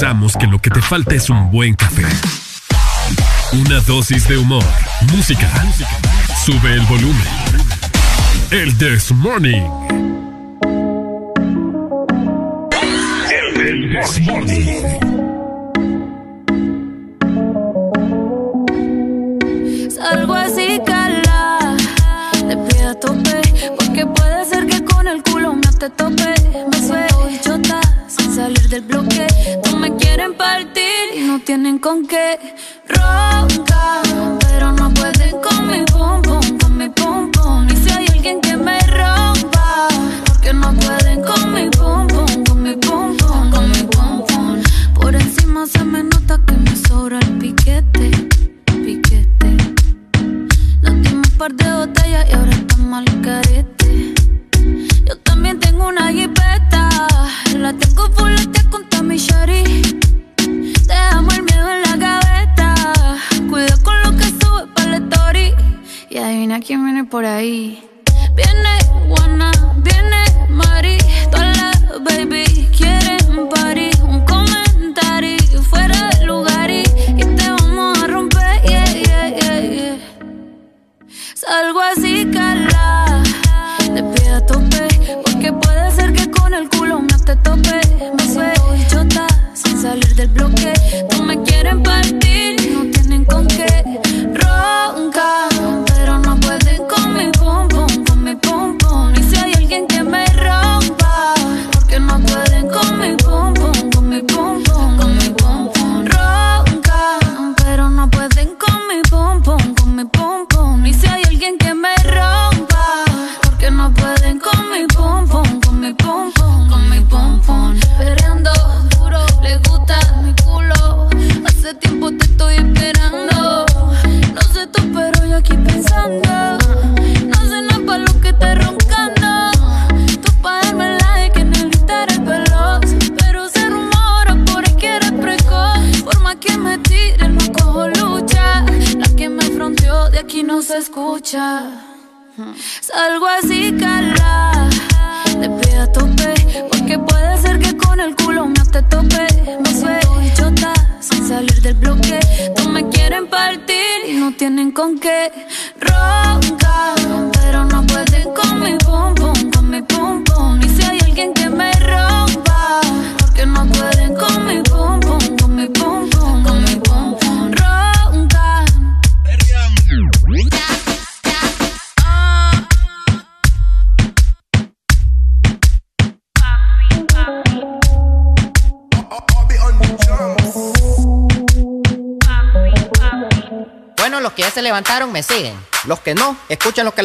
pensamos 0.00 0.34
que 0.34 0.46
lo 0.46 0.58
que 0.58 0.70
te 0.70 0.80
falta 0.80 1.14
es 1.14 1.28
un 1.28 1.50
buen 1.50 1.74
café. 1.74 2.06
Una 3.52 3.80
dosis 3.80 4.26
de 4.26 4.38
humor, 4.38 4.64
música. 5.12 5.46
Sube 6.42 6.72
el 6.72 6.80
volumen. 6.86 7.28
El 8.50 8.78
This 8.78 9.12
Morning. 9.12 9.60
El 13.30 13.90
This 13.92 14.20
Morning. 14.22 15.09
get 32.10 32.59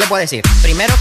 puedo 0.08 0.20
decir. 0.20 0.42
Primero 0.62 0.94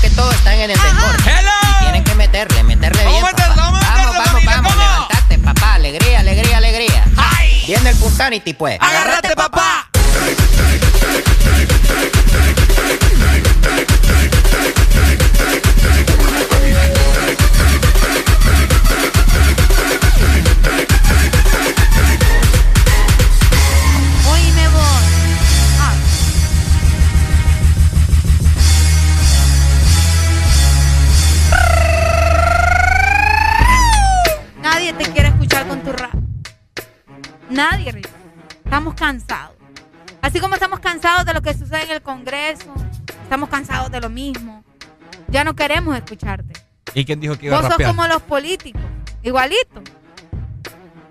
escucharte. 45.97 46.53
¿Y 46.93 47.05
quién 47.05 47.19
dijo 47.19 47.37
que 47.37 47.47
iba 47.47 47.57
a 47.57 47.61
rapear? 47.61 47.77
Vos 47.77 47.85
sos 47.85 47.95
como 47.95 48.07
los 48.07 48.21
políticos, 48.23 48.81
igualito. 49.23 49.81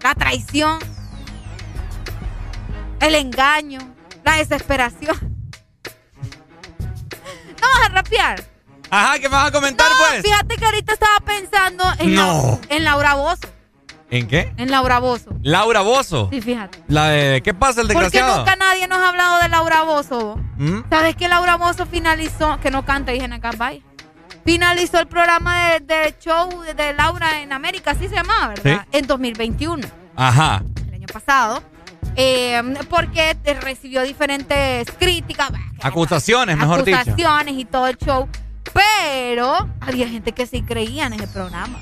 La 0.03 0.15
traición, 0.15 0.79
el 3.01 3.15
engaño, 3.15 3.81
la 4.25 4.37
desesperación. 4.37 5.17
¿No 7.61 7.69
vas 7.69 7.87
a 7.87 7.89
rapear? 7.89 8.45
Ajá, 8.91 9.19
¿qué 9.19 9.29
me 9.29 9.35
vas 9.35 9.49
a 9.49 9.53
comentar, 9.53 9.91
no, 9.91 9.97
pues? 10.09 10.23
Fíjate 10.23 10.57
que 10.57 10.65
ahorita 10.65 10.93
estaba 10.93 11.19
pensando 11.25 11.85
en, 11.99 12.15
la, 12.15 12.59
en 12.69 12.85
Laura 12.85 13.15
Bozo. 13.15 13.49
¿En 14.11 14.29
qué? 14.29 14.53
En 14.57 14.71
Laura 14.71 15.01
Bozo. 15.01 15.31
¿Laura 15.43 15.81
Bozo? 15.81 16.29
Sí, 16.31 16.41
fíjate. 16.41 16.79
La 16.87 17.09
de 17.09 17.43
¿Qué 17.43 17.53
pasa 17.55 17.81
el 17.81 17.89
desgraciado? 17.89 18.37
Porque 18.37 18.51
nunca 18.51 18.65
nadie 18.65 18.87
nos 18.87 18.99
ha 18.99 19.09
hablado 19.09 19.43
de 19.43 19.49
Laura 19.49 19.83
Bozo. 19.83 20.37
¿Mm? 20.57 20.83
¿Sabes 20.89 21.17
que 21.17 21.29
Laura 21.29 21.57
Bozo 21.57 21.87
finalizó? 21.87 22.61
Que 22.61 22.71
no 22.71 22.85
canta, 22.85 23.11
dije 23.13 23.25
en 23.25 23.33
acá, 23.33 23.51
vaya. 23.57 23.81
Finalizó 24.45 24.99
el 24.99 25.07
programa 25.07 25.71
de, 25.71 25.81
de 25.81 26.15
show 26.21 26.63
de, 26.77 26.93
Laura 26.93 27.41
en 27.41 27.53
América, 27.53 27.93
así 27.93 28.09
se 28.09 28.15
llamaba, 28.15 28.49
¿verdad? 28.49 28.87
En 28.93 29.07
2021. 29.07 29.87
Ajá. 30.17 30.63
El 30.87 30.95
año 30.95 31.07
pasado. 31.13 31.63
Eh, 32.17 32.63
porque 32.89 33.37
recibió 33.61 34.03
diferentes 34.03 34.89
críticas. 34.99 35.51
Acusaciones, 35.83 36.57
mejor 36.57 36.85
dicho. 36.85 36.99
Acusaciones 36.99 37.55
y 37.55 37.65
todo 37.65 37.87
el 37.87 37.97
show. 37.97 38.29
Pero 38.73 39.69
había 39.81 40.09
gente 40.09 40.33
que 40.33 40.47
sí 40.47 40.63
creía 40.63 41.07
en 41.07 41.15
ese 41.15 41.29
programa. 41.29 41.79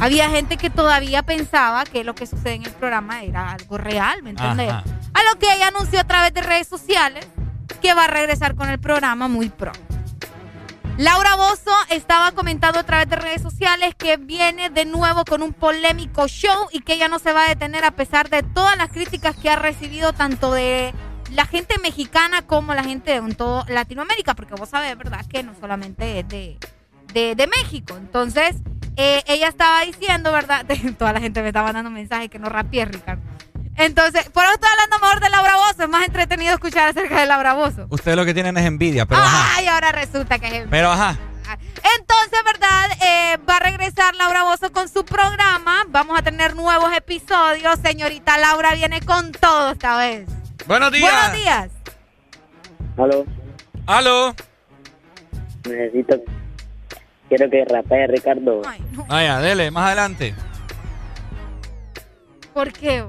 Había 0.00 0.28
gente 0.30 0.56
que 0.56 0.70
todavía 0.70 1.22
pensaba 1.22 1.84
que 1.84 2.04
lo 2.04 2.14
que 2.14 2.26
sucede 2.26 2.54
en 2.54 2.64
el 2.64 2.72
programa 2.72 3.22
era 3.22 3.52
algo 3.52 3.78
real, 3.78 4.22
¿me 4.22 4.30
entiendes? 4.30 4.72
A 4.72 5.22
lo 5.32 5.38
que 5.38 5.52
ella 5.54 5.68
anunció 5.68 6.00
a 6.00 6.04
través 6.04 6.34
de 6.34 6.42
redes 6.42 6.66
sociales 6.66 7.26
que 7.80 7.94
va 7.94 8.04
a 8.04 8.08
regresar 8.08 8.54
con 8.54 8.68
el 8.68 8.78
programa 8.78 9.28
muy 9.28 9.50
pronto. 9.50 9.91
Laura 10.98 11.36
Bozo 11.36 11.72
estaba 11.88 12.32
comentando 12.32 12.78
a 12.78 12.82
través 12.82 13.08
de 13.08 13.16
redes 13.16 13.40
sociales 13.40 13.94
que 13.96 14.18
viene 14.18 14.68
de 14.68 14.84
nuevo 14.84 15.24
con 15.24 15.42
un 15.42 15.54
polémico 15.54 16.28
show 16.28 16.68
y 16.70 16.80
que 16.80 16.94
ella 16.94 17.08
no 17.08 17.18
se 17.18 17.32
va 17.32 17.46
a 17.46 17.48
detener 17.48 17.84
a 17.84 17.92
pesar 17.92 18.28
de 18.28 18.42
todas 18.42 18.76
las 18.76 18.90
críticas 18.90 19.34
que 19.34 19.48
ha 19.48 19.56
recibido 19.56 20.12
tanto 20.12 20.52
de 20.52 20.92
la 21.30 21.46
gente 21.46 21.78
mexicana 21.78 22.42
como 22.42 22.74
la 22.74 22.84
gente 22.84 23.18
de 23.18 23.34
todo 23.34 23.64
Latinoamérica, 23.68 24.34
porque 24.34 24.54
vos 24.54 24.68
sabés, 24.68 24.96
¿verdad? 24.98 25.24
Que 25.26 25.42
no 25.42 25.54
solamente 25.58 26.20
es 26.20 26.28
de, 26.28 26.58
de, 27.14 27.46
México. 27.46 27.96
Entonces, 27.96 28.56
eh, 28.96 29.22
ella 29.26 29.48
estaba 29.48 29.80
diciendo, 29.80 30.30
¿verdad? 30.30 30.66
toda 30.98 31.14
la 31.14 31.20
gente 31.20 31.40
me 31.40 31.48
estaba 31.48 31.72
dando 31.72 31.90
mensajes 31.90 32.28
que 32.28 32.38
no 32.38 32.50
rapié, 32.50 32.84
Ricardo. 32.84 33.22
Entonces, 33.76 34.28
por 34.30 34.44
eso 34.44 34.54
estoy 34.54 34.68
hablando 34.70 34.98
mejor 34.98 35.20
de 35.20 35.30
Laura 35.30 35.56
Bozo. 35.56 35.82
Es 35.84 35.88
más 35.88 36.06
entretenido 36.06 36.54
escuchar 36.54 36.88
acerca 36.88 37.20
de 37.20 37.26
Laura 37.26 37.54
Bozo. 37.54 37.86
Ustedes 37.90 38.16
lo 38.16 38.24
que 38.24 38.34
tienen 38.34 38.56
es 38.56 38.66
envidia, 38.66 39.06
pero 39.06 39.22
Ay, 39.24 39.66
ahora 39.66 39.92
resulta 39.92 40.38
que 40.38 40.46
es 40.46 40.52
envidia. 40.52 40.70
Pero 40.70 40.90
ajá. 40.92 41.16
Entonces, 41.98 42.38
¿verdad? 42.44 42.90
Eh, 43.02 43.38
va 43.48 43.56
a 43.56 43.60
regresar 43.60 44.14
Laura 44.14 44.44
Bozo 44.44 44.72
con 44.72 44.88
su 44.88 45.04
programa. 45.04 45.84
Vamos 45.88 46.18
a 46.18 46.22
tener 46.22 46.54
nuevos 46.54 46.92
episodios. 46.96 47.78
Señorita 47.80 48.38
Laura 48.38 48.74
viene 48.74 49.00
con 49.00 49.32
todo 49.32 49.72
esta 49.72 49.96
vez. 49.96 50.28
Buenos 50.66 50.92
días. 50.92 51.12
Buenos 51.12 51.32
días. 51.38 51.70
Aló. 52.96 53.26
Aló. 53.86 54.34
Necesito. 55.64 56.20
Quiero 57.28 57.50
que 57.50 57.64
rapee 57.64 58.06
Ricardo. 58.06 58.62
Ay, 58.66 58.84
no. 58.92 59.04
Vaya, 59.06 59.38
dele, 59.40 59.70
más 59.70 59.86
adelante. 59.86 60.34
¿Por 62.52 62.72
qué? 62.72 63.04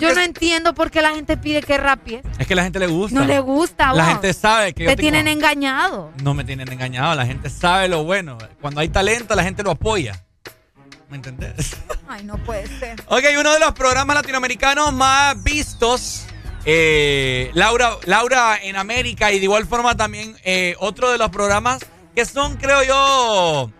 Yo 0.00 0.14
no 0.14 0.20
entiendo 0.20 0.74
por 0.74 0.90
qué 0.90 1.02
la 1.02 1.10
gente 1.10 1.36
pide 1.36 1.62
que 1.62 1.76
rapies. 1.76 2.22
Es 2.38 2.46
que 2.46 2.54
la 2.54 2.62
gente 2.62 2.78
le 2.78 2.86
gusta. 2.86 3.18
No 3.18 3.26
le 3.26 3.40
gusta, 3.40 3.92
La 3.92 4.06
gente 4.06 4.32
sabe 4.32 4.72
que 4.72 4.86
Te 4.86 4.96
tienen 4.96 5.26
engañado. 5.26 6.12
No 6.22 6.34
me 6.34 6.44
tienen 6.44 6.70
engañado. 6.70 7.14
La 7.16 7.26
gente 7.26 7.50
sabe 7.50 7.88
lo 7.88 8.04
bueno. 8.04 8.38
Cuando 8.60 8.80
hay 8.80 8.88
talento, 8.88 9.34
la 9.34 9.42
gente 9.42 9.62
lo 9.62 9.72
apoya. 9.72 10.24
¿Me 11.08 11.16
entendés? 11.16 11.76
Ay, 12.08 12.22
no 12.22 12.38
puede 12.38 12.66
ser. 12.78 13.02
Ok, 13.08 13.24
uno 13.38 13.52
de 13.52 13.58
los 13.58 13.72
programas 13.72 14.14
latinoamericanos 14.14 14.92
más 14.92 15.42
vistos 15.42 16.26
eh, 16.64 17.50
Laura, 17.54 17.96
Laura 18.04 18.58
en 18.62 18.76
América 18.76 19.32
y 19.32 19.38
de 19.38 19.44
igual 19.44 19.66
forma 19.66 19.96
también 19.96 20.36
eh, 20.44 20.74
otro 20.78 21.10
de 21.10 21.18
los 21.18 21.30
programas 21.30 21.84
que 22.14 22.24
son, 22.24 22.56
creo 22.56 22.82
yo, 22.82 23.70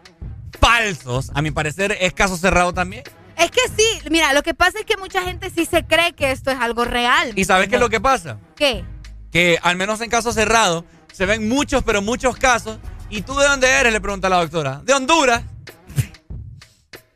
falsos. 0.60 1.30
A 1.34 1.42
mi 1.42 1.50
parecer 1.50 1.96
es 2.00 2.12
caso 2.12 2.36
cerrado 2.36 2.72
también. 2.72 3.04
Es 3.40 3.50
que 3.50 3.60
sí, 3.74 4.08
mira, 4.10 4.34
lo 4.34 4.42
que 4.42 4.52
pasa 4.52 4.78
es 4.78 4.84
que 4.84 4.98
mucha 4.98 5.22
gente 5.22 5.48
sí 5.48 5.64
se 5.64 5.84
cree 5.84 6.12
que 6.12 6.30
esto 6.30 6.50
es 6.50 6.60
algo 6.60 6.84
real. 6.84 7.32
¿Y 7.36 7.44
sabes 7.46 7.68
qué 7.68 7.76
es 7.76 7.80
lo 7.80 7.88
que 7.88 8.00
pasa? 8.00 8.38
¿Qué? 8.54 8.84
Que 9.32 9.58
al 9.62 9.76
menos 9.76 10.02
en 10.02 10.10
caso 10.10 10.32
cerrado 10.32 10.84
se 11.10 11.24
ven 11.24 11.48
muchos, 11.48 11.82
pero 11.82 12.02
muchos 12.02 12.36
casos. 12.36 12.78
¿Y 13.08 13.22
tú 13.22 13.34
de 13.38 13.48
dónde 13.48 13.66
eres? 13.66 13.94
Le 13.94 14.00
pregunta 14.00 14.28
la 14.28 14.36
doctora. 14.36 14.82
De 14.84 14.92
Honduras. 14.92 15.42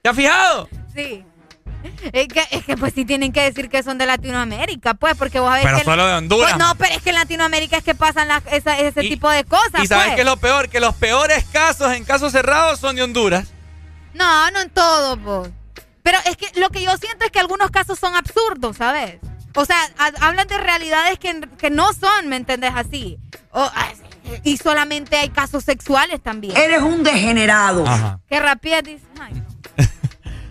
¿Te 0.00 0.08
has 0.08 0.16
fijado? 0.16 0.68
Sí. 0.94 1.24
Es 2.12 2.28
que, 2.28 2.42
es 2.50 2.64
que, 2.64 2.78
pues 2.78 2.94
sí 2.94 3.04
tienen 3.04 3.30
que 3.30 3.42
decir 3.42 3.68
que 3.68 3.82
son 3.82 3.98
de 3.98 4.06
Latinoamérica, 4.06 4.94
pues, 4.94 5.16
porque 5.18 5.38
vos 5.38 5.50
sabés 5.50 5.66
pero 5.66 5.78
que... 5.78 5.84
solo 5.84 6.06
de 6.06 6.14
Honduras. 6.14 6.52
Pues 6.54 6.58
no, 6.58 6.74
pero 6.76 6.94
es 6.94 7.02
que 7.02 7.10
en 7.10 7.16
Latinoamérica 7.16 7.76
es 7.76 7.84
que 7.84 7.94
pasan 7.94 8.28
ese 8.50 9.02
tipo 9.02 9.28
de 9.28 9.44
cosas, 9.44 9.82
¿Y 9.82 9.86
sabes 9.86 10.06
pues. 10.06 10.14
qué 10.14 10.20
es 10.22 10.26
lo 10.26 10.38
peor? 10.38 10.70
Que 10.70 10.80
los 10.80 10.94
peores 10.94 11.44
casos 11.52 11.92
en 11.92 12.04
casos 12.04 12.32
cerrados 12.32 12.80
son 12.80 12.96
de 12.96 13.02
Honduras. 13.02 13.48
No, 14.14 14.50
no 14.50 14.62
en 14.62 14.70
todo, 14.70 15.18
pues. 15.18 15.50
Pero 16.04 16.18
es 16.26 16.36
que 16.36 16.60
lo 16.60 16.68
que 16.68 16.82
yo 16.82 16.94
siento 16.98 17.24
es 17.24 17.30
que 17.30 17.40
algunos 17.40 17.70
casos 17.70 17.98
son 17.98 18.14
absurdos, 18.14 18.76
¿sabes? 18.76 19.16
O 19.54 19.64
sea, 19.64 19.78
hablan 20.20 20.46
de 20.46 20.58
realidades 20.58 21.18
que, 21.18 21.48
que, 21.56 21.70
no 21.70 21.94
son, 21.94 22.28
¿me 22.28 22.36
entendés? 22.36 22.72
Así. 22.74 23.18
Y 24.42 24.58
solamente 24.58 25.16
hay 25.16 25.30
casos 25.30 25.64
sexuales 25.64 26.22
también. 26.22 26.54
Eres 26.56 26.82
un 26.82 27.02
degenerado. 27.02 27.86
Ajá. 27.86 28.20
Que 28.28 28.38
rápido 28.38 28.82
dice. 28.82 29.06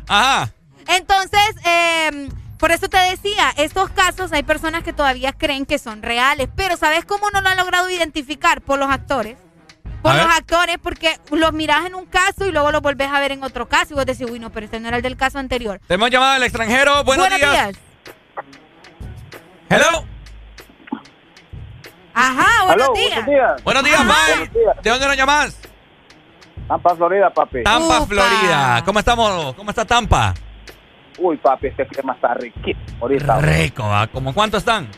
Ajá. 0.08 0.52
Entonces, 0.88 1.56
eh, 1.66 2.30
por 2.58 2.72
eso 2.72 2.90
te 2.90 2.98
decía, 2.98 3.54
estos 3.58 3.92
casos 3.92 4.32
hay 4.34 4.42
personas 4.42 4.82
que 4.84 4.92
todavía 4.92 5.34
creen 5.34 5.68
que 5.68 5.78
son 5.78 6.02
reales, 6.02 6.50
pero 6.56 6.78
¿sabes 6.78 7.06
cómo 7.06 7.30
no 7.30 7.42
lo 7.42 7.50
han 7.50 7.58
logrado 7.58 7.92
identificar? 7.92 8.62
Por 8.62 8.80
los 8.80 8.90
actores. 8.90 9.38
Por 10.04 10.16
los 10.16 10.26
actores, 10.26 10.78
porque 10.84 11.18
los 11.32 11.54
miras 11.54 11.86
en 11.86 11.96
un 11.96 12.06
caso 12.06 12.46
y 12.46 12.52
luego 12.52 12.72
los 12.72 12.82
volvés 12.82 13.10
a 13.10 13.20
ver 13.22 13.32
en 13.32 13.42
otro 13.44 13.68
caso 13.68 13.94
y 13.94 13.96
vos 13.96 14.06
decís, 14.06 14.30
uy, 14.30 14.38
no, 14.38 14.52
pero 14.52 14.66
este 14.66 14.80
no 14.80 14.90
era 14.90 14.98
el 14.98 15.04
del 15.04 15.16
caso 15.16 15.40
anterior. 15.40 15.80
Te 15.88 15.94
hemos 15.94 16.12
llamado 16.12 16.34
al 16.34 16.44
extranjero. 16.44 17.04
Buenos, 17.06 17.30
Buenos 17.30 17.40
días. 17.40 17.80
Hello. 19.70 20.06
Ajá, 22.14 22.66
buenos, 22.66 22.94
días. 22.94 23.26
buenos 23.26 23.26
días. 23.26 23.64
Buenos 23.64 23.84
días, 24.54 24.84
¿De 24.84 24.90
dónde 24.90 25.08
nos 25.08 25.18
llamas? 25.18 25.62
Tampa, 26.68 26.96
Florida, 26.96 27.30
papi. 27.30 27.64
Tampa, 27.64 28.06
Florida. 28.06 28.82
¿Cómo 28.86 29.00
estamos? 29.00 29.54
¿Cómo 29.56 29.70
está 29.70 29.86
Tampa? 29.86 30.34
Uy, 31.18 31.38
papi, 31.38 31.68
este 31.68 31.88
clima 31.88 32.14
está 32.14 32.34
riquísimo 32.34 32.98
ahorita. 33.02 33.40
Rico, 33.40 33.84
¿ah? 33.84 34.08
¿Cómo 34.12 34.34
cuánto 34.34 34.58
están? 34.58 34.90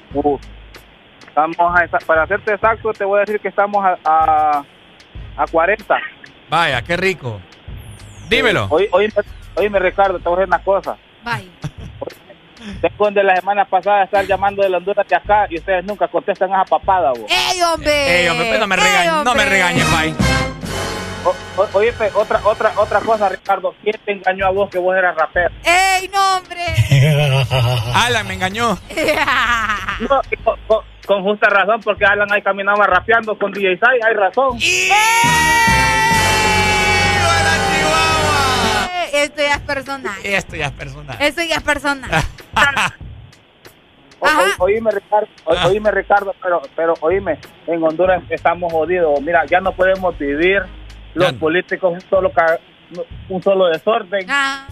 estamos 1.28 1.58
a, 1.60 2.00
para 2.06 2.24
hacerte 2.24 2.54
exacto, 2.54 2.94
te 2.94 3.04
voy 3.04 3.18
a 3.18 3.22
decir 3.22 3.42
que 3.42 3.50
estamos 3.50 3.84
a, 3.84 3.98
a, 4.06 4.64
a 5.38 5.48
40. 5.48 5.98
Vaya, 6.50 6.82
qué 6.82 6.98
rico. 6.98 7.42
Dímelo. 8.30 8.68
hoy, 8.70 8.88
hoy, 8.92 9.12
hoy 9.56 9.70
me 9.70 9.80
Ricardo, 9.80 10.20
te 10.20 10.30
voy 10.30 10.38
a 10.38 10.40
decir 10.42 10.48
una 10.48 10.64
cosa. 10.64 10.98
Vaya. 11.24 11.50
Después 12.82 13.14
de 13.14 13.24
la 13.24 13.36
semana 13.36 13.66
pasada 13.66 14.04
estar 14.04 14.26
llamando 14.26 14.64
de 14.64 14.70
la 14.70 14.78
Honduras 14.78 15.08
de 15.08 15.16
acá 15.16 15.46
y 15.50 15.58
ustedes 15.58 15.86
nunca 15.86 16.08
contestan 16.08 16.52
a 16.52 16.62
esa 16.62 16.66
papada, 16.66 17.12
vos. 17.12 17.30
¡Ey, 17.30 17.62
hombre! 17.62 18.22
¡Ey, 18.22 18.28
hombre! 18.28 18.58
No 18.58 18.68
me, 18.68 18.76
regañes, 18.76 19.24
no 19.24 19.36
me 19.36 19.46
regañes, 19.46 19.86
bye. 19.92 20.16
oye, 21.74 21.94
otra, 22.16 22.42
otra, 22.44 22.74
otra 22.78 23.00
cosa, 23.02 23.30
Ricardo. 23.30 23.76
¿Quién 23.84 23.96
te 24.04 24.12
engañó 24.14 24.48
a 24.48 24.50
vos 24.50 24.70
que 24.70 24.80
vos 24.80 24.96
eras 24.96 25.16
rapero? 25.16 25.54
¡Ey, 25.64 26.10
no, 26.12 26.38
hombre! 26.38 26.66
Alan 27.94 28.28
me 28.28 28.34
engañó. 28.34 28.80
no, 30.00 30.22
con, 30.68 30.84
con, 31.06 31.24
justa 31.24 31.50
razón, 31.50 31.82
porque 31.82 32.06
Alan 32.06 32.32
ahí 32.32 32.42
caminaba 32.42 32.86
rapeando 32.86 33.38
con 33.38 33.52
DJ 33.52 33.78
Sai, 33.78 34.00
hay 34.06 34.14
razón. 34.14 34.58
Esto 39.14 39.42
ya 39.42 39.54
es 39.56 39.62
personal. 39.62 40.18
Esto 40.24 40.56
ya 40.56 40.66
es 40.68 40.72
personal. 40.74 41.18
Esto 41.20 41.42
ya 41.44 41.56
es 41.56 41.64
personal. 41.64 42.12
oíme, 44.60 44.92
Ricardo, 44.92 45.28
oíme, 45.68 45.92
Ricardo, 45.92 46.36
pero, 46.42 46.62
pero 46.76 46.94
oíme, 47.02 47.40
en 47.68 47.84
Honduras 47.84 48.24
estamos 48.30 48.72
jodidos. 48.72 49.22
Mira, 49.22 49.46
ya 49.46 49.60
no 49.62 49.74
podemos 49.74 50.18
vivir 50.18 50.64
los 51.14 51.34
políticos 51.34 51.94
un 51.94 52.02
solo, 52.10 52.32
un 53.30 53.44
solo 53.44 53.68
desorden. 53.68 54.26
Ah. 54.30 54.68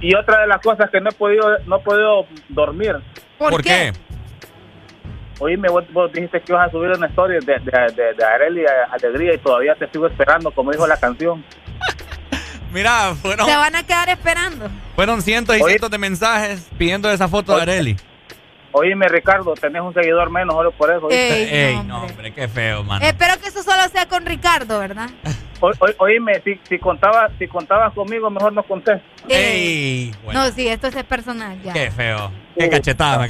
Y, 0.00 0.14
otra 0.16 0.40
de 0.40 0.46
las 0.48 0.60
cosas 0.60 0.90
que 0.90 1.00
no 1.00 1.10
he 1.10 1.12
podido, 1.12 1.58
no 1.66 1.76
he 1.76 1.80
podido 1.80 2.26
dormir. 2.48 2.96
¿Por, 3.38 3.62
qué? 3.62 3.92
Oíme, 5.38 5.68
vos, 5.68 6.12
dijiste 6.12 6.40
que 6.40 6.52
ibas 6.52 6.68
a 6.68 6.70
subir 6.70 6.90
una 6.90 7.08
historia 7.08 7.38
de, 7.40 7.58
de, 7.58 7.92
de, 7.94 8.14
de 8.14 8.24
Areli 8.24 8.64
Alegría 8.90 9.34
y 9.34 9.38
todavía 9.38 9.74
te 9.74 9.88
sigo 9.88 10.06
esperando, 10.06 10.50
como 10.50 10.70
dijo 10.70 10.86
la 10.86 10.96
canción. 10.96 11.44
Mira, 12.72 13.14
fueron. 13.14 13.46
Se 13.46 13.56
van 13.56 13.74
a 13.74 13.82
quedar 13.82 14.08
esperando. 14.08 14.68
Fueron 14.94 15.20
cientos 15.20 15.56
y 15.56 15.62
cientos 15.62 15.90
de 15.90 15.98
mensajes 15.98 16.70
pidiendo 16.78 17.10
esa 17.10 17.28
foto 17.28 17.56
de 17.56 17.62
Areli. 17.62 17.96
Oíme, 18.74 19.06
Ricardo, 19.08 19.52
tenés 19.52 19.82
un 19.82 19.92
seguidor 19.92 20.30
menos, 20.30 20.54
solo 20.54 20.72
por 20.72 20.90
eso. 20.90 21.08
Ey, 21.10 21.78
no, 21.84 22.04
hombre, 22.04 22.32
qué 22.32 22.48
feo, 22.48 22.82
mano. 22.82 23.04
Espero 23.04 23.34
que 23.40 23.48
eso 23.48 23.62
solo 23.62 23.82
sea 23.92 24.08
con 24.08 24.24
Ricardo, 24.24 24.78
¿verdad? 24.78 25.10
oíme, 25.98 26.40
si, 26.42 26.58
si, 26.68 26.78
contabas, 26.78 27.30
si 27.38 27.46
contabas 27.46 27.92
conmigo, 27.92 28.30
mejor 28.30 28.52
no 28.52 28.62
conté. 28.62 29.00
Ey, 29.28 30.12
No, 30.32 30.50
sí, 30.50 30.66
esto 30.66 30.88
es 30.88 31.04
personal 31.04 31.60
ya. 31.62 31.74
Qué 31.74 31.90
feo. 31.90 32.32
Qué 32.58 32.68
cachetada 32.68 33.18
me 33.18 33.28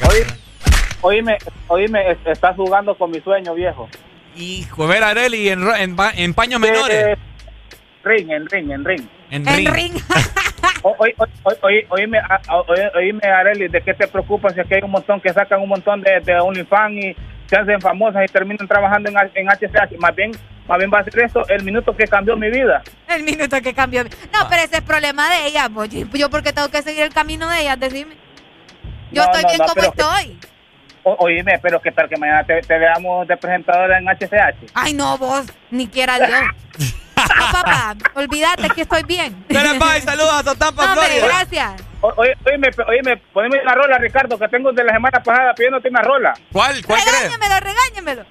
Oíme, 1.02 1.36
oíme, 1.66 2.16
estás 2.26 2.54
jugando 2.56 2.94
con 2.94 3.10
mi 3.10 3.20
sueño, 3.20 3.54
viejo. 3.54 3.88
Hijo, 4.36 4.86
ver 4.86 5.02
a 5.02 5.08
Areli 5.08 5.48
en, 5.48 5.68
en, 5.76 5.96
en 6.16 6.34
paños 6.34 6.60
menores. 6.60 7.18
ring, 8.04 8.30
en 8.30 8.46
ring, 8.48 8.70
en 8.70 8.84
ring. 8.84 9.08
En, 9.30 9.44
ring. 9.44 9.68
ring. 9.68 9.92
oíme, 10.82 12.22
oíme, 12.94 13.28
Areli, 13.28 13.66
¿de 13.66 13.80
qué 13.80 13.94
te 13.94 14.06
preocupas 14.06 14.54
si 14.54 14.60
es 14.60 14.66
que 14.66 14.76
hay 14.76 14.82
un 14.82 14.92
montón 14.92 15.20
que 15.20 15.32
sacan 15.32 15.60
un 15.60 15.68
montón 15.68 16.02
de, 16.02 16.20
de 16.20 16.38
OnlyFans 16.38 16.94
y 16.94 17.16
se 17.46 17.56
hacen 17.56 17.80
famosas 17.80 18.24
y 18.24 18.32
terminan 18.32 18.68
trabajando 18.68 19.10
en, 19.10 19.16
en 19.34 19.48
HCH? 19.48 19.98
Más 19.98 20.14
bien, 20.14 20.30
más 20.68 20.78
bien 20.78 20.90
va 20.92 21.00
a 21.00 21.04
ser 21.04 21.18
esto 21.18 21.44
el 21.48 21.64
minuto 21.64 21.96
que 21.96 22.06
cambió 22.06 22.36
mi 22.36 22.48
vida. 22.48 22.80
El 23.08 23.24
minuto 23.24 23.60
que 23.60 23.74
cambió. 23.74 24.04
No, 24.04 24.10
ah. 24.34 24.46
pero 24.48 24.62
ese 24.62 24.76
es 24.76 24.82
problema 24.82 25.28
de 25.30 25.48
ella. 25.48 25.68
Pues, 25.68 25.90
yo 25.90 26.30
porque 26.30 26.52
tengo 26.52 26.68
que 26.68 26.82
seguir 26.82 27.02
el 27.02 27.12
camino 27.12 27.48
de 27.48 27.62
ella, 27.62 27.74
decime. 27.74 28.14
Yo 29.10 29.24
estoy 29.24 29.42
bien 29.44 29.58
como 29.58 29.82
estoy. 29.82 30.51
Oíme, 31.02 31.58
pero 31.60 31.80
¿qué 31.80 31.90
tal 31.92 32.08
que 32.08 32.16
mañana 32.16 32.44
te, 32.44 32.60
veamos 32.78 33.26
de 33.26 33.36
presentadora 33.36 33.98
en 33.98 34.06
HCH? 34.06 34.70
Ay, 34.74 34.94
no, 34.94 35.18
vos, 35.18 35.46
ni 35.70 35.86
quiera 35.88 36.18
Dios. 36.18 36.40
No, 37.16 37.52
papá, 37.52 37.94
olvídate 38.14 38.68
que 38.70 38.82
estoy 38.82 39.02
bien. 39.04 39.44
Dale, 39.48 39.78
bye, 39.78 40.00
saludos 40.00 40.32
a 40.34 40.42
Totampa, 40.42 40.94
no, 40.94 41.26
gracias. 41.26 41.82
oye, 42.00 42.34
oíme, 42.46 42.70
oíme, 42.88 43.16
poneme 43.32 43.62
una 43.62 43.74
rola, 43.74 43.98
Ricardo, 43.98 44.38
que 44.38 44.48
tengo 44.48 44.72
de 44.72 44.84
la 44.84 44.92
semana 44.92 45.22
pasada 45.22 45.54
pidiéndote 45.54 45.88
una 45.88 46.02
rola. 46.02 46.34
¿Cuál? 46.50 46.84
¿Cuál 46.84 47.00
Regáñamelo, 47.04 47.60
regáñamelo. 47.60 48.24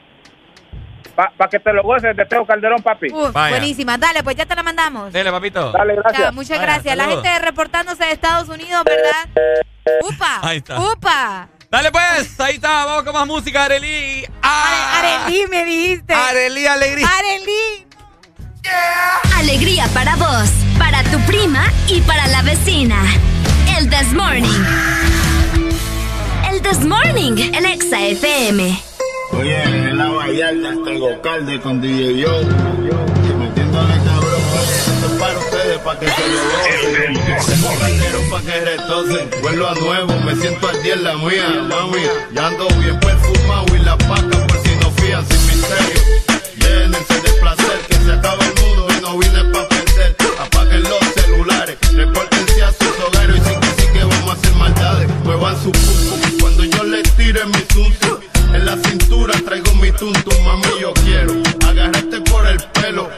Para 1.16 1.50
que 1.50 1.59
te 1.59 1.74
lo 1.74 1.83
goces 1.83 2.16
de 2.16 2.25
Teo 2.25 2.45
Calderón, 2.45 2.82
papi. 2.82 3.09
buenísima. 3.09 3.98
Dale, 3.98 4.24
pues 4.24 4.35
ya 4.35 4.45
te 4.45 4.56
la 4.56 4.64
mandamos. 4.64 5.11
Dale, 5.11 5.32
papito. 5.32 5.72
Dale, 5.72 5.95
gracias. 5.95 6.33
muchas 6.33 6.61
gracias. 6.61 6.95
La 6.95 7.06
gente 7.06 7.40
reportándose 7.40 8.06
de 8.06 8.11
Estados 8.11 8.50
Unidos, 8.50 8.83
¿verdad? 8.83 9.30
¡Upa! 10.03 10.40
Ahí 10.41 10.58
está. 10.58 10.80
¡Upa! 10.80 11.50
Dale 11.72 11.90
pues, 11.90 12.38
ahí 12.41 12.56
está, 12.56 12.83
vamos 12.83 13.03
con 13.03 13.14
más 13.14 13.25
música, 13.25 13.64
Arelí. 13.64 14.25
Ah, 14.41 15.24
Arelí 15.24 15.45
me 15.50 15.64
dijiste. 15.64 16.14
Arelí, 16.14 16.67
alegría. 16.67 17.08
Arelí. 17.08 17.85
Alegría 19.38 19.88
para 19.93 20.17
vos, 20.17 20.50
para 20.77 21.01
tu 21.06 21.17
prima 21.22 21.64
y 21.88 22.01
para 22.01 22.27
la 22.27 22.41
vecina. 22.41 23.01
El 23.77 23.90
This 23.90 24.11
Morning. 24.11 24.66
El 26.51 26.61
This 26.61 26.85
Morning, 26.85 27.38
el 27.53 27.66
Exa 27.66 28.01
FM. 28.01 28.77
Oye, 29.32 29.64
en 29.64 29.98
la 29.98 30.09
Vallarta 30.09 30.74
tengo 30.83 31.22
calde 31.22 31.61
con 31.61 31.80
DJ 31.80 32.19
Yo. 32.19 32.41
Y 32.41 33.33
metiéndole 33.33 33.93
cabrón, 34.03 34.11
esto 34.11 34.11
es 34.11 34.11
para 34.11 34.20
ustedes, 35.45 35.79
para 35.79 35.99
que 35.99 36.07
se 36.07 36.27
lo 36.27 36.39
gocen. 37.37 38.29
para 38.29 38.43
que 38.43 38.59
retocen. 38.61 39.29
Vuelvo 39.41 39.67
a 39.67 39.75
nuevo, 39.75 40.13
me 40.25 40.35
siento 40.35 40.67
al 40.69 40.83
día 40.83 40.93
en 40.93 41.03
la 41.03 41.15
mía, 41.15 41.47
mami. 41.67 42.03
Ya 42.33 42.47
ando 42.47 42.67
bien 42.79 42.99
perfumado 42.99 43.65
y 43.75 43.79
la 43.79 43.97
paca 43.97 44.47
por 44.47 44.57
si 44.63 44.75
no 44.75 44.91
fían 44.91 45.25
sin 45.27 45.47
misterio. 45.47 46.01
Llénense 46.57 47.13
de 47.21 47.31
placer, 47.41 47.79
que 47.87 47.95
se 47.95 48.11
acaba 48.11 48.43
el 48.45 48.53
mundo 48.61 48.87
y 48.97 49.01
no 49.01 49.17
vine 49.17 49.43
pa' 49.53 49.67
perder. 49.67 50.15
Apaguen 50.39 50.83
los 50.83 51.03
celulares, 51.15 51.77
repórtense 51.93 52.63
a 52.63 52.71
sus 52.73 52.99
hogares 53.05 53.35
y 53.35 53.39
sí 53.39 53.55
que 53.59 53.81
sí 53.81 53.87
que 53.93 54.03
vamos 54.03 54.29
a 54.29 54.33
hacer 54.33 54.53
maldades. 54.55 55.09
Muevan 55.23 55.55
su 55.63 55.71
pum 55.71 56.21
cuando 56.39 56.63
yo 56.63 56.83
les 56.83 57.11
tire 57.15 57.45
mi 57.45 57.63
sucio. 57.73 58.19
En 58.53 58.65
la 58.65 58.75
cintura 58.77 59.33
traigo 59.45 59.73
mi 59.75 59.91
tuntum, 59.91 60.43
mami, 60.43 60.79
yo 60.81 60.93
quiero 61.05 61.33
agarrarte 61.67 62.21
por 62.21 62.45
el 62.47 62.61
pelo. 62.73 63.09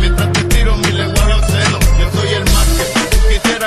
Mientras 0.00 0.32
te 0.32 0.44
tiro 0.44 0.74
mi 0.78 0.92
lenguaje 0.92 1.19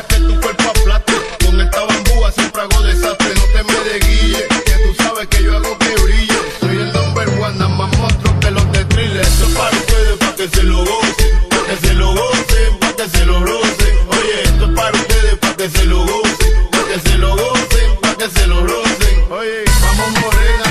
que 0.07 0.15
tu 0.15 0.39
cuerpo 0.41 0.63
aplaste. 0.69 1.13
Con 1.45 1.61
esta 1.61 1.83
bambúa 1.83 2.31
siempre 2.31 2.61
hago 2.61 2.81
desastre, 2.83 3.33
no 3.35 3.45
te 3.53 3.63
me 3.63 3.79
desguille, 3.89 4.47
que 4.65 4.71
tú 4.83 5.03
sabes 5.03 5.27
que 5.27 5.43
yo 5.43 5.57
hago 5.57 5.77
que 5.79 5.95
brille. 6.03 6.39
Soy 6.59 6.77
el 6.77 6.93
number 6.93 7.29
one, 7.29 7.57
nada 7.57 7.69
más 7.69 7.97
monstruo 7.97 8.39
que 8.39 8.51
los 8.51 8.71
de 8.71 8.85
thriller. 8.85 9.21
Esto 9.21 9.45
es 9.45 9.53
para 9.55 9.77
ustedes, 9.77 10.17
para 10.17 10.35
que 10.35 10.49
se 10.49 10.63
lo 10.63 10.77
gocen, 10.77 11.49
para 11.49 11.63
que 11.65 11.87
se 11.87 11.93
lo 11.93 12.07
gocen, 12.13 12.79
para 12.79 12.93
que 12.93 13.09
se 13.09 13.25
lo 13.25 13.39
rocen. 13.39 13.97
Oye, 14.09 14.43
esto 14.43 14.65
es 14.65 14.71
para 14.75 14.97
ustedes, 14.97 15.35
para 15.39 15.55
que 15.55 15.69
se 15.69 15.85
lo 15.85 15.99
gocen, 15.99 16.69
para 16.71 16.85
que 16.85 16.99
se 17.09 17.17
lo 17.17 17.35
gocen, 17.35 17.99
para 18.01 18.15
que 18.15 18.29
se 18.29 18.47
lo 18.47 18.67
rocen. 18.67 19.31
Oye, 19.31 19.63
vamos 19.81 20.21
morena 20.21 20.63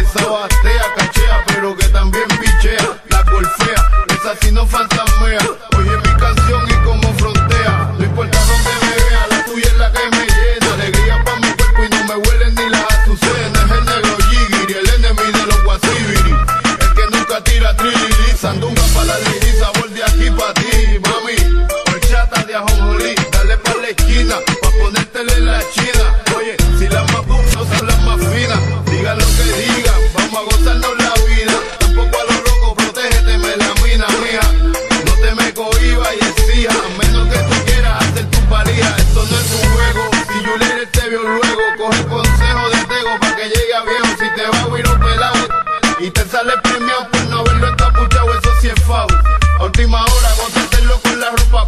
esa 0.00 0.26
batea, 0.26 0.94
cachea, 0.96 1.44
pero 1.46 1.76
que 1.76 1.88
también 1.88 2.26
pichea. 2.28 3.02
La 3.08 3.22
golfea, 3.22 3.90
esa 4.08 4.36
si 4.40 4.52
no 4.52 4.66
fantasmea. 4.66 4.95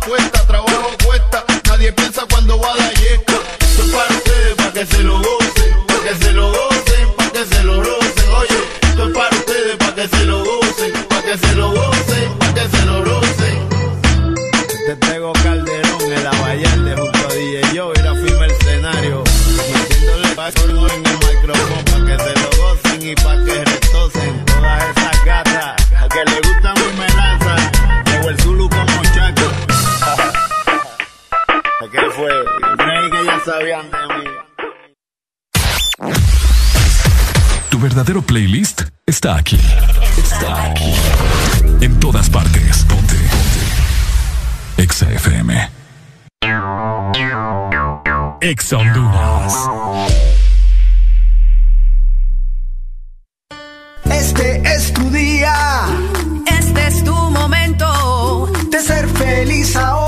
Puesta, 0.08 0.46
trabajo 0.46 0.96
cuesta. 1.04 1.44
Nadie 1.68 1.92
piensa 1.92 2.26
verdadero 37.88 38.20
playlist 38.20 38.82
está 39.06 39.36
aquí. 39.36 39.58
Está 40.18 40.64
aquí. 40.64 40.92
En 41.80 41.98
todas 41.98 42.28
partes. 42.28 42.84
Ponte. 42.84 43.16
Ponte. 43.16 44.82
Exa 44.82 45.10
FM. 45.10 45.70
Exa 48.42 48.76
Honduras. 48.76 49.54
Este 54.04 54.74
es 54.74 54.92
tu 54.92 55.08
día. 55.08 55.86
Este 56.46 56.88
es 56.88 57.02
tu 57.04 57.14
momento. 57.14 58.52
De 58.70 58.80
ser 58.82 59.08
feliz 59.08 59.74
ahora. 59.76 60.07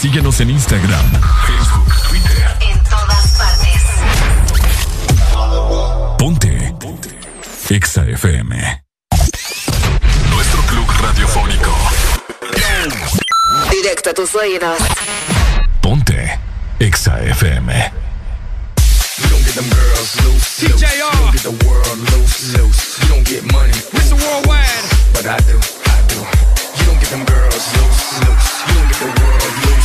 Síguenos 0.00 0.40
en 0.40 0.50
Instagram, 0.50 1.10
Facebook, 1.46 2.02
Twitter. 2.08 2.56
En 2.60 2.78
todas 2.84 3.36
partes. 3.38 3.82
Ponte. 6.18 6.74
Ponte. 6.78 7.18
Exa 7.70 8.04
FM. 8.06 8.82
Nuestro 10.30 10.62
club 10.62 10.86
radiofónico. 11.00 11.74
Directo 13.70 14.10
a 14.10 14.14
tus 14.14 14.34
oídos. 14.34 14.78
Ponte. 15.80 16.38
Exa 16.78 17.18
FM. 17.20 17.72
You 19.18 19.28
don't 19.30 19.44
get 19.44 19.54
them 19.54 19.68
girls 19.70 20.14
loose, 20.22 20.62
loose. 20.62 20.82
You 20.82 21.10
don't 21.10 21.32
get 21.32 21.42
the 21.42 21.66
world 21.66 21.98
loose, 22.12 22.52
loose. 22.56 22.98
You 23.00 23.08
don't 23.08 23.26
get 23.26 23.42
money. 23.50 23.72
Mr. 23.92 24.12
Worldwide. 24.12 24.84
But 25.14 25.26
I 25.26 25.38
do, 25.48 25.58
I 25.58 26.02
do. 26.08 26.20
You 26.78 26.84
don't 26.84 27.00
get 27.00 27.10
them 27.10 27.24
girls 27.24 27.64
loose, 27.74 28.20
loose. 28.20 28.48
You 28.68 28.74
don't 28.74 28.88
get 28.88 28.98
the 29.00 29.06
world 29.22 29.42
loose. 29.64 29.75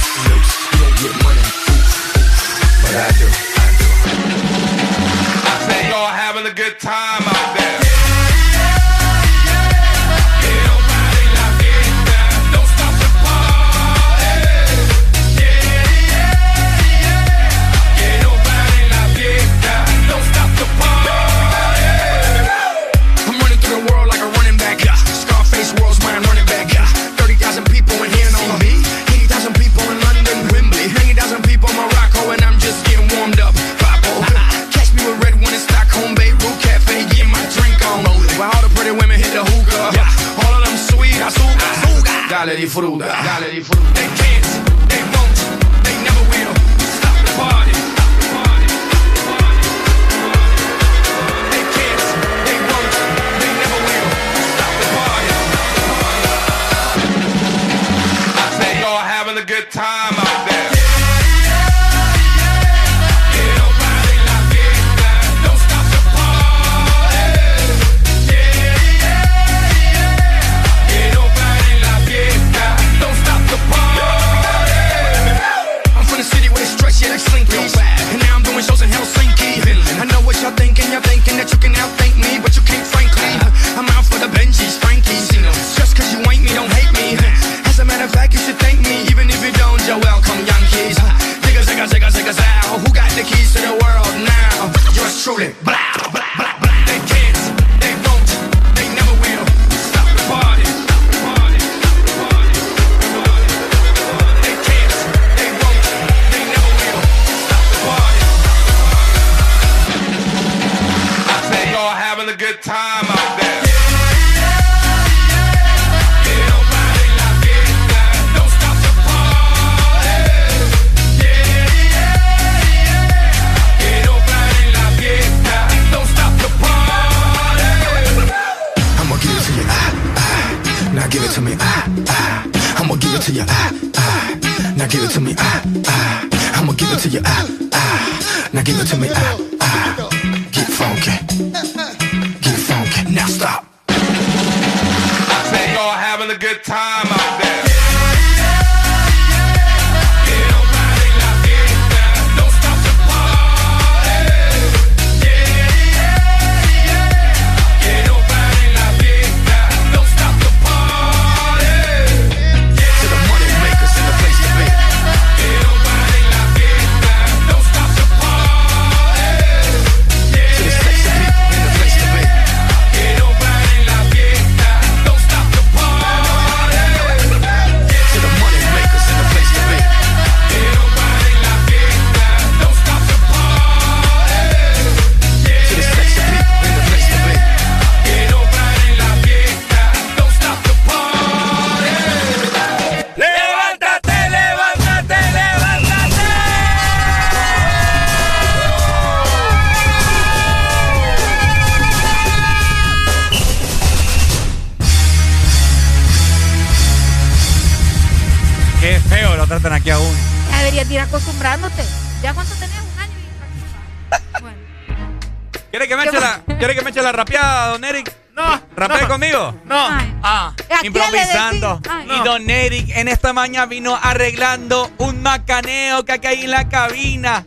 Esta 223.31 223.41
mañana 223.41 223.65
vino 223.65 223.97
arreglando 224.01 224.91
un 224.97 225.21
macaneo 225.21 226.03
que 226.03 226.19
hay 226.27 226.43
en 226.43 226.51
la 226.51 226.67
cabina. 226.67 227.45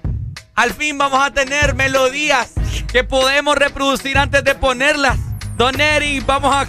Al 0.54 0.72
fin 0.72 0.96
vamos 0.96 1.22
a 1.22 1.30
tener 1.30 1.74
melodías 1.74 2.54
que 2.90 3.04
podemos 3.04 3.54
reproducir 3.54 4.16
antes 4.16 4.42
de 4.44 4.54
ponerlas. 4.54 5.18
Don 5.58 5.78
Eric, 5.78 6.24
vamos 6.24 6.54
a... 6.54 6.66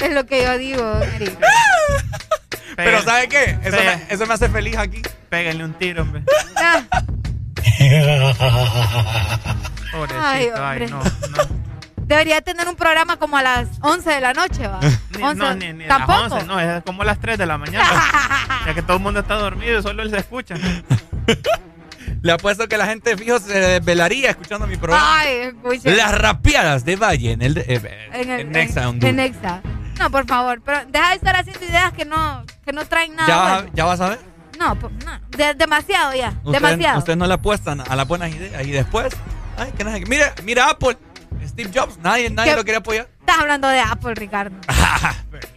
Es 0.00 0.12
lo 0.12 0.24
que 0.24 0.44
yo 0.44 0.56
digo, 0.56 0.82
don 0.82 1.02
Eric. 1.02 1.36
Pero 2.76 3.02
¿sabe 3.02 3.28
qué? 3.28 3.58
Eso 3.64 3.76
me, 3.76 4.06
eso 4.08 4.26
me 4.26 4.34
hace 4.34 4.48
feliz 4.48 4.76
aquí. 4.76 5.02
Péguenle 5.28 5.64
un 5.64 5.74
tiro, 5.74 6.02
hombre. 6.02 6.22
Ah. 6.54 6.84
Pobrecito, 9.90 10.22
Ay, 10.22 10.86
no, 10.88 11.02
no. 11.02 11.58
Debería 12.06 12.40
tener 12.40 12.68
un 12.68 12.76
programa 12.76 13.16
como 13.16 13.36
a 13.36 13.42
las 13.42 13.66
11 13.80 14.10
de 14.10 14.20
la 14.20 14.32
noche, 14.32 14.68
¿va? 14.68 14.78
Ni, 15.18 15.24
11. 15.24 15.34
no, 15.38 15.54
ni, 15.54 15.72
ni 15.72 15.84
a 15.84 15.88
las 15.88 15.98
¿Tampoco? 15.98 16.34
11, 16.36 16.46
no, 16.46 16.60
es 16.60 16.82
como 16.84 17.02
a 17.02 17.04
las 17.04 17.18
3 17.20 17.38
de 17.38 17.46
la 17.46 17.58
mañana. 17.58 17.88
ya 18.66 18.74
que 18.74 18.82
todo 18.82 18.96
el 18.96 19.02
mundo 19.02 19.20
está 19.20 19.34
dormido, 19.34 19.82
solo 19.82 20.02
él 20.02 20.10
se 20.10 20.18
escucha. 20.18 20.54
Le 22.22 22.32
apuesto 22.32 22.66
que 22.68 22.76
la 22.76 22.86
gente 22.86 23.16
fijo 23.16 23.38
se 23.38 23.58
desvelaría 23.58 24.30
escuchando 24.30 24.66
mi 24.66 24.76
programa. 24.76 25.18
Ay, 25.20 25.34
escucha. 25.54 25.90
Las 25.90 26.18
rapeadas 26.18 26.84
de 26.84 26.96
Valle 26.96 27.32
en 27.32 27.42
el, 27.42 27.54
de- 27.54 27.60
eh, 27.68 28.08
en 28.12 28.30
el 28.30 28.40
en 28.40 28.50
Nexa, 28.52 28.82
en- 28.88 29.16
Nexa. 29.16 29.62
No, 30.00 30.10
por 30.10 30.26
favor, 30.26 30.60
pero 30.64 30.80
deja 30.88 31.10
de 31.10 31.14
estar 31.16 31.36
haciendo 31.36 31.64
ideas 31.64 31.92
que 31.92 32.04
no, 32.04 32.44
que 32.64 32.72
no 32.72 32.84
traen 32.86 33.14
nada. 33.14 33.28
¿Ya, 33.28 33.36
vas 33.36 33.50
a- 33.50 33.56
bueno. 33.60 33.70
¿Ya 33.74 33.84
vas 33.84 34.00
a 34.00 34.08
ver? 34.08 34.18
No, 34.58 34.74
no, 34.74 35.20
de- 35.36 35.54
demasiado 35.54 36.14
ya, 36.14 36.30
Usted- 36.42 36.52
demasiado. 36.60 36.98
Ustedes 36.98 37.16
no 37.18 37.26
le 37.26 37.34
apuestan 37.34 37.82
a 37.88 37.94
las 37.94 38.08
buenas 38.08 38.30
ideas. 38.30 38.66
Y 38.66 38.70
después, 38.72 39.14
ay, 39.56 39.72
que 39.76 39.84
nadie- 39.84 40.04
mira, 40.06 40.34
mira 40.42 40.70
Apple, 40.70 40.96
Steve 41.46 41.70
Jobs, 41.72 41.98
nadie, 41.98 42.30
nadie 42.30 42.56
lo 42.56 42.64
quería 42.64 42.78
apoyar. 42.78 43.08
Estás 43.20 43.38
hablando 43.40 43.68
de 43.68 43.78
Apple, 43.80 44.14
Ricardo. 44.16 44.56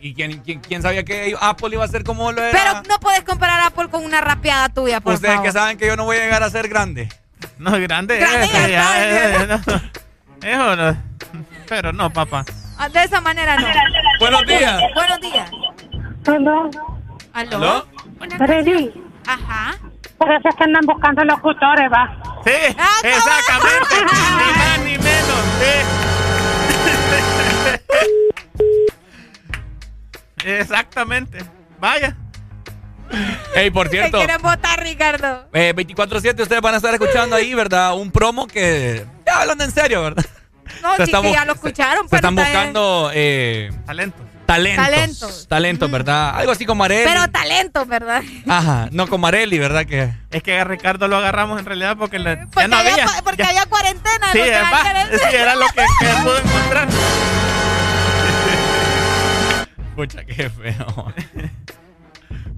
¿Y 0.03 0.13
quién, 0.15 0.39
quién, 0.41 0.59
quién 0.61 0.81
sabía 0.81 1.03
que 1.03 1.35
Apple 1.39 1.69
iba 1.73 1.85
a 1.85 1.87
ser 1.87 2.03
como 2.03 2.31
lo 2.31 2.41
era? 2.43 2.51
Pero 2.57 2.81
no 2.89 2.99
puedes 2.99 3.21
comparar 3.21 3.61
Apple 3.67 3.87
con 3.89 4.03
una 4.03 4.19
rapeada 4.19 4.67
tuya, 4.69 4.99
por 4.99 5.13
Ustedes 5.13 5.35
favor. 5.35 5.45
que 5.47 5.51
saben 5.53 5.77
que 5.77 5.85
yo 5.85 5.95
no 5.95 6.05
voy 6.05 6.17
a 6.17 6.21
llegar 6.21 6.41
a 6.41 6.49
ser 6.49 6.67
grande. 6.67 7.07
No, 7.59 7.71
grande, 7.79 8.17
Grande 8.17 8.71
ya 8.71 8.93
eh, 8.97 9.47
no. 9.47 9.55
Eso 10.47 10.75
no. 10.75 10.97
Pero 11.69 11.93
no, 11.93 12.09
papá. 12.11 12.43
Ah, 12.79 12.89
De 12.89 13.03
esa 13.03 13.21
manera 13.21 13.57
no. 13.57 13.67
Buenos 14.19 14.45
días. 14.47 14.81
Buenos 14.95 15.21
días. 15.21 15.51
Aló. 16.25 16.69
¿Aló? 17.33 17.55
¿Aló? 17.57 17.85
Freddy, 18.37 18.91
Ajá. 19.27 19.77
por 20.17 20.31
eso 20.31 20.49
es 20.49 20.55
que 20.55 20.63
andan 20.63 20.85
buscando 20.85 21.23
locutores, 21.23 21.91
va. 21.91 22.41
Sí, 22.43 22.75
Ah, 22.77 22.97
exactamente. 23.03 23.95
ni 24.01 24.51
más 24.57 24.79
ni 24.79 24.97
menos. 24.97 25.41
sí. 25.61 25.73
Exactamente. 30.45 31.43
Vaya. 31.79 32.15
Ey, 33.55 33.69
por 33.71 33.89
Te 33.89 33.97
cierto, 33.97 34.17
quieren 34.19 34.41
votar, 34.41 34.81
Ricardo. 34.81 35.47
eh, 35.53 35.73
24-7 35.75 36.41
ustedes 36.43 36.61
van 36.61 36.75
a 36.75 36.77
estar 36.77 36.93
escuchando 36.93 37.35
ahí, 37.35 37.53
¿verdad? 37.53 37.93
Un 37.95 38.09
promo 38.11 38.47
que... 38.47 39.05
Ya 39.25 39.41
hablando 39.41 39.63
en 39.65 39.71
serio, 39.71 40.01
¿verdad? 40.01 40.25
No, 40.81 40.91
Se 40.95 40.97
sí 41.05 41.11
están 41.11 41.21
que 41.23 41.33
ya 41.33 41.43
lo 41.43 41.53
escucharon, 41.53 42.05
Se 42.05 42.09
pero 42.09 42.29
están 42.29 42.37
está 42.39 42.43
bien. 42.49 42.53
buscando 42.73 43.11
eh, 43.13 43.69
Talento. 43.85 44.17
talentos. 44.45 44.85
Talentos. 44.85 45.47
Talentos, 45.49 45.91
¿verdad? 45.91 46.29
Algo 46.37 46.53
así 46.53 46.65
como 46.65 46.85
Areli. 46.85 47.03
Pero 47.05 47.29
talento, 47.29 47.85
¿verdad? 47.85 48.23
Ajá, 48.47 48.87
no 48.91 49.07
como 49.07 49.27
Areli, 49.27 49.59
¿verdad? 49.59 49.85
Que... 49.85 50.13
Es 50.31 50.41
que 50.41 50.57
a 50.57 50.63
Ricardo 50.63 51.09
lo 51.09 51.17
agarramos 51.17 51.59
en 51.59 51.65
realidad 51.65 51.97
porque 51.97 52.17
le, 52.19 52.35
ya 52.37 52.47
Porque, 52.53 52.67
no 52.69 52.77
había, 52.77 53.05
porque 53.25 53.43
ya- 53.43 53.49
había 53.49 53.65
cuarentena. 53.65 54.31
sí, 54.31 54.37
no 54.37 54.43
te 54.45 54.53
es 54.55 54.61
van 54.61 54.73
va, 54.73 54.79
a 54.79 54.83
querer- 54.83 55.19
sí, 55.19 55.35
era 55.35 55.55
lo 55.55 55.65
que, 55.67 55.83
que 55.99 56.05
pudo 56.23 56.37
encontrar. 56.37 56.87
Pucha, 59.95 60.23
qué 60.25 60.49
feo. 60.49 61.13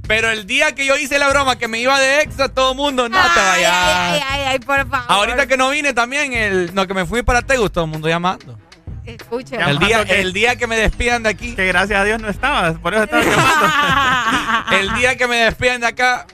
Pero 0.08 0.30
el 0.30 0.46
día 0.46 0.76
que 0.76 0.86
yo 0.86 0.98
hice 0.98 1.18
la 1.18 1.30
broma 1.30 1.58
que 1.58 1.68
me 1.68 1.80
iba 1.80 1.98
de 2.00 2.22
extra, 2.22 2.50
todo 2.50 2.72
el 2.72 2.78
mundo, 2.78 3.08
no 3.08 3.16
te 3.18 3.40
Ay, 3.40 3.64
vayas. 3.64 3.74
ay, 3.74 4.12
ay, 4.14 4.24
ay, 4.30 4.42
ay, 4.52 4.60
por 4.60 4.88
favor. 4.90 5.06
Ahorita 5.08 5.48
que 5.48 5.56
no 5.58 5.70
vine 5.70 5.94
también, 5.94 6.34
el, 6.34 6.76
no, 6.76 6.86
que 6.86 6.94
me 6.94 7.06
fui 7.06 7.24
para 7.24 7.42
Tegus, 7.42 7.72
todo 7.72 7.86
el 7.86 7.90
mundo 7.92 8.10
llamando. 8.10 8.60
Escuche. 9.06 9.56
El 9.56 9.80
día, 9.80 10.02
el 10.02 10.34
día 10.34 10.56
que 10.58 10.68
me 10.68 10.76
despidan 10.78 11.24
de 11.24 11.30
aquí. 11.30 11.56
Que 11.56 11.66
gracias 11.68 12.00
a 12.00 12.04
Dios 12.04 12.22
no 12.22 12.30
estabas, 12.30 12.78
por 12.80 12.94
eso 12.94 13.04
estabas 13.04 13.26
llamando. 13.26 14.76
El 14.78 14.94
día 14.96 15.16
que 15.18 15.28
me 15.28 15.38
despidan 15.38 15.82
de 15.82 15.88
acá. 15.88 16.26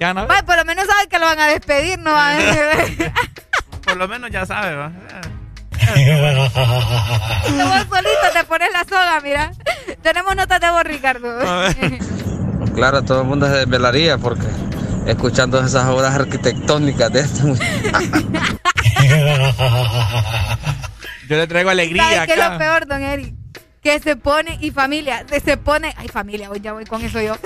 Ya 0.00 0.12
no. 0.14 0.26
Ay, 0.28 0.42
por 0.42 0.56
lo 0.56 0.64
menos 0.64 0.86
saben 0.86 1.08
que 1.08 1.18
lo 1.18 1.26
van 1.26 1.38
a 1.40 1.46
despedir, 1.48 1.98
no 1.98 2.12
van 2.12 2.40
a 2.40 3.14
Por 3.84 3.96
lo 3.96 4.08
menos 4.08 4.30
ya 4.30 4.44
sabe, 4.46 4.74
va. 4.74 4.92
Vos 7.64 7.86
solito 7.90 8.26
te 8.32 8.44
pones 8.44 8.68
la 8.72 8.84
soga, 8.84 9.20
mira. 9.22 9.50
Tenemos 10.02 10.34
notas 10.36 10.60
de 10.60 10.70
vos, 10.70 10.84
Ricardo. 10.84 11.38
Claro, 12.74 13.02
todo 13.02 13.20
el 13.22 13.28
mundo 13.28 13.46
se 13.46 13.52
desvelaría 13.58 14.18
porque 14.18 14.46
escuchando 15.06 15.60
esas 15.64 15.86
obras 15.86 16.12
arquitectónicas 16.14 17.12
de 17.12 17.20
este 17.20 17.42
Yo 21.28 21.36
le 21.36 21.46
traigo 21.46 21.70
alegría 21.70 22.02
¿Sabes 22.02 22.26
qué 22.26 22.32
es 22.32 22.38
lo 22.38 22.44
acá. 22.44 22.58
peor, 22.58 22.86
don 22.88 23.00
Eric? 23.02 23.34
Que 23.80 24.00
se 24.00 24.16
pone, 24.16 24.58
y 24.60 24.70
familia, 24.72 25.24
se- 25.28 25.38
se 25.40 25.56
pone, 25.56 25.94
ay 25.96 26.08
familia, 26.08 26.50
hoy 26.50 26.58
ya 26.60 26.72
voy 26.72 26.84
con 26.84 27.00
eso 27.04 27.20
yo. 27.20 27.36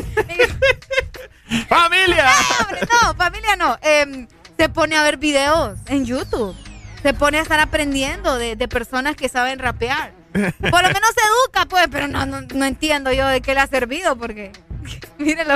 ¡Familia! 1.68 2.24
No, 2.24 2.64
hombre, 2.64 2.80
no, 3.02 3.14
familia 3.14 3.56
no. 3.56 3.76
Em, 3.82 4.26
se 4.56 4.68
pone 4.70 4.96
a 4.96 5.02
ver 5.02 5.16
videos 5.18 5.78
en 5.88 6.06
YouTube. 6.06 6.56
Se 7.02 7.14
pone 7.14 7.38
a 7.38 7.42
estar 7.42 7.60
aprendiendo 7.60 8.36
de, 8.38 8.56
de 8.56 8.68
personas 8.68 9.16
que 9.16 9.28
saben 9.28 9.58
rapear. 9.58 10.12
Por 10.32 10.82
lo 10.82 10.88
menos 10.88 11.10
se 11.14 11.20
educa, 11.20 11.66
pues, 11.68 11.88
pero 11.90 12.06
no, 12.08 12.26
no, 12.26 12.40
no 12.42 12.64
entiendo 12.64 13.12
yo 13.12 13.26
de 13.28 13.40
qué 13.40 13.54
le 13.54 13.60
ha 13.60 13.66
servido, 13.66 14.16
porque, 14.16 14.52
mírenlo. 15.18 15.54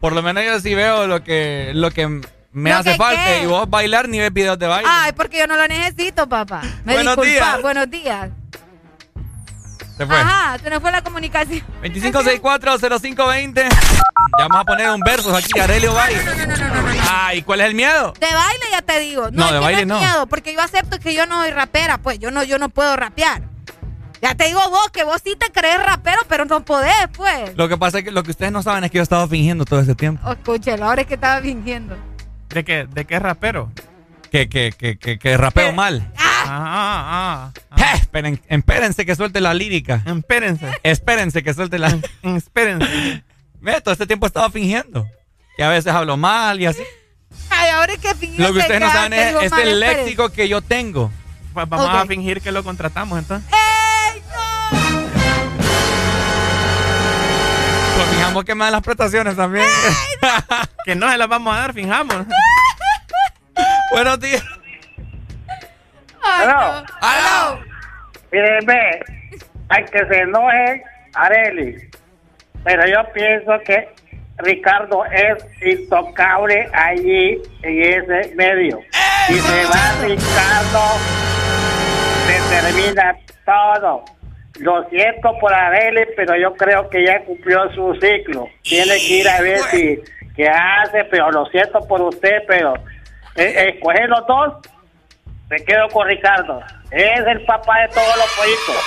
Por 0.00 0.12
lo 0.12 0.22
menos 0.22 0.44
yo 0.44 0.58
sí 0.60 0.74
veo 0.74 1.06
lo 1.06 1.22
que, 1.22 1.72
lo 1.74 1.90
que 1.90 2.06
me 2.52 2.70
¿Lo 2.70 2.76
hace 2.76 2.92
que 2.92 2.96
falta. 2.96 3.24
qué? 3.24 3.42
Y 3.42 3.46
vos 3.46 3.68
bailar 3.70 4.08
ni 4.08 4.18
ves 4.18 4.32
videos 4.32 4.58
de 4.58 4.66
baile. 4.66 4.88
Ay, 4.90 5.12
porque 5.12 5.38
yo 5.38 5.46
no 5.46 5.56
lo 5.56 5.68
necesito, 5.68 6.28
papá. 6.28 6.62
Me 6.84 6.94
Buenos 6.94 7.16
disculpa. 7.16 7.30
días. 7.30 7.62
Buenos 7.62 7.90
días. 7.90 8.30
Se 10.00 10.06
fue. 10.06 10.16
Ajá, 10.16 10.58
se 10.58 10.70
nos 10.70 10.80
fue 10.80 10.90
la 10.90 11.02
comunicación. 11.02 11.60
2564-0520. 11.82 13.68
Ya 14.38 14.48
vamos 14.48 14.60
a 14.60 14.64
poner 14.64 14.88
un 14.88 15.00
verso 15.00 15.36
aquí, 15.36 15.58
Arelio 15.60 15.92
Baile. 15.92 16.20
Ay, 17.10 17.42
¿cuál 17.42 17.60
es 17.60 17.66
el 17.66 17.74
miedo? 17.74 18.14
De 18.18 18.26
baile 18.32 18.64
ya 18.72 18.80
te 18.80 18.98
digo. 18.98 19.30
No, 19.30 19.30
No, 19.30 19.46
es 19.48 19.52
de 19.52 19.58
baile 19.58 19.84
no. 19.84 19.98
miedo, 19.98 20.26
porque 20.26 20.54
yo 20.54 20.62
acepto 20.62 20.98
que 20.98 21.12
yo 21.14 21.26
no 21.26 21.42
soy 21.42 21.50
rapera, 21.50 21.98
pues 21.98 22.18
yo 22.18 22.30
no, 22.30 22.42
yo 22.44 22.58
no 22.58 22.70
puedo 22.70 22.96
rapear. 22.96 23.42
Ya 24.22 24.34
te 24.34 24.46
digo 24.46 24.60
vos, 24.70 24.88
que 24.90 25.04
vos 25.04 25.20
sí 25.22 25.34
te 25.38 25.50
crees 25.52 25.82
rapero, 25.84 26.22
pero 26.28 26.46
no 26.46 26.64
podés, 26.64 26.94
pues. 27.14 27.54
Lo 27.56 27.68
que 27.68 27.76
pasa 27.76 27.98
es 27.98 28.04
que 28.04 28.10
lo 28.10 28.22
que 28.22 28.30
ustedes 28.30 28.52
no 28.52 28.62
saben 28.62 28.84
es 28.84 28.90
que 28.90 28.96
yo 28.96 29.02
he 29.02 29.04
estado 29.04 29.28
fingiendo 29.28 29.66
todo 29.66 29.80
ese 29.80 29.94
tiempo. 29.94 30.26
Oh, 30.26 30.32
escúchelo, 30.32 30.86
ahora 30.86 31.02
es 31.02 31.08
que 31.08 31.14
estaba 31.14 31.42
fingiendo. 31.42 31.94
¿De 32.48 32.64
qué, 32.64 32.86
de 32.90 33.04
qué 33.04 33.18
rapero? 33.18 33.70
Que, 34.30 34.48
que, 34.48 34.72
que, 34.72 34.96
que, 34.96 35.18
que 35.18 35.36
rapeo 35.36 35.72
mal. 35.72 36.10
Ah, 36.52 37.52
ah, 37.70 37.76
Eh, 37.76 37.96
esperen, 37.96 38.42
espérense 38.48 39.06
que 39.06 39.14
suelte 39.14 39.40
la 39.40 39.54
lírica. 39.54 40.02
Espérense. 40.04 40.66
Espérense 40.82 41.42
que 41.44 41.54
suelte 41.54 41.78
la. 41.78 41.96
Espérense. 42.22 43.22
Ve, 43.60 43.80
todo 43.80 43.92
este 43.92 44.06
tiempo 44.06 44.26
he 44.26 44.28
estado 44.28 44.50
fingiendo. 44.50 45.06
Que 45.56 45.62
a 45.64 45.68
veces 45.68 45.92
hablo 45.92 46.16
mal 46.16 46.60
y 46.60 46.66
así. 46.66 46.82
Ay, 47.50 47.70
ahora 47.70 47.92
es 47.92 47.98
que 48.00 48.08
Lo 48.38 48.52
que 48.52 48.58
ustedes 48.60 48.80
no 48.80 48.90
saben 48.90 49.12
es, 49.12 49.34
es 49.42 49.50
mal, 49.52 49.60
el 49.68 49.78
léxico 49.80 50.30
que 50.30 50.48
yo 50.48 50.60
tengo. 50.62 51.12
Pues 51.54 51.68
vamos 51.68 51.86
Ok. 51.86 51.94
a 51.94 52.06
fingir 52.06 52.40
que 52.40 52.50
lo 52.52 52.64
contratamos 52.64 53.18
entonces. 53.18 53.48
¡Ey, 53.52 54.22
no! 54.22 55.00
Pues 57.96 58.08
fijamos 58.16 58.44
que 58.44 58.54
me 58.54 58.64
dan 58.64 58.72
las 58.72 58.82
prestaciones 58.82 59.36
también. 59.36 59.66
que 60.84 60.94
no 60.94 61.10
se 61.10 61.18
las 61.18 61.28
vamos 61.28 61.54
a 61.54 61.60
dar, 61.60 61.74
fijamos. 61.74 62.16
Buenos 63.92 64.18
días. 64.20 64.42
Aló. 66.22 66.84
¡Aló! 67.00 67.60
Miren, 68.32 68.66
ve, 68.66 69.00
hay 69.68 69.84
que 69.84 70.06
se 70.06 70.18
enoje 70.18 70.82
Areli. 71.14 71.76
Pero 72.64 72.86
yo 72.86 73.12
pienso 73.12 73.52
que 73.64 73.88
Ricardo 74.38 75.04
es 75.06 75.44
intocable 75.62 76.68
allí 76.72 77.40
en 77.62 77.82
ese 77.82 78.34
medio. 78.34 78.80
Si 79.26 79.34
se 79.34 79.64
va 79.64 80.06
Ricardo, 80.06 80.98
se 82.26 82.60
termina 82.60 83.16
todo. 83.44 84.04
Lo 84.58 84.88
siento 84.90 85.38
por 85.40 85.54
Areli, 85.54 86.06
pero 86.16 86.36
yo 86.36 86.54
creo 86.54 86.88
que 86.90 87.04
ya 87.04 87.24
cumplió 87.24 87.72
su 87.74 87.94
ciclo. 87.94 88.48
Tiene 88.62 88.96
que 88.98 89.14
ir 89.20 89.28
a 89.28 89.40
ver 89.40 89.58
si 89.70 90.00
qué 90.36 90.48
hace, 90.48 91.04
pero 91.04 91.30
lo 91.30 91.46
siento 91.46 91.80
por 91.88 92.02
usted, 92.02 92.42
pero 92.46 92.74
eh, 93.36 93.74
escoger 93.74 94.08
los 94.08 94.26
dos 94.26 94.54
me 95.50 95.64
quedo 95.64 95.88
con 95.88 96.06
Ricardo. 96.06 96.60
Es 96.90 97.20
el 97.26 97.44
papá 97.44 97.80
de 97.80 97.88
todos 97.88 98.16
los 98.16 98.26
pollitos. 98.36 98.84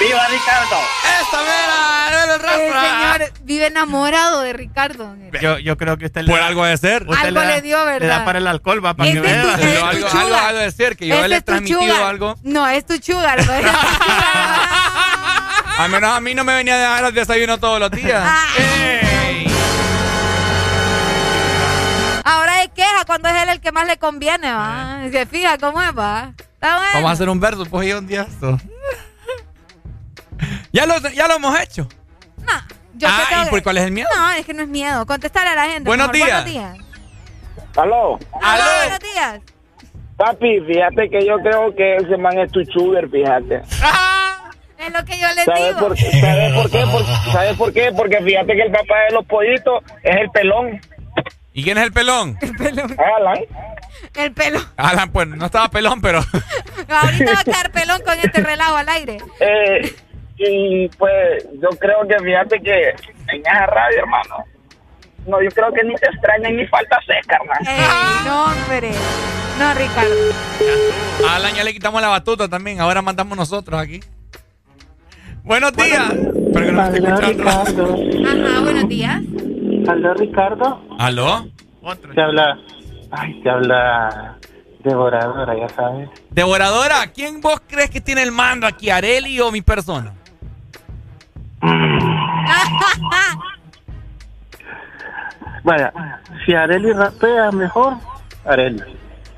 ¡Viva 0.00 0.26
Ricardo! 0.28 0.76
¡Esa, 1.04 1.40
mira! 1.42 2.54
El 2.54 3.20
señor 3.20 3.32
vive 3.42 3.66
enamorado 3.66 4.40
de 4.40 4.52
Ricardo. 4.54 5.14
Yo, 5.42 5.58
yo 5.58 5.76
creo 5.76 5.98
que 5.98 6.06
usted 6.06 6.22
Por 6.24 6.34
le 6.36 6.40
da- 6.40 6.46
algo 6.46 6.64
de 6.64 6.76
ser. 6.78 7.06
Algo 7.22 7.40
da- 7.40 7.46
le 7.46 7.60
dio, 7.60 7.84
¿verdad? 7.84 8.00
Le 8.00 8.06
da 8.06 8.24
para 8.24 8.38
el 8.38 8.46
alcohol, 8.46 8.82
va, 8.84 8.94
para 8.94 9.10
Este 9.10 9.20
que 9.20 9.28
es 9.30 9.42
tu- 9.42 9.46
vea. 9.48 9.54
este 9.56 9.72
es 9.74 9.78
tu 9.80 9.84
algo, 9.86 10.08
sugar. 10.08 10.24
algo, 10.24 10.36
algo 10.36 10.58
de 10.60 10.70
ser, 10.72 10.96
que 10.96 11.06
yo 11.06 11.14
Este 11.16 11.28
le 11.28 11.34
he 11.34 11.38
es 11.38 11.44
tu 11.44 11.52
transmitido 11.52 11.80
sugar. 11.82 12.02
algo. 12.02 12.34
No, 12.42 12.66
es 12.68 12.86
tu. 12.86 12.94
¿no? 12.94 13.18
Al 15.78 15.90
menos 15.90 16.16
a 16.16 16.20
mí 16.20 16.34
no 16.34 16.44
me 16.44 16.54
venía 16.54 16.74
a 16.74 16.78
dejar 16.78 17.04
el 17.04 17.14
desayuno 17.14 17.58
todos 17.60 17.78
los 17.78 17.90
días. 17.90 18.22
Ah. 18.24 18.46
Ahora 22.30 22.62
es 22.62 22.68
queja 22.70 23.04
cuando 23.06 23.28
es 23.28 23.42
él 23.42 23.48
el 23.48 23.60
que 23.60 23.72
más 23.72 23.86
le 23.86 23.96
conviene, 23.98 24.52
¿va? 24.52 25.00
Se 25.10 25.26
fija 25.26 25.58
cómo 25.58 25.82
es, 25.82 25.90
va. 25.98 26.32
Está 26.38 26.76
bueno. 26.76 26.90
Vamos 26.94 27.10
a 27.10 27.12
hacer 27.14 27.28
un 27.28 27.40
verso, 27.40 27.64
pues 27.66 27.88
yo 27.88 27.98
un 27.98 28.06
día 28.06 28.22
esto. 28.22 28.56
ya, 30.72 30.86
lo, 30.86 30.96
ya 31.10 31.26
lo 31.26 31.34
hemos 31.34 31.58
hecho. 31.60 31.88
Yo 32.94 33.08
ah, 33.10 33.42
¿y 33.42 33.44
que- 33.44 33.50
por 33.50 33.62
cuál 33.62 33.78
es 33.78 33.84
el 33.84 33.92
miedo? 33.92 34.08
No, 34.14 34.30
es 34.32 34.44
que 34.44 34.52
no 34.52 34.62
es 34.62 34.68
miedo. 34.68 35.06
Contestarle 35.06 35.50
a 35.50 35.54
la 35.54 35.64
gente. 35.72 35.88
Buenos 35.88 36.12
mejor. 36.12 36.26
días. 36.26 36.44
Buenos 36.44 36.76
días. 36.76 36.86
Aló. 37.76 38.18
Aló, 38.42 38.64
buenos 38.82 38.98
días. 39.00 39.40
Papi, 40.16 40.60
fíjate 40.66 41.08
que 41.08 41.26
yo 41.26 41.36
creo 41.38 41.74
que 41.74 41.96
ese 41.96 42.16
man 42.18 42.38
es 42.38 42.52
tu 42.52 42.62
sugar, 42.66 43.08
fíjate. 43.08 43.62
Es 44.80 44.90
lo 44.94 45.04
que 45.04 45.18
yo 45.18 45.26
¿Sabes 45.44 45.66
digo. 45.76 45.78
por, 45.78 45.98
¿sabes 45.98 46.52
por 46.54 46.70
qué? 46.70 46.84
Por- 46.90 47.32
¿Sabes 47.32 47.56
por 47.58 47.72
qué? 47.72 47.92
Porque 47.94 48.16
fíjate 48.22 48.54
que 48.54 48.62
el 48.62 48.72
papá 48.72 48.94
de 49.08 49.14
los 49.14 49.26
pollitos 49.26 49.82
es 50.02 50.16
el 50.16 50.30
pelón. 50.30 50.80
¿Y 51.52 51.64
quién 51.64 51.78
es 51.78 51.84
el 51.84 51.92
pelón? 51.92 52.38
Alan. 53.18 53.38
El 54.14 54.32
pelo. 54.32 54.60
Alan, 54.76 55.10
pues 55.10 55.28
no 55.28 55.46
estaba 55.46 55.68
pelón, 55.68 56.00
pero. 56.00 56.20
Ahorita 56.88 57.32
va 57.32 57.40
a 57.40 57.44
quedar 57.44 57.72
pelón 57.72 58.00
con 58.04 58.18
este 58.18 58.40
relajo 58.40 58.76
al 58.76 58.88
aire. 58.88 59.18
Eh, 59.40 59.94
y 60.36 60.88
pues 60.90 61.44
yo 61.60 61.68
creo 61.78 62.06
que 62.08 62.18
fíjate 62.24 62.60
que 62.60 62.88
en 63.34 63.40
esa 63.40 63.66
radio, 63.66 63.98
hermano, 63.98 64.36
no, 65.26 65.42
yo 65.42 65.50
creo 65.50 65.72
que 65.72 65.84
ni 65.84 65.94
te 65.96 66.06
extrañan 66.06 66.56
ni 66.56 66.66
falta 66.66 66.98
seca, 67.06 67.36
hermano. 67.40 67.70
Ey, 67.70 68.26
no, 68.26 68.44
hombre. 68.44 68.90
No, 69.58 69.74
Ricardo. 69.74 71.28
A 71.28 71.36
Alan 71.36 71.54
ya 71.54 71.64
le 71.64 71.72
quitamos 71.74 72.00
la 72.00 72.08
batuta 72.08 72.48
también. 72.48 72.80
Ahora 72.80 73.02
mandamos 73.02 73.36
nosotros 73.36 73.78
aquí. 73.78 74.00
Buenos 75.42 75.72
días. 75.74 76.10
Espero 76.10 76.66
que 76.66 76.72
no 76.72 76.90
me 76.90 76.98
esté 76.98 77.30
escuchando. 77.32 77.94
Ajá, 78.26 78.60
buenos 78.62 78.88
días. 78.88 79.20
Aló, 79.90 80.14
Ricardo. 80.14 80.80
¿Aló? 80.98 81.48
Te 82.14 82.22
habla. 82.22 82.56
Ay, 83.10 83.42
te 83.42 83.50
habla. 83.50 84.36
Devoradora, 84.84 85.54
ya 85.58 85.68
sabes. 85.68 86.08
Devoradora, 86.30 87.08
¿quién 87.12 87.40
vos 87.40 87.60
crees 87.66 87.90
que 87.90 88.00
tiene 88.00 88.22
el 88.22 88.30
mando 88.30 88.66
aquí? 88.66 88.88
¿Areli 88.88 89.40
o 89.40 89.50
mi 89.50 89.62
persona? 89.62 90.14
Vaya, 95.64 95.92
si 96.46 96.54
Areli 96.54 96.92
rapea 96.92 97.50
mejor, 97.50 97.94
Areli. 98.46 98.82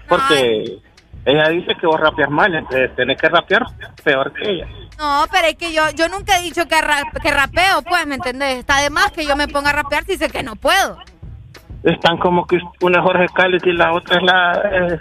Porque 0.06 0.78
ella 1.24 1.48
dice 1.48 1.74
que 1.80 1.86
vos 1.86 1.98
rapeas 1.98 2.30
mal, 2.30 2.54
entonces 2.54 2.94
tenés 2.94 3.20
que 3.20 3.28
rapear 3.28 3.64
peor 4.04 4.32
que 4.34 4.50
ella. 4.50 4.68
No, 4.98 5.26
pero 5.32 5.48
es 5.48 5.56
que 5.56 5.72
yo, 5.72 5.90
yo 5.90 6.08
nunca 6.08 6.38
he 6.38 6.42
dicho 6.42 6.66
que, 6.68 6.80
ra- 6.80 7.10
que 7.22 7.30
rapeo, 7.30 7.82
pues, 7.82 8.06
¿me 8.06 8.14
entendés? 8.16 8.58
Está 8.58 8.78
de 8.78 8.90
más 8.90 9.10
que 9.12 9.26
yo 9.26 9.34
me 9.36 9.48
ponga 9.48 9.70
a 9.70 9.72
rapear 9.72 10.04
si 10.04 10.16
sé 10.16 10.28
que 10.30 10.42
no 10.42 10.54
puedo. 10.56 10.98
Están 11.82 12.16
como 12.18 12.46
que 12.46 12.58
una 12.80 12.98
es 12.98 13.04
Jorge 13.04 13.26
Cáliz 13.34 13.62
y 13.64 13.72
la 13.72 13.92
otra 13.92 14.16
es 14.18 14.22
la. 14.22 14.52
eh, 14.94 14.98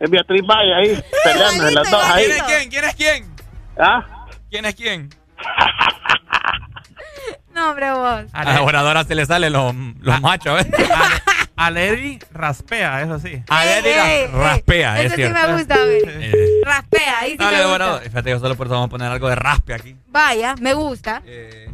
es 0.00 0.10
Beatriz 0.10 0.42
Valle 0.46 0.74
ahí, 0.74 1.04
peleando 1.24 1.70
las 1.70 1.90
dos 1.90 2.02
ahí. 2.04 2.24
¿Quién 2.24 2.36
es 2.36 2.42
quién? 2.44 2.70
¿Quién 2.70 2.84
es 2.84 2.94
quién? 2.94 3.34
¿Ah? 3.78 4.06
¿Quién 4.50 4.64
es 4.64 4.74
quién? 4.74 5.10
No, 7.54 7.70
hombre, 7.70 7.90
vos. 7.90 8.22
A 8.32 8.44
la 8.44 8.52
devoradora 8.52 9.02
se 9.02 9.16
le 9.16 9.26
salen 9.26 9.52
los, 9.52 9.74
los 9.98 10.20
machos, 10.20 10.54
¿ves? 10.64 10.66
Aleri 11.58 12.18
raspea, 12.32 13.02
eso 13.02 13.18
sí. 13.18 13.42
Aleri 13.48 13.88
Ey, 13.88 14.26
raspea, 14.28 15.00
ey. 15.00 15.06
es 15.06 15.12
Ese 15.12 15.16
sí 15.16 15.22
cierto. 15.30 15.48
me 15.48 15.54
gusta, 15.58 15.76
güey. 15.76 16.02
Eh, 16.06 16.60
Raspea, 16.64 17.18
ahí 17.20 17.30
sí 17.32 17.36
Dale, 17.38 17.56
me 17.58 17.64
gusta. 17.66 18.00
Fíjate, 18.04 18.30
yo 18.30 18.38
solo 18.38 18.54
por 18.56 18.66
eso 18.68 18.74
vamos 18.74 18.86
a 18.86 18.90
poner 18.90 19.10
algo 19.10 19.28
de 19.28 19.34
raspe 19.34 19.74
aquí. 19.74 19.96
Vaya, 20.06 20.54
me 20.60 20.72
gusta. 20.74 21.22
Eh, 21.26 21.68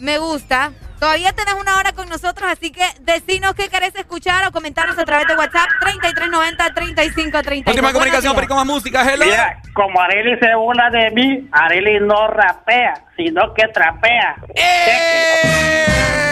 Me 0.00 0.18
gusta. 0.18 0.72
Todavía 0.98 1.32
tenés 1.32 1.54
una 1.60 1.76
hora 1.76 1.92
con 1.92 2.08
nosotros, 2.08 2.50
así 2.50 2.70
que 2.72 2.82
decinos 3.00 3.54
qué 3.54 3.68
querés 3.68 3.94
escuchar 3.94 4.46
o 4.48 4.52
comentarnos 4.52 4.98
a 4.98 5.04
través 5.04 5.26
de 5.28 5.34
WhatsApp 5.36 5.68
3390-3532. 5.80 7.66
Última 7.68 7.92
comunicación, 7.92 8.34
perico 8.34 8.54
más 8.56 8.66
música, 8.66 9.02
hello. 9.12 9.24
Mira, 9.24 9.60
como 9.74 10.00
Areli 10.00 10.38
se 10.38 10.54
burla 10.56 10.90
de 10.90 11.10
mí, 11.10 11.48
Areli 11.52 12.00
no 12.00 12.26
rapea, 12.28 13.04
sino 13.16 13.52
que 13.54 13.68
trapea. 13.68 14.36
Sí, 14.54 14.62
no 16.20 16.23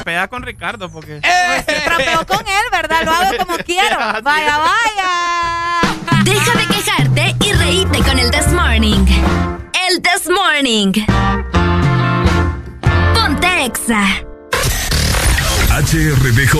trapea 0.00 0.28
con 0.28 0.42
Ricardo, 0.42 0.90
porque. 0.90 1.20
días. 1.20 1.64
Pues 1.66 1.84
trapeo 1.84 2.26
con 2.26 2.40
él, 2.40 2.64
¿verdad? 2.72 3.04
Lo 3.04 3.12
hago 3.12 3.36
como 3.38 3.56
quiero. 3.64 3.98
Vaya, 4.22 4.58
vaya. 4.58 6.22
Deja 6.24 6.58
de 6.58 6.66
quejarte 6.66 7.36
y 7.44 7.52
reíte 7.52 7.98
con 8.02 8.18
el 8.18 8.30
This 8.30 8.48
Morning. 8.48 9.04
El 9.88 10.02
This 10.02 10.28
Morning. 10.28 10.92
Ponte 13.14 13.64
Exa. 13.64 14.02
HRDJ 15.70 16.56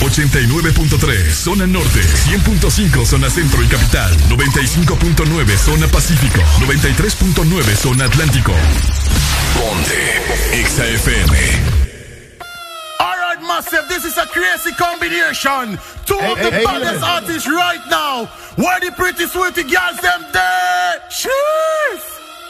89.3 0.00 1.30
Zona 1.32 1.66
Norte 1.66 2.00
100.5 2.00 3.04
Zona 3.06 3.30
Centro 3.30 3.62
y 3.62 3.66
Capital 3.68 4.10
95.9 4.30 5.56
Zona 5.58 5.86
Pacífico 5.86 6.40
93.9 6.60 7.76
Zona 7.76 8.06
Atlántico 8.06 8.52
Ponte 9.54 10.22
XAFM 10.66 11.93
massive, 13.46 13.86
this 13.88 14.04
is 14.04 14.16
a 14.18 14.26
crazy 14.26 14.72
combination. 14.72 15.78
Two 16.06 16.18
of 16.18 16.38
the 16.38 16.50
hey, 16.50 16.64
baddest 16.64 17.04
hey. 17.04 17.14
artists 17.14 17.48
right 17.48 17.82
now. 17.90 18.26
Where 18.56 18.80
the 18.80 18.90
pretty 18.92 19.26
sweetie 19.26 19.64
girls 19.64 19.98
them 20.00 20.24
there? 20.32 21.02
Cheers! 21.10 22.02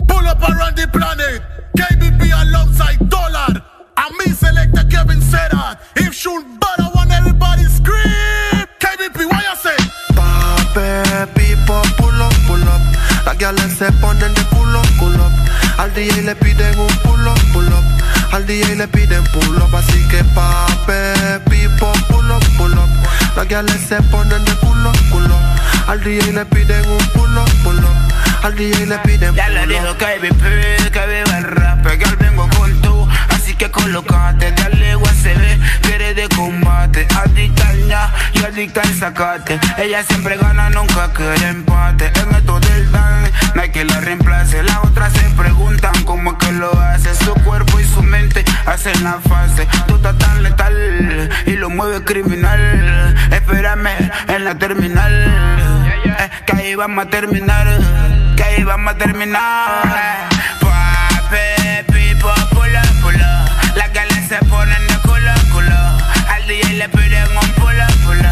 Pull 0.08 0.26
up 0.26 0.42
around 0.42 0.76
the 0.76 0.88
planet. 0.88 1.42
KBP 1.76 2.30
alongside 2.30 2.98
Dollar. 3.08 3.62
And 3.96 4.16
me 4.18 4.26
selector 4.32 4.84
Kevin 4.90 5.20
said 5.20 5.50
that. 5.52 5.80
If 5.96 6.14
shoot 6.14 6.44
better, 6.60 6.88
want 6.94 7.10
everybody 7.10 7.64
scream. 7.64 8.66
KBP, 8.78 9.26
what 9.26 9.42
you 9.42 9.56
say? 9.56 9.78
Pape, 10.14 11.34
people, 11.34 11.82
pull 11.98 12.22
up, 12.22 12.34
pull 12.46 12.62
up. 12.68 12.82
Las 13.26 13.38
gales 13.38 13.72
se 13.78 13.90
ponen 14.00 14.34
de 14.34 14.42
culo, 14.52 14.82
culo. 14.98 15.30
Al 15.78 15.92
DJ 15.94 16.22
le 16.22 16.34
piden 16.36 16.78
un 16.78 16.88
pull 17.02 17.28
up, 17.28 17.38
pull 17.52 17.68
up. 17.72 17.84
Al 18.34 18.44
DJ 18.46 18.74
le 18.74 18.88
piden 18.88 19.22
pull 19.32 19.62
up. 19.62 19.76
Así 19.76 20.08
que 20.08 20.24
pape, 20.34 21.38
people, 21.48 21.86
pull 22.08 22.28
up, 22.32 22.42
pull 22.56 22.72
up. 22.72 22.88
Las 23.36 23.46
gales 23.46 23.80
se 23.80 24.02
ponen 24.10 24.44
de 24.44 24.52
culo, 24.56 24.90
culo. 25.12 25.38
Al 25.86 26.02
DJ 26.02 26.32
le 26.32 26.44
piden 26.46 26.84
un 26.90 26.98
pull 27.10 27.38
up, 27.38 27.48
pull 27.62 27.78
up. 27.78 27.94
Al 28.42 28.56
DJ 28.56 28.86
le 28.86 28.98
piden 28.98 29.36
Ya 29.36 29.48
le 29.50 29.68
digo 29.68 29.96
que 29.98 30.18
KBP, 30.18 30.90
que 30.90 31.06
viva 31.06 31.38
el 31.38 31.44
rap, 31.44 31.86
que 31.86 32.04
al 32.04 32.16
vengo 32.16 32.48
que 33.64 33.70
colocate, 33.70 34.52
dale 34.52 34.96
USB, 34.96 35.58
quiere 35.82 36.12
de 36.14 36.28
combate, 36.28 37.06
adicta 37.24 37.68
al 37.68 37.88
ya 37.88 38.12
y 38.34 38.44
adicta 38.44 38.82
al 38.82 38.94
sacate, 38.94 39.58
ella 39.78 40.02
siempre 40.02 40.36
gana, 40.36 40.68
nunca 40.70 41.10
quiere 41.12 41.48
empate, 41.48 42.12
en 42.20 42.34
esto 42.34 42.60
del 42.60 42.92
dance, 42.92 43.32
no 43.54 43.62
hay 43.62 43.70
que 43.70 43.84
la 43.84 44.00
reemplace, 44.00 44.62
las 44.62 44.84
otras 44.84 45.12
se 45.14 45.30
preguntan 45.30 45.92
cómo 46.04 46.32
es 46.32 46.38
que 46.38 46.52
lo 46.52 46.78
hace, 46.78 47.14
su 47.14 47.32
cuerpo 47.42 47.80
y 47.80 47.84
su 47.84 48.02
mente 48.02 48.44
hacen 48.66 49.02
la 49.02 49.18
fase, 49.20 49.66
tú 49.86 49.96
estás 49.96 50.18
tan 50.18 50.42
letal 50.42 51.30
y 51.46 51.52
lo 51.52 51.70
mueve 51.70 52.04
criminal, 52.04 53.16
espérame 53.30 54.10
en 54.28 54.44
la 54.44 54.58
terminal, 54.58 55.94
eh, 56.04 56.30
que 56.44 56.56
ahí 56.56 56.74
vamos 56.74 57.06
a 57.06 57.08
terminar, 57.08 57.66
que 58.36 58.42
ahí 58.42 58.62
vamos 58.62 58.94
a 58.94 58.98
terminar. 58.98 60.33
Se 64.28 64.38
ponen 64.46 64.86
de 64.86 64.96
culo, 65.00 65.32
culo. 65.52 65.76
Al 66.28 66.46
DJ 66.46 66.74
le 66.74 66.88
piden 66.88 67.28
un 67.36 67.52
pulo, 67.54 67.86
pulo. 68.04 68.30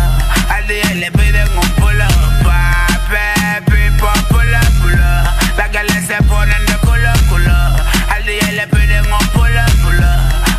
Al 0.48 0.66
DJ 0.66 0.94
le 0.94 1.12
piden 1.12 1.48
un 1.48 1.68
pulo. 1.80 2.06
Pape, 2.42 3.62
pipo, 3.66 4.08
pulo, 4.28 4.58
pulo. 4.80 5.06
Las 5.56 5.72
galas 5.72 6.04
se 6.06 6.16
ponen 6.24 6.64
de 6.66 6.76
culo, 6.78 7.12
culo. 7.28 7.52
Al 8.08 8.24
DJ 8.24 8.52
le 8.52 8.66
piden 8.68 9.04
un 9.12 9.26
pulo, 9.28 9.64
pulo. 9.82 10.08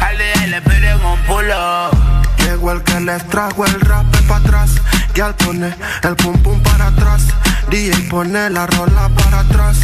Al 0.01 0.17
DJ 0.17 0.47
le 0.49 0.61
piden 0.61 1.03
un 1.03 1.19
pulo. 1.23 1.89
Llegó 2.37 2.71
el 2.71 2.83
que 2.83 2.99
les 2.99 3.27
trajo 3.27 3.65
el 3.65 3.81
rap 3.81 4.05
para 4.27 4.39
atrás. 4.39 4.71
Y 5.15 5.21
al 5.21 5.35
poner 5.35 5.75
el 6.03 6.15
pum 6.15 6.37
pum 6.43 6.61
para 6.61 6.87
atrás. 6.87 7.23
DJ 7.69 8.09
pone 8.09 8.49
la 8.51 8.67
rola 8.67 9.09
para 9.09 9.39
atrás. 9.39 9.77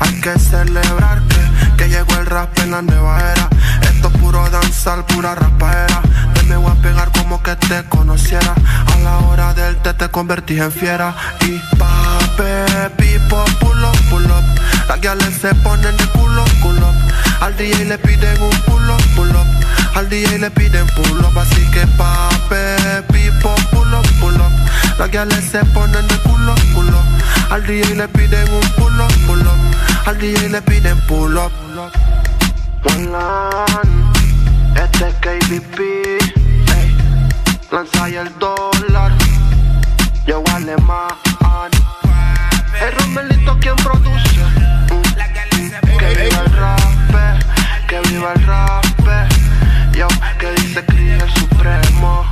Hay 0.00 0.20
que 0.20 0.38
celebrar 0.38 1.22
que, 1.28 1.76
que 1.76 1.88
llegó 1.88 2.14
el 2.18 2.26
rap 2.26 2.58
en 2.58 2.72
la 2.72 2.82
nueva 2.82 3.20
era. 3.32 3.48
Puro 4.10 4.48
danzar, 4.50 5.06
pura 5.06 5.34
rapaera 5.34 6.00
Te 6.34 6.42
me 6.44 6.56
voy 6.56 6.70
a 6.70 6.74
pegar 6.82 7.10
como 7.12 7.42
que 7.42 7.54
te 7.56 7.84
conociera. 7.88 8.54
A 8.92 8.98
la 8.98 9.18
hora 9.18 9.54
del 9.54 9.76
té 9.76 9.94
te 9.94 10.08
convertí 10.08 10.58
en 10.58 10.72
fiera. 10.72 11.14
Y 11.40 11.60
pape, 11.76 12.90
pipo, 12.96 13.44
pull 13.60 13.84
up, 13.84 13.96
pull 14.10 14.24
up. 14.24 14.44
Las 14.88 15.00
guiales 15.00 15.34
se 15.40 15.54
ponen 15.56 15.96
de 15.96 16.06
culo, 16.08 16.44
culo 16.60 16.86
Al 17.40 17.56
DJ 17.56 17.84
le 17.86 17.98
piden 17.98 18.42
un 18.42 18.50
pull 18.62 18.90
up, 18.90 19.02
pull 19.14 19.30
up. 19.30 19.46
Al 19.94 20.08
DJ 20.08 20.38
le 20.38 20.50
piden 20.50 20.86
pull 20.88 21.24
up 21.24 21.38
Así 21.38 21.62
que 21.70 21.86
pape, 21.98 23.02
pipo, 23.12 23.54
pull 23.70 23.94
up, 23.94 24.06
pull 24.20 24.34
up. 24.34 24.52
Las 24.98 25.10
guiales 25.10 25.44
se 25.50 25.64
ponen 25.66 26.06
de 26.08 26.16
culo, 26.18 26.54
culo 26.74 26.98
Al 27.50 27.64
DJ 27.66 27.94
le 27.94 28.08
piden 28.08 28.52
un 28.52 28.68
pull 28.76 29.00
up, 29.00 29.12
pull 29.26 29.40
up. 29.40 30.06
Al 30.06 30.18
DJ 30.18 30.48
le 30.48 30.62
piden 30.62 30.98
pull 31.06 31.36
up. 31.36 31.52
One 32.84 33.12
este 34.76 35.08
es 35.08 35.14
KBP. 35.16 35.78
Lanza 37.70 38.08
y 38.08 38.16
el 38.16 38.38
dólar. 38.38 39.12
Yo 40.26 40.42
alemán. 40.54 41.08
El 42.80 42.92
Romelito 42.92 43.58
quien 43.60 43.76
produce. 43.76 44.40
Mm. 44.90 45.02
Que 45.98 46.06
viva 46.14 46.42
el 46.44 46.52
rap. 46.52 46.80
Que 47.88 48.00
viva 48.08 48.32
el 48.34 48.46
rap. 48.46 48.84
Yo 49.94 50.08
que 50.38 50.50
dice 50.52 50.84
Cris 50.86 51.22
el 51.22 51.30
Supremo. 51.34 52.24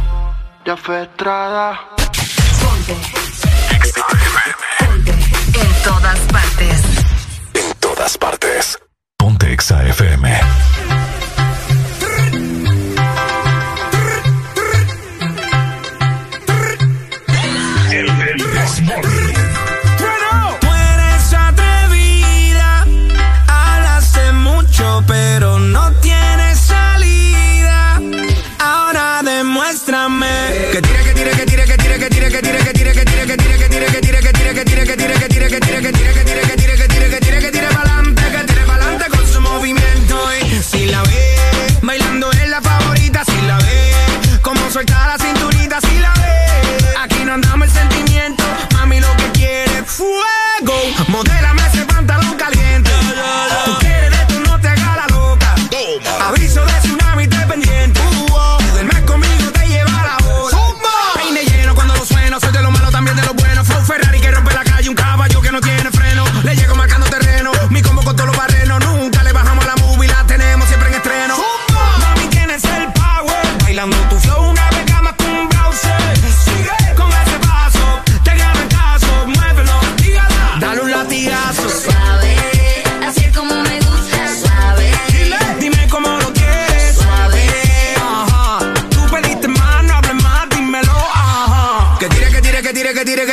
Ya 0.64 0.76
fue 0.76 1.02
estrada. 1.02 1.80
En 5.54 5.82
todas 5.84 6.18
partes. 6.20 6.82
En 7.54 7.74
todas 7.80 8.18
partes. 8.18 8.78
Exa 9.50 9.84
FM. 9.84 10.30
El 17.90 18.18
del 18.18 19.19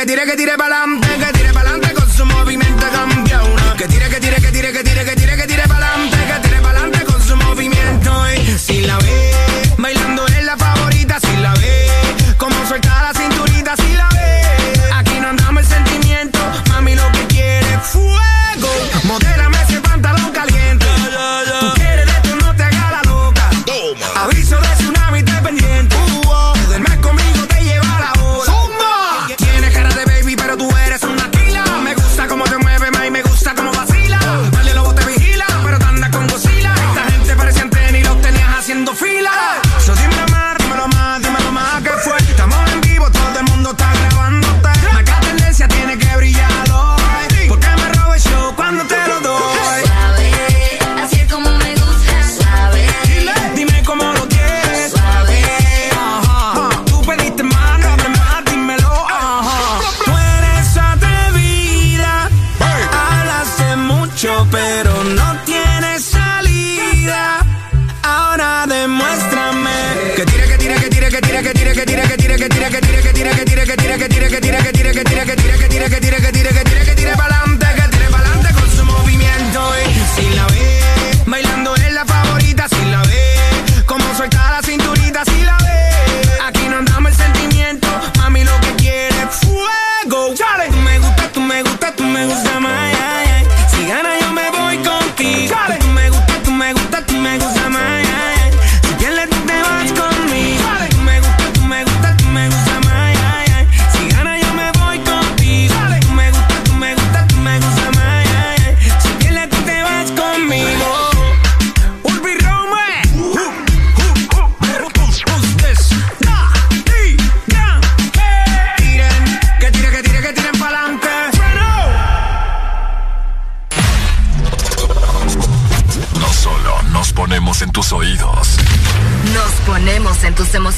tire, 0.08 0.24
que 0.24 0.36
tire 0.36 0.56
para 0.56 0.77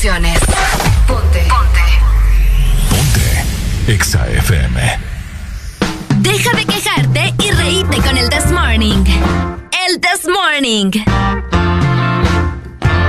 Ponte. 0.02 0.32
Ponte. 1.06 1.42
Ponte. 2.88 3.44
Exa 3.86 4.26
FM. 4.30 4.80
Deja 6.20 6.56
de 6.56 6.64
quejarte 6.64 7.34
y 7.38 7.50
reíte 7.50 8.00
con 8.00 8.16
el 8.16 8.30
This 8.30 8.50
Morning. 8.50 9.04
El 9.86 10.00
This 10.00 10.26
Morning. 10.26 10.90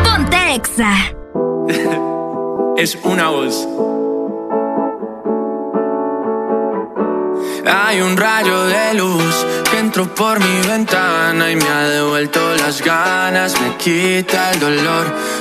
Ponte 0.03 0.53
Exa. 0.53 0.93
es 2.77 2.97
una 3.03 3.29
voz. 3.29 3.65
Hay 7.65 8.01
un 8.01 8.17
rayo 8.17 8.65
de 8.65 8.95
luz 8.95 9.45
que 9.71 9.79
entró 9.79 10.13
por 10.13 10.41
mi 10.41 10.67
ventana 10.67 11.51
y 11.51 11.55
me 11.55 11.67
ha 11.69 11.83
devuelto 11.83 12.55
las 12.57 12.81
ganas, 12.81 13.53
me 13.61 13.77
quita 13.77 14.51
el 14.51 14.59
dolor 14.59 15.40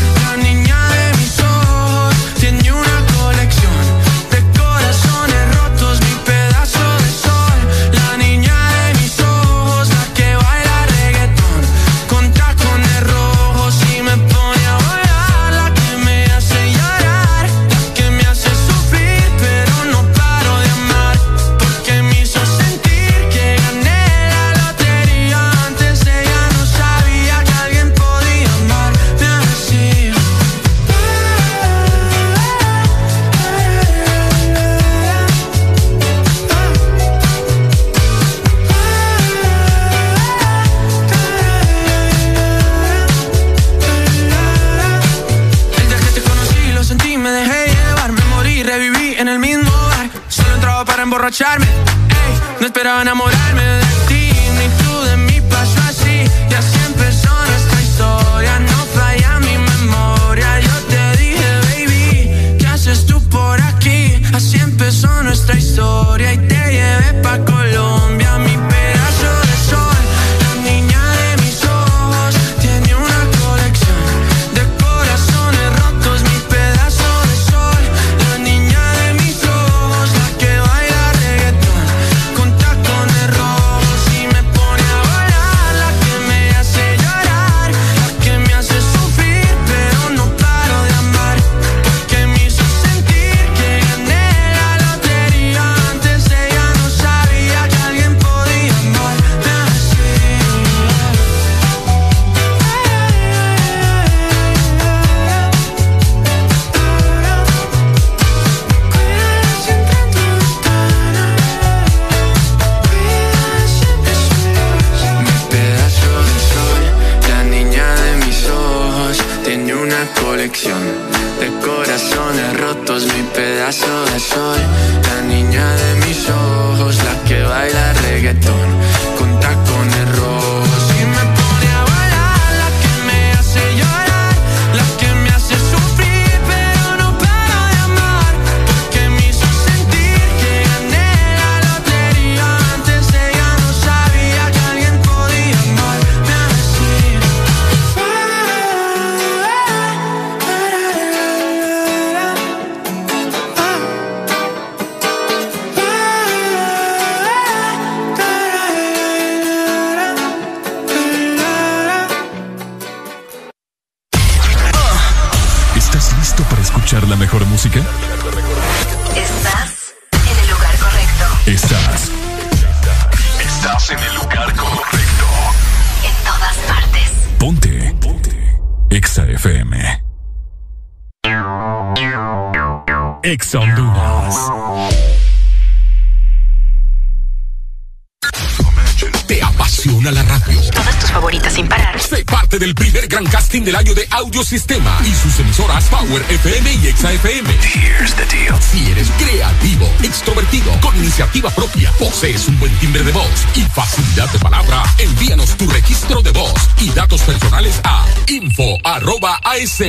No 53.03 53.15
esperaba 53.15 53.30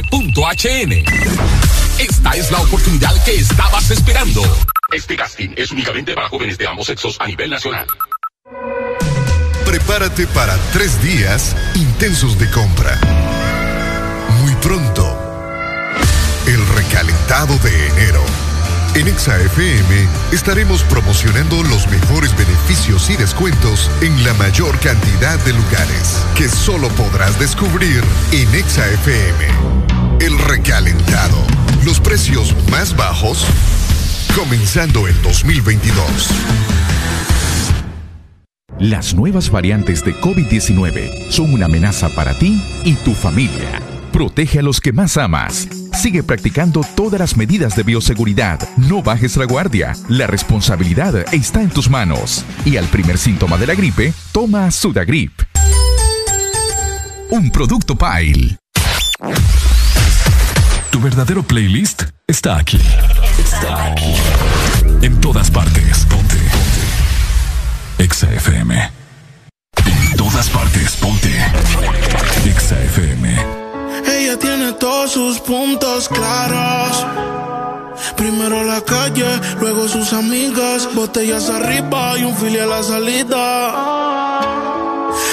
11.hn. 0.00 1.04
Esta 1.98 2.30
es 2.30 2.50
la 2.50 2.60
oportunidad 2.60 3.12
que 3.24 3.34
estabas 3.34 3.90
esperando. 3.90 4.42
Este 4.90 5.16
casting 5.16 5.50
es 5.56 5.70
únicamente 5.70 6.14
para 6.14 6.28
jóvenes 6.28 6.56
de 6.56 6.66
ambos 6.66 6.86
sexos 6.86 7.16
a 7.20 7.26
nivel 7.26 7.50
nacional. 7.50 7.86
Prepárate 9.66 10.26
para 10.28 10.56
tres 10.72 11.02
días 11.02 11.54
intensos 11.74 12.38
de 12.38 12.50
compra. 12.50 12.98
Muy 14.40 14.54
pronto, 14.56 15.04
el 16.46 16.66
recalentado 16.68 17.58
de 17.58 17.88
enero. 17.88 18.24
En 18.94 19.08
ExaFM 19.08 20.08
estaremos 20.32 20.82
promocionando 20.84 21.62
los 21.62 21.86
mejores 21.88 22.36
beneficios 22.36 23.08
y 23.08 23.16
descuentos 23.16 23.90
en 24.02 24.22
la 24.22 24.34
mayor 24.34 24.78
cantidad 24.80 25.38
de 25.40 25.52
lugares 25.52 26.22
que 26.34 26.48
solo 26.48 26.88
podrás 26.88 27.38
descubrir 27.38 28.02
en 28.32 28.54
ExaFM. 28.54 29.81
El 30.22 30.38
recalentado. 30.38 31.36
Los 31.84 31.98
precios 31.98 32.54
más 32.70 32.94
bajos 32.94 33.44
comenzando 34.36 35.08
el 35.08 35.20
2022. 35.20 36.06
Las 38.78 39.14
nuevas 39.14 39.50
variantes 39.50 40.04
de 40.04 40.14
COVID-19 40.14 41.28
son 41.28 41.52
una 41.52 41.66
amenaza 41.66 42.08
para 42.10 42.38
ti 42.38 42.62
y 42.84 42.94
tu 42.94 43.14
familia. 43.14 43.82
Protege 44.12 44.60
a 44.60 44.62
los 44.62 44.80
que 44.80 44.92
más 44.92 45.16
amas. 45.16 45.66
Sigue 45.92 46.22
practicando 46.22 46.82
todas 46.94 47.18
las 47.18 47.36
medidas 47.36 47.74
de 47.74 47.82
bioseguridad. 47.82 48.60
No 48.76 49.02
bajes 49.02 49.36
la 49.36 49.46
guardia. 49.46 49.96
La 50.08 50.28
responsabilidad 50.28 51.34
está 51.34 51.62
en 51.62 51.70
tus 51.70 51.90
manos. 51.90 52.44
Y 52.64 52.76
al 52.76 52.86
primer 52.86 53.18
síntoma 53.18 53.58
de 53.58 53.66
la 53.66 53.74
gripe, 53.74 54.14
toma 54.30 54.70
Sudagrip. 54.70 55.32
Un 57.30 57.50
producto 57.50 57.96
Pile. 57.96 58.56
Verdadero 61.02 61.42
playlist 61.42 62.04
está 62.28 62.56
aquí. 62.58 62.78
Está 63.36 63.86
aquí. 63.86 64.14
En 65.02 65.20
todas 65.20 65.50
partes. 65.50 66.06
Ponte. 66.08 66.36
Ponte. 66.36 68.04
Exa 68.04 68.32
FM. 68.32 68.90
En 69.84 70.16
todas 70.16 70.48
partes. 70.48 70.94
Ponte. 70.98 71.28
Exa 72.46 72.78
FM. 72.84 73.36
Ella 74.06 74.38
tiene 74.38 74.74
todos 74.74 75.10
sus 75.10 75.40
puntos 75.40 76.08
claros. 76.08 77.04
Primero 78.16 78.62
la 78.62 78.80
calle, 78.82 79.26
luego 79.58 79.88
sus 79.88 80.12
amigas, 80.12 80.88
botellas 80.94 81.50
arriba 81.50 82.16
y 82.16 82.22
un 82.22 82.36
fili 82.36 82.60
a 82.60 82.66
la 82.66 82.82
salida. 82.84 83.70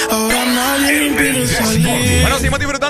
Ahora 0.10 0.46
nadie 0.46 1.08
impide 1.08 1.48
salir. 1.48 2.22
Bueno, 2.22 2.40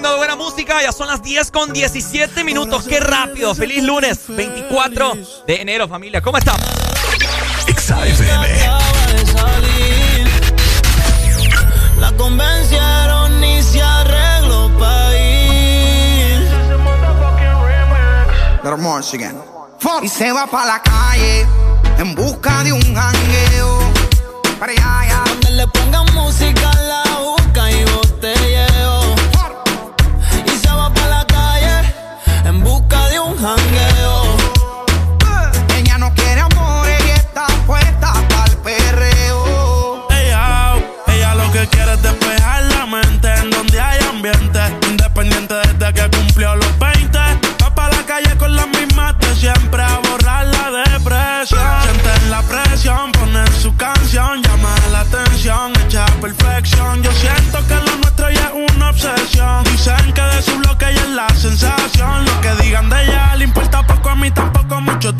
de 0.08 0.16
buena 0.16 0.36
música. 0.38 0.82
Ya 0.82 0.92
son 0.94 1.08
las 1.08 1.22
10 1.22 1.52
con 1.52 1.74
17 1.74 2.44
minutos. 2.44 2.86
Qué 2.88 3.00
rápido. 3.00 3.54
Feliz 3.54 3.84
lunes 3.84 4.20
24 4.28 5.14
de 5.46 5.62
enero, 5.62 5.88
familia. 5.88 6.22
¿Cómo 6.22 6.38
estamos? 6.38 6.66
La 12.00 12.12
convencieron 12.14 13.44
y 13.44 13.62
se 13.62 13.82
arregló 13.82 14.72
pa' 14.80 15.16
ir. 15.18 16.50
Y 20.02 20.08
se 20.08 20.32
va 20.32 20.48
pa' 20.48 20.66
la 20.66 20.82
calle 20.82 21.46
en 21.98 22.16
busca 22.16 22.64
de 22.64 22.72
un 22.72 22.82
jangueo. 22.82 23.80
Para 24.60 24.72
allá, 24.72 25.00
allá. 25.00 25.24
Donde 25.26 25.52
le 25.52 25.68
pongan 25.68 26.06
música 26.14 26.72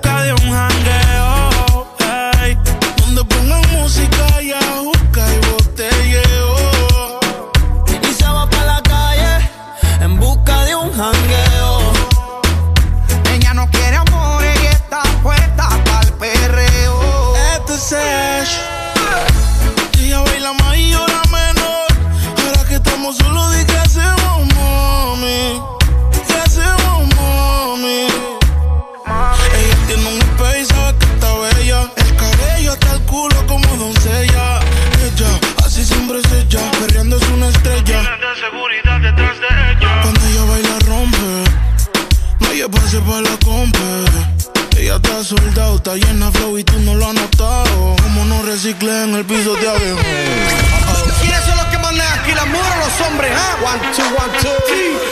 busca 0.00 0.22
de 0.22 0.32
un 0.32 0.39
está 45.94 46.06
llena 46.06 46.30
de 46.30 46.38
flow 46.38 46.58
y 46.58 46.64
tú 46.64 46.78
no 46.80 46.94
lo 46.94 47.06
has 47.06 47.14
notado. 47.14 47.96
Como 48.02 48.24
no 48.24 48.42
en 48.42 49.14
el 49.14 49.24
piso 49.24 49.54
de 49.54 49.68
abajo. 49.68 49.82
¿Quiénes 51.20 51.44
son 51.44 51.56
los 51.56 51.66
que 51.66 51.78
mandan 51.78 52.06
aquí, 52.18 52.32
las 52.32 52.46
mujeres 52.46 52.72
o 52.74 52.78
los 52.78 53.08
hombres? 53.08 53.32
ah? 53.34 53.56
One, 53.64 53.80
two, 53.94 54.04
one, 54.04 54.38
two. 54.40 54.50
Sí, 54.68 55.09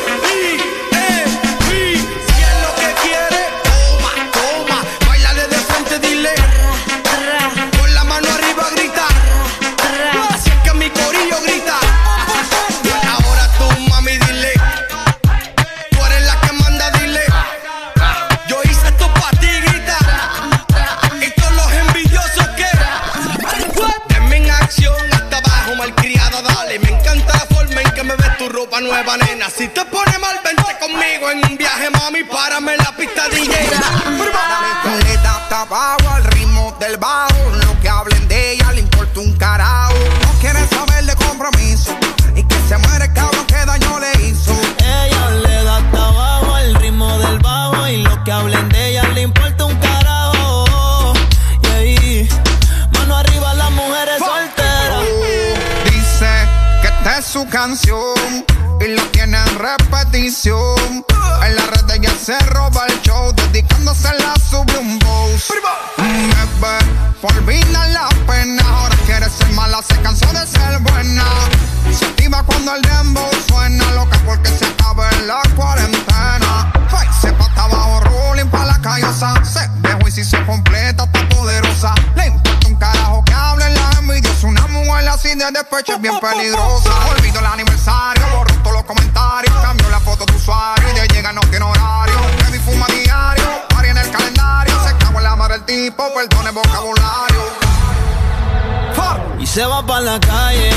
en 31.27 31.45
un 31.51 31.57
viaje, 31.57 31.91
mami. 31.91 32.23
Párame 32.25 32.77
la 32.77 32.95
pista 32.97 33.29
DJ. 33.29 33.49
Le 33.49 35.17
da 35.19 35.37
hasta 35.37 35.63
abajo 35.63 36.09
al 36.15 36.25
ritmo 36.25 36.77
del 36.79 36.97
bajo. 36.97 37.51
Lo 37.63 37.81
que 37.81 37.89
hablen 37.89 38.29
de 38.29 38.53
ella 38.53 38.73
le 38.73 38.81
importa 38.81 39.21
un 39.21 39.37
carajo. 39.37 39.95
No 40.23 40.33
quiere 40.41 40.67
saber 40.69 41.05
de 41.05 41.15
compromiso. 41.17 41.97
Y 42.37 42.45
que 42.45 42.55
se 42.69 42.79
muere 42.79 43.07
el 43.07 43.13
cabrón 43.13 43.45
que 43.47 43.57
daño 43.57 43.99
le 43.99 44.27
hizo. 44.27 44.53
Ella 44.79 45.31
le 45.31 45.65
da 45.65 45.77
hasta 45.79 46.09
abajo 46.09 46.59
el 46.59 46.75
ritmo 46.77 47.19
del 47.19 47.39
bajo 47.41 47.89
y 47.89 48.03
lo 48.03 48.25
que 48.25 48.33
hablen 48.33 48.69
de 48.69 48.91
ella 48.91 49.03
le 49.15 49.23
importa 49.23 49.65
un 49.65 49.77
carajo. 49.77 51.15
Y 51.63 51.67
ahí, 51.67 52.29
mano 52.93 53.17
arriba 53.17 53.55
las 53.55 53.71
mujeres 53.73 54.19
solteras. 54.19 55.03
Dice 55.85 56.49
que 56.81 56.89
esta 56.89 57.19
es 57.19 57.25
su 57.27 57.47
canción 57.49 58.47
y 58.81 58.95
lo 58.95 59.03
tiene 59.07 59.37
en 59.39 59.59
repetición. 59.59 61.08
Se 62.29 62.39
roba 62.51 62.85
el 62.89 63.01
show, 63.01 63.33
dedicándose 63.33 64.13
la 64.19 64.35
sube 64.51 64.77
un 64.79 64.99
boss. 64.99 65.49
Bebé, 65.97 66.79
por 67.23 67.33
vida 67.47 67.89
la 67.89 68.07
pena, 68.27 68.63
ahora 68.69 68.95
quiere 69.07 69.31
ser 69.31 69.51
mala, 69.53 69.81
se 69.81 69.99
cansó 70.03 70.27
de 70.35 70.47
ser 70.47 70.79
buena. 70.81 71.25
Se 71.91 72.05
activa 72.05 72.43
cuando 72.43 72.75
el 72.75 72.83
dembow 72.83 73.31
suena, 73.49 73.91
loca 73.93 74.21
porque 74.27 74.51
se 74.51 74.67
acaba 74.67 75.09
en 75.13 75.27
la 75.27 75.41
cuarentena. 75.57 76.71
Ay, 76.91 77.09
se 77.19 77.33
pata 77.33 77.65
abajo, 77.65 78.01
rolling 78.01 78.51
pa' 78.51 78.67
la 78.67 78.79
callosa. 78.83 79.33
Se 79.43 79.67
dejó 79.79 80.07
y 80.07 80.11
si 80.11 80.23
se 80.23 80.45
completa, 80.45 81.05
está 81.05 81.29
poderosa. 81.31 81.95
Le 82.15 82.27
importa 82.27 82.69
un 82.69 82.77
carajo 82.77 83.25
que 83.25 83.33
hablen 83.33 83.75
la 83.75 83.91
envidiosa. 84.01 84.47
Una 84.47 84.67
mujer 84.67 85.09
así 85.09 85.29
de 85.35 85.51
despecho 85.51 85.95
es 85.95 86.01
bien 86.03 86.21
peligrosa. 86.21 86.91
Olvido 87.09 87.41
el 87.41 87.47
aniversario, 87.47 88.18
Y 99.41 99.47
se 99.47 99.65
va 99.65 99.87
para 99.87 100.01
la 100.01 100.20
calle 100.20 100.70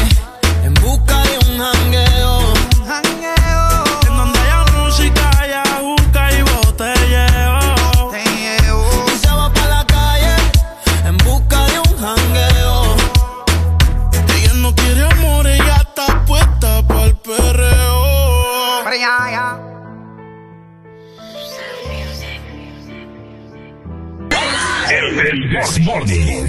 del 25.73 25.83
This 25.83 25.85
Morning. 25.85 26.47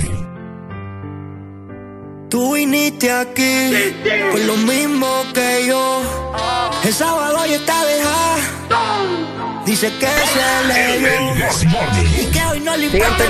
Tú 2.29 2.55
viniste 2.55 3.13
aquí 3.13 3.69
por 4.31 4.41
lo 4.41 4.57
mismo 4.57 5.07
que 5.35 5.67
yo. 5.67 6.01
El 6.85 6.93
sábado 6.93 7.47
ya 7.47 7.57
está 7.57 7.85
dejada. 7.85 9.63
Dice 9.67 9.93
que 9.99 10.07
se 10.07 10.69
le 10.69 11.21
Morning. 11.69 12.09
y 12.21 12.27
que 12.27 12.45
hoy 12.45 12.61
no 12.61 12.77
le 12.77 12.87
importa 12.87 13.25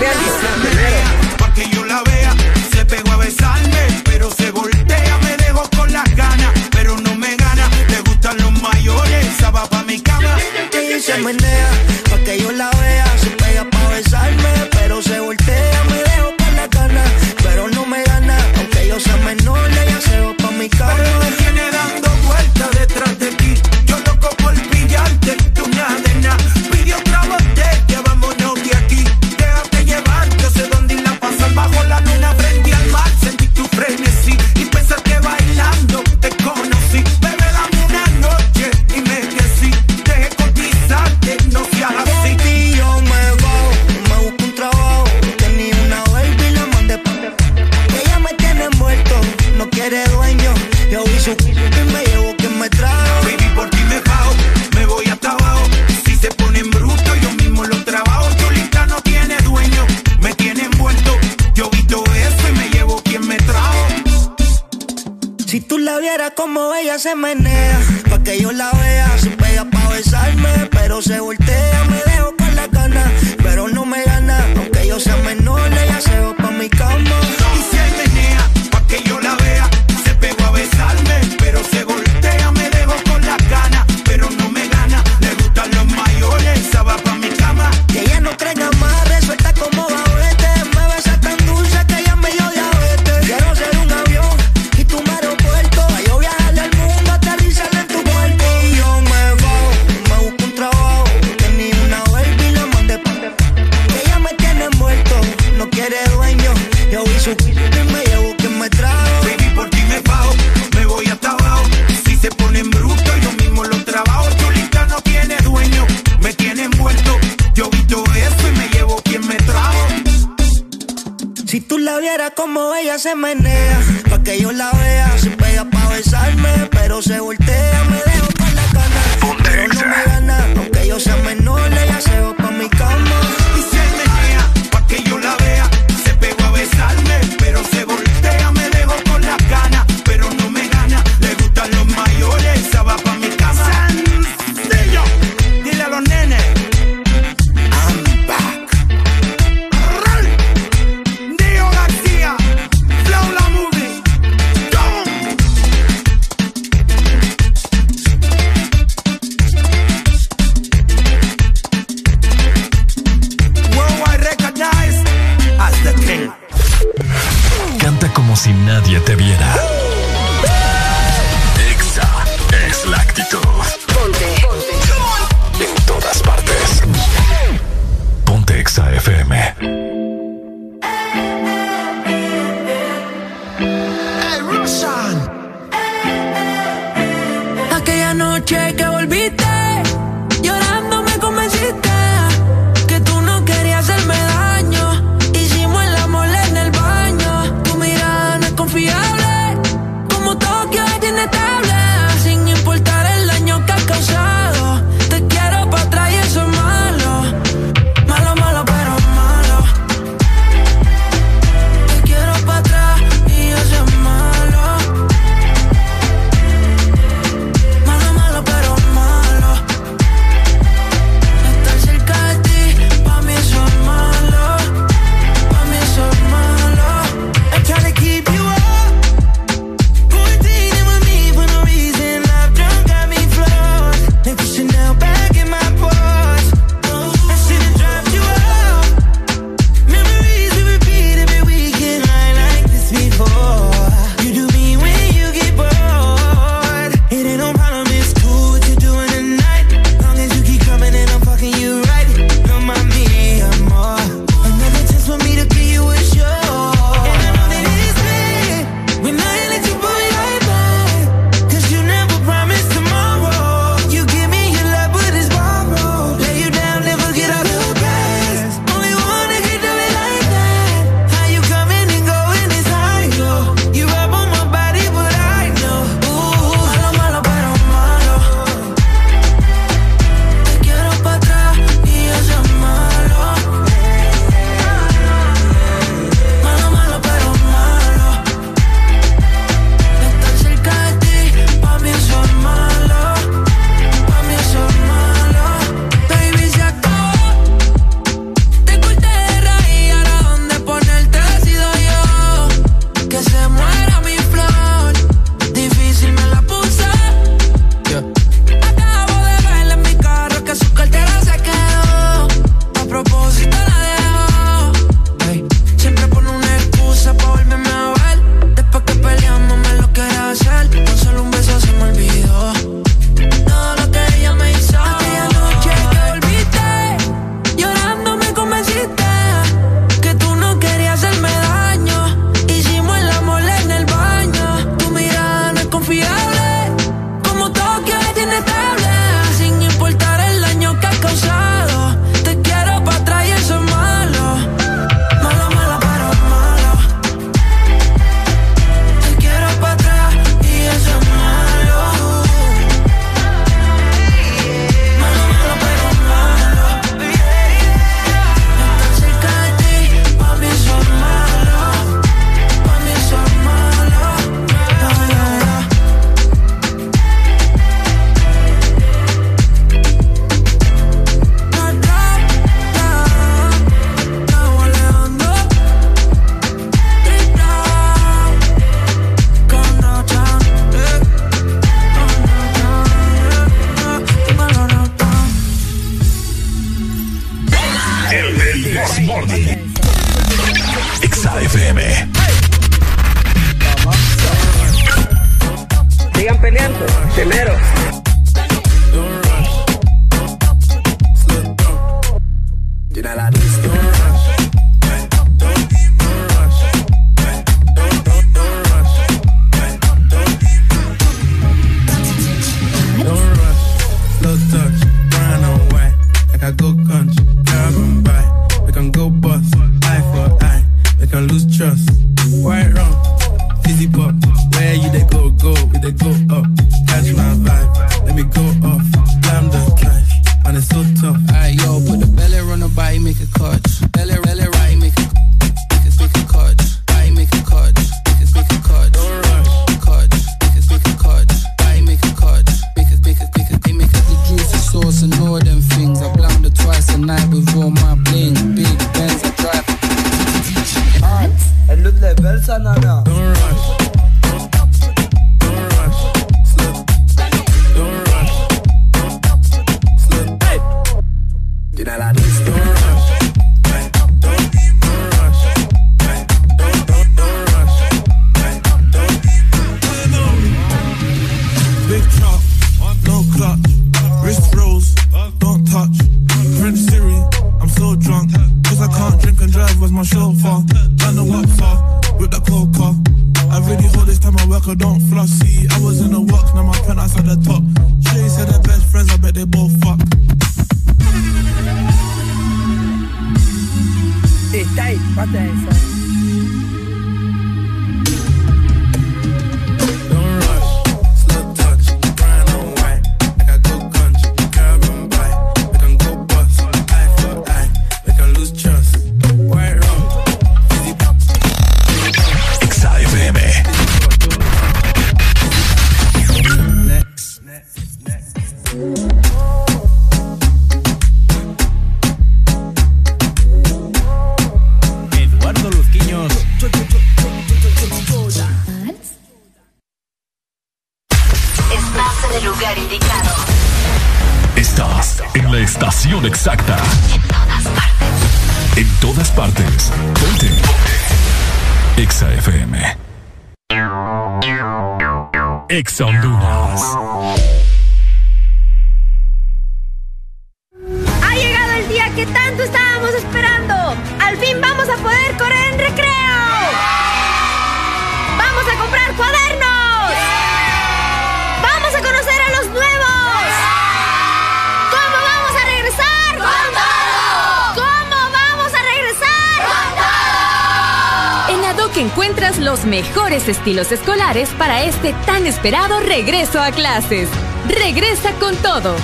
encuentras 572.12 572.58
los 572.58 572.84
mejores 572.84 573.48
estilos 573.48 573.90
escolares 573.90 574.50
para 574.58 574.82
este 574.82 575.14
tan 575.24 575.46
esperado 575.46 575.98
regreso 576.00 576.60
a 576.60 576.70
clases. 576.70 577.26
Regresa 577.66 578.32
con 578.32 578.54
todo. 578.56 578.94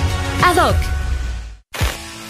ADOC. 0.43 0.75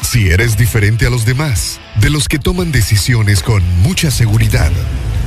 Si 0.01 0.29
eres 0.29 0.57
diferente 0.57 1.05
a 1.05 1.09
los 1.09 1.25
demás, 1.25 1.81
de 1.99 2.09
los 2.09 2.29
que 2.29 2.39
toman 2.39 2.71
decisiones 2.71 3.43
con 3.43 3.61
mucha 3.81 4.09
seguridad, 4.09 4.71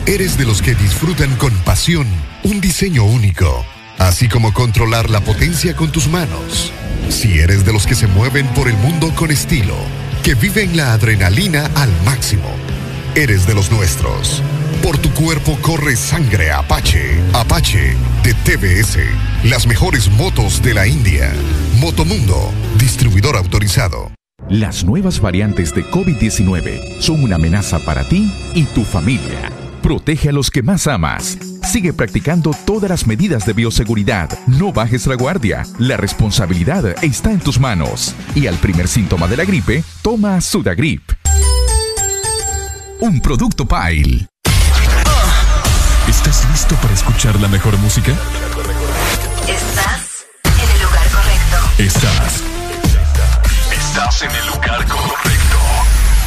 eres 0.06 0.38
de 0.38 0.46
los 0.46 0.62
que 0.62 0.74
disfrutan 0.74 1.36
con 1.36 1.52
pasión 1.64 2.06
un 2.44 2.62
diseño 2.62 3.04
único, 3.04 3.62
así 3.98 4.30
como 4.30 4.54
controlar 4.54 5.10
la 5.10 5.20
potencia 5.20 5.76
con 5.76 5.92
tus 5.92 6.08
manos. 6.08 6.72
Si 7.10 7.40
eres 7.40 7.66
de 7.66 7.74
los 7.74 7.86
que 7.86 7.94
se 7.94 8.06
mueven 8.06 8.46
por 8.54 8.68
el 8.68 8.76
mundo 8.78 9.12
con 9.14 9.30
estilo, 9.30 9.76
que 10.22 10.34
viven 10.34 10.78
la 10.78 10.94
adrenalina 10.94 11.70
al 11.74 11.90
máximo, 12.06 12.50
eres 13.14 13.46
de 13.46 13.54
los 13.54 13.70
nuestros. 13.70 14.42
Por 14.82 14.98
tu 14.98 15.10
cuerpo 15.10 15.58
corre 15.60 15.96
sangre 15.96 16.50
Apache. 16.50 17.20
Apache 17.34 17.94
de 18.24 18.34
TBS. 18.34 18.98
Las 19.44 19.66
mejores 19.66 20.10
motos 20.10 20.62
de 20.62 20.74
la 20.74 20.86
India. 20.86 21.32
Motomundo, 21.78 22.50
distribuidor 22.78 23.36
autorizado. 23.36 24.10
Las 24.48 24.84
nuevas 24.84 25.20
variantes 25.20 25.74
de 25.74 25.84
COVID-19 25.84 27.00
son 27.00 27.22
una 27.22 27.36
amenaza 27.36 27.78
para 27.78 28.08
ti 28.08 28.30
y 28.54 28.64
tu 28.64 28.84
familia. 28.84 29.52
Protege 29.82 30.28
a 30.28 30.32
los 30.32 30.50
que 30.50 30.62
más 30.62 30.86
amas. 30.86 31.38
Sigue 31.64 31.92
practicando 31.92 32.52
todas 32.64 32.90
las 32.90 33.06
medidas 33.06 33.46
de 33.46 33.52
bioseguridad. 33.52 34.30
No 34.46 34.72
bajes 34.72 35.06
la 35.06 35.14
guardia. 35.14 35.64
La 35.78 35.96
responsabilidad 35.96 37.02
está 37.04 37.30
en 37.32 37.40
tus 37.40 37.58
manos. 37.60 38.14
Y 38.34 38.46
al 38.46 38.56
primer 38.56 38.88
síntoma 38.88 39.28
de 39.28 39.36
la 39.36 39.44
gripe, 39.44 39.84
toma 40.02 40.40
Sudagrip. 40.40 41.21
Un 43.02 43.20
producto 43.20 43.66
Pile. 43.66 44.28
¿Estás 46.06 46.48
listo 46.52 46.76
para 46.76 46.94
escuchar 46.94 47.34
la 47.40 47.48
mejor 47.48 47.76
música? 47.78 48.12
Estás 49.48 50.24
en 50.44 50.70
el 50.70 50.82
lugar 50.82 51.08
correcto. 51.10 51.56
Estás. 51.78 52.44
Estás 53.72 54.22
en 54.22 54.30
el 54.30 54.46
lugar 54.46 54.86
correcto. 54.86 55.56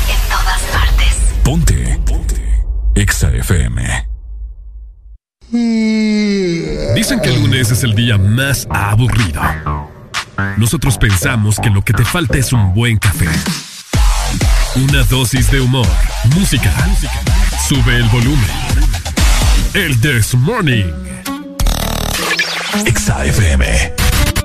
En 0.10 0.30
todas 0.30 0.62
partes. 0.74 1.16
Ponte. 1.46 2.00
Ponte. 2.06 2.66
Exa 2.94 3.30
FM. 3.30 4.10
Dicen 6.94 7.22
que 7.22 7.30
el 7.30 7.42
lunes 7.42 7.72
es 7.72 7.86
el 7.86 7.96
día 7.96 8.18
más 8.18 8.68
aburrido. 8.70 9.42
Nosotros 10.58 10.98
pensamos 10.98 11.58
que 11.58 11.70
lo 11.70 11.84
que 11.84 11.94
te 11.94 12.04
falta 12.04 12.38
es 12.38 12.52
un 12.52 12.74
buen 12.74 12.98
café. 12.98 13.30
Una 14.76 15.04
dosis 15.04 15.50
de 15.52 15.62
humor, 15.62 15.88
música. 16.36 16.70
Sube 17.66 17.96
el 17.96 18.10
volumen. 18.10 18.50
El 19.74 20.02
This 20.02 20.36
Morning. 20.36 20.92
Exa 22.86 23.24
FM. 23.26 23.94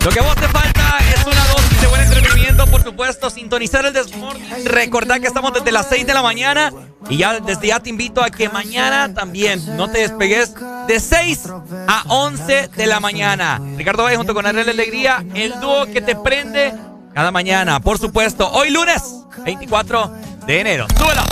Lo 0.04 0.10
que 0.10 0.20
vos 0.20 0.36
te 0.36 0.46
falta 0.46 0.98
es 1.12 1.26
una 1.26 1.44
dosis 1.46 1.80
de 1.80 1.86
buen 1.88 2.02
entretenimiento, 2.02 2.64
por 2.68 2.84
supuesto, 2.84 3.28
sintonizar 3.28 3.84
el 3.86 3.92
Desmorning. 3.92 4.66
Recordar 4.66 5.20
que 5.20 5.26
estamos 5.26 5.52
desde 5.52 5.72
las 5.72 5.88
6 5.88 6.06
de 6.06 6.14
la 6.14 6.22
mañana 6.22 6.72
y 7.08 7.16
ya 7.16 7.40
desde 7.40 7.66
ya 7.66 7.80
te 7.80 7.90
invito 7.90 8.22
a 8.22 8.30
que 8.30 8.48
mañana 8.48 9.12
también 9.12 9.60
no 9.76 9.90
te 9.90 9.98
despegues 9.98 10.54
de 10.86 11.00
6 11.00 11.48
a 11.88 12.04
11 12.06 12.68
de 12.68 12.86
la 12.86 13.00
mañana. 13.00 13.60
Ricardo 13.76 14.04
Valle 14.04 14.16
junto 14.16 14.32
con 14.32 14.46
Ariel 14.46 14.68
Alegría, 14.68 15.24
el 15.34 15.58
dúo 15.58 15.86
que 15.86 16.00
te 16.00 16.14
prende 16.14 16.72
cada 17.14 17.32
mañana, 17.32 17.80
por 17.80 17.98
supuesto. 17.98 18.48
Hoy 18.52 18.70
lunes, 18.70 19.02
24 19.44 20.12
de 20.46 20.60
enero. 20.60 20.86
¡Súbelo! 20.96 21.22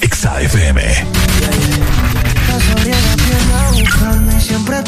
Exa 0.00 0.40
FM. 0.40 1.06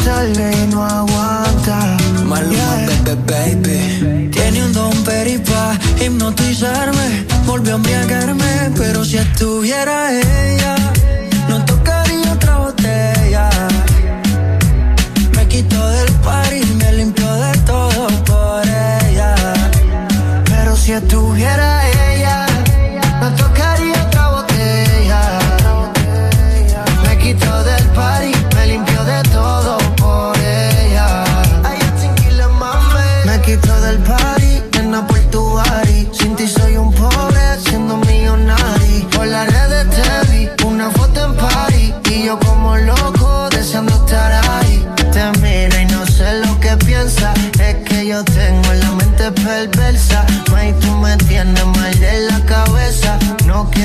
sale 0.09 0.51
y 0.63 0.67
no 0.69 0.85
aguanta. 0.85 1.97
Maluma, 2.25 2.87
baby, 3.05 3.63
baby. 3.63 4.31
Tiene 4.31 4.65
un 4.65 4.73
don 4.73 4.93
peripa, 5.05 5.77
hipnotizarme. 6.01 7.27
Volvió 7.47 7.75
a 7.75 7.77
embriagarme, 7.77 8.71
pero 8.77 9.05
si 9.05 9.17
estuviera 9.17 9.97
ella, 10.13 10.77
no 11.49 11.65
tocaría 11.65 12.33
otra 12.33 12.59
botella. 12.59 13.51
Me 15.37 15.47
quitó 15.49 15.81
del 15.97 16.13
par 16.27 16.53
y 16.53 16.65
me 16.81 16.93
limpió 16.93 17.31
de 17.35 17.53
todo 17.71 18.07
por 18.25 18.63
ella. 18.67 19.35
Pero 20.45 20.77
si 20.77 20.93
estuviera 20.93 21.69
ella, 21.89 22.08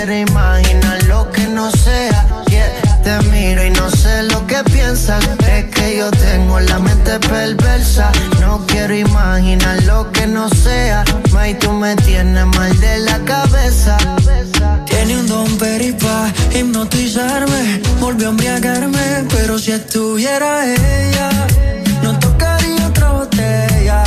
No 0.03 0.10
quiero 0.10 0.32
imaginar 0.32 1.03
lo 1.03 1.32
que 1.32 1.48
no 1.48 1.72
sea. 1.72 2.28
Yeah. 2.50 3.02
Te 3.03 3.26
miro 3.30 3.64
y 3.64 3.69
no 3.69 3.90
sé 3.90 4.24
lo 4.24 4.46
que 4.48 4.62
piensas. 4.66 5.24
Es 5.48 5.74
que 5.74 5.96
yo 5.96 6.12
tengo 6.12 6.60
la 6.60 6.78
mente 6.78 7.18
perversa. 7.22 8.12
No 8.42 8.66
quiero 8.68 8.94
imaginar 8.94 9.82
lo 9.84 10.12
que 10.12 10.28
no 10.28 10.50
sea. 10.50 11.06
May, 11.32 11.58
tú 11.58 11.72
me 11.72 11.96
tienes 11.96 12.46
mal 12.48 12.78
de 12.82 13.00
la 13.00 13.18
cabeza. 13.19 13.96
Tiene 14.88 15.19
un 15.19 15.26
don 15.26 15.58
peripa, 15.58 16.30
hipnotizarme. 16.53 17.82
Volvió 18.02 18.28
a 18.28 18.32
embriagarme, 18.32 19.26
pero 19.30 19.58
si 19.58 19.72
estuviera 19.72 20.66
ella, 20.66 21.30
no 22.02 22.19
tocaría 22.19 22.88
otra 22.88 23.10
botella. 23.12 24.03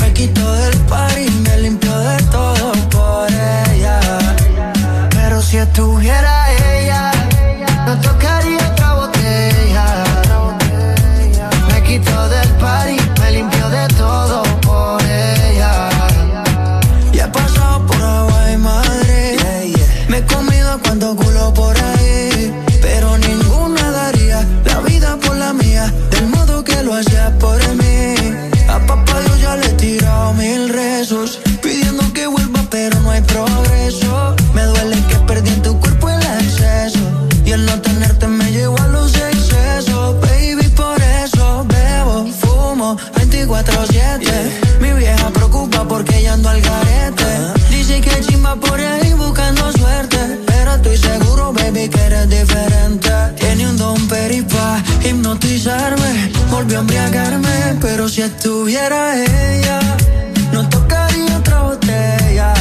Me 0.00 0.12
quitó 0.12 0.52
del 0.54 0.78
par 0.82 1.18
y 1.18 1.28
me 1.30 1.58
limpió 1.62 1.98
de 1.98 2.23
tuviera 5.72 6.23
24-7. 43.46 44.80
Mi 44.80 44.92
vieja 44.92 45.30
preocupa 45.30 45.86
porque 45.86 46.18
ella 46.18 46.34
ando 46.34 46.48
al 46.48 46.60
garete. 46.60 47.24
Dice 47.70 48.00
que 48.00 48.20
chimba 48.20 48.56
por 48.56 48.80
ahí 48.80 49.12
buscando 49.14 49.70
suerte. 49.72 50.40
Pero 50.46 50.74
estoy 50.74 50.96
seguro, 50.96 51.52
baby, 51.52 51.88
que 51.88 52.00
eres 52.00 52.28
diferente. 52.28 53.10
Tiene 53.36 53.68
un 53.68 53.76
don 53.76 54.08
peripa, 54.08 54.82
hipnotizarme. 55.04 56.32
Volvió 56.50 56.78
a 56.78 56.80
embriagarme, 56.80 57.76
pero 57.80 58.08
si 58.08 58.22
estuviera 58.22 59.22
ella, 59.22 59.80
no 60.52 60.68
tocaría 60.68 61.36
otra 61.36 61.62
botella. 61.62 62.54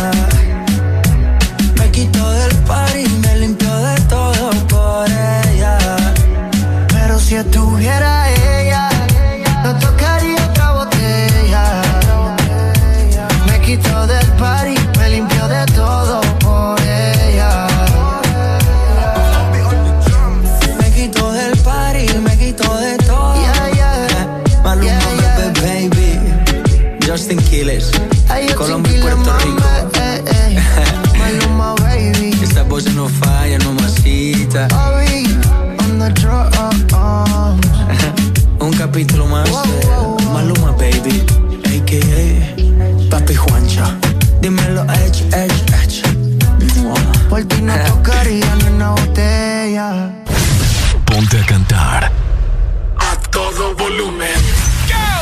todo 53.56 53.76
volumen. 53.76 54.30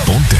Ponte 0.06 0.38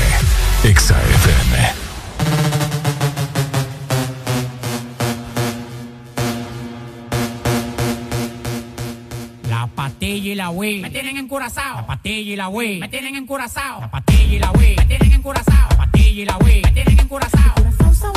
La 9.50 9.68
patilla 9.68 10.32
y 10.32 10.36
la 10.36 10.50
wey. 10.50 10.82
Me 10.82 10.90
tienen 10.90 11.18
encurazao. 11.18 11.76
La 11.78 11.88
patilla 11.88 12.34
y 12.34 12.36
la 12.36 12.50
wey. 12.50 12.80
Me 12.80 12.88
tienen 12.88 13.16
encurazao. 13.16 13.82
La 13.82 13.92
patilla 13.92 14.36
y 14.36 14.40
la 14.40 14.52
wey. 14.52 14.76
Me 14.78 14.86
tienen 14.86 15.12
encurazao. 15.14 15.70
La 15.70 15.78
patilla 15.78 16.22
y 16.22 16.26
la 16.26 16.38
wey. 16.38 16.62
Me 16.62 16.72
tienen 16.72 17.00
encurazao. 17.00 17.56
Curazao, 17.56 18.12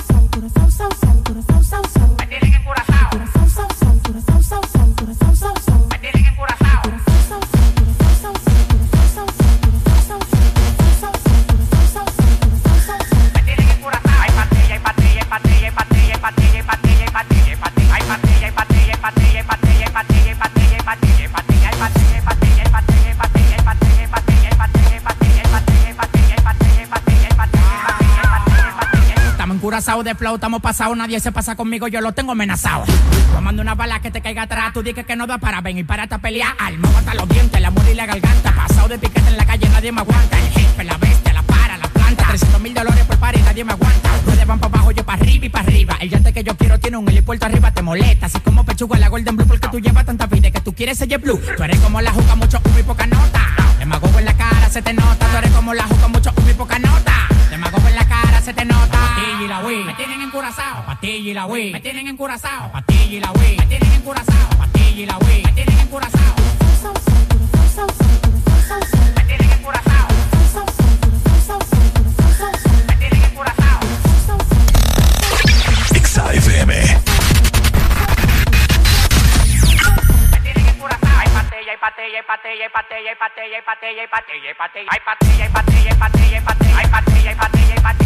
Encurazados 29.84 30.04
de 30.06 30.14
flow, 30.14 30.36
estamos 30.36 30.62
pasados, 30.62 30.96
nadie 30.96 31.20
se 31.20 31.30
pasa 31.30 31.56
conmigo, 31.56 31.88
yo 31.88 32.00
lo 32.00 32.12
tengo 32.12 32.32
amenazado. 32.32 32.86
Tomando 33.34 33.60
una 33.60 33.74
bala 33.74 34.00
que 34.00 34.10
te 34.10 34.22
caiga 34.22 34.44
atrás, 34.44 34.72
tú 34.72 34.82
dices 34.82 35.04
que 35.04 35.14
no 35.14 35.26
da 35.26 35.36
para 35.36 35.60
venir 35.60 35.86
para 35.86 36.04
esta 36.04 36.16
pelea. 36.16 36.56
Alma 36.58 36.88
hasta 36.96 37.12
los 37.12 37.28
dientes, 37.28 37.60
la 37.60 37.70
muerte 37.70 37.92
y 37.92 37.94
la 37.94 38.06
garganta. 38.06 38.54
Pasado 38.54 38.88
de 38.88 38.98
piquete 38.98 39.28
en 39.28 39.36
la 39.36 39.44
calle, 39.44 39.68
nadie 39.68 39.92
me 39.92 40.00
aguanta. 40.00 40.38
El 40.38 40.52
jefe, 40.52 40.84
la 40.84 40.96
bestia, 40.96 41.34
la 41.34 41.42
para, 41.42 41.76
la 41.76 41.86
planta. 41.88 42.24
300 42.28 42.62
mil 42.62 42.72
dólares 42.72 43.04
por 43.04 43.18
par 43.18 43.36
y 43.36 43.42
nadie 43.42 43.62
me 43.62 43.72
aguanta. 43.72 44.10
Ustedes 44.26 44.46
van 44.46 44.58
para 44.58 44.74
abajo, 44.74 44.90
yo 44.92 45.04
para 45.04 45.20
arriba 45.20 45.44
y 45.44 45.48
para 45.50 45.66
arriba. 45.66 45.96
El 46.00 46.08
yate 46.08 46.32
que 46.32 46.44
yo 46.44 46.56
quiero 46.56 46.80
tiene 46.80 46.96
un 46.96 47.06
helipuerto 47.06 47.44
arriba, 47.44 47.70
te 47.70 47.82
molesta. 47.82 48.24
Así 48.24 48.40
como 48.40 48.64
pechuga 48.64 48.98
la 48.98 49.10
Golden 49.10 49.36
Blue, 49.36 49.46
porque 49.46 49.68
tú 49.68 49.80
llevas 49.80 50.06
tanta 50.06 50.24
vida 50.28 50.50
que 50.50 50.62
tú 50.62 50.72
quieres 50.72 50.96
ser 50.96 51.18
blue. 51.18 51.38
Tú 51.58 51.62
eres 51.62 51.78
como 51.80 52.00
la 52.00 52.10
juca, 52.10 52.34
mucho 52.36 52.58
humo 52.64 52.78
y 52.78 52.82
poca 52.84 53.06
nota. 53.06 53.54
Demagogo 53.78 54.18
en 54.18 54.24
la 54.24 54.32
cara, 54.32 54.70
se 54.70 54.80
te 54.80 54.94
nota. 54.94 55.26
Tú 55.30 55.36
eres 55.36 55.50
como 55.50 55.74
la 55.74 55.82
juca, 55.84 56.08
mucho 56.08 56.32
humo 56.38 56.48
y 56.48 56.54
poca 56.54 56.78
nota. 56.78 57.28
Demagogo 57.50 57.86
en 57.86 57.96
la 57.96 58.08
cara, 58.08 58.23
se 58.44 58.52
te 58.52 58.64
nota. 58.66 58.98
Patilla 58.98 59.42
y 59.42 59.48
la 59.48 59.60
Wii, 59.60 59.84
me 59.84 59.94
tienen 59.94 60.20
encurazao. 60.20 60.84
Patilla 60.84 61.30
y 61.30 61.34
la 61.34 61.46
Wii, 61.46 61.72
me 61.72 61.80
tienen 61.80 62.08
encurazao. 62.08 62.70
Patilla 62.72 63.16
y 63.16 63.20
la 63.20 63.32
Wii, 63.32 63.56
me 63.56 63.66
tienen. 63.66 64.02
Patilla 64.58 65.02
y 65.02 65.06
la 65.06 65.18
Wii, 65.18 65.42
me 65.44 65.52
tienen 65.52 65.78
encurazao. 65.78 66.34
Me 69.16 69.24
tienen. 69.24 69.48
Me 72.86 72.96
tienen 72.96 73.22
encurazao. 73.22 73.80
Exa 75.94 76.34
FM. 76.34 76.74
Hay 81.66 81.78
patilla, 81.78 82.18
hay 82.18 82.22
patilla, 82.22 82.64
hay 82.64 82.70
patilla, 82.70 83.10
hay 83.10 83.16
patilla, 83.16 83.56
hay 83.56 83.62
patilla, 83.62 84.02
hay 84.02 84.06
patilla, 84.06 84.42
hay 84.42 84.54
patilla, 84.54 84.92
hay 84.92 85.00
patilla, 85.00 85.42
hay 85.42 85.50
patilla, 85.50 85.50
hay 85.50 85.50
patilla, 85.50 85.90
hay 85.90 85.96
patilla, 85.96 86.36
hay 86.36 86.44
patilla, 86.44 86.78
hay 86.78 86.88
patilla, 86.88 87.30
hay 87.30 87.36
patilla, 87.36 87.74
hay 87.74 87.80
patilla, 87.80 88.03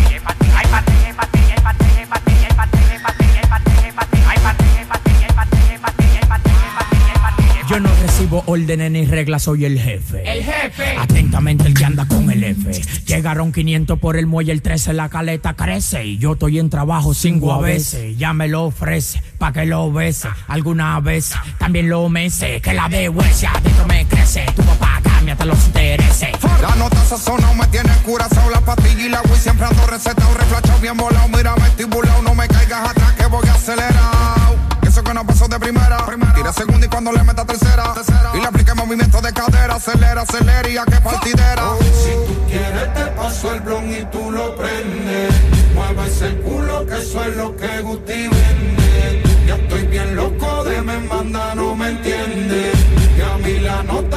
yo 7.68 7.80
no 7.80 7.90
recibo 8.00 8.42
órdenes 8.46 8.90
ni 8.90 9.04
reglas, 9.04 9.42
soy 9.42 9.66
el 9.66 9.78
jefe. 9.78 10.22
El 10.26 10.42
jefe. 10.42 10.96
Atentamente 10.98 11.66
el 11.66 11.74
que 11.74 11.84
anda 11.84 12.08
con 12.08 12.30
el 12.30 12.42
F. 12.42 12.72
Llegaron 13.04 13.52
500 13.52 13.98
por 13.98 14.16
el 14.16 14.26
muelle, 14.26 14.52
el 14.52 14.62
13 14.62 14.94
la 14.94 15.10
caleta 15.10 15.52
crece. 15.52 16.06
Y 16.06 16.16
yo 16.16 16.32
estoy 16.32 16.60
en 16.60 16.70
trabajo 16.70 17.12
cinco 17.12 17.52
a 17.52 17.60
veces. 17.60 18.16
Ya 18.16 18.32
me 18.32 18.48
lo 18.48 18.64
ofrece, 18.64 19.20
pa' 19.36 19.52
que 19.52 19.66
lo 19.66 19.92
bese. 19.92 20.28
Alguna 20.46 20.98
vez 21.00 21.34
también 21.58 21.90
lo 21.90 22.08
mece, 22.08 22.62
que 22.62 22.72
la 22.72 22.88
de 22.88 23.10
huesia 23.10 23.50
adentro 23.50 23.86
me 23.86 24.06
crece. 24.06 24.46
Tu 24.56 24.62
papá 24.62 25.02
mami 25.28 25.30
hasta 25.30 25.44
los 25.44 25.66
intereses. 25.66 26.30
La 26.62 26.74
nota 26.76 26.96
sazona 27.04 27.52
me 27.54 27.66
tiene 27.68 27.90
curazao, 28.04 28.50
la 28.50 28.60
pastilla 28.60 29.04
y 29.04 29.08
la 29.08 29.20
Wii 29.22 29.36
siempre 29.36 29.66
ando 29.66 29.86
recetado, 29.86 30.32
reflachado, 30.34 30.78
bien 30.80 30.96
volado, 30.96 31.28
mira 31.28 31.54
vestibulado, 31.54 32.22
no 32.22 32.34
me 32.34 32.48
caigas 32.48 32.90
atrás 32.90 33.12
que 33.12 33.26
voy 33.26 33.46
acelerado. 33.48 34.56
Eso 34.82 35.02
que 35.02 35.14
no 35.14 35.26
pasó 35.26 35.48
de 35.48 35.58
primera, 35.58 36.04
primera. 36.06 36.34
tira 36.34 36.52
segunda 36.52 36.86
y 36.86 36.88
cuando 36.88 37.12
le 37.12 37.22
meta 37.22 37.44
tercera, 37.44 37.94
y 38.34 38.38
le 38.38 38.46
aplique 38.46 38.74
movimiento 38.74 39.20
de 39.20 39.32
cadera, 39.32 39.74
acelera, 39.74 40.22
acelera 40.22 40.68
y 40.68 40.76
a 40.76 40.84
qué 40.84 41.00
partidera. 41.00 41.72
Oh, 41.72 41.78
si 41.78 42.10
tú 42.26 42.46
quieres 42.48 42.94
te 42.94 43.04
paso 43.12 43.54
el 43.54 43.60
blon 43.60 43.92
y 43.92 44.04
tú 44.10 44.30
lo 44.30 44.56
prendes, 44.56 45.34
mueves 45.74 46.22
el 46.22 46.40
culo 46.40 46.86
que 46.86 46.98
eso 46.98 47.24
es 47.24 47.36
lo 47.36 47.56
que 47.56 47.80
Guti 47.82 48.28
vende. 48.28 49.22
Ya 49.46 49.56
estoy 49.56 49.86
bien 49.86 50.14
loco 50.14 50.64
de 50.64 50.82
me 50.82 50.98
manda, 51.00 51.54
no 51.54 51.74
me 51.74 51.88
entiende. 51.88 52.72
Que 53.16 53.24
a 53.24 53.36
mí 53.38 53.58
la 53.60 53.82
nota 53.82 54.07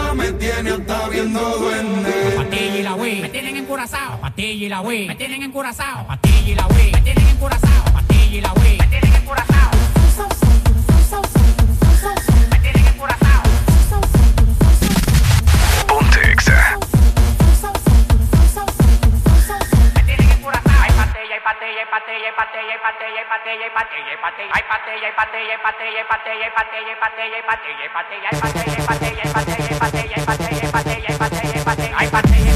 viene 0.54 0.72
hasta 0.72 1.10
viendo. 1.10 1.40
Patilla 2.38 2.78
y 2.78 2.84
la 2.84 2.96
wey, 2.96 3.22
me 3.22 3.30
tienen 3.30 3.58
encurazao. 3.58 4.20
Patilla 4.22 4.66
y 4.66 4.70
la 4.70 4.82
wey, 4.82 5.08
me 5.08 5.16
tienen 5.16 5.44
encurazao. 5.44 6.08
Patilla 6.08 6.52
y 6.52 6.56
la 6.56 6.68
wey, 6.68 6.92
me 6.92 7.02
tienen 7.02 7.28
encurazao. 7.28 7.94
Patilla 7.94 8.38
y 8.38 8.42
la 8.42 8.54
wey, 8.54 8.78
me 8.78 8.88
tienen 8.88 9.12
Ponte 15.88 16.32
exa. 16.32 16.91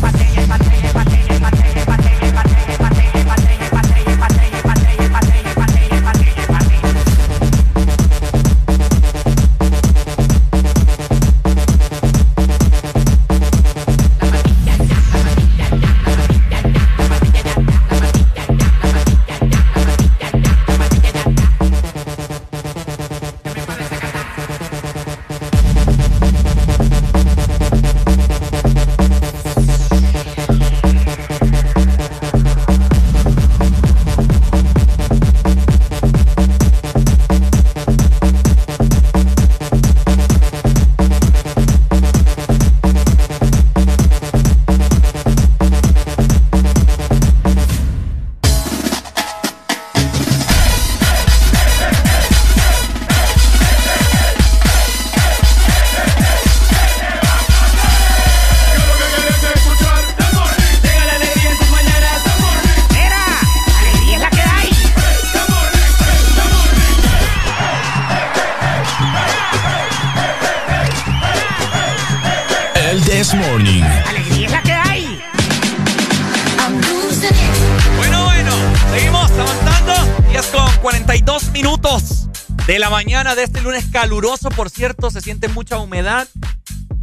Bye. 0.05 0.15
Mañana 83.35 83.41
de 83.41 83.43
este 83.43 83.61
lunes 83.61 83.85
caluroso, 83.91 84.49
por 84.49 84.69
cierto, 84.69 85.11
se 85.11 85.19
siente 85.19 85.49
mucha 85.49 85.77
humedad. 85.77 86.27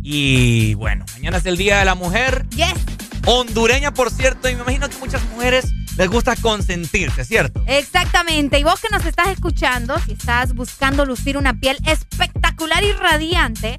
Y 0.03 0.75
bueno, 0.75 1.05
mañana 1.13 1.37
es 1.37 1.47
el 1.47 1.59
Día 1.59 1.79
de 1.79 1.85
la 1.85 1.95
Mujer. 1.95 2.47
Yes. 2.51 2.73
Hondureña, 3.27 3.93
por 3.93 4.11
cierto, 4.11 4.49
y 4.49 4.55
me 4.55 4.63
imagino 4.63 4.89
que 4.89 4.97
muchas 4.97 5.23
mujeres 5.27 5.67
les 5.99 6.09
gusta 6.09 6.35
consentirse, 6.37 7.25
¿cierto? 7.25 7.63
Exactamente. 7.67 8.59
Y 8.59 8.65
vos 8.65 8.81
que 8.81 8.89
nos 8.91 9.05
estás 9.05 9.29
escuchando, 9.29 9.99
si 10.07 10.13
estás 10.13 10.55
buscando 10.55 11.05
lucir 11.05 11.37
una 11.37 11.55
piel 11.61 11.79
espectacular 11.87 12.83
y 12.83 12.93
radiante, 12.93 13.77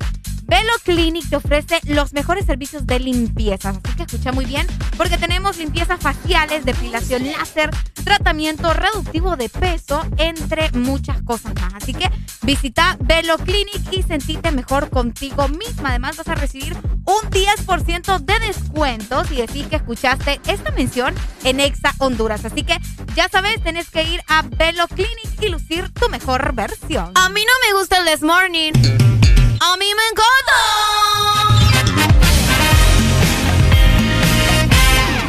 Velo 0.54 0.74
Clinic 0.84 1.28
te 1.28 1.36
ofrece 1.36 1.80
los 1.86 2.14
mejores 2.14 2.46
servicios 2.46 2.86
de 2.86 3.00
limpieza. 3.00 3.70
Así 3.70 3.98
que 3.98 4.04
escucha 4.04 4.32
muy 4.32 4.46
bien, 4.46 4.68
porque 4.98 5.18
tenemos 5.18 5.58
limpiezas 5.58 6.00
faciales, 6.00 6.64
depilación 6.64 7.26
láser, 7.32 7.72
tratamiento 8.04 8.72
reductivo 8.72 9.36
de 9.36 9.50
peso, 9.50 10.06
entre 10.18 10.72
muchas 10.74 11.24
cosas 11.24 11.56
más. 11.56 11.74
Así 11.74 11.96
que 11.96 12.08
visita 12.44 12.98
Velo 13.00 13.40
Clinic 13.40 13.82
y 13.92 14.04
sentite 14.04 14.52
mejor 14.52 14.92
contigo 14.92 15.48
misma. 15.48 15.90
Además, 15.90 16.18
vas 16.18 16.28
a 16.28 16.36
recibir 16.36 16.78
un 17.06 17.32
10% 17.32 18.20
de 18.20 18.40
descuento 18.46 19.26
si 19.26 19.38
decís 19.38 19.66
que 19.66 19.78
escuchaste 19.78 20.40
esta 20.46 20.70
mención 20.70 21.16
en 21.46 21.62
Exa 21.62 21.96
Honduras. 21.98 22.46
Así 22.46 22.62
que 22.62 22.78
ya 23.16 23.28
sabes, 23.28 23.64
tenés 23.64 23.90
que 23.90 24.04
ir 24.04 24.22
a 24.28 24.44
Velo 24.44 24.88
Clinic 24.88 25.42
y 25.42 25.50
lucir 25.50 25.90
tu 25.90 26.10
mejor 26.10 26.54
versión. 26.54 27.12
A 27.16 27.30
mí 27.30 27.42
no 27.44 27.54
me 27.68 27.80
gusta 27.80 27.98
el 27.98 28.06
This 28.06 28.22
Morning. 28.22 29.33
A 29.60 29.78
mí 29.78 29.86
me 30.00 30.06
encanta. 30.12 30.60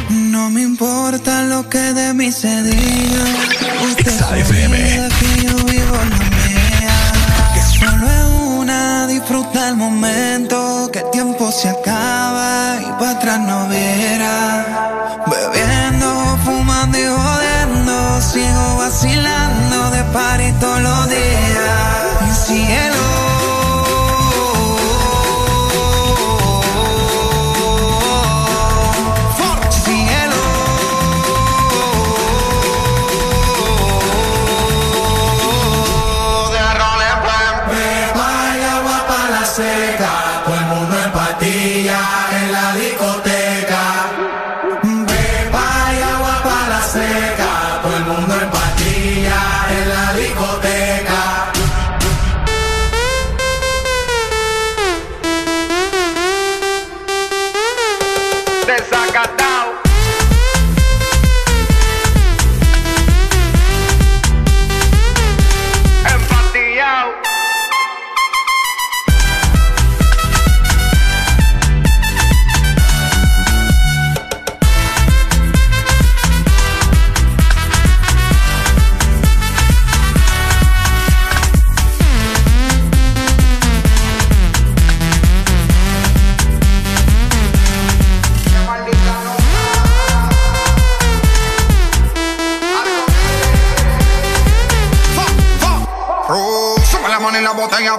No 0.09 0.49
me 0.49 0.61
importa 0.61 1.43
lo 1.43 1.69
que 1.69 1.93
de 1.93 2.13
mí 2.13 2.31
se 2.31 2.63
diga. 2.63 3.25
Usted 3.83 4.19
vida 4.67 5.09
que 5.19 5.45
yo 5.45 5.55
vivo 5.65 5.95
la 6.11 6.19
mía. 6.45 6.97
Que 7.53 7.61
solo 7.61 8.05
es 8.07 8.25
una, 8.59 9.07
disfruta 9.07 9.69
el 9.69 9.75
momento. 9.75 10.89
Que 10.91 10.99
el 10.99 11.11
tiempo 11.11 11.51
se 11.51 11.69
acaba 11.69 12.77
y 12.81 12.91
para 12.99 13.11
atrás 13.11 13.39
no 13.39 13.67
verá. 13.67 15.23
Bebiendo, 15.27 16.37
fumando 16.43 16.97
y 16.97 17.05
jodiendo. 17.05 18.21
Sigo 18.21 18.77
vacilando 18.77 19.91
de 19.91 20.03
los 20.79 21.04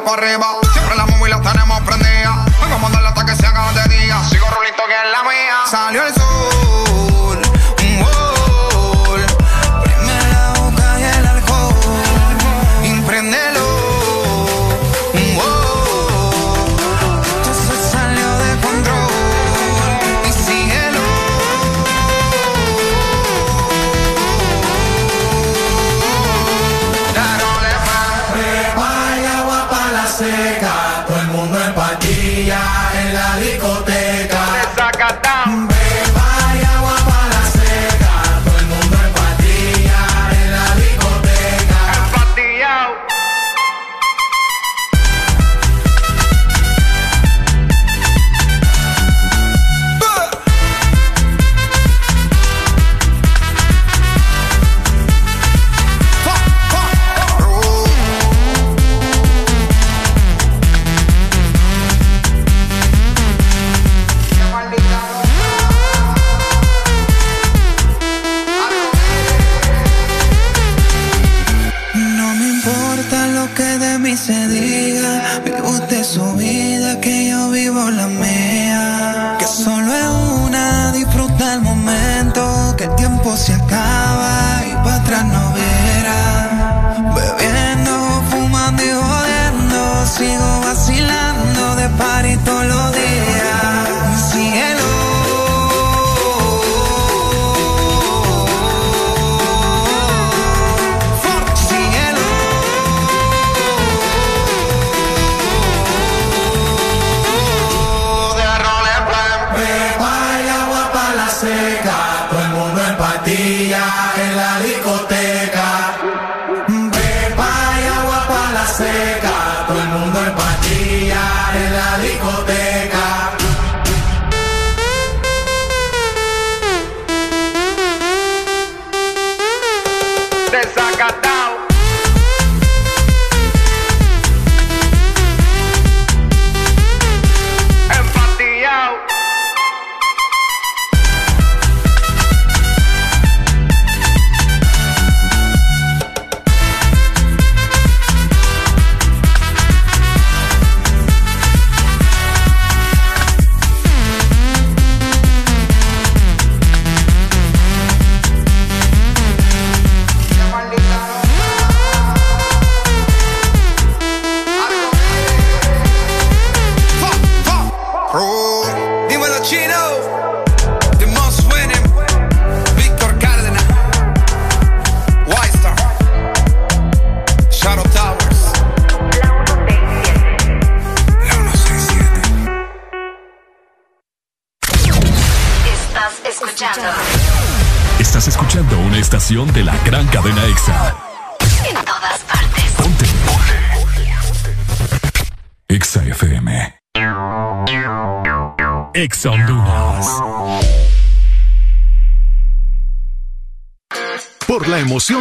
para 0.07 0.23
arriba. 0.23 0.56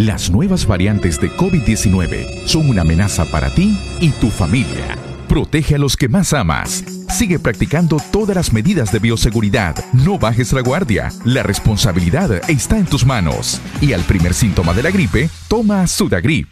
Las 0.00 0.30
nuevas 0.30 0.64
variantes 0.66 1.20
de 1.20 1.30
COVID-19 1.30 2.46
son 2.46 2.70
una 2.70 2.80
amenaza 2.80 3.26
para 3.26 3.54
ti 3.54 3.78
y 4.00 4.08
tu 4.12 4.30
familia. 4.30 4.96
Protege 5.28 5.74
a 5.74 5.78
los 5.78 5.94
que 5.94 6.08
más 6.08 6.32
amas. 6.32 6.82
Sigue 7.10 7.38
practicando 7.38 7.98
todas 8.10 8.34
las 8.34 8.50
medidas 8.50 8.92
de 8.92 8.98
bioseguridad. 8.98 9.76
No 9.92 10.18
bajes 10.18 10.54
la 10.54 10.62
guardia. 10.62 11.12
La 11.26 11.42
responsabilidad 11.42 12.48
está 12.48 12.78
en 12.78 12.86
tus 12.86 13.04
manos. 13.04 13.60
Y 13.82 13.92
al 13.92 14.00
primer 14.04 14.32
síntoma 14.32 14.72
de 14.72 14.84
la 14.84 14.90
gripe, 14.90 15.28
toma 15.48 15.86
Sudagrip. 15.86 16.48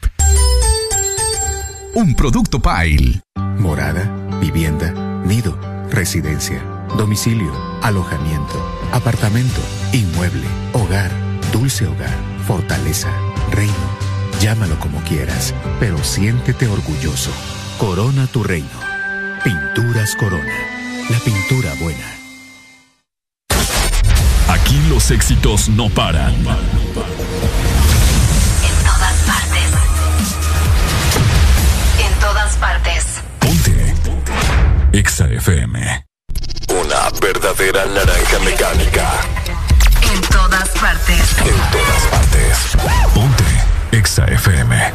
Un 1.94 2.14
producto 2.14 2.60
Pile. 2.60 3.22
Morada, 3.58 4.14
vivienda, 4.42 4.92
nido, 5.24 5.58
residencia, 5.90 6.62
domicilio, 6.98 7.50
alojamiento, 7.80 8.62
apartamento, 8.92 9.62
inmueble, 9.94 10.46
hogar, 10.74 11.10
dulce 11.50 11.86
hogar, 11.86 12.14
fortaleza, 12.46 13.08
reino. 13.50 13.74
Llámalo 14.40 14.78
como 14.78 15.02
quieras, 15.02 15.54
pero 15.80 16.02
siéntete 16.02 16.68
orgulloso. 16.68 17.30
Corona 17.78 18.26
tu 18.26 18.42
reino. 18.42 18.68
Pinturas 19.44 20.14
Corona. 20.16 20.54
La 21.10 21.18
pintura 21.18 21.72
buena. 21.80 22.04
Aquí 24.48 24.80
los 24.88 25.10
éxitos 25.10 25.68
no 25.68 25.88
paran. 25.90 26.34
En 26.34 26.44
todas 28.84 29.14
partes. 29.26 29.70
En 32.04 32.20
todas 32.20 32.56
partes. 32.56 33.04
EXA 34.92 35.26
FM. 35.26 36.06
Una 36.70 37.10
verdadera 37.20 37.84
naranja 37.86 38.38
mecánica 38.44 39.10
partes. 40.66 41.36
En 41.38 41.54
todas 41.70 42.02
partes. 42.10 42.58
Ponte 43.14 43.44
Exa 43.92 44.24
FM. 44.24 44.92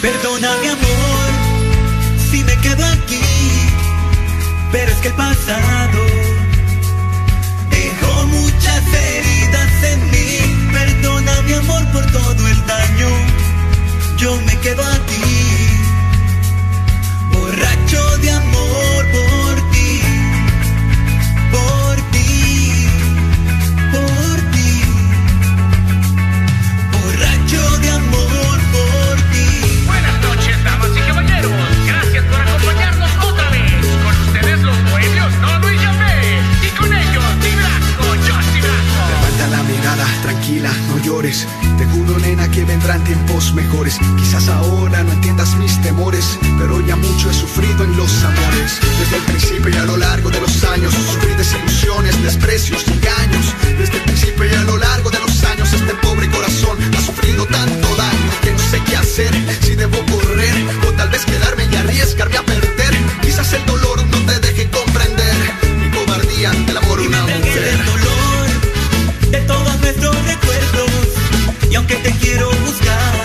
Perdona 0.00 0.50
mi 0.62 0.68
amor 0.68 1.30
si 2.30 2.44
me 2.44 2.56
quedo 2.58 2.84
aquí, 2.84 3.20
pero 4.70 4.90
es 4.92 4.98
que 4.98 5.08
el 5.08 5.14
pasado 5.14 6.00
dejó 7.70 8.26
muchas 8.26 8.82
heridas 8.94 9.82
en 9.82 10.10
mí. 10.10 10.72
Perdona 10.72 11.42
mi 11.42 11.52
amor 11.54 11.84
por 11.92 12.06
todo 12.12 12.48
el 12.48 12.66
daño, 12.66 13.08
yo 14.16 14.36
me 14.46 14.56
quedo 14.58 14.82
aquí 14.82 15.39
de 17.90 18.30
amor 18.30 19.04
por 19.10 19.70
ti, 19.72 20.00
por 21.50 21.96
ti, 22.12 22.86
por 23.90 24.36
ti, 24.52 24.84
borracho 26.92 27.78
de 27.78 27.90
amor 27.90 28.58
por 28.70 29.16
ti. 29.32 29.84
Buenas 29.86 30.20
noches, 30.22 30.62
damas 30.62 30.90
y 30.96 31.00
caballeros, 31.00 31.52
gracias 31.84 32.24
por 32.26 32.40
acompañarnos 32.40 33.10
otra 33.24 33.50
vez. 33.50 33.86
Con 34.04 34.16
ustedes, 34.28 34.60
los 34.62 34.82
moellos, 34.84 35.32
todo 35.40 35.72
y 35.72 35.76
ya, 35.76 35.92
y 36.62 36.68
con 36.78 36.92
ellos, 36.92 37.24
ti 37.40 37.50
blanco, 37.56 38.14
yo 38.24 38.34
sí 38.52 38.60
blanco. 38.60 39.00
Levanta 39.10 39.46
la 39.48 39.62
mirada, 39.64 40.06
tranquila, 40.22 40.70
no 40.88 40.98
llores. 41.02 41.44
Te 41.80 41.86
juro, 41.86 42.18
nena, 42.18 42.46
que 42.50 42.62
vendrán 42.62 43.02
tiempos 43.04 43.54
mejores. 43.54 43.98
Quizás 44.18 44.48
ahora 44.48 45.02
no 45.02 45.12
entiendas 45.12 45.56
mis 45.56 45.80
temores, 45.80 46.38
pero 46.58 46.78
ya 46.82 46.94
mucho 46.94 47.30
he 47.30 47.32
sufrido 47.32 47.84
en 47.84 47.96
los 47.96 48.22
amores. 48.22 48.78
Desde 48.98 49.16
el 49.16 49.22
principio 49.22 49.70
y 49.70 49.76
a 49.78 49.84
lo 49.84 49.96
largo 49.96 50.28
de 50.28 50.42
los 50.42 50.62
años, 50.64 50.92
sufrí 50.92 51.32
desilusiones, 51.36 52.22
desprecios, 52.22 52.86
engaños. 52.86 53.54
Desde 53.78 53.96
el 53.96 54.02
principio 54.02 54.44
y 54.44 54.54
a 54.56 54.62
lo 54.64 54.76
largo 54.76 55.08
de 55.08 55.20
los 55.20 55.42
años, 55.44 55.72
este 55.72 55.94
pobre 55.94 56.28
corazón 56.28 56.76
ha 56.98 57.00
sufrido 57.00 57.46
tanto 57.46 57.96
daño 57.96 58.30
que 58.42 58.52
no 58.52 58.58
sé 58.58 58.82
qué 58.86 58.96
hacer. 58.98 59.32
Si 59.62 59.74
debo 59.74 60.04
correr 60.04 60.54
o 60.86 60.92
tal 60.92 61.08
vez 61.08 61.24
quedarme 61.24 61.64
y 61.64 61.76
arriesgarme 61.76 62.36
a 62.36 62.42
perder. 62.42 62.94
Quizás 63.22 63.54
el 63.54 63.64
dolor 63.64 63.99
aunque 71.80 71.96
te 71.96 72.10
quiero 72.18 72.50
buscar. 72.66 73.19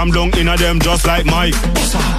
slam 0.00 0.10
down 0.10 0.38
in 0.38 0.48
a 0.48 0.56
them 0.56 0.78
just 0.80 1.06
like 1.06 1.26
Mike. 1.26 1.54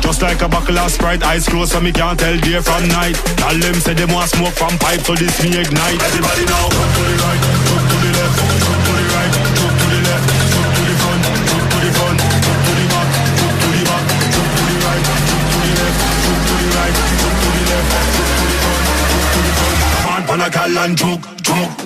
Just 0.01 0.21
like 0.21 0.41
a 0.41 0.47
buckle 0.47 0.77
of 0.77 0.91
Sprite, 0.91 1.23
eyes 1.23 1.47
closed 1.47 1.71
so 1.71 1.79
me 1.81 1.91
can't 1.91 2.19
tell 2.19 2.37
day 2.37 2.59
from 2.61 2.87
night. 2.89 3.15
Tell 3.37 3.57
them 3.57 3.75
say 3.75 3.93
them 3.93 4.11
want 4.11 4.29
smoke 4.29 4.53
from 4.53 4.77
pipe, 4.77 5.01
so 5.01 5.15
this 5.15 5.41
me 5.41 5.49
ignite. 5.57 6.01
Everybody 6.01 6.45
now, 6.45 6.69
jump 6.69 6.91
to 6.93 7.01
the 7.01 7.15
right, 7.21 7.41
jump 7.41 7.85
to 7.89 7.97
the 8.01 8.09
left, 8.17 8.37
jump 8.61 8.81
to 8.85 8.91
the 8.93 9.05
right, 9.13 9.33
jump 9.57 9.73
to 9.79 9.85
the 9.89 9.99
left, 10.05 10.25
jump 10.51 10.69
to 10.75 10.81
the 10.85 10.95
front, 11.01 11.21
jump 11.49 11.65
to 11.71 11.77
the 11.81 11.91
front, 11.97 12.19
jump 12.21 12.59
to 12.61 12.71
the 12.77 12.85
back, 12.91 13.07
jump 13.39 13.55
to 13.61 13.67
the 13.71 13.81
back, 13.89 14.05
jump 14.29 14.49
to 14.51 14.61
the 14.61 14.75
right, 14.85 15.03
jump 15.25 15.45
to 15.49 15.57
the 15.61 15.71
left, 15.81 15.97
jump 16.21 16.41
to 16.45 16.53
the 16.61 16.67
right, 16.75 16.95
jump 17.21 17.37
to 17.41 17.49
the 17.55 17.63
left, 17.71 17.89
jump 17.91 18.29
to 18.29 18.45
the 18.45 18.57
front, 18.61 18.81
jump 19.09 19.25
to 19.31 19.39
the 19.41 19.51
front. 19.57 19.81
Man, 20.05 20.21
pan 20.27 20.41
a 20.41 20.49
cal 20.53 20.77
and 20.77 20.93
juke, 20.97 21.25
juke. 21.41 21.80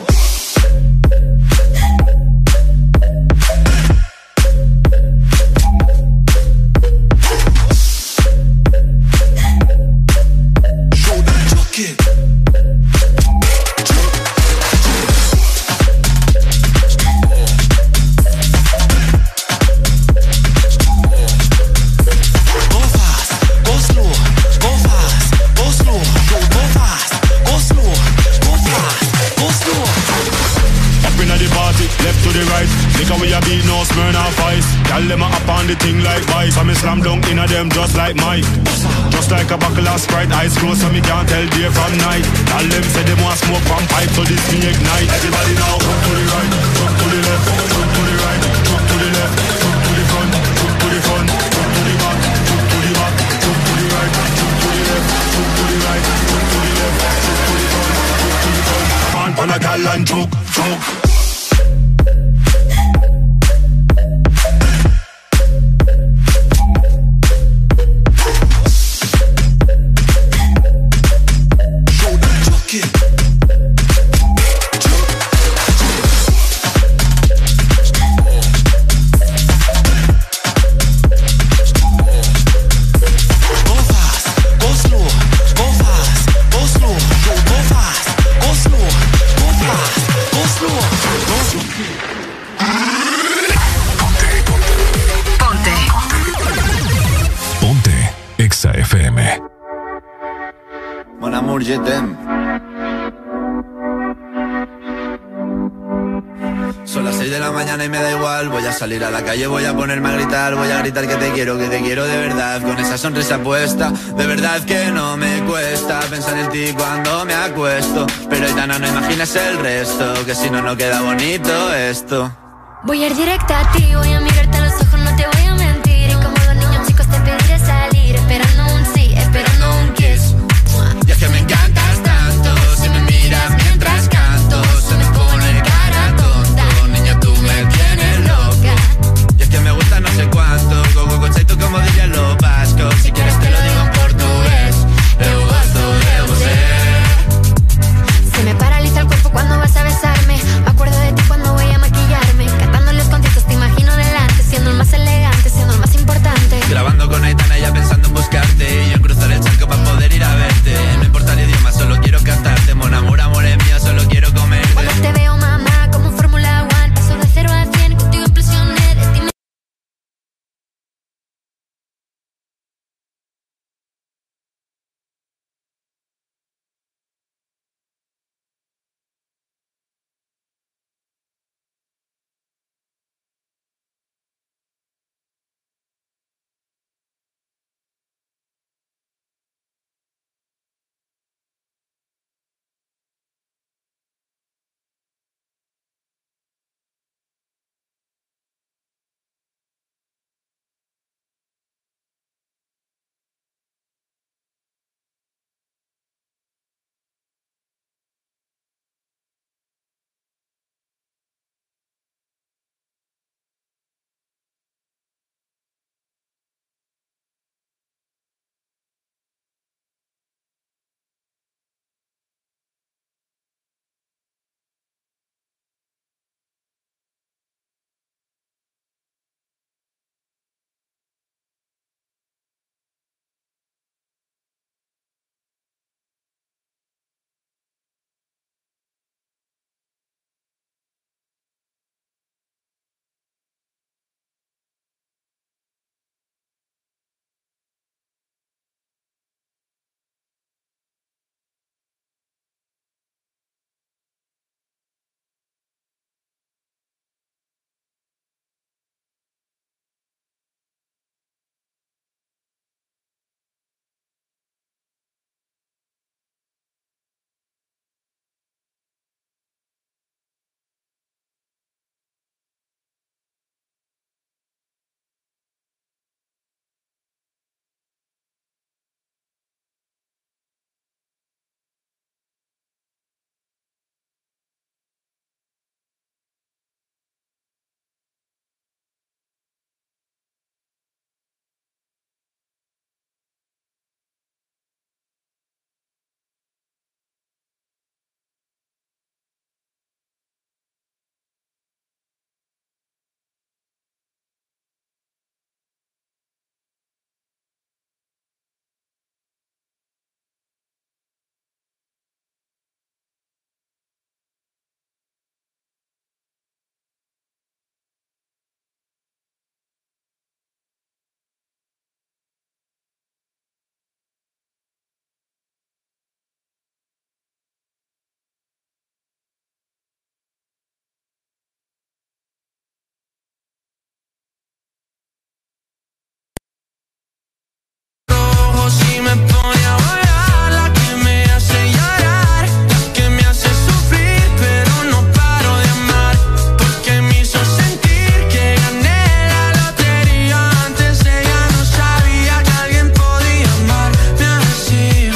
Voy 122.83 123.03
a 123.03 123.07
ir 123.07 123.15